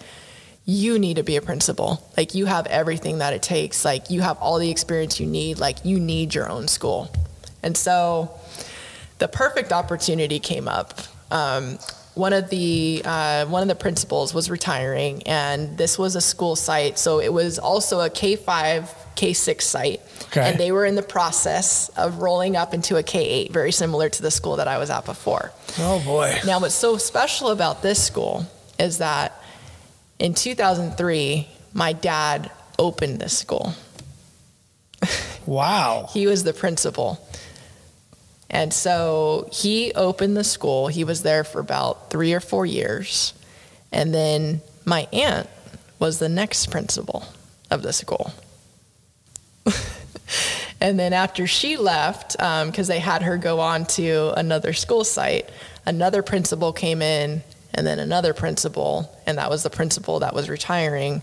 you 0.65 0.99
need 0.99 1.15
to 1.17 1.23
be 1.23 1.35
a 1.37 1.41
principal. 1.41 2.07
Like 2.17 2.35
you 2.35 2.45
have 2.45 2.67
everything 2.67 3.17
that 3.19 3.33
it 3.33 3.41
takes. 3.41 3.83
Like 3.83 4.09
you 4.09 4.21
have 4.21 4.37
all 4.37 4.59
the 4.59 4.69
experience 4.69 5.19
you 5.19 5.25
need. 5.25 5.59
Like 5.59 5.83
you 5.83 5.99
need 5.99 6.33
your 6.35 6.49
own 6.49 6.67
school. 6.67 7.11
And 7.63 7.75
so 7.75 8.31
the 9.17 9.27
perfect 9.27 9.71
opportunity 9.71 10.39
came 10.39 10.67
up. 10.67 10.99
Um, 11.31 11.77
one 12.13 12.33
of 12.33 12.49
the 12.49 13.01
uh, 13.05 13.45
one 13.45 13.61
of 13.61 13.69
the 13.69 13.75
principals 13.75 14.33
was 14.33 14.49
retiring, 14.49 15.23
and 15.25 15.77
this 15.77 15.97
was 15.97 16.17
a 16.17 16.21
school 16.21 16.57
site, 16.57 16.99
so 16.99 17.19
it 17.21 17.31
was 17.31 17.57
also 17.57 18.01
a 18.01 18.09
K 18.09 18.35
five 18.35 18.93
K 19.15 19.31
six 19.31 19.65
site, 19.65 20.01
Okay. 20.25 20.41
and 20.41 20.59
they 20.59 20.73
were 20.73 20.83
in 20.85 20.95
the 20.95 21.03
process 21.03 21.87
of 21.95 22.17
rolling 22.17 22.57
up 22.57 22.73
into 22.73 22.97
a 22.97 23.03
K 23.03 23.23
eight, 23.25 23.53
very 23.53 23.71
similar 23.71 24.09
to 24.09 24.21
the 24.21 24.29
school 24.29 24.57
that 24.57 24.67
I 24.67 24.77
was 24.77 24.89
at 24.89 25.05
before. 25.05 25.53
oh 25.79 26.01
boy. 26.03 26.35
Now, 26.45 26.59
what's 26.59 26.75
so 26.75 26.97
special 26.97 27.47
about 27.49 27.81
this 27.81 28.03
school 28.03 28.45
is 28.77 28.97
that 28.97 29.40
in 30.21 30.35
2003, 30.35 31.47
my 31.73 31.93
dad 31.93 32.51
opened 32.77 33.19
this 33.19 33.35
school. 33.37 33.73
Wow. 35.47 36.09
He 36.13 36.27
was 36.27 36.43
the 36.43 36.53
principal. 36.53 37.27
And 38.47 38.71
so 38.71 39.49
he 39.51 39.91
opened 39.93 40.37
the 40.37 40.43
school. 40.43 40.89
He 40.89 41.03
was 41.03 41.23
there 41.23 41.43
for 41.43 41.59
about 41.59 42.11
three 42.11 42.33
or 42.33 42.39
four 42.39 42.67
years. 42.67 43.33
And 43.91 44.13
then 44.13 44.61
my 44.85 45.07
aunt 45.11 45.49
was 45.97 46.19
the 46.19 46.29
next 46.29 46.69
principal 46.69 47.23
of 47.71 47.81
the 47.81 47.91
school. 47.91 48.31
and 50.81 50.99
then 50.99 51.13
after 51.13 51.47
she 51.47 51.77
left, 51.77 52.39
um, 52.39 52.69
because 52.69 52.87
they 52.87 52.99
had 52.99 53.23
her 53.23 53.37
go 53.37 53.59
on 53.59 53.85
to 53.85 54.33
another 54.37 54.73
school 54.73 55.03
site, 55.03 55.49
another 55.85 56.21
principal 56.21 56.73
came 56.73 57.01
in, 57.01 57.41
and 57.73 57.85
then 57.85 57.99
another 57.99 58.33
principal, 58.33 59.13
and 59.25 59.37
that 59.37 59.49
was 59.49 59.63
the 59.63 59.69
principal 59.69 60.19
that 60.19 60.33
was 60.33 60.49
retiring. 60.49 61.21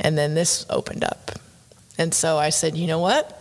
And 0.00 0.16
then 0.16 0.34
this 0.34 0.64
opened 0.70 1.04
up. 1.04 1.32
And 1.98 2.14
so 2.14 2.38
I 2.38 2.50
said, 2.50 2.76
you 2.76 2.86
know 2.86 3.00
what? 3.00 3.38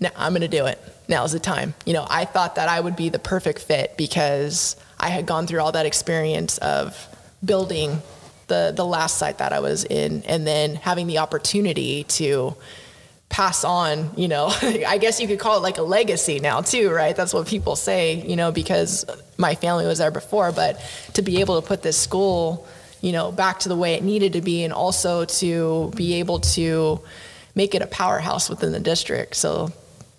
now 0.00 0.10
I'm 0.16 0.32
going 0.32 0.40
to 0.40 0.48
do 0.48 0.66
it. 0.66 0.78
Now's 1.08 1.32
the 1.32 1.38
time. 1.38 1.74
You 1.84 1.92
know, 1.92 2.06
I 2.08 2.24
thought 2.24 2.54
that 2.56 2.68
I 2.68 2.80
would 2.80 2.96
be 2.96 3.10
the 3.10 3.18
perfect 3.18 3.60
fit 3.60 3.96
because 3.96 4.76
I 4.98 5.10
had 5.10 5.26
gone 5.26 5.46
through 5.46 5.60
all 5.60 5.72
that 5.72 5.86
experience 5.86 6.58
of 6.58 7.08
building 7.44 8.02
the 8.48 8.72
the 8.74 8.84
last 8.84 9.16
site 9.16 9.38
that 9.38 9.52
I 9.52 9.60
was 9.60 9.84
in 9.84 10.22
and 10.24 10.46
then 10.46 10.74
having 10.74 11.06
the 11.06 11.18
opportunity 11.18 12.04
to 12.04 12.56
pass 13.30 13.64
on, 13.64 14.10
you 14.16 14.28
know, 14.28 14.48
I 14.62 14.98
guess 14.98 15.20
you 15.20 15.26
could 15.26 15.38
call 15.38 15.56
it 15.56 15.62
like 15.62 15.78
a 15.78 15.82
legacy 15.82 16.40
now 16.40 16.60
too, 16.60 16.90
right? 16.90 17.16
That's 17.16 17.32
what 17.32 17.46
people 17.46 17.76
say, 17.76 18.20
you 18.26 18.36
know, 18.36 18.52
because 18.52 19.06
my 19.38 19.54
family 19.54 19.86
was 19.86 19.98
there 19.98 20.10
before, 20.10 20.52
but 20.52 20.84
to 21.14 21.22
be 21.22 21.40
able 21.40 21.60
to 21.60 21.66
put 21.66 21.82
this 21.82 21.96
school, 21.96 22.66
you 23.00 23.12
know, 23.12 23.32
back 23.32 23.60
to 23.60 23.70
the 23.70 23.76
way 23.76 23.94
it 23.94 24.02
needed 24.02 24.34
to 24.34 24.42
be 24.42 24.64
and 24.64 24.72
also 24.74 25.24
to 25.24 25.90
be 25.96 26.14
able 26.14 26.40
to 26.40 27.00
make 27.54 27.74
it 27.74 27.80
a 27.80 27.86
powerhouse 27.86 28.50
within 28.50 28.72
the 28.72 28.80
district. 28.80 29.36
So 29.36 29.72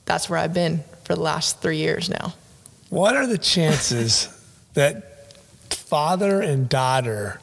that's 0.05 0.29
where 0.29 0.39
I've 0.39 0.53
been 0.53 0.83
for 1.03 1.13
the 1.13 1.21
last 1.21 1.61
3 1.61 1.77
years 1.77 2.09
now. 2.09 2.33
What 2.89 3.15
are 3.15 3.27
the 3.27 3.37
chances 3.37 4.27
that 4.73 5.35
father 5.69 6.41
and 6.41 6.69
daughter 6.69 7.41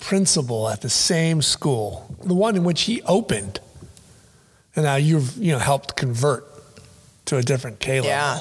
principal 0.00 0.68
at 0.68 0.82
the 0.82 0.90
same 0.90 1.40
school, 1.40 2.14
the 2.22 2.34
one 2.34 2.56
in 2.56 2.64
which 2.64 2.82
he 2.82 3.00
opened, 3.02 3.60
and 4.76 4.84
now 4.84 4.96
you've 4.96 5.36
you 5.36 5.52
know 5.52 5.58
helped 5.58 5.96
convert 5.96 6.44
to 7.26 7.36
a 7.36 7.42
different 7.42 7.86
level? 7.86 8.06
Yeah. 8.06 8.40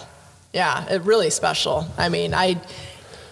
Yeah, 0.53 0.88
it 0.88 1.01
really 1.01 1.31
special. 1.31 1.88
I 1.97 2.10
mean, 2.10 2.34
I 2.35 2.61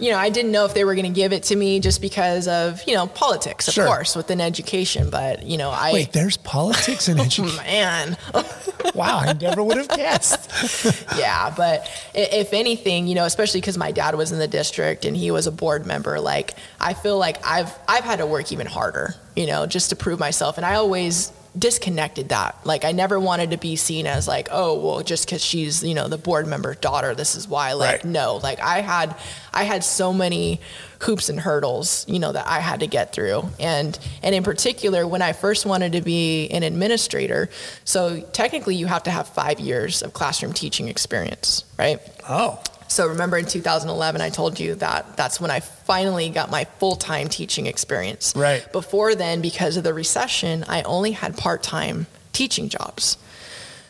you 0.02 0.10
know, 0.10 0.18
I 0.18 0.30
didn't 0.30 0.52
know 0.52 0.66
if 0.66 0.74
they 0.74 0.84
were 0.84 0.96
going 0.96 1.06
to 1.06 1.16
give 1.16 1.32
it 1.32 1.44
to 1.44 1.56
me 1.56 1.80
just 1.80 2.02
because 2.02 2.48
of, 2.48 2.82
you 2.88 2.96
know, 2.96 3.06
politics, 3.06 3.68
of 3.68 3.76
Sure. 3.76 3.86
course, 3.86 4.16
within 4.16 4.42
education, 4.42 5.12
but, 5.12 5.44
you 5.44 5.58
know, 5.60 5.70
I 5.70 5.94
Wait, 5.94 6.12
there's 6.12 6.38
politics 6.38 7.08
in 7.08 7.20
oh, 7.20 7.24
education. 7.24 7.56
man. 7.58 8.18
wow, 8.96 9.20
I 9.20 9.34
never 9.34 9.64
would 9.64 9.78
have 9.78 9.90
guessed. 9.90 11.06
yeah, 11.20 11.54
but 11.56 11.88
if 12.16 12.52
anything, 12.52 13.06
you 13.06 13.14
know, 13.14 13.26
especially 13.26 13.62
because 13.62 13.78
my 13.78 13.92
dad 13.92 14.16
was 14.16 14.32
in 14.32 14.40
the 14.40 14.48
district 14.48 15.06
and 15.06 15.16
he 15.16 15.30
was 15.30 15.46
a 15.46 15.52
board 15.52 15.86
member, 15.86 16.20
like 16.20 16.56
I 16.80 16.96
feel 16.96 17.20
like 17.20 17.38
I've 17.46 17.72
I've 17.88 18.04
had 18.04 18.18
to 18.18 18.26
work 18.26 18.52
even 18.52 18.66
harder, 18.66 19.14
you 19.36 19.46
know, 19.46 19.68
just 19.68 19.92
to 19.92 19.96
prove 19.96 20.20
myself. 20.20 20.58
And 20.58 20.66
I 20.66 20.76
always 20.76 21.32
disconnected 21.58 22.30
that. 22.30 22.56
Like 22.66 22.86
I 22.86 22.92
never 22.92 23.20
wanted 23.20 23.52
to 23.52 23.58
be 23.58 23.76
seen 23.76 24.08
as 24.08 24.28
like, 24.28 24.48
oh, 24.52 24.80
well, 24.80 25.02
just 25.04 25.26
because 25.26 25.44
she's 25.44 25.84
you 25.84 25.94
know 25.94 26.08
the 26.08 26.18
board 26.18 26.48
member's 26.48 26.78
daughter, 26.78 27.14
this 27.14 27.36
is 27.36 27.48
why. 27.48 27.74
Like 27.74 28.04
Right. 28.04 28.06
no, 28.06 28.38
like 28.38 28.60
I 28.60 28.82
had 28.82 29.16
I 29.54 29.64
had 29.64 29.84
so 29.84 30.14
many 30.14 30.62
hoops 31.02 31.30
and 31.30 31.40
hurdles, 31.40 32.06
you 32.08 32.20
know, 32.20 32.32
that 32.32 32.48
I 32.48 32.60
had 32.60 32.82
to 32.82 32.88
get 32.88 33.12
through. 33.14 33.44
And 33.60 33.98
and 34.24 34.34
in 34.34 34.44
particular, 34.44 35.06
when 35.06 35.22
I 35.22 35.34
first 35.34 35.66
wanted 35.66 35.94
to 35.94 36.02
be 36.02 36.48
an 36.50 36.64
administrator, 36.64 37.50
so 37.84 38.22
technically 38.22 38.76
you 38.76 38.86
have 38.86 39.04
to 39.04 39.12
have 39.12 39.28
five 39.28 39.60
years 39.60 40.02
of 40.04 40.14
classroom 40.14 40.54
teaching 40.54 40.88
experience, 40.88 41.66
right? 41.78 42.00
Oh, 42.30 42.62
So 42.92 43.08
remember 43.08 43.38
in 43.38 43.46
2011, 43.46 44.20
I 44.20 44.30
told 44.30 44.60
you 44.60 44.76
that 44.76 45.16
that's 45.16 45.40
when 45.40 45.50
I 45.50 45.62
finally 45.62 46.30
got 46.30 46.52
my 46.52 46.66
full 46.66 46.98
time 46.98 47.30
teaching 47.30 47.66
experience. 47.66 48.34
Right. 48.36 48.70
Before 48.74 49.16
then, 49.16 49.40
because 49.40 49.78
of 49.78 49.86
the 49.86 49.94
recession, 49.94 50.66
I 50.68 50.82
only 50.82 51.14
had 51.14 51.38
part 51.38 51.64
time 51.64 52.08
teaching 52.34 52.68
jobs. 52.68 53.18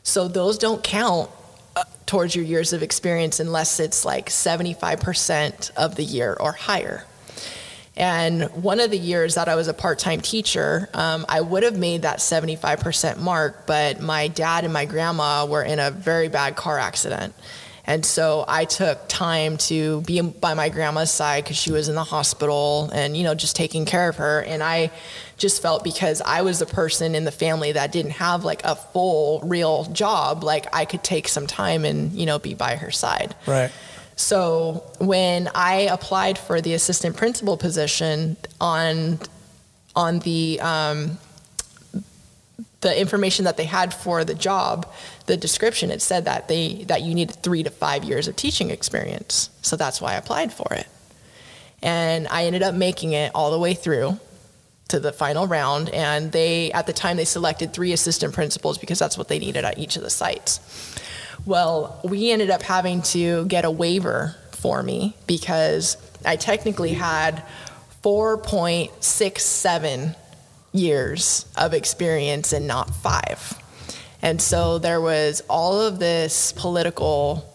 So 0.03 0.27
those 0.27 0.59
don't 0.59 0.83
count 0.83 1.31
uh, 1.75 1.83
towards 2.05 2.35
your 2.35 2.45
years 2.45 2.73
of 2.73 2.83
experience 2.83 3.39
unless 3.39 3.79
it's 3.79 4.05
like 4.05 4.29
75% 4.29 5.71
of 5.75 5.95
the 5.95 6.03
year 6.03 6.37
or 6.39 6.51
higher. 6.51 7.03
And 7.97 8.43
one 8.51 8.79
of 8.79 8.91
the 8.91 8.99
years 8.99 9.33
that 9.33 9.49
I 9.49 9.55
was 9.55 9.67
a 9.67 9.73
part 9.73 9.97
time 9.97 10.21
teacher, 10.21 10.89
um, 10.93 11.25
I 11.27 11.41
would 11.41 11.63
have 11.63 11.75
made 11.75 12.03
that 12.03 12.19
75% 12.19 13.17
mark, 13.17 13.65
but 13.65 13.99
my 13.99 14.27
dad 14.27 14.63
and 14.63 14.71
my 14.71 14.85
grandma 14.85 15.47
were 15.47 15.63
in 15.63 15.79
a 15.79 15.89
very 15.89 16.27
bad 16.27 16.55
car 16.55 16.77
accident. 16.77 17.33
And 17.85 18.05
so 18.05 18.45
I 18.47 18.65
took 18.65 19.07
time 19.07 19.57
to 19.57 20.01
be 20.01 20.21
by 20.21 20.53
my 20.53 20.69
grandma's 20.69 21.11
side 21.11 21.43
because 21.43 21.57
she 21.57 21.71
was 21.71 21.89
in 21.89 21.95
the 21.95 22.03
hospital 22.03 22.89
and, 22.93 23.17
you 23.17 23.23
know, 23.23 23.33
just 23.33 23.55
taking 23.55 23.85
care 23.85 24.09
of 24.09 24.17
her. 24.17 24.41
And 24.41 24.61
I 24.61 24.91
just 25.37 25.61
felt 25.61 25.83
because 25.83 26.21
I 26.21 26.43
was 26.43 26.59
the 26.59 26.65
person 26.65 27.15
in 27.15 27.23
the 27.23 27.31
family 27.31 27.71
that 27.71 27.91
didn't 27.91 28.11
have 28.11 28.43
like 28.43 28.63
a 28.63 28.75
full, 28.75 29.41
real 29.41 29.85
job, 29.85 30.43
like 30.43 30.67
I 30.73 30.85
could 30.85 31.03
take 31.03 31.27
some 31.27 31.47
time 31.47 31.83
and, 31.83 32.11
you 32.13 32.25
know, 32.25 32.37
be 32.37 32.53
by 32.53 32.75
her 32.75 32.91
side. 32.91 33.35
right. 33.47 33.71
So 34.15 34.83
when 34.99 35.49
I 35.55 35.87
applied 35.91 36.37
for 36.37 36.61
the 36.61 36.73
assistant 36.75 37.17
principal 37.17 37.57
position 37.57 38.37
on 38.59 39.19
on 39.95 40.19
the 40.19 40.59
um, 40.61 41.17
the 42.81 42.99
information 42.99 43.45
that 43.45 43.57
they 43.57 43.65
had 43.65 43.93
for 43.93 44.25
the 44.25 44.33
job, 44.33 44.91
the 45.27 45.37
description 45.37 45.91
it 45.91 46.01
said 46.01 46.25
that 46.25 46.47
they 46.47 46.83
that 46.85 47.03
you 47.03 47.13
needed 47.13 47.37
three 47.37 47.63
to 47.63 47.69
five 47.69 48.03
years 48.03 48.27
of 48.27 48.35
teaching 48.35 48.69
experience. 48.69 49.49
So 49.61 49.75
that's 49.75 50.01
why 50.01 50.13
I 50.13 50.15
applied 50.15 50.51
for 50.51 50.73
it, 50.73 50.87
and 51.81 52.27
I 52.27 52.45
ended 52.45 52.63
up 52.63 52.75
making 52.75 53.13
it 53.13 53.31
all 53.33 53.51
the 53.51 53.59
way 53.59 53.73
through 53.73 54.19
to 54.91 54.99
the 54.99 55.11
final 55.11 55.47
round. 55.47 55.89
And 55.89 56.31
they 56.31 56.71
at 56.73 56.85
the 56.85 56.93
time 56.93 57.17
they 57.17 57.25
selected 57.25 57.73
three 57.73 57.93
assistant 57.93 58.33
principals 58.33 58.77
because 58.77 58.99
that's 58.99 59.17
what 59.17 59.27
they 59.27 59.39
needed 59.39 59.65
at 59.65 59.79
each 59.79 59.95
of 59.95 60.03
the 60.03 60.09
sites. 60.09 60.59
Well, 61.45 61.99
we 62.03 62.31
ended 62.31 62.51
up 62.51 62.61
having 62.61 63.01
to 63.03 63.45
get 63.45 63.63
a 63.65 63.71
waiver 63.71 64.35
for 64.51 64.83
me 64.83 65.15
because 65.25 65.97
I 66.23 66.35
technically 66.35 66.93
had 66.93 67.43
4.67 68.03 70.15
years 70.73 71.45
of 71.57 71.73
experience 71.73 72.53
and 72.53 72.67
not 72.67 72.93
five. 72.95 73.57
And 74.21 74.41
so 74.41 74.77
there 74.77 75.01
was 75.01 75.41
all 75.49 75.81
of 75.81 75.99
this 75.99 76.51
political 76.53 77.47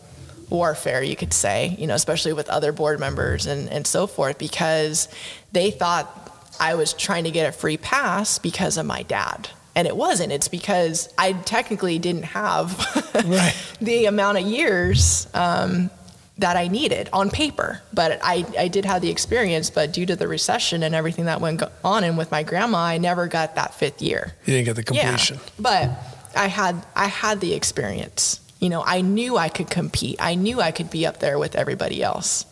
warfare, 0.50 1.02
you 1.02 1.16
could 1.16 1.32
say, 1.32 1.74
you 1.78 1.86
know, 1.86 1.94
especially 1.94 2.32
with 2.32 2.48
other 2.48 2.72
board 2.72 3.00
members 3.00 3.46
and, 3.46 3.68
and 3.68 3.86
so 3.86 4.06
forth, 4.06 4.38
because 4.38 5.08
they 5.52 5.70
thought 5.70 6.22
I 6.60 6.74
was 6.74 6.92
trying 6.92 7.24
to 7.24 7.30
get 7.30 7.48
a 7.48 7.52
free 7.52 7.76
pass 7.76 8.38
because 8.38 8.76
of 8.76 8.86
my 8.86 9.02
dad. 9.02 9.48
And 9.74 9.86
it 9.86 9.96
wasn't. 9.96 10.32
It's 10.32 10.48
because 10.48 11.12
I 11.18 11.32
technically 11.32 11.98
didn't 11.98 12.22
have 12.24 12.78
Right. 13.26 13.54
the 13.80 14.06
amount 14.06 14.38
of 14.38 14.46
years 14.46 15.28
um, 15.34 15.90
that 16.38 16.56
I 16.56 16.68
needed 16.68 17.08
on 17.12 17.30
paper. 17.30 17.80
But 17.94 18.18
I, 18.22 18.44
I 18.58 18.68
did 18.68 18.84
have 18.84 19.00
the 19.02 19.08
experience, 19.10 19.70
but 19.70 19.92
due 19.92 20.04
to 20.06 20.16
the 20.16 20.28
recession 20.28 20.82
and 20.82 20.94
everything 20.94 21.24
that 21.26 21.40
went 21.40 21.62
on 21.82 22.04
and 22.04 22.18
with 22.18 22.30
my 22.30 22.42
grandma, 22.42 22.78
I 22.78 22.98
never 22.98 23.26
got 23.26 23.54
that 23.54 23.74
fifth 23.74 24.02
year. 24.02 24.34
You 24.44 24.52
didn't 24.54 24.66
get 24.66 24.76
the 24.76 24.82
completion. 24.84 25.36
Yeah, 25.36 25.50
but 25.58 25.90
I 26.36 26.46
had 26.48 26.84
I 26.94 27.06
had 27.06 27.40
the 27.40 27.54
experience. 27.54 28.40
You 28.60 28.68
know, 28.68 28.82
I 28.84 29.00
knew 29.00 29.36
I 29.38 29.48
could 29.48 29.70
compete. 29.70 30.16
I 30.20 30.34
knew 30.34 30.60
I 30.60 30.70
could 30.72 30.90
be 30.90 31.06
up 31.06 31.20
there 31.20 31.38
with 31.38 31.54
everybody 31.56 32.02
else. 32.02 32.44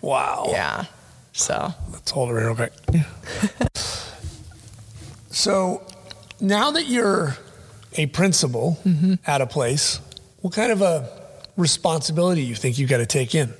Wow. 0.00 0.46
Yeah. 0.48 0.84
So 1.32 1.72
Let's 1.92 2.10
hold 2.10 2.30
it 2.30 2.34
real 2.34 2.54
quick. 2.54 2.72
so 5.30 5.82
now 6.40 6.70
that 6.70 6.86
you're 6.86 7.36
a 7.94 8.06
principal 8.06 8.78
Mm-hmm. 8.86 9.14
at 9.26 9.40
a 9.40 9.46
place, 9.46 10.00
what 10.40 10.52
kind 10.54 10.70
of 10.72 10.82
a 10.82 11.08
responsibility 11.56 12.42
you 12.42 12.54
think 12.54 12.78
you 12.78 12.86
got 12.86 12.98
to 12.98 13.06
take 13.06 13.34
in? 13.34 13.52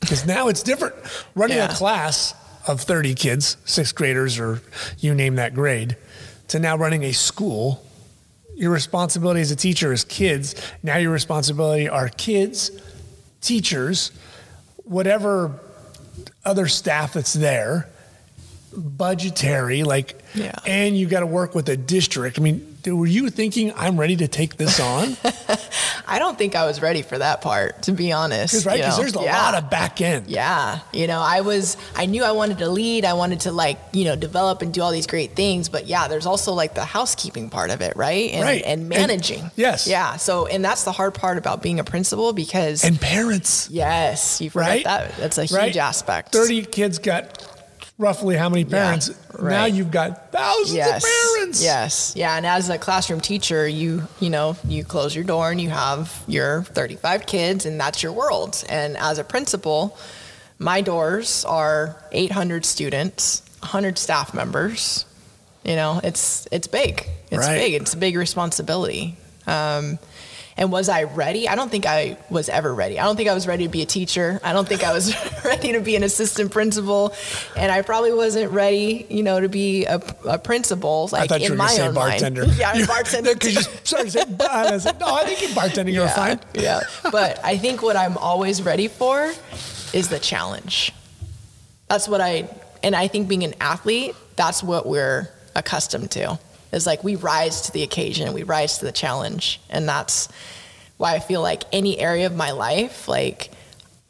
Because 0.00 0.26
now 0.26 0.48
it's 0.48 0.62
different. 0.62 0.94
Running 1.34 1.56
Yeah. 1.56 1.70
a 1.72 1.74
class 1.74 2.34
of 2.66 2.80
30 2.80 3.14
kids, 3.14 3.56
sixth 3.64 3.94
graders, 3.94 4.38
or 4.38 4.60
you 4.98 5.14
name 5.14 5.36
that 5.36 5.54
grade, 5.54 5.96
to 6.48 6.58
now 6.58 6.76
running 6.76 7.04
a 7.04 7.12
school. 7.12 7.84
Your 8.56 8.70
responsibility 8.70 9.40
as 9.40 9.50
a 9.50 9.56
teacher 9.56 9.92
is 9.92 10.04
kids. 10.04 10.54
Now 10.82 10.96
your 10.96 11.10
responsibility 11.10 11.88
are 11.88 12.08
kids, 12.08 12.70
teachers, 13.40 14.12
whatever 14.84 15.52
other 16.44 16.68
staff 16.68 17.14
that's 17.14 17.32
there, 17.32 17.88
budgetary, 18.76 19.82
like, 19.82 20.20
Yeah. 20.34 20.52
and 20.66 20.96
you 20.96 21.06
got 21.06 21.20
to 21.20 21.26
work 21.26 21.54
with 21.54 21.68
a 21.68 21.76
district. 21.76 22.38
I 22.38 22.42
mean, 22.42 22.73
were 22.86 23.06
you 23.06 23.30
thinking 23.30 23.72
I'm 23.76 23.98
ready 23.98 24.16
to 24.16 24.28
take 24.28 24.56
this 24.56 24.78
on? 24.80 25.16
I 26.06 26.18
don't 26.18 26.36
think 26.36 26.54
I 26.54 26.66
was 26.66 26.82
ready 26.82 27.02
for 27.02 27.16
that 27.18 27.40
part, 27.40 27.82
to 27.84 27.92
be 27.92 28.12
honest. 28.12 28.52
Because 28.52 28.66
right, 28.66 28.76
because 28.76 28.96
there's 28.98 29.16
a 29.16 29.22
Yeah. 29.22 29.36
lot 29.42 29.54
of 29.54 29.70
back 29.70 30.00
end. 30.00 30.26
Yeah, 30.28 30.80
you 30.92 31.06
know, 31.06 31.20
I 31.20 31.40
was, 31.40 31.76
I 31.96 32.06
knew 32.06 32.22
I 32.24 32.32
wanted 32.32 32.58
to 32.58 32.68
lead. 32.68 33.04
I 33.04 33.14
wanted 33.14 33.40
to 33.40 33.52
like, 33.52 33.78
you 33.92 34.04
know, 34.04 34.16
develop 34.16 34.60
and 34.62 34.72
do 34.74 34.82
all 34.82 34.90
these 34.92 35.06
great 35.06 35.34
things. 35.34 35.68
But 35.68 35.86
yeah, 35.86 36.08
there's 36.08 36.26
also 36.26 36.52
like 36.52 36.74
the 36.74 36.84
housekeeping 36.84 37.48
part 37.50 37.70
of 37.70 37.80
it, 37.80 37.96
right? 37.96 38.30
And, 38.32 38.42
Right. 38.42 38.62
And 38.64 38.80
And- 38.80 38.88
managing. 38.88 39.50
yes. 39.56 39.86
Yeah. 39.86 40.16
So, 40.16 40.46
and 40.46 40.64
that's 40.64 40.84
the 40.84 40.92
hard 40.92 41.14
part 41.14 41.38
about 41.38 41.62
being 41.62 41.80
a 41.80 41.84
principal 41.84 42.32
because, 42.32 42.84
And 42.84 43.00
parents, 43.00 43.68
yes, 43.70 44.40
you 44.40 44.50
forget 44.50 44.68
right? 44.68 44.84
that. 44.84 45.16
That's 45.16 45.38
a 45.38 45.44
huge 45.44 45.52
Right? 45.52 45.76
aspect. 45.76 46.32
30 46.32 46.64
kids 46.66 46.98
got 46.98 47.46
roughly 47.98 48.36
how 48.36 48.48
many 48.48 48.64
parents? 48.64 49.10
Now 49.38 49.44
right. 49.44 49.72
you've 49.72 49.90
got 49.90 50.32
thousands 50.32 50.76
yes. 50.76 51.04
of 51.04 51.10
parents. 51.10 51.62
Yes. 51.62 52.12
Yeah. 52.16 52.36
And 52.36 52.46
as 52.46 52.68
a 52.68 52.78
classroom 52.78 53.20
teacher, 53.20 53.66
you, 53.66 54.02
you 54.20 54.30
know, 54.30 54.56
you 54.66 54.84
close 54.84 55.14
your 55.14 55.24
door 55.24 55.50
and 55.50 55.60
you 55.60 55.70
have 55.70 56.22
your 56.26 56.62
35 56.62 57.26
kids 57.26 57.66
and 57.66 57.80
that's 57.80 58.02
your 58.02 58.12
world. 58.12 58.64
And 58.68 58.96
as 58.96 59.18
a 59.18 59.24
principal, 59.24 59.96
my 60.58 60.80
doors 60.80 61.44
are 61.44 62.02
800 62.12 62.64
students, 62.64 63.42
100 63.60 63.98
staff 63.98 64.34
members. 64.34 65.04
You 65.64 65.76
know, 65.76 66.00
it's, 66.04 66.46
it's 66.52 66.66
big. 66.66 67.08
It's 67.30 67.46
Right. 67.46 67.58
big. 67.58 67.74
It's 67.74 67.94
a 67.94 67.96
big 67.96 68.16
responsibility. 68.16 69.16
Um, 69.46 69.98
and 70.56 70.70
was 70.70 70.88
I 70.88 71.04
ready? 71.04 71.48
I 71.48 71.54
don't 71.56 71.70
think 71.70 71.86
I 71.86 72.16
was 72.30 72.48
ever 72.48 72.72
ready. 72.72 72.98
I 72.98 73.04
don't 73.04 73.16
think 73.16 73.28
I 73.28 73.34
was 73.34 73.46
ready 73.46 73.64
to 73.64 73.70
be 73.70 73.82
a 73.82 73.86
teacher. 73.86 74.40
I 74.44 74.52
don't 74.52 74.68
think 74.68 74.84
I 74.84 74.92
was 74.92 75.14
ready 75.44 75.72
to 75.72 75.80
be 75.80 75.96
an 75.96 76.02
assistant 76.02 76.52
principal, 76.52 77.14
and 77.56 77.72
I 77.72 77.82
probably 77.82 78.12
wasn't 78.12 78.52
ready, 78.52 79.06
you 79.08 79.22
know, 79.22 79.40
to 79.40 79.48
be 79.48 79.84
a, 79.86 80.00
a 80.26 80.38
principal. 80.38 81.08
Like 81.12 81.24
I 81.24 81.26
thought 81.26 81.40
you 81.40 81.46
in 81.46 81.52
were 81.52 81.58
my 81.58 81.66
going 81.66 81.76
to 81.76 81.82
say 81.82 81.88
own 81.88 81.94
bartender. 81.94 82.46
Mind. 82.46 82.58
Yeah, 82.58 82.86
bartender. 82.86 83.34
Because 83.34 83.54
you 83.54 83.62
started 83.62 84.10
to 84.10 84.10
say, 84.10 84.24
"But," 84.26 84.50
I 84.50 84.78
said, 84.78 85.00
no, 85.00 85.06
I 85.14 85.24
think 85.24 85.40
you're 85.42 85.50
bartending, 85.50 85.92
you're 85.92 86.04
yeah, 86.04 86.14
fine. 86.14 86.40
Yeah, 86.54 86.80
but 87.10 87.44
I 87.44 87.58
think 87.58 87.82
what 87.82 87.96
I'm 87.96 88.16
always 88.16 88.62
ready 88.62 88.88
for 88.88 89.32
is 89.92 90.08
the 90.08 90.18
challenge. 90.18 90.92
That's 91.88 92.08
what 92.08 92.20
I, 92.20 92.48
and 92.82 92.94
I 92.94 93.08
think 93.08 93.28
being 93.28 93.44
an 93.44 93.54
athlete, 93.60 94.14
that's 94.36 94.62
what 94.62 94.86
we're 94.86 95.28
accustomed 95.54 96.10
to. 96.12 96.38
Is 96.74 96.86
like 96.86 97.04
we 97.04 97.16
rise 97.16 97.62
to 97.62 97.72
the 97.72 97.82
occasion, 97.82 98.32
we 98.32 98.42
rise 98.42 98.78
to 98.78 98.84
the 98.84 98.92
challenge, 98.92 99.60
and 99.70 99.88
that's 99.88 100.28
why 100.96 101.14
I 101.14 101.20
feel 101.20 101.40
like 101.40 101.64
any 101.72 101.98
area 101.98 102.26
of 102.26 102.34
my 102.34 102.50
life, 102.50 103.08
like 103.08 103.50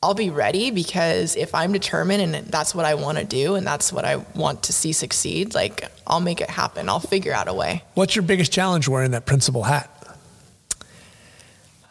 I'll 0.04 0.12
be 0.12 0.28
ready 0.28 0.70
because 0.70 1.34
if 1.34 1.54
I'm 1.54 1.72
determined 1.72 2.20
and 2.34 2.46
that's 2.48 2.74
what 2.74 2.84
I 2.84 2.94
want 2.94 3.16
to 3.16 3.24
do 3.24 3.54
and 3.54 3.66
that's 3.66 3.90
what 3.90 4.04
I 4.04 4.16
want 4.16 4.64
to 4.64 4.72
see 4.74 4.92
succeed, 4.92 5.54
like 5.54 5.90
I'll 6.06 6.20
make 6.20 6.42
it 6.42 6.50
happen. 6.50 6.90
I'll 6.90 7.00
figure 7.00 7.32
out 7.32 7.48
a 7.48 7.54
way. 7.54 7.82
What's 7.94 8.14
your 8.14 8.22
biggest 8.22 8.52
challenge 8.52 8.86
wearing 8.86 9.12
that 9.12 9.24
principal 9.26 9.62
hat? 9.62 9.90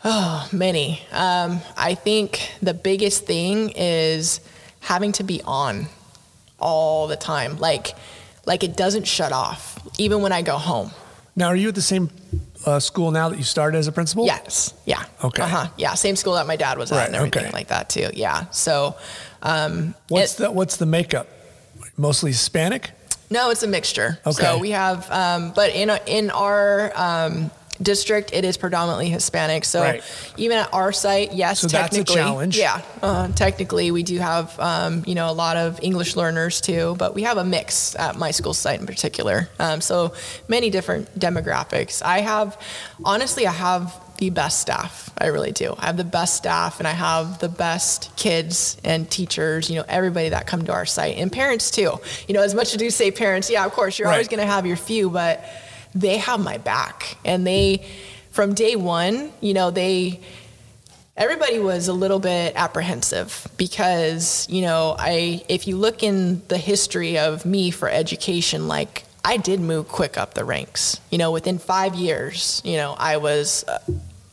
Oh, 0.06 0.50
many. 0.52 1.02
Um, 1.14 1.62
I 1.78 1.96
think 1.96 2.52
the 2.62 2.74
biggest 2.74 3.26
thing 3.26 3.72
is 3.74 4.42
having 4.82 5.14
to 5.14 5.24
be 5.24 5.42
on 5.44 5.88
all 6.60 7.08
the 7.08 7.16
time. 7.16 7.58
Like, 7.58 7.96
like 8.46 8.64
it 8.64 8.76
doesn't 8.76 9.08
shut 9.08 9.32
off, 9.32 9.78
even 9.98 10.22
when 10.22 10.32
I 10.32 10.42
go 10.42 10.58
home. 10.58 10.92
Now, 11.36 11.48
are 11.48 11.56
you 11.56 11.70
at 11.70 11.76
the 11.76 11.82
same 11.82 12.10
uh, 12.66 12.80
school 12.80 13.12
now 13.12 13.30
that 13.30 13.38
you 13.38 13.44
started 13.44 13.78
as 13.78 13.88
a 13.88 13.92
principal? 13.92 14.26
Yes. 14.26 14.74
Yeah. 14.86 15.04
Okay. 15.24 15.42
Uh-huh. 15.44 15.68
Yeah. 15.78 15.94
Same 15.96 16.16
school 16.16 16.34
that 16.34 16.46
my 16.48 16.56
dad 16.56 16.78
was 16.78 16.92
at 16.92 16.98
Right, 16.98 17.08
and 17.08 17.16
everything 17.16 17.46
okay. 17.46 17.52
like 17.54 17.68
that 17.70 17.90
too. 17.90 18.10
Yeah. 18.14 18.50
So, 18.52 18.96
um, 19.42 19.96
What's 20.10 20.36
it- 20.36 20.44
the 20.44 20.52
What's 20.52 20.78
the 20.78 20.86
makeup? 20.86 21.28
Mostly 21.98 22.32
Hispanic. 22.32 22.92
No, 23.30 23.50
it's 23.50 23.64
a 23.64 23.68
mixture. 23.68 24.20
Okay. 24.28 24.44
So 24.44 24.60
we 24.60 24.72
have, 24.72 25.10
um, 25.12 25.54
but 25.56 25.72
in 25.74 25.90
a, 25.90 26.00
in 26.06 26.30
our 26.30 26.92
um, 26.96 27.50
district, 27.84 28.32
it 28.34 28.46
is 28.46 28.58
predominantly 28.58 29.10
Hispanic. 29.10 29.66
So 29.66 29.82
Right. 29.82 30.04
even 30.38 30.58
at 30.58 30.74
our 30.74 30.92
site, 30.92 31.34
yes, 31.34 31.60
So 31.60 31.68
that's 31.68 31.88
a 31.88 31.90
technically, 32.00 32.16
challenge. 32.22 32.58
yeah, 32.58 32.82
uh, 33.02 33.28
technically 33.30 33.92
we 33.92 34.04
do 34.04 34.18
have 34.20 34.58
um, 34.60 35.04
you 35.06 35.16
know 35.16 35.30
a 35.30 35.34
lot 35.34 35.58
of 35.58 35.80
English 35.84 36.16
learners 36.16 36.62
too, 36.62 36.96
but 36.98 37.14
we 37.14 37.24
have 37.24 37.38
a 37.38 37.44
mix 37.44 37.96
at 37.96 38.16
my 38.18 38.32
school 38.32 38.54
site 38.54 38.80
in 38.80 38.86
particular. 38.88 39.50
Um, 39.60 39.82
so 39.82 40.14
many 40.48 40.70
different 40.70 41.20
demographics. 41.20 42.02
I 42.04 42.20
have, 42.22 42.58
honestly, 43.06 43.46
I 43.46 43.52
have 43.52 43.94
the 44.18 44.30
best 44.30 44.60
staff. 44.62 45.10
I 45.18 45.28
really 45.28 45.52
do. 45.52 45.76
I 45.78 45.88
have 45.88 45.98
the 45.98 46.04
best 46.04 46.36
staff, 46.36 46.80
and 46.80 46.88
I 46.88 46.92
have 46.92 47.40
the 47.40 47.50
best 47.50 48.16
kids 48.16 48.78
and 48.84 49.10
teachers. 49.10 49.70
You 49.70 49.78
know, 49.78 49.86
everybody 49.90 50.30
that 50.30 50.48
come 50.48 50.64
to 50.66 50.72
our 50.72 50.86
site, 50.86 51.18
and 51.18 51.32
parents 51.32 51.72
too. 51.72 52.00
You 52.28 52.34
know, 52.36 52.42
as 52.42 52.54
much 52.54 52.74
as 52.76 52.82
you 52.82 52.90
say 52.92 53.12
parents, 53.12 53.50
yeah, 53.50 53.66
of 53.66 53.72
course, 53.74 53.98
you're 54.00 54.08
Right. 54.08 54.14
always 54.16 54.28
going 54.28 54.40
to 54.40 54.46
have 54.52 54.66
your 54.66 54.78
few, 54.78 55.10
but 55.10 55.44
they 55.96 56.18
have 56.18 56.40
my 56.40 56.58
back, 56.58 57.18
and 57.24 57.46
they, 57.46 57.86
from 58.32 58.54
day 58.54 58.76
one, 58.76 59.32
you 59.42 59.54
know, 59.54 59.72
they 59.72 60.20
everybody 61.16 61.60
was 61.60 61.88
a 61.88 61.94
little 61.94 62.20
bit 62.20 62.54
apprehensive 62.56 63.48
because 63.58 64.48
you 64.50 64.62
know 64.62 64.96
i 64.98 65.44
if 65.48 65.68
you 65.68 65.78
look 65.78 66.02
in 66.02 66.42
the 66.48 66.58
history 66.58 67.20
of 67.20 67.46
me 67.46 67.70
for 67.70 67.88
education 67.88 68.68
like 68.68 69.04
i 69.24 69.38
did 69.38 69.60
move 69.60 69.88
quick 69.88 70.18
up 70.18 70.34
the 70.34 70.44
ranks. 70.44 71.00
You 71.12 71.20
know 71.20 71.32
within 71.32 71.60
five 71.60 71.94
years 71.94 72.62
you 72.66 72.78
know 72.78 72.96
i 72.98 73.18
was 73.18 73.64
uh, 73.68 73.80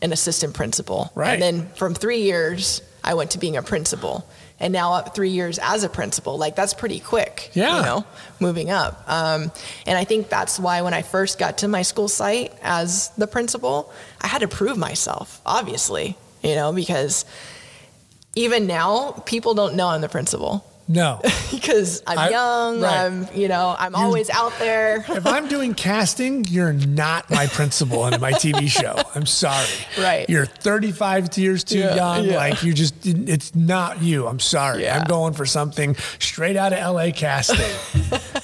an 0.00 0.12
assistant 0.12 0.54
principal. 0.54 1.12
Right. 1.14 1.34
and 1.34 1.42
then 1.42 1.68
from 1.74 1.92
three 1.94 2.22
years 2.22 2.80
i 3.04 3.12
went 3.12 3.32
to 3.32 3.38
being 3.38 3.56
a 3.56 3.62
principal 3.62 4.26
and 4.60 4.72
now 4.72 4.92
up 4.92 5.14
three 5.14 5.30
years 5.30 5.58
as 5.58 5.82
a 5.84 5.88
principal 5.88 6.36
like 6.38 6.54
that's 6.54 6.74
pretty 6.74 7.00
quick 7.00 7.50
Yeah. 7.54 7.78
you 7.78 7.82
know 7.82 8.04
moving 8.38 8.70
up 8.70 9.02
um, 9.08 9.50
and 9.86 9.98
i 9.98 10.04
think 10.04 10.28
that's 10.28 10.58
why 10.60 10.82
when 10.82 10.94
i 10.94 11.02
first 11.02 11.38
got 11.38 11.58
to 11.58 11.68
my 11.68 11.82
school 11.82 12.08
site 12.08 12.52
as 12.62 13.08
the 13.16 13.26
principal 13.26 13.92
i 14.20 14.26
had 14.28 14.40
to 14.42 14.48
prove 14.48 14.76
myself 14.78 15.40
obviously 15.46 16.16
you 16.42 16.54
know 16.54 16.72
because 16.72 17.24
even 18.36 18.66
now 18.66 19.12
people 19.26 19.54
don't 19.54 19.74
know 19.74 19.88
i'm 19.88 20.00
the 20.00 20.08
principal 20.08 20.64
No. 20.90 21.20
because 21.50 22.02
i'm 22.06 22.18
I- 22.18 22.30
young 22.30 22.80
right. 22.80 23.00
i'm 23.06 23.28
you 23.34 23.48
know 23.48 23.74
i'm 23.78 23.94
always 23.94 24.28
out 24.30 24.52
there 24.58 25.04
if 25.08 25.26
I'm 25.26 25.46
doing 25.48 25.74
casting, 25.74 26.44
you're 26.46 26.72
not 26.72 27.30
my 27.30 27.46
principal 27.46 28.06
in 28.06 28.20
my 28.20 28.32
TV 28.32 28.68
show. 28.80 28.96
I'm 29.14 29.26
sorry. 29.26 29.66
Right. 29.98 30.28
You're 30.28 30.46
35 30.46 31.36
years 31.38 31.62
too 31.64 31.78
Yeah, 31.78 31.94
young. 31.94 32.24
yeah. 32.24 32.36
Like 32.36 32.62
you 32.62 32.72
just, 32.72 32.94
it's 33.04 33.54
not 33.54 34.02
you. 34.02 34.26
I'm 34.26 34.40
sorry. 34.40 34.82
Yeah. 34.82 34.98
I'm 34.98 35.04
going 35.06 35.32
for 35.34 35.46
something 35.46 35.94
straight 36.18 36.56
out 36.56 36.72
of 36.72 36.94
LA 36.94 37.10
casting. 37.12 37.70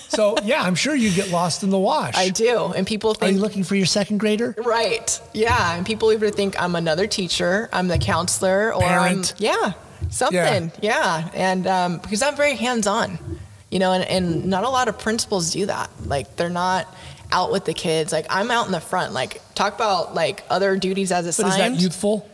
so 0.09 0.37
yeah, 0.45 0.63
I'm 0.63 0.75
sure 0.75 0.95
you 0.95 1.11
get 1.11 1.31
lost 1.31 1.63
in 1.63 1.71
the 1.71 1.79
wash. 1.79 2.15
i 2.17 2.29
do 2.31 2.73
and 2.77 2.87
people 2.87 3.17
Are 3.21 3.29
you 3.31 3.39
looking 3.39 3.65
for 3.65 3.75
your 3.75 3.87
second 3.87 4.19
grader? 4.19 4.55
Right. 4.59 5.21
Yeah. 5.35 5.77
And 5.77 5.85
people 5.85 6.13
either 6.13 6.31
think 6.31 6.61
I'm 6.61 6.77
another 6.77 7.07
teacher, 7.07 7.69
I'm 7.73 7.89
the 7.89 7.99
counselor, 7.99 8.73
or 8.75 8.81
Parent. 8.83 9.35
I'm 9.39 9.43
yeah, 9.45 9.73
something. 10.11 10.73
Yeah. 10.83 11.29
And 11.35 11.67
um, 11.67 11.99
because 11.99 12.23
I'm 12.23 12.37
very 12.37 12.55
hands 12.57 12.87
on, 12.87 13.19
you 13.71 13.79
know, 13.79 13.93
and, 13.93 14.05
and 14.05 14.47
not 14.47 14.65
a 14.65 14.69
lot 14.69 14.89
of 14.89 14.99
principals 14.99 15.53
do 15.53 15.67
that. 15.67 15.91
Like 16.05 16.37
they're 16.37 16.49
not 16.51 16.93
out 17.33 17.51
with 17.53 17.65
the 17.65 17.75
kids. 17.75 18.13
Like 18.13 18.27
I'm 18.31 18.51
out 18.51 18.67
in 18.67 18.73
the 18.73 18.81
front. 18.81 19.13
Like 19.13 19.41
talk 19.55 19.75
about 19.75 20.15
like 20.15 20.45
other 20.51 20.77
duties 20.77 21.13
as 21.13 21.25
But 21.25 21.47
assigned. 21.47 21.75
is 21.75 21.79
that 21.79 21.83
youthful? 21.83 22.29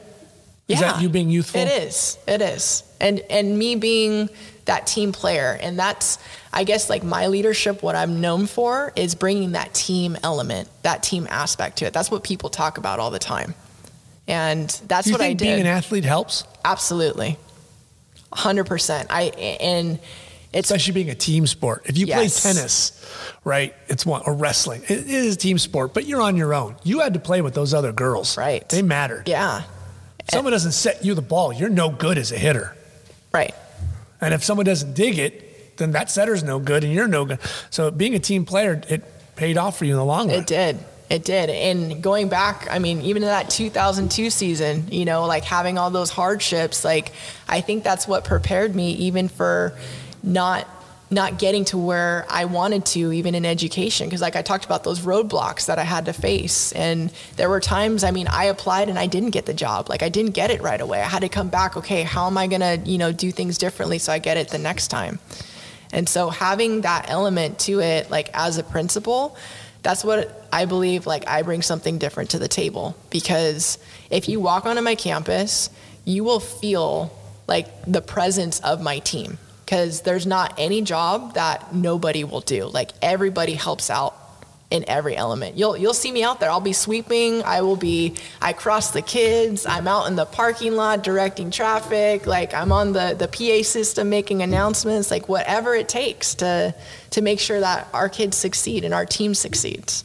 Yeah, 0.69 0.77
Is 0.77 0.81
that 0.83 1.03
you 1.03 1.09
being 1.09 1.29
youthful? 1.29 1.61
It 1.61 1.69
is. 1.83 2.19
It 2.27 2.41
is. 2.41 2.85
And 3.01 3.21
and 3.31 3.59
me 3.59 3.75
being 3.75 4.29
that 4.65 4.87
team 4.87 5.11
player, 5.11 5.59
and 5.61 5.77
that's 5.77 6.19
I 6.53 6.63
guess 6.63 6.89
like 6.89 7.03
my 7.03 7.27
leadership. 7.27 7.83
What 7.83 7.97
I'm 7.97 8.21
known 8.21 8.47
for 8.47 8.93
is 8.95 9.17
bringing 9.17 9.53
that 9.53 9.75
team 9.75 10.17
element, 10.23 10.69
that 10.83 11.03
team 11.03 11.27
aspect 11.29 11.79
to 11.79 11.87
it. 11.87 11.93
That's 11.93 12.13
what 12.13 12.23
people 12.23 12.49
talk 12.49 12.79
about 12.79 13.01
all 13.01 13.11
the 13.11 13.19
time, 13.19 13.55
and 14.29 14.71
that's 14.87 15.11
what 15.11 15.21
I 15.21 15.31
did. 15.31 15.39
being 15.41 15.61
an 15.61 15.67
athlete 15.67 16.05
helps? 16.05 16.45
Absolutely, 16.65 17.39
hundred 18.33 18.65
percent. 18.65 19.09
I 19.11 19.23
and 19.61 19.99
it's 20.53 20.71
especially 20.71 20.93
being 20.95 21.11
a 21.11 21.15
team 21.15 21.47
sport. 21.47 21.83
If 21.87 21.97
you 21.97 22.07
Yes. 22.07 22.41
play 22.43 22.53
tennis, 22.53 22.93
right, 23.45 23.75
it's 23.89 24.05
one 24.05 24.23
or 24.27 24.35
wrestling. 24.35 24.83
It 24.89 25.09
is 25.09 25.35
a 25.35 25.39
team 25.39 25.59
sport, 25.59 25.95
but 25.95 26.05
you're 26.07 26.21
on 26.21 26.37
your 26.37 26.53
own. 26.55 26.77
You 26.85 27.01
had 27.01 27.15
to 27.15 27.21
play 27.21 27.41
with 27.41 27.55
those 27.55 27.73
other 27.73 27.93
girls. 27.93 28.37
Right. 28.37 28.69
They 28.69 28.83
mattered. 28.83 29.29
yeah, 29.29 29.63
Someone 30.31 30.53
doesn't 30.53 30.73
set 30.73 31.05
you 31.05 31.15
the 31.15 31.23
ball, 31.23 31.53
you're 31.53 31.69
no 31.71 31.89
good 31.91 32.19
as 32.19 32.33
a 32.33 32.39
hitter. 32.39 32.77
right. 33.33 33.55
And 34.21 34.33
if 34.35 34.45
someone 34.45 34.67
doesn't 34.67 34.95
dig 34.95 35.19
it, 35.19 35.77
then 35.79 35.93
that 35.93 36.09
setter's 36.11 36.45
no 36.45 36.61
good 36.61 36.85
and 36.85 36.93
you're 36.93 37.09
no 37.09 37.25
good. 37.25 37.39
So 37.71 37.91
being 37.91 38.15
a 38.15 38.21
team 38.21 38.45
player, 38.45 38.81
it 38.89 39.03
paid 39.35 39.57
off 39.59 39.79
for 39.79 39.85
you 39.85 39.93
in 39.93 39.97
the 39.99 40.05
long 40.05 40.29
run. 40.29 40.39
It 40.39 40.47
did. 40.47 40.79
It 41.13 41.27
did. 41.27 41.51
And 41.51 42.03
going 42.03 42.31
back, 42.31 42.67
I 42.71 42.79
mean, 42.79 43.03
even 43.03 43.21
to 43.21 43.27
that 43.27 43.51
2002 43.51 44.31
season, 44.31 44.89
you 44.91 45.05
know, 45.05 45.27
like 45.27 45.45
having 45.45 45.77
all 45.77 45.91
those 45.91 46.09
hardships, 46.09 46.87
like 46.87 47.13
I 47.47 47.61
think 47.61 47.85
that's 47.85 48.09
what 48.09 48.25
prepared 48.25 48.75
me 48.75 48.93
even 48.93 49.29
for 49.29 49.77
not 50.23 50.67
not 51.11 51.39
getting 51.39 51.67
to 51.67 51.77
where 51.77 52.25
I 52.31 52.47
wanted 52.47 52.87
to 52.87 53.13
even 53.13 53.35
in 53.35 53.45
education. 53.45 54.07
Because 54.07 54.23
like 54.23 54.37
I 54.37 54.41
talked 54.41 54.65
about 54.65 54.85
those 54.85 55.01
roadblocks 55.01 55.67
that 55.67 55.79
I 55.79 55.83
had 55.83 56.07
to 56.07 56.15
face. 56.15 56.73
And 56.73 57.13
there 57.37 57.51
were 57.51 57.61
times 57.61 58.05
I 58.05 58.11
mean 58.11 58.27
I 58.27 58.45
applied 58.45 58.89
and 58.89 58.99
I 58.99 59.07
didn't 59.07 59.33
get 59.33 59.45
the 59.45 59.53
job. 59.53 59.91
Like 59.91 60.03
I 60.03 60.09
didn't 60.09 60.33
get 60.33 60.51
it 60.51 60.63
right 60.63 60.81
away. 60.81 61.03
I 61.03 61.09
had 61.09 61.21
to 61.21 61.29
come 61.29 61.51
back 61.51 61.77
okay 61.77 62.05
how 62.05 62.27
am 62.27 62.39
I 62.39 62.47
going 62.47 62.63
to 62.63 62.91
you 62.91 62.97
know 62.97 63.13
do 63.13 63.31
things 63.31 63.59
differently 63.59 63.99
so 63.99 64.15
I 64.15 64.19
get 64.19 64.39
it 64.39 64.49
the 64.49 64.57
next 64.57 64.89
time? 64.89 65.19
And 65.93 66.09
so 66.09 66.31
having 66.31 66.81
that 66.81 67.11
element 67.11 67.59
to 67.61 67.81
it, 67.81 68.11
like 68.11 68.31
as 68.33 68.57
a 68.57 68.63
principal, 68.63 69.37
that's 69.83 70.05
what 70.05 70.49
I 70.53 70.65
believe 70.65 71.07
like 71.07 71.27
I 71.29 71.43
bring 71.43 71.63
something 71.63 71.99
different 71.99 72.31
to 72.31 72.39
the 72.39 72.49
table 72.49 72.97
because 73.11 73.79
if 74.11 74.29
you 74.29 74.41
walk 74.41 74.65
onto 74.65 74.83
my 74.83 74.95
campus, 74.95 75.71
you 76.05 76.25
will 76.25 76.41
feel 76.41 77.17
like 77.49 77.69
the 77.87 78.01
presence 78.01 78.61
of 78.61 78.81
my 78.81 79.01
team 79.01 79.39
because 79.65 80.03
there's 80.03 80.27
not 80.27 80.55
any 80.59 80.83
job 80.83 81.35
that 81.35 81.75
nobody 81.75 82.25
will 82.25 82.41
do. 82.41 82.67
Like 82.67 82.93
everybody 83.01 83.55
helps 83.55 83.91
out 83.91 84.15
in 84.73 84.89
every 84.89 85.15
element. 85.15 85.57
You'll 85.57 85.77
you'll 85.77 85.95
see 85.95 86.11
me 86.11 86.25
out 86.25 86.41
there. 86.41 86.51
I'll 86.51 86.61
be 86.61 86.73
sweeping. 86.73 87.43
I 87.43 87.61
will 87.61 87.77
be. 87.77 88.15
I 88.41 88.55
cross 88.55 88.91
the 88.91 89.03
kids. 89.03 89.67
I'm 89.67 89.87
out 89.87 90.07
in 90.09 90.17
the 90.17 90.25
parking 90.25 90.75
lot 90.75 91.05
directing 91.05 91.51
traffic. 91.51 92.27
Like 92.27 92.55
I'm 92.55 92.73
on 92.73 92.93
the 92.93 93.15
the 93.17 93.29
PA 93.29 93.63
system 93.63 94.09
making 94.09 94.43
announcements. 94.43 95.11
Like 95.11 95.29
whatever 95.29 95.75
it 95.75 95.89
takes 95.89 96.35
to 96.37 96.75
to 97.11 97.21
make 97.21 97.39
sure 97.39 97.61
that 97.61 97.87
our 97.93 98.09
kids 98.09 98.37
succeed 98.37 98.85
and 98.85 98.95
our 98.95 99.05
team 99.05 99.35
succeeds. 99.35 100.05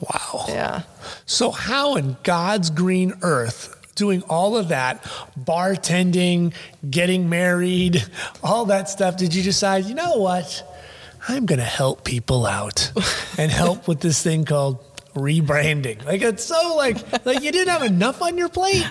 Wow. 0.00 0.46
Yeah. 0.48 0.82
So, 1.26 1.50
how 1.50 1.96
in 1.96 2.16
God's 2.22 2.70
green 2.70 3.14
earth, 3.22 3.74
doing 3.94 4.22
all 4.28 4.56
of 4.56 4.68
that, 4.68 5.02
bartending, 5.38 6.54
getting 6.88 7.28
married, 7.28 8.04
all 8.42 8.66
that 8.66 8.88
stuff, 8.88 9.16
did 9.16 9.34
you 9.34 9.42
decide, 9.42 9.84
you 9.84 9.94
know 9.94 10.16
what? 10.16 10.75
I'm 11.28 11.46
going 11.46 11.58
to 11.58 11.64
help 11.64 12.04
people 12.04 12.46
out 12.46 12.92
and 13.38 13.50
help 13.50 13.88
with 13.88 14.00
this 14.00 14.22
thing 14.22 14.44
called 14.44 14.78
rebranding. 15.14 16.04
Like, 16.04 16.22
it's 16.22 16.44
so 16.44 16.74
like, 16.76 17.24
like 17.26 17.42
you 17.42 17.50
didn't 17.52 17.68
have 17.70 17.82
enough 17.82 18.22
on 18.22 18.36
your 18.38 18.48
plate. 18.48 18.84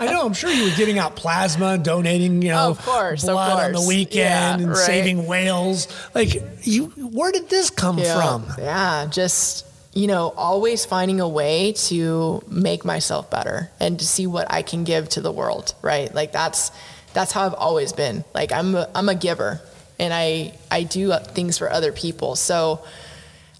I 0.00 0.06
know, 0.06 0.26
I'm 0.26 0.32
sure 0.34 0.50
you 0.50 0.64
were 0.64 0.76
giving 0.76 0.98
out 0.98 1.14
plasma 1.14 1.66
and 1.66 1.84
donating, 1.84 2.42
you 2.42 2.48
know, 2.48 2.70
Of 2.70 2.84
course, 2.84 3.22
of 3.24 3.30
blood 3.34 3.66
on 3.66 3.72
the 3.72 3.86
weekend 3.86 4.16
Yeah, 4.16 4.54
and 4.54 4.68
right. 4.68 4.76
saving 4.76 5.26
whales. 5.26 5.88
Like, 6.14 6.42
you, 6.62 6.86
where 6.86 7.30
did 7.32 7.48
this 7.48 7.70
come 7.70 7.98
Yeah. 7.98 8.14
from? 8.20 8.46
Yeah, 8.58 9.06
just 9.10 9.64
you 9.94 10.06
know, 10.08 10.28
always 10.36 10.84
finding 10.84 11.20
a 11.20 11.28
way 11.28 11.72
to 11.72 12.42
make 12.48 12.84
myself 12.84 13.30
better 13.30 13.70
and 13.80 13.98
to 13.98 14.04
see 14.06 14.26
what 14.26 14.46
I 14.52 14.60
can 14.60 14.84
give 14.84 15.08
to 15.10 15.22
the 15.22 15.32
world, 15.32 15.74
right? 15.80 16.14
Like 16.14 16.32
that's 16.32 16.70
that's 17.14 17.32
how 17.32 17.46
I've 17.46 17.54
always 17.54 17.94
been. 17.94 18.22
Like 18.34 18.52
I'm 18.52 18.74
a, 18.74 18.90
I'm 18.94 19.08
a 19.08 19.14
giver 19.14 19.62
and 19.98 20.12
I 20.12 20.52
I 20.70 20.82
do 20.82 21.12
things 21.18 21.58
for 21.58 21.70
other 21.70 21.92
people. 21.92 22.36
So 22.36 22.84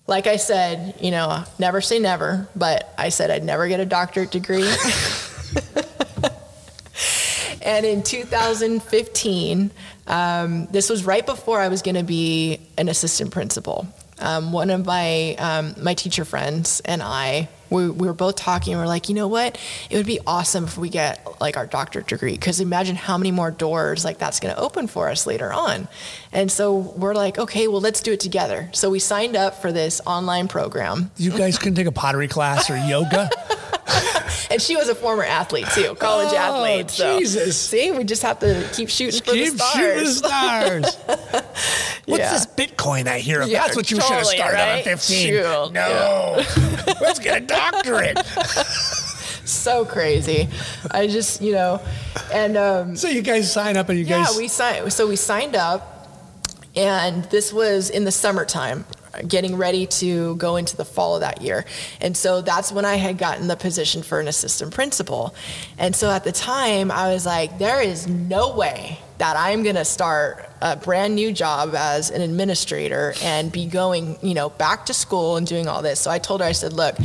like 0.07 0.27
I 0.27 0.37
said, 0.37 0.95
you 1.01 1.11
know, 1.11 1.45
never 1.59 1.81
say 1.81 1.99
never, 1.99 2.49
but 2.55 2.93
I 2.97 3.09
said 3.09 3.31
I'd 3.31 3.45
never 3.45 3.67
get 3.69 3.81
a 3.81 3.87
doctorate 3.87 4.31
degree. 4.31 4.73
and 7.63 7.85
in 7.85 8.03
2015, 8.03 9.71
um, 10.07 10.67
this 10.67 10.89
was 10.89 11.05
right 11.05 11.27
before 11.27 11.61
I 11.61 11.69
was 11.69 11.83
going 11.83 11.97
to 11.97 12.05
be 12.05 12.61
an 12.79 12.89
assistant 12.89 13.33
principal. 13.33 13.87
Um, 14.19 14.53
one 14.53 14.71
of 14.71 14.87
my 14.87 15.35
um, 15.35 15.75
my 15.79 15.95
teacher 15.95 16.25
friends 16.25 16.81
and 16.85 17.03
I, 17.03 17.49
we, 17.70 17.88
we 17.90 18.06
were 18.06 18.12
both 18.14 18.36
talking. 18.36 18.74
and 18.74 18.80
We're 18.82 18.86
like, 18.86 19.09
you 19.09 19.14
know 19.14 19.28
what? 19.28 19.59
It 19.90 19.97
would 19.97 20.06
be 20.06 20.20
awesome 20.26 20.64
if 20.64 20.78
we 20.78 20.88
get 20.88 21.26
like 21.40 21.56
our 21.56 21.66
doctorate 21.66 22.06
degree 22.06 22.32
because 22.32 22.60
imagine 22.60 22.97
how 22.97 23.18
many 23.18 23.30
more 23.30 23.51
doors 23.51 24.05
like 24.05 24.18
that's 24.18 24.40
going 24.40 24.55
to 24.55 24.60
open 24.60 24.86
for 24.86 25.09
us 25.09 25.26
later 25.26 25.52
on. 25.52 25.88
And 26.32 26.51
so 26.51 26.74
we're 26.76 27.14
like, 27.14 27.38
okay, 27.38 27.68
well 27.68 27.80
let's 27.80 28.01
do 28.01 28.12
it 28.12 28.20
together. 28.20 28.68
So 28.72 28.90
we 28.90 28.98
signed 28.98 29.36
up 29.36 29.60
for 29.60 29.72
this 29.72 30.01
online 30.06 30.48
program, 30.48 31.10
You 31.16 31.30
guys 31.30 31.59
couldn't 31.59 31.74
take 31.76 31.86
a 31.86 31.93
pottery 31.93 32.28
class 32.28 32.70
or 32.70 32.76
yoga? 32.76 33.28
and 34.51 34.60
she 34.60 34.76
was 34.76 34.88
a 34.88 34.94
former 34.94 35.24
athlete 35.24 35.66
too, 35.74 35.94
college 35.97 36.28
Oh, 36.32 36.36
athlete. 36.36 36.90
So 36.90 37.18
Jesus. 37.18 37.59
see, 37.60 37.90
we 37.93 38.05
just 38.05 38.22
have 38.22 38.38
to 38.40 38.68
keep 38.72 38.88
shooting 38.88 39.20
for 39.22 39.32
Keep 39.32 39.52
the 39.55 39.59
stars. 39.59 39.72
shooting 39.74 40.05
the 40.05 40.10
stars. 40.12 40.97
What's 42.06 42.20
Yeah. 42.20 42.32
this 42.32 42.47
Bitcoin 42.47 43.06
I 43.09 43.18
hear 43.18 43.40
of? 43.43 43.48
Yeah, 43.48 43.62
That's 43.64 43.76
what 43.76 43.90
you 43.90 43.97
should 43.97 44.05
have 44.05 44.18
totally, 44.18 44.36
started 44.36 44.60
on 44.60 44.68
right? 44.68 44.86
at 44.86 45.01
15. 45.01 45.26
Shoot, 45.26 45.72
No. 45.72 46.44
Let's 47.01 47.18
get 47.18 47.43
a 47.43 47.44
doctorate. 47.70 48.18
so 49.44 49.84
crazy. 49.84 50.48
I 50.90 51.06
just, 51.06 51.40
you 51.40 51.52
know, 51.52 51.80
and 52.32 52.56
um, 52.56 52.97
so 52.97 53.09
you 53.09 53.22
guys 53.22 53.52
sign 53.52 53.76
up 53.76 53.88
and 53.88 53.98
you 53.98 54.05
yeah, 54.05 54.24
guys. 54.24 54.34
Yeah, 54.34 54.38
we 54.38 54.48
signed. 54.48 54.93
So 54.93 55.06
we 55.06 55.16
signed 55.16 55.56
up, 55.56 56.09
and 56.74 57.24
this 57.26 57.52
was 57.52 57.90
in 57.90 58.05
the 58.05 58.12
summertime, 58.12 58.84
getting 59.26 59.56
ready 59.56 59.86
to 59.86 60.36
go 60.36 60.56
into 60.56 60.76
the 60.76 60.84
fall 60.84 61.14
of 61.14 61.20
that 61.20 61.43
year. 61.43 61.64
And 62.01 62.16
so 62.16 62.43
that's 62.43 62.72
when 62.72 62.84
I 62.84 62.97
had 62.97 63.18
gotten 63.18 63.48
the 63.48 63.56
position 63.56 64.02
for 64.02 64.20
an 64.20 64.28
assistant 64.28 64.74
principal. 64.74 65.34
And 65.78 65.94
so 65.94 66.10
at 66.10 66.24
the 66.24 66.32
time, 66.32 66.90
I 66.90 67.12
was 67.12 67.24
like, 67.24 67.59
there 67.59 67.80
is 67.80 68.06
no 68.06 68.55
way 68.55 68.98
that 69.18 69.36
I'm 69.36 69.62
going 69.62 69.76
to 69.76 69.84
start 69.84 70.48
a 70.60 70.76
brand 70.76 71.14
new 71.14 71.32
job 71.32 71.74
as 71.74 72.10
an 72.10 72.20
administrator 72.20 73.14
and 73.22 73.51
be 73.51 73.66
going, 73.66 74.18
you 74.22 74.34
know, 74.34 74.51
back 74.51 74.86
to 74.86 74.94
school 74.94 75.36
and 75.36 75.47
doing 75.47 75.68
all 75.68 75.80
this. 75.80 76.01
So 76.01 76.10
I 76.10 76.18
told 76.18 76.40
her, 76.40 76.47
I 76.47 76.52
said, 76.52 76.72
look, 76.72 76.97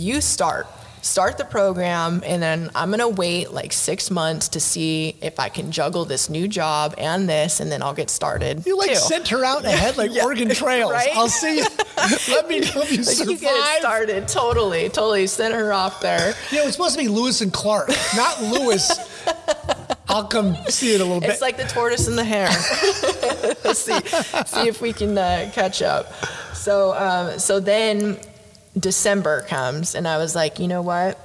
you 0.00 0.20
start 0.20 0.66
start 1.02 1.38
the 1.38 1.44
program 1.46 2.22
and 2.26 2.42
then 2.42 2.70
i'm 2.74 2.90
going 2.90 3.00
to 3.00 3.08
wait 3.08 3.50
like 3.52 3.72
six 3.72 4.10
months 4.10 4.48
to 4.48 4.60
see 4.60 5.16
if 5.22 5.40
i 5.40 5.48
can 5.48 5.72
juggle 5.72 6.04
this 6.04 6.28
new 6.28 6.46
job 6.46 6.94
and 6.98 7.26
this 7.26 7.58
and 7.60 7.72
then 7.72 7.82
i'll 7.82 7.94
get 7.94 8.10
started 8.10 8.64
you 8.66 8.76
like 8.76 8.90
too. 8.90 8.96
sent 8.96 9.26
her 9.28 9.42
out 9.42 9.64
ahead 9.64 9.96
like 9.96 10.10
Yeah. 10.14 10.24
Oregon 10.24 10.50
Trails. 10.50 10.92
Right? 10.92 11.08
I'll 11.14 11.28
see 11.28 11.56
you. 11.58 11.64
Let 12.28 12.48
me 12.48 12.60
know 12.60 12.82
if 12.82 12.92
you 12.92 13.02
like 13.02 13.18
you 13.18 13.38
get 13.38 13.54
it 13.54 13.80
started 13.80 14.28
totally 14.28 14.88
totally 14.90 15.26
sent 15.26 15.54
her 15.54 15.72
off 15.72 16.00
there 16.02 16.34
You 16.50 16.58
know, 16.58 16.64
it's 16.64 16.72
supposed 16.72 16.96
to 16.98 17.02
be 17.02 17.08
Lewis 17.08 17.40
and 17.40 17.50
Clark, 17.52 17.88
not 18.14 18.42
Lewis. 18.42 18.90
I'll 20.08 20.24
come 20.26 20.54
see 20.68 20.94
it 20.94 21.00
a 21.00 21.04
little 21.04 21.20
bit. 21.20 21.30
it's 21.30 21.40
like 21.40 21.56
the 21.56 21.64
tortoise 21.64 22.08
and 22.08 22.18
the 22.18 22.24
hare 22.24 22.48
Let's 23.64 23.78
see 23.78 23.98
see 24.46 24.68
if 24.68 24.82
we 24.82 24.92
can 24.92 25.16
uh, 25.16 25.50
catch 25.54 25.80
up 25.80 26.12
so 26.52 26.92
um, 26.94 27.38
so 27.38 27.58
then 27.60 28.18
december 28.80 29.42
comes 29.42 29.94
and 29.94 30.08
i 30.08 30.16
was 30.16 30.34
like 30.34 30.58
you 30.58 30.68
know 30.68 30.82
what 30.82 31.18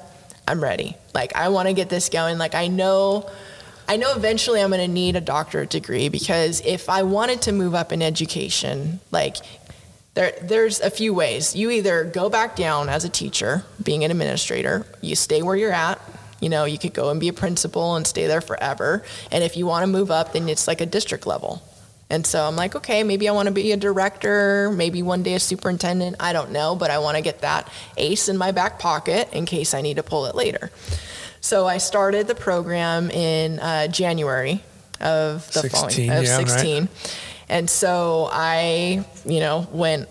i'm 0.48 0.62
ready 0.62 0.96
like 1.14 1.36
i 1.36 1.50
want 1.50 1.68
to 1.68 1.74
get 1.74 1.90
this 1.90 2.10
going 2.10 2.38
like 2.38 2.56
i 2.56 2.68
know 2.68 3.30
I 3.88 3.98
know 3.98 4.14
eventually 4.16 4.62
I'm 4.62 4.72
going 4.72 4.82
to 4.82 4.92
need 4.92 5.16
a 5.16 5.22
doctorate 5.22 5.70
degree 5.70 6.10
because 6.10 6.62
if 6.66 6.90
I 6.90 7.04
wanted 7.04 7.44
to 7.44 7.52
move 7.52 7.76
up 7.76 7.92
in 7.92 8.02
education, 8.02 9.00
like 9.12 9.38
there, 10.16 10.34
there's 10.42 10.80
a 10.80 10.90
few 10.90 11.14
ways. 11.14 11.56
You 11.56 11.70
either 11.70 12.04
go 12.04 12.30
back 12.30 12.56
down 12.56 12.90
as 12.90 13.06
a 13.06 13.10
teacher, 13.10 13.64
being 13.84 14.04
an 14.04 14.12
administrator, 14.12 14.88
you 15.02 15.16
stay 15.16 15.42
where 15.42 15.56
you're 15.56 15.72
at. 15.72 16.02
You 16.40 16.50
know, 16.50 16.66
you 16.66 16.78
could 16.78 16.94
go 16.94 17.12
and 17.12 17.20
be 17.20 17.28
a 17.28 17.34
principal 17.34 17.96
and 17.96 18.06
stay 18.06 18.28
there 18.28 18.42
forever. 18.42 19.04
And 19.32 19.44
if 19.44 19.56
you 19.56 19.66
want 19.66 19.84
to 19.84 19.88
move 19.88 20.12
up, 20.12 20.34
then 20.34 20.50
it's 20.50 20.68
like 20.68 20.82
a 20.82 20.86
district 20.86 21.28
level. 21.28 21.62
And 22.10 22.26
so 22.26 22.44
I'm 22.44 22.56
like, 22.56 22.76
okay, 22.76 23.04
maybe 23.04 23.28
I 23.28 23.32
want 23.32 23.48
to 23.48 23.54
be 23.54 23.72
a 23.72 23.78
director, 23.78 24.72
maybe 24.72 25.02
one 25.02 25.24
day 25.24 25.34
a 25.34 25.40
superintendent. 25.40 26.18
I 26.20 26.34
don't 26.34 26.52
know, 26.52 26.76
but 26.76 26.92
I 26.92 27.00
want 27.00 27.18
to 27.18 27.24
get 27.24 27.42
that 27.42 27.68
ace 27.98 28.30
in 28.30 28.38
my 28.38 28.52
back 28.52 28.78
pocket 28.78 29.30
in 29.34 29.46
case 29.46 29.74
I 29.74 29.82
need 29.82 29.96
to 29.96 30.04
pull 30.04 30.28
it 30.28 30.36
later. 30.36 30.70
So 31.42 31.66
I 31.66 31.78
started 31.80 32.28
the 32.28 32.36
program 32.36 33.10
in 33.10 33.60
uh, 33.60 33.88
January 33.88 34.64
of 35.02 35.52
the 35.52 35.62
16, 35.62 35.70
following 35.70 36.10
of 36.12 36.24
yeah, 36.24 36.38
right. 36.38 36.50
16. 36.50 36.90
And 37.50 37.70
so 37.70 38.30
I, 38.32 39.06
you 39.26 39.40
know, 39.40 39.68
went 39.72 40.08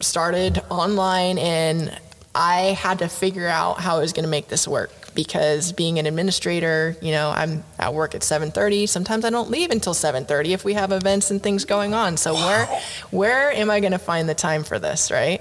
started 0.00 0.62
online 0.68 1.38
and 1.38 1.98
I 2.34 2.76
had 2.78 2.98
to 2.98 3.08
figure 3.08 3.48
out 3.48 3.80
how 3.80 3.96
I 3.96 4.00
was 4.00 4.12
going 4.12 4.24
to 4.24 4.30
make 4.30 4.48
this 4.48 4.68
work 4.68 4.92
because 5.16 5.72
being 5.72 5.98
an 5.98 6.06
administrator, 6.06 6.96
you 7.00 7.10
know, 7.10 7.30
I'm 7.30 7.64
at 7.78 7.92
work 7.92 8.14
at 8.14 8.22
7:30. 8.22 8.86
Sometimes 8.86 9.24
I 9.24 9.30
don't 9.30 9.50
leave 9.50 9.72
until 9.72 9.94
7:30 9.94 10.52
if 10.52 10.64
we 10.64 10.74
have 10.74 10.92
events 10.92 11.32
and 11.32 11.42
things 11.42 11.64
going 11.64 11.94
on. 11.94 12.16
So 12.16 12.34
where 12.34 12.66
where 13.10 13.50
am 13.50 13.70
I 13.70 13.80
going 13.80 13.92
to 13.92 13.98
find 13.98 14.28
the 14.28 14.34
time 14.34 14.62
for 14.62 14.78
this, 14.78 15.10
right? 15.10 15.40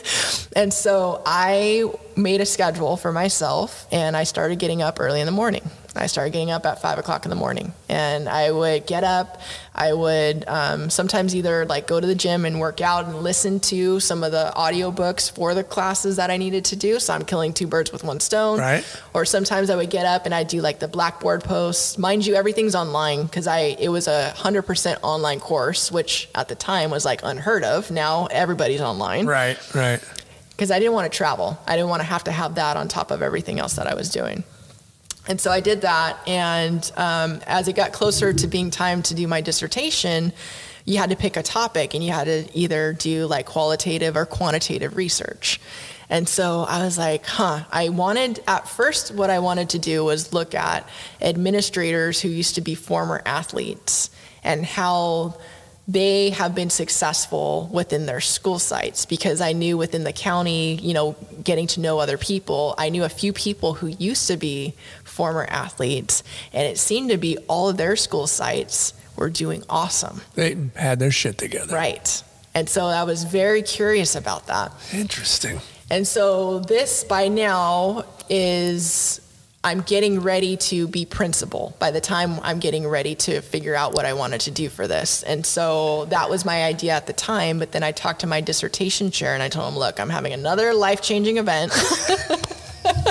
and 0.56 0.72
so 0.72 1.22
I 1.26 1.84
made 2.16 2.40
a 2.40 2.46
schedule 2.46 2.96
for 2.96 3.12
myself 3.12 3.86
and 3.92 4.16
I 4.16 4.24
started 4.24 4.58
getting 4.58 4.80
up 4.80 4.98
early 5.00 5.20
in 5.20 5.26
the 5.26 5.32
morning. 5.32 5.68
I 5.96 6.06
started 6.06 6.32
getting 6.32 6.50
up 6.50 6.64
at 6.66 6.80
five 6.80 6.98
o'clock 6.98 7.24
in 7.24 7.30
the 7.30 7.36
morning, 7.36 7.72
and 7.88 8.28
I 8.28 8.52
would 8.52 8.86
get 8.86 9.02
up. 9.02 9.40
I 9.74 9.92
would 9.92 10.44
um, 10.46 10.90
sometimes 10.90 11.34
either 11.34 11.64
like 11.66 11.86
go 11.86 12.00
to 12.00 12.06
the 12.06 12.14
gym 12.14 12.44
and 12.44 12.60
work 12.60 12.80
out 12.80 13.06
and 13.06 13.22
listen 13.22 13.60
to 13.60 13.98
some 13.98 14.22
of 14.22 14.30
the 14.30 14.52
audiobooks 14.56 15.32
for 15.32 15.54
the 15.54 15.64
classes 15.64 16.16
that 16.16 16.30
I 16.30 16.36
needed 16.36 16.66
to 16.66 16.76
do. 16.76 17.00
So 17.00 17.14
I'm 17.14 17.24
killing 17.24 17.52
two 17.52 17.66
birds 17.66 17.90
with 17.90 18.04
one 18.04 18.20
stone. 18.20 18.58
Right. 18.58 18.84
Or 19.14 19.24
sometimes 19.24 19.70
I 19.70 19.76
would 19.76 19.90
get 19.90 20.06
up 20.06 20.26
and 20.26 20.34
I'd 20.34 20.48
do 20.48 20.60
like 20.60 20.78
the 20.78 20.88
Blackboard 20.88 21.42
posts. 21.42 21.98
Mind 21.98 22.26
you, 22.26 22.34
everything's 22.34 22.74
online 22.74 23.24
because 23.24 23.46
I 23.46 23.76
it 23.80 23.88
was 23.88 24.06
a 24.06 24.30
hundred 24.30 24.62
percent 24.62 25.00
online 25.02 25.40
course, 25.40 25.90
which 25.90 26.28
at 26.34 26.48
the 26.48 26.54
time 26.54 26.90
was 26.90 27.04
like 27.04 27.20
unheard 27.22 27.64
of. 27.64 27.90
Now 27.90 28.26
everybody's 28.26 28.80
online 28.80 29.26
right, 29.26 29.58
right. 29.74 30.00
because 30.50 30.70
I 30.70 30.78
didn't 30.78 30.94
want 30.94 31.10
to 31.10 31.16
travel. 31.16 31.58
I 31.66 31.74
didn't 31.76 31.88
want 31.88 32.00
to 32.00 32.06
have 32.06 32.24
to 32.24 32.32
have 32.32 32.56
that 32.56 32.76
on 32.76 32.88
top 32.88 33.10
of 33.10 33.22
everything 33.22 33.58
else 33.58 33.74
that 33.74 33.86
I 33.86 33.94
was 33.94 34.10
doing. 34.10 34.44
And 35.30 35.40
so 35.40 35.52
I 35.52 35.60
did 35.60 35.82
that. 35.82 36.18
And 36.26 36.90
um, 36.96 37.40
as 37.46 37.68
it 37.68 37.76
got 37.76 37.92
closer 37.92 38.32
to 38.32 38.46
being 38.48 38.72
time 38.72 39.00
to 39.02 39.14
do 39.14 39.28
my 39.28 39.40
dissertation, 39.40 40.32
you 40.84 40.98
had 40.98 41.10
to 41.10 41.16
pick 41.16 41.36
a 41.36 41.42
topic 41.44 41.94
and 41.94 42.02
you 42.02 42.10
had 42.10 42.24
to 42.24 42.48
either 42.52 42.92
do 42.94 43.26
like 43.26 43.46
qualitative 43.46 44.16
or 44.16 44.26
quantitative 44.26 44.96
research. 44.96 45.60
And 46.08 46.28
so 46.28 46.62
I 46.68 46.84
was 46.84 46.98
like, 46.98 47.24
huh, 47.26 47.60
I 47.70 47.90
wanted, 47.90 48.42
at 48.48 48.68
first, 48.68 49.14
what 49.14 49.30
I 49.30 49.38
wanted 49.38 49.70
to 49.70 49.78
do 49.78 50.04
was 50.04 50.32
look 50.32 50.52
at 50.52 50.88
administrators 51.20 52.20
who 52.20 52.28
used 52.28 52.56
to 52.56 52.60
be 52.60 52.74
former 52.74 53.22
athletes 53.24 54.10
and 54.42 54.66
how 54.66 55.36
they 55.90 56.30
have 56.30 56.54
been 56.54 56.70
successful 56.70 57.68
within 57.72 58.06
their 58.06 58.20
school 58.20 58.60
sites 58.60 59.06
because 59.06 59.40
I 59.40 59.52
knew 59.52 59.76
within 59.76 60.04
the 60.04 60.12
county, 60.12 60.76
you 60.76 60.94
know, 60.94 61.16
getting 61.42 61.66
to 61.68 61.80
know 61.80 61.98
other 61.98 62.16
people, 62.16 62.76
I 62.78 62.90
knew 62.90 63.02
a 63.02 63.08
few 63.08 63.32
people 63.32 63.74
who 63.74 63.88
used 63.88 64.28
to 64.28 64.36
be 64.36 64.74
former 65.10 65.44
athletes, 65.48 66.22
and 66.52 66.66
it 66.66 66.78
seemed 66.78 67.10
to 67.10 67.18
be 67.18 67.36
all 67.48 67.68
of 67.68 67.76
their 67.76 67.96
school 67.96 68.26
sites 68.26 68.94
were 69.16 69.30
doing 69.30 69.62
awesome. 69.68 70.22
They 70.34 70.56
had 70.76 70.98
their 70.98 71.10
shit 71.10 71.36
together. 71.38 71.74
Right. 71.74 72.22
And 72.54 72.68
so 72.68 72.86
I 72.86 73.04
was 73.04 73.24
very 73.24 73.62
curious 73.62 74.16
about 74.16 74.46
that. 74.46 74.72
Interesting. 74.92 75.60
And 75.90 76.06
so 76.06 76.60
this 76.60 77.04
by 77.04 77.28
now 77.28 78.04
is 78.28 79.20
I'm 79.62 79.82
getting 79.82 80.20
ready 80.20 80.56
to 80.56 80.88
be 80.88 81.04
principal 81.04 81.76
by 81.78 81.90
the 81.90 82.00
time 82.00 82.40
I'm 82.42 82.60
getting 82.60 82.88
ready 82.88 83.14
to 83.16 83.42
figure 83.42 83.74
out 83.74 83.92
what 83.92 84.06
I 84.06 84.14
wanted 84.14 84.40
to 84.42 84.50
do 84.50 84.70
for 84.70 84.88
this. 84.88 85.22
And 85.22 85.44
so 85.44 86.06
that 86.06 86.30
was 86.30 86.44
my 86.46 86.64
idea 86.64 86.92
at 86.92 87.06
the 87.06 87.12
time. 87.12 87.58
But 87.58 87.72
then 87.72 87.82
I 87.82 87.92
talked 87.92 88.20
to 88.20 88.26
my 88.26 88.40
dissertation 88.40 89.10
chair 89.10 89.34
and 89.34 89.42
I 89.42 89.48
told 89.48 89.70
him, 89.70 89.78
look, 89.78 90.00
I'm 90.00 90.08
having 90.08 90.32
another 90.32 90.72
life 90.72 91.02
changing 91.02 91.36
event. 91.36 91.72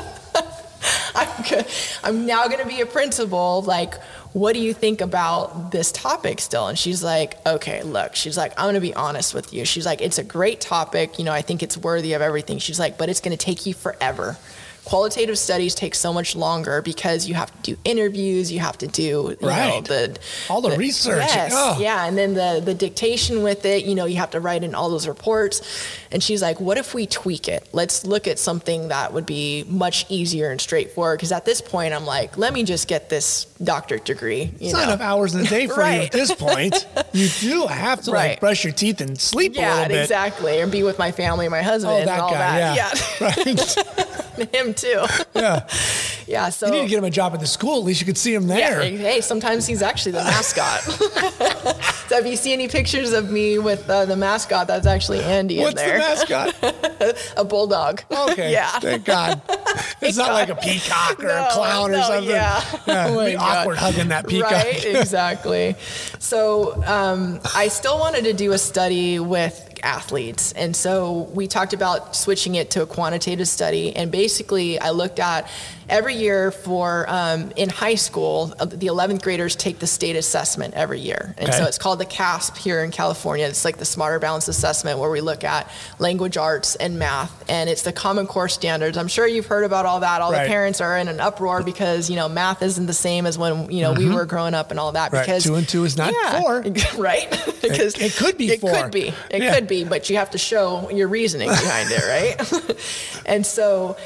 I'm, 1.52 1.66
I'm 2.04 2.26
now 2.26 2.48
going 2.48 2.60
to 2.60 2.68
be 2.68 2.82
a 2.82 2.86
principal. 2.86 3.62
Like, 3.62 3.96
what 4.34 4.54
do 4.54 4.60
you 4.60 4.74
think 4.74 5.02
about 5.02 5.72
this 5.72 5.92
topic 5.92 6.40
still? 6.40 6.68
And 6.68 6.78
she's 6.78 7.04
like, 7.04 7.44
okay, 7.48 7.82
look, 7.84 8.16
she's 8.16 8.38
like, 8.38 8.52
I'm 8.58 8.66
going 8.66 8.76
to 8.76 8.82
be 8.82 8.94
honest 8.94 9.34
with 9.34 9.54
you. 9.54 9.66
She's 9.66 9.86
like, 9.86 10.02
it's 10.02 10.18
a 10.18 10.24
great 10.24 10.62
topic. 10.62 11.18
You 11.18 11.26
know, 11.26 11.34
I 11.34 11.42
think 11.42 11.64
it's 11.64 11.78
worthy 11.78 12.14
of 12.14 12.22
everything. 12.22 12.60
She's 12.60 12.80
like, 12.80 12.98
but 12.98 13.10
it's 13.10 13.22
going 13.22 13.36
to 13.36 13.44
take 13.44 13.66
you 13.66 13.74
forever. 13.74 14.38
Qualitative 14.86 15.38
studies 15.38 15.76
take 15.76 15.94
so 15.94 16.12
much 16.14 16.36
longer 16.36 16.82
because 16.82 17.28
you 17.28 17.36
have 17.36 17.52
to 17.62 17.74
do 17.74 17.80
interviews, 17.84 18.52
you 18.52 18.60
have 18.60 18.76
to 18.80 18.88
do 18.88 19.04
you 19.04 19.38
know, 19.42 19.48
Right. 19.48 19.86
the 19.86 20.18
All 20.50 20.62
the 20.62 20.76
research. 20.78 21.18
Yes, 21.28 21.52
Oh. 21.54 21.78
yeah, 21.80 22.06
and 22.08 22.18
then 22.18 22.34
the 22.34 22.60
the 22.64 22.74
dictation 22.74 23.44
with 23.44 23.66
it. 23.66 23.86
You 23.86 23.94
know, 23.94 24.06
you 24.06 24.16
have 24.18 24.32
to 24.32 24.40
write 24.40 24.64
in 24.64 24.74
all 24.74 24.90
those 24.90 25.08
reports. 25.08 25.62
And 26.12 26.24
she's 26.24 26.42
like, 26.42 26.60
"What 26.60 26.78
if 26.80 26.94
we 26.96 27.06
tweak 27.06 27.48
it? 27.48 27.68
Let's 27.72 28.04
look 28.04 28.28
at 28.28 28.40
something 28.40 28.88
that 28.88 29.14
would 29.14 29.26
be 29.28 29.64
much 29.68 30.06
easier 30.10 30.50
and 30.50 30.60
straightforward." 30.60 31.20
Because 31.20 31.32
at 31.32 31.46
this 31.46 31.62
point, 31.62 31.94
I'm 31.94 32.06
like, 32.06 32.36
"Let 32.38 32.52
me 32.54 32.64
just 32.64 32.88
get 32.88 33.10
this 33.10 33.46
doctorate 33.64 34.06
degree." 34.06 34.44
You 34.44 34.54
It's 34.60 34.74
know? 34.74 34.80
not 34.80 34.88
enough 34.90 35.02
hours 35.02 35.36
in 35.36 35.42
a 35.42 35.50
day 35.50 35.68
for 35.76 35.82
you 35.82 36.02
at 36.02 36.12
this 36.12 36.34
point. 36.34 36.88
You 37.12 37.28
do 37.40 37.66
have 37.66 38.02
to 38.04 38.12
like 38.12 38.40
brush 38.40 38.64
your 38.64 38.72
teeth 38.72 39.02
and 39.02 39.20
sleep 39.20 39.54
a 39.54 39.56
Yeah, 39.56 39.74
little 39.74 39.88
bit. 39.88 39.96
Yeah, 39.96 40.02
exactly. 40.04 40.62
And 40.62 40.72
be 40.72 40.84
with 40.84 41.00
my 41.00 41.12
family, 41.12 41.50
my 41.50 41.64
husband, 41.64 41.96
Oh, 42.08 42.12
and 42.12 42.22
all 42.22 42.30
guy. 42.32 42.38
that. 42.60 42.76
Yeah. 43.20 44.06
Right. 44.40 44.56
him 44.56 44.74
too. 44.74 45.04
yeah. 45.36 45.68
Yeah, 46.28 46.50
so 46.50 46.68
You 46.68 46.72
need 46.74 46.82
to 46.84 46.88
get 46.88 46.98
him 47.00 47.04
a 47.04 47.10
job 47.10 47.34
at 47.34 47.40
the 47.42 47.48
school. 47.48 47.80
At 47.80 47.84
least 47.86 48.00
you 48.00 48.06
could 48.06 48.18
see 48.18 48.34
him 48.34 48.48
Yeah, 48.48 48.80
there. 48.80 48.82
hey, 48.84 49.20
sometimes 49.22 49.66
he's 49.68 49.82
actually 49.82 50.14
the 50.14 50.24
mascot. 50.24 50.82
so 52.08 52.18
if 52.20 52.26
you 52.26 52.36
see 52.36 52.54
any 52.54 52.68
pictures 52.68 53.12
of 53.12 53.32
me 53.32 53.58
with 53.60 53.90
uh, 53.90 54.06
the 54.06 54.16
mascot, 54.16 54.68
that's 54.68 54.86
actually 54.88 55.22
Andy 55.24 55.60
What's 55.60 55.72
in 55.72 55.76
there. 55.88 55.98
the 55.98 55.99
mascot? 56.00 56.56
a 57.38 57.44
bulldog. 57.44 58.02
Okay. 58.12 58.52
yeah. 58.58 58.80
Thank 58.80 59.06
God. 59.06 59.42
It's 60.02 60.18
not 60.18 60.32
like 60.34 60.50
a 60.50 60.56
peacock 60.56 61.22
or 61.24 61.28
a 61.28 61.42
No, 61.42 61.48
clown 61.52 61.90
or 61.92 61.98
no, 61.98 62.02
something. 62.08 62.30
yeah. 62.30 62.64
Yeah, 62.88 63.06
Oh 63.08 63.12
be 63.12 63.16
my 63.16 63.34
God. 63.34 63.58
awkward 63.58 63.78
hugging 63.78 64.08
that 64.10 64.28
peacock. 64.28 64.52
Right, 64.52 64.86
exactly. 64.86 65.76
So 66.20 66.82
um, 66.86 67.40
I 67.56 67.68
still 67.68 68.00
wanted 68.00 68.24
to 68.24 68.34
do 68.34 68.54
a 68.54 68.58
study 68.58 69.20
with 69.20 69.78
athletes. 69.84 70.54
And 70.54 70.76
so 70.76 71.30
we 71.34 71.48
talked 71.48 71.74
about 71.74 72.16
switching 72.16 72.56
it 72.56 72.72
to 72.72 72.82
a 72.82 72.86
quantitative 72.86 73.48
study. 73.48 73.96
And 73.96 74.12
basically, 74.12 74.80
I 74.80 74.90
looked 74.92 75.20
at 75.20 75.50
every 75.90 76.16
year 76.16 76.52
for 76.52 77.06
um, 77.10 77.52
in 77.56 77.70
high 77.70 77.96
school, 77.96 78.54
uh, 78.60 78.66
the 78.66 78.88
11th 78.88 79.22
graders 79.24 79.56
take 79.56 79.80
the 79.80 79.88
state 79.88 80.16
assessment 80.16 80.74
every 80.76 81.00
year, 81.00 81.34
and 81.38 81.50
Okay. 81.50 81.58
so 81.58 81.66
it's 81.66 81.78
called 81.78 82.00
the 82.00 82.06
CAASPP 82.06 82.58
here 82.58 82.84
in 82.84 82.92
California. 82.92 83.46
It's 83.48 83.66
like 83.66 83.78
the 83.78 83.86
Smarter 83.86 84.20
Balance 84.20 84.48
Assessment, 84.48 85.00
where 85.00 85.10
we 85.10 85.22
look 85.22 85.44
at 85.44 85.70
language 85.98 86.38
arts 86.38 86.76
and 86.76 87.00
math, 87.00 87.44
and 87.50 87.70
it's 87.70 87.82
the 87.82 87.92
Common 87.92 88.28
Core 88.28 88.50
standards. 88.50 88.98
I'm 88.98 89.08
sure 89.08 89.26
you've 89.28 89.48
heard 89.48 89.64
about 89.66 89.86
all 89.86 90.00
that. 90.02 90.22
All 90.22 90.32
Right. 90.32 90.44
the 90.44 90.48
parents 90.50 90.80
are 90.82 90.98
in 90.98 91.08
an 91.08 91.20
uproar 91.20 91.64
because 91.64 92.10
you 92.10 92.16
know 92.16 92.30
math 92.30 92.62
isn't 92.62 92.86
the 92.86 92.94
same 92.94 93.26
as 93.26 93.38
when 93.38 93.72
you 93.72 93.82
know 93.82 93.94
we 93.94 94.08
were 94.10 94.26
growing 94.26 94.54
up 94.54 94.72
and 94.72 94.80
all 94.80 94.92
that. 94.94 95.08
Mm-hmm. 95.08 95.16
Right. 95.16 95.26
Because 95.26 95.44
Two 95.44 95.56
and 95.56 95.68
two 95.68 95.84
is 95.86 95.98
not 95.98 96.14
four. 96.42 96.62
right? 96.98 97.30
because 97.62 97.96
it 98.00 98.14
could 98.16 98.38
be 98.38 98.50
It 98.52 98.62
four. 98.62 98.72
could 98.72 98.92
be. 98.92 99.08
It 99.32 99.42
Yeah. 99.42 99.56
could 99.56 99.68
be, 99.68 99.84
but 99.84 100.10
you 100.10 100.18
have 100.18 100.30
to 100.32 100.38
show 100.38 100.90
your 100.92 101.08
reasoning 101.08 101.50
behind 101.50 101.90
it, 101.92 102.04
right? 102.06 102.78
and 103.26 103.46
so, 103.46 103.98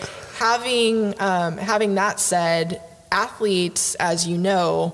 having 0.43 1.15
um, 1.21 1.55
having 1.55 1.95
that 1.95 2.19
said, 2.19 2.81
athletes, 3.13 3.95
as 3.95 4.27
you 4.27 4.37
know, 4.37 4.93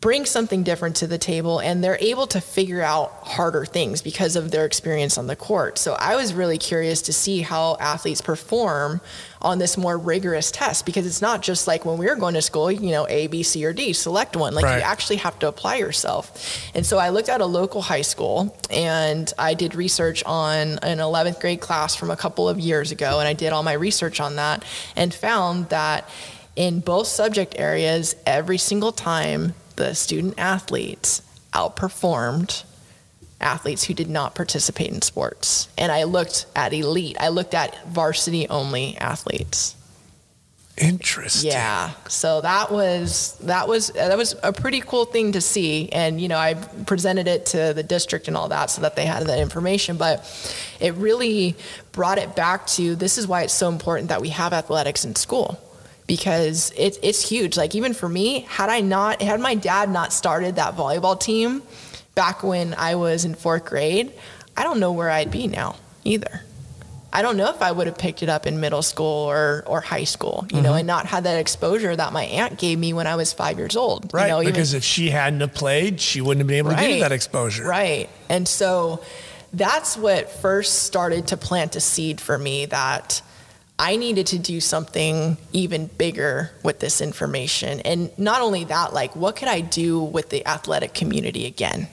bring 0.00 0.24
something 0.24 0.62
different 0.62 0.96
to 0.96 1.06
the 1.06 1.18
table 1.18 1.58
and 1.58 1.84
they're 1.84 1.98
able 2.00 2.26
to 2.26 2.40
figure 2.40 2.80
out 2.80 3.10
harder 3.22 3.66
things 3.66 4.00
because 4.00 4.34
of 4.34 4.50
their 4.50 4.64
experience 4.64 5.18
on 5.18 5.26
the 5.26 5.36
court. 5.36 5.76
So 5.76 5.94
I 5.98 6.16
was 6.16 6.32
really 6.32 6.56
curious 6.56 7.02
to 7.02 7.12
see 7.12 7.42
how 7.42 7.76
athletes 7.78 8.22
perform 8.22 9.02
on 9.42 9.58
this 9.58 9.76
more 9.76 9.98
rigorous 9.98 10.50
test 10.50 10.86
because 10.86 11.06
it's 11.06 11.20
not 11.20 11.42
just 11.42 11.66
like 11.66 11.84
when 11.84 11.98
we 11.98 12.06
were 12.06 12.16
going 12.16 12.32
to 12.32 12.40
school, 12.40 12.72
you 12.72 12.92
know, 12.92 13.06
A, 13.08 13.26
B, 13.26 13.42
C, 13.42 13.62
or 13.66 13.74
D, 13.74 13.92
select 13.92 14.36
one. 14.36 14.54
Like 14.54 14.64
Right. 14.64 14.76
you 14.76 14.82
actually 14.82 15.16
have 15.16 15.38
to 15.40 15.48
apply 15.48 15.76
yourself. 15.76 16.70
And 16.74 16.86
so 16.86 16.96
I 16.96 17.10
looked 17.10 17.28
at 17.28 17.42
a 17.42 17.46
local 17.46 17.82
high 17.82 18.02
school 18.02 18.56
and 18.70 19.30
I 19.38 19.52
did 19.52 19.74
research 19.74 20.24
on 20.24 20.78
an 20.78 20.98
11th 20.98 21.40
grade 21.40 21.60
class 21.60 21.94
from 21.94 22.10
a 22.10 22.16
couple 22.16 22.48
of 22.48 22.58
years 22.58 22.90
ago 22.90 23.18
and 23.18 23.28
I 23.28 23.34
did 23.34 23.52
all 23.52 23.62
my 23.62 23.74
research 23.74 24.18
on 24.18 24.36
that 24.36 24.64
and 24.96 25.12
found 25.12 25.68
that 25.68 26.08
in 26.56 26.80
both 26.80 27.06
subject 27.06 27.54
areas, 27.58 28.16
every 28.26 28.58
single 28.58 28.92
time 28.92 29.54
the 29.80 29.94
student 29.94 30.34
athletes 30.36 31.22
outperformed 31.54 32.64
athletes 33.40 33.84
who 33.84 33.94
did 33.94 34.10
not 34.10 34.34
participate 34.34 34.90
in 34.90 35.00
sports. 35.00 35.68
And 35.78 35.90
I 35.90 36.04
looked 36.04 36.44
at 36.54 36.74
elite, 36.74 37.16
I 37.18 37.28
looked 37.28 37.54
at 37.54 37.82
varsity 37.86 38.46
only 38.48 38.98
athletes. 38.98 39.74
Interesting. 40.76 41.50
Yeah. 41.50 41.92
So 42.08 42.42
that 42.42 42.70
was 42.70 43.38
that 43.40 43.68
was 43.68 43.88
that 43.88 44.16
was 44.18 44.34
a 44.42 44.52
pretty 44.52 44.80
cool 44.80 45.06
thing 45.06 45.32
to 45.32 45.40
see 45.40 45.88
and 45.90 46.20
you 46.20 46.28
know 46.28 46.38
I 46.38 46.54
presented 46.86 47.26
it 47.26 47.46
to 47.46 47.72
the 47.74 47.82
district 47.82 48.28
and 48.28 48.36
all 48.36 48.48
that 48.48 48.70
so 48.70 48.82
that 48.82 48.96
they 48.96 49.04
had 49.04 49.26
that 49.26 49.40
information 49.40 49.96
but 49.96 50.24
it 50.78 50.94
really 50.94 51.56
brought 51.92 52.18
it 52.18 52.34
back 52.36 52.66
to 52.68 52.96
this 52.96 53.18
is 53.18 53.26
why 53.26 53.42
it's 53.42 53.52
so 53.52 53.68
important 53.68 54.08
that 54.08 54.20
we 54.22 54.30
have 54.30 54.52
athletics 54.54 55.04
in 55.04 55.16
school 55.16 55.60
because 56.16 56.72
it's 56.76 56.98
it's 57.02 57.26
huge 57.28 57.56
like 57.56 57.74
even 57.76 57.94
for 57.94 58.08
me 58.08 58.40
had 58.40 58.68
I 58.68 58.80
not 58.80 59.22
had 59.22 59.40
my 59.40 59.54
dad 59.54 59.88
not 59.90 60.12
started 60.12 60.56
that 60.56 60.74
volleyball 60.76 61.18
team 61.18 61.62
back 62.16 62.42
when 62.42 62.74
I 62.74 62.96
was 62.96 63.24
in 63.24 63.34
4th 63.34 63.64
grade 63.64 64.12
I 64.56 64.64
don't 64.64 64.80
know 64.80 64.92
where 64.92 65.08
I'd 65.08 65.30
be 65.30 65.46
now 65.46 65.76
either. 66.04 66.42
I 67.12 67.22
don't 67.22 67.36
know 67.36 67.48
if 67.50 67.62
I 67.62 67.72
would 67.72 67.86
have 67.86 67.96
picked 67.98 68.22
it 68.22 68.28
up 68.28 68.46
in 68.46 68.60
middle 68.60 68.82
school 68.82 69.28
or, 69.30 69.64
or 69.66 69.80
high 69.80 70.04
school, 70.04 70.44
you 70.48 70.56
Mm-hmm. 70.56 70.62
know, 70.64 70.74
and 70.74 70.86
not 70.86 71.06
had 71.06 71.24
that 71.24 71.38
exposure 71.38 71.94
that 71.96 72.12
my 72.12 72.24
aunt 72.24 72.58
gave 72.58 72.78
me 72.78 72.92
when 72.92 73.06
I 73.08 73.16
was 73.16 73.32
five 73.32 73.58
years 73.58 73.74
old. 73.76 74.12
Right. 74.12 74.26
You 74.26 74.28
know, 74.32 74.42
even- 74.42 74.52
because 74.52 74.74
if 74.74 74.84
she 74.84 75.10
hadn't 75.10 75.40
have 75.40 75.54
played, 75.54 76.00
she 76.00 76.20
wouldn't 76.20 76.40
have 76.40 76.46
been 76.46 76.58
able 76.58 76.70
to 76.70 76.76
give 76.76 76.90
you 76.96 77.00
that 77.00 77.10
exposure. 77.12 77.64
Right. 77.64 78.08
And 78.28 78.46
so 78.46 79.02
that's 79.52 79.96
what 79.96 80.30
first 80.30 80.82
started 80.84 81.28
to 81.28 81.36
plant 81.36 81.74
a 81.74 81.80
seed 81.80 82.20
for 82.20 82.38
me 82.38 82.66
that 82.66 83.22
I 83.80 83.96
needed 83.96 84.26
to 84.28 84.38
do 84.38 84.60
something 84.60 85.38
even 85.54 85.86
bigger 85.86 86.50
with 86.62 86.80
this 86.80 87.00
information. 87.00 87.80
And 87.80 88.16
not 88.18 88.42
only 88.42 88.64
that, 88.64 88.92
like, 88.92 89.16
what 89.16 89.36
could 89.36 89.48
I 89.48 89.62
do 89.62 89.98
with 89.98 90.28
the 90.28 90.46
athletic 90.46 90.92
community 90.92 91.46
again? 91.46 91.88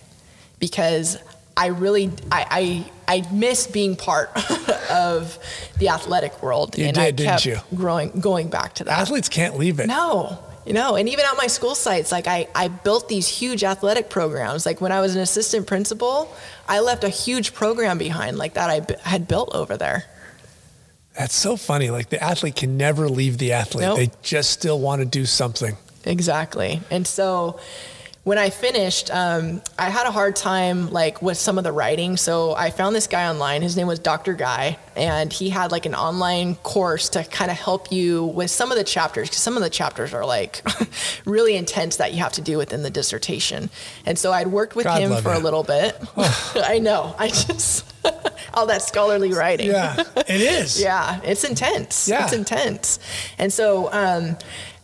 Because 0.59 1.17
I 1.55 1.67
really, 1.67 2.11
I, 2.29 2.85
I, 3.07 3.19
I 3.21 3.31
miss 3.31 3.67
being 3.67 3.95
part 3.95 4.31
of 4.91 5.39
the 5.79 5.87
athletic 5.87 6.43
world. 6.43 6.77
You 6.77 6.87
and 6.87 6.95
did, 6.95 7.01
I 7.01 7.11
didn't 7.11 7.29
kept 7.29 7.45
you? 7.45 7.57
growing, 7.73 8.19
going 8.19 8.49
back 8.49 8.73
to 8.75 8.83
that. 8.83 8.99
Athletes 8.99 9.29
can't 9.29 9.57
leave 9.57 9.79
it. 9.79 9.87
No, 9.87 10.39
you 10.65 10.73
know, 10.73 10.97
and 10.97 11.07
even 11.07 11.23
at 11.23 11.37
my 11.37 11.47
school 11.47 11.73
sites, 11.73 12.11
like 12.11 12.27
I, 12.27 12.49
I 12.53 12.67
built 12.67 13.07
these 13.07 13.29
huge 13.29 13.63
athletic 13.63 14.09
programs. 14.09 14.65
Like 14.65 14.81
when 14.81 14.91
I 14.91 14.99
was 14.99 15.15
an 15.15 15.21
assistant 15.21 15.67
principal, 15.67 16.35
I 16.67 16.81
left 16.81 17.05
a 17.05 17.09
huge 17.09 17.53
program 17.53 17.97
behind 17.97 18.37
like 18.37 18.55
that 18.55 18.69
I 18.69 18.81
b- 18.81 18.95
had 19.01 19.25
built 19.29 19.55
over 19.55 19.77
there. 19.77 20.03
That's 21.17 21.35
so 21.35 21.57
funny. 21.57 21.89
Like 21.89 22.09
the 22.09 22.23
athlete 22.23 22.55
can 22.55 22.77
never 22.77 23.09
leave 23.09 23.37
the 23.37 23.53
athlete. 23.53 23.81
Nope. 23.81 23.97
They 23.97 24.11
just 24.21 24.51
still 24.51 24.79
want 24.79 25.01
to 25.01 25.05
do 25.05 25.25
something. 25.25 25.75
Exactly. 26.05 26.81
And 26.91 27.07
so 27.07 27.59
when 28.27 28.37
I 28.37 28.49
finished, 28.49 29.09
um, 29.09 29.61
I 29.79 29.89
had 29.89 30.05
a 30.05 30.11
hard 30.11 30.35
time 30.35 30.89
like 30.89 31.21
with 31.21 31.37
some 31.37 31.57
of 31.57 31.63
the 31.63 31.71
writing. 31.71 32.17
So 32.17 32.53
I 32.55 32.71
found 32.71 32.93
this 32.93 33.07
guy 33.07 33.29
online. 33.29 33.61
His 33.61 33.77
name 33.77 33.87
was 33.87 33.99
Dr. 33.99 34.33
Guy, 34.33 34.77
and 34.97 35.31
he 35.31 35.49
had 35.49 35.71
like 35.71 35.85
an 35.85 35.95
online 35.95 36.55
course 36.55 37.07
to 37.11 37.23
kind 37.23 37.49
of 37.49 37.55
help 37.55 37.89
you 37.89 38.25
with 38.25 38.51
some 38.51 38.69
of 38.69 38.77
the 38.77 38.83
chapters 38.83 39.29
because 39.29 39.41
some 39.41 39.55
of 39.55 39.63
the 39.63 39.69
chapters 39.69 40.13
are 40.13 40.25
like 40.25 40.61
really 41.25 41.55
intense 41.55 41.95
that 41.95 42.11
you 42.11 42.19
have 42.19 42.33
to 42.33 42.41
do 42.41 42.57
within 42.57 42.83
the 42.83 42.89
dissertation. 42.89 43.69
And 44.05 44.19
so 44.19 44.33
I'd 44.33 44.47
worked 44.47 44.75
with 44.75 44.83
God 44.83 44.99
him 44.99 45.21
for 45.21 45.31
a 45.31 45.39
little 45.39 45.63
bit. 45.63 45.97
I 46.17 46.79
know. 46.79 47.15
I 47.17 47.29
just 47.29 47.85
all 48.53 48.65
that 48.67 48.81
scholarly 48.81 49.31
writing. 49.31 49.67
Yeah, 49.67 50.03
it 50.17 50.41
is. 50.41 50.81
Yeah, 50.81 51.21
it's 51.23 51.43
intense. 51.43 52.09
Yeah. 52.09 52.25
It's 52.25 52.33
intense. 52.33 52.99
And 53.37 53.53
so 53.53 53.89
um, 53.93 54.37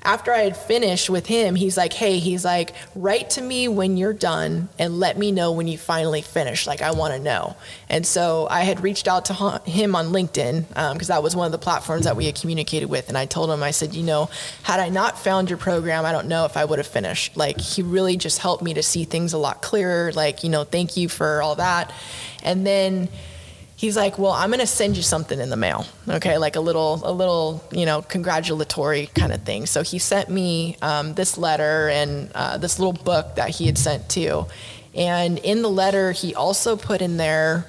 after 0.04 0.34
I 0.34 0.40
had 0.40 0.58
finished 0.58 1.10
with 1.10 1.26
him, 1.26 1.56
he's 1.56 1.78
like, 1.78 1.94
hey, 1.94 2.20
he's 2.20 2.44
like, 2.44 2.74
write 2.94 3.32
to 3.32 3.42
me 3.42 3.68
when 3.68 3.96
you're 3.96 4.14
done 4.14 4.70
and 4.78 5.00
let 5.00 5.18
me 5.18 5.32
know 5.32 5.54
when 5.54 5.68
you 5.68 5.78
finally 5.78 6.22
finish. 6.22 6.68
Like, 6.68 6.82
I 6.82 6.92
want 6.92 7.14
to 7.14 7.20
know. 7.20 7.56
And 7.90 8.06
so 8.06 8.48
I 8.50 8.64
had 8.64 8.84
reached 8.84 9.08
out 9.08 9.26
to 9.26 9.62
him 9.66 9.96
on 9.96 10.08
LinkedIn 10.08 10.66
um, 10.76 10.94
because 10.94 11.08
that 11.08 11.24
was 11.24 11.36
one 11.36 11.46
of 11.46 11.52
the 11.54 11.58
platforms 11.58 12.04
that 12.04 12.18
we 12.18 12.26
had 12.26 12.36
communicated 12.36 12.90
with. 12.90 13.08
And 13.08 13.18
I 13.18 13.26
told 13.26 13.50
him, 13.50 13.64
I 13.64 13.72
said, 13.72 13.96
you 13.96 14.04
know, 14.04 14.30
had 14.64 14.80
I 14.80 14.90
not 14.90 15.18
found 15.18 15.50
your 15.50 15.58
program, 15.58 16.06
I 16.06 16.12
don't 16.12 16.28
know 16.28 16.46
if 16.46 16.58
I 16.58 16.66
would 16.66 16.80
have 16.80 16.88
finished. 16.88 17.38
Like, 17.38 17.60
he 17.60 17.82
really 17.82 18.18
just 18.18 18.40
helped 18.40 18.62
me 18.62 18.74
to 18.74 18.84
see 18.84 19.06
things 19.06 19.32
a 19.32 19.38
lot 19.38 19.62
clearer. 19.62 20.12
Like, 20.12 20.44
you 20.44 20.50
know, 20.50 20.66
thank 20.66 20.98
you 20.98 21.08
for 21.08 21.42
all 21.42 21.56
that. 21.56 21.94
And 22.44 22.68
then 22.68 23.08
he's 23.84 23.98
like, 23.98 24.18
"Well, 24.18 24.32
I'm 24.32 24.50
going 24.50 24.62
to 24.62 24.68
send 24.68 24.96
you 24.96 25.04
something 25.04 25.38
in 25.38 25.50
the 25.50 25.58
mail." 25.58 25.86
Okay, 26.08 26.38
like 26.38 26.56
a 26.56 26.62
little 26.62 27.02
a 27.04 27.12
little, 27.12 27.62
you 27.72 27.86
know, 27.86 28.02
congratulatory 28.02 29.08
kind 29.08 29.34
of 29.34 29.44
thing. 29.44 29.66
So 29.66 29.84
he 29.84 30.00
sent 30.00 30.30
me 30.30 30.78
um, 30.82 31.14
this 31.16 31.38
letter 31.38 31.90
and 31.90 32.32
uh, 32.34 32.58
this 32.58 32.80
little 32.80 32.94
book 32.94 33.36
that 33.36 33.50
he 33.50 33.66
had 33.66 33.78
sent 33.78 34.08
too. 34.08 34.46
And 34.96 35.38
in 35.40 35.64
the 35.64 35.70
letter, 35.70 36.14
he 36.14 36.34
also 36.34 36.78
put 36.78 37.02
in 37.02 37.18
there, 37.18 37.66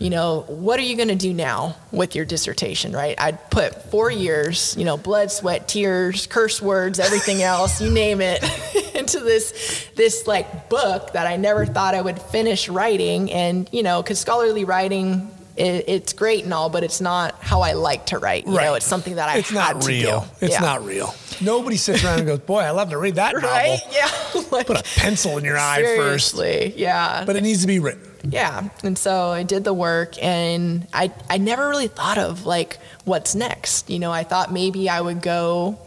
you 0.00 0.08
know, 0.08 0.46
what 0.48 0.80
are 0.80 0.82
you 0.82 0.96
going 0.96 1.08
to 1.08 1.14
do 1.14 1.34
now 1.34 1.76
with 1.92 2.16
your 2.16 2.24
dissertation, 2.24 2.92
right? 2.92 3.14
I'd 3.20 3.50
put 3.50 3.74
four 3.90 4.10
years, 4.10 4.74
you 4.78 4.86
know, 4.86 4.96
blood, 4.96 5.30
sweat, 5.30 5.68
tears, 5.68 6.26
curse 6.26 6.62
words, 6.62 6.98
everything 6.98 7.42
else, 7.42 7.82
you 7.82 7.90
name 7.90 8.22
it, 8.22 8.42
into 8.94 9.20
this, 9.20 9.86
this 9.96 10.26
like 10.26 10.70
book 10.70 11.12
that 11.12 11.26
I 11.26 11.36
never 11.36 11.66
thought 11.66 11.94
I 11.94 12.00
would 12.00 12.20
finish 12.20 12.70
writing. 12.70 13.30
And, 13.30 13.68
you 13.72 13.82
know, 13.82 14.02
because 14.02 14.18
scholarly 14.18 14.64
writing, 14.64 15.30
it, 15.60 15.84
it's 15.88 16.12
great 16.14 16.44
and 16.44 16.54
all, 16.54 16.68
but 16.70 16.82
it's 16.82 17.00
not 17.00 17.34
how 17.40 17.60
I 17.60 17.72
like 17.74 18.06
to 18.06 18.18
write. 18.18 18.46
You 18.46 18.52
know, 18.52 18.56
Right. 18.58 18.76
it's 18.76 18.86
something 18.86 19.16
that 19.16 19.28
I 19.28 19.36
It's 19.38 19.50
had 19.50 19.54
not 19.74 19.80
to 19.82 19.86
real. 19.88 20.20
do. 20.40 20.46
It's 20.46 20.54
Yeah. 20.54 20.60
not 20.60 20.84
real. 20.84 21.14
Nobody 21.40 21.76
sits 21.76 22.02
around 22.04 22.18
and 22.20 22.26
goes, 22.26 22.38
"Boy, 22.40 22.60
I 22.60 22.70
love 22.70 22.90
to 22.90 22.98
read 22.98 23.14
that 23.16 23.34
Right? 23.34 23.42
novel." 23.42 23.78
Yeah. 23.92 24.42
like, 24.50 24.66
Put 24.66 24.78
a 24.80 25.00
pencil 25.00 25.36
in 25.38 25.44
your 25.44 25.58
eye 25.58 25.82
first. 25.96 26.34
Yeah. 26.76 27.24
But 27.24 27.36
it 27.36 27.42
needs 27.42 27.60
to 27.60 27.66
be 27.66 27.78
written. 27.78 28.02
Yeah. 28.28 28.64
And 28.82 28.98
so 28.98 29.30
I 29.30 29.42
did 29.44 29.64
the 29.64 29.72
work 29.72 30.14
and 30.22 30.86
I, 30.92 31.10
I 31.30 31.38
never 31.38 31.68
really 31.68 31.88
thought 31.88 32.18
of 32.18 32.44
like 32.46 32.78
what's 33.04 33.34
next. 33.34 33.88
You 33.88 33.98
know, 33.98 34.12
I 34.12 34.24
thought 34.24 34.52
maybe 34.52 34.88
I 34.90 35.00
would 35.00 35.22
go 35.22 35.78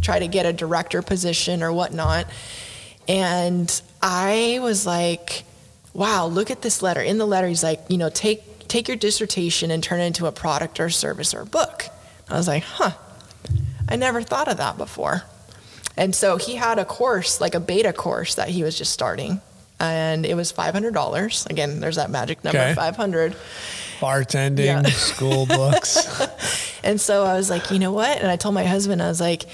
try 0.00 0.18
to 0.20 0.28
get 0.28 0.46
a 0.46 0.52
director 0.52 1.02
position 1.02 1.62
or 1.62 1.72
whatnot. 1.72 2.26
And 3.08 3.80
I 4.00 4.58
was 4.62 4.86
like, 4.86 5.42
wow, 5.94 6.26
look 6.26 6.50
at 6.50 6.62
this 6.62 6.82
letter. 6.82 7.00
In 7.00 7.18
the 7.18 7.26
letter, 7.26 7.48
he's 7.48 7.62
like, 7.64 7.80
you 7.88 7.98
know, 7.98 8.08
take 8.08 8.51
take 8.72 8.88
your 8.88 8.96
dissertation 8.96 9.70
and 9.70 9.82
turn 9.84 10.00
it 10.00 10.06
into 10.06 10.26
a 10.26 10.32
product 10.32 10.80
or 10.80 10.88
service 10.88 11.34
or 11.34 11.40
a 11.42 11.46
book. 11.46 11.84
I 12.30 12.36
was 12.38 12.48
like, 12.48 12.62
huh, 12.62 12.92
I 13.86 13.96
never 13.96 14.22
thought 14.22 14.48
of 14.48 14.56
that 14.56 14.78
before. 14.78 15.22
And 15.96 16.14
so 16.14 16.38
he 16.38 16.54
had 16.56 16.78
a 16.78 16.84
course, 16.86 17.38
like 17.38 17.54
a 17.54 17.60
beta 17.60 17.92
course 17.92 18.36
that 18.36 18.48
he 18.48 18.62
was 18.62 18.78
just 18.78 18.90
starting. 18.92 19.42
And 19.78 20.24
it 20.24 20.34
was 20.34 20.52
$500. 20.52 21.50
Again, 21.50 21.80
there's 21.80 21.96
that 21.96 22.08
magic 22.08 22.42
number, 22.44 22.60
Okay. 22.60 22.74
500. 22.74 23.36
Bartending, 24.00 24.64
Yeah. 24.64 24.82
school 24.84 25.44
books. 25.46 26.08
And 26.84 27.00
so 27.00 27.22
I 27.24 27.34
was 27.34 27.48
like, 27.48 27.70
you 27.70 27.78
know 27.78 27.92
what? 27.92 28.18
And 28.18 28.26
I 28.28 28.34
told 28.34 28.56
my 28.56 28.64
husband, 28.64 29.00
I 29.00 29.06
was 29.06 29.20
like, 29.20 29.44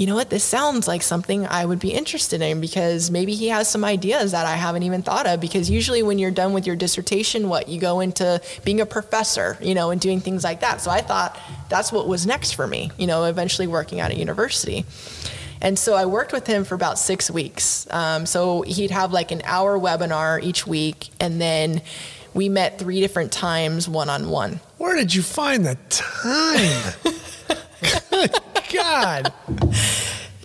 you 0.00 0.06
know 0.06 0.14
what, 0.14 0.30
this 0.30 0.42
sounds 0.42 0.88
like 0.88 1.02
something 1.02 1.46
I 1.46 1.66
would 1.66 1.78
be 1.78 1.92
interested 1.92 2.40
in 2.40 2.58
because 2.58 3.10
maybe 3.10 3.34
he 3.34 3.48
has 3.48 3.68
some 3.68 3.84
ideas 3.84 4.32
that 4.32 4.46
I 4.46 4.56
haven't 4.56 4.82
even 4.84 5.02
thought 5.02 5.26
of. 5.26 5.42
Because 5.42 5.68
usually 5.68 6.02
when 6.02 6.18
you're 6.18 6.30
done 6.30 6.54
with 6.54 6.66
your 6.66 6.74
dissertation, 6.74 7.50
what, 7.50 7.68
you 7.68 7.78
go 7.78 8.00
into 8.00 8.40
being 8.64 8.80
a 8.80 8.86
professor, 8.86 9.58
you 9.60 9.74
know, 9.74 9.90
and 9.90 10.00
doing 10.00 10.20
things 10.20 10.42
like 10.42 10.60
that. 10.60 10.80
So 10.80 10.90
I 10.90 11.02
thought 11.02 11.38
that's 11.68 11.92
what 11.92 12.08
was 12.08 12.24
next 12.24 12.52
for 12.52 12.66
me, 12.66 12.90
you 12.96 13.06
know, 13.06 13.24
eventually 13.24 13.66
working 13.66 14.00
at 14.00 14.10
a 14.10 14.16
university. 14.16 14.86
And 15.60 15.78
so 15.78 15.92
I 15.92 16.06
worked 16.06 16.32
with 16.32 16.46
him 16.46 16.64
for 16.64 16.74
about 16.74 16.98
six 16.98 17.30
weeks. 17.30 17.86
Um, 17.90 18.24
so 18.24 18.62
he'd 18.62 18.92
have 18.92 19.12
like 19.12 19.32
an 19.32 19.42
hour 19.44 19.78
webinar 19.78 20.42
each 20.42 20.66
week, 20.66 21.10
and 21.20 21.38
then 21.38 21.82
we 22.32 22.48
met 22.48 22.78
three 22.78 23.00
different 23.00 23.32
times 23.32 23.86
one 23.86 24.08
on 24.08 24.30
one. 24.30 24.60
Where 24.78 24.96
did 24.96 25.14
you 25.14 25.20
find 25.22 25.66
the 25.66 25.76
time? 25.90 26.94
Good 28.10 28.30
God. 28.72 29.32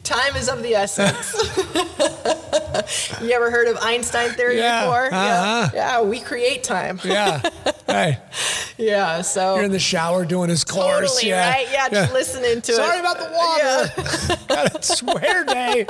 Time 0.03 0.35
is 0.35 0.49
of 0.49 0.61
the 0.61 0.75
essence. 0.75 1.33
you 3.22 3.31
ever 3.31 3.49
heard 3.49 3.67
of 3.67 3.77
Einstein 3.81 4.31
theory 4.31 4.57
Yeah, 4.59 4.85
before? 4.85 5.05
uh-huh. 5.07 5.69
Yeah. 5.73 5.99
Yeah, 5.99 6.01
we 6.03 6.19
create 6.19 6.64
time. 6.64 6.99
Yeah. 7.03 7.41
Right. 7.88 8.17
Yeah, 8.77 9.22
so 9.22 9.55
you're 9.55 9.64
in 9.65 9.72
the 9.72 9.80
shower 9.80 10.25
doing 10.25 10.49
his 10.49 10.64
course. 10.65 11.14
totally, 11.14 11.30
yeah. 11.30 11.49
right? 11.49 11.67
Yeah, 11.72 11.88
just 11.88 12.11
listening 12.14 12.61
to 12.64 12.73
Sorry 12.73 12.88
it. 12.88 12.91
Sorry 12.91 12.99
about 12.99 13.19
the 13.19 14.35
water. 14.35 14.47
Got 14.47 14.80
a 14.80 14.83
swear 14.83 15.43
day. 15.45 15.85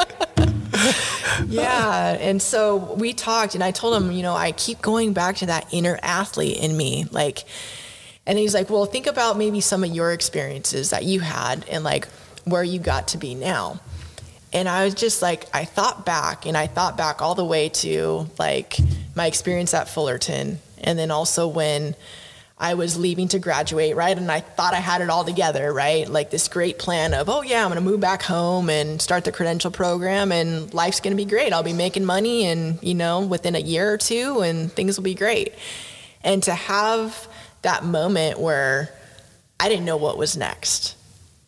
yeah 1.47 2.17
and 2.19 2.41
so 2.41 2.93
we 2.95 3.13
talked 3.13 3.55
and 3.55 3.63
i 3.63 3.71
told 3.71 3.95
him 4.01 4.11
you 4.11 4.21
know 4.21 4.35
i 4.35 4.51
keep 4.51 4.81
going 4.81 5.13
back 5.13 5.37
to 5.37 5.45
that 5.45 5.65
inner 5.71 5.97
athlete 6.03 6.57
in 6.57 6.75
me 6.75 7.05
like 7.11 7.45
and 8.27 8.37
he's 8.37 8.53
like 8.53 8.69
well 8.69 8.85
think 8.85 9.07
about 9.07 9.37
maybe 9.37 9.61
some 9.61 9.83
of 9.83 9.89
your 9.89 10.11
experiences 10.11 10.89
that 10.89 11.03
you 11.03 11.19
had 11.19 11.67
and 11.69 11.83
like 11.83 12.07
where 12.45 12.63
you 12.63 12.79
got 12.79 13.09
to 13.09 13.17
be 13.17 13.35
now 13.35 13.79
and 14.53 14.69
i 14.69 14.85
was 14.85 14.93
just 14.93 15.21
like 15.21 15.45
i 15.53 15.65
thought 15.65 16.05
back 16.05 16.45
and 16.45 16.57
i 16.57 16.67
thought 16.67 16.97
back 16.97 17.21
all 17.21 17.35
the 17.35 17.45
way 17.45 17.69
to 17.69 18.27
like 18.37 18.77
my 19.15 19.25
experience 19.25 19.73
at 19.73 19.87
fullerton 19.87 20.59
and 20.79 20.97
then 20.99 21.11
also 21.11 21.47
when 21.47 21.95
I 22.57 22.75
was 22.75 22.97
leaving 22.97 23.27
to 23.29 23.39
graduate, 23.39 23.97
right? 23.97 24.17
And 24.17 24.31
I 24.31 24.39
thought 24.39 24.73
I 24.73 24.79
had 24.79 25.01
it 25.01 25.09
all 25.09 25.25
together, 25.25 25.73
right? 25.73 26.07
Like 26.07 26.29
this 26.29 26.47
great 26.47 26.79
plan 26.79 27.13
of, 27.13 27.27
oh, 27.27 27.41
yeah, 27.41 27.61
I'm 27.61 27.69
going 27.69 27.83
to 27.83 27.89
move 27.89 27.99
back 27.99 28.23
home 28.23 28.69
and 28.69 29.01
start 29.01 29.25
the 29.25 29.33
credential 29.33 29.71
program, 29.71 30.31
and 30.31 30.73
life's 30.73 31.01
going 31.01 31.11
to 31.11 31.21
be 31.21 31.29
great. 31.29 31.51
I'll 31.51 31.63
be 31.63 31.73
making 31.73 32.05
money, 32.05 32.45
and, 32.45 32.81
you 32.81 32.93
know, 32.93 33.25
within 33.25 33.55
a 33.55 33.59
year 33.59 33.91
or 33.91 33.97
two, 33.97 34.39
and 34.39 34.71
things 34.71 34.97
will 34.97 35.03
be 35.03 35.15
great. 35.15 35.53
And 36.23 36.41
to 36.43 36.55
have 36.55 37.27
that 37.65 37.83
moment 37.83 38.39
where 38.39 38.89
I 39.59 39.69
didn't 39.69 39.85
know 39.85 39.97
what 39.97 40.17
was 40.17 40.37
next, 40.37 40.95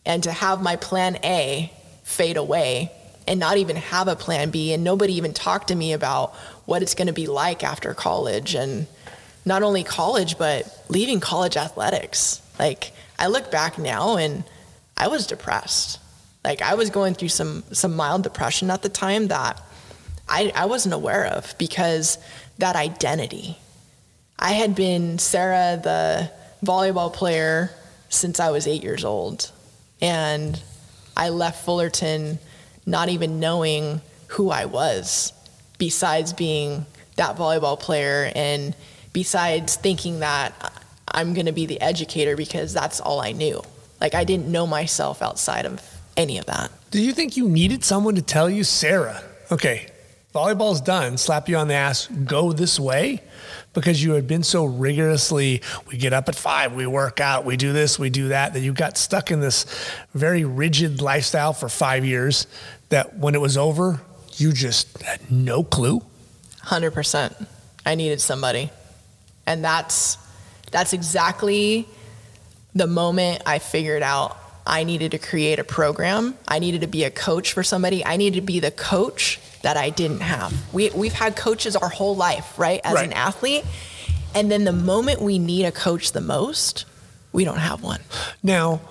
and 0.06 0.24
to 0.24 0.32
have 0.32 0.62
my 0.62 0.76
plan 0.76 1.18
A 1.24 1.72
fade 2.04 2.38
away 2.38 2.92
and 3.28 3.40
not 3.40 3.58
even 3.58 3.76
have 3.76 4.08
a 4.08 4.16
plan 4.16 4.50
B, 4.50 4.74
and 4.74 4.84
nobody 4.84 5.14
even 5.14 5.34
talk 5.34 5.68
to 5.68 5.76
me 5.76 5.94
about 5.94 6.34
what 6.66 6.82
it's 6.82 6.96
going 6.96 7.08
to 7.08 7.14
be 7.14 7.28
like 7.28 7.64
after 7.64 7.94
college 7.94 8.56
and 8.56 8.88
not 9.46 9.64
only 9.64 9.84
college, 9.84 10.38
but 10.38 10.66
leaving 10.90 11.20
college 11.20 11.56
athletics. 11.56 12.42
Like 12.58 12.92
I 13.20 13.28
look 13.28 13.52
back 13.52 13.78
now 13.78 14.18
and 14.18 14.44
I 14.96 15.08
was 15.10 15.28
depressed. 15.28 16.00
Like 16.44 16.62
I 16.62 16.76
was 16.76 16.90
going 16.90 17.14
through 17.14 17.30
some 17.30 17.64
some 17.72 17.96
mild 17.96 18.24
depression 18.24 18.72
at 18.72 18.82
the 18.82 18.90
time 18.90 19.28
that 19.28 19.62
I, 20.30 20.52
I 20.56 20.66
wasn't 20.66 20.94
aware 20.94 21.26
of 21.26 21.54
because 21.58 22.18
that 22.58 22.76
identity. 22.76 23.58
I 24.40 24.52
had 24.52 24.76
been 24.76 25.20
Sarah, 25.20 25.80
the 25.82 26.32
volleyball 26.64 27.12
player, 27.12 27.72
since 28.10 28.40
I 28.40 28.52
was 28.52 28.68
eight 28.68 28.84
years 28.84 29.04
old. 29.04 29.52
And 30.02 30.62
I 31.16 31.30
left 31.30 31.66
Fullerton 31.66 32.40
not 32.86 33.10
even 33.10 33.40
knowing 33.40 34.02
who 34.28 34.50
I 34.50 34.66
was, 34.66 35.34
besides 35.78 36.34
being 36.34 36.86
that 37.16 37.36
volleyball 37.36 37.80
player 37.80 38.32
and 38.36 38.76
besides 39.14 39.76
thinking 39.76 40.20
that 40.20 40.54
I'm 41.08 41.34
going 41.34 41.48
to 41.48 41.52
be 41.52 41.66
the 41.66 41.82
educator 41.82 42.36
because 42.36 42.74
that's 42.74 43.00
all 43.00 43.20
I 43.20 43.32
knew. 43.32 43.62
Like 44.00 44.14
I 44.14 44.24
didn't 44.24 44.48
know 44.48 44.68
myself 44.68 45.22
outside 45.22 45.66
of 45.66 45.82
any 46.16 46.38
of 46.38 46.46
that. 46.46 46.72
Do 46.92 47.02
you 47.02 47.12
think 47.12 47.36
you 47.36 47.50
needed 47.50 47.84
someone 47.84 48.16
to 48.16 48.22
tell 48.22 48.50
you, 48.50 48.64
Sarah, 48.64 49.24
okay, 49.52 49.88
volleyball's 50.34 50.82
done, 50.82 51.18
slap 51.18 51.50
you 51.50 51.58
on 51.58 51.68
the 51.68 51.74
ass, 51.74 52.08
go 52.08 52.54
this 52.54 52.80
way? 52.80 53.22
Because 53.74 54.04
you 54.04 54.14
had 54.14 54.28
been 54.28 54.42
so 54.42 54.66
rigorously, 54.66 55.62
we 55.88 55.98
get 55.98 56.12
up 56.12 56.28
at 56.30 56.36
five, 56.36 56.74
we 56.74 56.88
work 56.88 57.20
out, 57.20 57.46
we 57.46 57.58
do 57.58 57.74
this, 57.74 58.00
we 58.00 58.10
do 58.10 58.30
that, 58.30 58.54
that 58.54 58.62
you 58.62 58.74
got 58.74 58.98
stuck 58.98 59.30
in 59.30 59.40
this 59.40 59.66
very 60.16 60.44
rigid 60.44 61.00
lifestyle 61.02 61.54
for 61.54 61.70
five 61.70 62.04
years 62.04 62.48
that 62.90 63.18
when 63.18 63.36
it 63.36 63.42
was 63.42 63.56
over, 63.56 64.02
you 64.34 64.52
just 64.52 65.02
had 65.02 65.32
no 65.32 65.64
clue? 65.64 66.02
100%. 66.64 67.46
I 67.86 67.96
needed 67.96 68.20
somebody. 68.20 68.72
And 69.46 69.64
that's 69.64 70.18
that's 70.72 70.92
exactly 70.92 71.88
the 72.76 72.88
moment 72.88 73.42
I 73.46 73.60
figured 73.60 74.04
out 74.04 74.38
I 74.66 74.84
needed 74.84 75.12
to 75.12 75.18
create 75.18 75.60
a 75.60 75.64
program. 75.64 76.38
I 76.48 76.60
needed 76.60 76.82
to 76.82 76.88
be 76.88 77.06
a 77.06 77.10
coach 77.10 77.54
for 77.54 77.64
somebody. 77.64 78.06
I 78.06 78.18
needed 78.18 78.42
to 78.42 78.46
be 78.46 78.60
the 78.60 78.72
coach 78.72 79.40
that 79.64 79.77
I 79.77 79.90
didn't 79.90 80.19
have. 80.22 80.53
We 80.74 80.90
we've 80.92 81.14
had 81.14 81.36
coaches 81.36 81.76
our 81.76 81.90
whole 81.90 82.16
life, 82.16 82.58
right? 82.58 82.82
As 82.84 82.94
Right. 82.95 83.06
an 83.08 83.14
athlete. 83.14 83.66
And 84.36 84.52
then 84.52 84.66
the 84.66 84.74
moment 84.74 85.22
we 85.22 85.40
need 85.40 85.66
a 85.66 85.72
coach 85.72 86.11
the 86.11 86.22
most, 86.22 86.86
we 87.32 87.44
don't 87.44 87.58
have 87.58 87.82
one. 87.82 88.02
Now, 88.44 88.82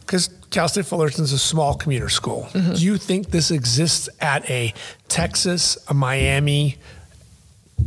because 0.00 0.30
Cal 0.50 0.68
State 0.68 0.86
Fullerton's 0.86 1.32
a 1.32 1.38
small 1.38 1.74
commuter 1.74 2.08
school, 2.08 2.48
Mm-hmm. 2.52 2.74
do 2.74 2.84
you 2.84 2.96
think 2.96 3.30
this 3.30 3.50
exists 3.50 4.08
at 4.20 4.48
a 4.48 4.72
Texas, 5.08 5.76
a 5.88 5.94
Miami, 5.94 6.76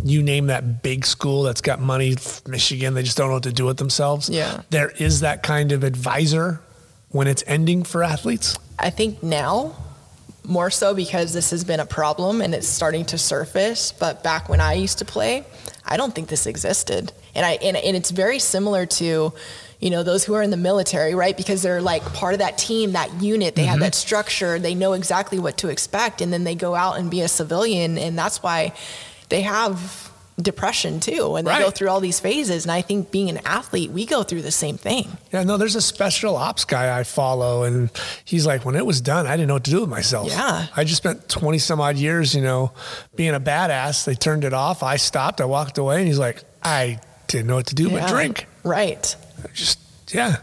you 0.03 0.21
name 0.21 0.47
that 0.47 0.83
big 0.83 1.05
school 1.05 1.43
that's 1.43 1.61
got 1.61 1.79
money, 1.79 2.15
Michigan, 2.45 2.93
they 2.93 3.03
just 3.03 3.17
don't 3.17 3.29
know 3.29 3.35
what 3.35 3.43
to 3.43 3.53
do 3.53 3.65
with 3.65 3.77
themselves? 3.77 4.29
Yeah. 4.29 4.61
There 4.69 4.91
is 4.91 5.21
that 5.21 5.43
kind 5.43 5.71
of 5.71 5.83
advisor 5.83 6.59
when 7.09 7.25
it's 7.27 7.43
ending 7.47 7.83
for 7.83 8.03
athletes? 8.03 8.57
I 8.77 8.89
think 8.89 9.23
now 9.23 9.75
more 10.47 10.69
so 10.69 10.95
because 10.95 11.33
this 11.33 11.51
has 11.51 11.63
been 11.63 11.79
a 11.79 11.85
problem 11.85 12.41
and 12.41 12.55
it's 12.55 12.67
starting 12.67 13.05
to 13.05 13.17
surface. 13.17 13.91
But 13.91 14.23
back 14.23 14.49
when 14.49 14.61
I 14.61 14.73
used 14.73 14.99
to 14.99 15.05
play, 15.05 15.45
I 15.85 15.97
don't 15.97 16.15
think 16.15 16.29
this 16.29 16.47
existed. 16.47 17.11
And 17.35 17.45
I 17.45 17.53
and, 17.61 17.77
and 17.77 17.95
it's 17.95 18.11
very 18.11 18.39
similar 18.39 18.85
to, 18.85 19.33
you 19.79 19.89
know, 19.89 20.03
those 20.03 20.23
who 20.23 20.33
are 20.33 20.41
in 20.41 20.49
the 20.49 20.57
military, 20.57 21.13
right? 21.13 21.35
Because 21.35 21.61
they're 21.61 21.81
like 21.81 22.03
part 22.13 22.33
of 22.33 22.39
that 22.39 22.57
team, 22.57 22.93
that 22.93 23.21
unit. 23.21 23.55
They 23.55 23.65
have 23.65 23.75
mm-hmm. 23.75 23.83
that 23.83 23.95
structure. 23.95 24.57
They 24.57 24.73
know 24.73 24.93
exactly 24.93 25.37
what 25.37 25.57
to 25.57 25.67
expect, 25.69 26.21
and 26.21 26.31
then 26.31 26.43
they 26.45 26.55
go 26.55 26.75
out 26.75 26.97
and 26.97 27.11
be 27.11 27.21
a 27.21 27.27
civilian, 27.27 27.97
and 27.97 28.17
that's 28.17 28.41
why 28.41 28.73
they 29.29 29.41
have 29.41 30.06
depression 30.39 30.99
too 30.99 31.35
and 31.35 31.47
they 31.47 31.57
go 31.57 31.71
through 31.71 31.89
all 31.89 31.99
these 31.99 32.19
phases 32.19 32.63
and 32.63 32.71
i 32.71 32.79
think 32.79 33.09
being 33.09 33.27
an 33.27 33.39
athlete 33.43 33.89
we 33.89 34.05
go 34.05 34.21
through 34.21 34.43
the 34.43 34.51
same 34.51 34.77
thing 34.77 35.07
Yeah, 35.31 35.43
no, 35.43 35.57
there's 35.57 35.75
a 35.75 35.81
special 35.81 36.35
ops 36.35 36.63
guy 36.63 36.97
I 36.97 37.03
follow, 37.03 37.63
and 37.63 37.89
he's 38.23 38.45
like, 38.45 38.63
when 38.63 38.75
it 38.75 38.85
was 38.85 39.01
done, 39.01 39.25
I 39.27 39.31
didn't 39.35 39.47
know 39.49 39.55
what 39.55 39.63
to 39.65 39.71
do 39.71 39.81
with 39.81 39.89
myself. 39.89 40.29
Yeah. 40.29 40.67
I 40.75 40.83
just 40.83 40.97
spent 40.97 41.27
20 41.27 41.57
some 41.57 41.81
odd 41.81 41.97
years, 41.97 42.33
you 42.33 42.41
know, 42.41 42.71
being 43.15 43.33
a 43.35 43.39
badass. 43.39 44.05
They 44.05 44.15
turned 44.15 44.43
it 44.45 44.53
off. 44.53 44.83
I 44.83 44.95
stopped. 44.97 45.41
I 45.41 45.45
walked 45.45 45.77
away, 45.77 45.97
and 45.97 46.07
he's 46.07 46.17
like, 46.19 46.43
I 46.63 46.99
didn't 47.27 47.47
know 47.47 47.55
what 47.55 47.67
to 47.67 47.75
do 47.75 47.89
but 47.89 48.07
drink. 48.07 48.47
right 48.63 49.15
Just, 49.53 49.79
yeah. 50.13 50.37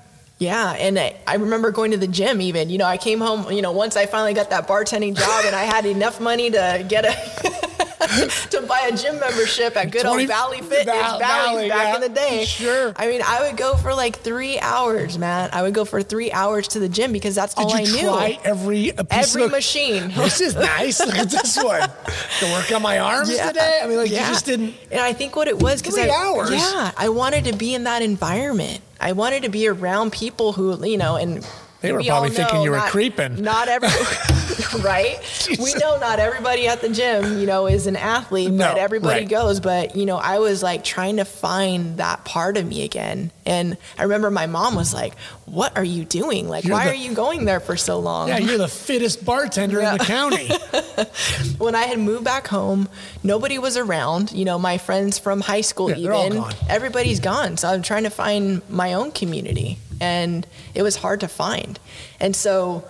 Yeah, 0.45 0.73
and 0.73 0.99
I, 0.99 1.17
I 1.27 1.37
remember 1.37 1.71
going 1.71 1.91
to 1.93 1.97
the 1.97 2.07
gym. 2.07 2.41
Even 2.41 2.69
you 2.71 2.79
know, 2.79 2.85
I 2.87 2.97
came 2.99 3.21
home. 3.21 3.51
You 3.51 3.63
know, 3.63 3.73
once 3.73 3.97
I 3.97 4.07
finally 4.07 4.35
got 4.35 4.51
that 4.51 4.69
bartending 4.69 5.17
job, 5.17 5.45
and 5.47 5.57
I 5.57 5.65
had 5.65 5.87
enough 5.87 6.21
money 6.21 6.51
to 6.51 6.85
get 6.89 7.05
a 7.05 7.15
to 8.51 8.61
buy 8.69 8.89
a 8.93 8.97
gym 8.97 9.19
membership 9.19 9.77
at 9.77 9.91
good 9.91 10.03
20 10.03 10.23
old 10.23 10.29
Valley 10.29 10.59
Fitness, 10.61 10.85
Val- 10.95 11.19
Valley, 11.19 11.55
Valley, 11.55 11.69
back 11.69 11.89
yeah. 11.89 11.95
in 11.95 12.01
the 12.03 12.09
day. 12.09 12.45
Sure. 12.45 12.93
I 12.97 13.07
mean, 13.07 13.23
I 13.25 13.47
would 13.47 13.57
go 13.57 13.77
for 13.77 13.95
like 13.95 14.19
three 14.19 14.59
hours, 14.61 15.17
man. 15.19 15.49
I 15.53 15.63
would 15.63 15.75
go 15.75 15.85
for 15.85 16.03
three 16.03 16.31
hours 16.31 16.69
to 16.69 16.79
the 16.79 16.89
gym 16.89 17.13
because 17.13 17.35
that's 17.35 17.55
Did 17.55 17.63
all 17.65 17.73
I 17.75 17.83
knew. 17.85 18.39
every 18.45 18.93
Every 19.11 19.49
machine. 19.49 20.11
This 20.25 20.41
is 20.41 20.55
nice. 20.55 21.01
Look 21.01 21.15
at 21.17 21.31
this 21.31 21.57
one. 21.63 21.89
To 22.41 22.47
work 22.53 22.71
on 22.73 22.83
my 22.83 22.99
arms 22.99 23.31
Yeah. 23.33 23.49
today. 23.49 23.81
I 23.83 23.87
mean, 23.87 23.97
like 23.97 24.11
Yeah. 24.11 24.27
you 24.27 24.33
just 24.33 24.45
didn't. 24.47 24.75
And 24.91 25.01
I 25.01 25.13
think 25.13 25.37
what 25.37 25.47
it 25.47 25.59
was 25.59 25.81
because 25.81 25.97
I, 25.97 26.09
hours? 26.09 26.51
Yeah, 26.51 26.91
I 26.97 27.09
wanted 27.11 27.45
to 27.45 27.53
be 27.57 27.75
in 27.75 27.85
that 27.85 28.03
environment. 28.03 28.81
I 29.05 29.13
wanted 29.13 29.43
to 29.43 29.51
be 29.51 29.69
around 29.69 30.13
people 30.13 30.55
who, 30.55 30.83
you 30.83 30.97
know, 30.97 31.17
and 31.17 31.47
They 31.85 31.93
were 31.93 31.99
we 31.99 32.09
probably 32.09 32.31
thinking 32.31 32.63
you 32.63 32.71
were 32.71 32.77
not- 32.79 32.91
creeping. 32.91 33.43
Not 33.43 33.69
every, 33.69 33.89
right? 34.83 35.19
We 35.59 35.75
know 35.75 35.99
not 35.99 36.19
everybody 36.19 36.67
at 36.67 36.81
the 36.81 36.89
gym, 36.89 37.39
you 37.39 37.47
know, 37.47 37.67
is 37.67 37.87
an 37.87 37.97
athlete, 37.97 38.51
No, 38.51 38.69
but 38.69 38.79
everybody 38.79 39.21
right. 39.21 39.29
goes. 39.29 39.61
But 39.61 39.95
you 39.97 40.07
know, 40.07 40.17
I 40.17 40.39
was 40.39 40.63
like 40.63 40.83
trying 40.85 41.17
to 41.19 41.25
find 41.25 41.99
that 41.99 42.25
part 42.25 42.57
of 42.57 42.67
me 42.67 42.83
again. 42.85 43.31
And 43.47 43.77
I 43.99 44.05
remember 44.05 44.31
my 44.31 44.47
mom 44.47 44.75
was 44.75 44.95
like, 44.95 45.19
"What 45.45 45.77
are 45.77 45.85
you 45.85 46.05
doing? 46.05 46.49
Like, 46.49 46.65
You're 46.65 46.77
why 46.77 46.85
the- 46.87 46.91
are 46.93 46.95
you 46.95 47.15
going 47.15 47.45
there 47.45 47.61
for 47.61 47.77
so 47.77 47.99
long?" 47.99 48.29
Yeah, 48.29 48.39
you're 48.39 48.59
the 48.59 48.69
fittest 48.69 49.25
bartender 49.25 49.81
in 49.81 49.99
the 49.99 50.05
county. 50.05 50.49
when 51.59 51.75
I 51.75 51.83
had 51.83 51.99
moved 51.99 52.25
back 52.25 52.49
home, 52.49 52.89
nobody 53.23 53.59
was 53.59 53.77
around. 53.77 54.33
You 54.33 54.45
know, 54.45 54.59
my 54.59 54.79
friends 54.79 55.19
from 55.19 55.41
high 55.41 55.61
school, 55.61 55.91
Yeah, 55.91 55.97
even 56.27 56.39
gone. 56.39 56.55
everybody's 56.69 57.21
gone. 57.21 57.57
So 57.57 57.69
I'm 57.69 57.83
trying 57.83 58.05
to 58.05 58.11
find 58.11 58.63
my 58.71 58.95
own 58.95 59.13
community, 59.13 59.79
and 60.01 60.47
it 60.75 60.83
was 60.83 60.97
hard 60.97 61.21
to 61.21 61.29
find. 61.29 61.79
And 62.21 62.35
so, 62.35 62.87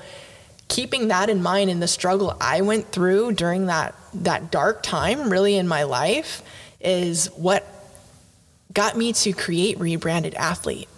keeping 0.69 1.09
that 1.09 1.29
in 1.29 1.43
mind 1.43 1.71
and 1.71 1.81
the 1.83 1.89
struggle 1.89 2.37
I 2.41 2.63
went 2.63 2.91
through 2.91 3.33
during 3.33 3.67
that 3.67 3.95
that 4.15 4.51
dark 4.51 4.83
time 4.83 5.31
really 5.31 5.57
in 5.57 5.69
my 5.69 5.83
life 5.83 6.43
is 6.81 7.27
what 7.37 7.67
got 8.73 8.97
me 8.97 9.13
to 9.13 9.33
create 9.33 9.79
rebranded 9.79 10.35
athlete. 10.35 10.89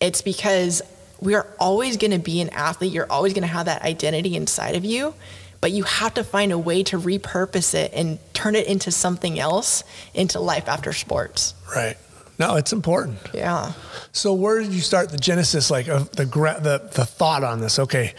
It's 0.00 0.22
because 0.22 0.82
we 1.20 1.34
are 1.34 1.46
always 1.58 1.96
going 1.96 2.12
to 2.12 2.18
be 2.18 2.40
an 2.40 2.48
athlete. 2.50 2.92
You're 2.92 3.10
always 3.10 3.32
going 3.32 3.42
to 3.42 3.48
have 3.48 3.66
that 3.66 3.82
identity 3.82 4.34
inside 4.34 4.74
of 4.74 4.84
you, 4.84 5.14
but 5.60 5.72
you 5.72 5.84
have 5.84 6.14
to 6.14 6.24
find 6.24 6.52
a 6.52 6.58
way 6.58 6.82
to 6.84 6.98
repurpose 6.98 7.74
it 7.74 7.92
and 7.94 8.18
turn 8.32 8.54
it 8.54 8.66
into 8.66 8.90
something 8.90 9.38
else 9.38 9.84
into 10.14 10.40
life 10.40 10.68
after 10.68 10.92
sports. 10.92 11.54
Right. 11.74 11.96
No, 12.40 12.56
it's 12.56 12.72
important. 12.72 13.18
Yeah. 13.34 13.72
So 14.12 14.32
where 14.32 14.58
did 14.60 14.72
you 14.72 14.80
start 14.80 15.10
the 15.10 15.18
genesis, 15.18 15.70
like 15.70 15.88
of 15.88 16.10
the 16.12 16.24
the 16.24 16.90
the 16.94 17.04
thought 17.04 17.44
on 17.44 17.60
this? 17.60 17.78
Okay, 17.78 18.14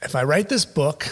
if 0.00 0.16
I 0.16 0.24
write 0.24 0.48
this 0.48 0.64
book, 0.64 1.06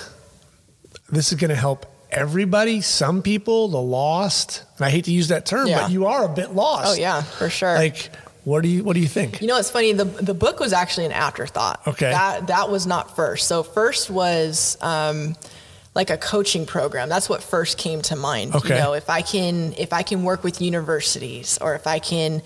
this 1.10 1.30
is 1.32 1.38
going 1.38 1.50
to 1.50 1.54
help 1.56 1.84
everybody. 2.10 2.80
Some 2.80 3.20
people, 3.20 3.68
the 3.68 3.80
lost. 3.80 4.64
And 4.78 4.86
I 4.86 4.90
hate 4.90 5.04
to 5.04 5.12
use 5.12 5.28
that 5.28 5.44
term, 5.44 5.66
Yeah. 5.66 5.82
but 5.82 5.90
you 5.90 6.06
are 6.06 6.24
a 6.24 6.28
bit 6.28 6.54
lost. 6.54 6.96
Oh 6.96 7.00
yeah, 7.00 7.20
for 7.22 7.50
sure. 7.50 7.74
Like, 7.74 8.10
what 8.44 8.62
do 8.62 8.68
you 8.68 8.82
what 8.84 8.94
do 8.94 9.00
you 9.00 9.08
think? 9.08 9.42
You 9.42 9.46
know, 9.48 9.58
it's 9.58 9.70
funny. 9.70 9.92
The 9.92 10.04
the 10.04 10.34
book 10.34 10.60
was 10.60 10.72
actually 10.72 11.04
an 11.06 11.12
afterthought. 11.12 11.86
Okay. 11.86 12.10
That 12.10 12.46
that 12.46 12.70
was 12.70 12.86
not 12.86 13.14
first. 13.14 13.48
So 13.48 13.62
first 13.62 14.08
was 14.08 14.78
um, 14.80 15.36
like 15.94 16.10
a 16.10 16.16
coaching 16.18 16.66
program. 16.66 17.08
That's 17.08 17.28
what 17.28 17.42
first 17.42 17.78
came 17.78 18.02
to 18.02 18.16
mind. 18.16 18.54
Okay. 18.54 18.76
You 18.76 18.80
know, 18.80 18.92
if 18.94 19.08
I 19.08 19.22
can 19.22 19.74
if 19.74 19.92
I 19.92 20.02
can 20.02 20.24
work 20.24 20.42
with 20.42 20.60
universities 20.60 21.58
or 21.60 21.74
if 21.74 21.86
I 21.86 21.98
can 21.98 22.42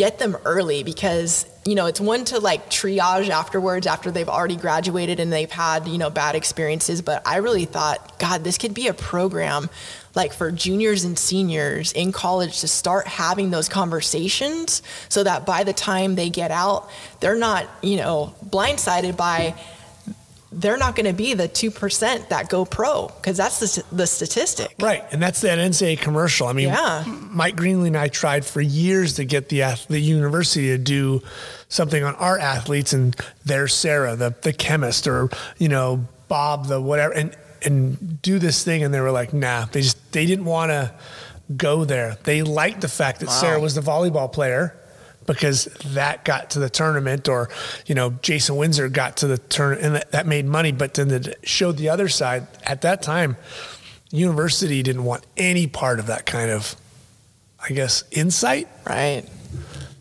get 0.00 0.18
them 0.18 0.34
early 0.46 0.82
because 0.82 1.44
you 1.66 1.74
know 1.74 1.84
it's 1.84 2.00
one 2.00 2.24
to 2.24 2.38
like 2.38 2.70
triage 2.70 3.28
afterwards 3.28 3.86
after 3.86 4.10
they've 4.10 4.30
already 4.30 4.56
graduated 4.56 5.20
and 5.20 5.30
they've 5.30 5.50
had 5.50 5.86
you 5.86 5.98
know 5.98 6.08
bad 6.08 6.34
experiences 6.34 7.02
but 7.02 7.20
i 7.26 7.36
really 7.36 7.66
thought 7.66 8.18
god 8.18 8.42
this 8.42 8.56
could 8.56 8.72
be 8.72 8.86
a 8.86 8.94
program 8.94 9.68
like 10.14 10.32
for 10.32 10.50
juniors 10.50 11.04
and 11.04 11.18
seniors 11.18 11.92
in 11.92 12.12
college 12.12 12.60
to 12.60 12.66
start 12.66 13.06
having 13.06 13.50
those 13.50 13.68
conversations 13.68 14.82
so 15.10 15.22
that 15.22 15.44
by 15.44 15.64
the 15.64 15.72
time 15.74 16.14
they 16.14 16.30
get 16.30 16.50
out 16.50 16.88
they're 17.20 17.36
not 17.36 17.68
you 17.82 17.96
know 17.98 18.34
blindsided 18.46 19.18
by 19.18 19.54
they're 20.52 20.76
not 20.76 20.96
going 20.96 21.06
to 21.06 21.12
be 21.12 21.34
the 21.34 21.48
2% 21.48 22.28
that 22.28 22.48
go 22.48 22.64
pro 22.64 23.06
because 23.06 23.36
that's 23.36 23.60
the, 23.60 23.84
the 23.94 24.06
statistic 24.06 24.74
Right, 24.80 25.04
and 25.12 25.22
that's 25.22 25.40
that 25.42 25.58
NCAA 25.58 26.00
commercial. 26.00 26.48
I 26.48 26.52
mean, 26.52 26.68
Yeah. 26.68 27.04
Mike 27.06 27.56
Greenlee 27.56 27.88
and 27.88 27.96
I 27.96 28.08
tried 28.08 28.44
for 28.44 28.60
years 28.60 29.14
to 29.14 29.24
get 29.24 29.48
the 29.48 29.62
the 29.88 30.00
university 30.00 30.68
to 30.68 30.78
do 30.78 31.22
something 31.68 32.02
on 32.02 32.14
our 32.16 32.38
athletes, 32.38 32.92
and 32.92 33.14
there's 33.44 33.74
Sarah, 33.74 34.16
the 34.16 34.34
the 34.42 34.52
chemist, 34.52 35.06
or 35.06 35.30
you 35.58 35.68
know 35.68 36.04
Bob, 36.28 36.66
the 36.66 36.80
whatever, 36.80 37.14
and 37.14 37.36
and 37.62 38.20
do 38.22 38.38
this 38.38 38.64
thing, 38.64 38.82
and 38.82 38.92
they 38.92 39.00
were 39.00 39.10
like, 39.12 39.32
nah, 39.32 39.66
they 39.66 39.82
just 39.82 40.12
they 40.12 40.26
didn't 40.26 40.46
want 40.46 40.70
to 40.70 40.92
go 41.56 41.84
there. 41.84 42.16
They 42.24 42.42
liked 42.42 42.80
the 42.80 42.88
fact 42.88 43.20
that 43.20 43.30
Sarah 43.30 43.60
was 43.60 43.74
the 43.74 43.80
volleyball 43.80 44.32
player. 44.32 44.76
Because 45.34 45.66
that 45.94 46.24
got 46.24 46.50
to 46.50 46.58
the 46.58 46.68
tournament, 46.68 47.28
or 47.28 47.50
you 47.86 47.94
know, 47.94 48.10
Jason 48.22 48.56
Windsor 48.56 48.88
got 48.88 49.18
to 49.18 49.28
the 49.28 49.38
turn, 49.38 49.78
and 49.78 49.94
that, 49.94 50.10
that 50.10 50.26
made 50.26 50.44
money. 50.44 50.72
But 50.72 50.94
then 50.94 51.10
it 51.10 51.38
showed 51.44 51.76
the 51.76 51.88
other 51.88 52.08
side. 52.08 52.48
At 52.64 52.80
that 52.82 53.00
time, 53.00 53.36
university 54.10 54.82
didn't 54.82 55.04
want 55.04 55.24
any 55.36 55.66
part 55.66 56.00
of 56.00 56.06
that 56.06 56.26
kind 56.26 56.50
of, 56.50 56.74
I 57.62 57.68
guess, 57.68 58.02
insight 58.10 58.68
right 58.84 59.24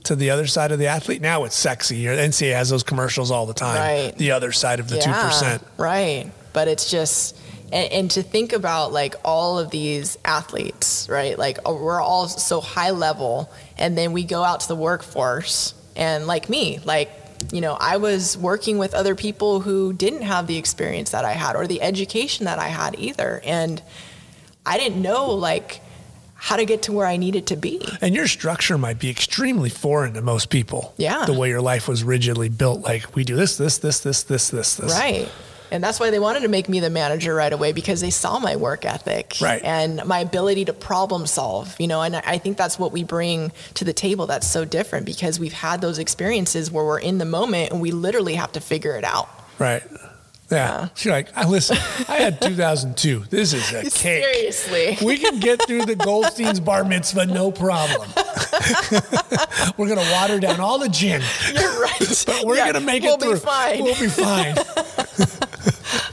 to 0.05 0.15
the 0.15 0.31
other 0.31 0.47
side 0.47 0.71
of 0.71 0.79
the 0.79 0.87
athlete. 0.87 1.21
Now 1.21 1.43
it's 1.43 1.55
sexy. 1.55 2.07
Or 2.07 2.15
NCAA 2.15 2.53
has 2.53 2.69
those 2.69 2.83
commercials 2.83 3.29
all 3.29 3.45
the 3.45 3.53
time. 3.53 3.77
Right. 3.77 4.17
The 4.17 4.31
other 4.31 4.51
side 4.51 4.79
of 4.79 4.89
the 4.89 4.97
two 4.97 5.11
percent. 5.11 5.63
Right. 5.77 6.31
But 6.53 6.67
it's 6.67 6.89
just 6.89 7.37
and, 7.71 7.91
and 7.91 8.11
to 8.11 8.23
think 8.23 8.53
about 8.53 8.91
like 8.91 9.15
all 9.23 9.59
of 9.59 9.69
these 9.71 10.17
athletes, 10.25 11.07
right? 11.09 11.37
Like 11.37 11.59
uh, 11.67 11.73
we're 11.73 12.01
all 12.01 12.27
so 12.27 12.61
high 12.61 12.91
level 12.91 13.51
and 13.77 13.97
then 13.97 14.11
we 14.11 14.23
go 14.23 14.43
out 14.43 14.61
to 14.61 14.67
the 14.67 14.75
workforce 14.75 15.73
and 15.95 16.27
like 16.27 16.49
me, 16.49 16.79
like 16.85 17.11
you 17.51 17.61
know, 17.61 17.77
I 17.79 17.97
was 17.97 18.37
working 18.37 18.77
with 18.77 18.93
other 18.93 19.15
people 19.15 19.61
who 19.61 19.93
didn't 19.93 20.23
have 20.23 20.47
the 20.47 20.57
experience 20.57 21.11
that 21.11 21.25
I 21.25 21.31
had 21.31 21.55
or 21.55 21.67
the 21.67 21.81
education 21.81 22.45
that 22.45 22.59
I 22.59 22.67
had 22.67 22.99
either. 22.99 23.41
And 23.43 23.81
I 24.65 24.77
didn't 24.77 25.01
know 25.01 25.31
like 25.31 25.81
how 26.35 26.55
to 26.55 26.65
get 26.65 26.83
to 26.83 26.91
where 26.91 27.05
I 27.05 27.17
needed 27.17 27.47
to 27.47 27.55
be. 27.55 27.85
And 28.01 28.15
your 28.15 28.27
structure 28.27 28.77
might 28.77 28.99
be 28.99 29.09
extremely 29.09 29.69
foreign 29.69 30.13
to 30.13 30.21
most 30.21 30.49
people. 30.49 30.93
Yeah. 30.97 31.25
The 31.25 31.33
way 31.33 31.49
your 31.49 31.61
life 31.61 31.87
was 31.87 32.03
rigidly 32.03 32.49
built, 32.49 32.81
like 32.81 33.15
we 33.15 33.23
do 33.23 33.35
this, 33.35 33.57
this, 33.57 33.77
this, 33.79 34.01
this, 34.01 34.23
this, 34.23 34.49
this, 34.49 34.75
this. 34.75 34.91
Right. 34.93 35.29
And 35.71 35.83
that's 35.83 35.99
why 35.99 36.09
they 36.09 36.19
wanted 36.19 36.41
to 36.41 36.47
make 36.47 36.67
me 36.67 36.79
the 36.79 36.89
manager 36.89 37.33
right 37.35 37.51
away 37.53 37.71
because 37.73 38.01
they 38.01 38.09
saw 38.09 38.39
my 38.39 38.55
work 38.55 38.85
ethic 38.85 39.35
Right. 39.39 39.61
and 39.63 40.03
my 40.05 40.19
ability 40.19 40.65
to 40.65 40.73
problem 40.73 41.27
solve, 41.27 41.75
you 41.79 41.87
know, 41.87 42.01
and 42.01 42.15
I 42.15 42.37
think 42.39 42.57
that's 42.57 42.79
what 42.79 42.91
we 42.91 43.03
bring 43.03 43.51
to 43.75 43.85
the 43.85 43.93
table 43.93 44.25
that's 44.27 44.47
so 44.47 44.65
different 44.65 45.05
because 45.05 45.39
we've 45.39 45.53
had 45.53 45.81
those 45.81 45.99
experiences 45.99 46.71
where 46.71 46.83
we're 46.83 46.99
in 46.99 47.17
the 47.19 47.25
moment 47.25 47.71
and 47.71 47.81
we 47.81 47.91
literally 47.91 48.35
have 48.35 48.51
to 48.53 48.59
figure 48.61 48.95
it 48.95 49.03
out. 49.03 49.29
Right. 49.59 49.83
Yeah. 50.51 50.87
She's 50.95 51.11
like, 51.11 51.27
I 51.37 51.47
listen, 51.47 51.77
I 52.07 52.15
had 52.15 52.41
2002. 52.41 53.25
This 53.29 53.53
is 53.53 53.71
a 53.71 53.83
cake. 53.83 54.23
Seriously. 54.23 54.97
We 55.05 55.19
can 55.19 55.39
get 55.39 55.61
through 55.67 55.85
the 55.85 55.95
Goldstein's 55.95 56.59
bar 56.59 56.83
mitzvah, 56.83 57.27
no 57.27 57.51
problem. 57.51 58.09
We're 59.77 59.87
going 59.87 60.03
to 60.03 60.11
water 60.11 60.39
down 60.39 60.59
all 60.59 60.79
the 60.79 60.89
gin, 60.89 61.21
You're 61.53 61.81
right. 61.81 62.23
but 62.25 62.43
we're 62.45 62.55
Yeah, 62.55 62.71
going 62.71 62.73
to 62.75 62.79
make 62.81 63.03
we'll 63.03 63.13
it 63.15 63.21
through. 63.21 63.33
Be 63.33 63.39
fine. 63.39 63.83
We'll 63.83 63.99
be 63.99 64.07
fine. 64.07 64.55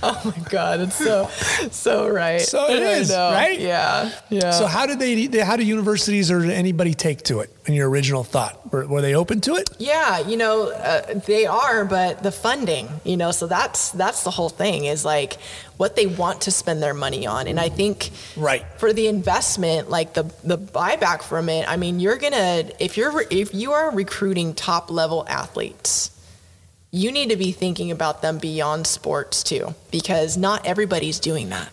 oh 0.24 0.34
my 0.36 0.48
God. 0.48 0.80
It's 0.80 0.96
so, 0.96 1.28
so 1.70 2.08
right. 2.08 2.40
So 2.40 2.68
it 2.70 2.82
is, 2.82 3.10
right? 3.10 3.58
Yeah. 3.58 4.10
Yeah. 4.30 4.50
So 4.52 4.66
how 4.66 4.86
did 4.86 4.98
they, 4.98 5.26
how 5.40 5.56
do 5.56 5.64
universities 5.64 6.30
or 6.30 6.42
anybody 6.44 6.94
take 6.94 7.22
to 7.24 7.40
it 7.40 7.50
in 7.66 7.74
your 7.74 7.88
original 7.90 8.22
thought? 8.24 8.72
Were, 8.72 8.86
were 8.86 9.00
they 9.00 9.14
open 9.14 9.40
to 9.42 9.54
it? 9.56 9.70
Yeah, 9.78 10.18
you 10.20 10.36
know, 10.36 10.70
uh, 10.70 11.14
they 11.26 11.46
are, 11.46 11.84
but 11.84 12.22
the 12.22 12.32
funding, 12.32 12.88
you 13.04 13.16
know, 13.16 13.30
so 13.30 13.46
that's 13.46 13.90
that's 13.92 14.22
the 14.24 14.30
whole 14.30 14.48
thing 14.48 14.84
is 14.86 15.04
like 15.04 15.34
what 15.76 15.94
they 15.96 16.06
want 16.06 16.42
to 16.42 16.50
spend 16.50 16.82
their 16.82 16.94
money 16.94 17.26
on. 17.26 17.46
And 17.46 17.58
I 17.60 17.68
think 17.68 18.10
Right. 18.36 18.64
for 18.78 18.92
the 18.92 19.06
investment, 19.08 19.90
like 19.90 20.14
the 20.14 20.24
the 20.44 20.58
buyback 20.58 21.22
from 21.22 21.48
it, 21.48 21.68
I 21.68 21.76
mean, 21.76 22.00
you're 22.00 22.16
going 22.16 22.32
to 22.32 22.72
if 22.82 22.96
you're 22.96 23.24
if 23.30 23.54
you 23.54 23.72
are 23.72 23.90
recruiting 23.90 24.54
top 24.54 24.90
level 24.90 25.24
athletes, 25.28 26.10
you 26.96 27.12
need 27.12 27.28
to 27.28 27.36
be 27.36 27.52
thinking 27.52 27.90
about 27.90 28.22
them 28.22 28.38
beyond 28.38 28.86
sports 28.86 29.42
too 29.42 29.74
because 29.90 30.38
not 30.38 30.66
everybody's 30.66 31.20
doing 31.20 31.50
that. 31.50 31.70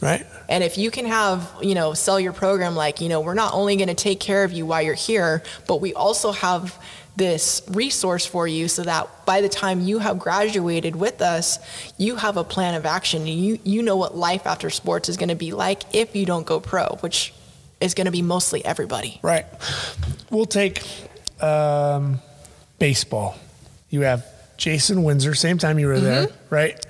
Right. 0.00 0.26
And 0.48 0.64
if 0.64 0.78
you 0.78 0.90
can 0.90 1.04
have, 1.04 1.48
you 1.60 1.74
know, 1.74 1.92
sell 1.92 2.18
your 2.18 2.32
program 2.32 2.74
like, 2.74 3.00
you 3.00 3.08
know, 3.08 3.20
we're 3.20 3.34
not 3.34 3.52
only 3.52 3.76
going 3.76 3.88
to 3.88 3.94
take 3.94 4.20
care 4.20 4.42
of 4.42 4.50
you 4.50 4.64
while 4.64 4.80
you're 4.80 4.94
here, 4.94 5.42
but 5.68 5.80
we 5.80 5.92
also 5.92 6.32
have 6.32 6.82
this 7.14 7.60
resource 7.68 8.24
for 8.24 8.48
you 8.48 8.68
so 8.68 8.82
that 8.82 9.08
by 9.26 9.42
the 9.42 9.50
time 9.50 9.82
you 9.82 9.98
have 9.98 10.18
graduated 10.18 10.96
with 10.96 11.20
us, 11.20 11.58
you 11.98 12.16
have 12.16 12.38
a 12.38 12.42
plan 12.42 12.74
of 12.74 12.86
action. 12.86 13.26
You 13.26 13.58
you 13.64 13.82
know 13.82 13.96
what 13.96 14.16
life 14.16 14.46
after 14.46 14.70
sports 14.70 15.10
is 15.10 15.18
going 15.18 15.28
to 15.28 15.34
be 15.34 15.52
like 15.52 15.94
if 15.94 16.16
you 16.16 16.24
don't 16.24 16.46
go 16.46 16.58
pro, 16.58 16.96
which 17.00 17.34
is 17.82 17.92
going 17.92 18.06
to 18.06 18.10
be 18.10 18.22
mostly 18.22 18.64
everybody. 18.64 19.20
Right. 19.22 19.44
We'll 20.30 20.46
take 20.46 20.82
um, 21.42 22.20
baseball. 22.78 23.36
You 23.92 24.00
have 24.00 24.24
Jason 24.56 25.04
Windsor, 25.04 25.34
same 25.34 25.58
time 25.58 25.78
you 25.78 25.86
were 25.86 26.00
there, 26.00 26.28
right? 26.48 26.84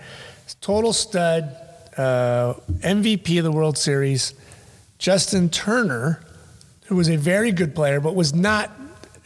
Total 0.60 0.92
stud, 0.92 1.54
uh, 1.96 2.54
MVP 2.78 3.38
of 3.38 3.44
the 3.44 3.50
World 3.50 3.76
Series. 3.76 4.34
Justin 4.98 5.48
Turner, 5.48 6.22
who 6.86 6.94
was 6.94 7.10
a 7.10 7.16
very 7.16 7.50
good 7.50 7.74
player, 7.74 7.98
but 8.00 8.14
was 8.14 8.32
not, 8.32 8.70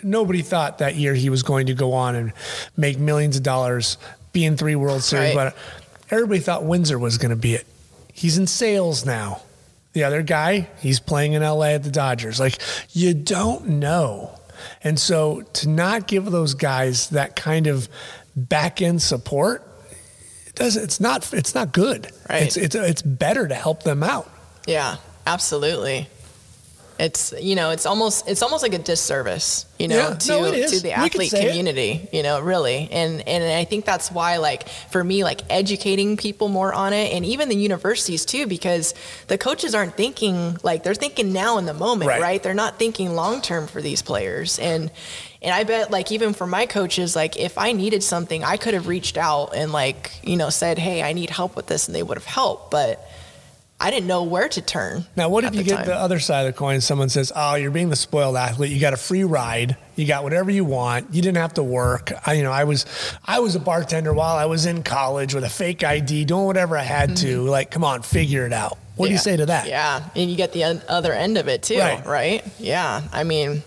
nobody 0.02 0.40
thought 0.40 0.78
that 0.78 0.94
year 0.94 1.12
he 1.12 1.28
was 1.28 1.42
going 1.42 1.66
to 1.66 1.74
go 1.74 1.92
on 1.92 2.14
and 2.14 2.32
make 2.78 2.98
millions 2.98 3.36
of 3.36 3.42
dollars, 3.42 3.98
be 4.32 4.46
in 4.46 4.56
three 4.56 4.74
World 4.74 5.02
Series. 5.02 5.36
Right. 5.36 5.52
But 5.52 5.56
everybody 6.10 6.40
thought 6.40 6.64
Windsor 6.64 6.98
was 6.98 7.18
going 7.18 7.30
to 7.30 7.36
be 7.36 7.56
it. 7.56 7.66
He's 8.10 8.38
in 8.38 8.46
sales 8.46 9.04
now. 9.04 9.42
The 9.92 10.04
other 10.04 10.22
guy, 10.22 10.68
he's 10.80 10.98
playing 10.98 11.34
in 11.34 11.42
LA 11.42 11.74
at 11.74 11.82
the 11.82 11.90
Dodgers. 11.90 12.40
Like, 12.40 12.58
you 12.92 13.12
don't 13.12 13.68
know. 13.68 14.38
And 14.82 14.98
so 14.98 15.42
to 15.42 15.68
not 15.68 16.06
give 16.06 16.26
those 16.26 16.54
guys 16.54 17.10
that 17.10 17.36
kind 17.36 17.66
of 17.66 17.88
back 18.34 18.82
end 18.82 19.02
support, 19.02 19.66
it 20.46 20.54
doesn't, 20.54 20.82
it's 20.82 21.00
not, 21.00 21.32
it's 21.32 21.54
not 21.54 21.72
good. 21.72 22.10
Right. 22.28 22.42
It's, 22.42 22.56
it's, 22.56 22.74
it's 22.74 23.02
better 23.02 23.46
to 23.48 23.54
help 23.54 23.82
them 23.82 24.02
out. 24.02 24.30
Yeah, 24.66 24.96
absolutely. 25.26 26.08
It's 26.98 27.34
you 27.38 27.54
know, 27.54 27.70
it's 27.70 27.84
almost 27.84 28.26
it's 28.26 28.42
almost 28.42 28.62
like 28.62 28.72
a 28.72 28.78
disservice, 28.78 29.66
you 29.78 29.86
know, 29.88 29.96
Yeah, 29.96 30.14
to 30.14 30.28
no, 30.28 30.66
to 30.68 30.80
the 30.80 30.92
athlete 30.92 31.30
say 31.30 31.44
it. 31.44 31.48
community, 31.48 32.08
you 32.10 32.22
know, 32.22 32.40
really. 32.40 32.88
And 32.90 33.26
and 33.28 33.44
I 33.44 33.64
think 33.64 33.84
that's 33.84 34.10
why 34.10 34.38
like 34.38 34.66
for 34.68 35.04
me 35.04 35.22
like 35.22 35.42
educating 35.50 36.16
people 36.16 36.48
more 36.48 36.72
on 36.72 36.94
it 36.94 37.12
and 37.12 37.24
even 37.26 37.48
the 37.50 37.56
universities 37.56 38.24
too 38.24 38.46
because 38.46 38.94
the 39.28 39.36
coaches 39.36 39.74
aren't 39.74 39.94
thinking 39.96 40.56
like 40.62 40.84
they're 40.84 40.94
thinking 40.94 41.32
now 41.34 41.58
in 41.58 41.66
the 41.66 41.74
moment, 41.74 42.08
Right. 42.08 42.22
right? 42.22 42.42
They're 42.42 42.54
not 42.54 42.78
thinking 42.78 43.14
long 43.14 43.42
term 43.42 43.66
for 43.66 43.82
these 43.82 44.00
players. 44.00 44.58
And 44.58 44.90
and 45.42 45.54
I 45.54 45.64
bet 45.64 45.90
like 45.90 46.10
even 46.12 46.32
for 46.32 46.46
my 46.46 46.64
coaches 46.64 47.14
like 47.14 47.36
if 47.36 47.58
I 47.58 47.72
needed 47.72 48.02
something, 48.02 48.42
I 48.42 48.56
could 48.56 48.72
have 48.72 48.86
reached 48.88 49.18
out 49.18 49.54
and 49.54 49.70
like, 49.70 50.12
you 50.22 50.36
know, 50.36 50.48
said, 50.48 50.78
"Hey, 50.78 51.02
I 51.02 51.12
need 51.12 51.28
help 51.28 51.54
with 51.56 51.66
this." 51.66 51.86
And 51.88 51.94
they 51.94 52.02
would 52.02 52.16
have 52.16 52.24
helped, 52.24 52.70
but 52.70 53.05
I 53.78 53.90
didn't 53.90 54.06
know 54.06 54.22
where 54.22 54.48
to 54.48 54.62
turn. 54.62 55.04
Now, 55.16 55.28
what 55.28 55.44
if 55.44 55.54
you 55.54 55.62
the 55.62 55.68
get 55.68 55.76
time. 55.76 55.86
the 55.86 55.94
other 55.94 56.18
side 56.18 56.46
of 56.46 56.54
the 56.54 56.58
coin? 56.58 56.80
Someone 56.80 57.10
says, 57.10 57.30
"Oh, 57.36 57.56
you're 57.56 57.70
being 57.70 57.90
the 57.90 57.96
spoiled 57.96 58.34
athlete. 58.36 58.70
You 58.70 58.80
got 58.80 58.94
a 58.94 58.96
free 58.96 59.22
ride. 59.24 59.76
You 59.96 60.06
got 60.06 60.22
whatever 60.24 60.50
you 60.50 60.64
want. 60.64 61.12
You 61.14 61.20
didn't 61.20 61.36
have 61.36 61.52
to 61.54 61.62
work." 61.62 62.10
I, 62.26 62.32
you 62.34 62.42
know, 62.42 62.52
I 62.52 62.64
was, 62.64 62.86
I 63.26 63.40
was 63.40 63.54
a 63.54 63.60
bartender 63.60 64.14
while 64.14 64.36
I 64.36 64.46
was 64.46 64.64
in 64.64 64.82
college 64.82 65.34
with 65.34 65.44
a 65.44 65.50
fake 65.50 65.84
ID, 65.84 66.24
doing 66.24 66.46
whatever 66.46 66.78
I 66.78 66.84
had 66.84 67.18
to. 67.18 67.42
Like, 67.42 67.70
come 67.70 67.84
on, 67.84 68.00
figure 68.00 68.46
it 68.46 68.52
out. 68.54 68.78
What 68.96 69.06
do 69.08 69.12
you 69.12 69.18
Mm-hmm. 69.18 69.24
Say 69.24 69.36
to 69.36 69.46
that? 69.46 69.66
Yeah, 69.68 70.02
and 70.16 70.30
you 70.30 70.36
get 70.38 70.54
the 70.54 70.64
other 70.88 71.12
end 71.12 71.36
of 71.36 71.46
it 71.48 71.62
too, 71.62 71.78
Right. 71.78 72.06
right? 72.06 72.44
Yeah, 72.58 73.02
I 73.12 73.24
mean, 73.24 73.62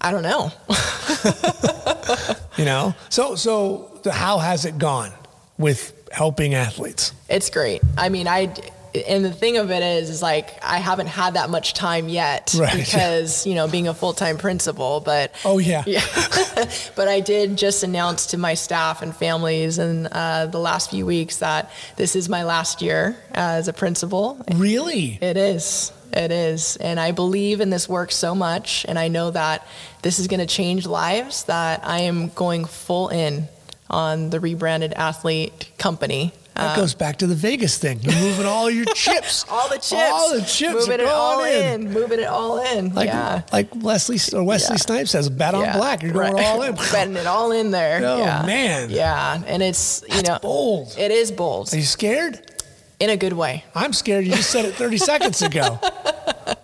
I 0.00 0.12
don't 0.12 0.22
know. 0.22 0.52
You 2.56 2.64
know. 2.64 2.94
So, 3.10 3.34
so 3.34 3.90
how 4.10 4.38
has 4.38 4.64
it 4.64 4.78
gone 4.78 5.12
with 5.58 5.92
helping 6.16 6.54
athletes? 6.54 7.12
It's 7.28 7.50
great. 7.50 7.82
I 7.98 8.08
mean, 8.08 8.26
I 8.26 8.54
and 9.06 9.22
the 9.22 9.32
thing 9.32 9.58
of 9.58 9.70
it 9.70 9.82
is, 9.82 10.08
is 10.08 10.22
like 10.22 10.58
I 10.64 10.78
haven't 10.78 11.08
had 11.08 11.34
that 11.34 11.50
much 11.50 11.74
time 11.74 12.08
yet 12.08 12.54
Right. 12.58 12.74
because 12.84 13.46
you 13.46 13.54
know 13.54 13.68
being 13.68 13.88
a 13.88 13.92
full 13.92 14.14
time 14.14 14.38
principal, 14.38 15.00
but 15.00 15.32
Oh 15.44 15.58
yeah. 15.58 15.84
yeah. 15.86 16.00
but 16.96 17.06
I 17.06 17.20
did 17.20 17.58
just 17.58 17.82
announce 17.82 18.26
to 18.28 18.38
my 18.38 18.54
staff 18.54 19.02
and 19.02 19.14
families 19.14 19.78
in 19.78 20.06
uh, 20.06 20.46
the 20.46 20.58
last 20.58 20.88
few 20.90 21.04
weeks 21.04 21.36
that 21.38 21.70
this 21.96 22.16
is 22.16 22.30
my 22.30 22.44
last 22.44 22.80
year 22.80 23.16
as 23.32 23.68
a 23.68 23.74
principal. 23.74 24.42
Really? 24.54 25.18
It 25.20 25.36
is. 25.36 25.92
It 26.14 26.30
is. 26.32 26.76
And 26.76 26.98
I 26.98 27.12
believe 27.12 27.60
in 27.60 27.68
this 27.68 27.90
work 27.90 28.10
so 28.10 28.34
much. 28.34 28.86
And 28.88 28.98
I 28.98 29.08
know 29.08 29.30
that 29.32 29.66
this 30.00 30.18
is 30.18 30.28
going 30.28 30.40
to 30.40 30.46
change 30.46 30.86
lives, 30.86 31.44
that 31.44 31.86
I 31.86 32.02
am 32.02 32.30
going 32.30 32.64
full 32.64 33.08
in 33.10 33.48
on 33.90 34.30
the 34.30 34.40
rebranded 34.40 34.92
athlete 34.94 35.70
company. 35.78 36.32
That 36.54 36.72
uh, 36.72 36.76
goes 36.80 36.94
back 36.94 37.18
to 37.18 37.26
the 37.26 37.34
Vegas 37.34 37.76
thing. 37.76 38.00
You're 38.00 38.14
moving 38.14 38.46
all 38.46 38.70
your 38.70 38.84
chips. 38.94 39.44
All 39.50 39.68
the 39.68 39.74
chips. 39.74 39.92
All 39.94 40.32
the 40.34 40.40
chips 40.40 40.86
Moving 40.88 41.00
it 41.00 41.06
all 41.06 41.44
in. 41.44 41.82
in. 41.82 41.92
Moving 41.92 42.18
it 42.18 42.26
all 42.26 42.58
in. 42.64 42.94
Like, 42.94 43.08
yeah. 43.08 43.42
like 43.52 43.68
Leslie 43.76 44.18
or 44.34 44.42
Wesley 44.42 44.74
Yeah. 44.74 44.78
Snipes 44.78 45.10
says, 45.10 45.28
bet 45.28 45.54
on 45.54 45.64
Yeah. 45.64 45.76
black. 45.76 46.02
You're 46.02 46.12
going 46.12 46.32
Right. 46.32 46.46
all 46.46 46.62
in. 46.62 46.74
Betting 46.92 47.16
it 47.16 47.26
all 47.26 47.52
in 47.52 47.72
there. 47.72 48.00
Oh, 48.02 48.18
yeah. 48.18 48.42
man. 48.46 48.88
Yeah. 48.88 49.42
And 49.46 49.62
it's, 49.62 50.02
you 50.08 50.14
That's 50.14 50.28
know, 50.30 50.38
bold. 50.40 50.94
it 50.98 51.10
is 51.10 51.30
bold 51.30 51.72
Are 51.74 51.76
you 51.76 51.82
scared? 51.82 52.40
in 52.98 53.10
a 53.10 53.16
good 53.18 53.34
way. 53.34 53.62
I'm 53.74 53.92
scared. 53.92 54.24
You 54.24 54.34
just 54.34 54.48
said 54.48 54.64
it 54.64 54.74
30 54.76 54.96
seconds 55.12 55.42
ago. 55.42 55.78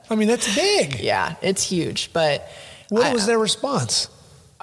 I 0.09 0.15
mean, 0.15 0.29
that's 0.29 0.55
big. 0.55 1.01
Yeah. 1.01 1.35
It's 1.43 1.63
huge. 1.63 2.11
But 2.15 2.49
What 2.89 3.05
I- 3.05 3.13
was 3.13 3.27
their 3.27 3.39
response? 3.39 4.09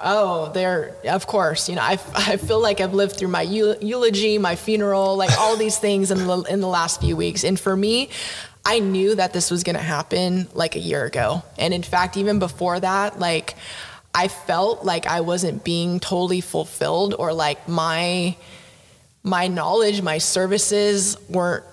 Oh, 0.02 0.50
they're 0.52 0.96
of 1.04 1.26
course. 1.26 1.68
You 1.68 1.76
know, 1.76 1.82
I, 1.82 1.92
I 2.14 2.36
feel 2.36 2.60
like 2.60 2.80
I've 2.80 2.94
lived 2.94 3.16
through 3.16 3.28
my 3.28 3.42
eulogy, 3.42 4.38
my 4.38 4.56
funeral, 4.56 5.16
like 5.16 5.36
all 5.38 5.56
these 5.56 5.78
things 5.78 6.10
in 6.10 6.26
the 6.26 6.42
in 6.42 6.60
the 6.60 6.68
last 6.68 7.00
few 7.00 7.16
weeks. 7.16 7.44
And 7.44 7.58
for 7.58 7.76
me, 7.76 8.10
I 8.64 8.78
knew 8.78 9.14
that 9.14 9.32
this 9.32 9.50
was 9.50 9.62
going 9.64 9.76
to 9.76 9.82
happen 9.82 10.48
like 10.54 10.76
a 10.76 10.80
year 10.80 11.04
ago. 11.04 11.42
And 11.58 11.72
in 11.72 11.82
fact, 11.82 12.16
even 12.16 12.38
before 12.38 12.78
that, 12.80 13.18
like 13.18 13.54
I 14.14 14.28
felt 14.28 14.84
like 14.84 15.06
I 15.06 15.20
wasn't 15.20 15.64
being 15.64 16.00
totally 16.00 16.40
fulfilled, 16.40 17.14
or 17.18 17.32
like 17.32 17.68
my 17.68 18.36
my 19.22 19.48
knowledge, 19.48 20.02
my 20.02 20.18
services 20.18 21.16
weren't. 21.28 21.64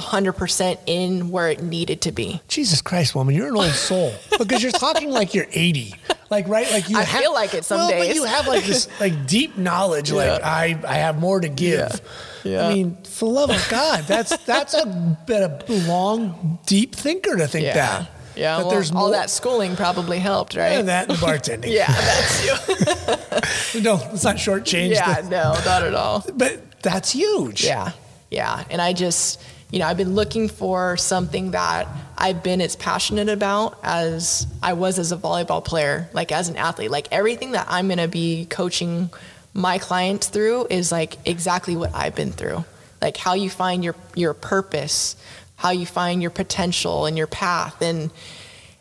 100% 0.00 0.78
in 0.86 1.30
where 1.30 1.48
it 1.50 1.62
needed 1.62 2.00
to 2.02 2.12
be. 2.12 2.40
Jesus 2.48 2.80
Christ, 2.82 3.14
woman, 3.14 3.34
you're 3.34 3.48
an 3.48 3.56
old 3.56 3.72
soul 3.72 4.12
because 4.38 4.62
you're 4.62 4.72
talking 4.72 5.10
like 5.10 5.34
you're 5.34 5.46
80. 5.50 5.94
Like, 6.30 6.48
right? 6.48 6.70
Like 6.72 6.88
you 6.88 6.96
I 6.98 7.02
have, 7.02 7.20
feel 7.20 7.32
like 7.32 7.54
it 7.54 7.64
some 7.64 7.78
well, 7.78 7.90
But 7.90 8.14
you 8.14 8.24
have 8.24 8.46
like 8.48 8.64
this 8.64 8.88
like 9.00 9.26
deep 9.26 9.56
knowledge. 9.56 10.10
Like 10.10 10.42
I, 10.42 10.78
I 10.86 10.94
have 10.94 11.18
more 11.20 11.40
to 11.40 11.48
give. 11.48 12.00
Yeah. 12.44 12.66
I 12.68 12.74
mean, 12.74 12.96
for 13.04 13.26
the 13.26 13.30
love 13.34 13.50
of 13.50 13.66
God, 13.70 14.04
that's 14.04 14.36
that's 14.44 14.74
a 14.74 14.86
bit 15.26 15.42
of 15.42 15.86
long, 15.88 16.58
deep 16.66 16.94
thinker 16.94 17.36
to 17.36 17.46
think 17.46 17.66
Yeah. 17.66 17.74
that. 17.74 18.10
Yeah. 18.36 18.56
That 18.56 18.62
well, 18.66 18.70
there's 18.70 18.90
all 18.90 19.02
more- 19.02 19.10
that 19.12 19.30
schooling 19.30 19.76
probably 19.76 20.18
helped, 20.18 20.56
right? 20.56 20.72
and 20.72 20.88
that 20.88 21.08
and 21.08 21.18
bartending. 21.18 21.70
Yeah, 21.72 21.86
that's 21.86 22.44
you. 23.74 23.80
No, 23.82 23.94
let's 23.94 24.24
not 24.24 24.36
shortchange. 24.36 24.90
yeah, 24.90 25.20
the- 25.22 25.30
no, 25.30 25.52
not 25.64 25.82
at 25.84 25.94
all. 25.94 26.24
but 26.34 26.80
that's 26.82 27.10
huge. 27.12 27.64
Yeah, 27.64 27.92
yeah. 28.30 28.64
And 28.70 28.80
I 28.82 28.92
just, 28.92 29.40
you 29.70 29.80
know, 29.80 29.86
I've 29.86 29.96
been 29.96 30.14
looking 30.14 30.48
for 30.48 30.96
something 30.96 31.50
that 31.50 31.88
I've 32.16 32.42
been 32.42 32.60
as 32.60 32.76
passionate 32.76 33.28
about 33.28 33.78
as 33.82 34.46
I 34.62 34.74
was 34.74 34.98
as 34.98 35.10
a 35.10 35.16
volleyball 35.16 35.64
player, 35.64 36.08
like 36.12 36.30
as 36.30 36.48
an 36.48 36.56
athlete. 36.56 36.90
Like 36.90 37.08
everything 37.10 37.52
that 37.52 37.66
I'm 37.68 37.88
going 37.88 37.98
to 37.98 38.08
be 38.08 38.46
coaching 38.46 39.10
my 39.54 39.78
clients 39.78 40.28
through 40.28 40.68
is 40.70 40.92
like 40.92 41.18
exactly 41.24 41.76
what 41.76 41.94
I've 41.94 42.14
been 42.14 42.30
through. 42.30 42.64
Like 43.02 43.16
how 43.16 43.34
you 43.34 43.50
find 43.50 43.82
your 43.82 43.96
your 44.14 44.34
purpose, 44.34 45.16
how 45.56 45.70
you 45.70 45.84
find 45.86 46.22
your 46.22 46.30
potential 46.30 47.06
and 47.06 47.18
your 47.18 47.26
path 47.26 47.82
and 47.82 48.10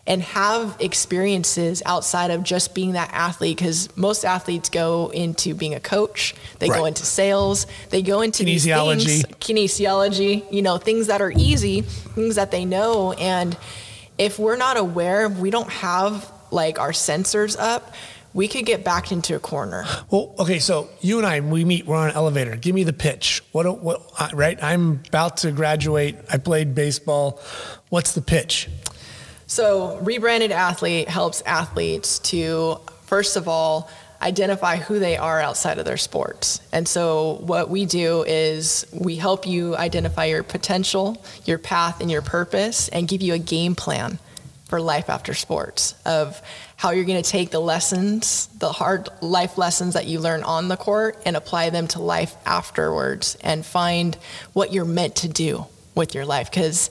and 0.07 0.21
have 0.21 0.75
experiences 0.79 1.81
outside 1.85 2.29
of 2.29 2.43
just 2.43 2.75
being 2.75 2.91
that 2.91 3.09
athlete 3.11 3.57
because 3.57 3.95
most 3.97 4.23
athletes 4.23 4.69
go 4.69 5.09
into 5.09 5.55
being 5.55 5.73
a 5.73 5.79
coach 5.79 6.35
they 6.59 6.67
go 6.67 6.85
into 6.85 7.03
sales 7.05 7.65
they 7.89 8.01
go 8.01 8.21
into 8.21 8.43
these 8.43 8.65
Kinesiology. 8.65 9.05
things, 9.05 9.25
kinesiology 9.39 10.51
you 10.51 10.61
know 10.61 10.77
things 10.77 11.07
that 11.07 11.21
are 11.21 11.31
easy 11.35 11.81
things 11.81 12.35
that 12.35 12.51
they 12.51 12.65
know 12.65 13.13
and 13.13 13.57
if 14.17 14.37
we're 14.39 14.57
not 14.57 14.77
aware 14.77 15.27
we 15.27 15.49
don't 15.49 15.69
have 15.69 16.31
like 16.51 16.79
our 16.79 16.91
sensors 16.91 17.57
up 17.59 17.93
we 18.33 18.49
could 18.49 18.65
get 18.65 18.83
backed 18.83 19.11
into 19.13 19.35
a 19.35 19.39
corner 19.39 19.85
Well, 20.11 20.35
okay, 20.37 20.59
so 20.59 20.89
you 20.99 21.17
and 21.17 21.25
I, 21.25 21.39
we 21.39 21.63
meet. 21.63 21.85
We're 21.85 21.95
on 21.95 22.09
an 22.09 22.15
elevator. 22.15 22.57
Give 22.57 22.75
me 22.75 22.83
the 22.83 22.91
pitch. 22.91 23.41
What? 23.53 23.79
What? 23.81 24.33
Right? 24.33 24.61
I'm 24.61 25.01
about 25.07 25.37
to 25.37 25.53
graduate. 25.53 26.17
I 26.29 26.37
played 26.37 26.75
baseball. 26.75 27.39
What's 27.87 28.11
the 28.11 28.21
pitch? 28.21 28.67
So, 29.47 29.97
rebranded 29.99 30.51
athlete 30.51 31.07
helps 31.07 31.41
athletes 31.41 32.19
to, 32.19 32.79
first 33.03 33.37
of 33.37 33.47
all, 33.47 33.89
identify 34.21 34.77
who 34.77 34.97
they 34.97 35.17
are 35.17 35.39
outside 35.39 35.77
of 35.77 35.85
their 35.85 35.97
sports. 35.97 36.61
And 36.71 36.87
so, 36.87 37.37
what 37.41 37.69
we 37.69 37.85
do 37.85 38.23
is 38.23 38.85
we 38.91 39.17
help 39.17 39.45
you 39.45 39.75
identify 39.77 40.25
your 40.25 40.41
potential, 40.41 41.23
your 41.45 41.59
path, 41.59 42.01
and 42.01 42.09
your 42.09 42.23
purpose, 42.23 42.89
and 42.89 43.07
give 43.07 43.21
you 43.21 43.33
a 43.33 43.39
game 43.39 43.75
plan 43.75 44.17
for 44.65 44.81
life 44.81 45.09
after 45.11 45.35
sports 45.35 45.93
of 46.05 46.41
how 46.75 46.89
you're 46.89 47.05
going 47.05 47.21
to 47.21 47.29
take 47.29 47.51
the 47.51 47.59
lessons, 47.59 48.47
the 48.57 48.71
hard 48.71 49.07
life 49.21 49.59
lessons 49.59 49.93
that 49.93 50.07
you 50.07 50.19
learn 50.19 50.41
on 50.43 50.69
the 50.69 50.77
court, 50.77 51.21
and 51.25 51.35
apply 51.35 51.69
them 51.69 51.87
to 51.87 52.01
life 52.01 52.35
afterwards 52.45 53.37
and 53.41 53.63
find 53.63 54.15
what 54.53 54.73
you're 54.73 54.85
meant 54.85 55.15
to 55.17 55.27
do 55.27 55.67
with 55.93 56.15
your 56.15 56.25
life. 56.25 56.49
Because 56.49 56.89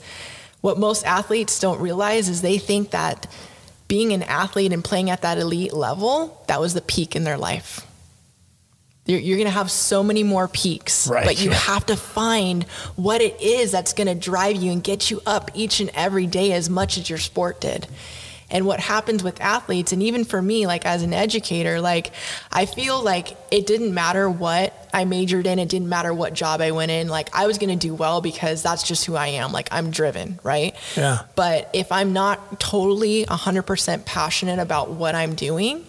what 0.64 0.78
most 0.78 1.04
athletes 1.04 1.60
don't 1.60 1.78
realize 1.78 2.30
is 2.30 2.40
they 2.40 2.56
think 2.56 2.92
that 2.92 3.30
being 3.86 4.14
an 4.14 4.22
athlete 4.22 4.72
and 4.72 4.82
playing 4.82 5.10
at 5.10 5.20
that 5.20 5.36
elite 5.36 5.74
level, 5.74 6.42
that 6.46 6.58
was 6.58 6.72
the 6.72 6.80
peak 6.80 7.14
in 7.14 7.22
their 7.22 7.36
life. 7.36 7.86
You're, 9.04 9.20
you're 9.20 9.36
going 9.36 9.46
to 9.46 9.52
have 9.52 9.70
so 9.70 10.02
many 10.02 10.22
more 10.22 10.48
peaks, 10.48 11.06
Right, 11.06 11.26
but 11.26 11.38
you 11.38 11.50
yeah. 11.50 11.56
have 11.74 11.84
to 11.84 11.96
find 11.96 12.62
what 12.96 13.20
it 13.20 13.42
is 13.42 13.72
that's 13.72 13.92
going 13.92 14.06
to 14.06 14.14
drive 14.14 14.56
you 14.56 14.72
and 14.72 14.82
get 14.82 15.10
you 15.10 15.20
up 15.26 15.50
each 15.52 15.80
and 15.80 15.90
every 15.92 16.26
day 16.26 16.52
as 16.52 16.70
much 16.70 16.96
as 16.96 17.10
your 17.10 17.18
sport 17.18 17.60
did. 17.60 17.86
And 18.54 18.66
what 18.66 18.78
happens 18.78 19.24
with 19.24 19.40
athletes, 19.40 19.92
and 19.92 20.00
even 20.00 20.24
for 20.24 20.40
me, 20.40 20.68
like 20.68 20.86
as 20.86 21.02
an 21.02 21.12
educator, 21.12 21.80
like 21.80 22.12
I 22.52 22.66
feel 22.66 23.02
like 23.02 23.36
it 23.50 23.66
didn't 23.66 23.92
matter 23.92 24.30
what 24.30 24.88
I 24.94 25.04
majored 25.04 25.48
in, 25.48 25.58
it 25.58 25.68
didn't 25.68 25.88
matter 25.88 26.14
what 26.14 26.34
job 26.34 26.60
I 26.60 26.70
went 26.70 26.92
in. 26.92 27.08
Like 27.08 27.34
I 27.34 27.48
was 27.48 27.58
going 27.58 27.76
to 27.76 27.88
do 27.88 27.94
well 27.94 28.20
because 28.20 28.62
that's 28.62 28.84
just 28.84 29.06
who 29.06 29.16
I 29.16 29.26
am. 29.26 29.50
Like 29.50 29.68
I'm 29.72 29.90
driven, 29.90 30.38
right? 30.44 30.76
Yeah. 30.96 31.22
But 31.34 31.68
if 31.72 31.90
I'm 31.90 32.12
not 32.12 32.60
totally 32.60 33.24
100% 33.24 34.04
passionate 34.04 34.60
about 34.60 34.90
what 34.90 35.16
I'm 35.16 35.34
doing, 35.34 35.84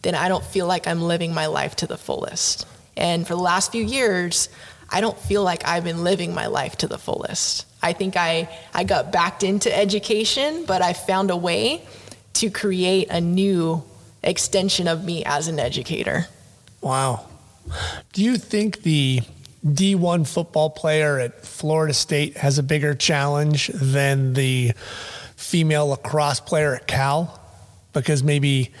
then 0.00 0.14
I 0.14 0.28
don't 0.28 0.44
feel 0.44 0.66
like 0.66 0.88
I'm 0.88 1.02
living 1.02 1.34
my 1.34 1.46
life 1.46 1.76
to 1.76 1.86
the 1.86 1.98
fullest. 1.98 2.66
And 2.96 3.26
for 3.26 3.34
the 3.34 3.42
last 3.42 3.72
few 3.72 3.84
years, 3.84 4.48
I 4.88 5.02
don't 5.02 5.18
feel 5.18 5.42
like 5.42 5.68
I've 5.68 5.84
been 5.84 6.02
living 6.02 6.32
my 6.32 6.46
life 6.46 6.76
to 6.76 6.88
the 6.88 6.96
fullest. 6.96 7.66
I 7.82 7.92
think 7.92 8.16
I, 8.16 8.48
I 8.72 8.84
got 8.84 9.12
backed 9.12 9.42
into 9.42 9.76
education, 9.76 10.64
but 10.64 10.80
I 10.80 10.94
found 10.94 11.30
a 11.30 11.36
way 11.36 11.82
to 12.40 12.50
create 12.50 13.08
a 13.10 13.20
new 13.20 13.82
extension 14.22 14.88
of 14.88 15.04
me 15.04 15.24
as 15.24 15.48
an 15.48 15.58
educator. 15.58 16.26
Wow. 16.80 17.26
Do 18.12 18.22
you 18.22 18.36
think 18.36 18.82
the 18.82 19.20
D1 19.64 20.26
football 20.28 20.70
player 20.70 21.18
at 21.18 21.44
Florida 21.44 21.94
State 21.94 22.36
has 22.36 22.58
a 22.58 22.62
bigger 22.62 22.94
challenge 22.94 23.68
than 23.68 24.34
the 24.34 24.72
female 25.36 25.88
lacrosse 25.88 26.40
player 26.40 26.74
at 26.74 26.86
Cal 26.86 27.40
because 27.92 28.22
maybe 28.22 28.72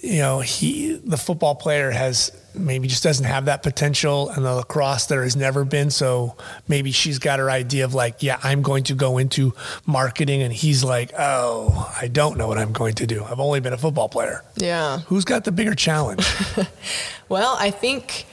you 0.00 0.18
know 0.18 0.40
he 0.40 0.94
the 1.04 1.16
football 1.16 1.54
player 1.54 1.90
has 1.90 2.30
maybe 2.54 2.88
just 2.88 3.02
doesn't 3.02 3.24
have 3.26 3.46
that 3.46 3.62
potential 3.62 4.28
and 4.30 4.44
the 4.44 4.54
lacrosse 4.54 5.06
there 5.06 5.22
has 5.22 5.34
never 5.36 5.64
been 5.64 5.90
so 5.90 6.36
maybe 6.68 6.90
she's 6.92 7.18
got 7.18 7.38
her 7.38 7.50
idea 7.50 7.84
of 7.84 7.94
like 7.94 8.22
yeah 8.22 8.38
i'm 8.42 8.62
going 8.62 8.84
to 8.84 8.94
go 8.94 9.18
into 9.18 9.54
marketing 9.86 10.42
and 10.42 10.52
he's 10.52 10.82
like 10.84 11.12
oh 11.18 11.92
i 12.00 12.08
don't 12.08 12.36
know 12.36 12.46
what 12.48 12.58
i'm 12.58 12.72
going 12.72 12.94
to 12.94 13.06
do 13.06 13.24
i've 13.24 13.40
only 13.40 13.60
been 13.60 13.72
a 13.72 13.78
football 13.78 14.08
player 14.08 14.42
Yeah. 14.56 14.98
who's 15.06 15.24
got 15.24 15.44
the 15.44 15.52
bigger 15.52 15.74
challenge 15.74 16.26
Well, 17.28 17.56
I 17.58 17.70
think 17.70 18.26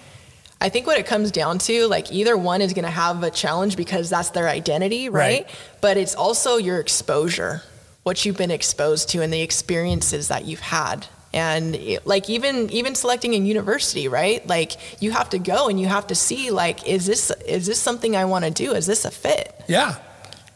I 0.59 0.67
think 0.67 0.85
what 0.85 0.99
it 0.99 1.05
comes 1.05 1.31
down 1.31 1.57
to, 1.59 1.87
like 1.87 2.11
either 2.11 2.35
one 2.35 2.61
is 2.61 2.73
going 2.73 2.83
to 2.83 2.91
have 2.91 3.23
a 3.23 3.31
challenge 3.31 3.77
because 3.77 4.09
that's 4.09 4.31
their 4.31 4.49
identity, 4.49 5.07
right? 5.07 5.45
Right. 5.45 5.55
But 5.79 5.95
it's 5.95 6.15
also 6.15 6.57
your 6.57 6.81
exposure, 6.81 7.61
what 8.03 8.25
you've 8.25 8.35
been 8.35 8.51
exposed 8.51 9.07
to, 9.11 9.21
and 9.21 9.31
the 9.31 9.39
experiences 9.41 10.27
that 10.27 10.43
you've 10.43 10.59
had. 10.59 11.07
And 11.33 11.75
it- 11.75 12.07
like 12.07 12.29
even 12.29 12.69
even 12.71 12.95
selecting 12.95 13.33
a 13.35 13.37
university, 13.37 14.07
right? 14.07 14.45
Like 14.47 14.77
you 15.01 15.11
have 15.11 15.29
to 15.29 15.39
go 15.39 15.67
and 15.67 15.79
you 15.79 15.87
have 15.87 16.07
to 16.07 16.15
see 16.15 16.49
like 16.51 16.87
is 16.87 17.05
this 17.05 17.31
is 17.47 17.65
this 17.67 17.79
something 17.79 18.15
I 18.15 18.25
want 18.25 18.45
to 18.45 18.51
do? 18.51 18.73
Is 18.73 18.85
this 18.85 19.05
a 19.05 19.11
fit? 19.11 19.55
yeah 19.67 19.95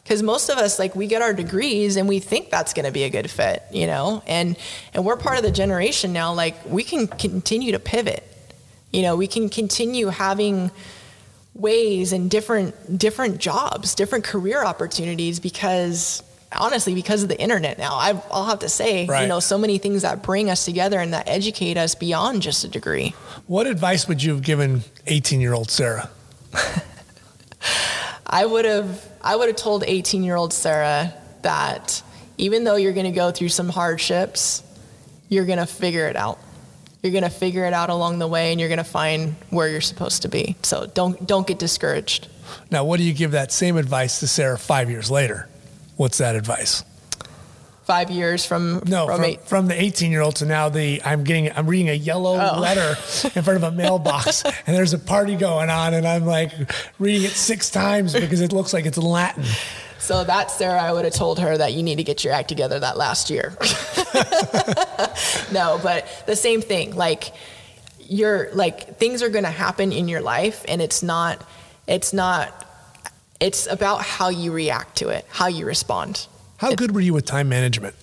because 0.04 0.22
most 0.22 0.50
of 0.50 0.58
us 0.58 0.80
like 0.80 0.96
we 0.98 1.08
get 1.08 1.22
our 1.22 1.32
degrees 1.34 1.96
and 1.96 2.10
we 2.10 2.20
think 2.20 2.50
that's 2.50 2.74
going 2.74 2.86
to 2.86 2.92
be 2.92 3.04
a 3.04 3.10
good 3.10 3.30
fit 3.30 3.64
you 3.72 3.88
know 3.88 4.22
and 4.28 4.58
and 4.94 5.06
we're 5.06 5.16
part 5.16 5.38
of 5.38 5.44
the 5.44 5.52
generation 5.52 6.12
now 6.12 6.34
like 6.34 6.56
we 6.66 6.84
can 6.84 7.08
continue 7.08 7.72
to 7.72 7.80
pivot 7.80 8.22
you 8.92 9.02
know 9.02 9.16
we 9.16 9.28
can 9.28 9.48
continue 9.48 10.08
having 10.08 10.72
ways 11.54 12.12
and 12.12 12.30
different 12.32 12.98
different 12.98 13.38
jobs 13.38 13.96
different 13.96 14.26
career 14.26 14.64
opportunities 14.66 15.40
because 15.40 16.22
honestly 16.58 16.94
because 16.96 17.24
of 17.24 17.30
the 17.30 17.40
internet 17.40 17.78
now 17.78 17.94
I, 17.96 18.22
i'll 18.32 18.46
have 18.46 18.60
to 18.60 18.70
say 18.70 19.06
Right. 19.06 19.24
you 19.24 19.28
know 19.28 19.40
so 19.40 19.58
many 19.58 19.78
things 19.78 20.02
that 20.04 20.22
bring 20.24 20.50
us 20.50 20.66
together 20.66 21.00
and 21.00 21.14
that 21.14 21.28
educate 21.28 21.78
us 21.78 21.96
beyond 21.96 22.42
just 22.42 22.64
a 22.64 22.68
degree 22.68 23.14
what 23.48 23.68
advice 23.68 24.08
would 24.08 24.22
you 24.24 24.32
have 24.34 24.42
given 24.44 24.84
18 25.08 25.42
year 25.42 25.54
old 25.54 25.70
sarah 25.72 26.10
I 28.26 28.46
would 28.46 28.66
have 28.66 29.06
I 29.22 29.36
would 29.36 29.48
have 29.48 29.56
told 29.58 29.84
18 29.86 30.24
year 30.24 30.36
old 30.36 30.54
Sarah 30.54 31.14
that 31.44 32.02
even 32.38 32.64
though 32.64 32.76
you're 32.76 32.94
going 32.94 33.06
to 33.06 33.12
go 33.12 33.32
through 33.32 33.50
some 33.50 33.70
hardships, 33.70 34.64
you're 35.30 35.46
going 35.46 35.60
to 35.60 35.66
figure 35.68 36.08
it 36.08 36.16
out. 36.16 36.40
You're 37.02 37.12
going 37.12 37.24
to 37.26 37.30
figure 37.30 37.66
it 37.66 37.74
out 37.74 37.90
along 37.90 38.20
the 38.20 38.28
way, 38.28 38.52
and 38.52 38.60
you're 38.60 38.70
going 38.70 38.78
to 38.80 38.84
find 38.84 39.36
where 39.50 39.68
you're 39.68 39.82
supposed 39.82 40.22
to 40.24 40.30
be. 40.30 40.56
So 40.64 40.88
don't 40.88 41.26
don't 41.28 41.46
get 41.46 41.60
discouraged. 41.60 42.28
now 42.72 42.84
what 42.86 42.98
do 42.98 43.04
you 43.04 43.14
give 43.14 43.32
that 43.32 43.52
same 43.52 43.78
advice 43.78 44.20
to 44.20 44.28
sarah 44.28 44.58
five 44.60 44.90
years 44.90 45.10
later 45.10 45.48
what's 45.98 46.18
that 46.20 46.36
advice 46.36 46.84
Five 47.84 48.10
years 48.10 48.46
from 48.46 48.82
No, 48.86 49.08
from 49.08 49.18
from, 49.18 49.26
eight, 49.26 49.42
from 49.42 49.68
the 49.68 49.80
18 49.82 50.10
year 50.10 50.22
old 50.22 50.38
to 50.38 50.46
now 50.46 50.70
the 50.70 51.02
I'm 51.04 51.26
getting 51.26 51.52
I'm 51.52 51.68
reading 51.68 51.90
a 51.90 51.94
yellow 51.94 52.40
Oh. 52.40 52.60
letter 52.60 52.92
in 53.36 53.44
front 53.44 53.58
of 53.58 53.64
a 53.64 53.72
mailbox 53.72 54.46
and 54.46 54.74
there's 54.76 54.94
a 54.94 54.98
party 55.00 55.36
going 55.36 55.70
on 55.70 55.94
and 55.94 56.08
I'm 56.08 56.26
like 56.26 56.52
reading 56.98 57.24
it 57.24 57.32
six 57.32 57.70
times 57.70 58.14
because 58.14 58.40
it 58.40 58.54
looks 58.54 58.72
like 58.72 58.86
it's 58.86 58.98
in 58.98 59.04
Latin. 59.04 59.44
So 60.00 60.24
that 60.24 60.50
Sarah, 60.50 60.82
I 60.82 60.94
would 60.94 61.04
have 61.06 61.14
told 61.14 61.40
her 61.40 61.58
that 61.58 61.74
you 61.74 61.84
need 61.84 61.96
to 61.96 62.04
get 62.04 62.24
your 62.24 62.34
act 62.34 62.48
together 62.50 62.80
that 62.80 62.98
last 62.98 63.30
year. 63.30 63.54
no, 65.52 65.80
but 65.84 66.06
the 66.26 66.36
same 66.36 66.62
thing. 66.62 66.96
Like 66.96 67.34
you're 68.00 68.50
like 68.54 68.98
things 68.98 69.22
are 69.24 69.30
going 69.30 69.46
to 69.46 69.50
happen 69.52 69.92
in 69.92 70.08
your 70.08 70.22
life, 70.22 70.66
and 70.68 70.82
it's 70.82 71.04
not. 71.04 71.46
It's 71.88 72.14
not. 72.14 72.63
It's 73.40 73.68
about 73.68 74.02
how 74.02 74.30
you 74.30 74.52
react 74.52 74.98
to 74.98 75.10
it, 75.10 75.26
how 75.30 75.48
you 75.48 75.66
respond. 75.66 76.28
How 76.58 76.74
good 76.76 76.94
were 76.96 77.02
you 77.02 77.14
with 77.14 77.26
time 77.26 77.50
management 77.50 77.96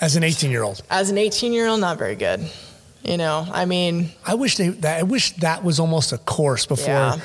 as 0.00 0.16
an 0.16 0.24
18 0.24 0.50
year 0.50 0.62
old? 0.62 0.82
As 0.90 1.10
an 1.10 1.18
18 1.18 1.52
year 1.52 1.66
old, 1.68 1.80
not 1.80 1.98
very 1.98 2.16
good. 2.16 2.48
You 3.02 3.16
know, 3.16 3.46
I 3.50 3.64
mean, 3.64 4.10
I 4.26 4.34
wish 4.34 4.56
they 4.56 4.68
that 4.68 4.98
I 4.98 5.02
wish 5.04 5.32
that 5.36 5.64
was 5.64 5.80
almost 5.80 6.12
a 6.12 6.18
course 6.18 6.66
before. 6.66 6.88
Yeah. 6.92 7.16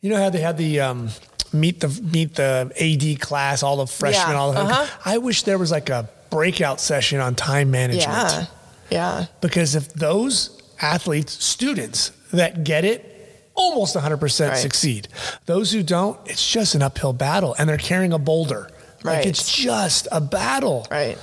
You 0.00 0.10
know 0.10 0.16
how 0.16 0.30
they 0.30 0.40
had 0.40 0.56
the 0.56 0.80
um, 0.80 1.10
meet 1.52 1.80
the 1.80 1.88
meet 2.12 2.34
the 2.36 2.72
AD 2.80 3.20
class, 3.20 3.62
all 3.62 3.76
the 3.76 3.86
freshmen, 3.86 4.30
Yeah, 4.30 4.40
all 4.40 4.52
the. 4.52 4.60
uh-huh. 4.60 4.86
I 5.04 5.18
wish 5.18 5.42
there 5.42 5.58
was 5.58 5.70
like 5.70 5.90
a 5.90 6.08
breakout 6.30 6.80
session 6.80 7.20
on 7.20 7.34
time 7.34 7.70
management. 7.70 8.06
yeah, 8.08 8.46
yeah, 8.90 9.26
because 9.42 9.74
if 9.74 9.92
those 9.92 10.58
athletes, 10.80 11.44
students 11.44 12.10
that 12.32 12.64
get 12.64 12.84
it, 12.86 13.11
almost 13.54 13.94
100% 13.96 14.50
Right. 14.50 14.58
succeed. 14.58 15.08
Those 15.46 15.72
who 15.72 15.82
don't, 15.82 16.18
it's 16.26 16.46
just 16.48 16.74
an 16.74 16.82
uphill 16.82 17.12
battle 17.12 17.54
and 17.58 17.68
they're 17.68 17.76
carrying 17.76 18.12
a 18.12 18.18
boulder. 18.18 18.70
Like 19.04 19.16
Right. 19.16 19.26
it's 19.26 19.50
just 19.54 20.08
a 20.12 20.20
battle. 20.20 20.86
right. 20.90 21.18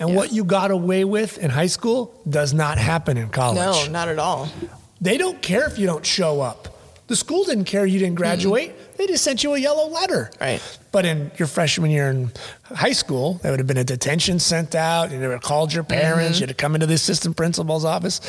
And 0.00 0.10
Yeah. 0.10 0.16
what 0.16 0.32
you 0.32 0.44
got 0.44 0.70
away 0.70 1.04
with 1.04 1.38
in 1.38 1.50
high 1.50 1.68
school 1.68 2.12
does 2.28 2.52
not 2.52 2.78
happen 2.78 3.16
in 3.16 3.28
college. 3.28 3.86
No, 3.86 3.86
not 3.92 4.08
at 4.08 4.18
all. 4.18 4.48
They 5.00 5.16
don't 5.18 5.40
care 5.40 5.66
if 5.66 5.78
you 5.78 5.86
don't 5.86 6.04
show 6.04 6.40
up. 6.40 6.68
The 7.06 7.16
school 7.16 7.44
didn't 7.44 7.64
care 7.64 7.84
you 7.84 7.98
didn't 7.98 8.14
graduate. 8.14 8.72
They 8.96 9.06
just 9.06 9.22
sent 9.22 9.44
you 9.44 9.54
a 9.54 9.58
yellow 9.58 9.88
letter. 9.88 10.30
Right. 10.40 10.60
But 10.90 11.04
in 11.04 11.30
your 11.36 11.46
freshman 11.48 11.90
year 11.90 12.08
in 12.08 12.32
high 12.64 12.92
school, 12.92 13.40
there 13.42 13.52
would 13.52 13.60
have 13.60 13.66
been 13.66 13.76
a 13.76 13.84
detention 13.84 14.38
sent 14.38 14.74
out. 14.74 15.10
You 15.10 15.18
would 15.18 15.30
have 15.30 15.42
called 15.42 15.72
your 15.72 15.84
mm-hmm. 15.84 16.00
parents. 16.00 16.40
You 16.40 16.46
had 16.46 16.48
to 16.48 16.54
come 16.54 16.74
into 16.74 16.86
the 16.86 16.94
assistant 16.94 17.36
principal's 17.36 17.84
office. 17.84 18.20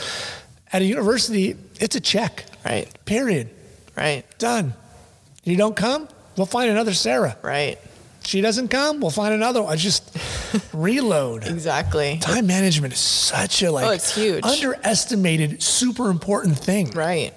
At 0.74 0.82
a 0.82 0.86
university, 0.86 1.56
it's 1.80 1.96
a 1.96 2.02
check. 2.02 2.46
Right, 2.66 2.88
Period. 3.06 3.50
right, 3.96 4.24
Done. 4.40 4.74
You 5.44 5.56
don't 5.56 5.76
come, 5.76 6.08
we'll 6.38 6.48
find 6.48 6.70
another 6.72 6.94
Sarah. 6.94 7.38
right. 7.44 7.78
She 8.24 8.42
doesn't 8.42 8.70
come, 8.70 9.02
we'll 9.02 9.12
find 9.12 9.36
another 9.36 9.62
one. 9.62 9.78
Just 9.78 10.18
reload. 10.74 11.46
Exactly. 11.46 12.18
Time 12.20 12.48
management 12.48 12.94
is 12.94 13.00
such 13.00 13.62
a 13.62 13.72
like 13.72 13.86
Oh, 13.86 13.92
it's 13.92 14.16
huge. 14.16 14.44
underestimated, 14.44 15.62
super 15.62 16.10
important 16.10 16.58
thing. 16.58 16.90
Right, 16.90 17.34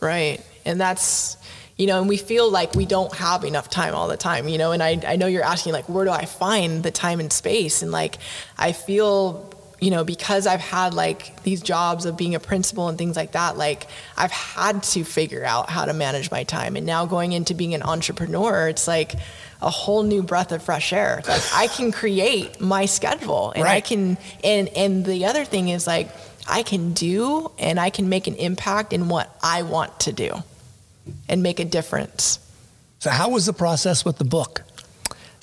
right. 0.00 0.42
And 0.66 0.78
that's, 0.78 1.38
you 1.78 1.86
know, 1.86 2.00
and 2.00 2.08
we 2.08 2.18
feel 2.18 2.50
like 2.50 2.74
we 2.74 2.84
don't 2.84 3.14
have 3.14 3.44
enough 3.44 3.70
time 3.70 3.94
all 3.94 4.08
the 4.08 4.18
time, 4.18 4.46
you 4.46 4.58
know, 4.58 4.72
and 4.72 4.82
I, 4.82 5.00
I 5.06 5.16
know 5.16 5.26
you're 5.26 5.42
asking, 5.42 5.72
like, 5.72 5.88
where 5.88 6.04
do 6.04 6.10
I 6.10 6.26
find 6.26 6.82
the 6.82 6.90
time 6.90 7.18
and 7.18 7.32
space? 7.32 7.80
And 7.80 7.90
like, 7.90 8.18
I 8.58 8.72
feel, 8.72 9.50
you 9.80 9.90
know, 9.90 10.04
because 10.04 10.46
I've 10.46 10.60
had 10.60 10.94
like 10.94 11.42
these 11.42 11.60
jobs 11.60 12.06
of 12.06 12.16
being 12.16 12.34
a 12.34 12.40
principal 12.40 12.88
and 12.88 12.96
things 12.96 13.16
like 13.16 13.32
that, 13.32 13.56
like, 13.56 13.86
I've 14.16 14.30
had 14.30 14.82
to 14.84 15.04
figure 15.04 15.44
out 15.44 15.68
how 15.68 15.84
to 15.84 15.92
manage 15.92 16.30
my 16.30 16.44
time. 16.44 16.76
And 16.76 16.86
now 16.86 17.06
going 17.06 17.32
into 17.32 17.54
being 17.54 17.74
an 17.74 17.82
entrepreneur, 17.82 18.68
it's 18.68 18.88
like, 18.88 19.14
a 19.62 19.70
whole 19.70 20.02
new 20.02 20.22
breath 20.22 20.52
of 20.52 20.62
fresh 20.62 20.92
air. 20.92 21.22
Like 21.26 21.42
I 21.54 21.66
can 21.66 21.90
create 21.90 22.60
my 22.60 22.84
schedule 22.84 23.52
and 23.56 23.64
I 23.64 23.80
can 23.80 24.18
and 24.44 24.68
and 24.76 25.02
the 25.02 25.24
other 25.24 25.46
thing 25.46 25.70
is 25.70 25.86
like 25.86 26.10
I 26.46 26.62
can 26.62 26.92
do 26.92 27.50
and 27.58 27.80
I 27.80 27.90
can 27.90 28.08
make 28.08 28.26
an 28.26 28.34
impact 28.34 28.92
in 28.92 29.08
what 29.08 29.34
I 29.42 29.62
want 29.62 29.98
to 30.00 30.12
do 30.12 30.42
and 31.28 31.42
make 31.42 31.60
a 31.60 31.64
difference. 31.64 32.38
So, 32.98 33.10
how 33.10 33.30
was 33.30 33.46
the 33.46 33.52
process 33.52 34.04
with 34.04 34.18
the 34.18 34.24
book? 34.24 34.62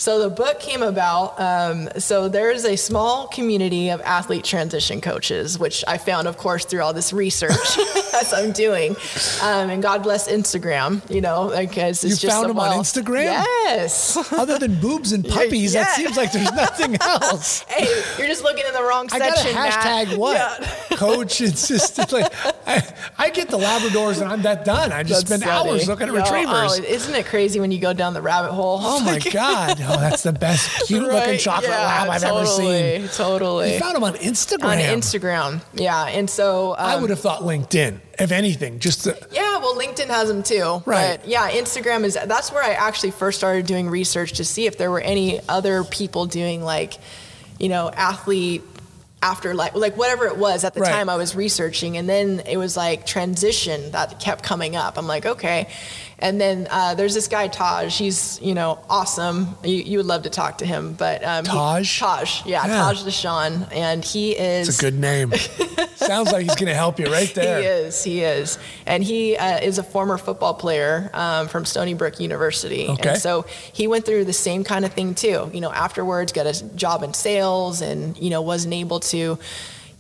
So 0.03 0.19
the 0.19 0.29
book 0.29 0.59
came 0.59 0.83
about. 0.83 1.39
Um, 1.39 1.87
so 1.97 2.27
there's 2.27 2.65
a 2.65 2.75
small 2.75 3.27
community 3.27 3.87
of 3.87 4.01
athlete 4.01 4.43
transition 4.43 4.99
coaches, 4.99 5.57
which 5.57 5.81
I 5.87 5.97
found, 5.97 6.27
of 6.27 6.35
course, 6.35 6.65
through 6.65 6.81
all 6.81 6.91
this 6.91 7.13
research 7.13 7.51
as 8.13 8.33
I'm 8.33 8.51
doing. 8.51 8.97
Um, 9.41 9.69
and 9.69 9.81
God 9.81 10.03
bless 10.03 10.29
Instagram, 10.29 11.09
you 11.09 11.21
know, 11.21 11.53
because 11.57 12.03
it's 12.03 12.21
You 12.21 12.27
just 12.27 12.35
found 12.35 12.49
them 12.49 12.59
on 12.59 12.79
Instagram? 12.79 13.23
Yes. 13.23 14.17
Other 14.33 14.59
than 14.59 14.77
boobs 14.81 15.13
and 15.13 15.25
puppies, 15.25 15.71
that 15.71 15.95
seems 15.95 16.17
like 16.17 16.33
there's 16.33 16.51
nothing 16.53 16.97
else. 16.99 17.61
hey, 17.69 17.87
you're 18.17 18.27
just 18.27 18.43
looking 18.43 18.65
in 18.67 18.73
the 18.73 18.83
wrong 18.83 19.07
I 19.09 19.19
got 19.19 19.31
a 19.31 19.37
section. 19.37 19.55
Matt. 19.55 19.73
hashtag 20.07 20.17
what? 20.17 20.35
Yeah. 20.35 20.97
Coach 20.97 21.39
insisted. 21.39 22.11
Like, 22.11 22.29
I, 22.67 22.93
I 23.17 23.29
get 23.29 23.47
the 23.47 23.57
Labradors 23.57 24.21
and 24.21 24.29
I'm 24.29 24.41
that 24.41 24.65
done. 24.65 24.91
I 24.91 25.03
just 25.03 25.27
That's 25.27 25.41
spend 25.41 25.43
funny. 25.43 25.69
hours 25.69 25.87
looking 25.87 26.09
at 26.09 26.13
No, 26.13 26.19
retrievers. 26.19 26.77
Oh, 26.77 26.83
isn't 26.83 27.15
it 27.15 27.25
crazy 27.25 27.61
when 27.61 27.71
you 27.71 27.79
go 27.79 27.93
down 27.93 28.13
the 28.13 28.21
rabbit 28.21 28.51
hole? 28.51 28.79
Oh 28.81 28.99
my 28.99 29.17
God. 29.19 29.79
Oh, 29.93 29.99
that's 29.99 30.23
the 30.23 30.31
best 30.33 30.69
cute 30.87 31.03
looking 31.03 31.37
chocolate 31.37 31.69
yeah, 31.69 31.85
lab 31.85 32.09
I've 32.09 32.21
totally, 32.21 32.75
ever 32.97 33.07
seen. 33.07 33.17
Totally. 33.17 33.73
You 33.73 33.79
found 33.79 33.95
him 33.97 34.03
on 34.03 34.13
Instagram. 34.15 34.63
on 34.65 34.77
Instagram. 34.79 35.61
Yeah. 35.73 36.05
And 36.07 36.29
so 36.29 36.71
um, 36.71 36.75
I 36.79 36.95
would 36.95 37.09
have 37.09 37.19
thought 37.19 37.41
LinkedIn, 37.41 37.99
if 38.19 38.31
anything, 38.31 38.79
just 38.79 39.03
to, 39.05 39.17
Yeah, 39.31 39.59
well, 39.59 39.75
LinkedIn 39.75 40.07
has 40.07 40.27
them 40.27 40.43
too. 40.43 40.81
Right. 40.85 41.19
But 41.19 41.27
yeah, 41.27 41.49
Instagram 41.51 42.03
is 42.03 42.15
that's 42.15 42.51
where 42.51 42.63
I 42.63 42.71
actually 42.73 43.11
first 43.11 43.37
started 43.37 43.65
doing 43.65 43.89
research 43.89 44.33
to 44.33 44.45
see 44.45 44.65
if 44.65 44.77
there 44.77 44.91
were 44.91 45.01
any 45.01 45.39
other 45.47 45.83
people 45.83 46.25
doing 46.25 46.63
like, 46.63 46.93
you 47.59 47.69
know, 47.69 47.89
athlete 47.89 48.63
after 49.21 49.53
like 49.53 49.73
like 49.73 49.95
whatever 49.95 50.25
it 50.27 50.35
was 50.37 50.65
at 50.65 50.73
the 50.73 50.81
Right. 50.81 50.91
time 50.91 51.07
I 51.09 51.15
was 51.15 51.33
researching, 51.33 51.95
and 51.95 52.09
then 52.09 52.41
it 52.45 52.57
was 52.57 52.75
like 52.75 53.05
transition 53.05 53.91
that 53.91 54.19
kept 54.19 54.43
coming 54.43 54.75
up. 54.75 54.97
I'm 54.97 55.07
like, 55.07 55.25
okay. 55.25 55.69
And 56.19 56.39
then 56.39 56.67
uh, 56.69 56.95
there's 56.95 57.13
this 57.13 57.27
guy 57.27 57.47
Taj. 57.47 57.97
He's 57.97 58.39
you 58.41 58.53
know 58.53 58.79
awesome. 58.89 59.55
You, 59.63 59.75
you 59.75 59.97
would 59.97 60.05
love 60.05 60.23
to 60.23 60.29
talk 60.29 60.59
to 60.59 60.65
him, 60.65 60.93
but 60.93 61.23
um, 61.23 61.43
he- 61.45 61.51
Taj? 61.51 61.99
Taj, 61.99 62.45
yeah, 62.45 62.65
Yeah. 62.65 62.75
Taj 62.77 63.03
Deshawn, 63.03 63.67
and 63.73 64.03
he 64.05 64.31
is 64.31 64.69
it's 64.69 64.79
a 64.79 64.81
good 64.81 64.99
name. 64.99 65.33
Sounds 65.95 66.31
like 66.31 66.43
he's 66.43 66.55
going 66.55 66.67
to 66.67 66.73
help 66.75 66.99
you 66.99 67.05
right 67.07 67.33
there. 67.33 67.61
He 67.61 67.65
is. 67.67 68.03
He 68.03 68.23
is, 68.23 68.57
and 68.85 69.03
he 69.03 69.37
uh, 69.37 69.59
is 69.59 69.77
a 69.79 69.83
former 69.83 70.17
football 70.17 70.53
player 70.53 71.09
um, 71.13 71.47
from 71.47 71.65
Stony 71.65 71.93
Brook 71.93 72.19
University. 72.19 72.87
Okay. 72.89 73.09
And 73.11 73.17
so 73.17 73.45
he 73.73 73.87
went 73.87 74.05
through 74.05 74.25
the 74.25 74.33
same 74.33 74.63
kind 74.63 74.85
of 74.85 74.93
thing 74.93 75.15
too. 75.15 75.49
You 75.53 75.61
know, 75.61 75.71
afterwards, 75.71 76.31
got 76.31 76.45
a 76.45 76.63
job 76.75 77.03
in 77.03 77.13
sales, 77.13 77.81
and 77.81 78.17
you 78.17 78.29
know, 78.29 78.41
wasn't 78.41 78.73
able 78.73 78.99
to 79.01 79.39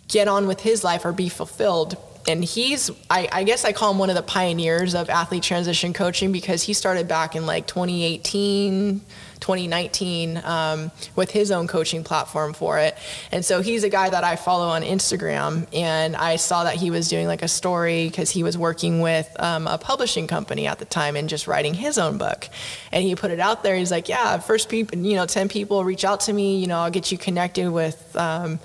get 0.09 0.27
on 0.27 0.47
with 0.47 0.59
his 0.61 0.83
life 0.83 1.05
or 1.05 1.11
be 1.11 1.29
fulfilled. 1.29 1.97
And 2.27 2.43
he's, 2.43 2.89
I, 3.09 3.27
I 3.31 3.43
guess 3.43 3.65
I 3.65 3.73
call 3.73 3.91
him 3.91 3.97
one 3.97 4.09
of 4.09 4.15
the 4.15 4.23
pioneers 4.23 4.95
of 4.95 5.09
athlete 5.09 5.43
transition 5.43 5.93
coaching 5.93 6.31
because 6.31 6.63
he 6.63 6.73
started 6.73 7.07
back 7.07 7.35
in 7.35 7.45
like 7.45 7.67
2018. 7.67 9.01
2019 9.43 10.41
um, 10.45 10.89
with 11.17 11.29
his 11.29 11.51
own 11.51 11.67
coaching 11.67 12.01
platform 12.01 12.53
for 12.53 12.79
it. 12.79 12.97
And 13.29 13.43
so 13.43 13.61
he's 13.61 13.83
a 13.83 13.89
guy 13.89 14.09
that 14.09 14.23
I 14.23 14.37
follow 14.37 14.69
on 14.69 14.83
Instagram. 14.83 15.67
And 15.73 16.15
I 16.15 16.37
saw 16.37 16.63
that 16.63 16.75
he 16.75 16.89
was 16.89 17.09
doing 17.09 17.27
like 17.27 17.41
a 17.41 17.49
story 17.49 18.07
because 18.07 18.31
he 18.31 18.41
was 18.41 18.57
working 18.57 19.01
with 19.01 19.29
um, 19.39 19.67
a 19.67 19.77
publishing 19.77 20.27
company 20.27 20.65
at 20.65 20.79
the 20.79 20.85
time 20.85 21.17
and 21.17 21.27
just 21.27 21.45
writing 21.45 21.73
his 21.73 21.97
own 21.97 22.17
book. 22.17 22.47
And 22.93 23.03
he 23.03 23.15
put 23.15 23.31
it 23.31 23.41
out 23.41 23.63
there. 23.63 23.75
He's 23.75 23.91
like, 23.91 24.07
yeah, 24.07 24.37
first 24.37 24.69
people, 24.69 24.97
you 24.97 25.17
know, 25.17 25.25
10 25.25 25.49
people 25.49 25.83
reach 25.83 26.05
out 26.05 26.21
to 26.21 26.33
me, 26.33 26.57
you 26.57 26.67
know, 26.67 26.79
I'll 26.79 26.91
get 26.91 27.11
you 27.11 27.17
connected 27.17 27.69
with, 27.69 28.15
um, 28.15 28.61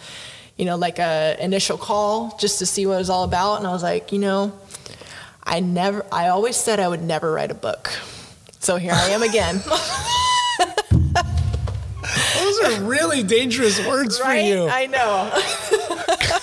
you 0.58 0.64
know, 0.66 0.76
like 0.76 0.98
a 0.98 1.36
initial 1.40 1.78
call 1.78 2.36
just 2.38 2.58
to 2.58 2.66
see 2.66 2.84
what 2.84 2.94
it 2.94 2.98
was 2.98 3.08
all 3.10 3.24
about. 3.24 3.58
And 3.58 3.66
I 3.66 3.72
was 3.72 3.82
like, 3.82 4.12
you 4.12 4.18
know, 4.18 4.52
I 5.44 5.60
never, 5.60 6.04
I 6.12 6.28
always 6.28 6.56
said 6.56 6.78
I 6.80 6.88
would 6.88 7.02
never 7.02 7.32
write 7.32 7.50
a 7.50 7.54
book. 7.54 7.90
So 8.60 8.76
here 8.76 8.92
I 8.92 9.08
am 9.10 9.22
again. 9.22 9.62
Those 12.38 12.60
are 12.64 12.82
really 12.82 13.22
dangerous 13.22 13.84
words 13.86 14.20
right? 14.20 14.40
for 14.40 14.46
you. 14.46 14.68
I 14.68 14.86
know. 14.86 15.30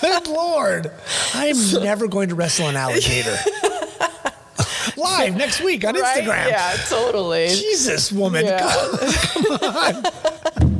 Good 0.00 0.26
Lord. 0.28 0.90
I'm 1.34 1.56
never 1.82 2.08
going 2.08 2.28
to 2.30 2.34
wrestle 2.34 2.68
an 2.68 2.76
alligator. 2.76 3.36
Live 4.96 5.36
next 5.36 5.60
week 5.62 5.84
on 5.84 5.94
Right? 5.94 6.22
Instagram. 6.24 6.48
Yeah, 6.48 6.72
totally. 6.88 7.48
Jesus, 7.48 8.10
woman. 8.12 8.46
Yeah. 8.46 8.60
Come 9.34 9.52
on. 9.62 10.72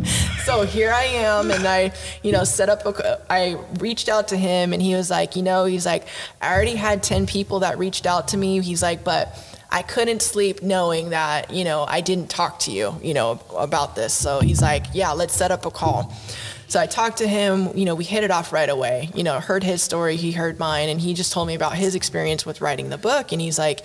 So 0.46 0.62
here 0.62 0.92
I 0.92 1.02
am, 1.02 1.50
and 1.50 1.66
I, 1.66 1.92
you 2.22 2.30
know, 2.30 2.44
set 2.44 2.68
up. 2.68 2.86
A, 2.86 3.20
I 3.28 3.58
reached 3.80 4.08
out 4.08 4.28
to 4.28 4.36
him, 4.36 4.72
and 4.72 4.80
he 4.80 4.94
was 4.94 5.10
like, 5.10 5.34
you 5.34 5.42
know, 5.42 5.64
he's 5.64 5.84
like, 5.84 6.06
I 6.40 6.54
already 6.54 6.76
had 6.76 7.02
ten 7.02 7.26
people 7.26 7.60
that 7.60 7.78
reached 7.78 8.06
out 8.06 8.28
to 8.28 8.36
me. 8.36 8.60
He's 8.60 8.80
like, 8.80 9.02
but 9.02 9.36
I 9.72 9.82
couldn't 9.82 10.22
sleep 10.22 10.62
knowing 10.62 11.10
that, 11.10 11.52
you 11.52 11.64
know, 11.64 11.84
I 11.88 12.00
didn't 12.00 12.30
talk 12.30 12.60
to 12.60 12.70
you, 12.70 12.94
you 13.02 13.12
know, 13.12 13.40
about 13.56 13.96
this. 13.96 14.14
So 14.14 14.38
he's 14.38 14.62
like, 14.62 14.86
yeah, 14.92 15.10
let's 15.10 15.34
set 15.34 15.50
up 15.50 15.66
a 15.66 15.70
call. 15.72 16.14
So 16.68 16.78
I 16.78 16.86
talked 16.86 17.18
to 17.18 17.26
him, 17.26 17.76
you 17.76 17.84
know, 17.84 17.96
we 17.96 18.04
hit 18.04 18.22
it 18.22 18.30
off 18.30 18.52
right 18.52 18.68
away. 18.68 19.10
You 19.14 19.24
know, 19.24 19.40
heard 19.40 19.64
his 19.64 19.82
story, 19.82 20.14
he 20.14 20.30
heard 20.30 20.60
mine, 20.60 20.88
and 20.88 21.00
he 21.00 21.14
just 21.14 21.32
told 21.32 21.48
me 21.48 21.56
about 21.56 21.74
his 21.74 21.96
experience 21.96 22.46
with 22.46 22.60
writing 22.60 22.88
the 22.88 22.98
book. 22.98 23.32
And 23.32 23.40
he's 23.40 23.58
like, 23.58 23.80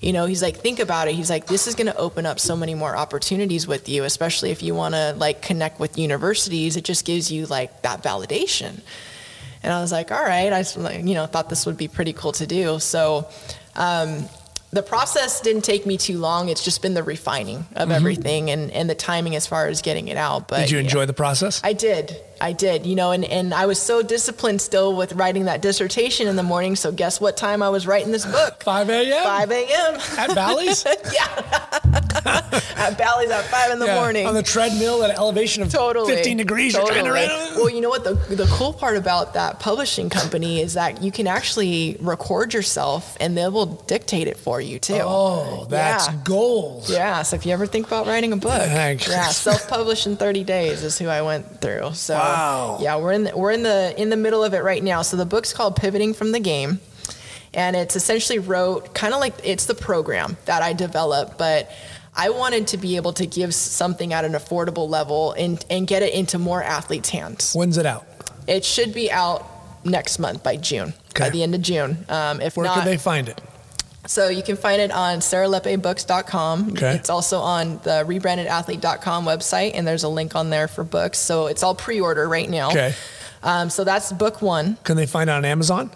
you 0.00 0.12
know, 0.12 0.26
he's 0.26 0.42
like, 0.42 0.56
think 0.56 0.78
about 0.78 1.08
it. 1.08 1.14
He's 1.14 1.30
like, 1.30 1.46
this 1.46 1.66
is 1.66 1.74
going 1.74 1.86
to 1.86 1.96
open 1.96 2.26
up 2.26 2.38
so 2.38 2.56
many 2.56 2.74
more 2.74 2.96
opportunities 2.96 3.66
with 3.66 3.88
you, 3.88 4.04
especially 4.04 4.50
if 4.50 4.62
you 4.62 4.74
want 4.74 4.94
to 4.94 5.14
like 5.16 5.42
connect 5.42 5.80
with 5.80 5.98
universities. 5.98 6.76
It 6.76 6.84
just 6.84 7.04
gives 7.04 7.32
you 7.32 7.46
like 7.46 7.82
that 7.82 8.02
validation. 8.02 8.80
And 9.62 9.72
I 9.72 9.80
was 9.80 9.90
like, 9.92 10.12
all 10.12 10.22
right 10.22 10.52
i 10.52 10.92
you 10.92 11.14
know, 11.14 11.26
thought 11.26 11.48
this 11.48 11.66
would 11.66 11.76
be 11.76 11.88
pretty 11.88 12.12
cool 12.12 12.32
to 12.32 12.46
do. 12.46 12.78
So, 12.78 13.28
um, 13.74 14.28
the 14.70 14.82
process 14.82 15.40
didn't 15.40 15.62
take 15.62 15.86
me 15.86 15.96
too 15.96 16.18
long. 16.18 16.48
It's 16.48 16.62
just 16.62 16.82
been 16.82 16.94
the 16.94 17.02
refining 17.02 17.64
of 17.74 17.90
everything 17.90 18.50
and, 18.50 18.70
and 18.72 18.90
the 18.90 18.94
timing 18.94 19.34
as 19.34 19.46
far 19.46 19.68
as 19.68 19.80
getting 19.80 20.08
it 20.08 20.16
out. 20.16 20.48
But 20.48 20.60
Did 20.60 20.70
you 20.70 20.78
yeah. 20.78 20.84
enjoy 20.84 21.06
the 21.06 21.14
process? 21.14 21.60
I 21.64 21.72
did. 21.72 22.16
I 22.40 22.52
did, 22.52 22.86
you 22.86 22.94
know, 22.96 23.12
and, 23.12 23.24
and 23.24 23.52
I 23.54 23.66
was 23.66 23.80
so 23.80 24.02
disciplined 24.02 24.60
still 24.60 24.94
with 24.96 25.12
writing 25.14 25.46
that 25.46 25.62
dissertation 25.62 26.28
in 26.28 26.36
the 26.36 26.42
morning. 26.42 26.76
So 26.76 26.92
guess 26.92 27.20
what 27.20 27.36
time 27.36 27.62
I 27.62 27.68
was 27.70 27.86
writing 27.86 28.12
this 28.12 28.26
book? 28.26 28.62
5 28.62 28.88
a.m. 28.90 29.24
5 29.24 29.50
a.m. 29.50 30.00
at 30.18 30.34
Bally's? 30.34 30.84
Yeah. 31.12 31.80
at 32.76 32.98
Bally's 32.98 33.30
at 33.30 33.44
5 33.44 33.70
in 33.72 33.78
the 33.78 33.86
Yeah, 33.86 33.94
morning. 33.94 34.26
On 34.26 34.34
the 34.34 34.42
treadmill 34.42 35.02
at 35.04 35.10
an 35.10 35.16
elevation 35.16 35.62
of 35.62 35.70
totally 35.70 36.14
15 36.14 36.36
degrees. 36.36 36.74
Totally. 36.74 36.94
You're 36.96 37.02
trying 37.14 37.28
to 37.28 37.34
run. 37.34 37.56
Well, 37.56 37.70
you 37.70 37.80
know 37.80 37.88
what? 37.88 38.04
The, 38.04 38.14
the 38.34 38.46
cool 38.50 38.72
part 38.72 38.96
about 38.96 39.34
that 39.34 39.60
publishing 39.60 40.10
company 40.10 40.60
is 40.60 40.74
that 40.74 41.02
you 41.02 41.10
can 41.12 41.26
actually 41.26 41.96
record 42.00 42.52
yourself 42.54 43.16
and 43.20 43.36
they 43.36 43.48
will 43.48 43.66
dictate 43.66 44.26
it 44.28 44.36
for 44.36 44.60
you 44.60 44.78
too. 44.78 44.98
Oh, 45.00 45.66
that's 45.70 46.06
Yeah. 46.08 46.14
gold. 46.24 46.88
Yeah, 46.88 47.22
so 47.22 47.36
if 47.36 47.46
you 47.46 47.52
ever 47.52 47.66
think 47.66 47.86
about 47.86 48.06
writing 48.06 48.32
a 48.32 48.36
book, 48.36 48.62
Thanks. 48.62 49.08
yeah, 49.08 49.28
self-published 49.28 50.06
in 50.06 50.16
30 50.16 50.44
days 50.44 50.82
is 50.82 50.98
who 50.98 51.06
I 51.08 51.22
went 51.22 51.60
through. 51.60 51.92
So 51.94 52.14
Wow. 52.14 52.25
Yeah, 52.80 52.96
we're 52.96 53.12
in 53.12 53.24
the, 53.24 53.36
we're 53.36 53.52
in 53.52 53.62
the 53.62 53.94
in 54.00 54.10
the 54.10 54.16
middle 54.16 54.42
of 54.44 54.54
it 54.54 54.62
right 54.62 54.82
now. 54.82 55.02
So 55.02 55.16
the 55.16 55.26
book's 55.26 55.52
called 55.52 55.76
Pivoting 55.76 56.14
from 56.14 56.32
the 56.32 56.40
Game, 56.40 56.80
and 57.54 57.76
it's 57.76 57.96
essentially 57.96 58.38
wrote 58.38 58.94
kind 58.94 59.14
of 59.14 59.20
like 59.20 59.34
it's 59.44 59.66
the 59.66 59.74
program 59.74 60.36
that 60.44 60.62
I 60.62 60.72
developed, 60.72 61.38
but 61.38 61.70
I 62.14 62.30
wanted 62.30 62.68
to 62.68 62.78
be 62.78 62.96
able 62.96 63.12
to 63.14 63.26
give 63.26 63.54
something 63.54 64.12
at 64.12 64.24
an 64.24 64.32
affordable 64.32 64.88
level 64.88 65.32
and 65.32 65.64
and 65.68 65.86
get 65.86 66.02
it 66.02 66.14
into 66.14 66.38
more 66.38 66.62
athletes' 66.62 67.10
hands. 67.10 67.52
When's 67.54 67.78
it 67.78 67.86
out? 67.86 68.06
It 68.46 68.64
should 68.64 68.94
be 68.94 69.10
out 69.10 69.44
next 69.84 70.18
month 70.18 70.42
by 70.42 70.56
June, 70.56 70.94
by 71.18 71.30
the 71.30 71.42
end 71.42 71.54
of 71.54 71.62
June. 71.62 72.04
Um, 72.08 72.40
if 72.40 72.56
Where 72.56 72.66
not, 72.66 72.76
can 72.76 72.84
they 72.84 72.96
find 72.96 73.28
it? 73.28 73.40
So 74.06 74.28
you 74.28 74.42
can 74.42 74.56
find 74.56 74.80
it 74.80 74.90
on 74.90 75.18
sarahlepebooks.com. 75.18 76.70
Okay. 76.72 76.94
It's 76.94 77.10
also 77.10 77.40
on 77.40 77.78
the 77.84 78.04
rebrandedathlete.com 78.06 79.24
website, 79.24 79.72
and 79.74 79.86
there's 79.86 80.04
a 80.04 80.08
link 80.08 80.34
on 80.34 80.50
there 80.50 80.68
for 80.68 80.84
books. 80.84 81.18
So 81.18 81.46
it's 81.46 81.62
all 81.62 81.74
pre-order 81.74 82.28
right 82.28 82.48
now. 82.48 82.70
Okay. 82.70 82.94
Um, 83.42 83.70
so 83.70 83.84
that's 83.84 84.12
book 84.12 84.42
one. 84.42 84.76
Can 84.84 84.96
they 84.96 85.06
find 85.06 85.30
it 85.30 85.32
on 85.32 85.44
Amazon? 85.44 85.90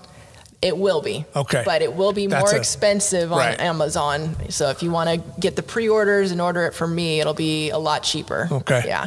It 0.62 0.76
will 0.76 1.00
be. 1.00 1.24
Okay. 1.34 1.62
But 1.64 1.80
it 1.80 1.94
will 1.94 2.12
be 2.12 2.26
That's 2.26 2.44
more 2.44 2.55
a- 2.55 2.58
expensive 2.58 3.32
on 3.32 3.39
Right. 3.39 3.58
Amazon. 3.60 4.36
So 4.50 4.68
if 4.68 4.82
you 4.82 4.90
want 4.90 5.08
to 5.08 5.40
get 5.40 5.56
the 5.56 5.62
pre-orders 5.62 6.32
and 6.32 6.40
order 6.40 6.66
it 6.66 6.74
from 6.74 6.94
me, 6.94 7.18
it'll 7.18 7.32
be 7.32 7.70
a 7.70 7.78
lot 7.78 8.02
cheaper. 8.02 8.47
Okay. 8.52 8.82
Yeah. 8.84 9.06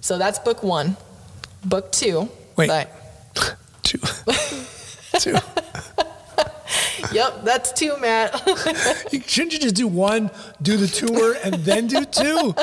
So 0.00 0.16
that's 0.16 0.38
book 0.38 0.62
one. 0.62 0.96
Book 1.64 1.92
two. 1.92 2.30
Wait. 2.56 2.68
that- 2.68 2.90
Two. 3.82 3.98
Two. 5.18 5.36
Yep, 7.14 7.44
that's 7.44 7.72
two, 7.72 7.96
Matt. 7.98 8.32
Shouldn't 9.26 9.52
you 9.52 9.58
just 9.58 9.74
do 9.74 9.86
one, 9.86 10.30
do 10.62 10.76
the 10.76 10.86
tour, 10.86 11.36
and 11.44 11.54
then 11.54 11.86
do 11.86 12.04
two? 12.04 12.54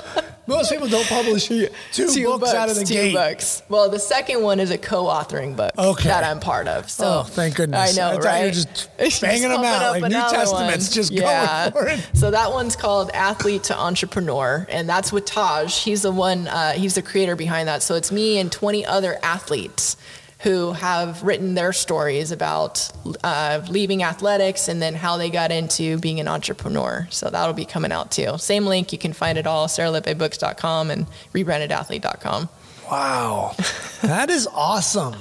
Most 0.47 0.71
people 0.71 0.87
don't 0.87 1.07
publish 1.07 1.47
two, 1.47 1.67
books, 1.93 2.53
out 2.53 2.69
of 2.69 2.75
the 2.75 2.83
two 2.83 2.93
gate. 2.93 3.13
books. 3.13 3.63
Well, 3.69 3.89
the 3.89 3.99
second 3.99 4.41
one 4.41 4.59
is 4.59 4.69
a 4.71 4.77
co-authoring 4.77 5.55
book 5.55 5.71
Okay. 5.77 6.09
that 6.09 6.23
I'm 6.23 6.39
part 6.39 6.67
of. 6.67 6.89
So 6.89 7.05
Oh, 7.05 7.23
thank 7.23 7.55
goodness. 7.55 7.97
I 7.97 8.01
know, 8.01 8.17
I 8.17 8.19
right? 8.19 8.39
you 8.41 8.45
were 8.47 8.51
just 8.51 8.89
Just 8.99 9.21
banging 9.21 9.49
them 9.49 9.63
out 9.63 10.01
like 10.01 10.03
New 10.03 10.09
Testaments, 10.09 10.87
one. 10.89 10.93
just 10.95 11.15
going 11.15 11.71
for 11.71 11.87
it. 11.87 12.05
So 12.13 12.31
that 12.31 12.51
one's 12.51 12.75
called 12.75 13.11
Athlete 13.13 13.63
to 13.65 13.77
Entrepreneur, 13.79 14.65
and 14.69 14.89
that's 14.89 15.13
with 15.13 15.25
Taj. 15.25 15.83
He's 15.83 16.01
the 16.01 16.11
one. 16.11 16.47
Uh, 16.47 16.73
he's 16.73 16.95
the 16.95 17.01
creator 17.01 17.35
behind 17.35 17.67
that. 17.67 17.81
So 17.83 17.95
it's 17.95 18.11
me 18.11 18.37
and 18.39 18.51
20 18.51 18.85
other 18.85 19.17
athletes 19.23 19.95
who 20.43 20.71
have 20.73 21.21
written 21.21 21.53
their 21.53 21.71
stories 21.71 22.31
about 22.31 22.89
uh, 23.23 23.61
leaving 23.69 24.01
athletics 24.01 24.67
and 24.67 24.81
then 24.81 24.95
how 24.95 25.17
they 25.17 25.29
got 25.29 25.51
into 25.51 25.97
being 25.99 26.19
an 26.19 26.27
entrepreneur. 26.27 27.07
So 27.11 27.29
that'll 27.29 27.53
be 27.53 27.65
coming 27.65 27.91
out 27.91 28.11
too. 28.11 28.37
Same 28.37 28.65
link. 28.65 28.91
You 28.91 28.97
can 28.97 29.13
find 29.13 29.37
it 29.37 29.45
all, 29.45 29.67
sarahlepebooks.com 29.67 30.89
and 30.89 31.05
rebrandedathlete.com. 31.33 32.49
Wow. 32.89 33.55
That 34.01 34.29
is 34.31 34.47
awesome. 34.47 35.13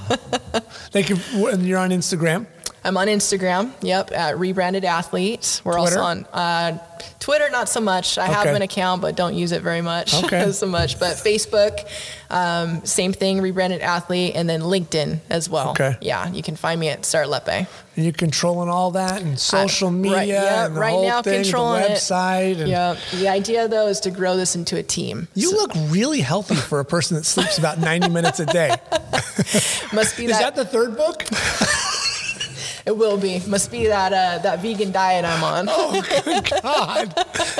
Thank 0.91 1.11
you. 1.11 1.19
and 1.49 1.67
you're 1.67 1.79
on 1.79 1.91
Instagram. 1.91 2.47
I'm 2.85 2.97
on 2.97 3.09
Instagram. 3.09 3.73
Yep, 3.83 4.13
at 4.13 4.39
rebranded 4.39 4.85
athlete. 4.85 5.61
We're 5.65 5.75
Twitter? 5.79 6.01
also 6.01 6.01
on 6.01 6.25
uh, 6.33 6.79
Twitter. 7.19 7.51
Not 7.51 7.69
so 7.69 7.81
much. 7.81 8.17
I 8.19 8.27
have 8.27 8.47
an 8.47 8.63
account, 8.63 9.03
but 9.03 9.17
don't 9.17 9.35
use 9.35 9.53
it 9.53 9.63
very 9.63 9.83
much. 9.83 10.15
Okay. 10.25 10.51
so 10.53 10.67
much. 10.67 10.99
But 10.99 11.17
Facebook, 11.17 11.87
um, 12.31 12.85
same 12.85 13.13
thing. 13.13 13.41
Rebranded 13.43 13.81
athlete, 13.83 14.33
and 14.35 14.49
then 14.49 14.63
LinkedIn 14.63 15.19
as 15.29 15.49
well. 15.49 15.71
Okay. 15.71 15.97
Yeah, 16.01 16.31
you 16.33 16.43
can 16.43 16.57
find 16.57 16.81
me 16.81 16.89
at 16.89 17.05
Sarah 17.05 17.27
Lepe. 17.27 17.67
And 17.97 18.05
you're 18.05 18.13
controlling 18.13 18.69
all 18.69 18.93
that 18.93 19.21
and 19.21 19.39
social 19.39 19.91
right, 19.91 19.99
media 19.99 20.27
yeah, 20.43 20.67
and 20.67 20.77
the 20.77 20.81
right 20.81 20.91
whole 20.91 21.07
now 21.07 21.23
thing, 21.23 21.43
controlling 21.43 21.83
the 21.83 21.91
it. 21.91 21.99
website. 21.99 22.59
And 22.61 22.69
Yeah. 22.69 22.97
The 23.19 23.29
idea 23.29 23.69
though 23.69 23.89
is 23.89 24.01
to 24.01 24.11
grow 24.11 24.37
this 24.37 24.55
into 24.57 24.77
a 24.79 24.83
team. 24.83 25.29
You 25.35 25.51
look 25.53 25.73
really 25.89 26.21
healthy 26.21 26.55
for 26.55 26.81
a 26.81 26.85
person 26.85 27.17
that 27.17 27.25
sleeps 27.25 27.59
about 27.59 27.79
90 27.79 28.09
minutes 28.09 28.41
a 28.41 28.47
day. 28.47 28.69
Must 29.93 30.17
be 30.17 30.27
Is 30.27 30.39
that 30.39 30.55
the 30.57 30.65
third 30.65 30.97
book? 30.97 31.25
it 32.87 32.97
will 32.97 33.17
be. 33.19 33.41
Must 33.47 33.71
be 33.71 33.87
that 33.87 34.13
uh, 34.13 34.43
that 34.43 34.61
vegan 34.61 34.93
diet 34.93 35.25
I'm 35.25 35.43
on. 35.45 35.67
Oh, 35.71 36.03
good 36.25 36.51
God. 36.63 37.15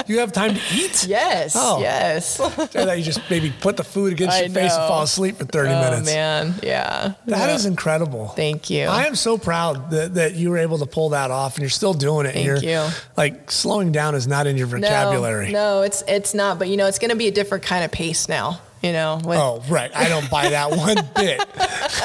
You 0.07 0.19
have 0.21 0.33
time 0.33 0.55
to 0.55 0.61
eat? 0.75 1.07
Yes. 1.07 1.55
Oh. 1.57 1.81
Yes. 1.81 2.39
I 2.41 2.49
thought 2.67 2.99
you 2.99 3.05
just 3.05 3.21
maybe 3.31 3.53
put 3.61 3.77
the 3.77 3.85
food 3.85 4.13
against 4.13 4.37
I 4.37 4.43
your 4.43 4.51
face 4.51 4.73
and 4.73 4.89
fall 4.89 5.03
asleep 5.03 5.37
for 5.37 5.45
30 5.45 5.71
oh 5.71 5.81
minutes. 5.91 6.07
man. 6.07 6.55
Yeah. 6.63 7.15
That 7.27 7.49
Yeah. 7.49 7.55
is 7.55 7.67
incredible. 7.67 8.29
Thank 8.29 8.71
you. 8.71 8.85
I 8.87 9.05
am 9.05 9.15
so 9.15 9.39
proud 9.39 9.91
that, 9.91 10.15
that 10.15 10.35
you 10.35 10.51
were 10.51 10.59
able 10.59 10.79
to 10.79 10.87
pull 10.87 11.11
that 11.11 11.31
off 11.31 11.55
and 11.57 11.63
you're 11.63 11.71
still 11.71 11.95
doing 11.95 12.27
it. 12.27 12.35
and 12.37 12.45
Thank 12.45 12.63
you're, 12.63 12.87
you. 12.87 12.91
Like 13.17 13.51
slowing 13.51 13.93
down 13.93 14.15
is 14.15 14.27
not 14.27 14.47
in 14.47 14.57
your 14.57 14.67
vocabulary. 14.67 15.53
No, 15.53 15.79
no, 15.79 15.83
it's 15.83 16.03
it's 16.09 16.35
not. 16.35 16.59
But 16.59 16.69
you 16.69 16.77
know, 16.77 16.87
it's 16.87 16.99
going 16.99 17.11
to 17.11 17.17
be 17.17 17.29
a 17.29 17.33
different 17.33 17.65
kind 17.65 17.85
of 17.85 17.91
pace 17.93 18.29
now. 18.29 18.61
You 18.83 18.93
know, 18.93 19.21
with, 19.23 19.39
Oh, 19.39 19.63
right. 19.69 19.91
I 19.95 20.09
don't 20.09 20.31
buy 20.31 20.49
that 20.51 20.71
one 20.71 20.97
bit. 21.17 21.41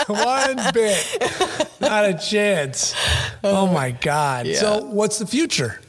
one 0.07 0.73
bit. 0.73 1.71
Not 1.79 2.05
a 2.05 2.13
chance. 2.13 2.93
Oh 3.43 3.67
uh, 3.67 3.71
my 3.71 3.91
God. 3.91 4.45
Yeah. 4.47 4.55
So, 4.59 4.83
what's 4.85 5.19
the 5.19 5.27
future? 5.27 5.79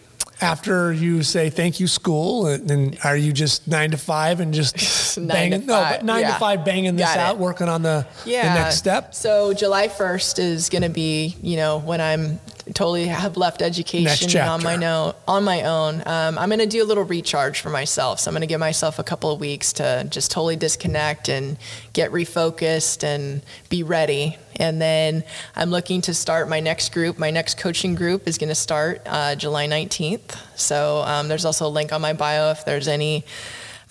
After 0.41 0.93
you 0.93 1.23
say 1.23 1.49
thank 1.49 1.81
you, 1.81 1.87
school, 1.89 2.47
and, 2.47 2.71
and 2.71 2.99
are 3.05 3.17
you 3.17 3.33
just 3.33 3.67
nine 3.67 3.91
to 3.93 3.97
five 3.97 4.39
and 4.41 4.53
just 4.53 4.77
Nine 5.19 5.27
banging? 5.29 5.67
No, 5.67 5.75
but 5.81 6.05
nine 6.05 6.21
yeah. 6.21 6.35
to 6.35 6.39
five 6.39 6.63
banging 6.63 6.95
this 6.97 7.07
Got 7.07 7.17
it. 7.17 7.21
out, 7.21 7.39
working 7.39 7.69
on 7.71 7.81
the, 7.81 8.07
the 8.25 8.33
next 8.33 8.77
step. 8.77 9.15
So 9.15 9.55
July 9.55 9.89
1st 9.89 10.39
is 10.39 10.69
going 10.69 10.83
to 10.83 10.91
be, 10.91 11.37
you 11.41 11.57
know, 11.57 11.79
when 11.79 12.03
I'm 12.03 12.39
totally 12.75 13.07
have 13.07 13.37
left 13.37 13.63
education 13.63 14.41
on 14.41 14.63
my 14.63 14.77
own. 14.85 15.15
On 15.29 15.45
my 15.45 15.63
own, 15.63 16.03
um, 16.07 16.39
I'm 16.39 16.49
going 16.49 16.59
to 16.59 16.67
do 16.67 16.83
a 16.83 16.85
little 16.87 17.05
recharge 17.05 17.61
for 17.61 17.71
myself. 17.71 18.21
So 18.21 18.31
I'm 18.31 18.33
going 18.33 18.41
to 18.41 18.47
give 18.47 18.61
myself 18.61 18.99
a 18.99 19.05
couple 19.05 19.31
of 19.31 19.41
weeks 19.41 19.73
to 19.75 20.07
just 20.11 20.31
totally 20.31 20.57
disconnect 20.57 21.29
and 21.29 21.57
get 21.93 22.11
refocused 22.11 23.05
and 23.05 23.43
be 23.69 23.83
ready. 23.83 24.37
And 24.57 24.81
then 24.81 25.25
I'm 25.55 25.71
looking 25.71 26.01
to 26.03 26.15
start 26.15 26.49
my 26.49 26.61
next 26.61 26.93
group. 26.93 27.19
My 27.19 27.31
next 27.31 27.59
coaching 27.59 27.95
group 27.95 28.27
is 28.27 28.39
going 28.39 28.49
to 28.49 28.55
start 28.55 29.03
uh, 29.07 29.37
July 29.37 29.69
19th. 29.69 30.37
So 30.59 31.03
um, 31.03 31.29
there's 31.29 31.45
also 31.45 31.67
a 31.67 31.71
link 31.71 31.93
on 31.93 32.01
my 32.01 32.15
bio 32.15 32.51
if 32.51 32.65
there's 32.65 32.89
any 32.89 33.25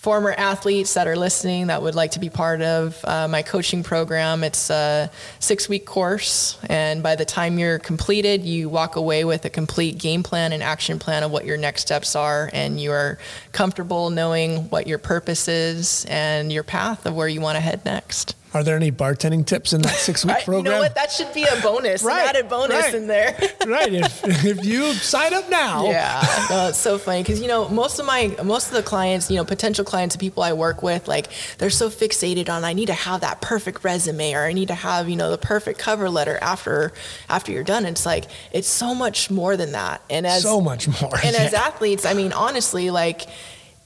former 0.06 0.32
athletes 0.38 0.94
that 0.94 1.08
are 1.08 1.16
listening 1.16 1.66
that 1.66 1.82
would 1.82 1.96
like 1.96 2.12
to 2.12 2.20
be 2.20 2.30
part 2.30 2.62
of 2.62 3.04
uh, 3.04 3.26
my 3.26 3.42
coaching 3.42 3.82
program. 3.82 4.44
It's 4.44 4.70
a 4.70 5.10
six 5.40 5.68
week 5.68 5.84
course, 5.84 6.60
and 6.68 7.02
by 7.02 7.16
the 7.16 7.24
time 7.24 7.58
you're 7.58 7.80
completed, 7.80 8.44
you 8.44 8.68
walk 8.68 8.94
away 8.94 9.24
with 9.24 9.44
a 9.46 9.50
complete 9.50 9.98
game 9.98 10.22
plan 10.22 10.52
and 10.52 10.62
action 10.62 11.00
plan 11.00 11.24
of 11.24 11.32
what 11.32 11.44
your 11.44 11.56
next 11.56 11.82
steps 11.82 12.14
are, 12.14 12.48
and 12.52 12.80
you 12.80 12.92
are 12.92 13.18
comfortable 13.50 14.10
knowing 14.10 14.70
what 14.70 14.86
your 14.86 14.98
purpose 14.98 15.48
is 15.48 16.06
and 16.08 16.52
your 16.52 16.62
path 16.62 17.04
of 17.04 17.16
where 17.16 17.26
you 17.26 17.40
want 17.40 17.56
to 17.56 17.60
head 17.60 17.84
next. 17.84 18.36
Are 18.56 18.64
there 18.64 18.76
any 18.76 18.90
bartending 18.90 19.44
tips 19.44 19.72
in 19.72 19.82
that 19.82 19.94
six 19.94 20.24
week 20.24 20.34
Right? 20.34 20.40
You 20.46 20.52
program? 20.52 20.74
know 20.74 20.80
what? 20.80 20.94
That 20.94 21.12
should 21.12 21.32
be 21.34 21.42
a 21.44 21.60
bonus, 21.62 22.02
Right, 22.02 22.28
added 22.28 22.48
bonus 22.48 22.84
right. 22.84 22.94
in 22.94 23.06
there. 23.06 23.36
right. 23.66 23.92
If, 23.92 24.44
if 24.44 24.64
you 24.64 24.92
sign 24.94 25.34
up 25.34 25.48
now, 25.50 25.84
Yeah, 25.86 26.46
no, 26.50 26.68
it's 26.68 26.78
so 26.78 26.98
funny 26.98 27.22
because 27.22 27.40
you 27.40 27.48
know 27.48 27.68
most 27.68 27.98
of 27.98 28.06
my 28.06 28.34
most 28.42 28.68
of 28.68 28.74
the 28.74 28.82
clients, 28.82 29.30
you 29.30 29.36
know, 29.36 29.44
potential 29.44 29.84
clients, 29.84 30.14
the 30.14 30.18
people 30.18 30.42
I 30.42 30.52
work 30.54 30.82
with, 30.82 31.06
like 31.06 31.28
they're 31.58 31.70
so 31.70 31.90
fixated 31.90 32.48
on 32.48 32.64
I 32.64 32.72
need 32.72 32.86
to 32.86 32.94
have 32.94 33.20
that 33.20 33.40
perfect 33.40 33.84
resume 33.84 34.32
or 34.32 34.44
I 34.44 34.52
need 34.52 34.68
to 34.68 34.74
have 34.74 35.08
you 35.08 35.16
know 35.16 35.30
the 35.30 35.38
perfect 35.38 35.78
cover 35.78 36.08
letter 36.08 36.38
after 36.40 36.92
after 37.28 37.52
you're 37.52 37.64
done. 37.64 37.84
It's 37.84 38.06
like 38.06 38.24
it's 38.52 38.68
so 38.68 38.94
much 38.94 39.30
more 39.30 39.56
than 39.56 39.72
that. 39.72 40.00
And 40.08 40.26
as 40.26 40.42
so 40.42 40.60
much 40.60 40.88
more. 41.00 41.16
and 41.22 41.36
as 41.36 41.52
athletes, 41.54 42.06
I 42.06 42.14
mean, 42.14 42.32
honestly, 42.32 42.90
like 42.90 43.22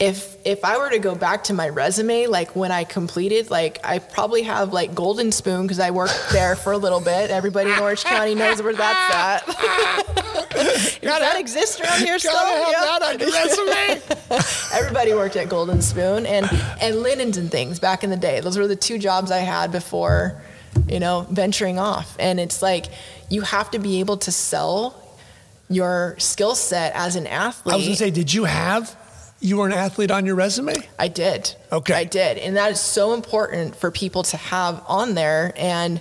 if 0.01 0.37
if 0.47 0.65
I 0.65 0.79
were 0.79 0.89
to 0.89 0.99
go 0.99 1.15
back 1.15 1.45
to 1.45 1.53
my 1.53 1.69
resume, 1.69 2.27
like 2.27 2.57
when 2.57 2.73
I 2.73 2.85
completed, 2.85 3.51
like 3.51 3.79
I 3.85 3.99
probably 3.99 4.43
have 4.43 4.73
like 4.73 4.95
Golden 4.95 5.31
Spoon 5.31 5.63
because 5.63 5.79
I 5.79 5.91
worked 5.91 6.19
there 6.33 6.57
for 6.57 6.73
a 6.73 6.79
little 6.79 7.01
bit. 7.01 7.31
Everybody 7.31 7.71
in 7.71 7.79
Orange 7.79 8.03
County 8.05 8.35
knows 8.35 8.63
where 8.63 8.73
that's 8.75 9.15
at. 9.15 9.47
Does 10.51 10.99
that 11.03 11.39
exist 11.39 11.81
around 11.81 12.01
here 12.01 12.19
still? 12.19 12.33
Gotta 12.33 12.65
have 12.65 12.73
Yeah. 12.73 12.99
that 12.99 13.03
on 13.03 13.19
your 13.21 13.31
resume. 13.31 14.41
Everybody 14.79 15.13
worked 15.13 15.37
at 15.37 15.51
Golden 15.51 15.83
Spoon 15.83 16.25
and 16.25 16.49
and 16.81 17.03
linens 17.03 17.37
and 17.37 17.51
things 17.51 17.79
back 17.79 18.03
in 18.03 18.09
the 18.09 18.17
day. 18.17 18.41
Those 18.41 18.57
were 18.57 18.67
the 18.67 18.77
two 18.77 18.99
jobs 18.99 19.31
I 19.31 19.39
had 19.39 19.71
before, 19.71 20.41
you 20.89 20.99
know, 21.01 21.27
venturing 21.31 21.79
off. 21.79 22.17
And 22.19 22.41
it's 22.41 22.63
like 22.63 22.87
you 23.29 23.43
have 23.43 23.71
to 23.73 23.79
be 23.79 24.01
able 24.01 24.17
to 24.19 24.33
sell 24.33 24.97
your 25.69 26.17
skill 26.19 26.55
set 26.55 26.95
as 26.95 27.17
an 27.17 27.27
athlete. 27.27 27.75
I 27.75 27.77
was 27.77 27.85
gonna 27.85 27.97
say, 27.97 28.11
did 28.11 28.33
you 28.33 28.45
have 28.45 28.97
you 29.41 29.57
were 29.57 29.67
an 29.67 29.73
athlete 29.73 30.11
on 30.11 30.27
your 30.27 30.35
resume? 30.35 30.75
I 30.99 31.09
did. 31.09 31.55
Okay. 31.73 31.95
I 31.95 32.05
did. 32.05 32.39
And 32.39 32.57
that 32.57 32.71
is 32.73 32.81
so 32.81 33.15
important 33.15 33.75
for 33.77 33.91
people 33.91 34.23
to 34.25 34.37
have 34.37 34.83
on 34.87 35.15
there 35.15 35.53
and 35.57 36.01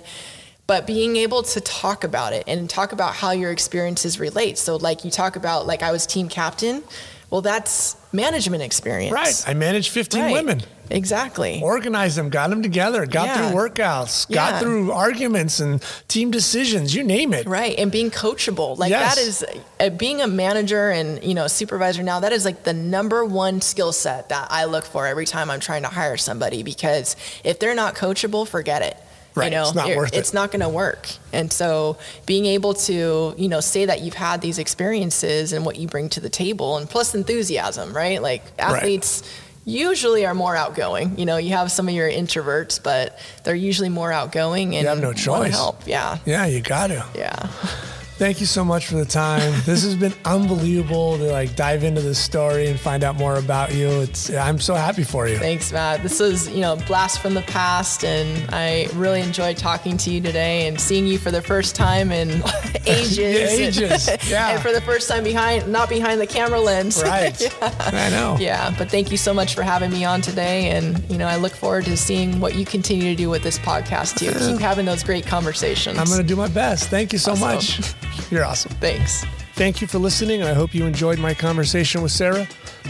but 0.66 0.86
being 0.86 1.16
able 1.16 1.42
to 1.42 1.60
talk 1.60 2.04
about 2.04 2.32
it 2.32 2.44
and 2.46 2.70
talk 2.70 2.92
about 2.92 3.12
how 3.14 3.32
your 3.32 3.50
experiences 3.50 4.20
relate. 4.20 4.56
So 4.56 4.76
like 4.76 5.04
you 5.04 5.10
talk 5.10 5.34
about 5.34 5.66
like 5.66 5.82
I 5.82 5.90
was 5.90 6.06
team 6.06 6.28
captain, 6.28 6.84
well 7.30 7.40
that's 7.40 7.96
management 8.12 8.62
experience. 8.62 9.12
Right. 9.12 9.42
I 9.46 9.54
managed 9.54 9.90
15 9.90 10.22
Right. 10.22 10.32
women. 10.32 10.62
Exactly. 10.90 11.60
Organized 11.62 12.16
them, 12.16 12.28
got 12.30 12.50
them 12.50 12.62
together, 12.62 13.06
got 13.06 13.26
Yeah. 13.26 13.48
through 13.50 13.56
workouts, 13.68 14.28
got 14.30 14.60
through 14.60 14.90
arguments 14.92 15.60
and 15.60 15.80
team 16.08 16.30
decisions, 16.30 16.94
you 16.94 17.04
name 17.04 17.32
it. 17.32 17.46
Right, 17.46 17.78
and 17.78 17.90
being 17.92 18.10
coachable, 18.10 18.76
like 18.76 18.90
Yes. 18.90 19.14
that 19.14 19.20
is 19.22 19.44
uh, 19.78 19.90
being 19.90 20.20
a 20.20 20.26
manager 20.26 20.90
and 20.90 21.22
you 21.22 21.34
know 21.34 21.46
supervisor 21.46 22.02
now. 22.02 22.20
That 22.20 22.32
is 22.32 22.44
like 22.44 22.64
the 22.64 22.72
number 22.72 23.24
one 23.24 23.60
skill 23.60 23.92
set 23.92 24.28
that 24.30 24.48
I 24.50 24.64
look 24.64 24.84
for 24.84 25.06
every 25.06 25.26
time 25.26 25.50
I'm 25.50 25.60
trying 25.60 25.82
to 25.82 25.88
hire 25.88 26.16
somebody 26.16 26.62
because 26.62 27.14
if 27.44 27.58
they're 27.60 27.74
not 27.74 27.94
coachable, 27.94 28.46
forget 28.46 28.82
it. 28.82 28.96
Right, 29.36 29.44
You 29.44 29.58
know, 29.58 29.62
it's 29.62 29.74
not 29.76 29.96
worth 29.96 30.12
it. 30.12 30.18
It's 30.18 30.34
not 30.34 30.50
going 30.50 30.60
to 30.62 30.68
work. 30.68 31.08
And 31.32 31.52
so, 31.52 31.96
being 32.26 32.46
able 32.46 32.74
to 32.74 33.32
you 33.38 33.48
know 33.48 33.60
say 33.60 33.84
that 33.84 34.00
you've 34.00 34.14
had 34.14 34.40
these 34.40 34.58
experiences 34.58 35.52
and 35.52 35.64
what 35.64 35.76
you 35.76 35.86
bring 35.86 36.08
to 36.10 36.20
the 36.20 36.28
table, 36.28 36.76
and 36.76 36.90
plus 36.90 37.14
enthusiasm, 37.14 37.94
right? 37.96 38.20
Like 38.20 38.42
athletes. 38.58 39.22
Usually 39.64 40.24
are 40.26 40.34
more 40.34 40.56
outgoing. 40.56 41.18
You 41.18 41.26
know, 41.26 41.36
you 41.36 41.50
have 41.50 41.70
some 41.70 41.86
of 41.88 41.94
your 41.94 42.08
introverts, 42.10 42.82
but 42.82 43.18
they're 43.44 43.54
usually 43.54 43.88
more 43.90 44.10
outgoing 44.10 44.74
and 44.74 44.82
you 44.84 44.88
have 44.88 45.00
no 45.00 45.12
choice. 45.12 45.52
Help, 45.52 45.86
yeah, 45.86 46.18
Yeah, 46.24 46.46
you 46.46 46.60
got 46.60 46.88
to. 46.88 47.04
yeah. 47.14 47.48
Thank 48.20 48.38
you 48.38 48.44
so 48.44 48.62
much 48.66 48.86
for 48.86 48.96
the 48.96 49.06
time. 49.06 49.50
this 49.64 49.82
has 49.82 49.94
been 49.96 50.12
unbelievable 50.26 51.16
to 51.16 51.32
like 51.32 51.56
dive 51.56 51.84
into 51.84 52.02
this 52.02 52.18
story 52.18 52.68
and 52.68 52.78
find 52.78 53.02
out 53.02 53.16
more 53.16 53.36
about 53.36 53.72
you. 53.74 53.88
It's 54.02 54.28
I'm 54.28 54.58
so 54.58 54.74
happy 54.74 55.04
for 55.04 55.26
you. 55.26 55.38
Thanks, 55.38 55.72
Matt. 55.72 56.02
This 56.02 56.20
was, 56.20 56.46
you 56.50 56.60
know, 56.60 56.76
blast 56.86 57.20
from 57.22 57.32
the 57.32 57.40
past, 57.40 58.04
and 58.04 58.28
I 58.54 58.88
really 58.92 59.22
enjoyed 59.22 59.56
talking 59.56 59.96
to 59.96 60.10
you 60.10 60.20
today 60.20 60.68
and 60.68 60.78
seeing 60.78 61.06
you 61.06 61.16
for 61.16 61.30
the 61.30 61.40
first 61.40 61.74
time 61.74 62.12
in 62.12 62.28
ages. 62.84 63.20
Ages, 63.60 64.08
yeah. 64.30 64.50
and 64.50 64.60
for 64.62 64.70
the 64.70 64.82
first 64.82 65.08
time 65.08 65.24
behind, 65.24 65.66
not 65.72 65.88
behind 65.88 66.20
the 66.20 66.26
camera 66.26 66.60
lens. 66.60 67.02
Right. 67.02 67.40
I 67.62 68.10
know. 68.10 68.36
Yeah, 68.38 68.74
but 68.76 68.90
thank 68.90 69.10
you 69.10 69.16
so 69.16 69.32
much 69.32 69.54
for 69.54 69.62
having 69.62 69.90
me 69.90 70.04
on 70.04 70.20
today, 70.20 70.68
and 70.68 71.02
you 71.10 71.16
know, 71.16 71.26
I 71.26 71.36
look 71.36 71.52
forward 71.52 71.86
to 71.86 71.96
seeing 71.96 72.38
what 72.38 72.54
you 72.54 72.66
continue 72.66 73.04
to 73.04 73.16
do 73.16 73.30
with 73.30 73.42
this 73.42 73.58
podcast 73.58 74.18
too. 74.18 74.32
Keep 74.38 74.60
having 74.60 74.84
those 74.84 75.02
great 75.02 75.24
conversations. 75.26 75.98
I'm 75.98 76.04
going 76.04 76.18
to 76.18 76.22
do 76.22 76.36
my 76.36 76.48
best. 76.48 76.90
Thank 76.90 77.14
you 77.14 77.18
so 77.18 77.32
Awesome. 77.32 77.48
much. 77.48 77.94
You're 78.30 78.44
awesome. 78.44 78.72
Thanks. 78.72 79.24
Thank 79.54 79.80
you 79.80 79.86
for 79.86 79.98
listening, 79.98 80.40
and 80.40 80.48
I 80.48 80.54
hope 80.54 80.74
you 80.74 80.86
enjoyed 80.86 81.18
my 81.18 81.34
conversation 81.34 82.02
with 82.02 82.12
Sarah. 82.12 82.46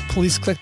Please 0.09 0.39
click 0.39 0.59